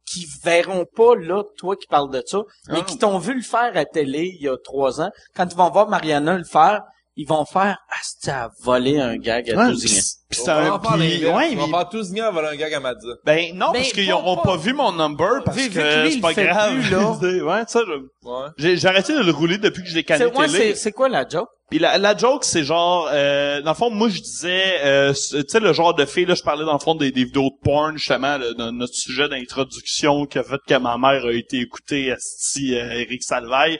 qui 0.05 0.25
verront 0.43 0.85
pas, 0.95 1.15
là, 1.15 1.43
toi 1.57 1.75
qui 1.75 1.87
parles 1.87 2.11
de 2.11 2.23
ça, 2.25 2.39
mais 2.69 2.79
Ah. 2.81 2.85
qui 2.85 2.97
t'ont 2.97 3.17
vu 3.19 3.33
le 3.35 3.41
faire 3.41 3.71
à 3.75 3.85
télé 3.85 4.31
il 4.39 4.41
y 4.43 4.47
a 4.49 4.55
trois 4.63 5.01
ans, 5.01 5.11
quand 5.35 5.47
ils 5.51 5.57
vont 5.57 5.69
voir 5.69 5.89
Mariana 5.89 6.37
le 6.37 6.43
faire, 6.45 6.81
ils 7.17 7.27
vont 7.27 7.43
faire 7.45 7.77
«Ah, 7.89 7.95
c'était 8.03 8.31
à 8.31 8.49
voler 8.61 8.99
un 8.99 9.17
gag 9.17 9.49
à 9.49 9.55
Ouais, 9.57 9.71
Tousignan. 9.71 9.99
On 9.99 10.35
c'est 10.35 10.45
va 10.45 10.73
un 10.73 10.79
pis- 10.79 11.25
ouais, 11.25 11.29
On 11.31 11.31
va 11.33 11.45
mais- 11.65 11.71
faire 11.71 11.89
tous 11.89 12.11
gars 12.13 12.31
voler 12.31 12.47
un 12.49 12.55
gag 12.55 12.73
à 12.73 12.79
Madza. 12.79 13.07
Ben 13.25 13.55
non, 13.55 13.71
Mais 13.73 13.79
parce 13.79 13.91
qu'ils 13.93 14.07
n'auront 14.09 14.37
pas, 14.37 14.55
vu 14.57 14.73
mon 14.73 14.91
number 14.91 15.43
parce 15.43 15.57
que, 15.57 16.09
c'est 16.09 16.19
pas 16.21 16.33
grave. 16.33 16.73
plus, 16.79 16.89
là. 16.91 17.11
ouais, 17.45 17.63
ça, 17.67 17.81
je- 17.85 18.27
Ouais. 18.29 18.47
j'ai 18.57 18.77
j'ai 18.77 18.87
arrêté 18.87 19.13
de 19.13 19.23
le 19.23 19.31
rouler 19.31 19.57
depuis 19.57 19.83
que 19.83 19.89
je 19.89 19.95
l'ai 19.95 20.03
canné 20.03 20.25
C'est 20.25 20.37
ouais, 20.37 20.45
télé. 20.47 20.57
c'est- 20.57 20.75
c'est 20.75 20.91
quoi 20.91 21.09
la 21.09 21.27
joke? 21.27 21.49
Puis 21.69 21.79
la, 21.79 21.97
la 21.97 22.15
joke, 22.15 22.45
c'est 22.45 22.63
genre, 22.63 23.09
euh, 23.11 23.61
dans 23.61 23.71
le 23.71 23.75
fond, 23.75 23.89
moi 23.89 24.07
je 24.07 24.21
disais, 24.21 24.79
euh, 24.85 25.11
tu 25.11 25.43
sais, 25.45 25.59
le 25.59 25.73
genre 25.73 25.93
de 25.93 26.05
fille, 26.05 26.25
là, 26.25 26.33
je 26.33 26.41
parlais 26.41 26.63
dans 26.63 26.71
le 26.71 26.79
fond 26.79 26.95
des, 26.95 27.11
des 27.11 27.25
vidéos 27.25 27.49
de 27.49 27.61
porn, 27.61 27.97
justement, 27.97 28.37
là, 28.37 28.71
notre 28.71 28.93
sujet 28.93 29.27
d'introduction 29.27 30.25
qui 30.25 30.39
a 30.39 30.43
fait 30.43 30.61
que 30.65 30.75
ma 30.75 30.97
mère 30.97 31.25
a 31.25 31.33
été 31.33 31.59
écoutée, 31.59 32.13
asti, 32.13 32.73
euh, 32.73 33.01
Eric 33.01 33.21
Salvaille. 33.21 33.79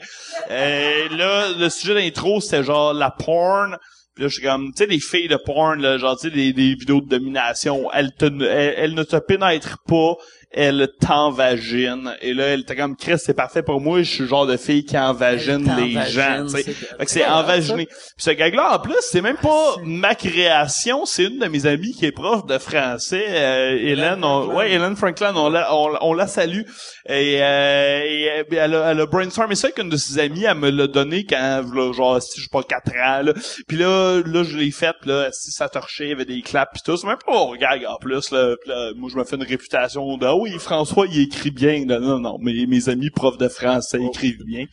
Euh, 0.50 1.08
là, 1.16 1.48
le 1.58 1.70
sujet 1.70 1.94
d'intro, 1.94 2.42
c'était 2.42 2.62
genre 2.62 2.92
la 2.92 3.10
porn. 3.10 3.78
Puis 4.14 4.24
là, 4.24 4.28
je 4.28 4.34
suis 4.34 4.42
comme, 4.42 4.72
tu 4.74 4.84
sais, 4.84 4.86
les 4.86 5.00
filles 5.00 5.28
de 5.28 5.38
porn, 5.42 5.80
là, 5.80 5.96
genre, 5.96 6.18
tu 6.18 6.28
sais, 6.28 6.34
des, 6.34 6.52
des 6.52 6.74
vidéos 6.74 7.00
de 7.00 7.08
domination, 7.08 7.90
elles, 7.94 8.12
te, 8.12 8.26
elles, 8.26 8.74
elles 8.76 8.94
ne 8.94 9.02
te 9.02 9.16
pénètrent 9.16 9.78
pas, 9.86 10.14
elles 10.50 10.88
t'envaginent. 11.00 12.14
Et 12.22 12.32
là, 12.34 12.44
elle 12.46 12.60
était 12.60 12.74
comme, 12.76 12.96
Chris, 12.96 13.18
c'est 13.18 13.34
parfait 13.34 13.62
pour 13.62 13.80
moi, 13.80 14.02
je 14.02 14.10
suis 14.10 14.22
le 14.22 14.28
genre 14.28 14.46
de 14.46 14.56
fille 14.56 14.84
qui 14.84 14.96
envagine 14.98 15.70
les 15.78 15.92
gens, 16.10 16.44
tu 16.46 16.50
sais. 16.62 16.62
Fait 16.72 17.04
que 17.04 17.10
c'est 17.10 17.26
envaginé. 17.26 17.86
Puis 17.86 17.96
ce 18.16 18.30
gag-là, 18.30 18.74
en 18.76 18.78
plus, 18.78 18.94
c'est 19.02 19.20
même 19.20 19.36
pas 19.36 19.76
ma 19.84 20.14
création, 20.14 21.04
c'est 21.06 21.24
une 21.24 21.38
de 21.38 21.46
mes 21.46 21.66
amies 21.66 21.92
qui 21.92 22.06
est 22.06 22.12
prof 22.12 22.46
de 22.46 22.58
français, 22.58 23.24
euh, 23.28 23.76
Hélène. 23.78 24.24
on- 24.24 24.54
ouais, 24.54 24.72
Hélène 24.72 24.96
Franklin, 24.96 25.32
on 25.36 25.50
la, 25.50 25.74
on, 25.74 25.96
on 26.00 26.14
la 26.14 26.26
salue. 26.26 26.62
Et, 27.08 27.38
euh, 27.42 28.00
et, 28.04 28.30
euh, 28.40 28.44
elle, 28.52 28.74
a, 28.74 28.90
elle 28.92 29.00
a 29.00 29.06
brainstormé 29.06 29.54
ça 29.54 29.68
avec 29.68 29.78
une 29.78 29.90
de 29.90 29.96
ses 29.96 30.18
amies, 30.18 30.44
elle 30.44 30.56
me 30.56 30.70
l'a 30.70 30.86
donné 30.86 31.24
quand, 31.24 31.62
là, 31.74 31.92
genre, 31.92 32.20
si 32.22 32.38
je 32.40 32.44
sais 32.44 32.50
pas, 32.50 32.62
4 32.62 32.90
ans, 32.96 33.22
là. 33.22 33.32
Puis 33.66 33.76
là, 33.76 34.22
là, 34.24 34.42
je 34.44 34.56
l'ai 34.56 34.70
fait, 34.70 34.94
puis 35.00 35.10
là, 35.10 35.28
si 35.32 35.50
ça 35.50 35.68
torchait, 35.68 36.04
il 36.04 36.08
y 36.10 36.12
avait 36.12 36.24
des 36.24 36.42
claps 36.42 36.72
pis 36.74 36.82
tout. 36.82 36.96
C'est 36.96 37.06
même 37.06 37.16
pas 37.24 37.32
mon 37.32 37.54
gag, 37.54 37.84
en 37.86 37.96
plus, 37.96 38.30
là. 38.30 38.54
Là, 38.66 38.92
moi, 38.96 39.10
je 39.12 39.16
me 39.18 39.24
fais 39.24 39.36
une 39.36 39.42
réputation 39.44 40.16
de, 40.16 40.26
ah 40.26 40.34
oui, 40.38 40.58
François, 40.58 41.06
il 41.06 41.22
écrit 41.22 41.50
bien. 41.50 41.84
Non, 41.84 42.18
non, 42.18 42.38
mais 42.40 42.66
mes 42.66 42.88
amis 42.88 43.10
profs 43.10 43.38
de 43.38 43.48
français 43.48 44.00
écrivent 44.02 44.44
bien. 44.44 44.64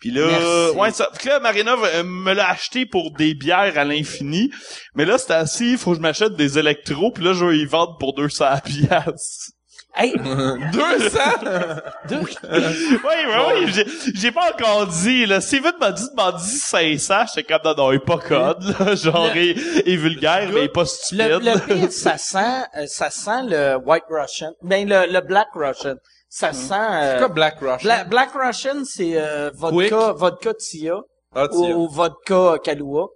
Puis 0.00 0.10
là, 0.10 0.26
Merci. 0.26 0.78
ouais, 0.78 0.90
ça. 0.92 1.10
Là, 1.24 1.40
Marina 1.40 1.74
euh, 1.74 2.04
me 2.04 2.32
l'a 2.32 2.50
acheté 2.50 2.86
pour 2.86 3.10
des 3.12 3.34
bières 3.34 3.76
à 3.76 3.84
l'infini. 3.84 4.50
Mais 4.94 5.04
là, 5.04 5.18
c'est 5.18 5.32
assis, 5.32 5.72
il 5.72 5.78
faut 5.78 5.90
que 5.90 5.96
je 5.96 6.02
m'achète 6.02 6.34
des 6.34 6.58
électros, 6.58 7.10
puis 7.10 7.24
là, 7.24 7.32
je 7.32 7.44
vais 7.44 7.58
y 7.58 7.66
vendre 7.66 7.96
pour 7.98 8.14
200 8.14 8.46
piastres. 8.64 9.52
Hey, 10.00 10.12
200! 10.16 11.18
deux, 12.08 12.20
oui, 12.20 12.36
oui, 13.04 13.24
oui, 13.64 13.72
j'ai, 13.72 13.84
j'ai 14.14 14.30
pas 14.30 14.52
encore 14.54 14.86
dit, 14.86 15.26
là. 15.26 15.40
Steven 15.40 15.72
m'a 15.80 15.90
dit, 15.90 16.04
m'a 16.16 16.30
dit 16.32 16.44
500, 16.48 17.14
j'étais 17.34 17.52
comme, 17.52 17.62
non, 17.64 17.74
non, 17.76 17.92
il 17.92 17.96
est 17.96 17.98
pas 17.98 18.18
code, 18.18 18.62
là. 18.78 18.94
Genre, 18.94 19.34
il, 19.34 19.58
il 19.86 19.92
est 19.92 19.96
vulgaire, 19.96 20.48
mais 20.52 20.60
il 20.60 20.64
est 20.66 20.68
pas 20.68 20.86
stupide. 20.86 21.26
le, 21.26 21.38
le 21.52 21.58
pire, 21.66 21.90
ça 21.92 22.16
sent, 22.16 22.62
euh, 22.76 22.86
ça 22.86 23.10
sent 23.10 23.42
le 23.48 23.76
White 23.84 24.04
Russian. 24.08 24.52
Ben, 24.62 24.88
le, 24.88 25.12
le 25.12 25.20
Black 25.20 25.48
Russian. 25.54 25.96
Ça 26.28 26.52
sent, 26.52 26.74
euh, 26.74 27.12
C'est 27.14 27.18
quoi 27.18 27.28
Black? 27.28 27.58
Bla- 27.82 28.04
Black 28.04 28.30
Russian, 28.34 28.84
c'est 28.84 29.14
euh, 29.16 29.50
vodka, 29.54 30.12
vodka 30.12 30.54
Tia 30.54 30.94
Ah, 31.34 31.46
ou, 31.52 31.88
vodka 31.88 32.58
Kahlua. 32.62 33.08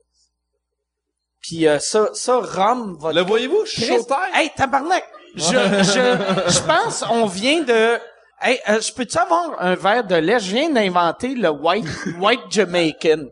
Puis 1.42 1.68
euh, 1.68 1.78
ça, 1.78 2.08
ça, 2.14 2.38
rhum, 2.38 2.96
vodka. 2.98 3.20
Le 3.20 3.26
voyez-vous? 3.26 3.64
Chris. 3.66 3.98
Hey, 4.32 4.50
tabarnak! 4.56 5.04
Je, 5.34 5.42
je, 5.42 6.52
je 6.52 6.60
pense, 6.66 7.04
on 7.10 7.26
vient 7.26 7.62
de... 7.62 7.98
Hey, 8.40 8.60
euh, 8.68 8.80
je 8.80 8.92
peux-tu 8.92 9.16
avoir 9.18 9.52
un 9.60 9.74
verre 9.74 10.04
de 10.04 10.16
lait? 10.16 10.40
Je 10.40 10.50
viens 10.54 10.68
d'inventer 10.70 11.34
le 11.34 11.48
white, 11.50 11.86
white 12.18 12.40
Jamaican. 12.50 13.24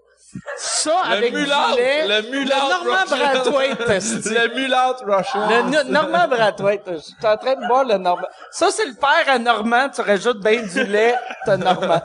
Ça, 0.56 0.92
Le 1.08 1.12
avec 1.16 1.34
du 1.34 1.44
lait. 1.44 2.06
le 2.06 2.30
mulâtre 2.30 2.68
Normand. 2.84 3.04
Brathwaite. 3.08 3.80
Le 4.26 4.54
mulâtre 4.54 5.02
Russian. 5.04 5.48
Le 5.48 5.82
Normand 5.90 6.28
Brathwaite. 6.28 6.82
Je 6.86 6.98
suis 6.98 7.14
en 7.24 7.36
train 7.36 7.56
de 7.56 7.66
boire 7.66 7.84
le 7.84 7.96
Normand. 7.98 8.28
Ça, 8.52 8.70
c'est 8.70 8.86
le 8.86 8.94
père 8.94 9.24
à 9.34 9.38
Normand. 9.40 9.88
Tu 9.88 10.00
rajoutes 10.02 10.40
bien 10.40 10.62
du 10.62 10.84
lait, 10.84 11.16
t'as 11.44 11.56
Normand. 11.56 12.00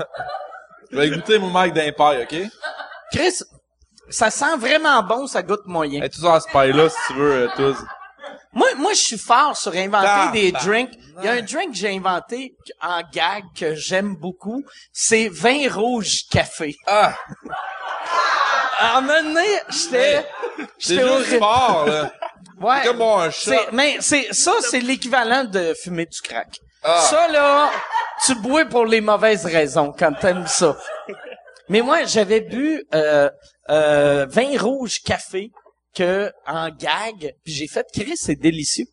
Je 0.91 0.97
vais 0.97 1.09
goûter 1.11 1.38
mon 1.38 1.49
Mike 1.51 1.73
d'Empire, 1.76 2.22
OK? 2.23 2.35
Chris, 3.11 3.41
ça 4.09 4.31
sent 4.31 4.57
vraiment 4.57 5.03
bon, 5.03 5.27
ça 5.27 5.43
goûte 5.43 5.65
moyen. 5.67 6.01
Hey, 6.01 6.09
tous 6.09 6.26
en 6.26 6.39
spy 6.39 6.73
là, 6.73 6.89
si 6.89 6.97
tu 7.07 7.13
veux, 7.13 7.31
euh, 7.31 7.47
tous. 7.55 7.77
Moi, 8.56 8.69
moi, 8.77 8.94
je 8.94 9.02
suis 9.02 9.18
fort 9.18 9.56
sur 9.56 9.73
inventer 9.76 10.07
Ah, 10.10 10.32
des 10.34 10.52
bah, 10.52 10.60
drinks. 10.64 10.94
Il 11.19 11.26
y 11.26 11.27
a 11.27 11.34
un 11.34 11.41
drink 11.41 11.72
que 11.72 11.77
j'ai 11.77 11.95
inventé 11.95 12.56
en 12.82 13.02
gag 13.14 13.44
que 13.57 13.76
j'aime 13.76 14.15
beaucoup. 14.15 14.64
C'est 14.91 15.30
vin 15.30 15.69
rouge 15.69 16.22
café. 16.32 16.76
Ah! 16.88 17.14
À 18.80 18.98
un 18.98 19.02
moment 19.02 19.23
donné, 19.23 19.48
j'étais, 19.69 20.26
j'étais 20.80 21.07
juste 21.18 21.38
fort, 21.38 21.86
là. 21.86 22.11
Ouais. 22.61 22.77
C'est 22.84 22.88
comme 22.88 23.02
un 23.02 23.30
mais 23.73 23.98
c'est, 23.99 24.34
ça, 24.34 24.53
c'est 24.61 24.80
l'équivalent 24.80 25.44
de 25.44 25.73
fumer 25.73 26.06
du 26.06 26.22
crack. 26.22 26.57
Ah. 26.84 27.02
Ça, 27.02 27.27
là, 27.27 27.69
tu 28.26 28.34
bois 28.36 28.64
pour 28.64 28.86
les 28.86 29.02
mauvaises 29.02 29.45
raisons 29.45 29.94
quand 29.98 30.14
t'aimes 30.14 30.48
ça. 30.48 30.77
Mais 31.68 31.82
moi, 31.82 32.06
j'avais 32.06 32.40
bu 32.40 32.82
euh, 32.94 33.30
euh, 33.69 34.26
vin 34.30 34.57
rouge 34.57 35.02
café 35.03 35.52
que 35.95 36.31
en 36.47 36.69
gag, 36.69 37.34
puis 37.43 37.53
j'ai 37.53 37.67
fait 37.67 37.85
Chris, 37.93 38.17
c'est 38.17 38.35
délicieux. 38.35 38.85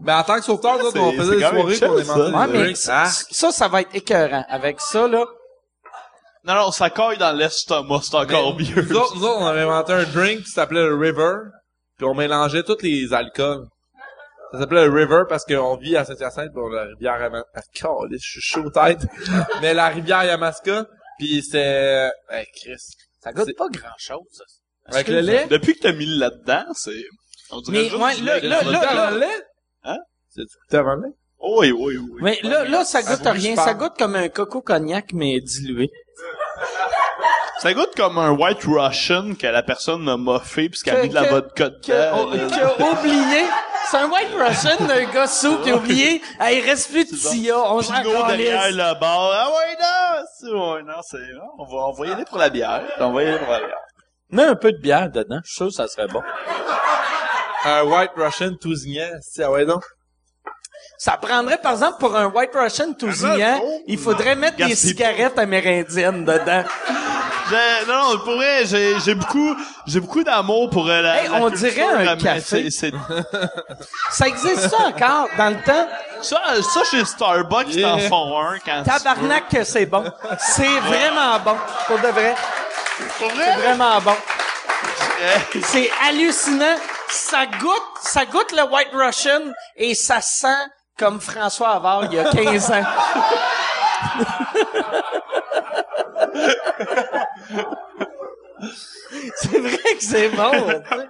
Mais 0.00 0.12
en 0.12 0.24
tant 0.24 0.36
que 0.38 0.44
sauveteur, 0.44 0.84
autres, 0.84 0.98
on 0.98 1.12
faisait 1.12 1.36
des 1.36 1.40
soirées 1.40 1.78
qu'on 1.78 2.02
ça. 2.04 2.12
inventait 2.14 2.36
Ouais, 2.36 2.46
mais 2.66 2.74
c- 2.74 2.88
Ah. 2.92 3.08
ça, 3.30 3.52
ça 3.52 3.68
va 3.68 3.80
être 3.82 3.94
écœurant. 3.94 4.44
Avec 4.48 4.80
ça, 4.80 5.06
là, 5.06 5.24
Non, 6.46 6.54
non, 6.56 6.70
ça 6.72 6.90
caille 6.90 7.16
dans 7.16 7.32
l'estomac, 7.32 8.00
c'est 8.02 8.16
encore 8.16 8.56
Mais 8.56 8.64
mieux. 8.64 8.82
Nous 8.82 8.96
autres, 8.96 9.16
nous 9.16 9.24
autres, 9.24 9.40
on 9.40 9.46
avait 9.46 9.60
inventé 9.62 9.92
un 9.94 10.02
drink 10.04 10.42
qui 10.42 10.50
s'appelait 10.50 10.82
le 10.84 10.94
River, 10.96 11.36
puis 11.96 12.06
on 12.06 12.14
mélangeait 12.14 12.62
tous 12.64 12.82
les 12.82 13.14
alcools. 13.14 13.66
Ça 14.52 14.58
s'appelait 14.60 14.84
le 14.86 14.92
River 14.92 15.22
parce 15.28 15.44
qu'on 15.44 15.76
vit 15.76 15.96
à 15.96 16.04
Saint-Hyacinthe, 16.04 16.52
pour 16.52 16.68
la 16.68 16.82
rivière 16.84 17.18
Yamaska. 17.20 17.88
Ah, 17.88 18.06
je 18.10 18.16
suis 18.18 18.40
chaud 18.42 18.68
tête. 18.70 19.00
Mais 19.62 19.72
la 19.74 19.88
rivière 19.88 20.24
Yamaska, 20.24 20.86
puis 21.18 21.42
c'est... 21.42 22.10
Hey, 22.28 22.46
Chris. 22.60 22.76
ça 23.22 23.32
goûte 23.32 23.46
C'est- 23.46 23.54
pas 23.56 23.68
grand-chose. 23.68 24.42
Avec 24.86 25.08
le 25.08 25.20
lait? 25.20 25.46
Depuis 25.48 25.74
que 25.74 25.80
t'as 25.80 25.92
mis 25.92 26.06
le 26.06 26.18
là-dedans, 26.18 26.64
c'est... 26.74 26.92
On 27.50 27.60
dirait 27.60 27.78
Mais, 27.78 27.88
juste 27.88 28.02
ouais, 28.02 28.20
là, 28.22 28.40
là, 28.40 28.62
là, 28.62 29.10
le 29.10 29.18
lait? 29.20 29.42
Hein? 29.84 29.98
Tu 30.34 30.40
goûtais 30.42 30.76
avant 30.76 30.96
lait? 30.96 31.12
Oui, 31.40 31.72
oui, 31.72 31.96
oui. 31.98 32.20
Mais 32.22 32.38
là, 32.42 32.64
là, 32.64 32.84
ça 32.84 33.02
goûte 33.02 33.20
Ah, 33.24 33.32
rien. 33.32 33.54
Ça 33.56 33.74
goûte 33.74 33.94
comme 33.98 34.16
un 34.16 34.28
coco 34.28 34.62
cognac, 34.62 35.12
mais 35.12 35.40
dilué. 35.40 35.90
Ça 37.60 37.72
goûte 37.72 37.94
comme 37.96 38.18
un 38.18 38.32
White 38.32 38.64
Russian 38.66 39.34
que 39.40 39.46
la 39.46 39.62
personne 39.62 40.02
m'a 40.02 40.18
moffé 40.18 40.68
puisqu'elle 40.68 40.96
a 40.96 41.02
mis 41.04 41.08
de 41.08 41.14
la 41.14 41.22
vodka 41.30 41.70
que- 41.70 41.86
dedans. 41.86 42.46
qui 42.48 42.60
a 42.60 42.90
oublié. 42.92 43.44
C'est 43.90 43.96
un 43.96 44.10
White 44.10 44.34
Russian 44.36 44.86
d'un 44.86 45.04
gars 45.10 45.26
sous 45.26 45.58
qui 45.60 45.70
a 45.70 45.76
oublié. 45.76 46.20
Ah, 46.38 46.52
il 46.52 46.60
reste 46.62 46.90
plus 46.90 47.10
de 47.10 47.16
Tia. 47.16 47.58
On 47.72 47.80
s'en 47.80 48.02
derrière 48.02 48.70
le 48.70 49.00
bar. 49.00 49.30
Ah 49.32 49.50
ouais, 49.50 49.76
non! 49.80 50.24
C'est, 50.38 50.50
ouais, 50.50 50.82
non, 50.82 51.00
c'est, 51.02 51.16
on 51.58 51.64
va, 51.64 51.86
on 51.86 51.92
va 51.92 52.06
y 52.06 52.10
aller 52.10 52.24
pour 52.26 52.36
la 52.38 52.50
bière. 52.50 52.82
On 53.00 53.12
va 53.12 53.22
y 53.22 53.28
aller 53.28 53.38
pour 53.38 53.52
la 53.52 53.60
bière. 53.60 53.78
Mets 54.34 54.44
un 54.44 54.54
peu 54.56 54.72
de 54.72 54.78
bière 54.78 55.08
dedans. 55.10 55.38
Je 55.44 55.48
suis 55.48 55.56
sûr 55.56 55.66
que 55.68 55.72
ça 55.72 55.88
serait 55.88 56.08
bon. 56.08 56.22
Un 57.66 57.82
White 57.84 58.10
Russian 58.16 58.54
tousignan, 58.60 59.08
si, 59.22 59.42
ah 59.42 59.50
ouais, 59.50 59.64
non? 59.64 59.80
Ça 60.98 61.16
prendrait, 61.16 61.56
par 61.58 61.72
exemple, 61.72 61.96
pour 61.98 62.14
un 62.14 62.26
White 62.26 62.50
Russian 62.54 62.92
tousignan, 62.92 63.60
il 63.86 63.98
faudrait 63.98 64.36
mettre 64.36 64.58
des 64.58 64.74
cigarettes 64.74 65.38
amérindiennes 65.38 66.24
dedans. 66.24 66.62
Non, 67.50 68.12
non, 68.12 68.18
pour 68.24 68.34
vrai, 68.36 68.64
j'ai, 68.64 68.98
j'ai 69.00 69.14
beaucoup, 69.14 69.54
j'ai 69.86 70.00
beaucoup 70.00 70.22
d'amour 70.24 70.70
pour 70.70 70.88
euh, 70.88 71.02
la, 71.02 71.22
Hey, 71.22 71.28
la 71.28 71.34
on 71.42 71.50
culture, 71.50 71.70
dirait 71.70 72.08
un 72.08 72.16
café. 72.16 72.70
c'est- 72.70 72.70
c'est- 72.70 72.92
Ça 74.10 74.26
existe 74.28 74.68
ça 74.68 74.78
encore 74.86 75.28
dans 75.36 75.50
le 75.50 75.62
temps? 75.62 75.88
ça, 76.22 76.40
ça, 76.62 76.80
chez 76.90 77.04
Starbucks, 77.04 77.74
Yeah. 77.74 77.90
t'en 77.90 77.98
font 78.00 78.38
un 78.40 78.58
quand 78.64 78.82
Tabarnak 78.84 79.48
que 79.50 79.62
c'est 79.64 79.84
bon. 79.86 80.04
C'est 80.38 80.78
vraiment 80.80 81.38
bon. 81.44 81.56
Pour 81.86 81.98
de 81.98 82.08
vrai. 82.08 82.34
C'est 83.18 83.28
vrai? 83.28 83.56
vraiment 83.56 84.00
bon. 84.00 84.14
C'est 85.64 85.90
hallucinant. 86.06 86.76
Ça 87.08 87.46
goûte, 87.46 87.82
ça 88.02 88.24
goûte 88.26 88.52
le 88.52 88.64
White 88.70 88.90
Russian 88.92 89.40
et 89.76 89.94
ça 89.94 90.20
sent 90.20 90.48
comme 90.98 91.20
François 91.20 91.70
Havard 91.70 92.04
il 92.06 92.14
y 92.14 92.18
a 92.18 92.24
15 92.30 92.70
ans. 92.72 92.84
c'est 99.36 99.58
vrai 99.60 99.94
que 99.96 100.02
c'est 100.02 100.28
bon. 100.30 100.50
tu 100.50 100.88
sais. 100.88 101.08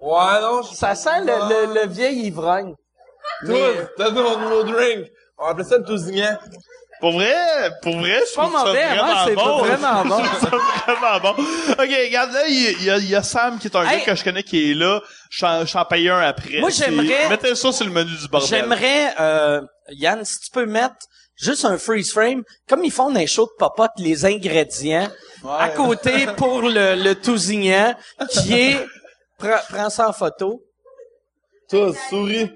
Ouais, 0.00 0.40
non, 0.40 0.62
je... 0.62 0.74
Ça 0.74 0.94
sent 0.94 1.20
le, 1.20 1.66
le, 1.66 1.74
le 1.80 1.86
vieil 1.88 2.26
ivrogne. 2.26 2.74
Toi, 3.44 4.10
nos 4.10 4.38
nouveau 4.38 4.62
drink? 4.64 5.06
On 5.38 5.46
appelait 5.46 5.64
ça 5.64 5.78
le 5.78 5.84
tousignan. 5.84 6.36
Pour 7.00 7.12
vrai, 7.12 7.34
pour 7.82 7.98
vrai, 7.98 8.20
je 8.30 8.34
Pas 8.34 8.42
trouve 8.42 8.58
ça 8.58 8.64
mauvais, 8.66 8.84
vraiment 8.86 9.02
hein, 9.04 9.24
c'est 9.26 9.34
bon. 9.34 9.58
vraiment 9.58 10.04
bon. 10.04 10.24
Je 10.40 10.46
trouve 10.46 10.60
ça 10.86 10.94
vraiment 10.94 11.20
bon. 11.20 11.42
Ok, 11.72 11.90
regarde, 12.06 12.32
là, 12.32 12.46
il 12.48 12.82
y, 12.84 12.90
a- 12.90 12.96
il 12.98 13.08
y 13.10 13.14
a- 13.14 13.22
Sam 13.22 13.58
qui 13.58 13.66
est 13.68 13.76
un 13.76 13.84
Hey. 13.84 13.98
gars 13.98 14.04
que 14.12 14.14
je 14.14 14.24
connais 14.24 14.42
qui 14.42 14.70
est 14.70 14.74
là. 14.74 15.00
Je 15.30 15.40
t'en- 15.72 15.84
paye 15.84 16.08
un 16.08 16.20
après. 16.20 16.60
Moi, 16.60 16.70
j'aimerais- 16.70 17.28
Mettez 17.28 17.54
ça 17.54 17.72
sur 17.72 17.84
le 17.84 17.92
menu 17.92 18.10
du 18.16 18.28
bordel. 18.28 18.48
J'aimerais, 18.48 19.14
euh, 19.20 19.60
Yann, 19.90 20.24
si 20.24 20.40
tu 20.40 20.50
peux 20.50 20.64
mettre 20.66 20.94
juste 21.36 21.64
un 21.66 21.76
freeze 21.76 22.12
frame, 22.12 22.42
comme 22.68 22.82
ils 22.84 22.90
font 22.92 23.10
dans 23.10 23.18
les 23.20 23.26
shows 23.26 23.46
de 23.46 23.56
popote, 23.58 23.90
les 23.98 24.24
ingrédients, 24.24 25.08
à 25.58 25.68
côté 25.68 26.26
pour 26.36 26.62
le, 26.62 26.94
le 26.94 27.14
tousignan, 27.14 27.94
qui 28.30 28.54
est, 28.58 28.86
prends, 29.38 29.58
prends 29.68 29.90
ça 29.90 30.08
en 30.08 30.12
photo. 30.14 30.62
Toi, 31.68 31.92
souris. 32.08 32.50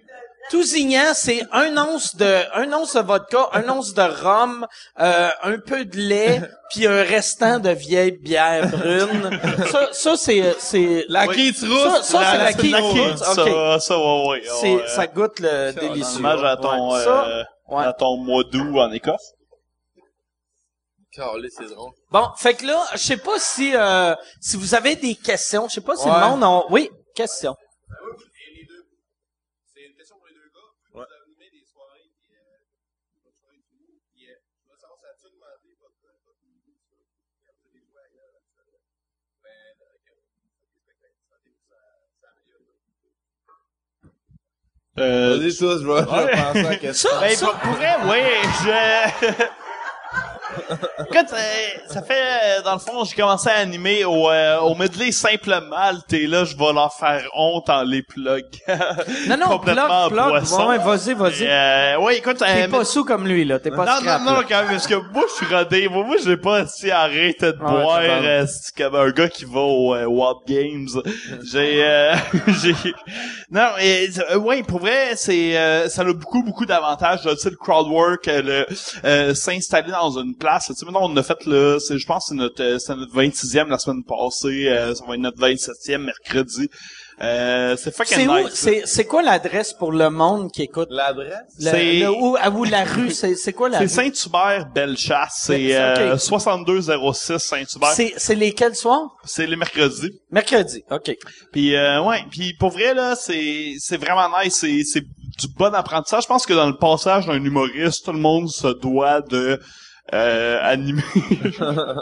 Tousignan, 0.50 1.14
c'est 1.14 1.42
un 1.52 1.76
once 1.78 2.16
de, 2.16 2.42
un 2.54 2.72
once 2.72 2.94
de 2.96 3.00
vodka, 3.00 3.48
un 3.52 3.68
once 3.68 3.94
de 3.94 4.02
rhum, 4.02 4.66
euh, 4.98 5.30
un 5.44 5.58
peu 5.60 5.84
de 5.84 5.96
lait, 5.96 6.42
puis 6.70 6.86
un 6.88 7.02
restant 7.04 7.60
de 7.60 7.70
vieille 7.70 8.12
bière 8.18 8.68
brune. 8.68 9.30
Ça, 9.70 9.88
ça 9.92 10.16
c'est, 10.16 10.56
c'est, 10.58 11.04
La 11.08 11.26
Oui. 11.28 11.36
quille 11.36 11.54
Ça, 11.54 11.66
rousse. 11.68 12.02
ça, 12.02 12.32
c'est 12.32 12.38
la 12.38 12.52
quille 12.52 12.74
rousse. 12.74 13.20
Ça, 13.20 13.78
ça, 13.78 13.98
ouais, 13.98 14.28
ouais. 14.28 14.42
c'est, 14.60 14.88
ça 14.88 15.06
goûte 15.06 15.38
le 15.38 15.72
délicieux. 15.72 16.18
Hommage 16.18 16.42
à 16.42 16.56
ton, 16.56 16.92
Ouais. 16.94 17.04
Ça, 17.04 17.24
euh, 17.28 17.44
ouais. 17.68 17.84
à 17.84 17.92
ton 17.92 18.16
mois 18.16 18.42
d'août 18.42 18.76
en 18.80 18.90
Écosse. 18.90 19.32
Calé, 21.12 21.48
c'est 21.56 21.66
drôle. 21.72 21.92
Bon, 22.10 22.28
fait 22.36 22.54
que 22.54 22.66
là, 22.66 22.84
je 22.92 22.98
sais 22.98 23.16
pas 23.16 23.38
si 23.38 23.72
euh, 23.74 24.14
si 24.40 24.56
vous 24.56 24.74
avez 24.74 24.94
des 24.96 25.14
questions, 25.16 25.66
je 25.68 25.74
sais 25.74 25.80
pas 25.80 25.96
si 25.96 26.06
Ouais. 26.08 26.14
le 26.14 26.20
monde 26.26 26.44
a... 26.44 26.62
Oui, 26.70 26.88
question. 27.16 27.56
Euh, 45.00 45.38
Vas-y, 45.38 45.56
toi, 45.56 45.76
je 45.80 45.86
vais, 45.86 46.04
penser 46.04 46.58
à 46.58 46.62
la 46.70 46.76
question. 46.76 47.10
Ça, 47.10 47.20
Ben, 47.20 47.36
ça- 47.36 47.46
pour 47.62 47.72
vrai, 47.72 47.96
oui, 48.08 48.18
je... 48.64 49.26
Écoute, 51.00 51.32
euh, 51.32 51.78
ça 51.88 52.02
fait, 52.02 52.14
euh, 52.14 52.62
dans 52.62 52.74
le 52.74 52.78
fond, 52.78 53.04
j'ai 53.04 53.14
commencé 53.14 53.48
à 53.48 53.56
animer 53.58 54.04
au, 54.04 54.30
euh, 54.30 54.58
au 54.60 54.74
medley 54.74 55.12
Simple 55.12 55.60
Malte, 55.68 56.12
et 56.12 56.26
là, 56.26 56.44
je 56.44 56.56
vais 56.56 56.72
leur 56.72 56.92
faire 56.92 57.22
honte 57.34 57.68
en 57.70 57.82
les 57.82 58.02
plug. 58.02 58.44
non, 59.28 59.36
non, 59.36 59.58
plug, 59.58 59.76
complètement 59.76 60.08
plug. 60.08 60.28
boisson. 60.28 60.68
Ouais, 60.68 60.78
vas-y, 60.78 61.14
vas-y. 61.14 61.46
Euh, 61.46 61.98
ouais, 61.98 62.18
écoute, 62.18 62.38
T'es 62.38 62.64
euh, 62.64 62.68
pas 62.68 62.84
sous 62.84 63.04
comme 63.04 63.26
lui, 63.26 63.44
là. 63.44 63.58
T'es 63.58 63.70
pas 63.70 63.84
non, 63.84 63.92
non, 63.92 64.00
scrap, 64.00 64.22
non, 64.22 64.34
quand 64.48 64.62
même, 64.62 64.70
parce 64.70 64.86
que 64.86 64.94
moi, 64.94 65.24
je 65.28 65.44
suis 65.44 65.54
rodé. 65.54 65.88
Moi, 65.88 66.04
moi 66.04 66.16
j'ai 66.24 66.36
pas 66.36 66.66
si 66.66 66.90
arrêté 66.90 67.52
de 67.52 67.58
Ah 67.60 67.70
boire, 67.70 68.00
euh, 68.02 68.46
c'est 68.46 68.74
comme 68.76 68.94
un 68.94 69.10
gars 69.10 69.28
qui 69.28 69.44
va 69.44 69.60
au 69.60 69.94
euh, 69.94 70.04
Wild 70.06 70.38
Games. 70.46 71.02
J'ai, 71.50 71.84
euh, 71.84 72.14
j'ai, 72.62 72.74
non, 73.50 73.68
et, 73.80 74.08
ouais, 74.36 74.62
pour 74.62 74.80
vrai, 74.80 75.12
c'est, 75.16 75.56
euh, 75.56 75.88
ça 75.88 76.02
a 76.02 76.12
beaucoup, 76.12 76.42
beaucoup 76.42 76.66
d'avantages, 76.66 77.22
tu 77.22 77.36
sais, 77.36 77.50
le 77.50 77.56
crowd 77.56 77.88
work, 77.88 78.28
euh, 78.28 78.42
le, 78.42 78.66
euh, 79.04 79.34
s'installer 79.34 79.90
dans 79.90 80.18
une 80.18 80.34
place, 80.34 80.49
tu 80.58 80.74
sais, 80.74 80.84
maintenant, 80.84 81.08
on 81.10 81.16
a 81.16 81.22
fait, 81.22 81.44
là, 81.46 81.78
c'est, 81.78 81.98
je 81.98 82.06
pense, 82.06 82.24
que 82.24 82.28
c'est 82.30 82.34
notre, 82.34 82.62
euh, 82.62 82.78
c'est 82.78 82.94
notre 82.96 83.14
26e 83.14 83.68
la 83.68 83.78
semaine 83.78 84.02
passée, 84.04 84.66
euh, 84.68 84.94
ça 84.94 85.04
va 85.06 85.14
être 85.14 85.20
notre 85.20 85.38
27e 85.38 85.98
mercredi. 85.98 86.68
Euh, 87.22 87.76
c'est 87.76 87.94
fucking 87.94 88.26
nice. 88.26 88.48
C'est, 88.54 88.82
c'est 88.86 89.04
quoi 89.04 89.22
l'adresse 89.22 89.74
pour 89.74 89.92
le 89.92 90.08
monde 90.08 90.50
qui 90.50 90.62
écoute? 90.62 90.88
L'adresse? 90.90 91.34
Le, 91.58 91.70
C'est- 91.70 92.00
le- 92.00 92.10
où, 92.10 92.34
à 92.40 92.48
où 92.48 92.64
la 92.64 92.82
rue? 92.84 93.10
C'est, 93.10 93.34
c'est 93.34 93.52
quoi 93.52 93.68
la 93.68 93.76
C'est 93.86 94.00
rue? 94.02 94.10
Saint-Hubert 94.10 94.66
Bellechasse, 94.74 95.34
c'est 95.42 95.68
C'est- 95.68 95.76
euh, 95.76 96.14
ok. 96.14 96.20
6206 96.20 97.38
Saint-Hubert. 97.38 97.92
C'est, 97.92 98.14
c'est 98.16 98.34
lesquels 98.34 98.74
soirs? 98.74 99.14
C'est 99.24 99.46
les 99.46 99.56
mercredis. 99.56 100.12
Mercredi. 100.30 100.82
OK. 100.90 101.14
Puis 101.52 101.74
euh, 101.76 102.02
ouais, 102.02 102.24
puis 102.30 102.54
pour 102.58 102.70
vrai 102.70 102.94
là, 102.94 103.14
c'est 103.16 103.74
c'est 103.78 103.98
vraiment 103.98 104.28
nice, 104.42 104.56
c'est 104.56 104.82
c'est 104.84 105.02
du 105.02 105.46
bon 105.58 105.74
apprentissage. 105.74 106.22
Je 106.22 106.28
pense 106.28 106.46
que 106.46 106.54
dans 106.54 106.66
le 106.68 106.76
passage 106.78 107.26
d'un 107.26 107.42
humoriste, 107.44 108.06
tout 108.06 108.12
le 108.12 108.18
monde 108.18 108.48
se 108.48 108.68
doit 108.68 109.20
de 109.20 109.60
euh, 110.14 110.58
animer. 110.62 111.02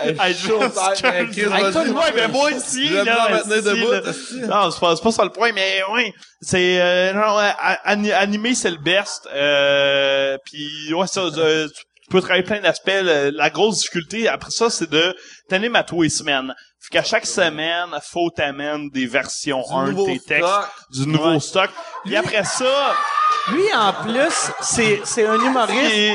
Hey, 0.00 0.34
chaud, 0.34 0.58
hey, 0.62 1.26
Chris, 1.30 1.42
vas-y. 1.44 1.90
ouais, 1.90 2.12
mais 2.14 2.28
moi 2.28 2.48
aussi 2.50 2.88
là. 2.88 3.28
esti, 3.40 3.62
debout, 3.62 3.92
là. 3.92 4.00
Non, 4.64 4.70
c'est 4.70 4.80
pas 4.80 4.96
pas 4.96 5.12
ça 5.12 5.22
le 5.22 5.28
point, 5.28 5.52
mais 5.52 5.82
ouais, 5.92 6.14
c'est 6.40 6.80
euh, 6.80 7.12
non, 7.12 7.36
ouais, 7.36 7.52
a- 7.58 7.80
ani- 7.84 8.10
animer 8.10 8.54
c'est 8.54 8.70
le 8.70 8.78
best. 8.78 9.28
Euh, 9.34 10.38
puis 10.46 10.94
ouais, 10.94 11.06
ça, 11.06 11.20
euh, 11.24 11.68
tu 11.68 12.08
peux 12.08 12.22
travailler 12.22 12.42
plein 12.42 12.60
d'aspects. 12.60 12.90
La 13.02 13.50
grosse 13.50 13.80
difficulté 13.80 14.28
après 14.28 14.50
ça, 14.50 14.70
c'est 14.70 14.88
de 14.88 15.14
t'animer 15.50 15.80
à 15.80 15.84
tous 15.84 16.00
les 16.00 16.08
semaines. 16.08 16.54
Fait 16.80 16.96
qu'à 16.96 17.02
chaque 17.04 17.26
semaine, 17.26 17.90
faut 18.02 18.30
t'amènes 18.30 18.88
des 18.88 19.04
versions 19.06 19.60
Du 19.60 19.74
1 19.74 19.92
de 19.92 20.06
tes 20.06 20.20
textes, 20.20 20.48
stock. 20.48 20.68
du 20.90 21.06
nouveau 21.06 21.32
Ouais. 21.32 21.40
stock. 21.40 21.70
Puis 22.06 22.16
après 22.16 22.44
ça, 22.44 22.94
Lui, 23.52 23.64
en 23.74 23.92
plus, 23.92 24.50
c'est, 24.62 25.02
c'est 25.04 25.26
un 25.26 25.34
humoriste. 25.34 25.92
et- 25.94 26.14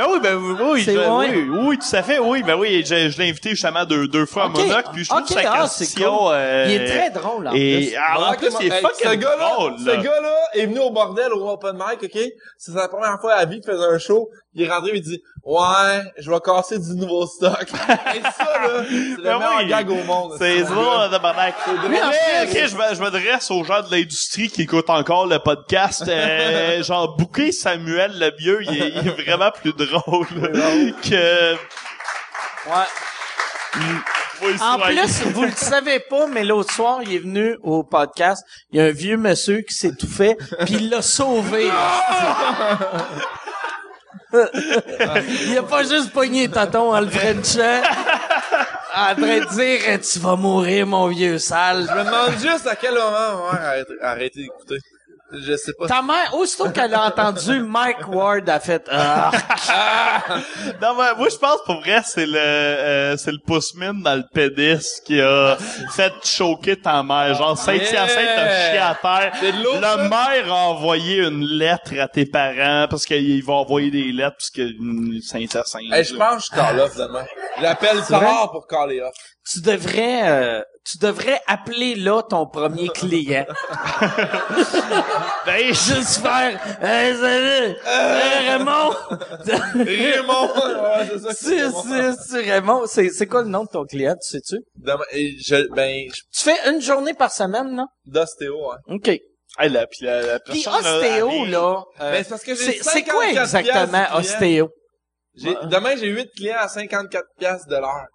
ben 0.00 0.06
oui, 0.12 0.20
ben 0.20 0.36
oui, 0.36 0.56
oui, 0.72 0.84
C'est 0.84 0.94
je- 0.94 0.98
vrai? 0.98 1.30
oui, 1.30 1.48
oui, 1.50 1.78
tout 1.78 1.96
à 1.96 2.02
fait, 2.02 2.18
oui, 2.18 2.42
ben 2.42 2.56
oui, 2.56 2.82
je, 2.86 3.08
je 3.10 3.18
l'ai 3.18 3.28
invité 3.28 3.50
justement 3.50 3.84
deux, 3.84 4.08
deux 4.08 4.24
fois 4.26 4.46
Ok. 4.46 4.58
à 4.58 4.62
Monoc, 4.64 4.84
puis 4.92 5.04
je 5.04 5.08
trouve 5.10 5.22
Ok, 5.22 5.28
sa 5.28 5.40
ah, 5.52 5.66
c'est 5.68 5.84
question, 5.84 6.16
cool. 6.16 6.32
euh, 6.32 6.64
Il 6.68 6.74
est 6.74 6.86
très 6.86 7.10
drôle, 7.10 7.48
en 7.48 7.52
et 7.54 7.86
plus. 7.88 7.96
ah, 7.98 8.30
en 8.30 8.34
plus, 8.34 8.48
il 8.60 8.66
est 8.66 8.74
Hey, 8.76 8.82
fucking 8.82 9.10
ce 9.10 9.14
gars-là, 9.16 9.50
drôle, 9.54 9.78
ce 9.78 9.86
là. 9.86 9.96
gars-là 9.98 10.34
est 10.54 10.66
venu 10.66 10.78
au 10.78 10.90
bordel 10.90 11.32
au 11.32 11.48
open 11.50 11.74
mic, 11.76 12.02
ok? 12.02 12.22
C'est 12.56 12.74
la 12.74 12.88
première 12.88 13.20
fois 13.20 13.34
à 13.34 13.38
la 13.40 13.44
vie 13.44 13.60
qu'il 13.60 13.70
faisait 13.70 13.84
un 13.84 13.98
show. 13.98 14.30
Il 14.54 14.62
est 14.62 14.68
rentré 14.70 14.90
et 14.92 14.96
il 14.96 15.02
dit, 15.02 15.22
ouais, 15.50 16.02
je 16.18 16.30
vais 16.30 16.40
casser 16.40 16.78
du 16.78 16.94
nouveau 16.96 17.26
stock. 17.26 17.62
et 18.14 18.20
ça, 18.22 18.44
là, 18.44 18.84
c'est 18.88 18.94
le 18.94 19.22
Ben 19.22 19.38
meilleur 19.38 19.56
oui. 19.58 19.66
gag 19.66 19.90
au 19.90 20.02
monde. 20.04 20.34
C'est 20.38 20.58
gars. 20.60 21.08
de 21.08 21.88
Mais, 21.88 22.00
ok, 22.02 22.68
je 22.68 22.76
me- 22.76 22.94
je 22.94 23.00
m'adresse 23.00 23.50
aux 23.50 23.64
gens 23.64 23.82
de 23.82 23.90
l'industrie 23.90 24.48
qui 24.48 24.62
écoutent 24.62 24.90
encore 24.90 25.26
le 25.26 25.38
podcast. 25.38 26.04
Euh, 26.08 26.82
genre, 26.84 27.16
bouquet 27.16 27.52
Samuel 27.52 28.12
Lemieux, 28.18 28.62
il 28.62 28.82
est, 28.82 28.88
il 28.90 29.08
est 29.08 29.22
vraiment 29.24 29.50
plus 29.50 29.72
drôle 29.72 30.26
que... 31.02 31.54
Ouais. 32.66 32.86
Oui, 34.42 34.54
En 34.62 34.78
plus, 34.78 35.22
vous 35.34 35.42
le 35.44 35.50
savez 35.52 36.00
pas, 36.00 36.26
mais 36.26 36.44
l'autre 36.44 36.72
soir, 36.72 37.00
il 37.02 37.14
est 37.14 37.18
venu 37.18 37.56
au 37.62 37.82
podcast. 37.84 38.42
Il 38.72 38.78
y 38.78 38.82
a 38.82 38.86
un 38.86 38.90
vieux 38.90 39.18
monsieur 39.18 39.60
qui 39.60 39.74
s'étouffait, 39.74 40.36
puis 40.64 40.76
il 40.76 40.88
l'a 40.90 41.02
sauvé. 41.02 41.68
il 45.50 45.58
a 45.58 45.62
pas 45.62 45.82
juste 45.82 46.12
pogné 46.12 46.48
tonton 46.48 46.94
en 46.94 47.00
le 47.00 47.08
frenchant, 47.08 47.82
en 48.94 49.14
train 49.14 49.40
de 49.40 49.54
dire 49.54 49.80
eh, 49.88 49.98
«Tu 50.00 50.18
vas 50.20 50.36
mourir, 50.36 50.86
mon 50.86 51.08
vieux 51.08 51.38
sale 51.38 51.86
Je 51.88 51.94
me 51.94 52.04
demande 52.04 52.38
juste 52.40 52.66
à 52.66 52.76
quel 52.76 52.94
moment 52.94 53.10
ma 53.10 53.52
mère 53.52 53.62
a 53.62 53.68
arrêté, 53.70 53.92
a 54.00 54.10
arrêté 54.10 54.42
d'écouter. 54.42 54.78
Je 55.32 55.56
sais 55.56 55.72
pas.». 55.78 55.86
Ta 55.88 56.02
mère, 56.02 56.34
aussitôt 56.34 56.70
qu'elle 56.70 56.94
a 56.94 57.06
entendu 57.06 57.60
Mike 57.60 58.08
Ward, 58.08 58.48
a 58.48 58.60
fait 58.60 58.86
«Ah! 58.90 59.30
Non, 60.80 60.94
mais 60.96 61.14
moi, 61.16 61.28
je 61.28 61.36
pense, 61.36 61.62
pour 61.64 61.80
vrai, 61.80 62.00
c'est 62.04 62.26
le, 62.26 62.36
euh, 62.36 63.16
c'est 63.16 63.32
le 63.32 63.38
pouce-mine 63.38 64.02
dans 64.02 64.16
le 64.16 64.24
pénis 64.32 65.00
qui 65.04 65.20
a 65.20 65.56
fait 65.92 66.12
choquer 66.24 66.76
ta 66.76 67.02
mère. 67.02 67.34
Genre, 67.34 67.56
Saint-Hyacinthe 67.56 68.34
t'a 68.36 68.70
chié 68.70 68.78
à 68.78 68.98
terre. 69.00 69.32
Ça? 69.80 69.96
mère 70.10 70.52
a 70.52 70.68
envoyé 70.68 71.18
une 71.24 71.44
lettre 71.44 71.98
à 71.98 72.08
tes 72.08 72.26
parents 72.26 72.86
parce 72.88 73.06
qu'il 73.06 73.42
va 73.44 73.54
envoyer 73.54 73.90
des 73.90 74.12
lettres 74.12 74.36
parce 74.36 74.50
que 74.50 74.62
hum, 74.78 75.18
Saint-Hyacinthe. 75.22 75.92
Hey, 75.92 76.04
je 76.04 76.14
pense 76.16 76.48
que 76.48 76.56
je 76.56 76.60
call 76.60 76.80
off 76.80 76.96
demain. 76.96 77.24
J'appelle 77.60 78.02
Sarah 78.02 78.50
pour 78.50 78.66
caller 78.66 79.00
off. 79.00 79.14
Tu 79.52 79.60
devrais... 79.60 80.28
euh, 80.30 80.62
tu 80.84 80.98
devrais 80.98 81.40
appeler 81.46 81.94
là 81.94 82.22
ton 82.22 82.46
premier 82.46 82.88
client. 82.94 83.44
Ben, 85.46 85.66
Juste 85.66 86.20
faire 86.22 86.58
«Hey, 86.82 87.14
salut! 87.14 87.76
Raymond!» 87.84 88.94
Raymond! 89.74 90.48
ouais, 91.86 92.14
c'est 92.18 92.40
Raymond. 92.50 92.86
c'est, 92.86 93.10
c'est 93.10 93.26
quoi 93.26 93.42
le 93.42 93.48
nom 93.48 93.64
de 93.64 93.68
ton 93.68 93.84
client, 93.84 94.14
tu 94.14 94.38
sais-tu? 94.38 94.56
Je, 94.82 95.68
ben, 95.74 96.08
je, 96.08 96.20
Tu 96.38 96.44
fais 96.44 96.70
une 96.70 96.80
journée 96.80 97.14
par 97.14 97.32
semaine, 97.32 97.74
non? 97.74 97.86
d'ostéo, 98.06 98.70
hein. 98.72 98.78
OK. 98.88 99.08
hey, 99.08 99.20
là, 99.68 99.86
puis 99.86 100.04
la, 100.04 100.22
la 100.22 100.40
Puis 100.40 100.64
ostéo, 100.66 101.44
là, 101.46 101.82
euh, 102.00 102.12
Ben, 102.12 102.22
c'est 102.24 102.30
parce 102.30 102.42
que 102.44 102.54
j'ai 102.54 102.80
c'est, 102.82 103.02
quoi 103.04 103.24
54 103.26 103.42
exactement 103.42 104.04
ostéo? 104.16 104.70
J'ai, 105.34 105.54
demain, 105.64 105.94
j'ai 105.96 106.08
8 106.08 106.28
clients 106.36 106.58
à 106.58 106.68
54 106.68 107.24
piastres 107.38 107.68
de 107.68 107.76
l'heure. 107.76 108.06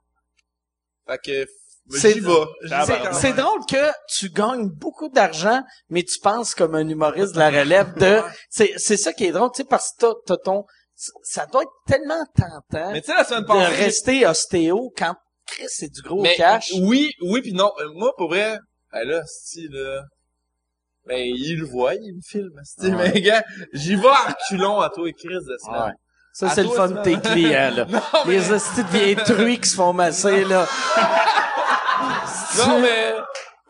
Fait 1.08 1.20
que, 1.24 1.46
C'est- 1.92 2.20
Ah, 2.72 2.86
C'est 3.14 3.34
drôle 3.34 3.60
que 3.70 3.92
tu 4.10 4.30
gagnes 4.30 4.70
beaucoup 4.70 5.08
d'argent, 5.10 5.62
mais 5.90 6.02
tu 6.02 6.20
penses 6.20 6.56
comme 6.56 6.74
un 6.74 6.88
humoriste 6.88 7.34
de 7.36 7.40
la 7.40 7.52
relève 7.52 7.94
de... 8.00 8.22
C'est, 8.50 8.74
c'est 8.78 8.98
ça 8.98 9.14
qui 9.14 9.26
est 9.26 9.32
drôle, 9.32 9.52
tu 9.54 9.58
sais, 9.62 9.68
parce 9.70 9.92
que 9.92 10.08
t'as, 10.26 10.38
ton... 10.38 10.66
Ça 11.24 11.46
doit 11.46 11.62
être 11.62 11.72
tellement 11.86 12.26
tentant 12.36 12.92
Mais 12.92 13.02
tu 13.02 13.08
sais, 13.12 13.14
la 13.18 13.24
semaine 13.26 13.42
de 13.44 13.48
passée. 13.48 13.76
rester 13.84 14.26
ostéo 14.26 14.92
quand 14.98 15.14
Chris, 15.46 15.66
c'est 15.68 15.90
du 15.90 16.02
gros 16.02 16.22
mais, 16.24 16.34
cash. 16.36 16.72
oui, 16.82 17.12
oui 17.22 17.42
pis 17.42 17.54
non. 17.54 17.72
Euh, 17.80 17.90
Moi, 17.94 18.14
pour 18.18 18.30
vrai, 18.30 18.58
ben 18.92 19.08
là, 19.08 19.22
style, 19.28 19.70
là. 19.74 20.02
Ben, 21.06 21.20
il 21.20 21.60
le 21.60 21.66
voit, 21.68 21.94
il 21.94 22.16
me 22.16 22.22
filme, 22.22 22.50
style, 22.64 22.96
mais 22.96 23.22
gars, 23.22 23.44
j'y 23.74 23.96
vais 23.96 24.08
à 24.08 24.34
reculons 24.34 24.80
à 24.80 24.90
toi 24.90 25.08
et 25.08 25.14
Chris 25.14 25.28
de 25.36 25.58
semaine. 25.64 25.82
Ouais. 25.84 25.92
Ça, 26.38 26.50
c'est 26.50 26.64
le 26.64 26.70
fun 26.70 26.90
de 26.90 27.02
tes 27.02 27.18
clients, 27.18 27.72
là. 27.74 27.86
Non, 27.90 28.02
mais- 28.26 28.34
Les 28.34 28.52
hosties 28.52 28.84
de 28.84 28.90
vieilles 28.90 29.16
truies 29.16 29.58
qui 29.58 29.70
se 29.70 29.76
font 29.76 29.94
masser, 29.94 30.44
là. 30.44 30.66
Non, 32.58 32.80
mais, 32.80 33.14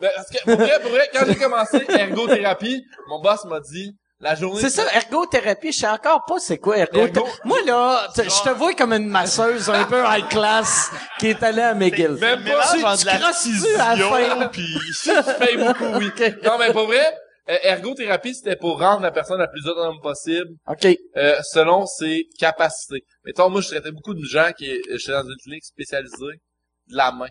ben, 0.00 0.10
parce 0.16 0.28
que, 0.30 0.44
pour 0.44 0.56
vrai, 0.56 0.80
pour 0.80 0.90
vrai, 0.90 1.10
quand 1.12 1.24
j'ai 1.26 1.36
commencé 1.36 1.84
ergothérapie, 1.88 2.82
mon 3.08 3.20
boss 3.20 3.44
m'a 3.44 3.60
dit, 3.60 3.94
la 4.20 4.34
journée... 4.34 4.60
C'est 4.60 4.70
ça, 4.70 4.82
ergothérapie, 4.94 5.70
je 5.72 5.78
sais 5.78 5.88
encore 5.88 6.24
pas 6.26 6.36
c'est 6.38 6.58
quoi 6.58 6.76
ergothérapie. 6.78 7.18
Ergo- 7.20 7.28
Moi, 7.44 7.58
là, 7.66 8.08
je 8.16 8.22
te 8.42 8.50
vois 8.50 8.72
comme 8.74 8.92
une 8.94 9.08
masseuse 9.08 9.68
un 9.70 9.84
peu 9.84 10.02
high 10.04 10.26
class 10.28 10.90
qui 11.18 11.28
est 11.28 11.42
allée 11.42 11.62
à 11.62 11.74
McGill. 11.74 12.12
Même 12.20 12.42
pas, 12.42 12.62
tu- 12.72 12.78
tu 12.78 13.04
de 13.04 13.06
la 13.06 13.18
crosses-tu 13.18 13.74
à 13.74 13.94
la 13.94 14.04
fin? 14.08 14.16
fusion, 14.16 14.48
puis... 14.50 14.78
tu 15.04 15.10
payes 15.38 15.56
beaucoup, 15.56 15.98
oui. 15.98 16.10
Non, 16.44 16.58
mais 16.58 16.72
pour 16.72 16.86
vrai, 16.86 17.14
euh, 17.48 17.58
ergothérapie, 17.62 18.34
c'était 18.34 18.56
pour 18.56 18.80
rendre 18.80 19.02
la 19.02 19.10
personne 19.10 19.38
la 19.38 19.48
plus 19.48 19.66
autonome 19.66 20.00
possible, 20.00 20.50
OK. 20.66 20.86
euh, 21.16 21.40
selon 21.42 21.86
ses 21.86 22.26
capacités. 22.38 23.04
Mettons, 23.24 23.48
moi, 23.50 23.60
je 23.60 23.68
traitais 23.68 23.92
beaucoup 23.92 24.14
de 24.14 24.24
gens 24.24 24.50
qui, 24.56 24.66
j'étais 24.66 25.12
dans 25.12 25.22
une 25.22 25.36
clinique 25.42 25.64
spécialisée 25.64 26.40
de 26.88 26.96
la 26.96 27.12
main. 27.12 27.28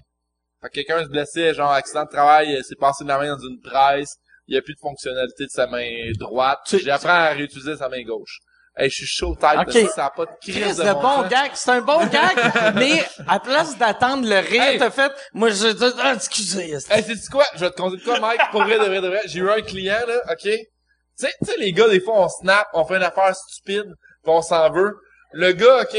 Fait 0.61 0.69
que 0.69 0.73
quelqu'un 0.73 1.03
se 1.03 1.09
blessait, 1.09 1.53
genre, 1.53 1.71
accident 1.71 2.05
de 2.05 2.09
travail, 2.09 2.55
euh, 2.55 2.61
s'est 2.63 2.75
passé 2.75 3.03
de 3.03 3.09
la 3.09 3.17
main 3.17 3.35
dans 3.35 3.47
une 3.47 3.59
presse, 3.59 4.15
il 4.47 4.51
n'y 4.53 4.57
a 4.57 4.61
plus 4.61 4.75
de 4.75 4.79
fonctionnalité 4.79 5.45
de 5.45 5.49
sa 5.49 5.67
main 5.67 6.11
droite. 6.17 6.59
Appris 6.89 7.07
à 7.09 7.29
réutiliser 7.31 7.75
sa 7.75 7.89
main 7.89 8.03
gauche. 8.03 8.39
Hey, 8.77 8.89
je 8.89 8.95
suis 8.95 9.05
chaud 9.07 9.35
tête, 9.35 9.57
Ok. 9.59 9.73
là, 9.73 9.87
ça 9.87 10.01
n'a 10.03 10.09
pas 10.09 10.25
de 10.25 10.31
crise 10.41 10.77
de 10.77 10.93
bon 11.01 11.27
gag. 11.29 11.51
C'est 11.53 11.71
un 11.71 11.79
bon 11.81 12.05
gag, 12.07 12.35
mais 12.75 13.05
à 13.25 13.39
place 13.39 13.77
d'attendre 13.77 14.27
le 14.27 14.39
rire, 14.39 14.61
Hey. 14.63 14.77
t'as 14.77 14.91
fait, 14.91 15.11
moi, 15.33 15.49
je 15.49 15.67
dis, 15.67 15.93
ah, 15.97 16.13
excusez. 16.13 16.73
Hey, 16.89 17.03
c'est 17.03 17.29
quoi? 17.31 17.45
Je 17.55 17.61
vais 17.61 17.71
te 17.71 17.77
conter 17.77 17.95
de 17.97 18.03
quoi, 18.03 18.19
Mike? 18.19 18.41
Pour 18.51 18.63
vrai, 18.63 18.77
de 18.77 18.83
vrai, 18.83 18.99
de 18.99 19.07
vrai. 19.07 19.21
J'ai 19.27 19.39
eu 19.39 19.49
un 19.49 19.61
client, 19.61 19.99
là, 20.05 20.19
OK? 20.29 20.41
Tu 20.41 20.57
sais, 21.15 21.31
tu 21.41 21.49
sais, 21.51 21.57
les 21.57 21.71
gars, 21.71 21.87
des 21.87 22.01
fois, 22.01 22.25
on 22.25 22.27
snap, 22.27 22.67
on 22.73 22.83
fait 22.83 22.97
une 22.97 23.03
affaire 23.03 23.33
stupide, 23.33 23.85
pis 24.23 24.29
on 24.29 24.41
s'en 24.41 24.69
veut. 24.69 24.93
Le 25.31 25.53
gars, 25.53 25.83
OK, 25.83 25.97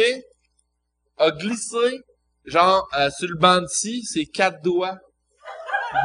a 1.16 1.30
glissé, 1.30 2.00
genre, 2.44 2.86
euh, 2.98 3.08
sur 3.10 3.26
le 3.28 3.38
banc 3.38 3.62
de 3.62 3.66
scie, 3.68 4.02
ses 4.04 4.26
quatre 4.26 4.60
doigts 4.62 4.98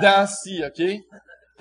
dans 0.01 0.25
scie, 0.25 0.63
OK? 0.65 0.81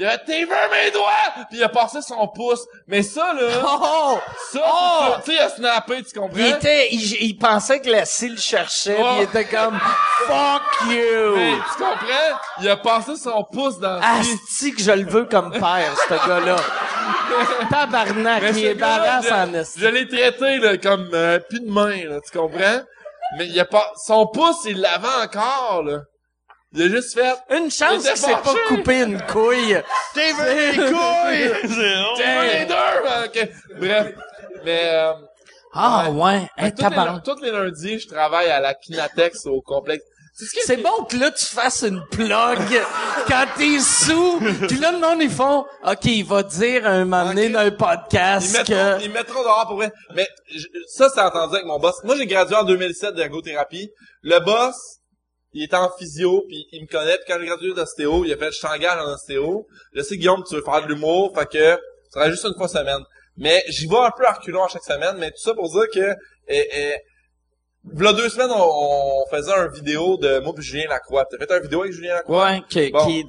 Il 0.02 0.06
a 0.06 0.16
t'es 0.16 0.40
vu 0.44 0.46
mes 0.48 0.90
doigts! 0.92 1.44
Puis 1.50 1.58
il 1.58 1.62
a 1.62 1.68
passé 1.68 2.00
son 2.00 2.26
pouce. 2.28 2.64
Mais 2.86 3.02
ça, 3.02 3.34
là, 3.34 3.42
Oh! 3.64 4.18
ça, 4.50 4.60
Oh! 4.64 5.00
ça. 5.12 5.20
tu 5.22 5.30
sais, 5.30 5.36
il 5.36 5.40
a 5.40 5.48
snappé, 5.50 6.02
tu 6.02 6.18
comprends? 6.18 6.38
Il 6.38 6.46
était, 6.46 6.88
il, 6.90 7.16
il 7.22 7.34
pensait 7.36 7.80
que 7.80 7.90
la 7.90 8.06
scie 8.06 8.30
le 8.30 8.38
cherchait, 8.38 8.94
pis 8.96 9.02
Oh. 9.04 9.14
il 9.18 9.22
était 9.24 9.44
comme, 9.44 9.78
fuck 10.26 10.62
Mais, 10.88 10.94
you! 10.96 11.34
tu 11.36 11.82
comprends? 11.84 12.38
Il 12.62 12.68
a 12.70 12.76
passé 12.78 13.16
son 13.16 13.44
pouce 13.52 13.78
dans. 13.78 14.00
Asti 14.00 14.72
que 14.74 14.82
je 14.82 14.92
le 14.92 15.04
veux 15.06 15.26
comme 15.26 15.50
père, 15.52 15.92
ce 16.08 16.14
gars-là. 16.28 16.56
Tabarnak, 17.70 18.42
Mais 18.42 18.50
il 18.52 18.66
est 18.66 18.78
je- 18.78 19.32
en 19.34 19.54
esti. 19.54 19.80
Je 19.80 19.86
l'ai 19.86 20.08
traité 20.08 20.58
là, 20.58 20.78
comme 20.78 21.10
euh, 21.12 21.38
plus 21.40 21.60
de 21.60 21.70
main, 21.70 22.08
là, 22.08 22.20
tu 22.20 22.36
comprends? 22.38 22.80
Mais 23.36 23.46
il 23.46 23.60
a 23.60 23.64
pas. 23.66 23.92
Son 24.06 24.26
pouce, 24.26 24.64
il 24.64 24.80
l'avait 24.80 25.06
encore, 25.24 25.82
là. 25.84 25.98
Il 26.72 26.82
a 26.82 26.88
juste 26.88 27.14
fait. 27.14 27.34
Une 27.56 27.70
chance 27.70 28.06
qu'il 28.06 28.16
s'est 28.16 28.30
pas 28.32 28.54
coupé 28.68 29.02
une 29.02 29.20
couille. 29.26 29.76
T'es 30.14 30.32
vu 30.32 30.72
les 30.72 30.76
couilles! 30.92 31.68
C'est 31.68 32.36
On 32.36 32.42
les 32.42 32.64
deux, 32.66 32.74
hein, 32.74 33.24
ok. 33.26 33.48
Bref. 33.80 34.14
Mais 34.64 34.80
euh, 34.92 35.12
Ah, 35.74 36.10
ouais. 36.10 36.48
Hey, 36.56 36.72
tous, 36.74 36.84
les, 36.88 36.96
tous 37.24 37.42
les 37.42 37.50
lundis, 37.50 37.98
je 38.00 38.08
travaille 38.08 38.48
à 38.50 38.60
la 38.60 38.74
Kinatex 38.74 39.46
au 39.46 39.60
complexe. 39.62 40.04
C'est 40.32 40.46
C'est 40.64 40.76
bon 40.78 41.04
que 41.04 41.16
là, 41.16 41.30
tu 41.32 41.44
fasses 41.44 41.82
une 41.82 42.02
plug 42.06 42.58
quand 43.28 43.44
t'es 43.58 43.78
sous. 43.80 44.38
Puis 44.68 44.78
là, 44.78 44.92
le 44.92 44.98
monde, 44.98 45.18
ils 45.20 45.28
font, 45.30 45.66
OK, 45.84 46.04
il 46.04 46.24
va 46.24 46.42
dire 46.44 46.86
un 46.86 47.04
moment 47.04 47.26
donné 47.26 47.46
Ok. 47.48 47.52
dans 47.52 47.58
un 47.58 47.64
Ils 47.66 47.76
podcast 47.76 48.52
mettront, 48.52 48.72
que... 48.98 49.02
ils 49.04 49.10
mettront 49.10 49.42
dehors 49.42 49.66
pour 49.66 49.76
vrai. 49.76 49.92
Mais 50.14 50.26
je- 50.54 50.66
ça, 50.88 51.10
c'est 51.12 51.20
entendu 51.20 51.54
avec 51.56 51.66
mon 51.66 51.78
boss. 51.78 51.96
Moi, 52.04 52.16
j'ai 52.16 52.26
gradué 52.26 52.56
en 52.56 52.64
2007 52.64 53.14
d'ergothérapie. 53.16 53.90
Le 54.22 54.38
boss, 54.38 54.99
il 55.52 55.64
était 55.64 55.76
en 55.76 55.90
physio, 55.98 56.44
puis 56.48 56.66
il 56.72 56.82
me 56.82 56.86
connaît. 56.86 57.16
Puis 57.18 57.24
quand 57.28 57.38
j'ai 57.40 57.46
gradué 57.46 57.74
d'ostéo, 57.74 58.24
il 58.24 58.32
a 58.32 58.36
fait 58.36 58.52
«Je 58.52 58.60
t'engage 58.60 58.98
en 58.98 59.12
ostéo. 59.12 59.66
Je 59.94 60.02
sais, 60.02 60.16
Guillaume, 60.16 60.42
tu 60.48 60.54
veux 60.54 60.62
faire 60.62 60.82
de 60.82 60.88
l'humour, 60.92 61.32
fait 61.36 61.46
que 61.46 61.70
ça 62.10 62.20
sera 62.20 62.30
juste 62.30 62.44
une 62.44 62.54
fois 62.56 62.68
semaine.» 62.68 63.02
Mais 63.36 63.62
j'y 63.68 63.86
vais 63.86 63.96
un 63.96 64.10
peu 64.16 64.26
à 64.26 64.32
reculons 64.32 64.64
à 64.64 64.68
chaque 64.68 64.84
semaine. 64.84 65.16
Mais 65.18 65.30
tout 65.30 65.38
ça 65.38 65.54
pour 65.54 65.70
dire 65.70 65.86
que... 65.92 66.14
eh, 66.48 66.68
eh, 66.72 66.94
V'là 67.84 68.12
deux 68.12 68.28
semaines, 68.28 68.50
on, 68.50 68.60
on 68.60 69.24
faisait 69.34 69.52
une 69.52 69.72
vidéo 69.72 70.18
de 70.18 70.38
moi 70.40 70.52
puis 70.54 70.62
Julien 70.62 70.84
Lacroix. 70.90 71.24
T'as 71.30 71.38
fait 71.38 71.50
une 71.56 71.62
vidéo 71.62 71.80
avec 71.80 71.94
Julien 71.94 72.14
Lacroix? 72.16 72.44
Ouais, 72.50 72.62
qui, 72.68 72.90
Bon. 72.90 73.06
qui 73.06 73.24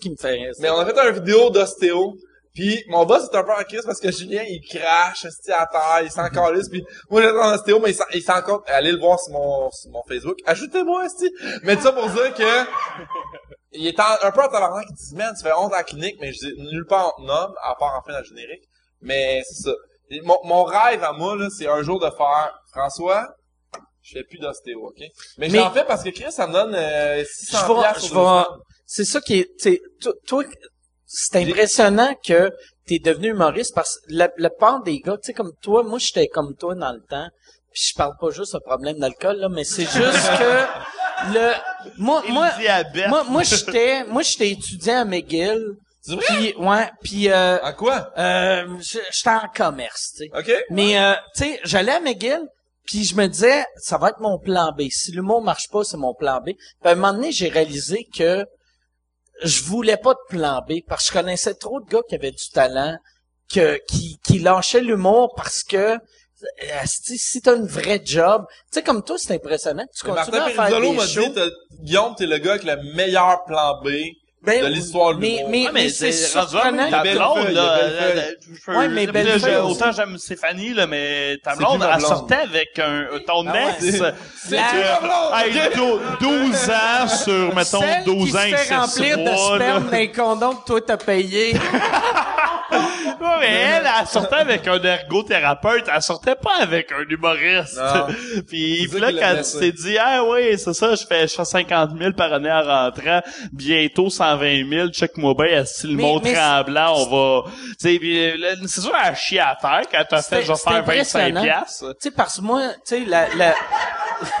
qui 0.00 0.10
me 0.10 0.16
fait 0.16 0.30
rire. 0.32 0.52
Mais 0.58 0.68
on 0.70 0.78
a 0.80 0.84
fait 0.84 0.98
une 0.98 1.14
vidéo 1.14 1.50
d'ostéo. 1.50 2.16
Puis 2.54 2.84
mon 2.88 3.04
boss 3.04 3.24
est 3.24 3.36
un 3.36 3.42
peu 3.42 3.52
en 3.52 3.64
crise 3.64 3.82
parce 3.84 3.98
que 4.00 4.12
Julien, 4.12 4.44
il 4.46 4.60
crache 4.60 5.24
esti, 5.24 5.50
à 5.50 5.66
terre, 5.66 6.02
il 6.04 6.10
s'en 6.10 6.28
calisse. 6.28 6.68
Puis 6.68 6.84
moi, 7.10 7.20
j'étais 7.22 7.36
en 7.36 7.52
ostéo, 7.54 7.80
mais 7.80 7.90
il 7.90 7.94
s'en- 7.94 8.04
il 8.38 8.42
compte. 8.44 8.62
Allez 8.66 8.92
le 8.92 8.98
voir 9.00 9.18
sur 9.18 9.32
mon, 9.32 9.70
sur 9.72 9.90
mon 9.90 10.02
Facebook. 10.08 10.38
Ajoutez-moi, 10.46 11.04
esti. 11.06 11.28
Mais 11.64 11.76
ça 11.80 11.90
pour 11.92 12.08
dire 12.08 12.32
que 12.34 12.42
il 13.72 13.86
est 13.88 13.98
en- 13.98 14.18
un 14.22 14.30
peu 14.30 14.40
en 14.42 14.48
tabarnak. 14.48 14.86
Il 14.88 14.94
dit, 14.94 15.14
man, 15.16 15.34
tu 15.36 15.42
fais 15.42 15.52
honte 15.52 15.72
à 15.72 15.78
la 15.78 15.82
clinique. 15.84 16.16
Mais 16.20 16.32
je 16.32 16.38
dis, 16.46 16.52
nulle 16.58 16.86
part 16.86 17.12
on 17.18 17.22
te 17.22 17.26
nomme, 17.26 17.52
à 17.62 17.74
part 17.74 17.96
en 17.96 18.02
fin 18.06 18.16
le 18.18 18.24
générique. 18.24 18.62
Mais 19.00 19.42
c'est 19.48 19.62
ça. 19.70 19.72
Mon, 20.22 20.38
mon 20.44 20.62
rêve 20.64 21.02
à 21.02 21.12
moi, 21.12 21.34
là, 21.36 21.48
c'est 21.50 21.66
un 21.66 21.82
jour 21.82 21.98
de 21.98 22.08
faire, 22.10 22.56
François, 22.72 23.26
je 24.02 24.12
fais 24.18 24.22
plus 24.24 24.38
d'ostéo, 24.38 24.78
OK? 24.86 24.98
Mais, 25.38 25.48
Mais- 25.48 25.58
j'en 25.58 25.70
fais 25.72 25.84
parce 25.84 26.04
que 26.04 26.10
Chris, 26.10 26.30
ça 26.30 26.46
me 26.46 26.52
donne 26.52 26.74
euh, 26.74 27.24
600 27.24 27.58
je 27.58 27.72
vais, 27.72 28.08
je 28.08 28.14
vais, 28.14 28.44
c'est 28.86 29.04
ça 29.04 29.20
qui 29.20 29.40
est, 29.40 29.48
tu 29.58 29.80
toi, 30.26 30.44
c'est 31.16 31.36
impressionnant 31.42 32.14
que 32.26 32.50
t'es 32.86 32.98
devenu 32.98 33.28
humoriste 33.30 33.74
parce 33.74 33.96
que 33.96 34.02
la, 34.14 34.28
la 34.36 34.50
part 34.50 34.82
des 34.82 34.98
gars, 35.00 35.16
tu 35.16 35.26
sais, 35.28 35.32
comme 35.32 35.52
toi, 35.62 35.82
moi, 35.82 35.98
j'étais 35.98 36.28
comme 36.28 36.54
toi 36.56 36.74
dans 36.74 36.92
le 36.92 37.00
temps, 37.08 37.28
puis 37.72 37.82
je 37.88 37.94
parle 37.94 38.14
pas 38.20 38.30
juste 38.30 38.54
de 38.54 38.58
problème 38.58 38.98
d'alcool, 38.98 39.36
là, 39.36 39.48
mais 39.48 39.64
c'est 39.64 39.82
juste 39.84 40.28
que 40.38 41.32
le, 41.34 41.52
moi, 41.98 42.22
Et 42.26 42.32
moi, 42.32 42.50
le 42.58 43.08
moi, 43.08 43.24
moi, 43.24 43.42
j'étais, 43.42 44.04
moi, 44.04 44.22
j'étais 44.22 44.50
étudiant 44.50 45.00
à 45.00 45.04
McGill, 45.04 45.60
C'est 46.02 46.14
vrai? 46.16 46.24
puis, 46.28 46.54
ouais, 46.56 46.90
puis, 47.02 47.30
euh, 47.30 47.58
En 47.62 47.72
quoi? 47.72 48.10
euh, 48.18 48.66
j'étais 48.80 49.30
en 49.30 49.48
commerce, 49.54 50.12
tu 50.18 50.24
sais. 50.24 50.30
OK? 50.38 50.64
Mais 50.70 50.98
euh, 50.98 51.14
tu 51.36 51.44
sais, 51.44 51.60
j'allais 51.64 51.92
à 51.92 52.00
McGill, 52.00 52.42
puis 52.84 53.04
je 53.04 53.16
me 53.16 53.26
disais, 53.28 53.64
ça 53.76 53.96
va 53.96 54.10
être 54.10 54.20
mon 54.20 54.38
plan 54.38 54.72
B. 54.76 54.82
Si 54.90 55.12
l'humour 55.12 55.42
marche 55.42 55.68
pas, 55.70 55.84
c'est 55.84 55.96
mon 55.96 56.12
plan 56.14 56.40
B. 56.40 56.50
Puis 56.50 56.56
à 56.84 56.90
un 56.90 56.94
moment 56.96 57.14
donné, 57.14 57.32
j'ai 57.32 57.48
réalisé 57.48 58.06
que 58.14 58.44
je 59.42 59.62
voulais 59.64 59.96
pas 59.96 60.14
de 60.14 60.18
plan 60.28 60.62
B 60.68 60.74
parce 60.86 61.08
que 61.08 61.14
je 61.14 61.20
connaissais 61.20 61.54
trop 61.54 61.80
de 61.80 61.86
gars 61.88 62.02
qui 62.08 62.14
avaient 62.14 62.30
du 62.30 62.48
talent, 62.50 62.96
que 63.52 63.78
qui, 63.88 64.18
qui 64.24 64.38
lâchaient 64.38 64.80
l'humour 64.80 65.34
parce 65.36 65.62
que 65.64 65.94
euh, 65.96 65.98
si, 66.84 67.16
si 67.18 67.40
t'as 67.40 67.56
une 67.56 67.66
vraie 67.66 68.02
job, 68.04 68.44
tu 68.70 68.78
sais 68.78 68.82
comme 68.82 69.02
toi, 69.02 69.16
c'est 69.18 69.34
impressionnant. 69.34 69.84
Tu 69.96 70.04
continues 70.04 70.16
Martin 70.38 70.62
à 70.62 70.68
faire 70.68 70.80
des 70.80 70.92
m'a 70.92 71.06
shows. 71.06 71.22
dit, 71.28 71.32
t'as- 71.34 71.48
Guillaume, 71.80 72.14
t'es 72.16 72.26
le 72.26 72.38
gars 72.38 72.52
avec 72.52 72.64
le 72.64 72.94
meilleur 72.94 73.44
plan 73.44 73.80
B 73.82 73.88
Ben, 74.44 74.62
de 74.62 74.66
l'histoire 74.68 75.14
de 75.14 75.20
mais, 75.20 75.28
l'humour. 75.38 75.48
mais, 75.50 75.64
Ouais, 75.66 75.70
mais 75.72 75.82
mais 75.84 75.88
c'est 75.88 76.12
c'est 76.12 76.28
surprenant. 76.28 76.90
ta 76.90 77.02
blonde, 77.02 77.48
là, 77.50 77.78
euh, 77.82 78.22
Ouais, 78.68 78.88
mais 78.88 79.08
aussi. 79.34 79.46
autant 79.56 79.92
j'aime 79.92 80.18
Stéphanie, 80.18 80.74
là, 80.74 80.86
mais 80.86 81.38
ta 81.42 81.52
C'est 81.52 81.58
blonde, 81.58 81.86
elle 81.94 82.00
sortait 82.00 82.34
avec 82.34 82.78
un, 82.78 83.06
ton 83.26 83.46
Ah 83.48 83.54
ex. 83.80 83.96
C'est 84.36 84.56
ma 84.56 84.98
blonde! 85.00 85.32
Hey, 85.34 85.74
dou- 85.74 86.00
12 86.20 86.70
ans 86.70 87.08
sur, 87.08 87.54
mettons, 87.54 87.80
Celle 87.80 88.04
12 88.04 88.30
qui 88.30 88.36
ans 88.36 88.40
et 88.42 88.50
fait 88.50 88.64
7 88.64 88.76
remplir 88.78 89.18
de 89.18 89.22
mois, 89.22 89.58
là. 89.58 89.64
sperme 89.64 89.90
d'un 89.90 90.06
condom 90.08 90.54
que 90.56 90.64
toi 90.66 90.80
t'as 90.86 90.96
payé. 90.98 91.54
Ouais, 93.20 93.36
mais 93.40 93.52
elle, 93.52 93.88
elle 94.00 94.06
sortait 94.06 94.36
avec 94.36 94.66
un 94.66 94.82
ergothérapeute, 94.82 95.84
elle 95.94 96.02
sortait 96.02 96.34
pas 96.34 96.56
avec 96.60 96.90
un 96.92 97.02
humoriste. 97.08 97.76
Non. 97.76 98.06
Puis 98.48 98.88
C'est 98.90 98.98
là, 98.98 99.12
qui 99.12 99.18
quand 99.18 99.34
tu 99.42 99.58
t'es 99.60 99.72
dit, 99.72 99.96
ah 99.98 100.22
oui, 100.24 100.58
c'est 100.58 100.72
ça, 100.74 100.94
je 100.94 101.06
fais, 101.06 101.28
je 101.28 101.34
fais 101.34 101.44
50 101.44 101.90
000 101.98 102.12
par 102.12 102.32
année 102.32 102.50
en 102.50 102.62
rentrant, 102.62 103.20
bientôt 103.52 104.10
120 104.38 104.68
000, 104.70 104.88
check-moi 104.90 105.34
bien, 105.34 105.64
Mais- 105.84 105.94
mont 106.02 106.20
mais 106.22 106.34
tremblant, 106.34 106.94
on 106.96 107.06
va, 107.42 107.50
c'est 107.78 108.80
sûr, 108.80 108.94
à 108.94 109.14
chier 109.14 109.40
à 109.40 109.56
terre 109.60 109.82
quand 109.90 110.04
t'as 110.08 110.22
fait, 110.22 110.42
je 110.42 110.52
vais 110.52 110.58
faire 110.58 110.72
25 110.72 110.78
impressionnant. 110.80 111.42
piastres. 111.42 111.94
Tu 112.00 112.08
sais, 112.08 112.10
parce 112.10 112.36
que 112.38 112.42
moi, 112.42 112.68
tu 112.86 112.96
sais, 112.96 113.04
la, 113.04 113.28
la... 113.34 113.54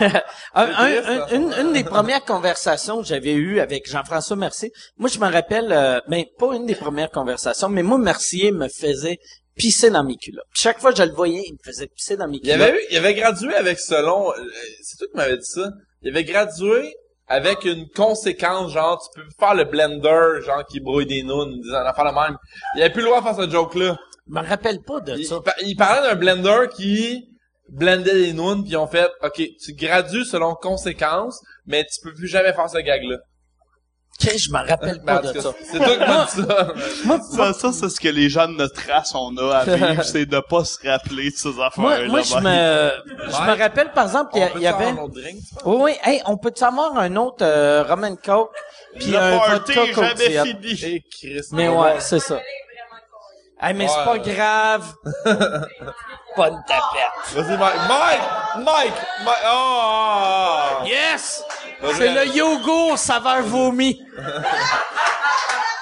un- 0.00 0.14
un- 0.54 0.66
triste, 0.66 1.08
un- 1.08 1.28
ça. 1.28 1.34
une, 1.34 1.52
une 1.60 1.72
des 1.72 1.84
premières 1.84 2.24
conversations 2.24 3.00
que 3.00 3.06
j'avais 3.06 3.32
eues 3.34 3.60
avec 3.60 3.88
Jean-François 3.90 4.36
Mercier, 4.36 4.72
moi, 4.98 5.08
je 5.12 5.18
me 5.18 5.30
rappelle, 5.30 5.72
euh, 5.72 6.00
ben, 6.08 6.24
pas 6.38 6.54
une 6.54 6.66
des 6.66 6.74
premières 6.74 7.10
conversations, 7.10 7.68
mais 7.68 7.82
moi, 7.82 7.98
Mercier 7.98 8.52
me 8.52 8.68
faisait 8.68 9.18
pisser 9.56 9.90
dans 9.90 10.02
mes 10.04 10.16
culottes. 10.16 10.46
Chaque 10.52 10.80
fois 10.80 10.90
que 10.92 10.98
je 10.98 11.02
le 11.04 11.12
voyais, 11.12 11.42
il 11.46 11.52
me 11.52 11.58
faisait 11.64 11.86
pisser 11.86 12.16
dans 12.16 12.26
mes 12.28 12.38
Il 12.38 12.42
culottes. 12.42 12.60
avait 12.60 12.76
eu, 12.76 12.80
il 12.90 12.96
avait 12.98 13.14
gradué 13.14 13.54
avec 13.54 13.78
selon, 13.78 14.30
euh, 14.32 14.34
c'est 14.82 14.96
toi 14.98 15.06
qui 15.10 15.16
m'avais 15.16 15.36
dit 15.36 15.44
ça. 15.46 15.68
Il 16.02 16.08
avait 16.10 16.24
gradué 16.24 16.94
avec 17.28 17.64
une 17.64 17.88
conséquence, 17.88 18.72
genre, 18.72 19.00
tu 19.02 19.20
peux 19.20 19.26
faire 19.38 19.54
le 19.54 19.64
blender, 19.64 20.42
genre, 20.44 20.64
qui 20.66 20.80
brouille 20.80 21.06
des 21.06 21.22
nounes, 21.22 21.60
disant, 21.60 21.82
en 21.82 21.86
affaire 21.86 22.04
la 22.04 22.12
même. 22.12 22.36
Il 22.76 22.82
avait 22.82 22.92
plus 22.92 23.02
le 23.02 23.08
droit 23.08 23.20
de 23.20 23.24
faire 23.26 23.36
ce 23.36 23.50
joke-là. 23.50 23.96
Je 24.28 24.32
me 24.32 24.46
rappelle 24.46 24.80
pas 24.82 25.00
de 25.00 25.16
Il, 25.18 25.26
ça. 25.26 25.36
il 25.36 25.42
par- 25.42 25.54
il 25.62 25.76
parlait 25.76 26.08
d'un 26.08 26.14
blender 26.16 26.68
qui 26.74 27.28
blendait 27.68 28.14
des 28.14 28.32
nounes, 28.32 28.62
puis 28.62 28.72
ils 28.72 28.76
ont 28.76 28.86
fait, 28.86 29.10
OK, 29.22 29.42
tu 29.62 29.72
gradues 29.74 30.24
selon 30.24 30.54
conséquence, 30.54 31.40
mais 31.66 31.84
tu 31.84 32.00
peux 32.02 32.14
plus 32.14 32.28
jamais 32.28 32.52
faire 32.52 32.68
ce 32.68 32.78
gag-là. 32.78 33.16
Ok, 34.20 34.30
je 34.36 34.50
me 34.50 34.68
rappelle 34.68 35.02
pas 35.02 35.18
de 35.18 35.40
ça. 35.40 35.50
C'est 35.70 35.78
toi 35.78 35.96
qui 35.96 35.98
m'as 35.98 36.24
dit 36.24 36.42
ça. 36.46 36.72
Moi, 37.04 37.20
Ça, 37.20 37.52
ça 37.52 37.72
c'est 37.72 37.88
ce 37.88 38.00
que 38.00 38.08
les 38.08 38.28
gens 38.28 38.46
de 38.46 38.54
notre 38.54 38.80
race, 38.88 39.12
on 39.14 39.36
a 39.36 39.56
à 39.56 39.64
vivre, 39.64 40.02
c'est 40.04 40.26
de 40.26 40.40
pas 40.40 40.64
se 40.64 40.78
rappeler 40.88 41.30
de 41.30 41.36
ces 41.36 41.60
affaires-là. 41.60 42.06
moi, 42.06 42.08
moi, 42.08 42.22
je 42.22 42.36
me, 42.36 42.92
je 43.28 43.42
me 43.42 43.58
rappelle, 43.58 43.90
par 43.92 44.04
exemple, 44.04 44.30
il 44.34 44.62
y, 44.62 44.66
avait, 44.66 44.86
un 44.86 44.98
autre 44.98 45.14
drink, 45.14 45.38
oui, 45.64 45.76
oui, 45.80 45.92
hey, 46.04 46.22
on 46.26 46.36
peut 46.36 46.52
avoir 46.60 46.96
un 46.96 47.16
autre, 47.16 47.44
euh, 47.44 47.82
rum 47.82 48.04
and 48.04 48.16
coke, 48.24 48.52
puis 48.98 49.10
Le 49.10 49.18
un 49.18 49.38
party 49.38 49.72
vodka 49.72 49.82
est 49.82 49.92
Coke 49.92 50.04
jamais 50.04 50.54
fini. 50.54 50.80
Eh, 50.84 51.02
Christ. 51.10 51.52
Mais 51.52 51.68
ouais, 51.68 51.96
c'est 51.98 52.20
ça. 52.20 52.38
Hey, 53.60 53.74
mais 53.74 53.88
c'est 53.88 54.04
pas 54.04 54.18
grave. 54.18 54.94
pas 56.36 56.48
une 56.48 56.62
tapette. 56.66 57.32
Vas-y, 57.34 57.58
Mike. 57.58 57.74
Mike! 57.88 58.64
Mike! 58.64 58.94
Mike! 59.24 59.44
Oh! 59.46 60.84
Yes! 60.86 61.44
C'est 61.96 62.12
le 62.12 62.34
yogourt 62.34 62.98
saveur 62.98 63.42
vomi. 63.42 64.00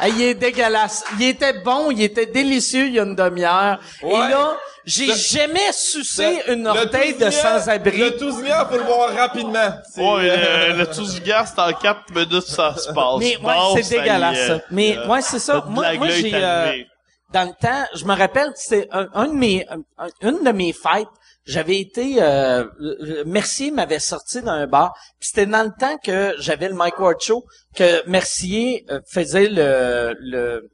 Il 0.04 0.20
est 0.20 0.34
dégueulasse. 0.34 1.04
Il 1.18 1.22
était 1.28 1.60
bon, 1.62 1.90
il 1.92 2.02
était 2.02 2.26
délicieux 2.26 2.86
il 2.86 2.94
y 2.94 2.98
a 3.00 3.04
une 3.04 3.14
demi-heure. 3.14 3.78
Et 4.02 4.10
là, 4.10 4.56
j'ai 4.84 5.06
Le- 5.06 5.14
jamais 5.14 5.70
sucé 5.72 6.42
Le- 6.48 6.54
une 6.54 6.64
le 6.64 6.70
orteille 6.70 7.14
de 7.14 7.30
sans-abri. 7.30 7.98
Le 7.98 8.16
Tousignan, 8.18 8.66
faut 8.68 8.78
le 8.78 8.82
boire 8.82 9.14
rapidement. 9.14 9.70
C'est, 9.94 10.00
Ouais, 10.00 10.28
euh, 10.28 10.72
le, 10.74 10.86
Tousigas, 10.88 11.52
c'est 11.54 11.60
en 11.60 11.72
4 11.72 12.10
minutes, 12.12 12.42
ça 12.48 12.74
se 12.76 12.88
passe. 12.92 13.18
Mais 13.20 13.36
ouais, 13.36 13.54
Bon, 13.54 13.76
c'est 13.80 13.88
dégueulasse. 14.00 14.36
est. 14.38 14.48
ça. 14.48 14.60
Mais 14.72 14.96
Euh, 14.98 15.06
ouais, 15.06 15.22
c'est 15.22 15.38
ça. 15.38 15.64
Moi, 15.68 15.92
moi 15.94 16.08
j'ai 16.08 16.30
euh, 16.34 16.72
dans 17.32 17.44
le 17.44 17.54
temps, 17.54 17.84
je 17.94 18.04
me 18.04 18.16
rappelle, 18.16 18.50
c'était 18.56 18.88
un, 18.90 19.06
un 19.14 19.28
de 19.28 19.34
mes 19.34 19.64
un- 19.70 20.08
une 20.20 20.42
de 20.42 20.50
mes 20.50 20.72
fêtes. 20.72 21.06
J'avais 21.44 21.80
été 21.80 22.22
euh, 22.22 22.64
Mercier 23.26 23.70
m'avait 23.72 23.98
sorti 23.98 24.42
d'un 24.42 24.66
bar. 24.66 24.94
Puis 25.18 25.30
c'était 25.30 25.46
dans 25.46 25.64
le 25.64 25.72
temps 25.78 25.98
que 25.98 26.34
j'avais 26.38 26.68
le 26.68 26.74
Mike 26.74 26.98
Ward 27.00 27.20
Show 27.20 27.44
que 27.74 28.08
Mercier 28.08 28.84
euh, 28.90 29.00
faisait 29.10 29.48
le 29.48 30.14
le 30.20 30.70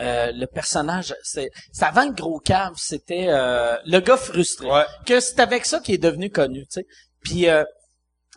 euh, 0.00 0.32
le 0.32 0.46
personnage. 0.46 1.14
C'est 1.22 1.50
c'est 1.72 1.84
avant 1.84 2.04
le 2.04 2.12
gros 2.12 2.38
cave. 2.38 2.74
C'était 2.76 3.26
euh, 3.28 3.76
le 3.86 4.00
gars 4.00 4.16
frustré. 4.16 4.70
Ouais. 4.70 4.84
Que 5.06 5.20
c'est 5.20 5.40
avec 5.40 5.64
ça 5.64 5.80
qu'il 5.80 5.94
est 5.94 5.98
devenu 5.98 6.30
connu. 6.30 6.66
Tu 6.66 6.80
sais. 6.80 6.86
Puis 7.22 7.48
euh, 7.48 7.64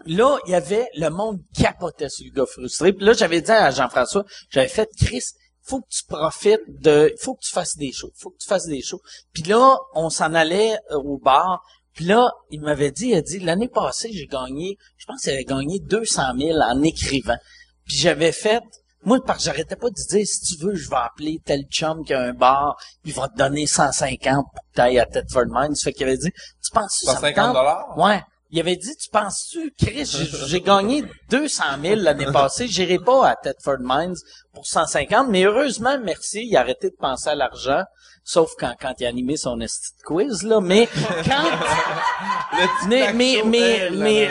là, 0.05 0.37
il 0.47 0.51
y 0.51 0.55
avait 0.55 0.87
le 0.95 1.09
monde 1.09 1.39
capotait 1.57 2.09
sur 2.09 2.25
le 2.25 2.31
gars 2.31 2.45
frustré. 2.45 2.93
Puis 2.93 3.05
là, 3.05 3.13
j'avais 3.13 3.41
dit 3.41 3.51
à 3.51 3.71
Jean-François, 3.71 4.25
j'avais 4.49 4.67
fait 4.67 4.89
Chris, 4.97 5.23
faut 5.63 5.81
que 5.81 5.87
tu 5.89 6.03
profites 6.05 6.61
de, 6.67 7.13
faut 7.19 7.35
que 7.35 7.41
tu 7.41 7.51
fasses 7.51 7.77
des 7.77 7.91
shows, 7.91 8.11
faut 8.15 8.29
que 8.29 8.37
tu 8.37 8.47
fasses 8.47 8.67
des 8.67 8.81
shows. 8.81 9.01
Puis 9.33 9.43
là, 9.43 9.77
on 9.95 10.09
s'en 10.09 10.33
allait 10.33 10.77
euh, 10.91 10.97
au 10.97 11.17
bar. 11.17 11.63
Puis 11.93 12.05
là, 12.05 12.29
il 12.49 12.61
m'avait 12.61 12.91
dit, 12.91 13.09
il 13.09 13.15
a 13.15 13.21
dit 13.21 13.39
l'année 13.39 13.67
passée, 13.67 14.11
j'ai 14.11 14.25
gagné, 14.25 14.77
je 14.97 15.05
pense 15.05 15.21
qu'il 15.21 15.31
avait 15.31 15.43
gagné 15.43 15.79
200 15.79 16.21
000 16.37 16.57
en 16.59 16.81
écrivant. 16.81 17.37
Puis 17.85 17.97
j'avais 17.97 18.31
fait, 18.31 18.63
moi, 19.05 19.19
parce 19.23 19.39
que 19.39 19.45
j'arrêtais 19.45 19.75
pas 19.75 19.89
de 19.89 19.95
dire, 19.95 20.25
si 20.25 20.41
tu 20.41 20.63
veux, 20.63 20.75
je 20.75 20.89
vais 20.89 20.95
appeler 20.95 21.39
tel 21.45 21.65
chum 21.69 22.03
qui 22.03 22.13
a 22.13 22.21
un 22.21 22.33
bar, 22.33 22.75
il 23.05 23.13
va 23.13 23.27
te 23.27 23.35
donner 23.37 23.67
150 23.67 24.45
pour 24.53 24.63
que 24.63 24.75
t'ailles 24.75 24.99
à 24.99 25.05
Thetford 25.05 25.45
Mines. 25.49 25.75
Fait 25.75 25.93
qu'il 25.93 26.07
avait 26.07 26.17
dit, 26.17 26.31
tu 26.31 26.71
penses 26.71 26.99
que 26.99 27.05
ça 27.05 27.13
me 27.13 27.17
150 27.17 27.45
tente? 27.45 27.53
dollars? 27.53 27.97
Ouais. 27.97 28.23
Il 28.53 28.59
avait 28.59 28.75
dit, 28.75 28.95
tu 28.95 29.09
penses-tu, 29.09 29.73
Chris, 29.75 30.05
j'ai- 30.45 30.61
gagné 30.61 31.03
200 31.31 31.63
000 31.81 31.95
l'année 32.01 32.27
passée, 32.31 32.67
j'irai 32.67 32.99
pas 32.99 33.29
à 33.29 33.35
Thetford 33.35 33.79
Mines 33.79 34.13
pour 34.53 34.67
150, 34.67 35.27
mais 35.29 35.43
heureusement, 35.45 35.97
merci, 35.99 36.45
il 36.45 36.55
a 36.55 36.59
arrêté 36.59 36.91
de 36.91 36.95
penser 36.95 37.29
à 37.29 37.35
l'argent, 37.35 37.81
sauf 38.23 38.51
quand, 38.59 38.75
quand 38.79 38.93
il 38.99 39.07
a 39.07 39.09
animé 39.09 39.37
son 39.37 39.59
esti 39.59 39.97
de 39.97 40.03
quiz, 40.03 40.43
là, 40.43 40.61
mais 40.61 40.87
quand, 41.25 41.43
Le 42.87 43.13
mais, 43.15 43.41
mais, 43.43 43.89
mais, 43.89 44.29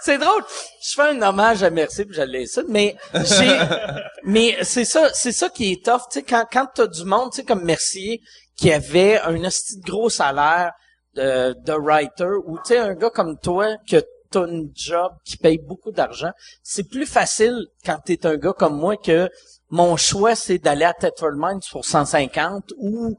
c'est 0.00 0.16
drôle. 0.16 0.42
Je 0.82 0.94
fais 0.94 1.10
un 1.10 1.20
hommage 1.20 1.62
à 1.62 1.68
Merci 1.68 2.06
puis 2.06 2.16
je 2.16 2.22
l'insulte, 2.22 2.68
mais 2.70 2.96
j'ai, 3.12 3.58
mais 4.24 4.56
c'est 4.62 4.86
ça, 4.86 5.10
c'est 5.12 5.32
ça 5.32 5.50
qui 5.50 5.72
est 5.72 5.84
tough, 5.84 6.00
tu 6.10 6.20
sais, 6.20 6.22
quand, 6.22 6.46
quand 6.50 6.66
t'as 6.74 6.86
du 6.86 7.04
monde, 7.04 7.30
tu 7.30 7.36
sais, 7.36 7.44
comme 7.44 7.62
Mercier, 7.62 8.22
qui 8.56 8.72
avait 8.72 9.20
un 9.20 9.42
esti 9.42 9.76
de 9.76 9.82
gros 9.84 10.08
salaire 10.08 10.72
de, 11.14 11.52
de 11.52 11.72
writer, 11.72 12.36
ou 12.46 12.56
tu 12.58 12.74
sais, 12.74 12.78
un 12.78 12.94
gars 12.94 13.10
comme 13.10 13.38
toi, 13.38 13.76
que 13.88 14.02
t'as 14.30 14.46
une 14.46 14.70
job 14.74 15.12
qui 15.24 15.36
paye 15.36 15.58
beaucoup 15.58 15.92
d'argent, 15.92 16.30
c'est 16.62 16.88
plus 16.88 17.06
facile 17.06 17.66
quand 17.84 17.98
t'es 18.04 18.26
un 18.26 18.36
gars 18.36 18.52
comme 18.52 18.76
moi 18.76 18.96
que 18.96 19.28
mon 19.70 19.96
choix, 19.96 20.34
c'est 20.34 20.58
d'aller 20.58 20.84
à 20.84 20.92
Thetford 20.92 21.34
Mines 21.36 21.60
pour 21.70 21.84
150 21.84 22.72
ou 22.76 23.16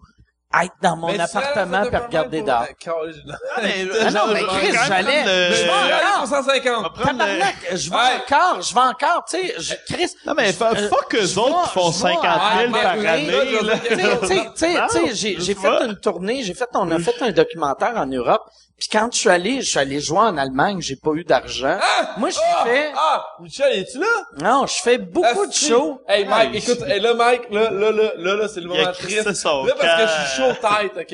être 0.64 0.74
dans 0.82 0.96
mon 0.96 1.08
Mais 1.12 1.20
appartement 1.20 1.84
regarder 1.84 2.38
pour- 2.40 2.48
dehors. 2.48 2.62
euh, 2.62 2.74
Carl- 2.80 3.14
Ah, 3.56 3.60
mais, 3.62 3.74
Ah 4.06 4.12
non, 4.12 4.22
mais 4.34 4.44
Chris, 4.44 4.76
j'allais- 4.88 5.24
je 5.54 5.64
vais 5.64 5.70
encore. 5.70 6.20
pour 6.20 6.28
150. 6.28 6.94
prendre 6.94 7.12
le- 7.12 7.18
Tabarnak, 7.18 7.56
je 7.74 7.90
vais 7.90 7.96
encore, 7.96 8.62
je 8.62 8.74
vais 8.74 8.80
encore, 8.82 9.26
tu 9.30 9.38
sais, 9.38 9.56
je- 9.58 9.94
Chris. 9.94 10.12
Non, 10.26 10.34
mais 10.36 10.50
Euh, 10.50 10.54
fuck 10.54 11.16
eux 11.16 11.38
autres 11.40 11.64
qui 11.64 11.70
font 11.70 11.92
je 11.92 11.98
vais 12.04 12.14
50 12.14 12.26
à 12.26 12.58
000 12.62 12.72
par 12.72 12.82
Berlin. 12.96 13.14
année, 13.14 13.62
là. 13.62 13.74
Tu 13.80 13.96
sais, 13.96 13.96
tu 13.96 14.28
sais, 14.28 14.36
tu 14.46 14.52
sais, 14.56 14.74
Non, 14.74 14.88
tu 14.92 15.16
sais, 15.16 15.36
j'ai, 15.40 15.56
fait 15.56 15.68
une 15.86 15.96
tournée, 15.98 16.44
j'ai 16.44 16.54
fait, 16.54 16.70
on 16.74 16.90
a 16.92 17.00
fait 17.00 17.22
un 17.22 17.32
documentaire 17.32 17.94
en 17.98 18.06
Europe, 18.06 18.44
puis 18.78 18.90
quand 18.92 19.08
je 19.14 19.18
suis 19.20 19.30
allé, 19.30 19.62
je 19.62 19.70
suis 19.70 19.80
allé 19.80 20.00
jouer 20.02 20.20
en 20.20 20.38
Allemagne, 20.38 20.82
j'ai 20.82 20.96
pas 20.98 21.12
eu 21.12 21.24
d'argent. 21.24 21.78
Moi, 22.18 22.30
je 22.30 22.40
Ah! 22.44 22.64
fais, 22.66 22.92
Ah! 22.96 23.26
Michel, 23.40 23.80
es-tu 23.80 24.00
là? 24.00 24.08
non, 24.40 24.66
je 24.68 24.82
fais 24.82 24.98
beaucoup 24.98 25.46
de 25.46 25.54
shows. 25.54 26.02
Hey, 26.08 26.26
Mike, 26.26 26.50
Ah, 26.54 26.58
écoute, 26.58 26.82
hey, 26.88 27.00
là, 27.00 27.14
Mike, 27.14 27.50
là, 27.52 27.70
là, 27.72 27.92
là, 27.92 28.12
là, 28.18 28.36
là, 28.36 28.48
c'est 28.48 28.60
le 28.62 28.68
moment 28.68 28.92
crissé 28.92 29.24
triste. 29.24 29.46
Là, 29.46 29.74
parce 29.80 30.02
que 30.02 30.08
je 30.08 30.14
suis 30.28 30.42
chaud 30.42 30.54
tête, 30.62 30.98
OK? 30.98 31.14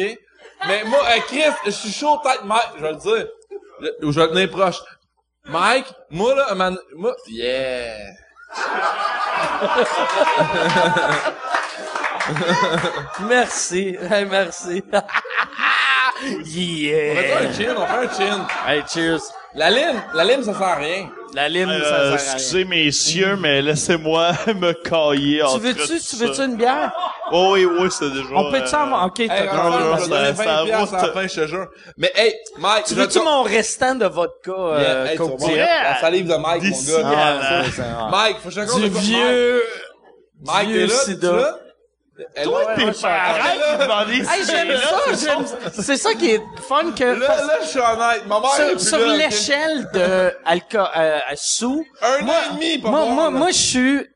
Mais 0.67 0.83
moi, 0.85 0.99
Chris, 1.27 1.43
je 1.65 1.71
suis 1.71 1.91
chaud 1.91 2.19
tête, 2.23 2.43
Mike, 2.43 2.69
je 2.77 2.81
vais 2.81 2.91
le 2.91 2.97
dire. 2.97 3.27
Le- 3.79 3.97
Je 4.01 4.07
vais 4.19 4.25
le 4.27 4.31
tenir 4.31 4.49
proche. 4.51 4.77
Mike, 5.45 5.87
moi, 6.11 6.35
là, 6.35 6.53
man, 6.55 6.77
moi, 6.95 7.15
yeah. 7.27 7.95
Merci, 13.27 13.97
hey, 14.09 14.25
merci. 14.25 14.83
On 16.23 16.43
fait 16.43 16.49
yeah. 16.51 17.39
un 17.39 17.53
chin, 17.53 17.75
on 17.77 17.85
fait 17.85 18.07
un 18.07 18.09
chin. 18.17 18.47
Hey, 18.67 18.83
cheers. 18.91 19.19
La 19.53 19.69
lime, 19.69 20.01
la 20.13 20.23
lime, 20.23 20.43
ça 20.43 20.53
sert 20.53 20.61
à 20.63 20.75
rien. 20.75 21.09
La 21.33 21.49
lime, 21.49 21.69
Euh, 21.69 21.79
ça 21.81 21.85
sert 21.89 21.95
à 21.95 22.01
rien. 22.03 22.13
excusez 22.13 22.65
messieurs, 22.65 23.35
mais 23.37 23.61
laissez-moi 23.61 24.31
me 24.47 24.71
cailler 24.73 25.39
Tu 25.39 25.43
entre 25.43 25.59
veux-tu, 25.59 25.87
tu 25.87 25.99
ça. 25.99 26.25
veux-tu 26.25 26.41
une 26.41 26.55
bière? 26.55 26.91
Oh 27.33 27.51
oui, 27.53 27.65
oui, 27.65 27.89
c'est 27.91 28.09
déjà... 28.11 28.23
On 28.33 28.49
peut-tu 28.51 28.73
euh, 28.75 28.77
avoir, 28.77 29.05
ok, 29.07 29.19
Hey, 29.19 29.27
t'as 29.27 29.51
on 29.51 29.69
non, 29.69 29.69
va 29.71 29.79
non, 29.79 29.97
ça- 29.97 30.35
ça 30.35 30.43
20 30.61 30.65
piastres 30.65 30.95
à 30.95 31.07
la 31.07 31.13
fin, 31.13 31.27
je 31.27 31.41
te 31.41 31.47
jure. 31.47 31.67
Mais 31.97 32.11
hey, 32.15 32.33
Mike, 32.59 32.83
Tu 32.85 32.93
veux-tu 32.93 33.19
mon 33.19 33.43
restant 33.43 33.95
de 33.95 34.05
vodka, 34.05 34.51
euh, 34.51 34.81
Yeah, 34.81 35.05
hey, 35.05 35.17
tu 35.17 35.17
Coke 35.17 35.41
la 35.57 35.99
salive 35.99 36.27
de 36.27 36.35
Mike, 36.35 36.63
mon 36.63 37.01
gars. 37.01 37.11
Ah, 37.13 37.63
ça. 37.75 37.83
Mike, 38.09 38.37
faut 38.41 38.49
que 38.49 38.55
je 38.55 38.61
te 38.61 38.65
raconte 38.65 38.81
Du 38.83 38.89
vieux... 38.99 39.63
Mike, 40.45 40.69
vieux 40.69 40.87
t'es 40.87 40.93
là? 41.13 41.19
T'es 41.19 41.27
là? 41.27 41.57
Elle 42.35 42.43
Toi, 42.45 42.65
t'es 42.75 42.91
pas 42.91 43.09
arrête 43.09 43.59
de 43.59 43.83
demander 43.83 44.13
Hey, 44.19 44.45
j'aime 44.45 44.47
c'est 44.47 44.65
là, 44.65 44.79
ça, 44.79 44.97
c'est 45.13 45.25
j'aime, 45.27 45.45
c'est 45.73 45.97
ça 45.97 46.13
qui 46.13 46.29
est 46.31 46.41
fun 46.67 46.91
que, 46.97 47.03
Là, 47.03 47.27
là, 47.27 47.57
je 47.61 47.67
suis 47.67 47.79
honnête. 47.79 48.25
Ma 48.27 48.39
mère 48.39 48.49
est 48.59 48.65
sur, 48.65 48.71
plus 48.77 48.87
sur 48.87 48.97
là, 48.99 49.13
ok? 49.13 49.17
l'échelle 49.19 49.89
de 49.93 50.33
alcool, 50.45 50.87
euh, 50.97 51.19
sous, 51.35 51.85
Un 52.01 52.23
moi, 52.23 52.35
an 52.35 52.37
et 52.37 52.53
demi, 52.55 52.77
pas 52.79 52.89
moi, 52.89 53.05
moi, 53.05 53.29
moi, 53.29 53.47
je 53.49 53.57
suis 53.57 54.07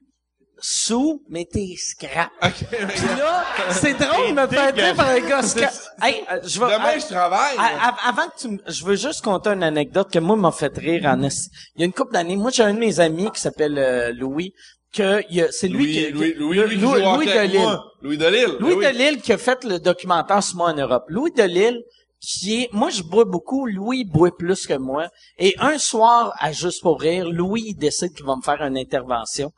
sous, 0.67 1.21
mais 1.29 1.45
t'es 1.45 1.75
scrap. 1.77 2.31
Ok, 2.43 2.65
Puis 2.71 3.07
là, 3.19 3.43
c'est 3.71 3.93
drôle 3.93 4.29
de 4.29 4.41
me 4.41 4.47
faire 4.47 4.73
dire 4.73 4.95
par 4.95 5.09
un 5.09 5.19
gars 5.19 5.43
scrap. 5.43 5.71
Hey, 6.01 6.23
euh, 6.31 6.39
je 6.43 6.59
vais, 6.59 6.65
Demain, 6.73 6.97
je 6.99 7.05
travaille. 7.05 7.55
à- 7.57 7.89
à- 7.89 8.09
avant 8.09 8.27
que 8.29 8.39
tu 8.39 8.47
me, 8.49 8.57
je 8.67 8.83
veux 8.83 8.95
juste 8.95 9.23
compter 9.23 9.49
une 9.51 9.63
anecdote 9.63 10.11
que 10.11 10.19
moi 10.19 10.35
m'a 10.35 10.51
fait 10.51 10.75
rire 10.77 11.05
en 11.05 11.21
esti. 11.23 11.49
Il 11.75 11.81
y 11.81 11.83
a 11.83 11.85
une 11.85 11.93
couple 11.93 12.13
d'années, 12.13 12.35
moi 12.35 12.51
j'ai 12.51 12.63
un 12.63 12.73
de 12.73 12.79
mes 12.79 12.99
amis 12.99 13.29
qui 13.31 13.39
s'appelle 13.39 13.77
euh, 13.77 14.11
Louis, 14.11 14.53
que 14.91 15.21
il 15.29 15.37
y 15.37 15.41
a- 15.41 15.51
c'est 15.51 15.67
lui 15.67 15.83
Louis, 15.85 15.93
qui, 15.93 16.11
Louis, 16.11 16.33
Louis, 16.57 16.79
joue 16.79 16.89
au 16.89 16.95
Louis 16.95 17.05
hockey 17.05 17.25
de 17.25 17.31
avec 17.37 17.51
Lille. 17.51 17.61
moi. 17.61 17.83
Louis 18.01 18.17
de 18.17 18.25
Lille. 18.25 18.55
Louis 18.59 18.73
oui. 18.73 18.85
de 18.85 18.89
Lille 18.91 19.21
qui 19.21 19.31
a 19.33 19.37
fait 19.37 19.63
le 19.63 19.79
documentaire 19.79 20.41
sur 20.43 20.57
moi 20.57 20.71
en 20.71 20.75
Europe. 20.75 21.05
Louis 21.09 21.31
de 21.31 21.43
Lille 21.43 21.81
qui 22.19 22.63
est, 22.63 22.69
moi 22.73 22.89
je 22.89 23.03
bois 23.03 23.25
beaucoup, 23.25 23.67
Louis 23.67 24.03
boit 24.03 24.35
plus 24.35 24.65
que 24.67 24.73
moi. 24.73 25.07
Et 25.37 25.53
un 25.59 25.77
soir, 25.77 26.33
à 26.39 26.51
Juste 26.51 26.81
pour 26.81 26.99
rire, 26.99 27.29
Louis 27.29 27.63
il 27.67 27.75
décide 27.75 28.13
qu'il 28.13 28.25
va 28.25 28.35
me 28.35 28.41
faire 28.41 28.61
une 28.63 28.77
intervention 28.77 29.51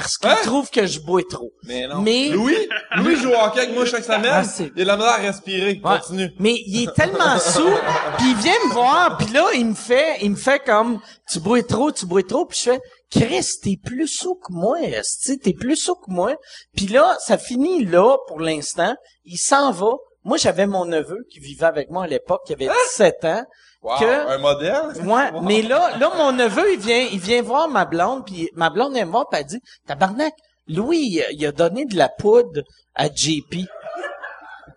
parce 0.00 0.16
qu'il 0.18 0.30
Hein? 0.30 0.36
trouve 0.44 0.70
que 0.70 0.86
je 0.86 1.00
bois 1.00 1.22
trop. 1.28 1.52
Mais 1.64 1.86
non. 1.86 2.00
Mais- 2.02 2.28
Louis, 2.30 2.56
Louis 2.96 3.16
joue 3.16 3.30
au 3.30 3.34
hockey 3.34 3.60
avec 3.60 3.74
moi 3.74 3.84
chaque 3.86 4.04
semaine. 4.04 4.26
Ah, 4.30 4.42
il 4.58 4.66
a 4.66 4.70
de 4.70 4.84
la 4.84 4.96
misère 4.96 5.12
à 5.12 5.16
respirer. 5.16 5.80
Ouais. 5.84 5.98
Continue. 5.98 6.30
Mais 6.38 6.54
il 6.66 6.84
est 6.84 6.94
tellement 6.94 7.38
sous, 7.38 7.70
puis 8.18 8.30
il 8.30 8.36
vient 8.36 8.52
me 8.68 8.72
voir, 8.72 9.16
puis 9.18 9.28
là 9.32 9.46
il 9.54 9.66
me 9.66 9.74
fait, 9.74 10.18
il 10.22 10.30
me 10.32 10.36
fait 10.36 10.60
comme 10.60 11.00
tu 11.30 11.40
bois 11.40 11.62
trop, 11.62 11.90
tu 11.92 12.06
bois 12.06 12.22
trop, 12.22 12.46
puis 12.46 12.58
je 12.58 12.70
fais 12.70 12.80
Chris, 13.10 13.46
t'es 13.62 13.78
plus 13.82 14.06
sous 14.06 14.34
que 14.34 14.52
moi, 14.52 14.80
esti, 14.82 15.38
t'es 15.38 15.54
plus 15.54 15.76
sous 15.76 15.94
que 15.94 16.10
moi. 16.10 16.34
Puis 16.76 16.86
là, 16.88 17.16
ça 17.26 17.38
finit 17.38 17.84
là 17.86 18.16
pour 18.26 18.38
l'instant. 18.40 18.94
Il 19.24 19.38
s'en 19.38 19.70
va. 19.70 19.92
Moi, 20.24 20.36
j'avais 20.36 20.66
mon 20.66 20.84
neveu 20.84 21.24
qui 21.32 21.38
vivait 21.40 21.64
avec 21.64 21.88
moi 21.90 22.04
à 22.04 22.06
l'époque, 22.06 22.42
qui 22.46 22.52
avait 22.52 22.68
17 22.90 23.24
ans. 23.24 23.44
Wow, 23.82 23.98
Que- 23.98 24.28
un 24.34 24.38
modèle? 24.38 24.82
Ouais, 25.04 25.30
mais 25.42 25.62
là, 25.62 25.96
là, 25.98 26.10
mon 26.16 26.32
neveu, 26.32 26.72
il 26.72 26.78
vient, 26.80 27.06
il 27.12 27.18
vient 27.20 27.42
voir 27.42 27.68
ma 27.68 27.84
blonde, 27.84 28.24
puis 28.26 28.48
ma 28.54 28.70
blonde 28.70 28.94
vient 28.94 29.04
me 29.06 29.10
voir, 29.12 29.28
puis 29.30 29.40
elle 29.40 29.46
dit, 29.46 29.60
tabarnak, 29.86 30.34
Louis, 30.66 31.22
il 31.32 31.46
a- 31.46 31.52
donné 31.52 31.84
de 31.86 31.96
la 31.96 32.08
poudre 32.08 32.62
à 32.94 33.06
JP. 33.06 33.66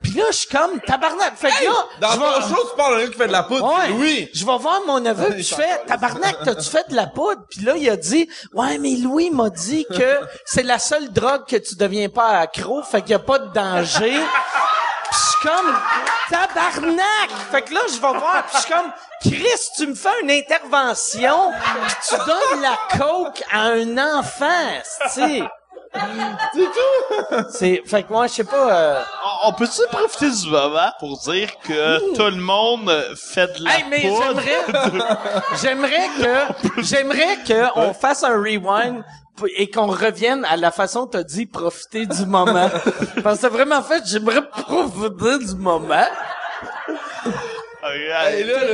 Puis 0.03 0.13
là, 0.13 0.23
je 0.31 0.35
suis 0.37 0.47
comme, 0.49 0.79
tabarnak. 0.81 1.35
Fait 1.35 1.49
que 1.49 1.63
là, 1.65 1.85
Dans 1.99 2.15
ton 2.17 2.41
show, 2.47 2.67
tu 2.71 2.75
parles 2.75 3.01
d'un 3.01 3.07
qui 3.11 3.17
fait 3.17 3.27
de 3.27 3.31
la 3.31 3.43
poudre. 3.43 3.65
Ouais. 3.67 3.91
Oui. 3.99 4.29
Je 4.33 4.45
vais 4.45 4.57
voir 4.57 4.81
mon 4.87 4.99
neveu, 4.99 5.29
puis 5.33 5.43
je 5.43 5.53
fais, 5.53 5.79
tabarnak, 5.85 6.37
t'as-tu 6.43 6.69
fait 6.69 6.89
de 6.89 6.95
la 6.95 7.07
poudre? 7.07 7.41
Puis 7.51 7.61
là, 7.61 7.75
il 7.77 7.87
a 7.89 7.97
dit, 7.97 8.27
ouais, 8.53 8.77
mais 8.79 8.95
Louis 8.95 9.29
m'a 9.31 9.49
dit 9.49 9.85
que 9.89 10.19
c'est 10.45 10.63
la 10.63 10.79
seule 10.79 11.09
drogue 11.11 11.45
que 11.47 11.55
tu 11.57 11.75
deviens 11.75 12.09
pas 12.09 12.39
accro, 12.39 12.81
fait 12.83 13.01
qu'il 13.01 13.11
y 13.11 13.15
a 13.15 13.19
pas 13.19 13.39
de 13.39 13.51
danger. 13.53 14.15
Puis 15.11 15.19
je 15.19 15.27
suis 15.27 15.47
comme, 15.49 15.75
tabarnak! 16.29 17.29
Fait 17.51 17.61
que 17.63 17.73
là, 17.73 17.81
je 17.88 17.93
vais 17.93 18.19
voir, 18.19 18.43
puis 18.45 18.55
je 18.57 18.61
suis 18.61 18.71
comme, 18.71 18.91
Chris, 19.21 19.69
tu 19.75 19.88
me 19.88 19.95
fais 19.95 20.21
une 20.23 20.31
intervention, 20.31 21.51
puis 21.51 21.93
tu 22.09 22.15
donnes 22.15 22.61
la 22.61 22.77
coke 22.97 23.43
à 23.51 23.61
un 23.61 23.97
enfant, 23.97 24.81
c'est 25.09 25.43
C'est 26.53 26.63
tout! 26.63 27.45
C'est, 27.51 27.81
fait 27.85 28.03
que 28.03 28.13
moi, 28.13 28.27
je 28.27 28.33
sais 28.35 28.43
pas, 28.45 28.71
euh, 28.73 29.01
On, 29.43 29.49
on 29.49 29.53
peut-tu 29.53 29.81
profiter 29.91 30.31
du 30.31 30.49
moment 30.49 30.91
pour 30.99 31.19
dire 31.19 31.49
que 31.67 32.15
tout 32.15 32.33
le 32.33 32.41
monde 32.41 32.89
fait 33.17 33.47
de 33.59 33.65
la 33.65 33.75
Hey, 33.77 33.85
mais 33.89 34.01
poudre? 34.01 34.41
j'aimerais, 34.41 35.57
j'aimerais 35.61 36.07
que, 36.17 36.81
j'aimerais 36.81 37.38
que 37.45 37.77
on 37.77 37.93
fasse 37.93 38.23
un 38.23 38.38
rewind 38.38 39.03
et 39.57 39.69
qu'on 39.69 39.87
revienne 39.87 40.45
à 40.45 40.57
la 40.57 40.71
façon 40.71 41.07
t'as 41.07 41.23
dit 41.23 41.45
profiter 41.45 42.05
du 42.05 42.25
moment. 42.25 42.69
Parce 43.23 43.41
que 43.41 43.47
vraiment 43.47 43.81
fait, 43.81 44.03
j'aimerais 44.05 44.47
profiter 44.47 45.45
du 45.45 45.55
moment. 45.55 46.05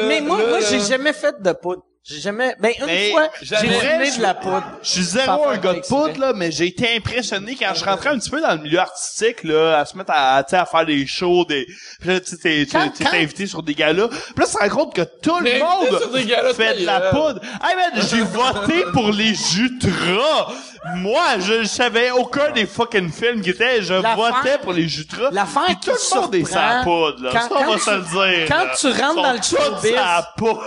Mais 0.08 0.22
moi, 0.22 0.38
là, 0.38 0.48
moi, 0.48 0.60
là. 0.60 0.66
j'ai 0.70 0.80
jamais 0.82 1.14
fait 1.14 1.42
de 1.42 1.52
poudre. 1.54 1.84
J'ai 2.10 2.22
jamais, 2.22 2.56
ben, 2.58 2.72
une 2.80 2.86
Mais 2.86 3.12
fois, 3.12 3.28
j'ai 3.42 3.56
jamais. 3.58 3.80
fumé 3.82 4.12
de 4.18 4.22
la 4.22 4.34
poudre. 4.34 4.64
Je 4.82 4.90
suis 4.92 5.04
zéro 5.04 5.50
un 5.50 5.58
gars 5.58 5.74
de 5.74 5.82
poudre, 5.82 6.18
là, 6.22 6.32
mais 6.34 6.54
j'ai 6.54 6.68
été 6.68 6.96
impressionné 6.96 7.58
quand 7.60 7.74
je 7.76 7.84
rentrais 7.84 8.12
un 8.12 8.18
petit 8.18 8.30
peu 8.30 8.40
dans 8.40 8.54
le 8.54 8.60
milieu 8.62 8.80
artistique, 8.80 9.44
là, 9.44 9.80
à 9.80 9.86
se 9.86 9.98
mettre 9.98 10.12
à, 10.16 10.42
tu 10.46 10.52
sais, 10.52 10.56
à 10.56 10.66
faire 10.66 10.86
des 10.86 11.06
shows, 11.06 11.44
des, 11.44 11.66
puis 12.00 12.10
là, 12.10 12.20
tu 12.22 12.28
sais, 12.28 12.38
t'es, 12.38 12.66
Quand- 12.72 12.88
t'es- 12.98 13.04
quand- 13.04 13.14
invité 13.14 13.46
sur 13.46 13.62
des 13.62 13.74
galas. 13.76 14.08
Puis 14.08 14.18
là, 14.38 14.46
tu 14.46 14.54
te 14.54 14.58
rends 14.58 14.70
compte 14.70 14.96
que 14.96 15.02
tout 15.02 15.36
le 15.40 15.44
Mais 15.44 15.62
invité 15.62 15.98
sur 15.98 16.10
des 16.12 16.26
galas, 16.26 16.44
monde 16.44 16.56
fait 16.56 16.80
de 16.80 16.86
la 16.86 17.00
gueule. 17.00 17.10
poudre. 17.10 17.42
Hey 17.62 17.76
man, 17.76 18.04
j'ai 18.10 18.22
voté 18.22 18.84
pour 18.94 19.10
les 19.12 19.34
Jutras. 19.36 20.48
Moi, 20.96 21.40
je 21.40 21.66
savais 21.66 22.12
aucun 22.12 22.52
des 22.52 22.66
fucking 22.66 23.12
films 23.12 23.42
qui 23.42 23.50
étaient, 23.50 23.82
je 23.82 23.96
L'affaire- 23.96 24.16
votais 24.16 24.58
pour 24.60 24.72
les 24.72 24.88
Jutras. 24.88 25.30
l'affaire 25.32 25.64
Puis 25.66 25.76
qui 25.76 25.90
tout 25.90 25.96
le 26.16 26.22
monde 26.22 26.36
est 26.36 26.46
surprend, 26.46 26.72
sans 26.78 26.84
poudre, 26.86 27.24
là. 27.24 27.30
quand- 27.34 27.40
Ça, 27.42 27.48
on 27.52 27.64
quand 27.64 27.72
va 27.74 27.78
se 27.78 27.84
tu- 27.84 27.92
le 27.92 28.02
dire. 28.38 28.48
quand 28.48 28.64
là. 28.64 28.74
tu 28.80 28.88
rentres 28.88 29.18
Ils 29.18 29.24
dans 29.24 29.34
le 29.34 29.40
tous 29.40 29.56
showbiz- 29.58 29.96
sans 29.98 30.24
poudre. 30.38 30.66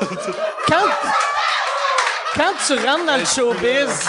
quand, 0.68 0.76
quand 2.36 2.52
tu 2.66 2.74
rentres 2.74 3.06
dans 3.06 3.16
le 3.16 3.24
showbiz, 3.24 4.08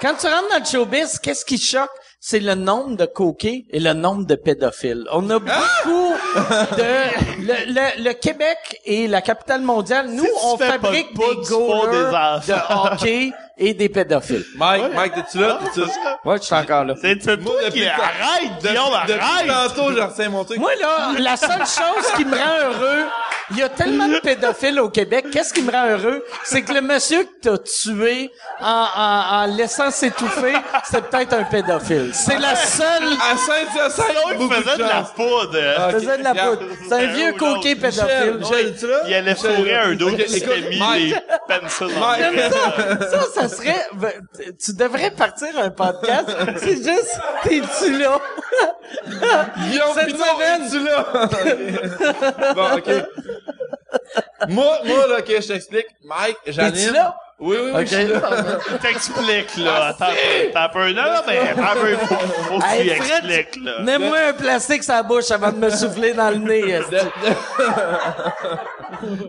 quand 0.00 0.14
tu 0.20 0.26
rentres 0.26 0.48
dans 0.50 0.58
le 0.58 0.64
showbiz, 0.64 1.18
qu'est-ce 1.18 1.44
qui 1.44 1.58
choque? 1.58 1.90
C'est 2.26 2.40
le 2.40 2.54
nombre 2.54 2.96
de 2.96 3.04
coquets 3.04 3.66
et 3.70 3.78
le 3.78 3.92
nombre 3.92 4.24
de 4.26 4.34
pédophiles. 4.34 5.04
On 5.12 5.28
a 5.28 5.38
beaucoup 5.38 6.14
de... 6.34 7.42
Le, 7.42 7.70
le, 7.70 8.02
le 8.02 8.12
Québec 8.14 8.56
est 8.86 9.10
la 9.10 9.20
capitale 9.20 9.60
mondiale. 9.60 10.06
Nous, 10.08 10.24
tu 10.24 10.30
on 10.42 10.56
fais 10.56 10.68
pas 10.68 10.78
de 10.78 10.82
fabrique 10.84 11.12
poudre, 11.14 11.40
des 11.42 11.46
tu 11.46 11.52
goalers 11.52 12.40
des 12.46 12.52
enfants. 12.54 12.84
de 12.88 12.94
hockey 12.94 13.32
et 13.58 13.74
des 13.74 13.90
pédophiles. 13.90 14.44
Mike, 14.56 14.94
Mike, 14.94 15.14
t'es-tu 15.16 15.38
là? 15.38 15.58
T'es-tu 15.64 15.80
là? 15.80 16.18
Ouais, 16.24 16.38
je 16.38 16.42
suis 16.44 16.54
encore 16.54 16.84
là. 16.84 16.94
C'est 16.98 17.22
c'est 17.22 17.36
Moi, 17.36 17.52
toi 17.52 17.60
depuis 17.66 17.80
qui 17.80 17.84
le 17.84 17.90
temps- 17.90 18.02
arrête, 18.02 18.62
Guillaume, 18.62 19.00
Depuis 19.06 19.20
arrête! 19.20 19.74
tantôt, 19.74 19.92
je 19.92 20.00
retiens 20.00 20.28
mon 20.30 20.44
truc. 20.44 20.58
Moi, 20.58 20.74
là, 20.80 21.10
la 21.18 21.36
seule 21.36 21.58
chose 21.58 22.06
qui 22.16 22.24
me 22.24 22.34
rend 22.34 22.70
heureux, 22.72 23.04
il 23.50 23.58
y 23.58 23.62
a 23.62 23.68
tellement 23.68 24.08
de 24.08 24.18
pédophiles 24.18 24.80
au 24.80 24.88
Québec, 24.88 25.26
qu'est-ce 25.32 25.52
qui 25.52 25.62
me 25.62 25.70
rend 25.70 25.86
heureux? 25.86 26.24
C'est 26.44 26.62
que 26.62 26.72
le 26.72 26.80
monsieur 26.80 27.24
que 27.24 27.28
t'as 27.42 27.58
tué 27.58 28.30
en, 28.60 28.86
en, 28.96 29.42
en 29.42 29.46
laissant 29.56 29.90
s'étouffer, 29.90 30.54
c'est 30.90 31.02
peut-être 31.04 31.32
un 31.34 31.44
pédophile. 31.44 32.10
C'est 32.14 32.38
la 32.38 32.54
seule... 32.56 33.02
À 33.20 33.36
Saint-Hyacinthe, 33.36 34.06
Il 34.32 34.38
beaucoup 34.38 34.54
de 34.54 34.60
faisait 34.62 34.76
de 34.76 34.82
la 34.82 35.02
poudre. 35.02 35.58
Ah, 35.76 35.86
Il 35.90 35.94
faisait 35.94 36.18
de 36.18 36.22
la 36.24 36.34
poudre. 36.34 36.62
C'est 36.88 36.94
un 36.94 37.06
vieux 37.12 37.32
Ou 37.34 37.36
coquet 37.36 37.74
pédophile. 37.76 38.34
Michel, 38.38 38.74
là? 38.88 39.00
Il 39.06 39.14
allait 39.14 39.34
Michel, 39.34 39.54
fourrer 39.56 39.74
un 39.76 39.94
dos 39.94 40.10
qui 40.10 40.28
s'était 40.28 40.60
mis 40.70 40.78
Mike. 40.78 41.14
les 41.48 41.60
pencils 41.60 41.88
Ça, 41.90 43.10
ça, 43.10 43.40
ça 43.42 43.48
serait... 43.48 43.86
ben, 43.94 44.12
Tu 44.64 44.72
devrais 44.74 45.10
partir 45.10 45.48
un 45.58 45.70
podcast. 45.70 46.28
C'est 46.58 46.76
juste... 46.76 47.20
T'es-tu 47.42 47.98
là? 47.98 48.18
Guillaume 49.56 49.88
Cette 49.94 50.06
Pinot, 50.06 50.24
semaine. 50.24 50.62
es-tu 50.66 50.80
là? 50.84 52.54
bon, 52.54 52.76
ok. 52.76 52.90
Moi, 54.48 54.78
moi, 54.84 55.06
là, 55.06 55.18
ok, 55.18 55.26
je 55.28 55.48
t'explique. 55.48 55.86
Mike, 56.04 56.36
Janine. 56.46 56.72
T'es-tu 56.72 56.92
là? 56.92 57.16
Oui, 57.40 57.56
oui, 57.60 57.70
oui, 57.74 57.86
je 57.86 57.94
suis 57.94 58.06
là. 58.06 58.20
Je 58.70 58.76
t'explique, 58.76 59.56
là. 59.56 59.86
Attends 59.86 60.04
un 60.04 60.08
peu. 60.14 60.48
Attends 60.50 60.60
un 60.60 60.68
peu. 60.68 60.92
Non, 60.92 61.02
non, 61.02 61.20
mais 61.26 61.38
un 61.40 61.74
peu. 61.74 61.96
Faut, 61.96 62.14
faut 62.14 62.58
que 62.58 62.62
tu 62.62 62.68
Hey, 62.68 62.82
lui 62.84 62.94
Fred, 62.94 63.30
expliques, 63.30 63.64
là. 63.64 63.80
Mets-moi 63.80 64.18
un 64.28 64.32
plastique 64.34 64.84
sur 64.84 64.94
la 64.94 65.02
bouche 65.02 65.30
avant 65.30 65.50
de 65.50 65.58
me 65.58 65.70
souffler 65.70 66.12
dans 66.14 66.30
le 66.30 66.36
nez. 66.36 66.62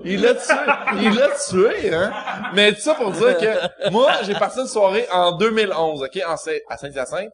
Il 0.06 0.22
l'a 0.22 0.36
tué. 0.36 0.54
Il 1.02 1.16
l'a 1.16 1.30
tué, 1.30 1.94
hein. 1.94 2.14
Mais 2.54 2.74
tout 2.74 2.82
ça 2.82 2.94
pour 2.94 3.12
dire 3.12 3.38
que 3.38 3.90
moi, 3.90 4.12
j'ai 4.24 4.36
passé 4.36 4.62
une 4.62 4.68
soirée 4.68 5.08
en 5.12 5.32
2011, 5.38 6.04
ok, 6.04 6.22
en 6.28 6.34
à 6.34 6.78
Saint-Hyacinthe. 6.78 7.32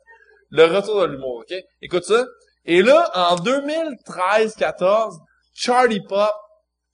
Le 0.52 0.66
retour 0.66 1.02
de 1.02 1.08
l'humour, 1.08 1.44
ok. 1.50 1.56
Écoute 1.82 2.04
ça. 2.06 2.26
Et 2.66 2.82
là, 2.82 3.10
en 3.14 3.36
2013-14, 3.38 5.18
Charlie 5.54 6.02
Pop, 6.08 6.32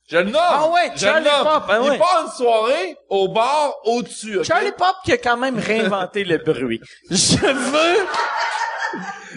je 0.07 0.17
le 0.17 0.23
nomme. 0.25 0.35
Ah 0.41 0.69
ouais, 0.69 0.91
je 0.95 0.99
Charlie 1.01 1.25
nomme. 1.25 1.43
Pop, 1.43 1.63
ah 1.69 1.79
Il 1.83 1.89
ouais. 1.89 1.97
part 1.97 2.23
une 2.25 2.31
soirée 2.31 2.97
au 3.09 3.27
bar 3.29 3.75
au-dessus, 3.85 4.37
ok? 4.39 4.43
Charlie 4.45 4.71
Pop 4.71 4.95
qui 5.03 5.11
a 5.13 5.17
quand 5.17 5.37
même 5.37 5.57
réinventé 5.59 6.23
le 6.23 6.37
bruit. 6.37 6.81
Je 7.09 7.37
veux... 7.45 8.05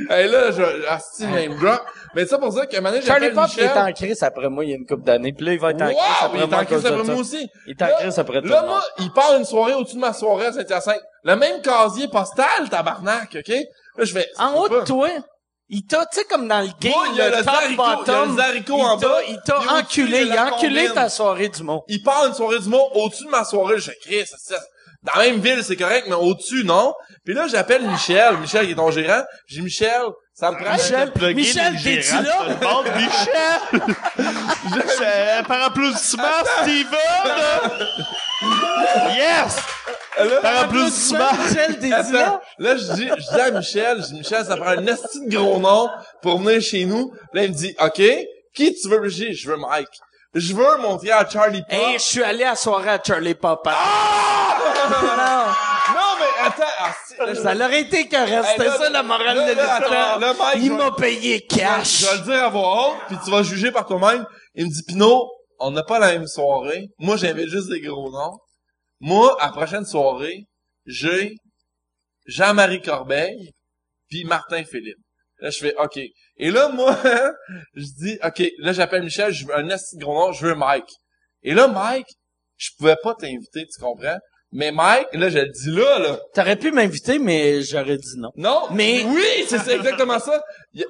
Et 0.08 0.26
là, 0.28 0.50
je, 0.52 0.86
asti 0.88 1.26
name 1.26 1.58
drop. 1.58 1.82
Mais 2.14 2.24
ça 2.24 2.38
pour 2.38 2.50
dire 2.52 2.68
que 2.68 2.76
maintenant, 2.78 3.00
Charlie 3.04 3.30
Pop 3.30 3.46
qui 3.48 3.60
est 3.60 3.64
Michel. 3.68 3.78
en 3.82 3.92
crise 3.92 4.22
après 4.22 4.48
moi 4.48 4.64
il 4.64 4.70
y 4.70 4.72
a 4.72 4.76
une 4.76 4.86
couple 4.86 5.02
d'années. 5.04 5.32
Puis 5.32 5.44
là, 5.44 5.52
il 5.52 5.60
va 5.60 5.70
être 5.70 5.82
en 5.82 5.86
crise 5.86 5.96
Wow, 5.96 6.24
après 6.26 6.38
il 6.38 6.42
est 6.42 6.46
moi. 6.46 6.58
en 6.58 6.64
crise 6.64 6.86
après 6.86 7.02
moi 7.04 7.14
aussi. 7.16 7.48
Il 7.66 7.70
est 7.72 7.82
en 7.82 7.96
crise 7.98 8.18
après 8.18 8.40
tout 8.42 8.48
Là, 8.48 8.62
moi, 8.62 8.82
il 8.98 9.12
part 9.12 9.36
une 9.36 9.44
soirée 9.44 9.74
au-dessus 9.74 9.96
de 9.96 10.00
ma 10.00 10.12
soirée 10.12 10.46
à 10.46 10.52
Saint-Hyacinthe. 10.52 11.02
Le 11.24 11.36
même 11.36 11.60
casier 11.60 12.08
postal, 12.08 12.68
tabarnak, 12.70 13.36
OK? 13.38 13.48
Là, 13.48 14.04
je 14.04 14.12
fais... 14.12 14.26
ça 14.34 14.44
En 14.44 14.54
haut 14.56 14.68
de 14.68 14.80
toi, 14.84 15.08
il 15.70 15.86
t'a, 15.86 16.04
tu 16.06 16.18
sais, 16.18 16.24
comme 16.24 16.46
dans 16.48 16.60
le 16.60 16.68
game, 16.80 16.92
Moi, 16.92 17.06
il 17.12 17.16
y 17.16 17.20
a 17.20 17.30
le, 17.30 17.36
le 17.38 17.44
top 17.44 17.54
il 17.64 17.70
y 17.70 17.74
a 17.74 17.76
bottom. 17.76 18.36
le 18.36 18.42
haricot 18.42 18.76
il 18.78 18.82
en 18.82 18.98
t'a- 18.98 19.08
bas, 19.08 19.22
Il 19.28 19.40
t'a 19.44 19.60
enculé, 19.78 20.22
il 20.22 20.32
a 20.36 20.54
enculé 20.54 20.88
ta 20.92 21.08
soirée 21.08 21.48
du 21.48 21.62
monde. 21.62 21.82
Il 21.88 22.02
part 22.02 22.26
une 22.26 22.34
soirée 22.34 22.58
du 22.58 22.68
monde 22.68 22.90
au-dessus 22.94 23.24
de 23.24 23.30
ma 23.30 23.44
soirée. 23.44 23.78
Je 23.78 23.92
Chris, 24.02 24.26
ça, 24.26 24.36
ça- 24.38 24.62
dans 25.02 25.18
la 25.18 25.26
même 25.28 25.40
ville, 25.40 25.64
c'est 25.64 25.76
correct, 25.76 26.06
mais 26.08 26.14
au-dessus, 26.14 26.62
non. 26.64 26.92
Puis 27.24 27.32
là, 27.34 27.46
j'appelle 27.48 27.82
Michel. 27.88 28.36
Michel, 28.38 28.66
qui 28.66 28.72
est 28.72 28.74
ton 28.74 28.90
gérant. 28.90 29.22
J'ai 29.46 29.62
Michel, 29.62 30.02
ça 30.34 30.50
me 30.50 30.56
prend... 30.62 30.72
Michel, 30.74 31.10
Plugger 31.12 31.34
Michel, 31.34 31.74
t'es-tu 31.82 32.12
là? 32.22 32.38
monde. 32.62 32.86
Michel! 32.96 33.82
C'est- 34.88 35.42
Par 35.48 35.62
applaudissement, 35.64 36.22
Steven! 36.62 36.86
Yes! 39.16 39.56
Par 40.42 40.56
applaudissement! 40.64 41.32
Michel, 41.46 41.78
t'es-tu 41.78 42.12
là? 42.12 42.40
là, 42.58 42.76
je 42.76 42.92
dis, 42.94 43.08
je 43.08 43.34
dis 43.34 43.40
à 43.40 43.50
Michel, 43.50 43.96
je 44.02 44.06
dis, 44.06 44.14
Michel, 44.14 44.44
ça 44.44 44.56
prend 44.56 44.70
un 44.70 44.86
esti 44.86 45.26
de 45.26 45.34
gros 45.36 45.58
nom 45.58 45.88
pour 46.22 46.38
venir 46.40 46.60
chez 46.60 46.84
nous. 46.84 47.12
Là, 47.32 47.44
il 47.44 47.50
me 47.52 47.56
dit, 47.56 47.74
OK, 47.80 48.02
qui 48.54 48.74
tu 48.74 48.88
veux? 48.88 49.08
Je 49.08 49.24
dis, 49.26 49.34
je 49.34 49.50
veux 49.50 49.56
Mike. 49.56 49.88
Je 50.34 50.54
veux 50.54 50.78
montrer 50.78 51.10
à 51.10 51.28
Charlie 51.28 51.62
Pop. 51.62 51.72
Hey, 51.72 51.94
je 51.94 52.04
suis 52.04 52.22
allé 52.22 52.44
à 52.44 52.54
soirée 52.54 52.90
à 52.90 53.02
Charlie 53.02 53.34
Pop. 53.34 53.66
hein. 53.66 53.74
Non, 55.92 56.16
mais 56.18 56.46
attends, 56.46 56.62
ah, 56.78 57.34
Ça 57.34 57.54
l'aurait 57.54 57.80
été. 57.82 58.00
Hey, 58.00 58.08
C'était 58.08 58.70
ça 58.70 58.90
la 58.90 59.02
morale 59.02 59.36
là, 59.36 59.54
de 59.54 59.60
l'histoire. 59.60 60.56
Il 60.56 60.72
m'a 60.72 60.92
payé 60.92 61.40
cash. 61.46 62.00
Je 62.00 62.06
vais 62.06 62.16
le 62.18 62.22
dire 62.24 62.44
à 62.44 62.48
voix 62.48 62.90
haute, 62.90 62.98
puis 63.08 63.16
tu 63.24 63.30
vas 63.30 63.42
juger 63.42 63.72
par 63.72 63.86
toi-même. 63.86 64.24
Il 64.54 64.66
me 64.66 64.70
dit, 64.70 64.82
Pino, 64.84 65.28
on 65.58 65.72
n'a 65.72 65.82
pas 65.82 65.98
la 65.98 66.12
même 66.12 66.26
soirée. 66.26 66.86
Moi, 66.98 67.16
j'invite 67.16 67.48
juste 67.48 67.68
des 67.68 67.80
gros 67.80 68.10
noms. 68.10 68.38
Moi, 69.00 69.36
à 69.40 69.46
la 69.46 69.52
prochaine 69.52 69.84
soirée, 69.84 70.44
j'ai 70.86 71.34
Jean-Marie 72.26 72.82
Corbeil, 72.82 73.50
puis 74.08 74.24
Martin 74.24 74.62
Philippe. 74.64 74.98
Là, 75.40 75.50
je 75.50 75.58
fais, 75.58 75.74
OK. 75.78 75.98
Et 76.36 76.50
là, 76.50 76.68
moi, 76.68 76.96
je 77.74 77.84
dis, 77.98 78.18
OK, 78.22 78.42
là, 78.58 78.72
j'appelle 78.72 79.02
Michel, 79.02 79.32
je 79.32 79.46
veux 79.46 79.56
un 79.56 79.64
de 79.64 79.98
gros 79.98 80.14
nom, 80.14 80.32
je 80.32 80.46
veux 80.46 80.54
Mike. 80.54 80.90
Et 81.42 81.54
là, 81.54 81.68
Mike, 81.68 82.08
je 82.56 82.70
pouvais 82.78 82.96
pas 83.02 83.14
t'inviter, 83.14 83.66
tu 83.66 83.80
comprends? 83.80 84.18
Mais 84.52 84.72
Mike, 84.72 85.08
là, 85.12 85.28
je 85.28 85.38
le 85.38 85.48
dis 85.48 85.70
là, 85.70 85.98
là. 86.00 86.18
T'aurais 86.34 86.56
pu 86.56 86.72
m'inviter, 86.72 87.18
mais 87.18 87.62
j'aurais 87.62 87.96
dit 87.96 88.18
non. 88.18 88.30
Non, 88.36 88.62
Mais- 88.72 89.04
oui, 89.04 89.44
c'est 89.48 89.68
exactement 89.68 90.18
ça. 90.18 90.42
Il 90.72 90.80
y 90.80 90.84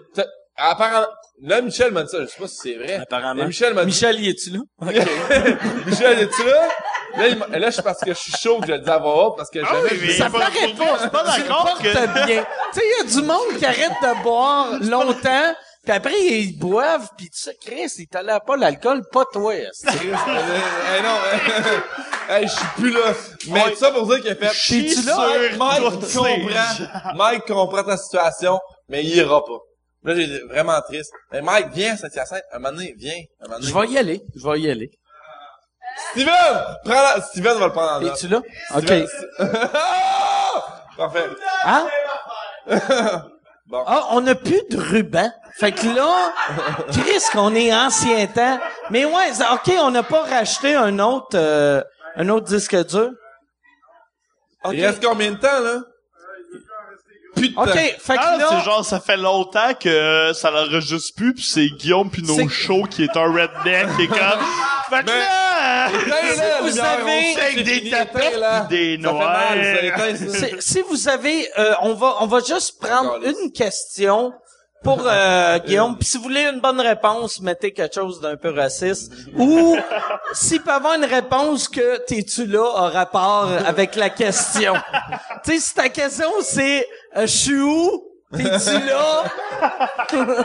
apparemment, 0.57 1.07
là, 1.43 1.61
Michel 1.61 1.93
m'a 1.93 2.03
dit 2.03 2.11
ça, 2.11 2.23
je 2.23 2.27
sais 2.27 2.39
pas 2.39 2.49
si 2.49 2.57
c'est 2.57 2.75
vrai. 2.75 2.95
Apparemment. 2.95 3.47
Michel 3.47 3.75
m'a 3.75 3.83
dit, 3.83 3.87
Michel, 3.89 4.21
y 4.21 4.29
es-tu 4.29 4.51
là? 4.51 4.61
Michel, 5.87 6.19
es-tu 6.21 6.45
là? 6.45 6.69
Là, 7.17 7.29
il 7.29 7.39
là, 7.61 7.71
je 7.71 7.81
parce 7.81 8.01
que 8.01 8.13
je 8.15 8.19
suis 8.19 8.33
chaud 8.33 8.61
que 8.61 8.67
je 8.69 8.73
le 8.73 8.79
dis 8.79 8.91
à 8.91 8.99
voix 8.99 9.27
haute, 9.29 9.37
parce 9.37 9.51
que 9.51 9.59
Ah 9.63 9.69
jamais 9.75 9.91
oui, 9.93 10.11
je 10.11 10.13
Ça 10.13 10.31
pas- 10.31 10.39
paraît 10.39 10.51
vrai, 10.51 10.61
je 10.95 11.01
suis 11.01 11.09
pas 11.11 11.25
pas. 11.25 11.33
Tu 11.35 11.43
d'accord 11.43 11.79
que- 11.79 12.27
bien. 12.27 12.45
Tu 12.73 12.81
sais, 12.81 12.87
il 12.87 13.07
y 13.07 13.09
a 13.09 13.21
du 13.21 13.27
monde 13.27 13.59
qui 13.59 13.67
arrête 13.67 13.93
de 14.03 14.23
boire 14.23 14.69
longtemps, 14.81 15.55
puis 15.83 15.93
après, 15.93 16.13
ils 16.21 16.59
boivent, 16.59 17.09
puis 17.17 17.29
tu 17.31 17.41
sais, 17.41 17.57
Chris, 17.61 17.91
il 17.99 18.07
tolère 18.07 18.41
pas 18.43 18.57
l'alcool, 18.57 19.03
pas 19.13 19.25
toi. 19.33 19.55
esti. 19.57 19.87
Eh 19.89 21.03
non, 21.03 22.35
hey, 22.37 22.47
je 22.47 22.53
suis 22.53 22.67
plus 22.77 22.93
là. 22.93 23.13
Mais 23.49 23.65
Ouais. 23.65 23.75
ça 23.75 23.91
pour 23.91 24.07
dire 24.07 24.21
qu'il 24.21 24.31
a 24.31 24.35
fait, 24.37 24.49
T'es-tu 24.49 25.03
là? 25.07 25.17
Mike, 25.57 25.59
Mike 25.59 26.13
comprend, 26.15 27.15
Mike 27.17 27.47
comprend 27.47 27.83
ta 27.83 27.97
situation, 27.97 28.59
mais 28.89 29.03
il 29.03 29.17
ira 29.17 29.45
pas. 29.45 29.59
Là, 30.03 30.15
j'ai 30.15 30.41
vraiment 30.49 30.81
triste. 30.89 31.13
Mais 31.33 31.43
Mike, 31.43 31.67
viens 31.75 31.93
à 31.93 31.97
Saint-Hyacinthe. 31.99 32.43
Un 32.53 32.59
moment 32.59 32.73
donné, 32.75 32.95
viens. 32.97 33.13
Un 33.41 33.49
moment 33.49 33.59
donné. 33.61 33.71
Je 33.71 33.79
vais 33.79 33.87
y 33.89 33.99
aller. 33.99 34.23
Je 34.35 34.49
vais 34.49 34.61
y 34.61 34.71
aller. 34.71 34.91
Steven! 36.13 36.35
Prends 36.85 37.03
la... 37.03 37.21
Steven 37.23 37.59
va 37.59 37.67
le 37.67 37.73
prendre 37.73 37.93
en 37.93 38.01
note. 38.01 38.17
Es-tu 38.17 38.29
là? 38.29 38.43
OK. 38.77 38.93
Parfait. 40.97 41.27
Hein? 41.65 41.87
Bon. 43.71 43.85
Ah, 43.87 44.09
on 44.11 44.23
n'a 44.23 44.35
plus 44.35 44.61
de 44.69 44.77
ruban. 44.77 45.31
Fait 45.61 45.71
que 45.71 45.87
là, 45.87 46.33
Chris, 46.91 47.23
qu'on 47.33 47.55
est 47.55 47.73
ancien 47.73 48.27
temps. 48.27 48.59
Mais 48.91 49.05
ouais, 49.05 49.31
OK, 49.53 49.73
on 49.79 49.93
n'a 49.93 50.03
pas 50.03 50.23
racheté 50.23 50.75
un 50.75 50.99
autre, 50.99 51.37
euh, 51.37 51.81
un 52.17 52.29
autre 52.31 52.47
disque 52.47 52.75
dur. 52.89 53.11
OK. 54.65 54.73
Il 54.75 54.85
reste 54.85 55.05
combien 55.05 55.31
de 55.31 55.37
temps, 55.37 55.61
là? 55.61 55.83
Plus 57.35 57.49
de 57.51 57.57
OK, 57.59 57.73
fait 57.73 58.15
que 58.17 58.19
Ah, 58.21 58.37
là... 58.39 58.47
c'est 58.51 58.65
genre, 58.65 58.85
ça 58.85 59.01
fait 59.01 59.17
longtemps 59.17 59.73
que 59.79 59.89
euh, 59.89 60.35
ça 60.35 60.51
l'enregistre 60.51 61.15
plus, 61.17 61.35
pis 61.35 61.43
c'est 61.45 61.67
Guillaume 61.69 62.11
Pinot 62.11 62.49
Show 62.49 62.83
qui 62.91 63.05
est 63.05 63.17
un 63.17 63.27
redneck, 63.33 63.97
qui 63.97 64.03
est 64.03 64.07
comme... 64.09 64.19
Fait 64.91 65.05
que 65.05 65.07
Mais- 65.07 65.19
là... 65.19 65.87
Éteins, 65.89 66.37
là, 66.43 66.61
vous 66.63 66.67
lumière, 66.67 66.85
avez- 66.85 67.03
on 67.05 67.35
sait 67.35 67.35
que 67.35 67.41
Avec 67.41 67.57
des 67.65 67.65
c'est 67.65 67.79
fini, 67.79 67.91
tapettes 67.91 68.23
éteins, 68.25 68.39
là. 68.41 68.61
des 68.69 69.01
Ça 69.01 69.09
fait 69.09 69.15
mal, 69.15 69.65
ça, 69.65 69.83
noirs. 69.83 69.85
éteins, 70.09 70.17
ça. 70.17 70.39
C'est- 70.39 70.61
si 70.61 70.83
vous 70.89 71.09
avez, 71.09 71.49
euh, 71.59 71.75
on 71.83 71.95
va, 71.95 72.15
on 72.21 72.27
va 72.27 72.41
juste 72.41 72.81
prendre 72.81 73.19
une 73.25 73.53
question 73.53 74.33
pour 74.83 75.01
euh, 75.07 75.59
Guillaume. 75.67 75.97
Puis 75.97 76.09
si 76.09 76.17
vous 76.17 76.25
voulez 76.25 76.43
une 76.43 76.59
bonne 76.61 76.81
réponse, 76.81 77.41
mettez 77.41 77.73
quelque 77.73 77.95
chose 77.95 78.21
d'un 78.21 78.37
peu 78.37 78.51
raciste. 78.53 79.13
Ou 79.37 79.77
s'il 80.33 80.61
peut 80.63 80.73
avoir 80.73 80.95
une 80.95 81.05
réponse 81.05 81.69
que 81.69 81.99
t'es-tu 82.07 82.47
là 82.47 82.65
a 82.75 82.89
rapport 82.89 83.49
avec 83.67 83.95
la 83.95 84.11
question? 84.11 84.75
tu 85.45 85.53
sais, 85.53 85.61
si 85.61 85.75
ta 85.75 85.89
question 85.89 86.31
c'est 86.43 86.85
euh, 87.17 87.23
je 87.23 87.27
suis 87.27 87.61
où? 87.61 88.07
T'es-tu 88.33 88.87
là? 88.87 89.25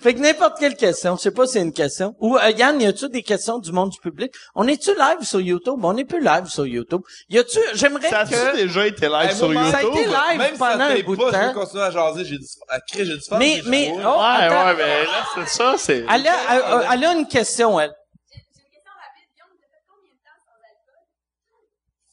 fait 0.00 0.14
que 0.14 0.20
n'importe 0.20 0.58
quelle 0.60 0.76
question, 0.76 1.16
je 1.16 1.22
sais 1.22 1.30
pas 1.32 1.46
si 1.46 1.54
c'est 1.54 1.60
une 1.62 1.72
question. 1.72 2.14
Ou 2.20 2.36
euh, 2.36 2.50
Yann, 2.50 2.80
y 2.80 2.86
a-tu 2.86 3.08
des 3.08 3.22
questions 3.24 3.58
du 3.58 3.72
monde 3.72 3.90
du 3.90 3.98
public? 3.98 4.32
On 4.54 4.68
est-tu 4.68 4.90
live 4.94 5.22
sur 5.22 5.40
YouTube? 5.40 5.84
On 5.84 5.92
n'est 5.94 6.04
plus 6.04 6.22
live 6.22 6.46
sur 6.46 6.64
YouTube. 6.64 7.00
Y 7.28 7.38
a-tu, 7.38 7.58
j'aimerais 7.74 8.08
Ça 8.08 8.20
a-tu 8.20 8.34
que... 8.34 8.56
déjà 8.56 8.86
été 8.86 9.08
live 9.08 9.32
sur 9.32 9.52
YouTube? 9.52 9.70
Ça 9.72 9.78
a 9.78 9.82
été 9.82 10.04
live 10.04 10.38
Même 10.38 10.52
si 10.52 10.58
pendant 10.58 10.78
ça 10.78 10.84
un 10.86 11.00
bout 11.00 11.16
de 11.16 11.20
pas, 11.22 11.26
je 11.28 11.32
temps. 11.32 11.46
veux 11.48 11.54
continuer 11.54 11.82
à 11.82 11.90
jaser. 11.90 12.24
J'ai 12.24 12.38
du, 12.38 12.46
à 12.68 12.80
crier, 12.80 13.04
j'ai 13.06 13.14
du 13.16 13.20
fun. 13.22 13.38
Mais, 13.38 13.60
mais, 13.66 13.92
oh, 13.94 13.96
Ouais, 13.96 14.04
attends. 14.04 14.66
ouais, 14.66 14.74
mais 14.76 15.04
là, 15.04 15.26
c'est 15.34 15.48
ça, 15.48 15.74
c'est... 15.76 16.04
Elle 16.08 16.26
a, 16.28 16.34
elle, 16.50 16.62
elle 16.92 17.04
a 17.04 17.12
une 17.14 17.26
question, 17.26 17.80
elle. 17.80 17.90
J'ai 18.30 18.36
j'ai 18.36 18.40
une 18.62 18.70
question 18.70 18.92
rapide. 18.94 19.28
Guillaume, 19.34 19.54
t'as 19.60 19.66
fait 19.66 19.82
combien 19.90 20.12
de 20.14 20.22
temps 20.22 20.38
sans 20.46 20.54
alcool? 20.70 21.02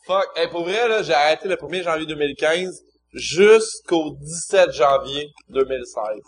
Fuck. 0.06 0.28
Hey, 0.36 0.48
pour 0.50 0.64
vrai, 0.64 0.88
là, 0.88 1.02
j'ai 1.02 1.14
arrêté 1.14 1.48
le 1.48 1.56
1er 1.56 1.84
janvier 1.84 2.06
2015 2.06 2.84
jusqu'au 3.14 4.12
17 4.22 4.72
janvier 4.72 5.32
2016. 5.50 6.22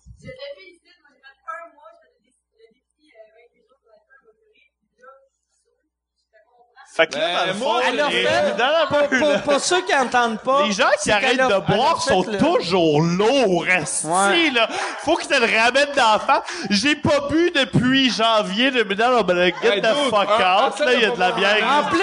Fait 6.97 7.05
que 7.07 7.15
là, 7.15 7.27
Ben, 7.27 7.39
dans 7.39 7.45
le 7.45 7.53
moi, 7.59 7.75
fond, 7.81 7.87
Elle 7.93 7.99
a 8.01 8.07
les- 8.09 8.23
fait, 8.25 8.57
dans 8.57 8.65
la- 8.65 8.85
pour, 9.07 9.19
pour, 9.19 9.41
pour 9.43 9.59
ceux 9.59 9.81
qui 9.83 9.93
entendent 9.95 10.39
pas, 10.39 10.63
Les 10.65 10.71
gens 10.71 10.85
qui 10.93 10.97
c'est 11.03 11.11
arrêtent 11.11 11.39
a- 11.39 11.47
de 11.47 11.59
boire 11.75 12.01
sont 12.01 12.23
le- 12.23 12.37
toujours 12.39 13.01
lourds, 13.01 13.65
Ouais. 14.05 14.49
là. 14.51 14.67
Faut 15.05 15.15
qu'ils 15.15 15.27
te 15.29 15.35
le 15.39 15.45
ramènent 15.45 15.93
d'enfant. 15.95 16.41
J'ai 16.71 16.95
pas 16.95 17.27
bu 17.29 17.51
depuis 17.51 18.09
janvier 18.09 18.71
de 18.71 18.81
non, 18.95 19.21
ben, 19.21 19.51
get 19.61 19.79
the 19.81 19.93
fuck 20.09 20.27
out, 20.27 20.79
là, 20.79 20.93
il 20.95 21.01
y 21.01 21.05
a 21.05 21.11
de 21.11 21.19
la 21.19 21.31
bière. 21.33 21.57
En 21.69 21.83
plus, 21.87 22.01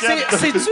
c'est, 0.00 0.36
sais-tu, 0.36 0.70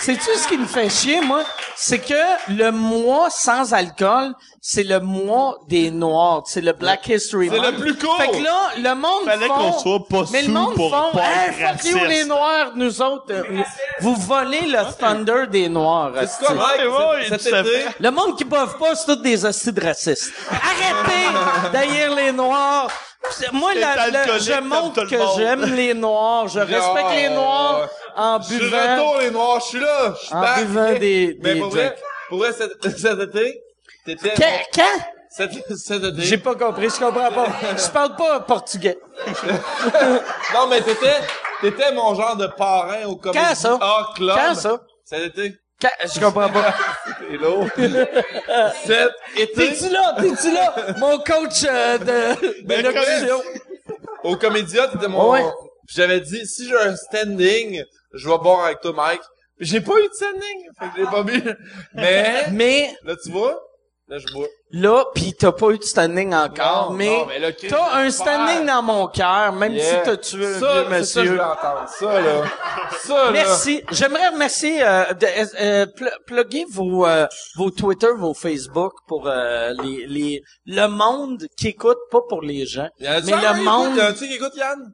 sais-tu 0.00 0.38
ce 0.38 0.46
qui 0.48 0.58
me 0.58 0.66
fait 0.66 0.90
chier, 0.90 1.20
moi? 1.22 1.42
C'est 1.74 1.98
que 2.00 2.14
le 2.48 2.70
mois 2.70 3.28
sans 3.30 3.72
alcool, 3.72 4.34
c'est 4.68 4.82
le 4.82 4.98
mois 4.98 5.58
des 5.68 5.92
Noirs. 5.92 6.42
C'est 6.46 6.60
le 6.60 6.72
Black 6.72 7.06
History 7.06 7.48
C'est 7.52 7.56
Month. 7.60 7.70
le 7.72 7.76
plus 7.80 7.96
court. 7.96 8.16
Fait 8.16 8.28
que 8.36 8.42
là, 8.42 8.70
le 8.78 8.94
monde 8.96 9.24
Fallait 9.24 9.46
font- 9.46 9.54
qu'on 9.54 9.78
soit 9.78 10.08
pas 10.08 10.24
Mais 10.32 10.42
le 10.42 10.48
monde 10.48 10.74
pour 10.74 10.90
font, 10.90 11.16
pas 11.16 11.22
hey, 11.22 11.52
fuck 11.52 11.84
you 11.84 11.98
les 12.08 12.24
Noirs, 12.24 12.72
nous 12.74 13.00
autres. 13.00 13.26
euh, 13.30 13.44
Vous 14.00 14.16
volez 14.16 14.62
le 14.62 14.78
thunder 14.98 15.46
des 15.48 15.68
Noirs. 15.68 16.10
C'est 16.26 16.44
quoi? 16.44 16.54
Ouais, 16.56 16.86
ouais, 16.86 17.38
cet-? 17.38 18.00
Le 18.00 18.10
monde 18.10 18.36
qui 18.36 18.44
boivent 18.44 18.76
pas, 18.76 18.96
c'est 18.96 19.06
tous 19.06 19.22
des 19.22 19.44
de 19.72 19.80
racistes. 19.84 20.32
Arrêtez 20.50 21.70
d'haïr 21.72 22.14
les 22.16 22.32
Noirs. 22.32 22.90
Moi, 23.52 23.72
la- 23.74 24.38
je 24.38 24.60
montre 24.62 25.02
le 25.02 25.08
que 25.08 25.16
j'aime 25.36 25.64
les 25.76 25.94
Noirs. 25.94 26.48
Je 26.48 26.58
respecte 26.60 27.12
les 27.14 27.28
Noirs 27.28 27.88
en 28.16 28.40
Je 28.42 28.48
buvant. 28.48 28.76
retour, 28.96 29.18
les 29.20 29.30
noirs, 29.30 29.60
je 29.60 29.66
suis 29.66 29.80
là, 29.80 30.14
je 30.20 30.26
suis 30.26 30.34
En 30.34 30.40
back. 30.40 30.58
buvant 30.66 30.92
des- 30.98 31.38
Mais 31.42 31.54
des 31.54 31.60
pour 31.60 31.68
vrai, 31.70 31.96
pour 32.28 32.38
vrai, 32.38 32.52
cet, 32.52 32.72
cet 32.98 33.20
été, 33.20 33.60
t'étais... 34.06 34.34
Quand? 34.36 34.62
quand? 34.74 35.04
J'ai 36.18 36.38
pas 36.38 36.54
compris, 36.54 36.88
je 36.88 36.98
comprends 36.98 37.30
pas. 37.30 37.46
Je 37.76 37.90
parle 37.90 38.16
pas 38.16 38.40
portugais. 38.40 38.96
Non, 40.54 40.66
mais 40.68 40.80
t'étais, 40.80 41.16
t'étais 41.60 41.92
mon 41.92 42.14
genre 42.14 42.36
de 42.36 42.46
parrain 42.46 43.04
au 43.06 43.16
Comedy 43.16 43.38
Quand 43.46 43.54
ça? 43.54 43.78
A 43.80 44.12
Club. 44.14 44.36
Quand 44.36 44.54
ça? 44.54 44.80
Cet 45.04 45.22
été. 45.36 45.56
Quand? 45.80 45.88
Je 46.04 46.20
comprends 46.20 46.48
pas. 46.48 46.74
T'es 47.18 47.36
lourd. 47.36 47.66
Cet 48.84 49.10
été, 49.36 49.52
T'es-tu 49.72 49.88
là? 49.90 50.16
T'es-tu 50.18 50.52
là? 50.52 50.74
Mon 50.98 51.18
coach 51.18 51.64
euh, 51.68 51.98
de, 51.98 52.04
de 52.62 52.66
Ben, 52.66 52.82
locution. 52.82 53.42
au 54.24 54.36
Comédia, 54.36 54.88
t'étais 54.88 55.08
mon... 55.08 55.32
Ouais. 55.32 55.44
J'avais 55.88 56.20
dit, 56.20 56.46
si 56.46 56.66
j'ai 56.68 56.76
un 56.76 56.96
standing, 56.96 57.82
je 58.14 58.28
vais 58.28 58.38
boire 58.38 58.64
avec 58.66 58.80
toi, 58.80 58.92
Mike. 58.94 59.20
J'ai 59.60 59.80
pas 59.80 59.92
eu 59.98 60.08
de 60.08 60.12
standing. 60.14 60.68
Fait 60.78 60.86
que 60.86 60.92
j'ai 60.96 61.04
pas 61.04 61.22
bu. 61.22 61.42
Mais, 61.94 62.46
Mais 62.52 62.94
là, 63.04 63.14
tu 63.22 63.30
vois, 63.30 63.60
là, 64.08 64.18
je 64.18 64.32
bois. 64.32 64.46
là, 64.70 65.04
pis 65.14 65.34
t'as 65.34 65.52
pas 65.52 65.70
eu 65.70 65.78
de 65.78 65.82
standing 65.82 66.32
encore, 66.34 66.90
Non, 66.92 66.96
mais, 66.96 67.52
t'as 67.68 67.94
un 67.98 68.10
standing 68.10 68.64
dans 68.66 68.82
mon 68.82 69.06
cœur, 69.08 69.52
même 69.52 69.72
Yeah. 69.74 69.84
si 69.84 70.10
t'as 70.10 70.16
tué 70.16 70.46
un 70.46 70.60
Ça, 70.60 70.82
vieux 70.84 70.94
c'est 70.98 71.04
ça, 71.04 71.24
je 71.24 71.30
monsieur. 71.30 71.36
Ça, 71.36 72.20
là. 72.20 72.44
Ça, 73.00 73.24
là. 73.24 73.30
Merci. 73.32 73.82
J'aimerais 73.90 74.28
remercier, 74.28 74.82
euh, 74.82 75.12
de, 75.14 75.26
euh, 75.26 75.46
euh, 75.60 75.86
pl- 75.86 76.66
vos, 76.70 77.06
euh, 77.06 77.26
vos 77.56 77.70
Twitter, 77.70 78.08
vos 78.16 78.34
Facebook 78.34 78.92
pour 79.08 79.26
euh, 79.26 79.72
les, 79.82 80.06
les, 80.06 80.42
le 80.66 80.86
monde 80.86 81.46
qui 81.56 81.68
écoute, 81.68 81.98
pas 82.10 82.20
pour 82.28 82.42
les 82.42 82.64
gens, 82.66 82.88
mais 83.00 83.08
le 83.20 83.62
monde? 83.64 83.96
Y 83.96 84.00
a-tu 84.00 84.28
qui 84.28 84.34
écoute, 84.34 84.52
Yann? 84.56 84.92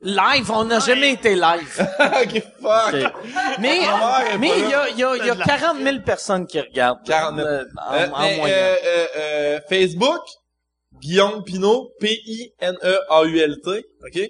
Live. 0.00 0.50
On 0.50 0.64
n'a 0.64 0.78
jamais 0.80 1.12
été 1.12 1.34
live. 1.34 1.88
ok, 1.98 2.42
fuck. 2.60 2.94
Ok. 2.94 3.12
Mais 3.60 3.80
Ah, 3.88 4.22
ouais, 4.24 4.38
mais 4.38 4.50
il 4.58 4.68
y 4.70 4.74
a, 4.74 4.88
il 4.90 4.98
y 4.98 5.04
a, 5.04 5.16
y 5.16 5.30
a 5.30 5.36
40 5.36 5.78
000 5.82 6.00
personnes 6.04 6.46
qui 6.46 6.60
regardent. 6.60 7.04
40 7.06 7.36
000. 7.36 7.46
Euh, 7.48 7.64
en, 7.76 7.94
Euh, 7.94 8.06
en 8.12 8.20
mais, 8.22 8.36
moyenne. 8.36 8.58
euh, 8.58 8.76
euh, 8.84 9.06
euh, 9.16 9.60
Facebook, 9.68 10.22
Guillaume 11.00 11.42
Pinot, 11.44 11.90
P-I-N-E-A-U-L-T, 12.00 13.68
ok? 14.06 14.20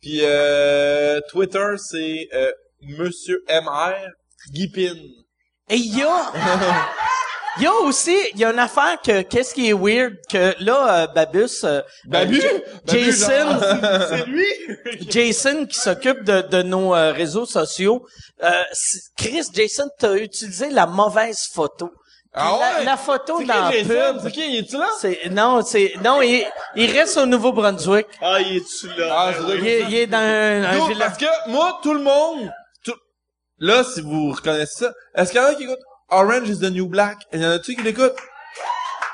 Puis 0.00 0.20
euh, 0.22 1.20
Twitter, 1.30 1.66
c'est 1.78 2.28
euh, 2.34 2.50
Monsieur 2.82 3.42
MR, 3.48 3.94
Guy 4.52 4.68
Pin. 4.68 4.96
Et 5.70 5.76
il 5.76 5.98
y 5.98 6.02
a, 6.02 6.32
il 7.58 7.62
y 7.62 7.66
a 7.66 7.72
aussi, 7.82 8.16
il 8.34 8.40
y 8.40 8.44
a 8.44 8.50
une 8.52 8.58
affaire 8.58 8.98
que, 9.04 9.22
qu'est-ce 9.22 9.54
qui 9.54 9.68
est 9.68 9.72
weird, 9.72 10.14
que 10.30 10.54
là, 10.62 11.02
euh, 11.02 11.06
Babus, 11.08 11.64
euh, 11.64 11.80
Babu? 12.06 12.40
euh, 12.42 12.58
Babu, 12.86 12.98
Jason. 13.04 13.60
C'est 14.08 14.26
lui! 14.26 14.46
Jason 15.10 15.66
qui 15.66 15.78
s'occupe 15.78 16.24
de, 16.24 16.42
de 16.42 16.62
nos 16.62 16.94
euh, 16.94 17.12
réseaux 17.12 17.46
sociaux, 17.46 18.06
euh, 18.42 18.50
Chris, 19.16 19.42
Jason, 19.54 19.88
t'as 19.98 20.14
utilisé 20.16 20.70
la 20.70 20.86
mauvaise 20.86 21.48
photo. 21.52 21.90
Ah 22.36 22.56
la, 22.58 22.78
ouais? 22.80 22.84
la 22.84 22.96
photo 22.96 23.36
C'est 23.38 23.44
dans 23.44 23.70
qui, 23.70 23.82
la 23.84 24.12
pub, 24.12 24.20
C'est 24.24 24.30
qui? 24.32 24.40
Il 24.54 24.58
est-tu 24.58 24.76
là? 24.76 24.88
c'est, 25.00 25.20
non, 25.30 25.62
c'est, 25.62 25.92
non, 26.02 26.20
il, 26.20 26.44
il 26.74 26.90
reste 26.90 27.16
au 27.16 27.26
Nouveau-Brunswick. 27.26 28.06
Ah, 28.20 28.40
il 28.40 28.56
est-tu 28.56 28.88
là? 28.98 29.08
Ah. 29.12 29.32
Il, 29.56 29.64
est- 29.68 29.82
il 29.82 29.94
est 29.94 30.06
dans 30.08 30.18
un, 30.18 30.64
un 30.64 30.88
village. 30.88 30.98
parce 30.98 31.18
que 31.18 31.50
moi, 31.50 31.78
tout 31.84 31.94
le 31.94 32.00
monde, 32.00 32.50
tout... 32.84 32.96
là, 33.60 33.84
si 33.84 34.00
vous 34.00 34.32
reconnaissez 34.32 34.84
ça, 34.86 34.92
est-ce 35.14 35.30
qu'il 35.30 35.40
y 35.40 35.44
en 35.44 35.46
a 35.46 35.54
qui 35.54 35.62
écoutent? 35.62 35.78
Orange 36.10 36.48
is 36.48 36.58
the 36.60 36.70
New 36.70 36.86
Black? 36.88 37.18
Il 37.32 37.40
y 37.42 37.46
en 37.46 37.50
a-tu 37.50 37.74
qui 37.74 37.82
l'écoutent? 37.82 38.16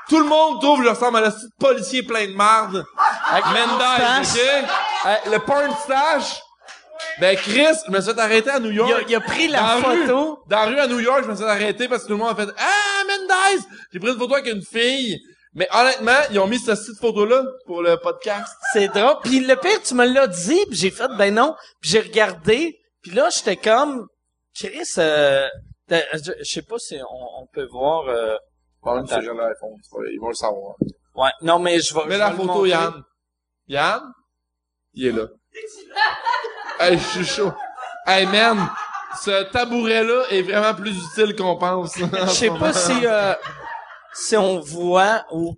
Tout 0.09 0.19
le 0.19 0.27
monde 0.27 0.61
trouve 0.61 0.81
que 0.81 0.85
je 0.87 0.91
ressemble 0.91 1.19
à 1.19 1.31
petit 1.31 1.47
policier 1.59 2.03
plein 2.03 2.27
de 2.27 2.33
marde. 2.35 2.85
Avec 3.31 3.45
Mendes, 3.47 3.81
stache. 4.27 4.43
ok? 5.05 5.31
Le 5.33 5.39
porn 5.39 5.71
stash. 5.85 6.41
Ben, 7.21 7.37
Chris, 7.37 7.77
je 7.87 7.91
me 7.93 8.01
suis 8.01 8.19
arrêter 8.19 8.51
à 8.51 8.59
New 8.59 8.71
York. 8.73 8.91
Il 8.91 8.95
a, 9.05 9.09
il 9.09 9.15
a 9.15 9.21
pris 9.21 9.49
la 9.49 9.59
Dans 9.61 9.89
rue. 9.89 10.01
photo. 10.07 10.39
Dans 10.49 10.57
la 10.61 10.67
rue 10.67 10.79
à 10.81 10.87
New 10.89 10.99
York, 11.01 11.23
je 11.25 11.31
me 11.31 11.37
suis 11.37 11.45
arrêter 11.45 11.87
parce 11.89 12.03
que 12.03 12.09
tout 12.09 12.15
le 12.15 12.19
monde 12.19 12.31
a 12.31 12.35
fait 12.35 12.49
Ah, 12.59 13.03
Mendes! 13.07 13.63
J'ai 13.93 14.01
pris 14.01 14.11
une 14.11 14.19
photo 14.19 14.35
avec 14.35 14.53
une 14.53 14.63
fille. 14.63 15.19
Mais 15.55 15.69
honnêtement, 15.73 16.19
ils 16.31 16.39
ont 16.39 16.47
mis 16.47 16.59
cette 16.59 16.79
petite 16.79 17.01
photo-là 17.01 17.45
pour 17.67 17.83
le 17.83 17.97
podcast. 17.99 18.53
C'est 18.73 18.89
drôle. 18.89 19.17
Puis 19.23 19.41
le 19.41 19.57
pire, 19.57 19.81
tu 19.83 19.95
me 19.95 20.07
l'as 20.07 20.27
dit, 20.29 20.61
puis 20.69 20.79
j'ai 20.79 20.91
fait 20.91 21.09
ben 21.19 21.35
non. 21.35 21.55
Puis 21.81 21.91
j'ai 21.91 22.01
regardé, 22.01 22.79
puis 23.03 23.13
là 23.13 23.29
j'étais 23.31 23.57
comme 23.57 24.07
Chris, 24.57 24.83
euh, 24.99 25.49
je, 25.91 26.33
je 26.39 26.45
sais 26.45 26.63
pas 26.63 26.79
si 26.79 26.99
on, 27.11 27.43
on 27.43 27.47
peut 27.47 27.67
voir. 27.67 28.09
Euh, 28.09 28.37
l'iPhone, 28.85 29.77
ils 30.13 30.19
vont 30.21 30.29
le 30.29 30.35
savoir. 30.35 30.77
ouais, 31.15 31.31
non 31.43 31.59
mais 31.59 31.81
je 31.81 31.95
vais. 31.95 32.05
Mets 32.07 32.15
je 32.15 32.19
la 32.19 32.31
vais 32.31 32.37
photo, 32.37 32.49
montrer. 32.55 32.69
Yann. 32.71 33.03
Yann? 33.69 34.03
Il 34.95 35.07
est 35.07 35.13
là. 35.13 35.27
hey, 36.81 36.99
je 36.99 37.05
suis 37.05 37.25
chaud. 37.25 37.53
Hey, 38.07 38.27
man, 38.27 38.59
ce 39.21 39.45
tabouret-là 39.51 40.25
est 40.31 40.43
vraiment 40.43 40.75
plus 40.75 40.97
utile 40.97 41.37
qu'on 41.37 41.57
pense. 41.57 41.97
Je 41.99 42.27
sais 42.29 42.51
pas 42.51 42.73
si. 42.73 43.07
Euh, 43.07 43.35
si 44.13 44.37
on 44.37 44.61
voit 44.61 45.25
où. 45.31 45.55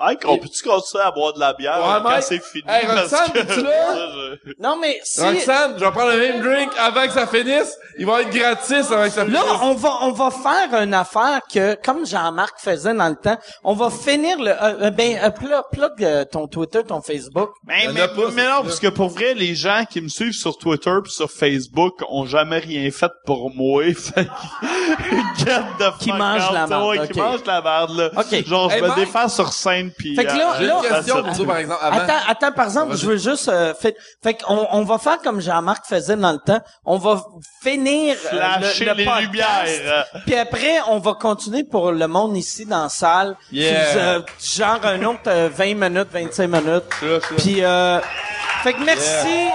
Mike, 0.00 0.20
on 0.26 0.38
peut-tu 0.38 0.62
continuer 0.62 1.04
à 1.04 1.10
boire 1.10 1.34
de 1.34 1.40
la 1.40 1.52
bière 1.52 1.76
Ouais, 1.78 2.00
quand 2.02 2.20
c'est 2.22 2.42
fini? 2.42 2.64
Hey, 2.66 2.86
Roxane, 2.86 3.32
que- 3.32 3.60
là? 3.60 4.36
je- 4.44 4.52
Non, 4.58 4.76
mais 4.80 4.98
si... 5.04 5.20
Roxane, 5.20 5.74
je 5.78 5.84
vais 5.84 5.90
prendre 5.90 6.12
le 6.12 6.18
même 6.18 6.40
drink 6.42 6.70
avant 6.78 7.06
que 7.06 7.12
ça 7.12 7.26
finisse. 7.26 7.76
Il 7.98 8.06
va 8.06 8.22
être 8.22 8.30
gratis 8.30 8.90
avant 8.90 9.04
que 9.04 9.10
ça 9.10 9.24
finisse. 9.26 9.38
Là, 9.38 9.44
on 9.62 9.74
va, 9.74 9.90
on 10.02 10.12
va 10.12 10.30
faire 10.30 10.80
une 10.82 10.94
affaire 10.94 11.40
que, 11.52 11.74
comme 11.84 12.06
Jean-Marc 12.06 12.58
faisait 12.58 12.94
dans 12.94 13.08
le 13.10 13.16
temps, 13.16 13.36
on 13.62 13.74
va 13.74 13.90
finir 13.90 14.38
le, 14.38 14.50
euh, 14.50 14.86
euh, 14.86 14.90
ben, 14.90 15.18
euh, 15.22 15.28
plug, 15.30 15.62
plug, 15.70 16.02
euh, 16.04 16.24
ton 16.24 16.46
Twitter, 16.46 16.82
ton 16.82 17.02
Facebook. 17.02 17.50
Mais, 17.66 17.80
Il 17.80 17.84
y 17.84 17.88
en 17.88 17.92
mais, 17.92 18.08
pas, 18.08 18.30
non, 18.30 18.62
parce 18.62 18.80
que 18.80 18.88
pour 18.88 19.10
vrai, 19.10 19.34
les 19.34 19.54
gens 19.54 19.84
qui 19.90 20.00
me 20.00 20.08
suivent 20.08 20.32
sur 20.32 20.56
Twitter 20.56 20.94
puis 21.04 21.12
sur 21.12 21.30
Facebook 21.30 21.94
ont 22.08 22.24
jamais 22.24 22.58
rien 22.58 22.90
fait 22.90 23.12
pour 23.26 23.50
moi. 23.54 23.84
Fait 23.94 24.24
que, 24.24 25.44
get 25.44 25.62
the 25.78 25.98
Qui 25.98 26.12
mange 26.12 26.42
out, 26.48 26.52
la 26.54 26.66
merde, 26.66 26.84
ouais, 26.88 27.08
qui 27.08 27.18
mange 27.20 27.44
la 27.46 27.60
merde, 27.62 27.96
là. 27.96 28.10
Ok. 28.16 28.46
Genre, 28.46 28.70
je 28.70 28.76
Hey, 28.76 28.82
me 28.82 28.88
Mike. 28.88 28.98
défends 28.98 29.28
sur 29.28 29.52
scène 29.52 29.89
puis 29.96 30.14
Fait 30.16 30.24
que 30.24 30.32
là, 30.32 30.54
euh, 30.60 30.66
là- 30.66 30.80
une 30.82 30.88
question 30.94 31.16
ça. 31.16 31.22
pour 31.22 31.36
toi, 31.36 31.46
par 31.46 31.56
exemple, 31.58 31.80
avant. 31.82 31.96
Attends, 31.98 32.12
attends, 32.28 32.52
par 32.52 32.64
exemple, 32.66 32.96
je 32.96 33.06
veux 33.06 33.16
juste, 33.16 33.48
euh, 33.48 33.74
fait, 33.74 33.96
fait 34.22 34.34
qu'on 34.34 34.66
on 34.70 34.84
va 34.84 34.98
faire 34.98 35.18
comme 35.22 35.40
Jean-Marc 35.40 35.86
faisait 35.86 36.16
dans 36.16 36.32
le 36.32 36.38
temps. 36.38 36.60
On 36.84 36.98
va 36.98 37.22
finir 37.62 38.16
euh, 38.32 38.36
flasher 38.36 38.84
le, 38.84 38.90
le 38.92 38.96
les 38.98 39.04
podcast, 39.04 39.78
lumières. 39.78 40.06
Puis 40.26 40.36
après, 40.36 40.78
on 40.88 40.98
va 40.98 41.14
continuer 41.14 41.64
pour 41.64 41.92
le 41.92 42.06
monde 42.08 42.36
ici 42.36 42.66
dans 42.66 42.84
la 42.84 42.88
salle. 42.88 43.36
Yeah. 43.52 43.80
Euh, 43.96 44.20
genre 44.42 44.80
un 44.84 45.02
autre 45.04 45.20
euh, 45.28 45.48
20 45.52 45.74
minutes, 45.74 46.08
25 46.12 46.46
minutes. 46.48 46.84
Là, 47.02 47.08
là. 47.08 47.18
Puis, 47.38 47.62
euh, 47.64 48.00
fait 48.62 48.72
que 48.74 48.84
merci. 48.84 49.48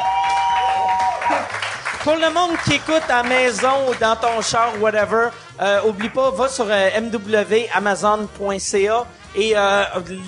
Pour 2.03 2.15
le 2.17 2.29
monde 2.31 2.51
qui 2.63 2.75
écoute 2.75 3.01
à 3.09 3.23
la 3.23 3.27
maison 3.29 3.89
ou 3.89 3.95
dans 3.99 4.15
ton 4.15 4.39
char, 4.39 4.73
whatever, 4.79 5.29
euh, 5.59 5.81
oublie 5.87 6.09
pas, 6.09 6.29
va 6.29 6.47
sur 6.47 6.67
euh, 6.69 6.89
mwamazon.ca 7.01 9.05
et 9.35 9.53
euh, 9.55 9.83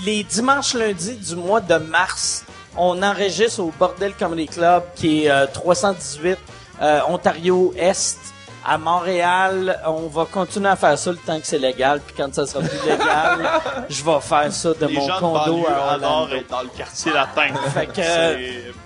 les 0.05 0.23
dimanches 0.23 0.73
lundis 0.73 1.15
du 1.15 1.35
mois 1.35 1.61
de 1.61 1.75
mars, 1.75 2.43
on 2.75 3.01
enregistre 3.01 3.61
au 3.61 3.71
Bordel 3.79 4.13
Comedy 4.13 4.47
Club 4.47 4.84
qui 4.95 5.25
est 5.25 5.31
euh, 5.31 5.45
318 5.47 6.38
euh, 6.81 6.99
Ontario 7.07 7.73
Est 7.77 8.17
à 8.65 8.77
Montréal. 8.77 9.79
On 9.85 10.07
va 10.07 10.25
continuer 10.25 10.69
à 10.69 10.75
faire 10.75 10.97
ça 10.97 11.09
le 11.11 11.17
temps 11.17 11.39
que 11.39 11.47
c'est 11.47 11.57
légal, 11.57 12.01
puis 12.05 12.15
quand 12.17 12.34
ça 12.35 12.45
sera 12.45 12.59
plus 12.63 12.79
légal, 12.89 13.49
je 13.89 14.03
vais 14.03 14.19
faire 14.21 14.51
ça 14.51 14.73
de 14.73 14.85
Les 14.85 14.93
mon 14.95 15.07
gens 15.07 15.15
de 15.15 15.19
condo 15.21 15.39
banlieue 15.39 15.65
à 15.69 15.93
Orlando. 15.93 16.35
être 16.35 16.49
dans 16.49 16.61
le 16.61 16.69
quartier 16.77 17.11
latin. 17.13 17.47
Fait 17.73 17.88
que, 17.88 18.77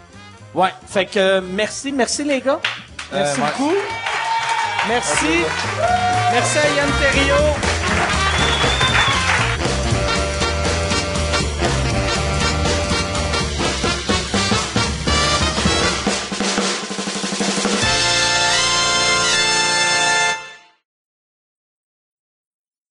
Ouais, 0.53 0.73
fait 0.85 1.05
que 1.05 1.39
merci, 1.39 1.93
merci 1.93 2.25
les 2.25 2.41
gars. 2.41 2.59
Merci 3.11 3.39
Euh, 3.39 3.43
ouais. 3.45 3.51
beaucoup. 3.57 3.73
Merci. 4.89 5.45
Merci 6.33 6.57
à 6.57 6.69
Yann 6.75 6.89
Terriot. 6.99 8.30